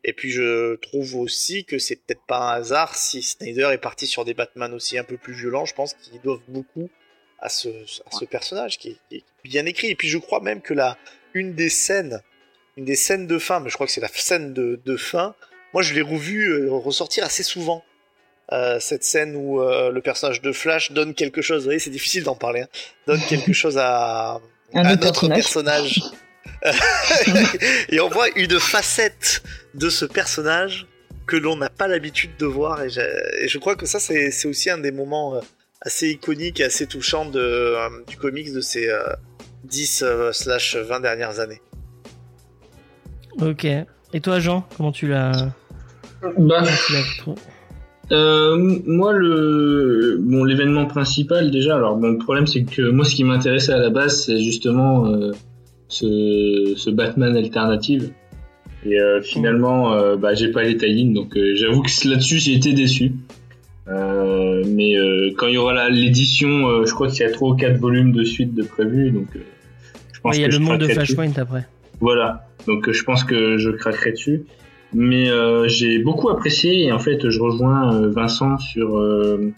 Et 0.02 0.14
puis 0.14 0.30
je 0.30 0.76
trouve 0.76 1.16
aussi 1.16 1.66
que 1.66 1.78
c'est 1.78 1.96
peut-être 1.96 2.24
pas 2.26 2.38
un 2.38 2.54
hasard 2.54 2.94
si 2.94 3.22
Snyder 3.22 3.68
est 3.72 3.78
parti 3.78 4.06
sur 4.06 4.24
des 4.24 4.32
Batman 4.32 4.72
aussi 4.72 4.96
un 4.96 5.04
peu 5.04 5.18
plus 5.18 5.34
violents. 5.34 5.66
Je 5.66 5.74
pense 5.74 5.92
qu'ils 5.92 6.22
doivent 6.22 6.40
beaucoup 6.48 6.88
à 7.38 7.50
ce, 7.50 7.68
à 7.68 8.12
ce 8.12 8.24
personnage 8.24 8.78
qui 8.78 8.98
est, 9.10 9.24
bien 9.44 9.66
écrit. 9.66 9.88
Et 9.88 9.94
puis 9.94 10.08
je 10.08 10.16
crois 10.16 10.40
même 10.40 10.62
que 10.62 10.72
la, 10.72 10.96
une 11.34 11.54
des 11.54 11.68
scènes, 11.68 12.22
une 12.78 12.86
des 12.86 12.96
scènes 12.96 13.26
de 13.26 13.38
fin, 13.38 13.60
mais 13.60 13.68
je 13.68 13.74
crois 13.74 13.86
que 13.86 13.92
c'est 13.92 14.00
la 14.00 14.08
scène 14.08 14.54
de, 14.54 14.80
de 14.82 14.96
fin. 14.96 15.34
Moi, 15.74 15.82
je 15.82 15.92
l'ai 15.92 16.02
revu 16.02 16.48
euh, 16.48 16.72
ressortir 16.72 17.24
assez 17.24 17.42
souvent 17.42 17.84
euh, 18.50 18.78
cette 18.80 19.04
scène 19.04 19.36
où 19.36 19.60
euh, 19.60 19.90
le 19.90 20.00
personnage 20.00 20.42
de 20.42 20.52
Flash 20.52 20.92
donne 20.92 21.14
quelque 21.14 21.40
chose. 21.42 21.62
Vous 21.62 21.66
voyez, 21.66 21.78
c'est 21.78 21.90
difficile 21.90 22.24
d'en 22.24 22.34
parler. 22.34 22.62
Hein, 22.62 22.68
donne 23.06 23.20
quelque 23.20 23.52
chose 23.52 23.78
à 23.78 24.40
un, 24.74 24.98
autre 25.00 25.28
personnage. 25.28 26.02
et 27.88 28.00
on 28.00 28.08
voit 28.08 28.28
une 28.36 28.58
facette 28.58 29.42
de 29.74 29.88
ce 29.88 30.04
personnage 30.04 30.86
que 31.26 31.36
l'on 31.36 31.56
n'a 31.56 31.70
pas 31.70 31.88
l'habitude 31.88 32.32
de 32.38 32.46
voir. 32.46 32.82
Et, 32.82 32.90
je 32.90 33.58
crois 33.58 33.76
que 33.76 33.86
ça, 33.86 34.00
c'est 34.00 34.46
aussi 34.46 34.70
un 34.70 34.78
des 34.78 34.92
moments 34.92 35.36
euh, 35.36 35.40
assez 35.80 36.10
iconiques 36.10 36.60
et 36.60 36.64
assez 36.64 36.86
touchants 36.86 37.26
de, 37.26 37.76
du 38.06 38.16
comics 38.16 38.52
de 38.52 38.60
ces 38.60 38.90
10 39.64 40.04
slash 40.32 40.76
20 40.76 41.00
dernières 41.00 41.40
années. 41.40 41.62
Ok. 43.40 43.64
Et 43.64 44.20
toi, 44.20 44.40
Jean, 44.40 44.66
comment 44.76 44.92
tu 44.92 45.08
l'as 45.08 45.48
bah, 46.38 46.62
euh, 48.10 48.80
moi, 48.84 49.12
le 49.12 50.18
bon, 50.20 50.44
l'événement 50.44 50.86
principal 50.86 51.50
déjà. 51.50 51.76
Alors, 51.76 51.96
bon, 51.96 52.08
le 52.08 52.18
problème, 52.18 52.46
c'est 52.46 52.64
que 52.64 52.82
moi, 52.82 53.04
ce 53.04 53.14
qui 53.14 53.24
m'intéressait 53.24 53.72
à 53.72 53.78
la 53.78 53.90
base, 53.90 54.24
c'est 54.24 54.42
justement 54.42 55.06
euh, 55.06 55.30
ce, 55.88 56.74
ce, 56.76 56.90
Batman 56.90 57.36
alternative. 57.36 58.10
Et 58.84 59.00
euh, 59.00 59.22
finalement, 59.22 60.16
bah, 60.16 60.34
j'ai 60.34 60.50
pas 60.50 60.64
les 60.64 60.76
tie 60.76 61.04
donc 61.04 61.38
j'avoue 61.54 61.82
que 61.82 62.08
là-dessus, 62.08 62.38
j'ai 62.38 62.54
été 62.54 62.72
déçu. 62.72 63.12
mais 63.86 64.94
quand 65.36 65.46
il 65.46 65.54
y 65.54 65.58
aura 65.58 65.88
l'édition, 65.88 66.84
je 66.84 66.92
crois 66.92 67.08
qu'il 67.08 67.20
y 67.20 67.28
a 67.28 67.30
trois 67.30 67.50
ou 67.50 67.54
quatre 67.54 67.78
volumes 67.78 68.12
de 68.12 68.24
suite 68.24 68.54
de 68.54 68.64
prévu, 68.64 69.12
donc 69.12 69.28
je 70.12 70.20
pense 70.20 70.36
il 70.36 70.42
y 70.42 70.44
a 70.44 70.48
le 70.48 70.58
monde 70.58 70.78
de 70.78 70.88
Flashpoint 70.88 71.32
après. 71.36 71.68
Voilà, 72.00 72.48
donc 72.66 72.90
je 72.90 73.04
pense 73.04 73.22
que 73.22 73.56
je 73.56 73.70
craquerai 73.70 74.12
dessus. 74.12 74.42
Mais 74.94 75.30
euh, 75.30 75.68
j'ai 75.68 75.98
beaucoup 75.98 76.28
apprécié 76.28 76.84
et 76.84 76.92
en 76.92 76.98
fait 76.98 77.30
je 77.30 77.40
rejoins 77.40 77.94
euh, 77.94 78.10
Vincent 78.10 78.58
sur 78.58 78.98
euh, 78.98 79.52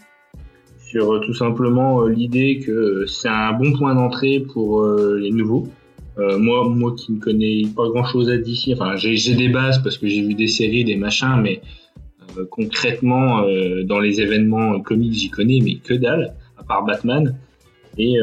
sur 0.79 1.19
tout 1.21 1.33
simplement 1.33 2.05
l'idée 2.05 2.59
que 2.65 3.05
c'est 3.05 3.27
un 3.27 3.51
bon 3.51 3.73
point 3.73 3.95
d'entrée 3.95 4.39
pour 4.39 4.85
les 4.85 5.31
nouveaux. 5.31 5.67
moi, 6.17 6.69
moi 6.69 6.93
qui 6.95 7.11
ne 7.11 7.19
connais 7.19 7.63
pas 7.75 7.89
grand 7.89 8.05
chose 8.05 8.29
à 8.29 8.37
d'ici, 8.37 8.73
enfin 8.73 8.95
j'ai 8.95 9.35
des 9.35 9.49
bases 9.49 9.83
parce 9.83 9.97
que 9.97 10.07
j'ai 10.07 10.21
vu 10.21 10.35
des 10.35 10.47
séries, 10.47 10.85
des 10.85 10.95
machins, 10.95 11.41
mais 11.41 11.59
concrètement 12.49 13.41
dans 13.83 13.99
les 13.99 14.21
événements 14.21 14.79
comiques 14.79 15.13
j'y 15.13 15.29
connais 15.29 15.59
mais 15.61 15.75
que 15.77 15.95
dalle, 15.95 16.33
à 16.57 16.63
part 16.63 16.85
Batman. 16.85 17.35
Et 17.97 18.17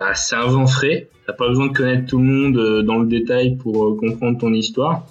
bah, 0.00 0.14
c'est 0.14 0.36
un 0.36 0.46
vent 0.46 0.66
frais. 0.66 1.08
T'as 1.26 1.34
pas 1.34 1.48
besoin 1.48 1.68
de 1.68 1.72
connaître 1.72 2.06
tout 2.06 2.18
le 2.18 2.24
monde 2.24 2.82
dans 2.82 2.98
le 2.98 3.06
détail 3.06 3.56
pour 3.56 3.96
comprendre 3.98 4.38
ton 4.38 4.52
histoire. 4.52 5.06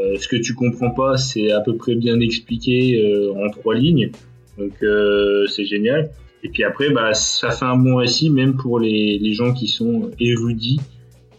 Euh, 0.00 0.16
ce 0.18 0.28
que 0.28 0.36
tu 0.36 0.54
comprends 0.54 0.90
pas, 0.90 1.16
c'est 1.16 1.50
à 1.50 1.60
peu 1.60 1.76
près 1.76 1.94
bien 1.94 2.20
expliqué 2.20 3.00
euh, 3.00 3.32
en 3.34 3.50
trois 3.50 3.74
lignes. 3.74 4.10
Donc 4.58 4.72
euh, 4.82 5.46
c'est 5.46 5.64
génial. 5.64 6.10
Et 6.42 6.48
puis 6.48 6.64
après, 6.64 6.90
bah, 6.90 7.12
ça 7.12 7.50
fait 7.50 7.66
un 7.66 7.76
bon 7.76 7.96
récit, 7.96 8.30
même 8.30 8.56
pour 8.56 8.80
les, 8.80 9.32
gens 9.32 9.52
qui 9.52 9.68
sont 9.68 10.10
érudits. 10.18 10.80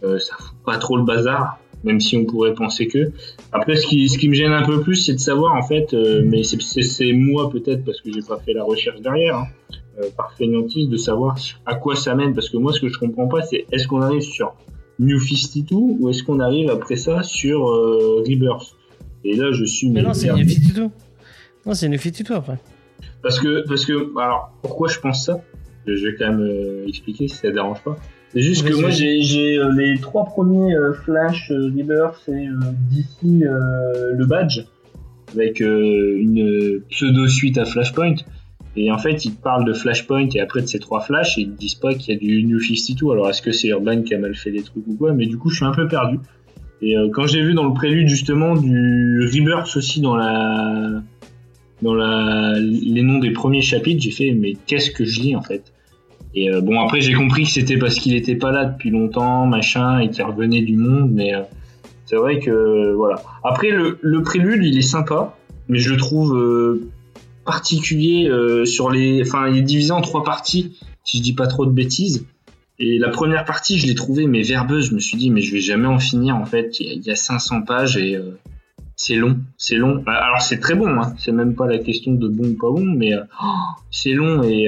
Euh, 0.04 0.18
ça 0.18 0.36
fout 0.38 0.56
pas 0.64 0.78
trop 0.78 0.96
le 0.96 1.04
bazar, 1.04 1.58
même 1.82 2.00
si 2.00 2.16
on 2.16 2.24
pourrait 2.24 2.54
penser 2.54 2.86
que. 2.86 3.10
Après, 3.52 3.74
ce 3.74 3.86
qui, 3.86 4.28
me 4.28 4.34
gêne 4.34 4.52
un 4.52 4.64
peu 4.64 4.80
plus, 4.80 4.96
c'est 4.96 5.14
de 5.14 5.18
savoir, 5.18 5.54
en 5.54 5.62
fait, 5.62 5.92
mais 6.24 6.42
c'est 6.44 7.12
moi 7.12 7.50
peut-être 7.50 7.84
parce 7.84 8.00
que 8.00 8.12
j'ai 8.12 8.22
pas 8.22 8.38
fait 8.38 8.52
la 8.52 8.62
recherche 8.62 9.00
derrière, 9.00 9.36
hein, 9.36 9.46
par 10.16 10.32
fainéantise, 10.34 10.88
de 10.88 10.96
savoir 10.96 11.36
à 11.66 11.74
quoi 11.74 11.96
ça 11.96 12.14
mène. 12.14 12.32
Parce 12.32 12.48
que 12.48 12.56
moi, 12.56 12.72
ce 12.72 12.80
que 12.80 12.88
je 12.88 12.98
comprends 12.98 13.28
pas, 13.28 13.42
c'est 13.42 13.66
est-ce 13.72 13.88
qu'on 13.88 14.02
arrive 14.02 14.22
sur 14.22 14.54
New 14.98 15.18
52 15.18 15.74
ou 15.74 16.10
est-ce 16.10 16.22
qu'on 16.22 16.40
arrive 16.40 16.70
après 16.70 16.96
ça 16.96 17.22
sur 17.22 17.68
euh, 17.68 18.22
Rebirth? 18.26 18.76
Et 19.24 19.36
là, 19.36 19.52
je 19.52 19.64
suis. 19.64 19.90
Mais 19.90 20.02
non, 20.02 20.14
c'est 20.14 20.32
New 20.32 20.48
52. 20.48 20.88
Non, 21.66 21.74
c'est 21.74 21.88
New 21.88 21.98
52 21.98 22.34
après. 22.34 22.58
Parce 23.22 23.38
que, 23.38 23.66
parce 23.66 23.84
que, 23.84 23.92
alors, 24.18 24.52
pourquoi 24.62 24.88
je 24.88 24.98
pense 24.98 25.24
ça? 25.26 25.40
Je 25.86 26.06
vais 26.06 26.14
quand 26.16 26.28
même 26.28 26.40
euh, 26.40 26.86
expliquer 26.86 27.28
si 27.28 27.36
ça 27.36 27.48
ne 27.48 27.52
dérange 27.52 27.82
pas. 27.82 27.96
C'est 28.32 28.40
juste 28.40 28.66
que 28.66 28.74
moi, 28.74 28.90
j'ai 28.90 29.58
euh, 29.58 29.70
les 29.76 29.98
trois 30.00 30.24
premiers 30.24 30.74
Flash, 31.04 31.50
Rebirth 31.50 32.28
et 32.28 32.48
d'ici 32.90 33.44
le 33.44 34.24
badge 34.24 34.60
avec 35.34 35.60
une 35.60 36.82
pseudo 36.90 37.26
suite 37.26 37.58
à 37.58 37.64
Flashpoint. 37.64 38.16
Et 38.76 38.90
en 38.90 38.98
fait, 38.98 39.24
ils 39.24 39.34
parlent 39.34 39.66
de 39.66 39.74
Flashpoint 39.74 40.28
et 40.34 40.40
après 40.40 40.62
de 40.62 40.66
ces 40.66 40.78
trois 40.78 41.00
flashs, 41.00 41.36
et 41.36 41.42
ils 41.42 41.54
disent 41.54 41.74
pas 41.74 41.94
qu'il 41.94 42.14
y 42.14 42.16
a 42.16 42.20
du 42.20 42.42
New 42.44 42.58
52. 42.58 43.12
Alors 43.12 43.28
est-ce 43.28 43.42
que 43.42 43.52
c'est 43.52 43.68
Urban 43.68 44.02
qui 44.02 44.14
a 44.14 44.18
mal 44.18 44.34
fait 44.34 44.50
des 44.50 44.62
trucs 44.62 44.86
ou 44.86 44.94
quoi? 44.94 45.12
Mais 45.12 45.26
du 45.26 45.36
coup, 45.36 45.50
je 45.50 45.56
suis 45.56 45.64
un 45.64 45.72
peu 45.72 45.88
perdu. 45.88 46.18
Et 46.80 46.96
euh, 46.96 47.08
quand 47.12 47.26
j'ai 47.26 47.42
vu 47.42 47.54
dans 47.54 47.64
le 47.64 47.74
prélude 47.74 48.08
justement 48.08 48.56
du 48.56 49.20
Rebirth 49.32 49.76
aussi 49.76 50.00
dans 50.00 50.16
la 50.16 51.00
dans 51.80 51.94
la 51.94 52.58
les 52.58 53.02
noms 53.02 53.18
des 53.18 53.30
premiers 53.30 53.62
chapitres, 53.62 54.02
j'ai 54.02 54.10
fait 54.10 54.32
mais 54.32 54.54
qu'est-ce 54.66 54.90
que 54.90 55.04
je 55.04 55.20
lis 55.20 55.36
en 55.36 55.42
fait? 55.42 55.72
Et 56.34 56.50
euh, 56.50 56.60
bon 56.60 56.80
après 56.80 57.00
j'ai 57.00 57.12
compris 57.12 57.44
que 57.44 57.50
c'était 57.50 57.76
parce 57.76 57.96
qu'il 57.96 58.14
était 58.16 58.34
pas 58.34 58.50
là 58.50 58.64
depuis 58.64 58.90
longtemps, 58.90 59.46
machin, 59.46 60.00
et 60.00 60.10
qu'il 60.10 60.24
revenait 60.24 60.62
du 60.62 60.76
monde, 60.76 61.10
mais 61.12 61.34
euh, 61.34 61.42
c'est 62.06 62.16
vrai 62.16 62.40
que 62.40 62.92
voilà. 62.94 63.22
Après 63.44 63.70
le, 63.70 63.98
le 64.00 64.22
prélude 64.22 64.64
il 64.64 64.76
est 64.76 64.82
sympa, 64.82 65.36
mais 65.68 65.78
je 65.78 65.90
le 65.90 65.96
trouve 65.98 66.36
particulier 67.44 68.28
euh, 68.28 68.64
sur 68.64 68.90
les. 68.90 69.22
Enfin, 69.22 69.48
il 69.48 69.58
est 69.58 69.62
divisé 69.62 69.92
en 69.92 70.00
trois 70.00 70.24
parties, 70.24 70.78
si 71.04 71.18
je 71.18 71.22
dis 71.22 71.34
pas 71.34 71.46
trop 71.46 71.66
de 71.66 71.72
bêtises. 71.72 72.26
Et 72.78 72.98
la 72.98 73.10
première 73.10 73.44
partie, 73.44 73.78
je 73.78 73.86
l'ai 73.86 73.94
trouvée 73.94 74.26
mais 74.26 74.42
verbeuse. 74.42 74.90
Je 74.90 74.94
me 74.94 75.00
suis 75.00 75.16
dit 75.16 75.30
mais 75.30 75.40
je 75.40 75.52
vais 75.52 75.60
jamais 75.60 75.86
en 75.86 75.98
finir 75.98 76.36
en 76.36 76.44
fait. 76.44 76.80
Il 76.80 77.02
y 77.02 77.10
a, 77.10 77.16
500 77.16 77.62
pages 77.62 77.96
et 77.96 78.16
euh, 78.16 78.38
c'est 78.96 79.14
long, 79.14 79.38
c'est 79.56 79.76
long. 79.76 80.02
Bah, 80.04 80.14
alors 80.14 80.42
c'est 80.42 80.58
très 80.58 80.74
bon, 80.74 80.88
hein. 80.88 81.14
c'est 81.18 81.32
même 81.32 81.54
pas 81.54 81.66
la 81.66 81.78
question 81.78 82.12
de 82.12 82.28
bon 82.28 82.48
ou 82.48 82.54
pas 82.54 82.70
bon, 82.70 82.84
mais 82.84 83.14
euh, 83.14 83.22
c'est 83.90 84.12
long 84.12 84.42
et 84.42 84.66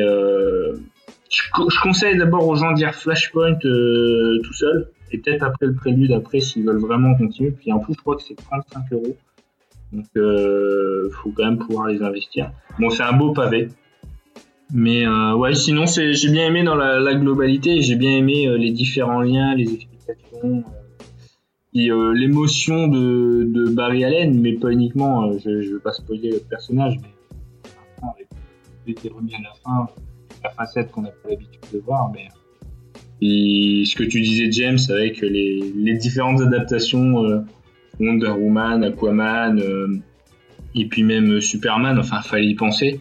je, 1.30 1.80
conseille 1.82 2.16
d'abord 2.16 2.46
aux 2.46 2.54
gens 2.54 2.70
de 2.70 2.76
dire 2.76 2.94
Flashpoint 2.94 3.54
tout 3.54 4.52
seul 4.52 4.88
et 5.10 5.18
peut-être 5.18 5.42
après 5.42 5.66
le 5.66 5.74
prélude 5.74 6.12
après 6.12 6.40
s'ils 6.40 6.64
veulent 6.64 6.80
vraiment 6.80 7.14
continuer. 7.16 7.50
Puis 7.50 7.72
en 7.72 7.78
plus, 7.78 7.94
je 7.94 8.00
crois 8.00 8.16
que 8.16 8.22
c'est 8.22 8.36
35 8.36 8.92
euros. 8.92 9.16
Donc, 9.94 10.06
euh, 10.16 11.08
faut 11.22 11.30
quand 11.30 11.44
même 11.44 11.58
pouvoir 11.58 11.86
les 11.86 12.02
investir. 12.02 12.50
Bon, 12.78 12.90
c'est 12.90 13.04
un 13.04 13.12
beau 13.12 13.32
pavé. 13.32 13.68
Mais 14.72 15.06
euh, 15.06 15.36
ouais, 15.36 15.54
sinon, 15.54 15.86
j'ai 15.86 16.30
bien 16.30 16.48
aimé 16.48 16.64
dans 16.64 16.74
la, 16.74 17.14
globalité. 17.14 17.80
J'ai 17.80 17.94
bien 17.94 18.16
aimé 18.18 18.48
euh, 18.48 18.56
les 18.56 18.72
différents 18.72 19.20
liens, 19.20 19.54
les 19.54 19.72
explications. 19.72 20.64
Euh, 21.76 22.12
l'émotion 22.12 22.88
de, 22.88 23.68
Barry 23.70 24.04
Allen, 24.04 24.40
mais 24.40 24.54
pas 24.54 24.70
uniquement, 24.70 25.32
je, 25.38 25.62
je 25.62 25.72
veux 25.72 25.80
pas 25.80 25.92
spoiler 25.92 26.30
le 26.30 26.38
personnage, 26.38 26.96
mais 27.00 27.08
avec 28.14 28.28
était 28.86 29.08
remis 29.08 29.34
à 29.34 29.42
la 29.42 29.54
fin, 29.64 29.88
la 30.42 30.50
facette 30.50 30.90
qu'on 30.90 31.02
n'a 31.02 31.08
pas 31.08 31.30
l'habitude 31.30 31.60
de 31.72 31.78
voir, 31.78 32.12
mais 32.12 32.28
et 33.20 33.84
ce 33.86 33.96
que 33.96 34.04
tu 34.04 34.20
disais 34.20 34.52
James 34.52 34.78
avec 34.88 35.20
les, 35.20 35.96
différentes 35.98 36.40
adaptations 36.42 37.44
Wonder 38.00 38.30
Woman, 38.30 38.84
Aquaman, 38.84 39.60
euh, 39.60 39.88
et 40.74 40.86
puis 40.86 41.02
même 41.02 41.40
Superman, 41.40 41.98
enfin 41.98 42.20
fallait 42.22 42.46
y 42.46 42.54
penser. 42.54 43.00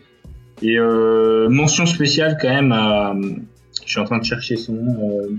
Et 0.61 0.78
euh, 0.80 1.49
mention 1.49 1.86
spéciale 1.86 2.38
quand 2.41 2.49
même 2.49 2.72
à, 2.72 3.15
je 3.86 3.90
suis 3.90 3.99
en 3.99 4.06
train 4.06 4.20
de 4.20 4.24
chercher 4.26 4.56
son 4.56 4.74
nom. 4.74 5.10
Euh, 5.20 5.30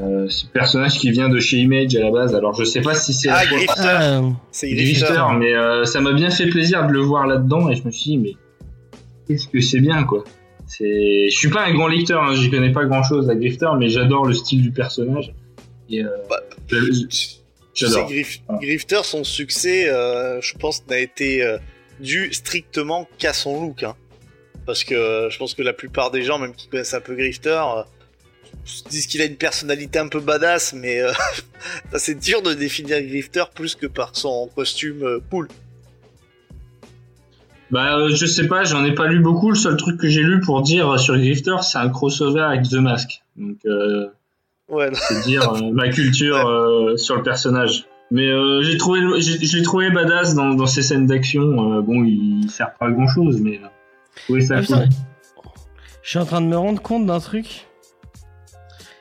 euh, 0.00 0.28
ce 0.28 0.46
personnage 0.46 0.98
qui 1.00 1.10
vient 1.10 1.28
de 1.28 1.40
chez 1.40 1.56
Image 1.56 1.96
à 1.96 2.00
la 2.00 2.10
base. 2.12 2.32
Alors 2.34 2.54
je 2.54 2.62
sais 2.62 2.80
pas 2.82 2.94
si 2.94 3.12
c'est 3.12 3.30
Ah, 3.30 3.44
la- 3.44 3.50
Grifter. 3.50 3.72
Ah, 3.78 4.20
C'est 4.52 4.70
Grifter. 4.70 5.22
mais 5.38 5.54
euh, 5.54 5.84
ça 5.86 6.00
m'a 6.00 6.12
bien 6.12 6.30
fait 6.30 6.46
plaisir 6.46 6.86
de 6.86 6.92
le 6.92 7.00
voir 7.00 7.26
là-dedans 7.26 7.68
et 7.68 7.74
je 7.74 7.82
me 7.84 7.90
suis 7.90 8.10
dit 8.12 8.18
mais 8.18 8.32
qu'est-ce 9.26 9.48
que 9.48 9.60
c'est 9.60 9.80
bien 9.80 10.04
quoi. 10.04 10.22
C'est, 10.66 11.30
je 11.30 11.36
suis 11.36 11.48
pas 11.48 11.64
un 11.66 11.72
grand 11.72 11.88
lecteur, 11.88 12.22
hein, 12.22 12.34
j'y 12.34 12.48
connais 12.50 12.70
pas 12.70 12.84
grand-chose 12.84 13.28
à 13.30 13.34
Grifter, 13.34 13.70
mais 13.78 13.88
j'adore 13.88 14.26
le 14.26 14.34
style 14.34 14.62
du 14.62 14.70
personnage. 14.70 15.32
Et 15.90 16.04
euh, 16.04 16.08
Bah, 16.30 16.36
je- 16.70 17.38
Tu 17.78 17.86
sais. 17.86 18.04
Grif-. 18.04 18.40
Grifter, 18.60 19.00
son 19.04 19.22
succès, 19.22 19.88
euh, 19.88 20.40
je 20.40 20.54
pense, 20.54 20.84
n'a 20.88 20.98
été 20.98 21.44
euh, 21.44 21.58
dû 22.00 22.32
strictement 22.32 23.08
qu'à 23.18 23.32
son 23.32 23.62
look. 23.62 23.84
Hein. 23.84 23.94
Parce 24.66 24.82
que 24.82 24.94
euh, 24.94 25.30
je 25.30 25.38
pense 25.38 25.54
que 25.54 25.62
la 25.62 25.72
plupart 25.72 26.10
des 26.10 26.22
gens, 26.22 26.40
même 26.40 26.54
qui 26.54 26.66
connaissent 26.66 26.94
un 26.94 27.00
peu 27.00 27.14
Grifter, 27.14 27.62
euh, 27.76 27.82
se 28.64 28.82
disent 28.88 29.06
qu'il 29.06 29.22
a 29.22 29.26
une 29.26 29.36
personnalité 29.36 30.00
un 30.00 30.08
peu 30.08 30.18
badass, 30.18 30.72
mais 30.72 31.00
euh, 31.00 31.12
c'est 31.94 32.18
dur 32.18 32.42
de 32.42 32.52
définir 32.52 33.00
Grifter 33.00 33.44
plus 33.54 33.76
que 33.76 33.86
par 33.86 34.16
son 34.16 34.50
costume 34.56 35.04
euh, 35.04 35.20
cool. 35.30 35.46
Bah, 37.70 37.96
euh, 37.96 38.08
je 38.12 38.26
sais 38.26 38.48
pas, 38.48 38.64
j'en 38.64 38.84
ai 38.84 38.92
pas 38.92 39.06
lu 39.06 39.20
beaucoup. 39.20 39.50
Le 39.50 39.56
seul 39.56 39.76
truc 39.76 40.00
que 40.00 40.08
j'ai 40.08 40.22
lu 40.22 40.40
pour 40.40 40.62
dire 40.62 40.98
sur 40.98 41.16
Grifter, 41.16 41.56
c'est 41.62 41.78
un 41.78 41.90
crossover 41.90 42.40
avec 42.40 42.68
The 42.68 42.74
Mask. 42.74 43.22
Donc, 43.36 43.58
euh, 43.66 44.08
Ouais, 44.68 44.90
c'est 44.94 45.22
dire 45.22 45.50
euh, 45.52 45.70
ma 45.72 45.88
culture 45.88 46.46
euh, 46.46 46.96
sur 46.96 47.16
le 47.16 47.22
personnage. 47.22 47.86
Mais 48.10 48.26
euh, 48.28 48.62
j'ai 48.62 48.76
trouvé, 48.78 49.00
j'ai- 49.20 49.62
trouvé 49.62 49.90
badass 49.90 50.34
dans, 50.34 50.54
dans 50.54 50.66
ces 50.66 50.82
scènes 50.82 51.06
d'action. 51.06 51.42
Euh, 51.42 51.80
bon, 51.82 52.04
il 52.04 52.48
sert 52.50 52.74
pas 52.74 52.86
à 52.86 52.90
grand 52.90 53.06
chose, 53.08 53.40
mais 53.40 53.58
euh, 53.62 53.66
trouvais 54.24 54.40
ça 54.40 54.56
Ah, 54.58 54.62
cool. 54.62 54.88
Je 56.02 56.08
suis 56.10 56.18
en 56.18 56.24
train 56.24 56.40
de 56.40 56.46
me 56.46 56.56
rendre 56.56 56.80
compte 56.80 57.04
d'un 57.06 57.20
truc. 57.20 57.66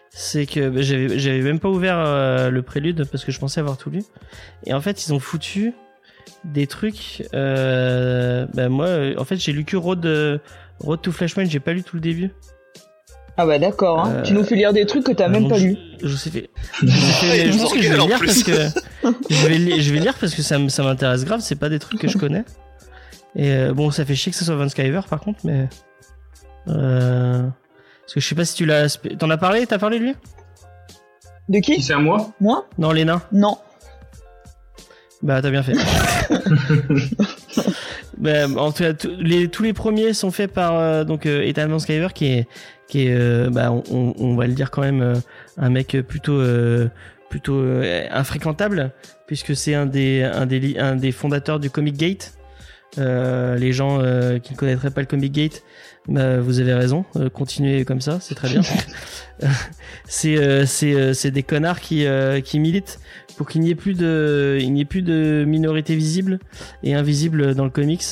C'est 0.09 0.45
que 0.45 0.69
bah, 0.69 0.81
j'avais 0.81 1.19
j'avais 1.19 1.41
même 1.41 1.59
pas 1.59 1.69
ouvert 1.69 1.97
euh, 1.99 2.49
le 2.49 2.61
prélude 2.63 3.05
parce 3.11 3.23
que 3.23 3.31
je 3.31 3.39
pensais 3.39 3.59
avoir 3.59 3.77
tout 3.77 3.89
lu. 3.89 4.03
Et 4.65 4.73
en 4.73 4.81
fait, 4.81 5.05
ils 5.05 5.13
ont 5.13 5.19
foutu 5.19 5.73
des 6.43 6.67
trucs. 6.67 7.23
euh, 7.33 8.45
bah, 8.53 8.67
moi, 8.67 8.87
en 9.17 9.23
fait, 9.25 9.35
j'ai 9.37 9.51
lu 9.53 9.63
que 9.63 9.77
Road, 9.77 10.05
Road 10.79 11.01
to 11.01 11.11
Flashpoint, 11.11 11.45
j'ai 11.45 11.59
pas 11.59 11.73
lu 11.73 11.83
tout 11.83 11.95
le 11.95 12.01
début. 12.01 12.31
Ah 13.39 13.45
bah 13.45 13.59
d'accord, 13.59 13.99
hein. 13.99 14.11
Euh, 14.15 14.21
tu 14.23 14.33
nous 14.33 14.43
fais 14.43 14.55
lire 14.55 14.73
des 14.73 14.85
trucs 14.87 15.03
que 15.05 15.11
t'as 15.11 15.27
même 15.27 15.43
Donc, 15.43 15.51
pas 15.51 15.57
lu. 15.59 15.77
Je 16.03 16.15
sais 16.15 16.31
fait. 16.31 16.49
je 16.81 16.87
fait- 16.91 17.49
pense 17.57 17.71
que 17.73 17.81
je 17.81 17.89
vais 17.93 17.97
lire 17.97 18.19
parce 18.19 18.41
que 18.43 18.51
je 19.29 19.47
vais, 19.47 19.57
li- 19.59 19.81
je 19.81 19.93
vais 19.93 19.99
lire 19.99 20.15
parce 20.19 20.33
que 20.33 20.41
ça, 20.41 20.57
m'intéresse 20.57 21.23
grave. 21.23 21.41
C'est 21.41 21.55
pas 21.55 21.69
des 21.69 21.77
trucs 21.79 22.01
que 22.01 22.07
je 22.07 22.17
connais. 22.17 22.43
Et 23.35 23.51
euh, 23.51 23.73
bon, 23.73 23.91
ça 23.91 24.05
fait 24.05 24.15
chier 24.15 24.31
que 24.31 24.37
ce 24.37 24.43
soit 24.45 24.55
Van 24.55 24.67
Skyver 24.67 25.01
par 25.07 25.19
contre, 25.19 25.39
mais 25.43 25.67
euh, 26.69 27.43
parce 28.01 28.13
que 28.15 28.19
je 28.19 28.27
sais 28.27 28.33
pas 28.35 28.45
si 28.45 28.55
tu 28.55 28.65
l'as. 28.65 28.97
T'en 29.19 29.29
as 29.29 29.37
parlé 29.37 29.67
T'as 29.67 29.77
parlé 29.77 29.99
de 29.99 30.05
lui? 30.05 30.15
De 31.47 31.59
Qui? 31.59 31.81
C'est 31.83 31.93
à 31.93 31.99
moi? 31.99 32.31
Moi? 32.41 32.65
Non, 32.79 32.91
Léna. 32.91 33.21
Non. 33.31 33.57
Bah 35.21 35.41
t'as 35.41 35.49
bien 35.51 35.61
fait. 35.63 35.73
bah, 38.17 38.47
en 38.57 38.71
tout 38.71 38.83
cas, 38.83 38.93
tous 38.93 39.11
les, 39.19 39.47
tous 39.47 39.63
les 39.63 39.73
premiers 39.73 40.13
sont 40.13 40.31
faits 40.31 40.51
par 40.53 40.73
euh, 40.77 41.03
donc 41.03 41.25
euh, 41.25 41.43
Ethan 41.43 41.67
Van 41.67 41.79
Skyver 41.79 42.09
qui 42.13 42.25
est 42.27 42.47
qui 42.87 43.07
est 43.07 43.13
euh, 43.13 43.49
bah 43.49 43.71
on, 43.71 44.35
va 44.35 44.47
le 44.47 44.53
dire 44.53 44.71
quand 44.71 44.81
même 44.81 45.01
euh, 45.01 45.15
un 45.57 45.69
mec 45.69 45.97
plutôt 46.07 46.39
euh, 46.39 46.87
plutôt 47.29 47.55
euh, 47.55 48.05
infréquentable 48.11 48.91
puisque 49.27 49.55
c'est 49.55 49.73
un 49.75 49.85
des 49.85 50.23
un 50.23 50.45
des 50.45 50.59
li- 50.59 50.79
un 50.79 50.95
des 50.95 51.11
fondateurs 51.11 51.59
du 51.59 51.69
Comic 51.69 51.97
Gate. 51.97 52.33
Euh, 52.97 53.57
les 53.57 53.73
gens 53.73 53.99
euh, 53.99 54.39
qui 54.39 54.53
ne 54.53 54.57
connaîtraient 54.57 54.89
pas 54.89 55.01
le 55.01 55.07
Comic 55.07 55.31
Gate, 55.31 55.61
bah, 56.07 56.39
vous 56.39 56.61
avez 56.61 56.73
raison, 56.73 57.05
euh, 57.17 57.29
continuez 57.29 57.83
comme 57.83 57.99
ça, 57.99 58.19
c'est 58.21 58.33
très 58.33 58.47
bien. 58.47 58.61
c'est 60.07 60.37
euh, 60.37 60.65
c'est 60.65 60.93
euh, 60.93 61.13
c'est 61.13 61.29
des 61.29 61.43
connards 61.43 61.79
qui 61.81 62.05
euh, 62.05 62.41
qui 62.41 62.59
militent 62.59 62.99
pour 63.35 63.47
qu'il 63.47 63.61
n'y 63.61 63.69
ait 63.69 63.75
plus 63.75 63.93
de 63.93 64.57
il 64.59 64.73
n'y 64.73 64.81
ait 64.81 64.85
plus 64.85 65.01
de 65.03 65.43
minorité 65.45 65.95
visible 65.95 66.39
et 66.81 66.95
invisible 66.95 67.53
dans 67.53 67.65
le 67.65 67.69
comics 67.69 68.03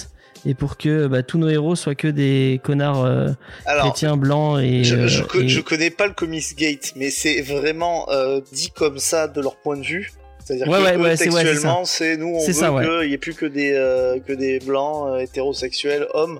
et 0.45 0.53
pour 0.53 0.77
que 0.77 1.07
bah, 1.07 1.23
tous 1.23 1.37
nos 1.37 1.49
héros 1.49 1.75
soient 1.75 1.95
que 1.95 2.07
des 2.07 2.61
connards 2.63 3.03
euh, 3.03 3.29
Alors, 3.65 3.85
chrétiens 3.85 4.15
blancs 4.17 4.59
et, 4.61 4.83
je, 4.83 5.07
je, 5.07 5.23
euh, 5.23 5.41
et- 5.41 5.47
je 5.49 5.59
connais 5.61 5.89
pas 5.89 6.05
le 6.07 6.13
Comics 6.13 6.55
Gate, 6.55 6.93
mais 6.95 7.09
c'est 7.09 7.41
vraiment 7.41 8.07
euh, 8.11 8.41
dit 8.51 8.69
comme 8.71 8.99
ça 8.99 9.27
de 9.27 9.41
leur 9.41 9.55
point 9.57 9.77
de 9.77 9.83
vue. 9.83 10.11
C'est-à-dire 10.43 10.67
Ouais, 10.67 10.77
que 10.77 10.83
ouais, 10.83 10.95
ouais, 10.97 11.17
textuellement, 11.17 11.85
c'est 11.85 12.17
nous, 12.17 12.27
on 12.35 12.45
veut 12.45 13.01
qu'il 13.01 13.09
y 13.09 13.13
ait 13.13 13.17
plus 13.17 13.33
que 13.33 13.47
des, 13.47 13.73
euh, 13.73 14.19
que 14.19 14.33
des 14.33 14.59
blancs 14.59 15.19
hétérosexuels 15.19 16.07
hommes. 16.13 16.39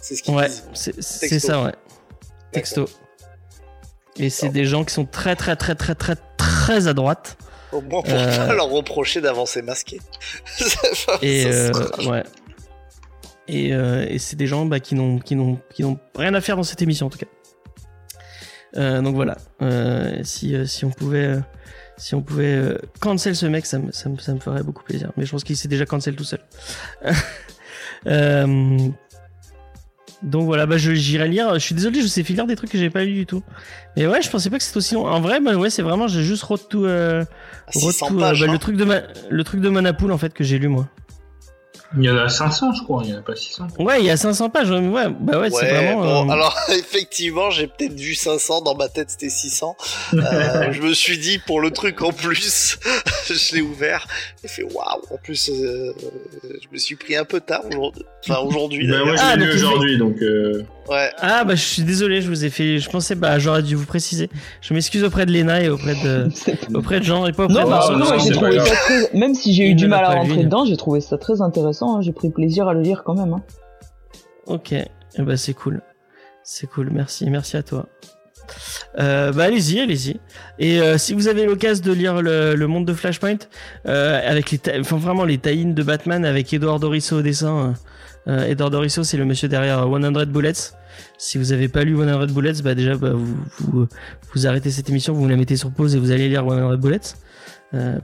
C'est 0.00 0.16
ce 0.16 0.22
qu'ils 0.22 0.34
disent. 0.34 0.64
c'est 1.00 1.38
ça 1.38 1.62
ouais. 1.62 1.72
Texto. 2.52 2.88
Et 4.18 4.30
c'est 4.30 4.48
des 4.48 4.64
gens 4.64 4.84
qui 4.84 4.92
sont 4.94 5.04
très 5.04 5.36
très 5.36 5.56
très 5.56 5.74
très 5.74 5.94
très 5.94 6.14
très 6.36 6.88
à 6.88 6.92
droite. 6.94 7.36
Au 7.72 7.80
moins 7.80 8.02
pour 8.02 8.12
pas 8.14 8.52
leur 8.54 8.68
reprocher 8.68 9.20
d'avancer 9.20 9.62
masqué. 9.62 10.00
Et 11.22 11.50
ça 11.50 11.70
ouais 12.10 12.22
et, 13.52 13.74
euh, 13.74 14.06
et 14.08 14.18
c'est 14.18 14.36
des 14.36 14.46
gens 14.46 14.64
bah, 14.66 14.80
qui 14.80 14.94
n'ont 14.94 15.18
qui 15.18 15.36
n'ont 15.36 15.58
qui 15.74 15.82
n'ont 15.82 15.98
rien 16.16 16.32
à 16.34 16.40
faire 16.40 16.56
dans 16.56 16.62
cette 16.62 16.80
émission 16.82 17.06
en 17.06 17.10
tout 17.10 17.18
cas. 17.18 17.26
Euh, 18.76 19.02
donc 19.02 19.14
voilà. 19.14 19.36
Euh, 19.60 20.18
si 20.22 20.54
si 20.66 20.84
on 20.84 20.90
pouvait 20.90 21.38
si 21.98 22.14
on 22.14 22.22
pouvait 22.22 22.78
cancel 23.00 23.36
ce 23.36 23.44
mec 23.46 23.66
ça 23.66 23.78
me, 23.78 23.92
ça 23.92 24.08
me 24.08 24.16
ça 24.18 24.32
me 24.32 24.40
ferait 24.40 24.62
beaucoup 24.62 24.82
plaisir. 24.82 25.12
Mais 25.16 25.26
je 25.26 25.30
pense 25.30 25.44
qu'il 25.44 25.56
s'est 25.56 25.68
déjà 25.68 25.84
cancel 25.86 26.16
tout 26.16 26.24
seul. 26.24 26.40
Euh, 28.08 28.76
donc 30.24 30.44
voilà 30.44 30.66
bah 30.66 30.76
je 30.76 30.92
j'irai 30.92 31.28
lire. 31.28 31.54
Je 31.54 31.58
suis 31.60 31.74
désolé 31.74 32.00
je 32.00 32.06
vous 32.06 32.18
ai 32.18 32.24
fait 32.24 32.32
lire 32.32 32.46
des 32.48 32.56
trucs 32.56 32.70
que 32.70 32.78
j'ai 32.78 32.90
pas 32.90 33.04
lu 33.04 33.12
du 33.14 33.26
tout. 33.26 33.44
Mais 33.96 34.08
ouais 34.08 34.20
je 34.22 34.28
pensais 34.28 34.50
pas 34.50 34.58
que 34.58 34.64
c'était 34.64 34.78
aussi 34.78 34.94
long. 34.94 35.06
En 35.06 35.20
vrai 35.20 35.38
bah 35.40 35.54
ouais 35.54 35.70
c'est 35.70 35.82
vraiment 35.82 36.08
j'ai 36.08 36.24
juste 36.24 36.42
road 36.42 36.60
to 36.68 36.84
euh, 36.84 37.22
à 37.22 37.78
road 37.78 37.92
600 37.92 38.08
to, 38.08 38.16
euh, 38.16 38.20
pages. 38.20 38.40
bah, 38.40 38.46
hein. 38.48 38.52
le 38.52 38.58
truc 38.58 38.76
de 38.76 38.84
ma- 38.84 39.02
le 39.30 39.44
truc 39.44 39.60
de 39.60 39.68
Manapool 39.68 40.10
en 40.10 40.18
fait 40.18 40.32
que 40.34 40.42
j'ai 40.42 40.58
lu 40.58 40.66
moi 40.66 40.88
Il 41.98 42.04
y 42.04 42.10
en 42.10 42.16
a 42.16 42.28
500, 42.28 42.72
je 42.72 42.82
crois, 42.84 43.02
il 43.04 43.10
y 43.10 43.14
en 43.14 43.18
a 43.18 43.22
pas 43.22 43.36
600. 43.36 43.66
Ouais, 43.78 44.00
il 44.00 44.06
y 44.06 44.10
a 44.10 44.16
500 44.16 44.48
pages. 44.50 44.70
Ouais, 44.70 45.08
bah 45.20 45.38
ouais, 45.40 45.50
c'est 45.50 45.62
Ouais, 45.62 45.72
vraiment. 45.94 46.24
bon, 46.24 46.28
euh, 46.30 46.32
alors 46.32 46.56
effectivement, 46.70 47.50
j'ai 47.50 47.66
peut-être 47.66 47.94
vu 47.94 48.14
500, 48.14 48.62
dans 48.62 48.74
ma 48.74 48.88
tête 48.88 49.10
c'était 49.10 49.28
600. 49.30 49.76
Euh, 50.14 50.72
je 50.72 50.82
me 50.82 50.92
suis 50.94 51.18
dit, 51.18 51.38
pour 51.46 51.60
le 51.60 51.70
truc 51.70 52.02
en 52.02 52.12
plus, 52.12 52.78
je 53.26 53.54
l'ai 53.54 53.62
ouvert, 53.62 54.06
j'ai 54.42 54.48
fait 54.48 54.62
waouh, 54.62 55.02
en 55.10 55.16
plus, 55.22 55.48
euh, 55.50 55.92
je 56.42 56.66
me 56.72 56.78
suis 56.78 56.96
pris 56.96 57.16
un 57.16 57.24
peu 57.24 57.40
tard 57.40 57.62
aujourd'hui. 57.70 58.04
Enfin, 58.28 58.40
aujourd'hui 58.40 58.86
Bah, 58.88 58.98
je 59.04 59.20
Ah, 59.20 59.34
aujourd'hui, 59.54 59.98
donc. 59.98 60.16
Ouais, 60.88 61.10
Ah 61.18 61.44
bah 61.44 61.54
je 61.54 61.62
suis 61.62 61.82
désolé, 61.82 62.20
je 62.22 62.28
vous 62.28 62.44
ai 62.44 62.50
fait. 62.50 62.78
Je 62.78 62.90
pensais 62.90 63.14
bah 63.14 63.38
j'aurais 63.38 63.62
dû 63.62 63.76
vous 63.76 63.86
préciser. 63.86 64.28
Je 64.60 64.74
m'excuse 64.74 65.04
auprès 65.04 65.26
de 65.26 65.30
Léna 65.30 65.62
et 65.62 65.68
auprès 65.68 65.94
de 65.94 66.28
auprès 66.74 66.98
de 66.98 67.04
Jean 67.04 67.24
et 67.26 67.32
pas 67.32 67.44
auprès 67.44 67.54
Non, 67.54 67.64
de 67.66 67.70
bah, 67.70 67.78
Vincent. 67.78 67.92
non, 67.98 68.04
non, 68.10 68.18
j'ai 68.18 68.32
trouvé 68.32 68.58
ça 68.58 68.74
très... 68.74 69.10
Même 69.16 69.34
si 69.34 69.54
j'ai 69.54 69.68
eu 69.68 69.74
du 69.76 69.86
mal 69.86 70.04
à 70.04 70.10
rentrer 70.14 70.36
lu. 70.38 70.44
dedans, 70.44 70.64
j'ai 70.64 70.76
trouvé 70.76 71.00
ça 71.00 71.18
très 71.18 71.40
intéressant. 71.40 71.81
Hein. 71.82 72.00
J'ai 72.00 72.12
pris 72.12 72.30
plaisir 72.30 72.68
à 72.68 72.74
le 72.74 72.80
lire 72.80 73.02
quand 73.04 73.14
même. 73.14 73.34
hein. 73.34 73.42
Ok, 74.46 74.72
eh 74.72 75.22
bah 75.22 75.36
c'est 75.36 75.54
cool, 75.54 75.82
c'est 76.42 76.66
cool. 76.66 76.90
Merci, 76.90 77.30
merci 77.30 77.56
à 77.56 77.62
toi. 77.62 77.86
Euh, 78.98 79.32
bah 79.32 79.44
allez-y, 79.44 79.80
allez-y. 79.80 80.20
Et 80.58 80.80
euh, 80.80 80.98
si 80.98 81.14
vous 81.14 81.28
avez 81.28 81.46
l'occasion 81.46 81.84
de 81.84 81.92
lire 81.92 82.20
le, 82.20 82.66
monde 82.66 82.84
de 82.86 82.92
Flashpoint 82.92 83.38
euh, 83.86 84.20
avec 84.28 84.50
les, 84.50 84.60
enfin 84.80 84.96
vraiment 84.96 85.24
les 85.24 85.38
tie 85.38 85.64
de 85.64 85.82
Batman 85.82 86.24
avec 86.24 86.52
Edouard 86.52 86.80
Dorisso 86.80 87.18
au 87.18 87.22
dessin. 87.22 87.74
Edouard 88.26 88.70
Dorisso, 88.70 89.02
c'est 89.02 89.16
le 89.16 89.24
monsieur 89.24 89.48
derrière 89.48 89.80
100 89.80 90.26
Bullets. 90.26 90.52
Si 91.18 91.38
vous 91.38 91.52
avez 91.52 91.68
pas 91.68 91.82
lu 91.82 91.96
100 91.96 92.26
Bullets, 92.32 92.62
bah 92.62 92.74
déjà 92.74 92.96
bah, 92.96 93.10
vous, 93.12 93.36
vous 93.60 93.88
vous 94.32 94.46
arrêtez 94.46 94.70
cette 94.70 94.88
émission, 94.90 95.12
vous 95.12 95.26
la 95.26 95.36
mettez 95.36 95.56
sur 95.56 95.72
pause 95.72 95.96
et 95.96 95.98
vous 95.98 96.12
allez 96.12 96.28
lire 96.28 96.44
100 96.48 96.76
Bullets 96.76 97.16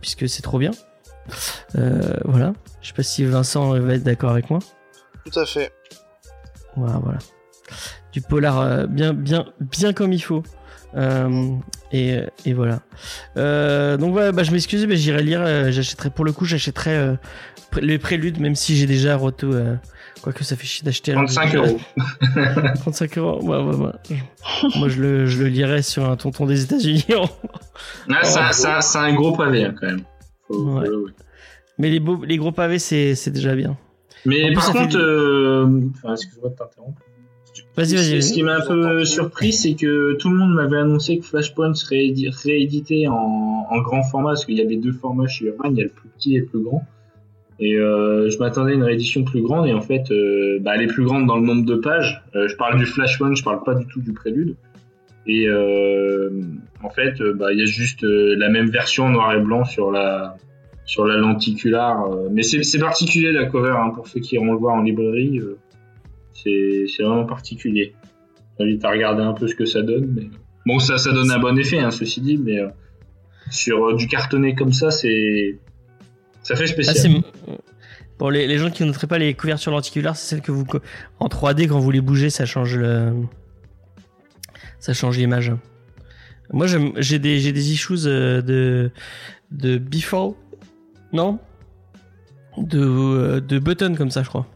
puisque 0.00 0.28
c'est 0.28 0.42
trop 0.42 0.58
bien. 0.58 0.72
Euh, 1.76 2.00
voilà. 2.24 2.52
Je 2.80 2.88
sais 2.88 2.94
pas 2.94 3.02
si 3.02 3.24
Vincent 3.24 3.78
va 3.78 3.94
être 3.94 4.02
d'accord 4.04 4.30
avec 4.30 4.50
moi. 4.50 4.58
tout 5.30 5.38
à 5.38 5.46
fait. 5.46 5.72
Voilà, 6.76 6.98
voilà. 7.02 7.18
Du 8.12 8.20
polar 8.20 8.60
euh, 8.60 8.86
bien, 8.86 9.12
bien, 9.12 9.46
bien 9.60 9.92
comme 9.92 10.12
il 10.12 10.22
faut. 10.22 10.42
Euh, 10.96 11.50
et, 11.92 12.20
et 12.46 12.54
voilà. 12.54 12.80
Euh, 13.36 13.96
donc 13.98 14.12
voilà, 14.12 14.32
bah, 14.32 14.42
je 14.42 14.52
m'excuse, 14.52 14.86
mais 14.86 14.96
j'irai 14.96 15.22
lire. 15.22 15.42
euh, 15.42 15.70
j'achèterai 15.70 16.10
pour 16.10 16.24
le 16.24 16.32
coup, 16.32 16.44
j'achèterai 16.46 16.96
euh, 16.96 17.14
les 17.80 17.98
préludes, 17.98 18.40
même 18.40 18.54
si 18.54 18.76
j'ai 18.76 18.86
déjà 18.86 19.16
Roto. 19.16 19.52
Euh, 19.52 19.76
Quoique 20.22 20.42
ça 20.42 20.56
fait 20.56 20.66
chier 20.66 20.84
d'acheter. 20.84 21.12
alors 21.12 21.26
que 21.26 21.32
35 21.32 21.50
j'ai- 21.50 21.56
euros. 21.58 21.80
35 22.80 23.18
euros. 23.18 23.40
Ouais, 23.44 23.58
ouais, 23.62 23.76
ouais. 23.76 24.18
Moi, 24.76 24.88
je 24.88 25.00
le, 25.00 25.26
je 25.26 25.40
le 25.42 25.48
lirai 25.48 25.82
sur 25.82 26.10
un 26.10 26.16
tonton 26.16 26.44
des 26.46 26.64
États-Unis. 26.64 27.04
Ah, 28.10 28.24
c'est 28.24 28.38
un- 28.40 28.52
c'est 28.52 28.66
un- 28.68 28.80
c'est 28.80 28.98
un 28.98 29.14
gros 29.14 29.36
pavé, 29.36 29.64
hein, 29.66 29.74
quand 29.78 29.86
même. 29.86 30.00
Ouais. 30.50 30.88
ouais. 30.88 31.10
Mais 31.78 31.90
les, 31.90 32.00
beaux, 32.00 32.24
les 32.24 32.36
gros 32.36 32.52
pavés, 32.52 32.78
c'est 32.78 33.30
déjà 33.30 33.54
bien. 33.54 33.76
Mais 34.24 34.50
En 34.50 34.54
par 34.54 34.72
contre, 34.72 34.96
euh, 34.98 35.66
enfin, 35.94 36.14
excuse-moi 36.14 36.50
de 36.50 36.54
t'interrompre. 36.56 37.02
Vas-y, 37.76 37.94
vas-y. 37.94 38.22
Ce 38.22 38.32
qui 38.32 38.42
m'a 38.42 38.56
un 38.56 38.60
peu 38.66 39.04
surpris, 39.04 39.52
c'est 39.52 39.74
que 39.74 40.14
tout 40.18 40.28
le 40.30 40.36
monde 40.36 40.54
m'avait 40.54 40.78
annoncé 40.78 41.18
que 41.18 41.24
Flashpoint 41.24 41.74
serait 41.74 42.06
édi- 42.06 42.28
réédité 42.30 43.06
en, 43.06 43.14
en 43.70 43.80
grand 43.82 44.02
format, 44.02 44.30
parce 44.30 44.44
qu'il 44.44 44.56
y 44.58 44.60
avait 44.62 44.76
deux 44.76 44.92
formats 44.92 45.28
chez 45.28 45.46
Urban, 45.46 45.70
il 45.70 45.76
y 45.76 45.80
a 45.80 45.84
le 45.84 45.90
plus 45.90 46.08
petit 46.08 46.34
et 46.36 46.40
le 46.40 46.46
plus 46.46 46.60
grand. 46.60 46.84
Et 47.60 47.76
euh, 47.76 48.28
je 48.30 48.38
m'attendais 48.38 48.72
à 48.72 48.74
une 48.74 48.82
réédition 48.84 49.22
plus 49.24 49.42
grande, 49.42 49.66
et 49.68 49.72
en 49.72 49.80
fait, 49.80 50.10
euh, 50.10 50.58
bah, 50.60 50.72
elle 50.74 50.82
est 50.82 50.86
plus 50.88 51.04
grande 51.04 51.26
dans 51.26 51.36
le 51.36 51.42
nombre 51.46 51.64
de 51.64 51.76
pages. 51.76 52.22
Euh, 52.34 52.48
je 52.48 52.56
parle 52.56 52.78
du 52.78 52.86
Flashpoint, 52.86 53.34
je 53.34 53.42
parle 53.44 53.62
pas 53.64 53.74
du 53.74 53.86
tout 53.86 54.00
du 54.00 54.12
Prélude. 54.12 54.56
Et 55.28 55.46
euh, 55.46 56.30
en 56.82 56.90
fait, 56.90 57.20
euh, 57.20 57.34
bah, 57.34 57.52
il 57.52 57.58
y 57.58 57.62
a 57.62 57.66
juste 57.66 58.02
euh, 58.02 58.34
la 58.38 58.48
même 58.48 58.70
version 58.70 59.08
noir 59.10 59.34
et 59.34 59.40
blanc 59.40 59.64
sur 59.64 59.90
la 59.90 60.36
sur 60.86 61.04
la 61.06 61.18
lenticular. 61.18 62.08
mais 62.32 62.42
c'est 62.42 62.78
particulier 62.78 63.30
la 63.30 63.44
cover, 63.44 63.74
hein, 63.76 63.90
pour 63.94 64.08
ceux 64.08 64.20
qui 64.20 64.36
iront 64.36 64.52
le 64.52 64.58
voir 64.58 64.74
en 64.74 64.82
librairie. 64.82 65.38
c'est 66.32 66.86
vraiment 67.00 67.26
particulier. 67.26 67.92
J'invite 68.58 68.84
à 68.84 68.90
regarder 68.90 69.22
un 69.22 69.34
peu 69.34 69.46
ce 69.46 69.54
que 69.54 69.66
ça 69.66 69.82
donne. 69.82 70.12
Mais... 70.16 70.28
Bon, 70.66 70.78
ça, 70.78 70.96
ça 70.98 71.12
donne 71.12 71.30
un 71.30 71.38
bon 71.38 71.56
effet, 71.58 71.78
hein, 71.78 71.90
ceci 71.90 72.20
dit, 72.22 72.38
mais 72.38 72.58
euh, 72.58 72.68
sur 73.50 73.86
euh, 73.90 73.96
du 73.96 74.06
cartonné 74.08 74.54
comme 74.54 74.72
ça, 74.72 74.90
c'est. 74.90 75.58
Ça 76.42 76.56
fait 76.56 76.64
Ah, 76.64 76.68
spécial. 76.68 76.96
c'est- 76.96 77.54
Pour 78.16 78.30
les, 78.30 78.46
les 78.46 78.56
gens 78.58 78.70
qui 78.70 78.82
ne 78.82 78.88
noteraient 78.88 79.06
pas 79.06 79.18
les 79.18 79.34
couvertures 79.34 79.72
lenticulaires, 79.72 80.16
c'est 80.16 80.28
celle 80.36 80.42
que 80.42 80.52
vous. 80.52 80.64
En 81.20 81.28
3D, 81.28 81.68
quand 81.68 81.78
vous 81.78 81.90
les 81.90 82.00
bougez, 82.00 82.30
ça 82.30 82.46
change 82.46 82.76
le. 82.78 83.12
Ça 84.80 84.92
change 84.92 85.16
l'image. 85.18 85.52
Moi, 86.52 86.66
j'ai 86.96 87.18
des, 87.18 87.38
j'ai 87.40 87.52
des 87.52 87.72
issues 87.72 88.06
euh, 88.06 88.40
de. 88.42 88.90
de 89.50 89.78
Before. 89.78 90.34
Non? 91.12 91.38
De, 92.56 92.80
euh, 92.80 93.40
de 93.40 93.58
Button 93.58 93.94
comme 93.96 94.10
ça, 94.10 94.22
je 94.22 94.28
crois. 94.28 94.46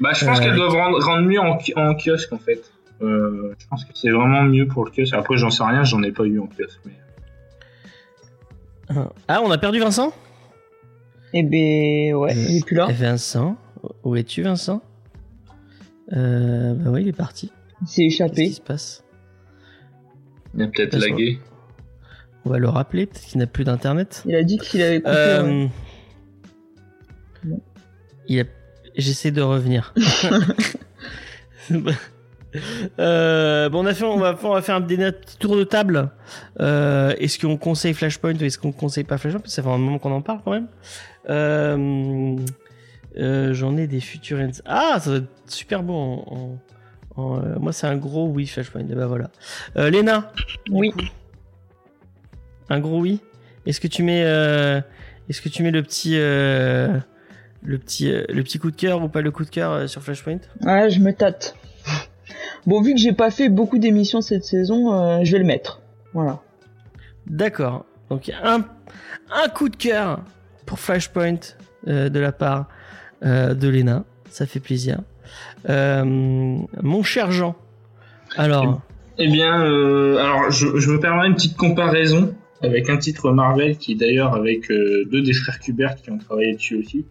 bah, 0.00 0.10
je 0.14 0.24
pense 0.26 0.38
euh, 0.38 0.42
qu'elles 0.42 0.56
doivent 0.56 0.72
rendre, 0.72 1.02
rendre 1.04 1.22
mieux 1.26 1.40
en, 1.40 1.56
ki- 1.56 1.72
en 1.76 1.94
kiosque, 1.94 2.32
en 2.32 2.38
fait. 2.38 2.60
Euh, 3.02 3.54
je 3.58 3.66
pense 3.68 3.84
que 3.84 3.92
c'est 3.94 4.10
vraiment 4.10 4.42
mieux 4.42 4.66
pour 4.68 4.84
le 4.84 4.90
kiosque. 4.90 5.14
Après, 5.14 5.36
j'en 5.36 5.50
sais 5.50 5.64
rien, 5.64 5.82
j'en 5.84 6.02
ai 6.02 6.12
pas 6.12 6.24
eu 6.24 6.38
en 6.38 6.46
kiosque. 6.46 6.80
Mais... 6.84 6.92
Ah, 9.28 9.40
on 9.42 9.50
a 9.50 9.58
perdu 9.58 9.78
Vincent? 9.80 10.12
Eh 11.32 11.42
ben 11.42 12.12
ouais, 12.14 12.34
il 12.36 12.58
est 12.58 12.66
plus 12.66 12.76
là. 12.76 12.88
Vincent 12.90 13.56
Où 14.04 14.14
es-tu, 14.16 14.42
Vincent? 14.42 14.82
Euh, 16.12 16.74
Bah 16.74 16.90
oui, 16.90 17.02
il 17.02 17.08
est 17.08 17.12
parti. 17.12 17.50
Il 17.82 17.88
s'est 17.88 18.02
Qu'est-ce 18.02 18.32
qui 18.32 18.42
échappé. 18.42 18.50
se 18.52 18.60
passe 18.60 19.04
Il 20.54 20.62
a 20.62 20.66
peut-être 20.68 20.96
lagué. 20.98 21.38
On 22.44 22.50
va 22.50 22.58
le 22.58 22.68
rappeler, 22.68 23.06
peut-être 23.06 23.24
qu'il 23.26 23.38
n'a 23.38 23.46
plus 23.46 23.64
d'internet. 23.64 24.22
Il 24.26 24.34
a 24.34 24.42
dit 24.42 24.58
qu'il 24.58 24.82
avait 24.82 24.98
coupé. 25.00 25.12
Euh, 25.16 25.66
il 28.28 28.40
a... 28.40 28.44
J'essaie 28.96 29.30
de 29.30 29.42
revenir. 29.42 29.94
Euh, 32.98 33.70
bon, 33.70 33.80
on, 33.82 33.86
a 33.86 33.94
fait, 33.94 34.04
on, 34.04 34.18
va, 34.18 34.38
on 34.42 34.52
va 34.52 34.60
faire 34.60 34.74
un 34.74 34.80
des 34.80 34.98
petits 34.98 35.38
tour 35.38 35.56
de 35.56 35.64
table. 35.64 36.10
Euh, 36.60 37.14
est-ce 37.18 37.38
qu'on 37.38 37.56
conseille 37.56 37.94
Flashpoint 37.94 38.34
ou 38.34 38.44
est-ce 38.44 38.58
qu'on 38.58 38.72
conseille 38.72 39.04
pas 39.04 39.16
Flashpoint? 39.16 39.40
Parce 39.40 39.52
que 39.52 39.56
ça 39.56 39.62
fait 39.62 39.70
un 39.70 39.78
moment 39.78 39.98
qu'on 39.98 40.12
en 40.12 40.20
parle 40.20 40.40
quand 40.44 40.50
même. 40.50 40.66
Euh, 41.30 42.36
euh, 43.16 43.54
J'en 43.54 43.78
ai 43.78 43.86
des 43.86 44.00
futurs. 44.00 44.38
Ah, 44.66 44.98
ça 45.00 45.10
va 45.12 45.16
être 45.16 45.28
super 45.46 45.82
beau. 45.82 45.94
En, 45.94 46.24
en- 46.30 46.58
en, 47.16 47.38
euh, 47.38 47.58
moi, 47.58 47.72
c'est 47.72 47.86
un 47.86 47.96
gros 47.96 48.26
oui 48.28 48.46
Flashpoint. 48.46 48.80
Et 48.88 48.94
ben 48.94 49.06
voilà. 49.06 49.30
Euh, 49.76 49.90
Léna, 49.90 50.32
Oui. 50.70 50.90
coup, 50.90 51.00
un 52.68 52.80
gros 52.80 53.00
oui. 53.00 53.20
Est-ce 53.66 53.80
que 53.80 53.86
tu 53.88 54.02
mets, 54.02 54.22
euh, 54.24 54.80
est-ce 55.28 55.40
que 55.42 55.48
tu 55.48 55.62
mets 55.62 55.70
le 55.70 55.82
petit, 55.82 56.14
euh, 56.16 56.98
le 57.62 57.78
petit, 57.78 58.10
le 58.10 58.42
petit 58.42 58.58
coup 58.58 58.70
de 58.70 58.76
cœur 58.76 59.02
ou 59.02 59.08
pas 59.08 59.20
le 59.20 59.30
coup 59.30 59.44
de 59.44 59.50
cœur 59.50 59.88
sur 59.88 60.02
Flashpoint 60.02 60.38
Ouais, 60.62 60.90
je 60.90 61.00
me 61.00 61.12
tâte. 61.12 61.56
Bon, 62.66 62.80
vu 62.80 62.94
que 62.94 63.00
j'ai 63.00 63.12
pas 63.12 63.30
fait 63.30 63.48
beaucoup 63.48 63.78
d'émissions 63.78 64.20
cette 64.20 64.44
saison, 64.44 65.22
je 65.24 65.32
vais 65.32 65.38
le 65.38 65.44
mettre. 65.44 65.80
Voilà. 66.12 66.40
D'accord. 67.26 67.84
Donc 68.10 68.30
un, 68.42 68.64
un 69.32 69.48
coup 69.48 69.68
de 69.68 69.76
cœur 69.76 70.20
pour 70.66 70.78
Flashpoint 70.80 71.38
de 71.86 72.18
la 72.18 72.32
part 72.32 72.68
de 73.22 73.68
Lena. 73.68 74.04
Ça 74.30 74.46
fait 74.46 74.60
plaisir. 74.60 75.00
Euh, 75.68 76.04
mon 76.04 77.02
cher 77.02 77.30
Jean. 77.32 77.54
Alors, 78.36 78.80
Eh 79.18 79.28
bien, 79.28 79.62
euh, 79.64 80.16
alors 80.16 80.50
je, 80.50 80.78
je 80.78 80.90
me 80.90 80.98
permets 80.98 81.26
une 81.26 81.34
petite 81.34 81.56
comparaison 81.56 82.34
avec 82.62 82.88
un 82.88 82.96
titre 82.96 83.32
Marvel 83.32 83.76
qui 83.76 83.94
d'ailleurs 83.94 84.34
avec 84.34 84.70
euh, 84.70 85.04
deux 85.10 85.20
des 85.22 85.32
frères 85.32 85.58
Kubert 85.58 85.96
qui 85.96 86.10
ont 86.10 86.18
travaillé 86.18 86.54
dessus 86.54 86.76
aussi. 86.76 87.04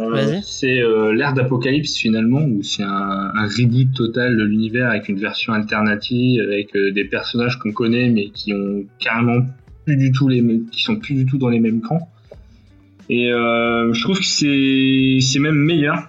Euh, 0.00 0.38
c'est 0.42 0.80
euh, 0.80 1.12
l'ère 1.12 1.34
d'Apocalypse 1.34 1.94
finalement 1.96 2.40
où 2.40 2.62
c'est 2.62 2.82
un, 2.82 2.88
un 3.34 3.46
reboot 3.46 3.92
total 3.94 4.38
de 4.38 4.44
l'univers 4.44 4.88
avec 4.88 5.10
une 5.10 5.18
version 5.18 5.52
alternative 5.52 6.40
avec 6.40 6.72
des 6.74 7.04
personnages 7.04 7.58
qu'on 7.58 7.72
connaît 7.72 8.08
mais 8.08 8.30
qui 8.30 8.54
ont 8.54 8.84
carrément 8.98 9.44
plus 9.84 9.96
du 9.96 10.10
tout 10.10 10.26
les 10.26 10.40
mêmes, 10.40 10.64
qui 10.70 10.82
sont 10.82 10.96
plus 10.96 11.14
du 11.14 11.26
tout 11.26 11.36
dans 11.36 11.50
les 11.50 11.60
mêmes 11.60 11.82
camps. 11.82 12.08
Et 13.10 13.28
je 13.28 14.02
trouve 14.02 14.18
que 14.18 14.24
c'est 14.24 15.18
c'est 15.20 15.40
même 15.40 15.56
meilleur. 15.56 16.08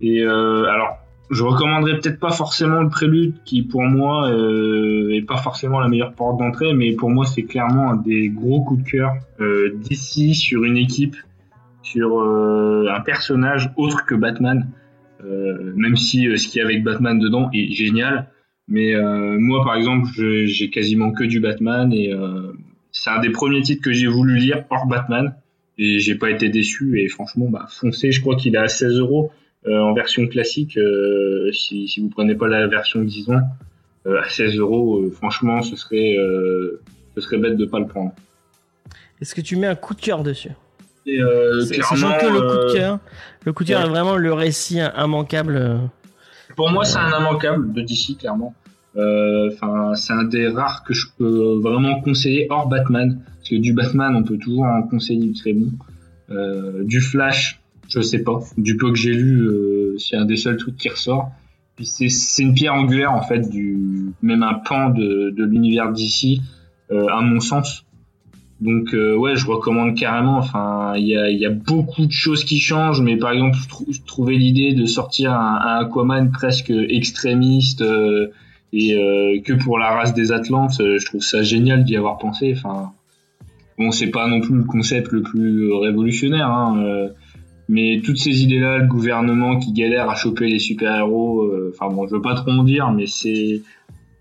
Et 0.00 0.22
euh, 0.22 0.64
alors 0.64 0.98
je 1.30 1.42
recommanderais 1.42 1.98
peut-être 1.98 2.20
pas 2.20 2.30
forcément 2.30 2.80
le 2.82 2.88
prélude 2.88 3.34
qui 3.44 3.62
pour 3.62 3.82
moi 3.82 4.30
euh, 4.30 5.10
est 5.12 5.26
pas 5.26 5.38
forcément 5.38 5.80
la 5.80 5.88
meilleure 5.88 6.12
porte 6.12 6.38
d'entrée 6.38 6.72
mais 6.72 6.92
pour 6.92 7.10
moi 7.10 7.26
c'est 7.26 7.42
clairement 7.42 7.90
un 7.90 7.96
des 7.96 8.28
gros 8.28 8.62
coups 8.62 8.84
de 8.84 8.88
cœur 8.88 9.14
euh, 9.40 9.72
d'ici 9.74 10.34
sur 10.34 10.62
une 10.62 10.76
équipe 10.76 11.16
sur 11.82 12.20
euh, 12.20 12.88
un 12.94 13.00
personnage 13.00 13.70
autre 13.76 14.04
que 14.06 14.14
Batman 14.14 14.68
euh, 15.24 15.72
même 15.76 15.96
si 15.96 16.28
euh, 16.28 16.36
ce 16.36 16.48
qu'il 16.48 16.58
y 16.58 16.62
a 16.62 16.64
avec 16.64 16.84
Batman 16.84 17.18
dedans 17.18 17.48
est 17.52 17.72
génial. 17.72 18.28
Mais 18.68 18.94
moi 19.38 19.62
par 19.64 19.76
exemple 19.76 20.08
j'ai 20.16 20.70
quasiment 20.70 21.12
que 21.12 21.22
du 21.22 21.38
Batman 21.38 21.92
et 21.92 22.12
c'est 22.90 23.10
un 23.10 23.20
des 23.20 23.30
premiers 23.30 23.62
titres 23.62 23.80
que 23.80 23.92
j'ai 23.92 24.08
voulu 24.08 24.38
lire 24.38 24.64
hors 24.70 24.86
Batman 24.86 25.36
et 25.78 26.00
j'ai 26.00 26.16
pas 26.16 26.32
été 26.32 26.48
déçu. 26.48 27.00
Et 27.00 27.06
franchement 27.06 27.48
bah 27.48 27.66
foncez 27.68 28.10
je 28.10 28.20
crois 28.20 28.34
qu'il 28.34 28.56
est 28.56 28.58
à 28.58 28.66
16 28.66 28.98
euros 28.98 29.30
en 29.68 29.92
version 29.94 30.26
classique, 30.26 30.76
euh, 30.76 31.50
si, 31.52 31.88
si 31.88 32.00
vous 32.00 32.08
prenez 32.08 32.34
pas 32.34 32.48
la 32.48 32.66
version 32.66 33.02
10 33.02 33.30
ans, 33.30 33.40
euh, 34.06 34.20
à 34.22 34.28
16 34.28 34.56
euros, 34.58 35.00
euh, 35.00 35.10
franchement, 35.10 35.62
ce 35.62 35.74
serait, 35.76 36.16
euh, 36.18 36.80
ce 37.14 37.20
serait 37.20 37.38
bête 37.38 37.56
de 37.56 37.64
pas 37.66 37.80
le 37.80 37.86
prendre. 37.86 38.12
est-ce 39.20 39.34
que 39.34 39.40
tu 39.40 39.56
mets 39.56 39.66
un 39.66 39.74
coup 39.74 39.94
de 39.94 40.00
cœur 40.00 40.22
dessus 40.22 40.50
Et, 41.06 41.20
euh, 41.20 41.62
Sachant 41.62 42.16
que 42.18 42.26
le 42.26 42.40
coup 42.42 42.56
de 42.56 42.70
euh, 42.70 42.74
cœur, 42.74 42.98
le 43.44 43.52
coup 43.52 43.64
de 43.64 43.68
cœur 43.68 43.80
ouais. 43.80 43.86
est 43.86 43.90
vraiment 43.90 44.16
le 44.16 44.32
récit 44.32 44.78
immanquable. 44.96 45.56
euh, 45.56 45.78
Pour 46.54 46.70
moi, 46.70 46.84
c'est 46.84 46.98
un 46.98 47.18
immanquable 47.18 47.72
de 47.72 47.80
DC, 47.80 48.18
clairement. 48.18 48.54
Euh, 48.96 49.50
Enfin, 49.52 49.94
c'est 49.94 50.12
un 50.12 50.24
des 50.24 50.48
rares 50.48 50.82
que 50.84 50.94
je 50.94 51.06
peux 51.18 51.58
vraiment 51.62 52.00
conseiller 52.00 52.46
hors 52.50 52.66
Batman, 52.68 53.20
parce 53.38 53.50
que 53.50 53.56
du 53.56 53.72
Batman, 53.72 54.14
on 54.16 54.22
peut 54.22 54.38
toujours 54.38 54.64
en 54.64 54.82
conseiller 54.84 55.26
du 55.26 55.32
très 55.32 55.52
bon. 55.52 55.68
Euh, 56.30 56.82
du 56.84 57.00
Flash, 57.00 57.60
je 57.88 58.00
sais 58.00 58.22
pas. 58.22 58.40
Du 58.56 58.76
peu 58.76 58.90
que 58.90 58.98
j'ai 58.98 59.14
lu, 59.14 59.42
euh, 59.42 59.96
c'est 59.98 60.16
un 60.16 60.24
des 60.24 60.36
seuls 60.36 60.56
trucs 60.56 60.76
qui 60.76 60.88
ressort. 60.88 61.30
Puis 61.76 61.86
c'est 61.86 62.42
une 62.42 62.54
pierre 62.54 62.74
angulaire 62.74 63.12
en 63.12 63.22
fait 63.22 63.50
du 63.50 64.12
même 64.22 64.42
un 64.42 64.54
pan 64.54 64.88
de, 64.88 65.30
de 65.36 65.44
l'univers 65.44 65.92
d'ici, 65.92 66.40
euh, 66.90 67.06
à 67.08 67.20
mon 67.20 67.38
sens. 67.40 67.84
Donc 68.62 68.94
euh, 68.94 69.14
ouais, 69.14 69.36
je 69.36 69.46
recommande 69.46 69.94
carrément. 69.94 70.38
Enfin, 70.38 70.94
il 70.96 71.06
y 71.06 71.16
a, 71.16 71.30
y 71.30 71.44
a 71.44 71.50
beaucoup 71.50 72.06
de 72.06 72.12
choses 72.12 72.44
qui 72.44 72.58
changent, 72.60 73.02
mais 73.02 73.18
par 73.18 73.32
exemple, 73.32 73.58
je, 73.62 73.68
trou- 73.68 73.86
je 73.90 74.00
trouvais 74.06 74.36
l'idée 74.36 74.72
de 74.72 74.86
sortir 74.86 75.32
un, 75.34 75.60
un 75.60 75.84
Aquaman 75.84 76.30
presque 76.30 76.70
extrémiste 76.70 77.82
euh, 77.82 78.28
et 78.72 78.94
euh, 78.94 79.40
que 79.44 79.52
pour 79.52 79.78
la 79.78 79.90
race 79.90 80.14
des 80.14 80.32
Atlantes, 80.32 80.80
euh, 80.80 80.98
je 80.98 81.04
trouve 81.04 81.20
ça 81.20 81.42
génial 81.42 81.84
d'y 81.84 81.94
avoir 81.96 82.16
pensé. 82.16 82.54
Enfin, 82.56 82.92
bon, 83.76 83.90
c'est 83.90 84.10
pas 84.10 84.26
non 84.28 84.40
plus 84.40 84.56
le 84.56 84.64
concept 84.64 85.12
le 85.12 85.20
plus 85.20 85.70
révolutionnaire, 85.74 86.48
hein, 86.50 86.78
euh, 86.78 87.08
mais 87.68 88.00
toutes 88.04 88.18
ces 88.18 88.42
idées-là, 88.42 88.78
le 88.78 88.86
gouvernement 88.86 89.58
qui 89.58 89.72
galère 89.72 90.08
à 90.08 90.14
choper 90.14 90.48
les 90.48 90.58
super-héros, 90.58 91.42
euh, 91.42 91.74
enfin 91.74 91.92
bon, 91.92 92.06
je 92.06 92.14
veux 92.14 92.22
pas 92.22 92.34
trop 92.34 92.50
en 92.50 92.64
dire, 92.64 92.90
mais 92.92 93.06
c'est 93.06 93.62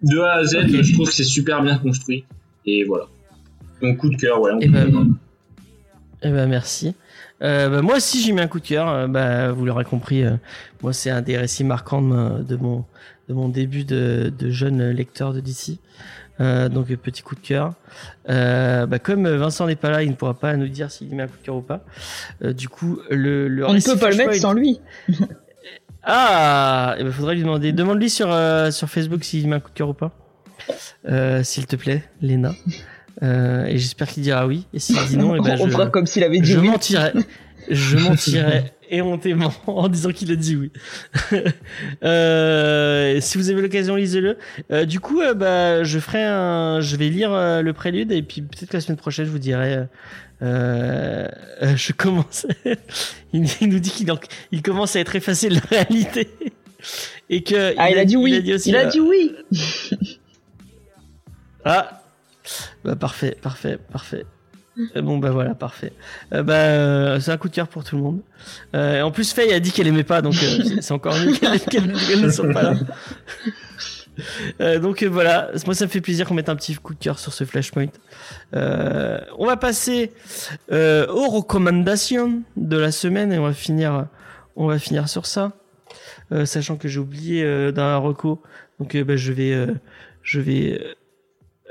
de 0.01 0.19
A 0.19 0.34
à 0.34 0.43
Z, 0.43 0.67
je 0.67 0.93
trouve 0.93 1.07
que 1.07 1.13
c'est 1.13 1.23
super 1.23 1.61
bien 1.61 1.77
construit. 1.77 2.26
Et 2.65 2.84
voilà. 2.84 3.05
Donc 3.81 3.97
coup 3.97 4.09
de 4.09 4.15
cœur, 4.15 4.41
ouais. 4.41 4.51
on 4.53 4.59
Eh 4.59 4.67
ben. 4.67 5.15
Eh 6.23 6.30
ben 6.30 6.47
merci. 6.47 6.95
Euh, 7.41 7.69
bah, 7.69 7.81
moi 7.81 7.97
aussi 7.97 8.22
j'ai 8.22 8.31
mis 8.31 8.41
un 8.41 8.47
coup 8.47 8.59
de 8.59 8.67
cœur. 8.67 8.89
Euh, 8.89 9.07
bah, 9.07 9.51
vous 9.51 9.65
l'aurez 9.65 9.84
compris, 9.84 10.23
euh, 10.23 10.35
moi 10.81 10.93
c'est 10.93 11.09
un 11.09 11.22
des 11.22 11.38
récits 11.38 11.63
marquants 11.63 12.01
de, 12.01 12.55
mon 12.55 12.85
de 13.27 13.34
mon 13.34 13.49
début 13.49 13.84
de, 13.84 14.31
de 14.38 14.49
jeune 14.49 14.89
lecteur 14.91 15.34
de 15.34 15.41
DC. 15.41 15.80
Euh, 16.41 16.68
donc 16.70 16.88
petit 16.88 17.22
coup 17.22 17.36
de 17.36 17.40
cœur. 17.40 17.74
Euh, 18.30 18.86
bah, 18.86 18.99
comme 18.99 19.28
Vincent 19.28 19.68
n'est 19.68 19.76
pas 19.76 19.90
là, 19.90 20.03
il 20.03 20.10
ne 20.10 20.16
pourra 20.16 20.34
pas 20.34 20.56
nous 20.56 20.68
dire 20.68 20.91
s'il 20.91 21.14
met 21.16 21.24
un 21.24 21.28
coup 21.28 21.38
de 21.38 21.45
cœur 21.45 21.56
ou 21.56 21.62
pas. 21.62 21.82
Euh, 22.44 22.53
du 22.53 22.68
coup, 22.68 22.99
le, 23.10 23.48
le 23.48 23.66
On 23.68 23.74
ne 23.74 23.80
peut 23.80 23.98
pas 23.98 24.10
le 24.10 24.18
mettre 24.18 24.36
sans 24.36 24.53
lui. 24.53 24.80
Ah, 26.07 26.98
il 26.99 27.12
faudrait 27.12 27.34
lui 27.34 27.41
demander. 27.41 27.72
Demande-lui 27.72 28.12
sur, 28.12 28.28
sur 28.72 28.88
Facebook 28.88 29.24
s'il 29.24 29.48
met 29.48 29.56
un 29.56 29.60
coup 29.60 29.72
de 29.72 29.74
cœur 29.74 29.90
ou 29.90 29.95
pas. 29.95 30.12
S'il 31.41 31.66
te 31.66 31.76
plaît, 31.76 32.03
Léna. 32.22 32.52
Et 33.24 33.80
j'espère 33.80 34.07
qu'il 34.10 34.22
dira 34.22 34.45
oui. 34.45 34.68
Et 34.72 34.78
s'il 34.78 35.03
dit 35.07 35.18
non, 35.18 35.36
et 35.36 35.40
ben 35.40 35.57
on 35.60 35.66
je, 35.66 35.72
fera 35.72 35.88
comme 35.88 36.06
s'il 36.06 36.24
avait 36.24 36.40
dit 36.41 36.52
je 36.52 36.60
oui. 36.60 36.70
mentirai. 36.70 37.12
Je 37.69 37.97
mentirai 37.97 38.71
éhontément 38.89 39.51
en 39.67 39.87
disant 39.87 40.11
qu'il 40.11 40.31
a 40.31 40.35
dit 40.35 40.55
oui. 40.55 40.71
euh, 42.03 43.19
si 43.21 43.37
vous 43.37 43.49
avez 43.49 43.61
l'occasion, 43.61 43.95
lisez-le. 43.95 44.37
Euh, 44.71 44.85
du 44.85 44.99
coup, 44.99 45.21
euh, 45.21 45.33
bah, 45.33 45.83
je 45.83 45.99
ferai 45.99 46.23
un, 46.23 46.81
je 46.81 46.95
vais 46.95 47.09
lire 47.09 47.33
euh, 47.33 47.61
le 47.61 47.73
prélude 47.73 48.11
et 48.11 48.21
puis 48.21 48.41
peut-être 48.41 48.73
la 48.73 48.81
semaine 48.81 48.97
prochaine, 48.97 49.25
je 49.25 49.31
vous 49.31 49.39
dirai. 49.39 49.85
euh, 50.41 51.27
je 51.75 51.91
commence. 51.93 52.45
il, 53.33 53.45
il 53.61 53.69
nous 53.69 53.79
dit 53.79 53.89
qu'il 53.91 54.11
en- 54.11 54.19
il 54.51 54.61
commence 54.61 54.95
à 54.95 54.99
être 54.99 55.15
effacé 55.15 55.49
de 55.49 55.55
la 55.55 55.61
réalité 55.69 56.29
et 57.29 57.41
que 57.41 57.73
Ah, 57.77 57.89
il, 57.89 57.97
a 57.97 58.05
dit 58.05 58.15
oui. 58.17 58.31
Il 58.31 58.37
a 58.37 58.41
dit 58.41 58.53
aussi. 58.53 58.69
il 58.69 58.75
a 58.75 58.85
dit 58.85 58.99
oui. 58.99 59.33
Ah 61.63 62.01
bah 62.83 62.95
parfait, 62.95 63.35
parfait, 63.41 63.79
parfait. 63.91 64.25
Euh, 64.95 65.02
Bon 65.02 65.18
bah 65.18 65.31
voilà, 65.31 65.56
parfait. 65.56 65.93
Euh, 66.34 66.43
bah 66.43 66.53
euh, 66.56 67.19
c'est 67.19 67.31
un 67.31 67.38
coup 67.38 67.47
de 67.49 67.53
cœur 67.56 67.68
pour 67.68 67.84
tout 67.84 67.95
le 67.95 68.02
monde. 68.03 68.19
Euh, 68.76 69.02
en 69.02 69.11
plus 69.11 69.31
Faye 69.34 69.53
a 69.53 69.60
dit 69.60 69.72
qu'elle 69.72 69.88
aimait 69.88 70.03
pas, 70.03 70.22
donc 70.22 70.35
euh, 70.43 70.64
c'est- 70.81 70.91
encore 70.91 71.15
mieux 71.18 71.34
qu'elle 71.69 72.22
ne 72.22 72.30
soit 72.30 72.49
pas 72.52 72.64
là. 72.64 72.73
Euh, 74.61 74.80
donc 74.80 75.03
voilà, 75.03 75.49
moi 75.65 75.76
ça 75.76 75.85
me 75.85 75.89
fait 75.89 75.99
plaisir 76.02 76.26
qu'on 76.26 76.34
mette 76.35 76.47
un 76.49 76.56
petit 76.56 76.73
coup 76.76 76.93
de 76.93 76.99
cœur 76.99 77.19
sur 77.19 77.34
ce 77.34 77.43
flashpoint. 77.43 77.88
On 78.53 79.45
va 79.45 79.57
passer 79.57 80.11
aux 80.72 81.30
recommandations 81.30 82.41
de 82.56 82.77
la 82.77 82.91
semaine 82.91 83.34
et 83.34 83.39
on 83.39 83.43
va 83.43 83.53
finir, 83.53 84.07
on 84.56 84.68
va 84.68 84.80
finir 84.80 85.10
sur 85.10 85.26
ça, 85.26 85.52
sachant 86.45 86.77
que 86.77 86.88
j'ai 86.88 86.99
oublié 86.99 87.72
d'un 87.73 87.97
reco, 87.97 88.41
donc 88.80 88.95
bah, 88.95 89.15
je 89.18 89.34
vais, 89.34 89.68
je 90.23 90.39
vais, 90.39 90.81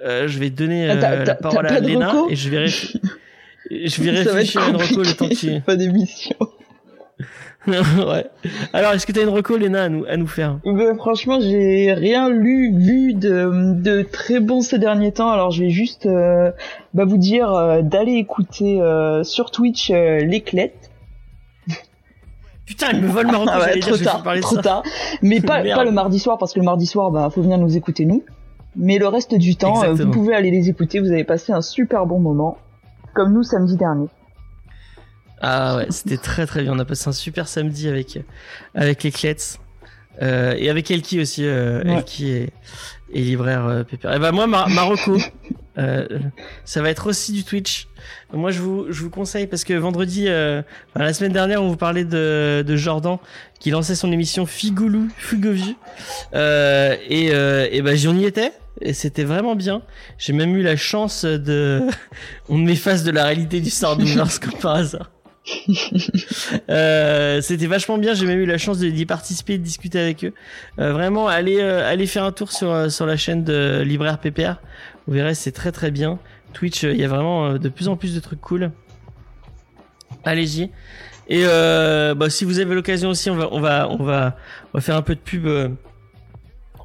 euh, 0.05 0.29
je 0.29 0.39
vais 0.39 0.51
donner 0.51 0.91
Ah, 0.91 1.13
euh, 1.13 1.25
la 1.25 1.35
parole 1.35 1.67
à 1.67 1.81
Léna 1.81 2.11
reco 2.11 2.31
et 2.31 2.37
je 2.37 2.49
vais, 2.51 2.59
réfléchir. 2.59 3.01
je 3.71 4.03
vais 4.03 4.11
réfléchir 4.11 4.63
à 4.63 4.69
une 4.69 4.77
reco 4.77 5.03
le 5.03 5.15
temps 5.15 5.29
que. 5.29 5.61
Pas 5.61 5.77
d'émission. 5.77 6.37
ouais. 7.67 8.27
Alors, 8.73 8.93
est-ce 8.93 9.07
que 9.07 9.13
tu 9.13 9.21
as 9.21 9.23
une 9.23 9.31
reco, 9.31 9.57
Léna, 9.57 9.85
à 9.85 9.89
nous, 9.89 10.05
à 10.07 10.17
nous 10.17 10.27
faire? 10.27 10.59
Ben, 10.65 10.95
franchement, 10.97 11.39
j'ai 11.41 11.95
rien 11.95 12.29
lu, 12.29 12.75
vu 12.77 13.15
de, 13.15 13.81
de 13.81 14.03
très 14.03 14.41
bon 14.41 14.61
ces 14.61 14.79
derniers 14.79 15.13
temps. 15.13 15.31
Alors, 15.31 15.51
je 15.51 15.63
vais 15.63 15.71
juste 15.71 16.07
euh, 16.07 16.51
bah, 16.93 17.05
vous 17.05 17.17
dire 17.17 17.53
euh, 17.53 17.81
d'aller 17.83 18.15
écouter 18.15 18.81
euh, 18.83 19.25
sur 19.25 19.51
Twitch 19.51 19.91
l'éclette. 19.91 20.91
Putain, 22.67 22.89
elle 22.91 23.01
me 23.01 23.09
vole 23.09 23.27
ma 23.27 23.39
reco, 23.39 23.51
Ah 23.51 23.59
ouais, 23.61 23.81
j'allais 23.81 23.81
dire, 23.81 24.13
trop 24.13 24.23
tard, 24.23 24.41
trop 24.43 24.57
ça. 24.57 24.63
tard. 24.63 24.83
Mais 25.23 25.41
pas, 25.41 25.63
pas 25.63 25.85
le 25.85 25.91
mardi 25.91 26.19
soir, 26.19 26.37
parce 26.37 26.53
que 26.53 26.59
le 26.59 26.67
mardi 26.67 26.87
soir, 26.87 27.11
bah, 27.11 27.31
faut 27.35 27.43
venir 27.43 27.57
nous 27.57 27.77
écouter 27.77 28.05
nous. 28.05 28.23
Mais 28.77 28.99
le 28.99 29.07
reste 29.09 29.35
du 29.35 29.57
temps, 29.57 29.83
euh, 29.85 29.93
vous 29.95 30.11
pouvez 30.11 30.35
aller 30.35 30.51
les 30.51 30.69
écouter. 30.69 31.01
Vous 31.01 31.11
avez 31.13 31.25
passé 31.25 31.53
un 31.53 31.63
super 31.63 32.07
bon 32.07 32.19
moment, 32.19 32.59
comme 33.15 33.33
nous 33.33 33.43
samedi 33.43 33.77
dernier. 33.77 34.09
Ah 35.41 35.77
ouais, 35.77 35.87
c'était 35.91 36.17
très 36.17 36.47
très 36.47 36.63
bien. 36.63 36.73
On 36.73 36.79
a 36.79 36.85
passé 36.85 37.09
un 37.09 37.13
super 37.13 37.49
samedi 37.49 37.89
avec 37.89 38.19
avec 38.75 39.03
les 39.03 39.11
Clets 39.11 39.59
euh, 40.23 40.55
et 40.57 40.71
avec 40.71 40.91
Elki 40.91 41.21
aussi. 41.21 41.45
Euh, 41.45 41.83
Ouais. 41.85 41.95
Elki 41.97 42.31
et, 42.31 42.51
et 43.13 43.21
libraire 43.21 43.67
euh, 43.67 43.85
Pépère. 43.85 44.15
Et 44.15 44.19
bah 44.19 44.33
moi, 44.33 44.47
Mar 44.47 44.69
Marocco, 44.71 45.19
euh, 45.79 46.07
ça 46.65 46.83
va 46.83 46.89
être 46.91 47.09
aussi 47.09 47.33
du 47.33 47.45
Twitch. 47.45 47.89
Moi, 48.33 48.51
je 48.53 48.61
vous 48.61 48.87
je 48.91 49.03
vous 49.03 49.11
conseille 49.11 49.47
parce 49.47 49.65
que 49.65 49.75
vendredi, 49.75 50.27
euh, 50.29 50.63
la 50.97 51.13
semaine 51.13 51.33
dernière, 51.33 51.63
on 51.63 51.69
vous 51.69 51.77
parlait 51.77 52.05
de 52.05 52.65
de 52.67 52.77
Jordan 52.77 53.19
qui 53.61 53.71
lançait 53.71 53.95
son 53.97 54.11
émission 54.13 54.47
Figoulou 54.47 55.09
Fugovu 55.17 55.77
euh, 56.35 56.97
et 57.09 57.35
euh, 57.35 57.69
et 57.71 57.83
ben 57.83 57.95
j'y 57.97 58.09
y 58.09 58.25
étais. 58.25 58.53
Et 58.81 58.93
c'était 58.93 59.25
vraiment 59.25 59.55
bien. 59.55 59.83
J'ai 60.19 60.33
même 60.33 60.57
eu 60.57 60.63
la 60.63 60.77
chance 60.77 61.25
de, 61.25 61.83
on 62.49 62.59
m'efface 62.59 63.05
de 63.05 63.11
la 63.11 63.25
réalité 63.25 63.61
du 63.61 63.71
Sardouverse 63.71 64.39
comme 64.39 64.55
par 64.61 64.77
hasard. 64.77 65.11
Euh, 66.71 67.41
c'était 67.43 67.67
vachement 67.67 67.99
bien. 67.99 68.15
J'ai 68.15 68.27
même 68.27 68.41
eu 68.41 68.47
la 68.47 68.59
chance 68.59 68.79
d'y 68.79 69.07
participer, 69.07 69.59
de 69.59 69.63
discuter 69.63 70.01
avec 70.01 70.25
eux. 70.25 70.33
Euh, 70.79 70.93
vraiment, 70.93 71.29
allez, 71.29 71.61
euh, 71.61 71.89
allez 71.89 72.07
faire 72.07 72.25
un 72.25 72.33
tour 72.33 72.51
sur 72.51 72.71
euh, 72.71 72.89
sur 72.89 73.07
la 73.07 73.17
chaîne 73.17 73.45
de 73.45 73.83
Libraire 73.85 74.19
PPR. 74.19 74.55
Vous 75.07 75.15
verrez, 75.15 75.35
c'est 75.35 75.53
très 75.53 75.71
très 75.71 75.91
bien. 75.91 76.19
Twitch, 76.55 76.85
il 76.85 76.97
y 76.97 77.05
a 77.05 77.09
vraiment 77.09 77.55
de 77.55 77.69
plus 77.69 77.89
en 77.89 77.97
plus 77.97 78.15
de 78.15 78.21
trucs 78.21 78.41
cool. 78.41 78.71
Allez-y. 80.25 80.71
Et 81.29 81.45
bah, 81.45 82.31
si 82.31 82.45
vous 82.45 82.59
avez 82.61 82.75
l'occasion 82.75 83.11
aussi, 83.11 83.29
on 83.29 83.37
va 83.37 83.49
on 83.53 83.61
va 83.61 83.89
on 83.91 84.03
va 84.03 84.37
on 84.73 84.79
va 84.79 84.81
faire 84.81 84.97
un 84.97 85.03
peu 85.03 85.15
de 85.15 85.21
pub 85.21 85.47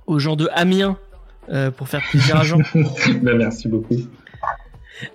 aux 0.08 0.20
gens 0.20 0.36
de 0.36 0.50
Amiens 0.54 0.98
euh, 1.50 1.72
pour 1.72 1.88
faire 1.88 2.02
plaisir 2.10 2.38
à 2.38 2.44
Jean. 2.44 2.60
bah, 3.22 3.34
merci 3.36 3.68
beaucoup. 3.68 3.98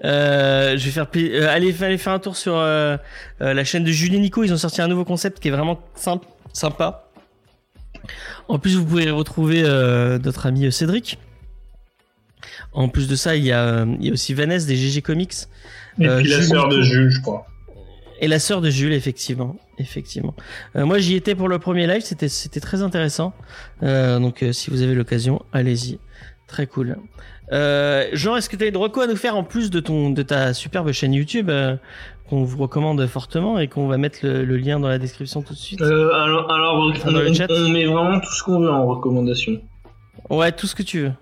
Euh, 0.02 0.76
je 0.76 0.84
vais 0.84 0.90
faire 0.90 1.06
euh, 1.16 1.54
allez, 1.54 1.74
allez 1.82 1.98
faire 1.98 2.12
un 2.12 2.18
tour 2.18 2.36
sur 2.36 2.56
euh, 2.56 2.96
euh, 3.40 3.52
la 3.52 3.64
chaîne 3.64 3.84
de 3.84 3.92
Julie 3.92 4.18
Nico. 4.18 4.42
Ils 4.42 4.52
ont 4.52 4.56
sorti 4.56 4.80
un 4.80 4.88
nouveau 4.88 5.04
concept 5.04 5.40
qui 5.40 5.48
est 5.48 5.50
vraiment 5.50 5.80
simple, 5.94 6.26
sympa. 6.52 7.10
En 8.48 8.58
plus, 8.58 8.76
vous 8.76 8.84
pouvez 8.84 9.10
retrouver 9.10 9.62
euh, 9.64 10.18
notre 10.18 10.46
ami 10.46 10.70
Cédric. 10.72 11.18
En 12.72 12.88
plus 12.88 13.08
de 13.08 13.16
ça, 13.16 13.36
il 13.36 13.44
y 13.44 13.52
a, 13.52 13.86
il 14.00 14.06
y 14.06 14.10
a 14.10 14.12
aussi 14.12 14.34
Vanessa 14.34 14.66
des 14.66 14.76
GG 14.76 15.02
Comics 15.02 15.34
Et 16.00 16.08
puis 16.08 16.28
la 16.28 16.42
sœur 16.42 16.68
de. 16.68 16.82
Jules, 16.82 17.10
je 17.10 17.20
crois. 17.20 17.46
et 18.20 18.28
la 18.28 18.38
sœur 18.38 18.60
de 18.60 18.68
Jules, 18.70 18.92
effectivement, 18.92 19.56
effectivement. 19.78 20.34
Euh, 20.76 20.84
moi, 20.84 20.98
j'y 20.98 21.14
étais 21.14 21.34
pour 21.34 21.48
le 21.48 21.58
premier 21.58 21.86
live. 21.86 22.02
C'était 22.02 22.28
c'était 22.28 22.60
très 22.60 22.82
intéressant. 22.82 23.32
Euh, 23.82 24.18
donc, 24.18 24.42
euh, 24.42 24.52
si 24.52 24.70
vous 24.70 24.82
avez 24.82 24.94
l'occasion, 24.94 25.42
allez-y. 25.52 25.98
Très 26.54 26.68
cool. 26.68 26.96
Euh, 27.50 28.06
Jean, 28.12 28.36
est-ce 28.36 28.48
que 28.48 28.54
tu 28.54 28.62
as 28.62 28.68
une 28.68 28.76
reco 28.76 29.00
à 29.00 29.08
nous 29.08 29.16
faire 29.16 29.34
en 29.36 29.42
plus 29.42 29.70
de 29.70 29.80
ton 29.80 30.10
de 30.10 30.22
ta 30.22 30.54
superbe 30.54 30.92
chaîne 30.92 31.12
YouTube 31.12 31.50
euh, 31.50 31.74
qu'on 32.30 32.44
vous 32.44 32.58
recommande 32.58 33.04
fortement 33.08 33.58
et 33.58 33.66
qu'on 33.66 33.88
va 33.88 33.98
mettre 33.98 34.20
le, 34.22 34.44
le 34.44 34.56
lien 34.56 34.78
dans 34.78 34.86
la 34.86 34.98
description 34.98 35.42
tout 35.42 35.52
de 35.52 35.58
suite? 35.58 35.82
Euh, 35.82 36.12
alors, 36.12 36.52
alors 36.52 36.76
on, 36.76 37.70
met 37.70 37.86
vraiment 37.86 38.20
tout 38.20 38.32
ce 38.32 38.44
qu'on 38.44 38.60
veut 38.60 38.70
en 38.70 38.86
recommandation. 38.86 39.60
Ouais, 40.30 40.52
tout 40.52 40.68
ce 40.68 40.76
que 40.76 40.84
tu 40.84 41.00
veux. 41.00 41.12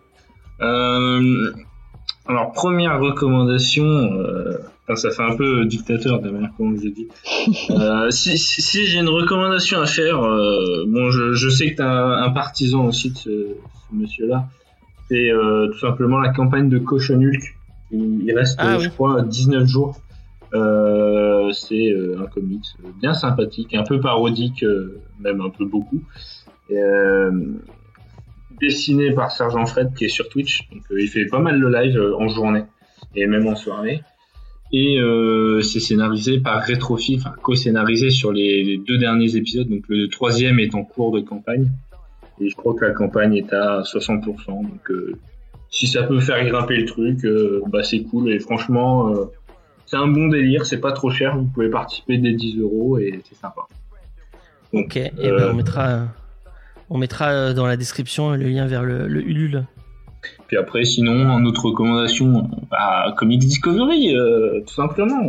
Alors, 2.29 2.53
première 2.53 3.01
recommandation, 3.01 4.11
enfin, 4.85 4.97
ça 4.97 5.13
fait 5.13 5.23
un 5.23 5.35
peu 5.35 5.65
dictateur 5.65 6.21
de 6.21 6.27
la 6.27 6.33
manière 6.33 6.51
comment 6.59 6.77
je 6.77 6.91
dis. 6.91 7.09
Si 8.11 8.37
si, 8.37 8.61
si 8.61 8.85
j'ai 8.85 8.99
une 8.99 9.09
recommandation 9.09 9.81
à 9.81 9.87
faire, 9.87 10.21
bon, 10.21 11.11
je, 11.11 11.33
je 11.33 11.49
sais 11.49 11.71
que 11.71 11.77
tu 11.77 11.83
un, 11.83 12.23
un 12.23 12.31
partisan 12.33 12.85
aussi 12.85 13.13
de 13.13 13.17
ce, 13.17 13.31
ce 13.31 13.95
monsieur-là. 13.97 14.47
C'est 15.09 15.31
euh, 15.31 15.69
tout 15.69 15.79
simplement 15.79 16.19
la 16.19 16.31
campagne 16.31 16.69
de 16.69 16.79
Cochon 16.79 17.21
Hulk. 17.21 17.57
Il, 17.91 18.33
reste, 18.35 18.57
Ah 18.59 18.75
euh, 18.75 18.79
oui. 18.79 18.85
je 18.85 18.89
crois, 18.89 19.23
19 19.23 19.67
jours. 19.67 20.01
Euh, 20.55 21.51
c'est 21.53 21.95
un 22.19 22.27
comics 22.27 22.67
bien 23.01 23.15
sympathique, 23.15 23.75
un 23.75 23.85
peu 23.85 24.01
parodique, 24.01 24.65
même 25.21 25.41
un 25.41 25.51
peu 25.51 25.65
beaucoup. 25.65 26.03
Et, 26.71 26.81
dessiné 28.61 29.11
par 29.13 29.33
Sergent 29.33 29.67
Fred 29.67 29.93
qui 29.95 30.05
est 30.05 30.09
sur 30.09 30.29
Twitch. 30.29 30.69
Donc, 30.71 30.83
il 30.97 31.09
fait 31.09 31.27
pas 31.27 31.41
mal 31.41 31.61
de 31.61 31.67
live 31.67 32.01
en 32.19 32.29
journée 32.29 32.65
et 33.15 33.27
même 33.27 33.47
en 33.47 33.57
soirée. 33.57 34.03
Et 34.73 34.99
euh, 34.99 35.61
c'est 35.61 35.81
scénarisé 35.81 36.41
par 36.41 36.67
Retrofi, 36.67 37.17
enfin 37.19 37.35
co-scénarisé 37.43 38.09
sur 38.09 38.33
les, 38.33 38.65
les 38.65 38.79
deux 38.79 38.97
derniers 38.97 39.37
épisodes. 39.37 39.69
Donc 39.69 39.85
le 39.89 40.09
troisième 40.09 40.59
est 40.59 40.75
en 40.75 40.83
cours 40.83 41.13
de 41.13 41.21
campagne. 41.21 41.71
Et 42.41 42.49
je 42.49 42.57
crois 42.57 42.75
que 42.75 42.85
la 42.85 42.93
campagne 42.93 43.37
est 43.37 43.53
à 43.53 43.83
60%. 43.83 44.47
Donc 44.47 44.91
euh, 44.91 45.19
si 45.73 45.87
ça 45.87 46.03
peut 46.05 46.21
faire 46.21 46.45
grimper 46.45 46.77
le 46.77 46.85
truc, 46.85 47.25
euh, 47.25 47.63
bah 47.69 47.83
c'est 47.83 48.03
cool. 48.03 48.31
Et 48.31 48.39
franchement, 48.39 49.09
euh, 49.09 49.25
c'est 49.87 49.97
un 49.97 50.07
bon 50.07 50.29
délire. 50.29 50.67
C'est 50.67 50.81
pas 50.81 50.93
trop 50.93 51.11
cher. 51.11 51.37
Vous 51.37 51.47
pouvez 51.47 51.71
participer 51.71 52.19
dès 52.19 52.33
10 52.33 52.61
euros 52.61 52.99
et 52.99 53.23
c'est 53.29 53.35
sympa. 53.35 53.63
Donc, 54.73 54.85
Ok. 54.85 54.97
Et 54.97 55.13
euh, 55.25 55.39
ben 55.39 55.51
on 55.51 55.55
mettra 55.55 56.09
on 56.91 56.99
mettra 56.99 57.55
dans 57.55 57.67
la 57.67 57.79
description 57.79 58.33
le 58.33 58.49
lien 58.49 58.67
vers 58.67 58.83
le, 58.83 59.09
le 59.09 59.27
Ulule. 59.27 59.65
Puis 60.47 60.59
après, 60.59 60.85
sinon, 60.85 61.31
en 61.31 61.45
autre 61.47 61.65
recommandation, 61.65 62.49
bah, 62.71 63.13
Comics 63.17 63.41
Discovery, 63.41 64.15
tout 64.67 64.75
simplement. 64.75 65.23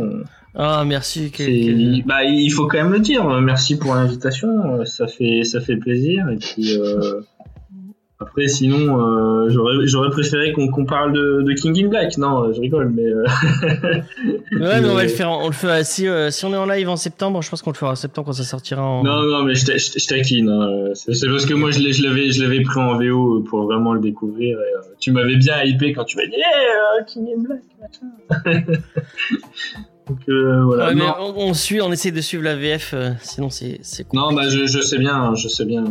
Ah 0.56 0.84
merci. 0.86 1.30
quel- 1.32 2.02
Bah, 2.06 2.22
il 2.24 2.48
faut 2.50 2.66
quand 2.66 2.78
même 2.78 2.92
le 2.92 3.00
dire. 3.00 3.24
Merci 3.40 3.76
pour 3.78 3.94
l'invitation. 3.94 4.48
euh, 4.80 4.84
Ça 4.84 5.06
fait, 5.06 5.42
ça 5.44 5.60
fait 5.60 5.76
plaisir. 5.76 6.28
Et 6.30 6.36
puis, 6.36 6.78
euh, 6.78 7.20
après, 8.20 8.46
sinon, 8.46 9.00
euh, 9.00 9.48
j'aurais, 9.50 9.74
j'aurais 9.86 10.10
préféré 10.10 10.52
qu'on, 10.52 10.84
parle 10.86 11.12
de, 11.12 11.42
de 11.42 11.52
King 11.54 11.84
in 11.84 11.88
Black. 11.88 12.16
Non, 12.18 12.52
je 12.52 12.60
rigole, 12.60 12.90
mais. 12.94 13.02
euh, 13.04 13.24
Ouais, 14.52 14.80
mais 14.80 14.88
on 14.88 14.94
va 14.94 15.02
le 15.02 15.08
faire. 15.08 15.30
On 15.32 15.46
le 15.48 15.52
fera 15.52 15.82
si 15.82 16.06
si 16.30 16.44
on 16.44 16.52
est 16.52 16.56
en 16.56 16.66
live 16.66 16.88
en 16.88 16.96
septembre. 16.96 17.42
Je 17.42 17.50
pense 17.50 17.60
qu'on 17.60 17.70
le 17.72 17.76
fera 17.76 17.90
en 17.90 17.96
septembre 17.96 18.26
quand 18.28 18.32
ça 18.34 18.44
sortira 18.44 18.80
en. 18.82 19.02
Non, 19.02 19.22
non, 19.24 19.42
mais 19.42 19.56
je, 19.56 19.66
t'a- 19.66 19.76
je, 19.76 19.90
je 19.98 20.06
taquine. 20.06 20.48
hein. 20.48 20.90
C'est, 20.94 21.26
parce 21.28 21.46
que 21.46 21.54
moi, 21.54 21.72
je, 21.72 21.80
l'avais, 21.80 22.30
je 22.30 22.40
l'avais 22.42 22.62
pris 22.62 22.78
en 22.80 22.96
VO 22.96 23.40
pour 23.40 23.64
vraiment 23.64 23.92
le 23.92 24.00
découvrir. 24.00 24.56
Et, 24.58 24.94
tu 25.00 25.10
m'avais 25.10 25.34
bien 25.36 25.62
hypé 25.64 25.92
quand 25.92 26.04
tu 26.04 26.16
m'as 26.16 26.26
dit, 26.26 26.36
hey, 26.36 27.00
euh, 27.00 27.04
King 27.06 27.26
in 27.36 27.42
Black. 27.42 28.78
Donc, 30.08 30.18
euh, 30.28 30.62
voilà. 30.64 30.88
Ouais, 30.88 30.94
mais 30.94 31.00
Non. 31.06 31.14
on, 31.18 31.48
on 31.50 31.54
suit, 31.54 31.80
on 31.80 31.90
essaie 31.90 32.10
de 32.10 32.20
suivre 32.20 32.42
la 32.44 32.56
VF, 32.56 32.92
euh, 32.94 33.10
sinon 33.22 33.48
c'est 33.50 33.80
Non, 34.12 34.32
bah 34.34 34.48
je, 34.50 34.66
je 34.66 34.80
sais 34.80 34.98
bien, 34.98 35.34
je 35.34 35.48
sais 35.48 35.64
bien. 35.64 35.84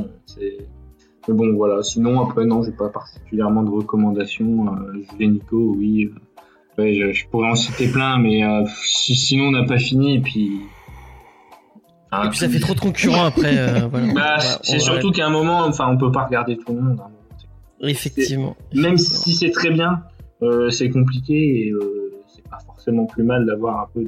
Mais 1.28 1.34
bon, 1.34 1.54
voilà. 1.56 1.82
Sinon, 1.84 2.22
après, 2.22 2.46
non, 2.46 2.64
j'ai 2.64 2.72
pas 2.74 2.90
particulièrement 2.90 3.64
de 3.64 3.72
recommandations. 3.72 4.68
Euh, 4.68 5.26
Nico, 5.26 5.74
oui. 5.78 6.06
euh, 6.06 6.20
Ouais, 6.82 6.94
je, 6.96 7.12
je 7.14 7.28
pourrais 7.28 7.50
en 7.50 7.56
citer 7.56 7.88
plein, 7.88 8.18
mais 8.18 8.44
euh, 8.44 8.64
si, 8.84 9.16
sinon 9.16 9.46
on 9.46 9.52
n'a 9.52 9.64
pas 9.64 9.78
fini, 9.78 10.16
et 10.16 10.20
puis. 10.22 10.60
Et 12.24 12.30
puis 12.30 12.38
ça 12.38 12.50
fait 12.50 12.60
trop 12.60 12.74
de 12.76 12.80
concurrents 12.88 13.26
après. 13.26 13.88
voilà. 13.90 14.14
Bah, 14.14 14.40
c'est 14.62 14.80
surtout 14.80 15.12
qu'à 15.12 15.26
un 15.28 15.30
moment, 15.32 15.66
enfin, 15.66 15.88
on 15.92 15.98
peut 15.98 16.12
pas 16.12 16.26
regarder 16.26 16.58
tout 16.58 16.74
le 16.74 16.82
monde. 16.82 17.00
hein. 17.00 17.10
Effectivement. 17.82 18.56
Même 18.76 18.98
si 18.98 19.34
c'est 19.36 19.50
très 19.52 19.70
bien, 19.72 20.02
c'est 20.70 20.90
compliqué 20.90 21.68
et 21.68 21.72
forcément 22.84 23.06
plus 23.06 23.24
mal 23.24 23.46
d'avoir 23.46 23.80
un 23.84 23.88
peu 23.94 24.02
de, 24.02 24.08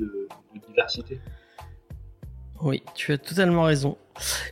de 0.54 0.62
diversité. 0.68 1.20
Oui, 2.62 2.84
tu 2.94 3.14
as 3.14 3.18
totalement 3.18 3.64
raison. 3.64 3.98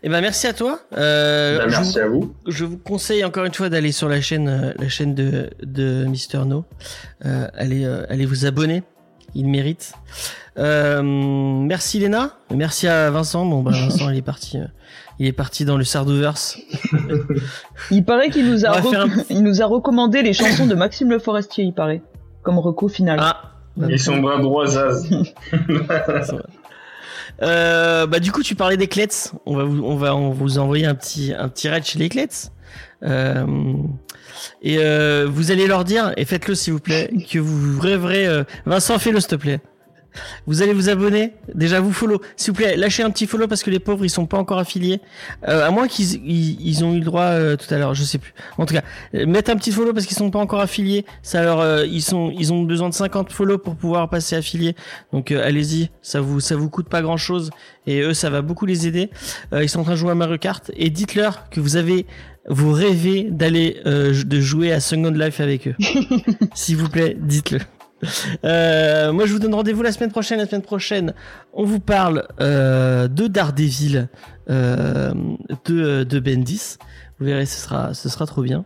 Eh 0.01 0.09
ben 0.09 0.21
merci 0.21 0.45
à 0.47 0.53
toi. 0.53 0.79
Euh, 0.97 1.61
je 1.63 1.69
merci 1.69 1.93
vous- 1.93 1.99
à 1.99 2.07
vous. 2.07 2.35
Je 2.47 2.65
vous 2.65 2.77
conseille 2.77 3.23
encore 3.23 3.45
une 3.45 3.53
fois 3.53 3.69
d'aller 3.69 3.91
sur 3.91 4.07
la 4.09 4.21
chaîne, 4.21 4.47
euh, 4.49 4.73
la 4.77 4.89
chaîne 4.89 5.13
de, 5.15 5.49
de 5.63 6.05
Mister 6.05 6.39
No. 6.45 6.65
Euh, 7.25 7.47
allez, 7.53 7.85
euh, 7.85 8.05
allez 8.09 8.25
vous 8.25 8.45
abonner. 8.45 8.83
Il 9.35 9.47
mérite. 9.47 9.93
Euh, 10.59 11.01
merci 11.01 11.99
Léna. 11.99 12.37
Merci 12.53 12.87
à 12.87 13.09
Vincent. 13.09 13.45
Bon, 13.45 13.63
bah, 13.63 13.71
Vincent, 13.71 14.09
il 14.09 14.17
est 14.17 14.21
parti. 14.21 14.57
euh, 14.57 14.67
il 15.19 15.25
est 15.27 15.31
parti 15.33 15.63
dans 15.65 15.77
le 15.77 15.83
Sardouverse. 15.83 16.57
Il 17.91 18.03
paraît 18.03 18.29
qu'il 18.29 18.49
nous 18.49 18.65
a, 18.65 18.79
il 19.29 19.43
nous 19.43 19.61
a 19.61 19.65
recommandé 19.65 20.21
les 20.21 20.33
chansons 20.33 20.67
de 20.67 20.75
Maxime 20.75 21.09
Le 21.09 21.19
Forestier, 21.19 21.63
il 21.63 21.73
paraît, 21.73 22.01
comme 22.41 22.59
reco 22.59 22.87
final. 22.87 23.19
Ah. 23.21 23.52
Et 23.89 23.97
son 23.97 24.17
bras 24.17 24.39
droit, 24.39 24.67
Zaz. 24.67 25.07
Euh, 27.41 28.05
bah 28.05 28.19
du 28.19 28.31
coup, 28.31 28.43
tu 28.43 28.53
parlais 28.53 28.77
des 28.77 28.87
Clets. 28.87 29.31
On 29.47 29.55
va 29.55 29.63
vous, 29.63 29.83
on 29.83 29.95
va 29.95 30.15
on 30.15 30.29
vous 30.29 30.59
envoyer 30.59 30.85
un 30.85 30.93
petit, 30.93 31.33
un 31.35 31.49
petit 31.49 31.67
raid 31.67 31.83
chez 31.83 31.97
les 31.97 32.07
Clets. 32.07 32.51
Euh, 33.01 33.73
et 34.61 34.77
euh, 34.77 35.27
vous 35.27 35.49
allez 35.49 35.65
leur 35.65 35.83
dire, 35.83 36.13
et 36.15 36.25
faites-le 36.25 36.53
s'il 36.53 36.73
vous 36.73 36.79
plaît, 36.79 37.09
que 37.31 37.39
vous 37.39 37.79
rêverez. 37.79 38.43
Vincent, 38.67 38.99
fais-le 38.99 39.19
s'il 39.19 39.29
te 39.29 39.35
plaît. 39.35 39.61
Vous 40.47 40.61
allez 40.61 40.73
vous 40.73 40.89
abonner, 40.89 41.33
déjà 41.53 41.79
vous 41.79 41.93
follow. 41.93 42.21
S'il 42.35 42.51
vous 42.51 42.57
plaît, 42.57 42.75
lâchez 42.75 43.03
un 43.03 43.09
petit 43.09 43.27
follow 43.27 43.47
parce 43.47 43.63
que 43.63 43.69
les 43.69 43.79
pauvres 43.79 44.05
ils 44.05 44.09
sont 44.09 44.25
pas 44.25 44.37
encore 44.37 44.59
affiliés. 44.59 45.01
Euh, 45.47 45.67
à 45.67 45.71
moins 45.71 45.87
qu'ils 45.87 46.15
ils, 46.25 46.57
ils 46.61 46.83
ont 46.83 46.93
eu 46.93 46.99
le 46.99 47.05
droit 47.05 47.23
euh, 47.23 47.55
tout 47.55 47.71
à 47.73 47.77
l'heure, 47.77 47.93
je 47.93 48.03
sais 48.03 48.17
plus. 48.17 48.33
En 48.57 48.65
tout 48.65 48.73
cas, 48.73 48.83
euh, 49.15 49.25
mettre 49.25 49.51
un 49.51 49.55
petit 49.55 49.71
follow 49.71 49.93
parce 49.93 50.05
qu'ils 50.05 50.17
sont 50.17 50.31
pas 50.31 50.39
encore 50.39 50.61
affiliés. 50.61 51.05
Ça 51.21 51.43
leur, 51.43 51.59
euh, 51.59 51.85
ils 51.85 52.01
sont, 52.01 52.31
ils 52.37 52.53
ont 52.53 52.63
besoin 52.63 52.89
de 52.89 52.93
50 52.93 53.31
follow 53.31 53.57
pour 53.57 53.75
pouvoir 53.75 54.09
passer 54.09 54.35
affiliés. 54.35 54.75
Donc 55.11 55.31
euh, 55.31 55.45
allez-y, 55.45 55.89
ça 56.01 56.21
vous, 56.21 56.39
ça 56.39 56.55
vous 56.55 56.69
coûte 56.69 56.89
pas 56.89 57.01
grand 57.01 57.17
chose 57.17 57.49
et 57.87 58.01
eux 58.01 58.13
ça 58.13 58.29
va 58.29 58.41
beaucoup 58.41 58.65
les 58.65 58.87
aider. 58.87 59.09
Euh, 59.53 59.63
ils 59.63 59.69
sont 59.69 59.79
en 59.79 59.83
train 59.83 59.93
de 59.93 59.97
jouer 59.97 60.11
à 60.11 60.15
Mario 60.15 60.37
Kart 60.37 60.71
et 60.75 60.89
dites-leur 60.89 61.49
que 61.49 61.59
vous 61.59 61.75
avez, 61.75 62.05
vous 62.47 62.71
rêvez 62.71 63.27
d'aller 63.29 63.81
euh, 63.85 64.23
de 64.23 64.39
jouer 64.39 64.71
à 64.71 64.79
Second 64.79 65.11
Life 65.11 65.39
avec 65.39 65.67
eux. 65.67 65.75
S'il 66.53 66.77
vous 66.77 66.89
plaît, 66.89 67.17
dites-le. 67.19 67.59
Euh, 68.45 69.13
moi, 69.13 69.25
je 69.25 69.33
vous 69.33 69.39
donne 69.39 69.53
rendez-vous 69.53 69.83
la 69.83 69.91
semaine 69.91 70.11
prochaine. 70.11 70.39
La 70.39 70.45
semaine 70.45 70.61
prochaine, 70.61 71.13
on 71.53 71.63
vous 71.63 71.79
parle 71.79 72.27
euh, 72.41 73.07
de 73.07 73.27
Daredevil, 73.27 74.09
euh, 74.49 75.13
de, 75.65 76.03
de 76.03 76.19
Bendis. 76.19 76.77
Vous 77.19 77.25
verrez, 77.25 77.45
ce 77.45 77.59
sera, 78.09 78.25
trop 78.25 78.41
bien. 78.41 78.65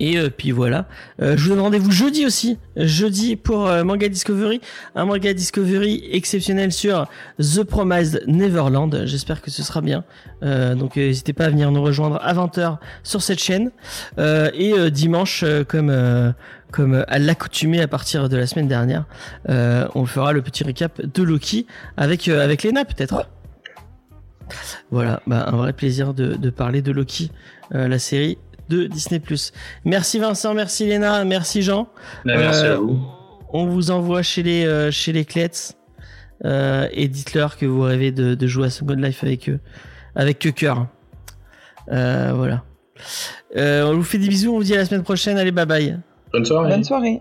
Et 0.00 0.16
euh, 0.16 0.30
puis 0.30 0.50
voilà. 0.50 0.86
Euh, 1.20 1.36
je 1.36 1.44
vous 1.44 1.50
donne 1.50 1.60
rendez-vous 1.60 1.90
jeudi 1.90 2.24
aussi. 2.26 2.58
Jeudi 2.76 3.36
pour 3.36 3.68
euh, 3.68 3.84
Manga 3.84 4.08
Discovery. 4.08 4.60
Un 4.94 5.04
Manga 5.04 5.32
Discovery 5.34 6.08
exceptionnel 6.10 6.72
sur 6.72 7.06
The 7.38 7.62
Promised 7.62 8.24
Neverland. 8.26 9.02
J'espère 9.04 9.42
que 9.42 9.50
ce 9.50 9.62
sera 9.62 9.82
bien. 9.82 10.04
Euh, 10.42 10.74
donc 10.74 10.96
euh, 10.96 11.06
n'hésitez 11.06 11.34
pas 11.34 11.44
à 11.44 11.50
venir 11.50 11.70
nous 11.70 11.82
rejoindre 11.82 12.18
à 12.22 12.32
20h 12.32 12.78
sur 13.02 13.20
cette 13.20 13.40
chaîne. 13.40 13.70
Euh, 14.18 14.50
et 14.54 14.72
euh, 14.72 14.88
dimanche, 14.88 15.42
euh, 15.44 15.64
comme, 15.64 15.90
euh, 15.90 16.32
comme 16.72 17.04
à 17.06 17.18
l'accoutumée 17.18 17.82
à 17.82 17.88
partir 17.88 18.30
de 18.30 18.36
la 18.38 18.46
semaine 18.46 18.68
dernière, 18.68 19.04
euh, 19.50 19.86
on 19.94 20.06
fera 20.06 20.32
le 20.32 20.40
petit 20.40 20.64
récap 20.64 21.00
de 21.04 21.22
Loki 21.22 21.66
avec, 21.98 22.26
euh, 22.28 22.42
avec 22.42 22.64
Lena 22.64 22.86
peut-être. 22.86 23.26
Voilà, 24.90 25.20
bah, 25.26 25.44
un 25.46 25.56
vrai 25.56 25.72
plaisir 25.72 26.14
de, 26.14 26.34
de 26.34 26.50
parler 26.50 26.82
de 26.82 26.90
Loki, 26.90 27.30
euh, 27.74 27.86
la 27.86 27.98
série 27.98 28.38
de 28.70 28.86
Disney+. 28.86 29.20
Merci 29.84 30.18
Vincent, 30.18 30.54
merci 30.54 30.86
Léna, 30.86 31.24
merci 31.24 31.60
Jean. 31.60 31.88
Bah, 32.24 32.36
merci 32.38 32.64
Euh, 32.64 32.74
à 32.74 32.76
vous. 32.78 32.98
On 33.52 33.66
vous 33.66 33.90
envoie 33.90 34.22
chez 34.22 34.42
les 34.42 34.64
euh, 34.64 34.90
chez 34.90 35.12
les 35.12 35.24
Clets 35.24 35.74
euh, 36.44 36.86
et 36.92 37.08
dites-leur 37.08 37.58
que 37.58 37.66
vous 37.66 37.82
rêvez 37.82 38.12
de, 38.12 38.34
de 38.34 38.46
jouer 38.46 38.66
à 38.66 38.70
Second 38.70 38.94
Life 38.94 39.22
avec 39.24 39.48
eux, 39.48 39.58
avec 40.14 40.38
que 40.38 40.48
cœur. 40.48 40.86
Euh, 41.92 42.32
voilà. 42.34 42.62
Euh, 43.56 43.84
on 43.84 43.94
vous 43.96 44.04
fait 44.04 44.18
des 44.18 44.28
bisous, 44.28 44.52
on 44.54 44.58
vous 44.58 44.64
dit 44.64 44.74
à 44.74 44.78
la 44.78 44.84
semaine 44.84 45.02
prochaine. 45.02 45.36
Allez, 45.36 45.50
bye 45.52 45.66
bye. 45.66 45.98
Bonne 46.32 46.44
soirée. 46.44 46.70
Bonne 46.70 46.84
soirée. 46.84 47.20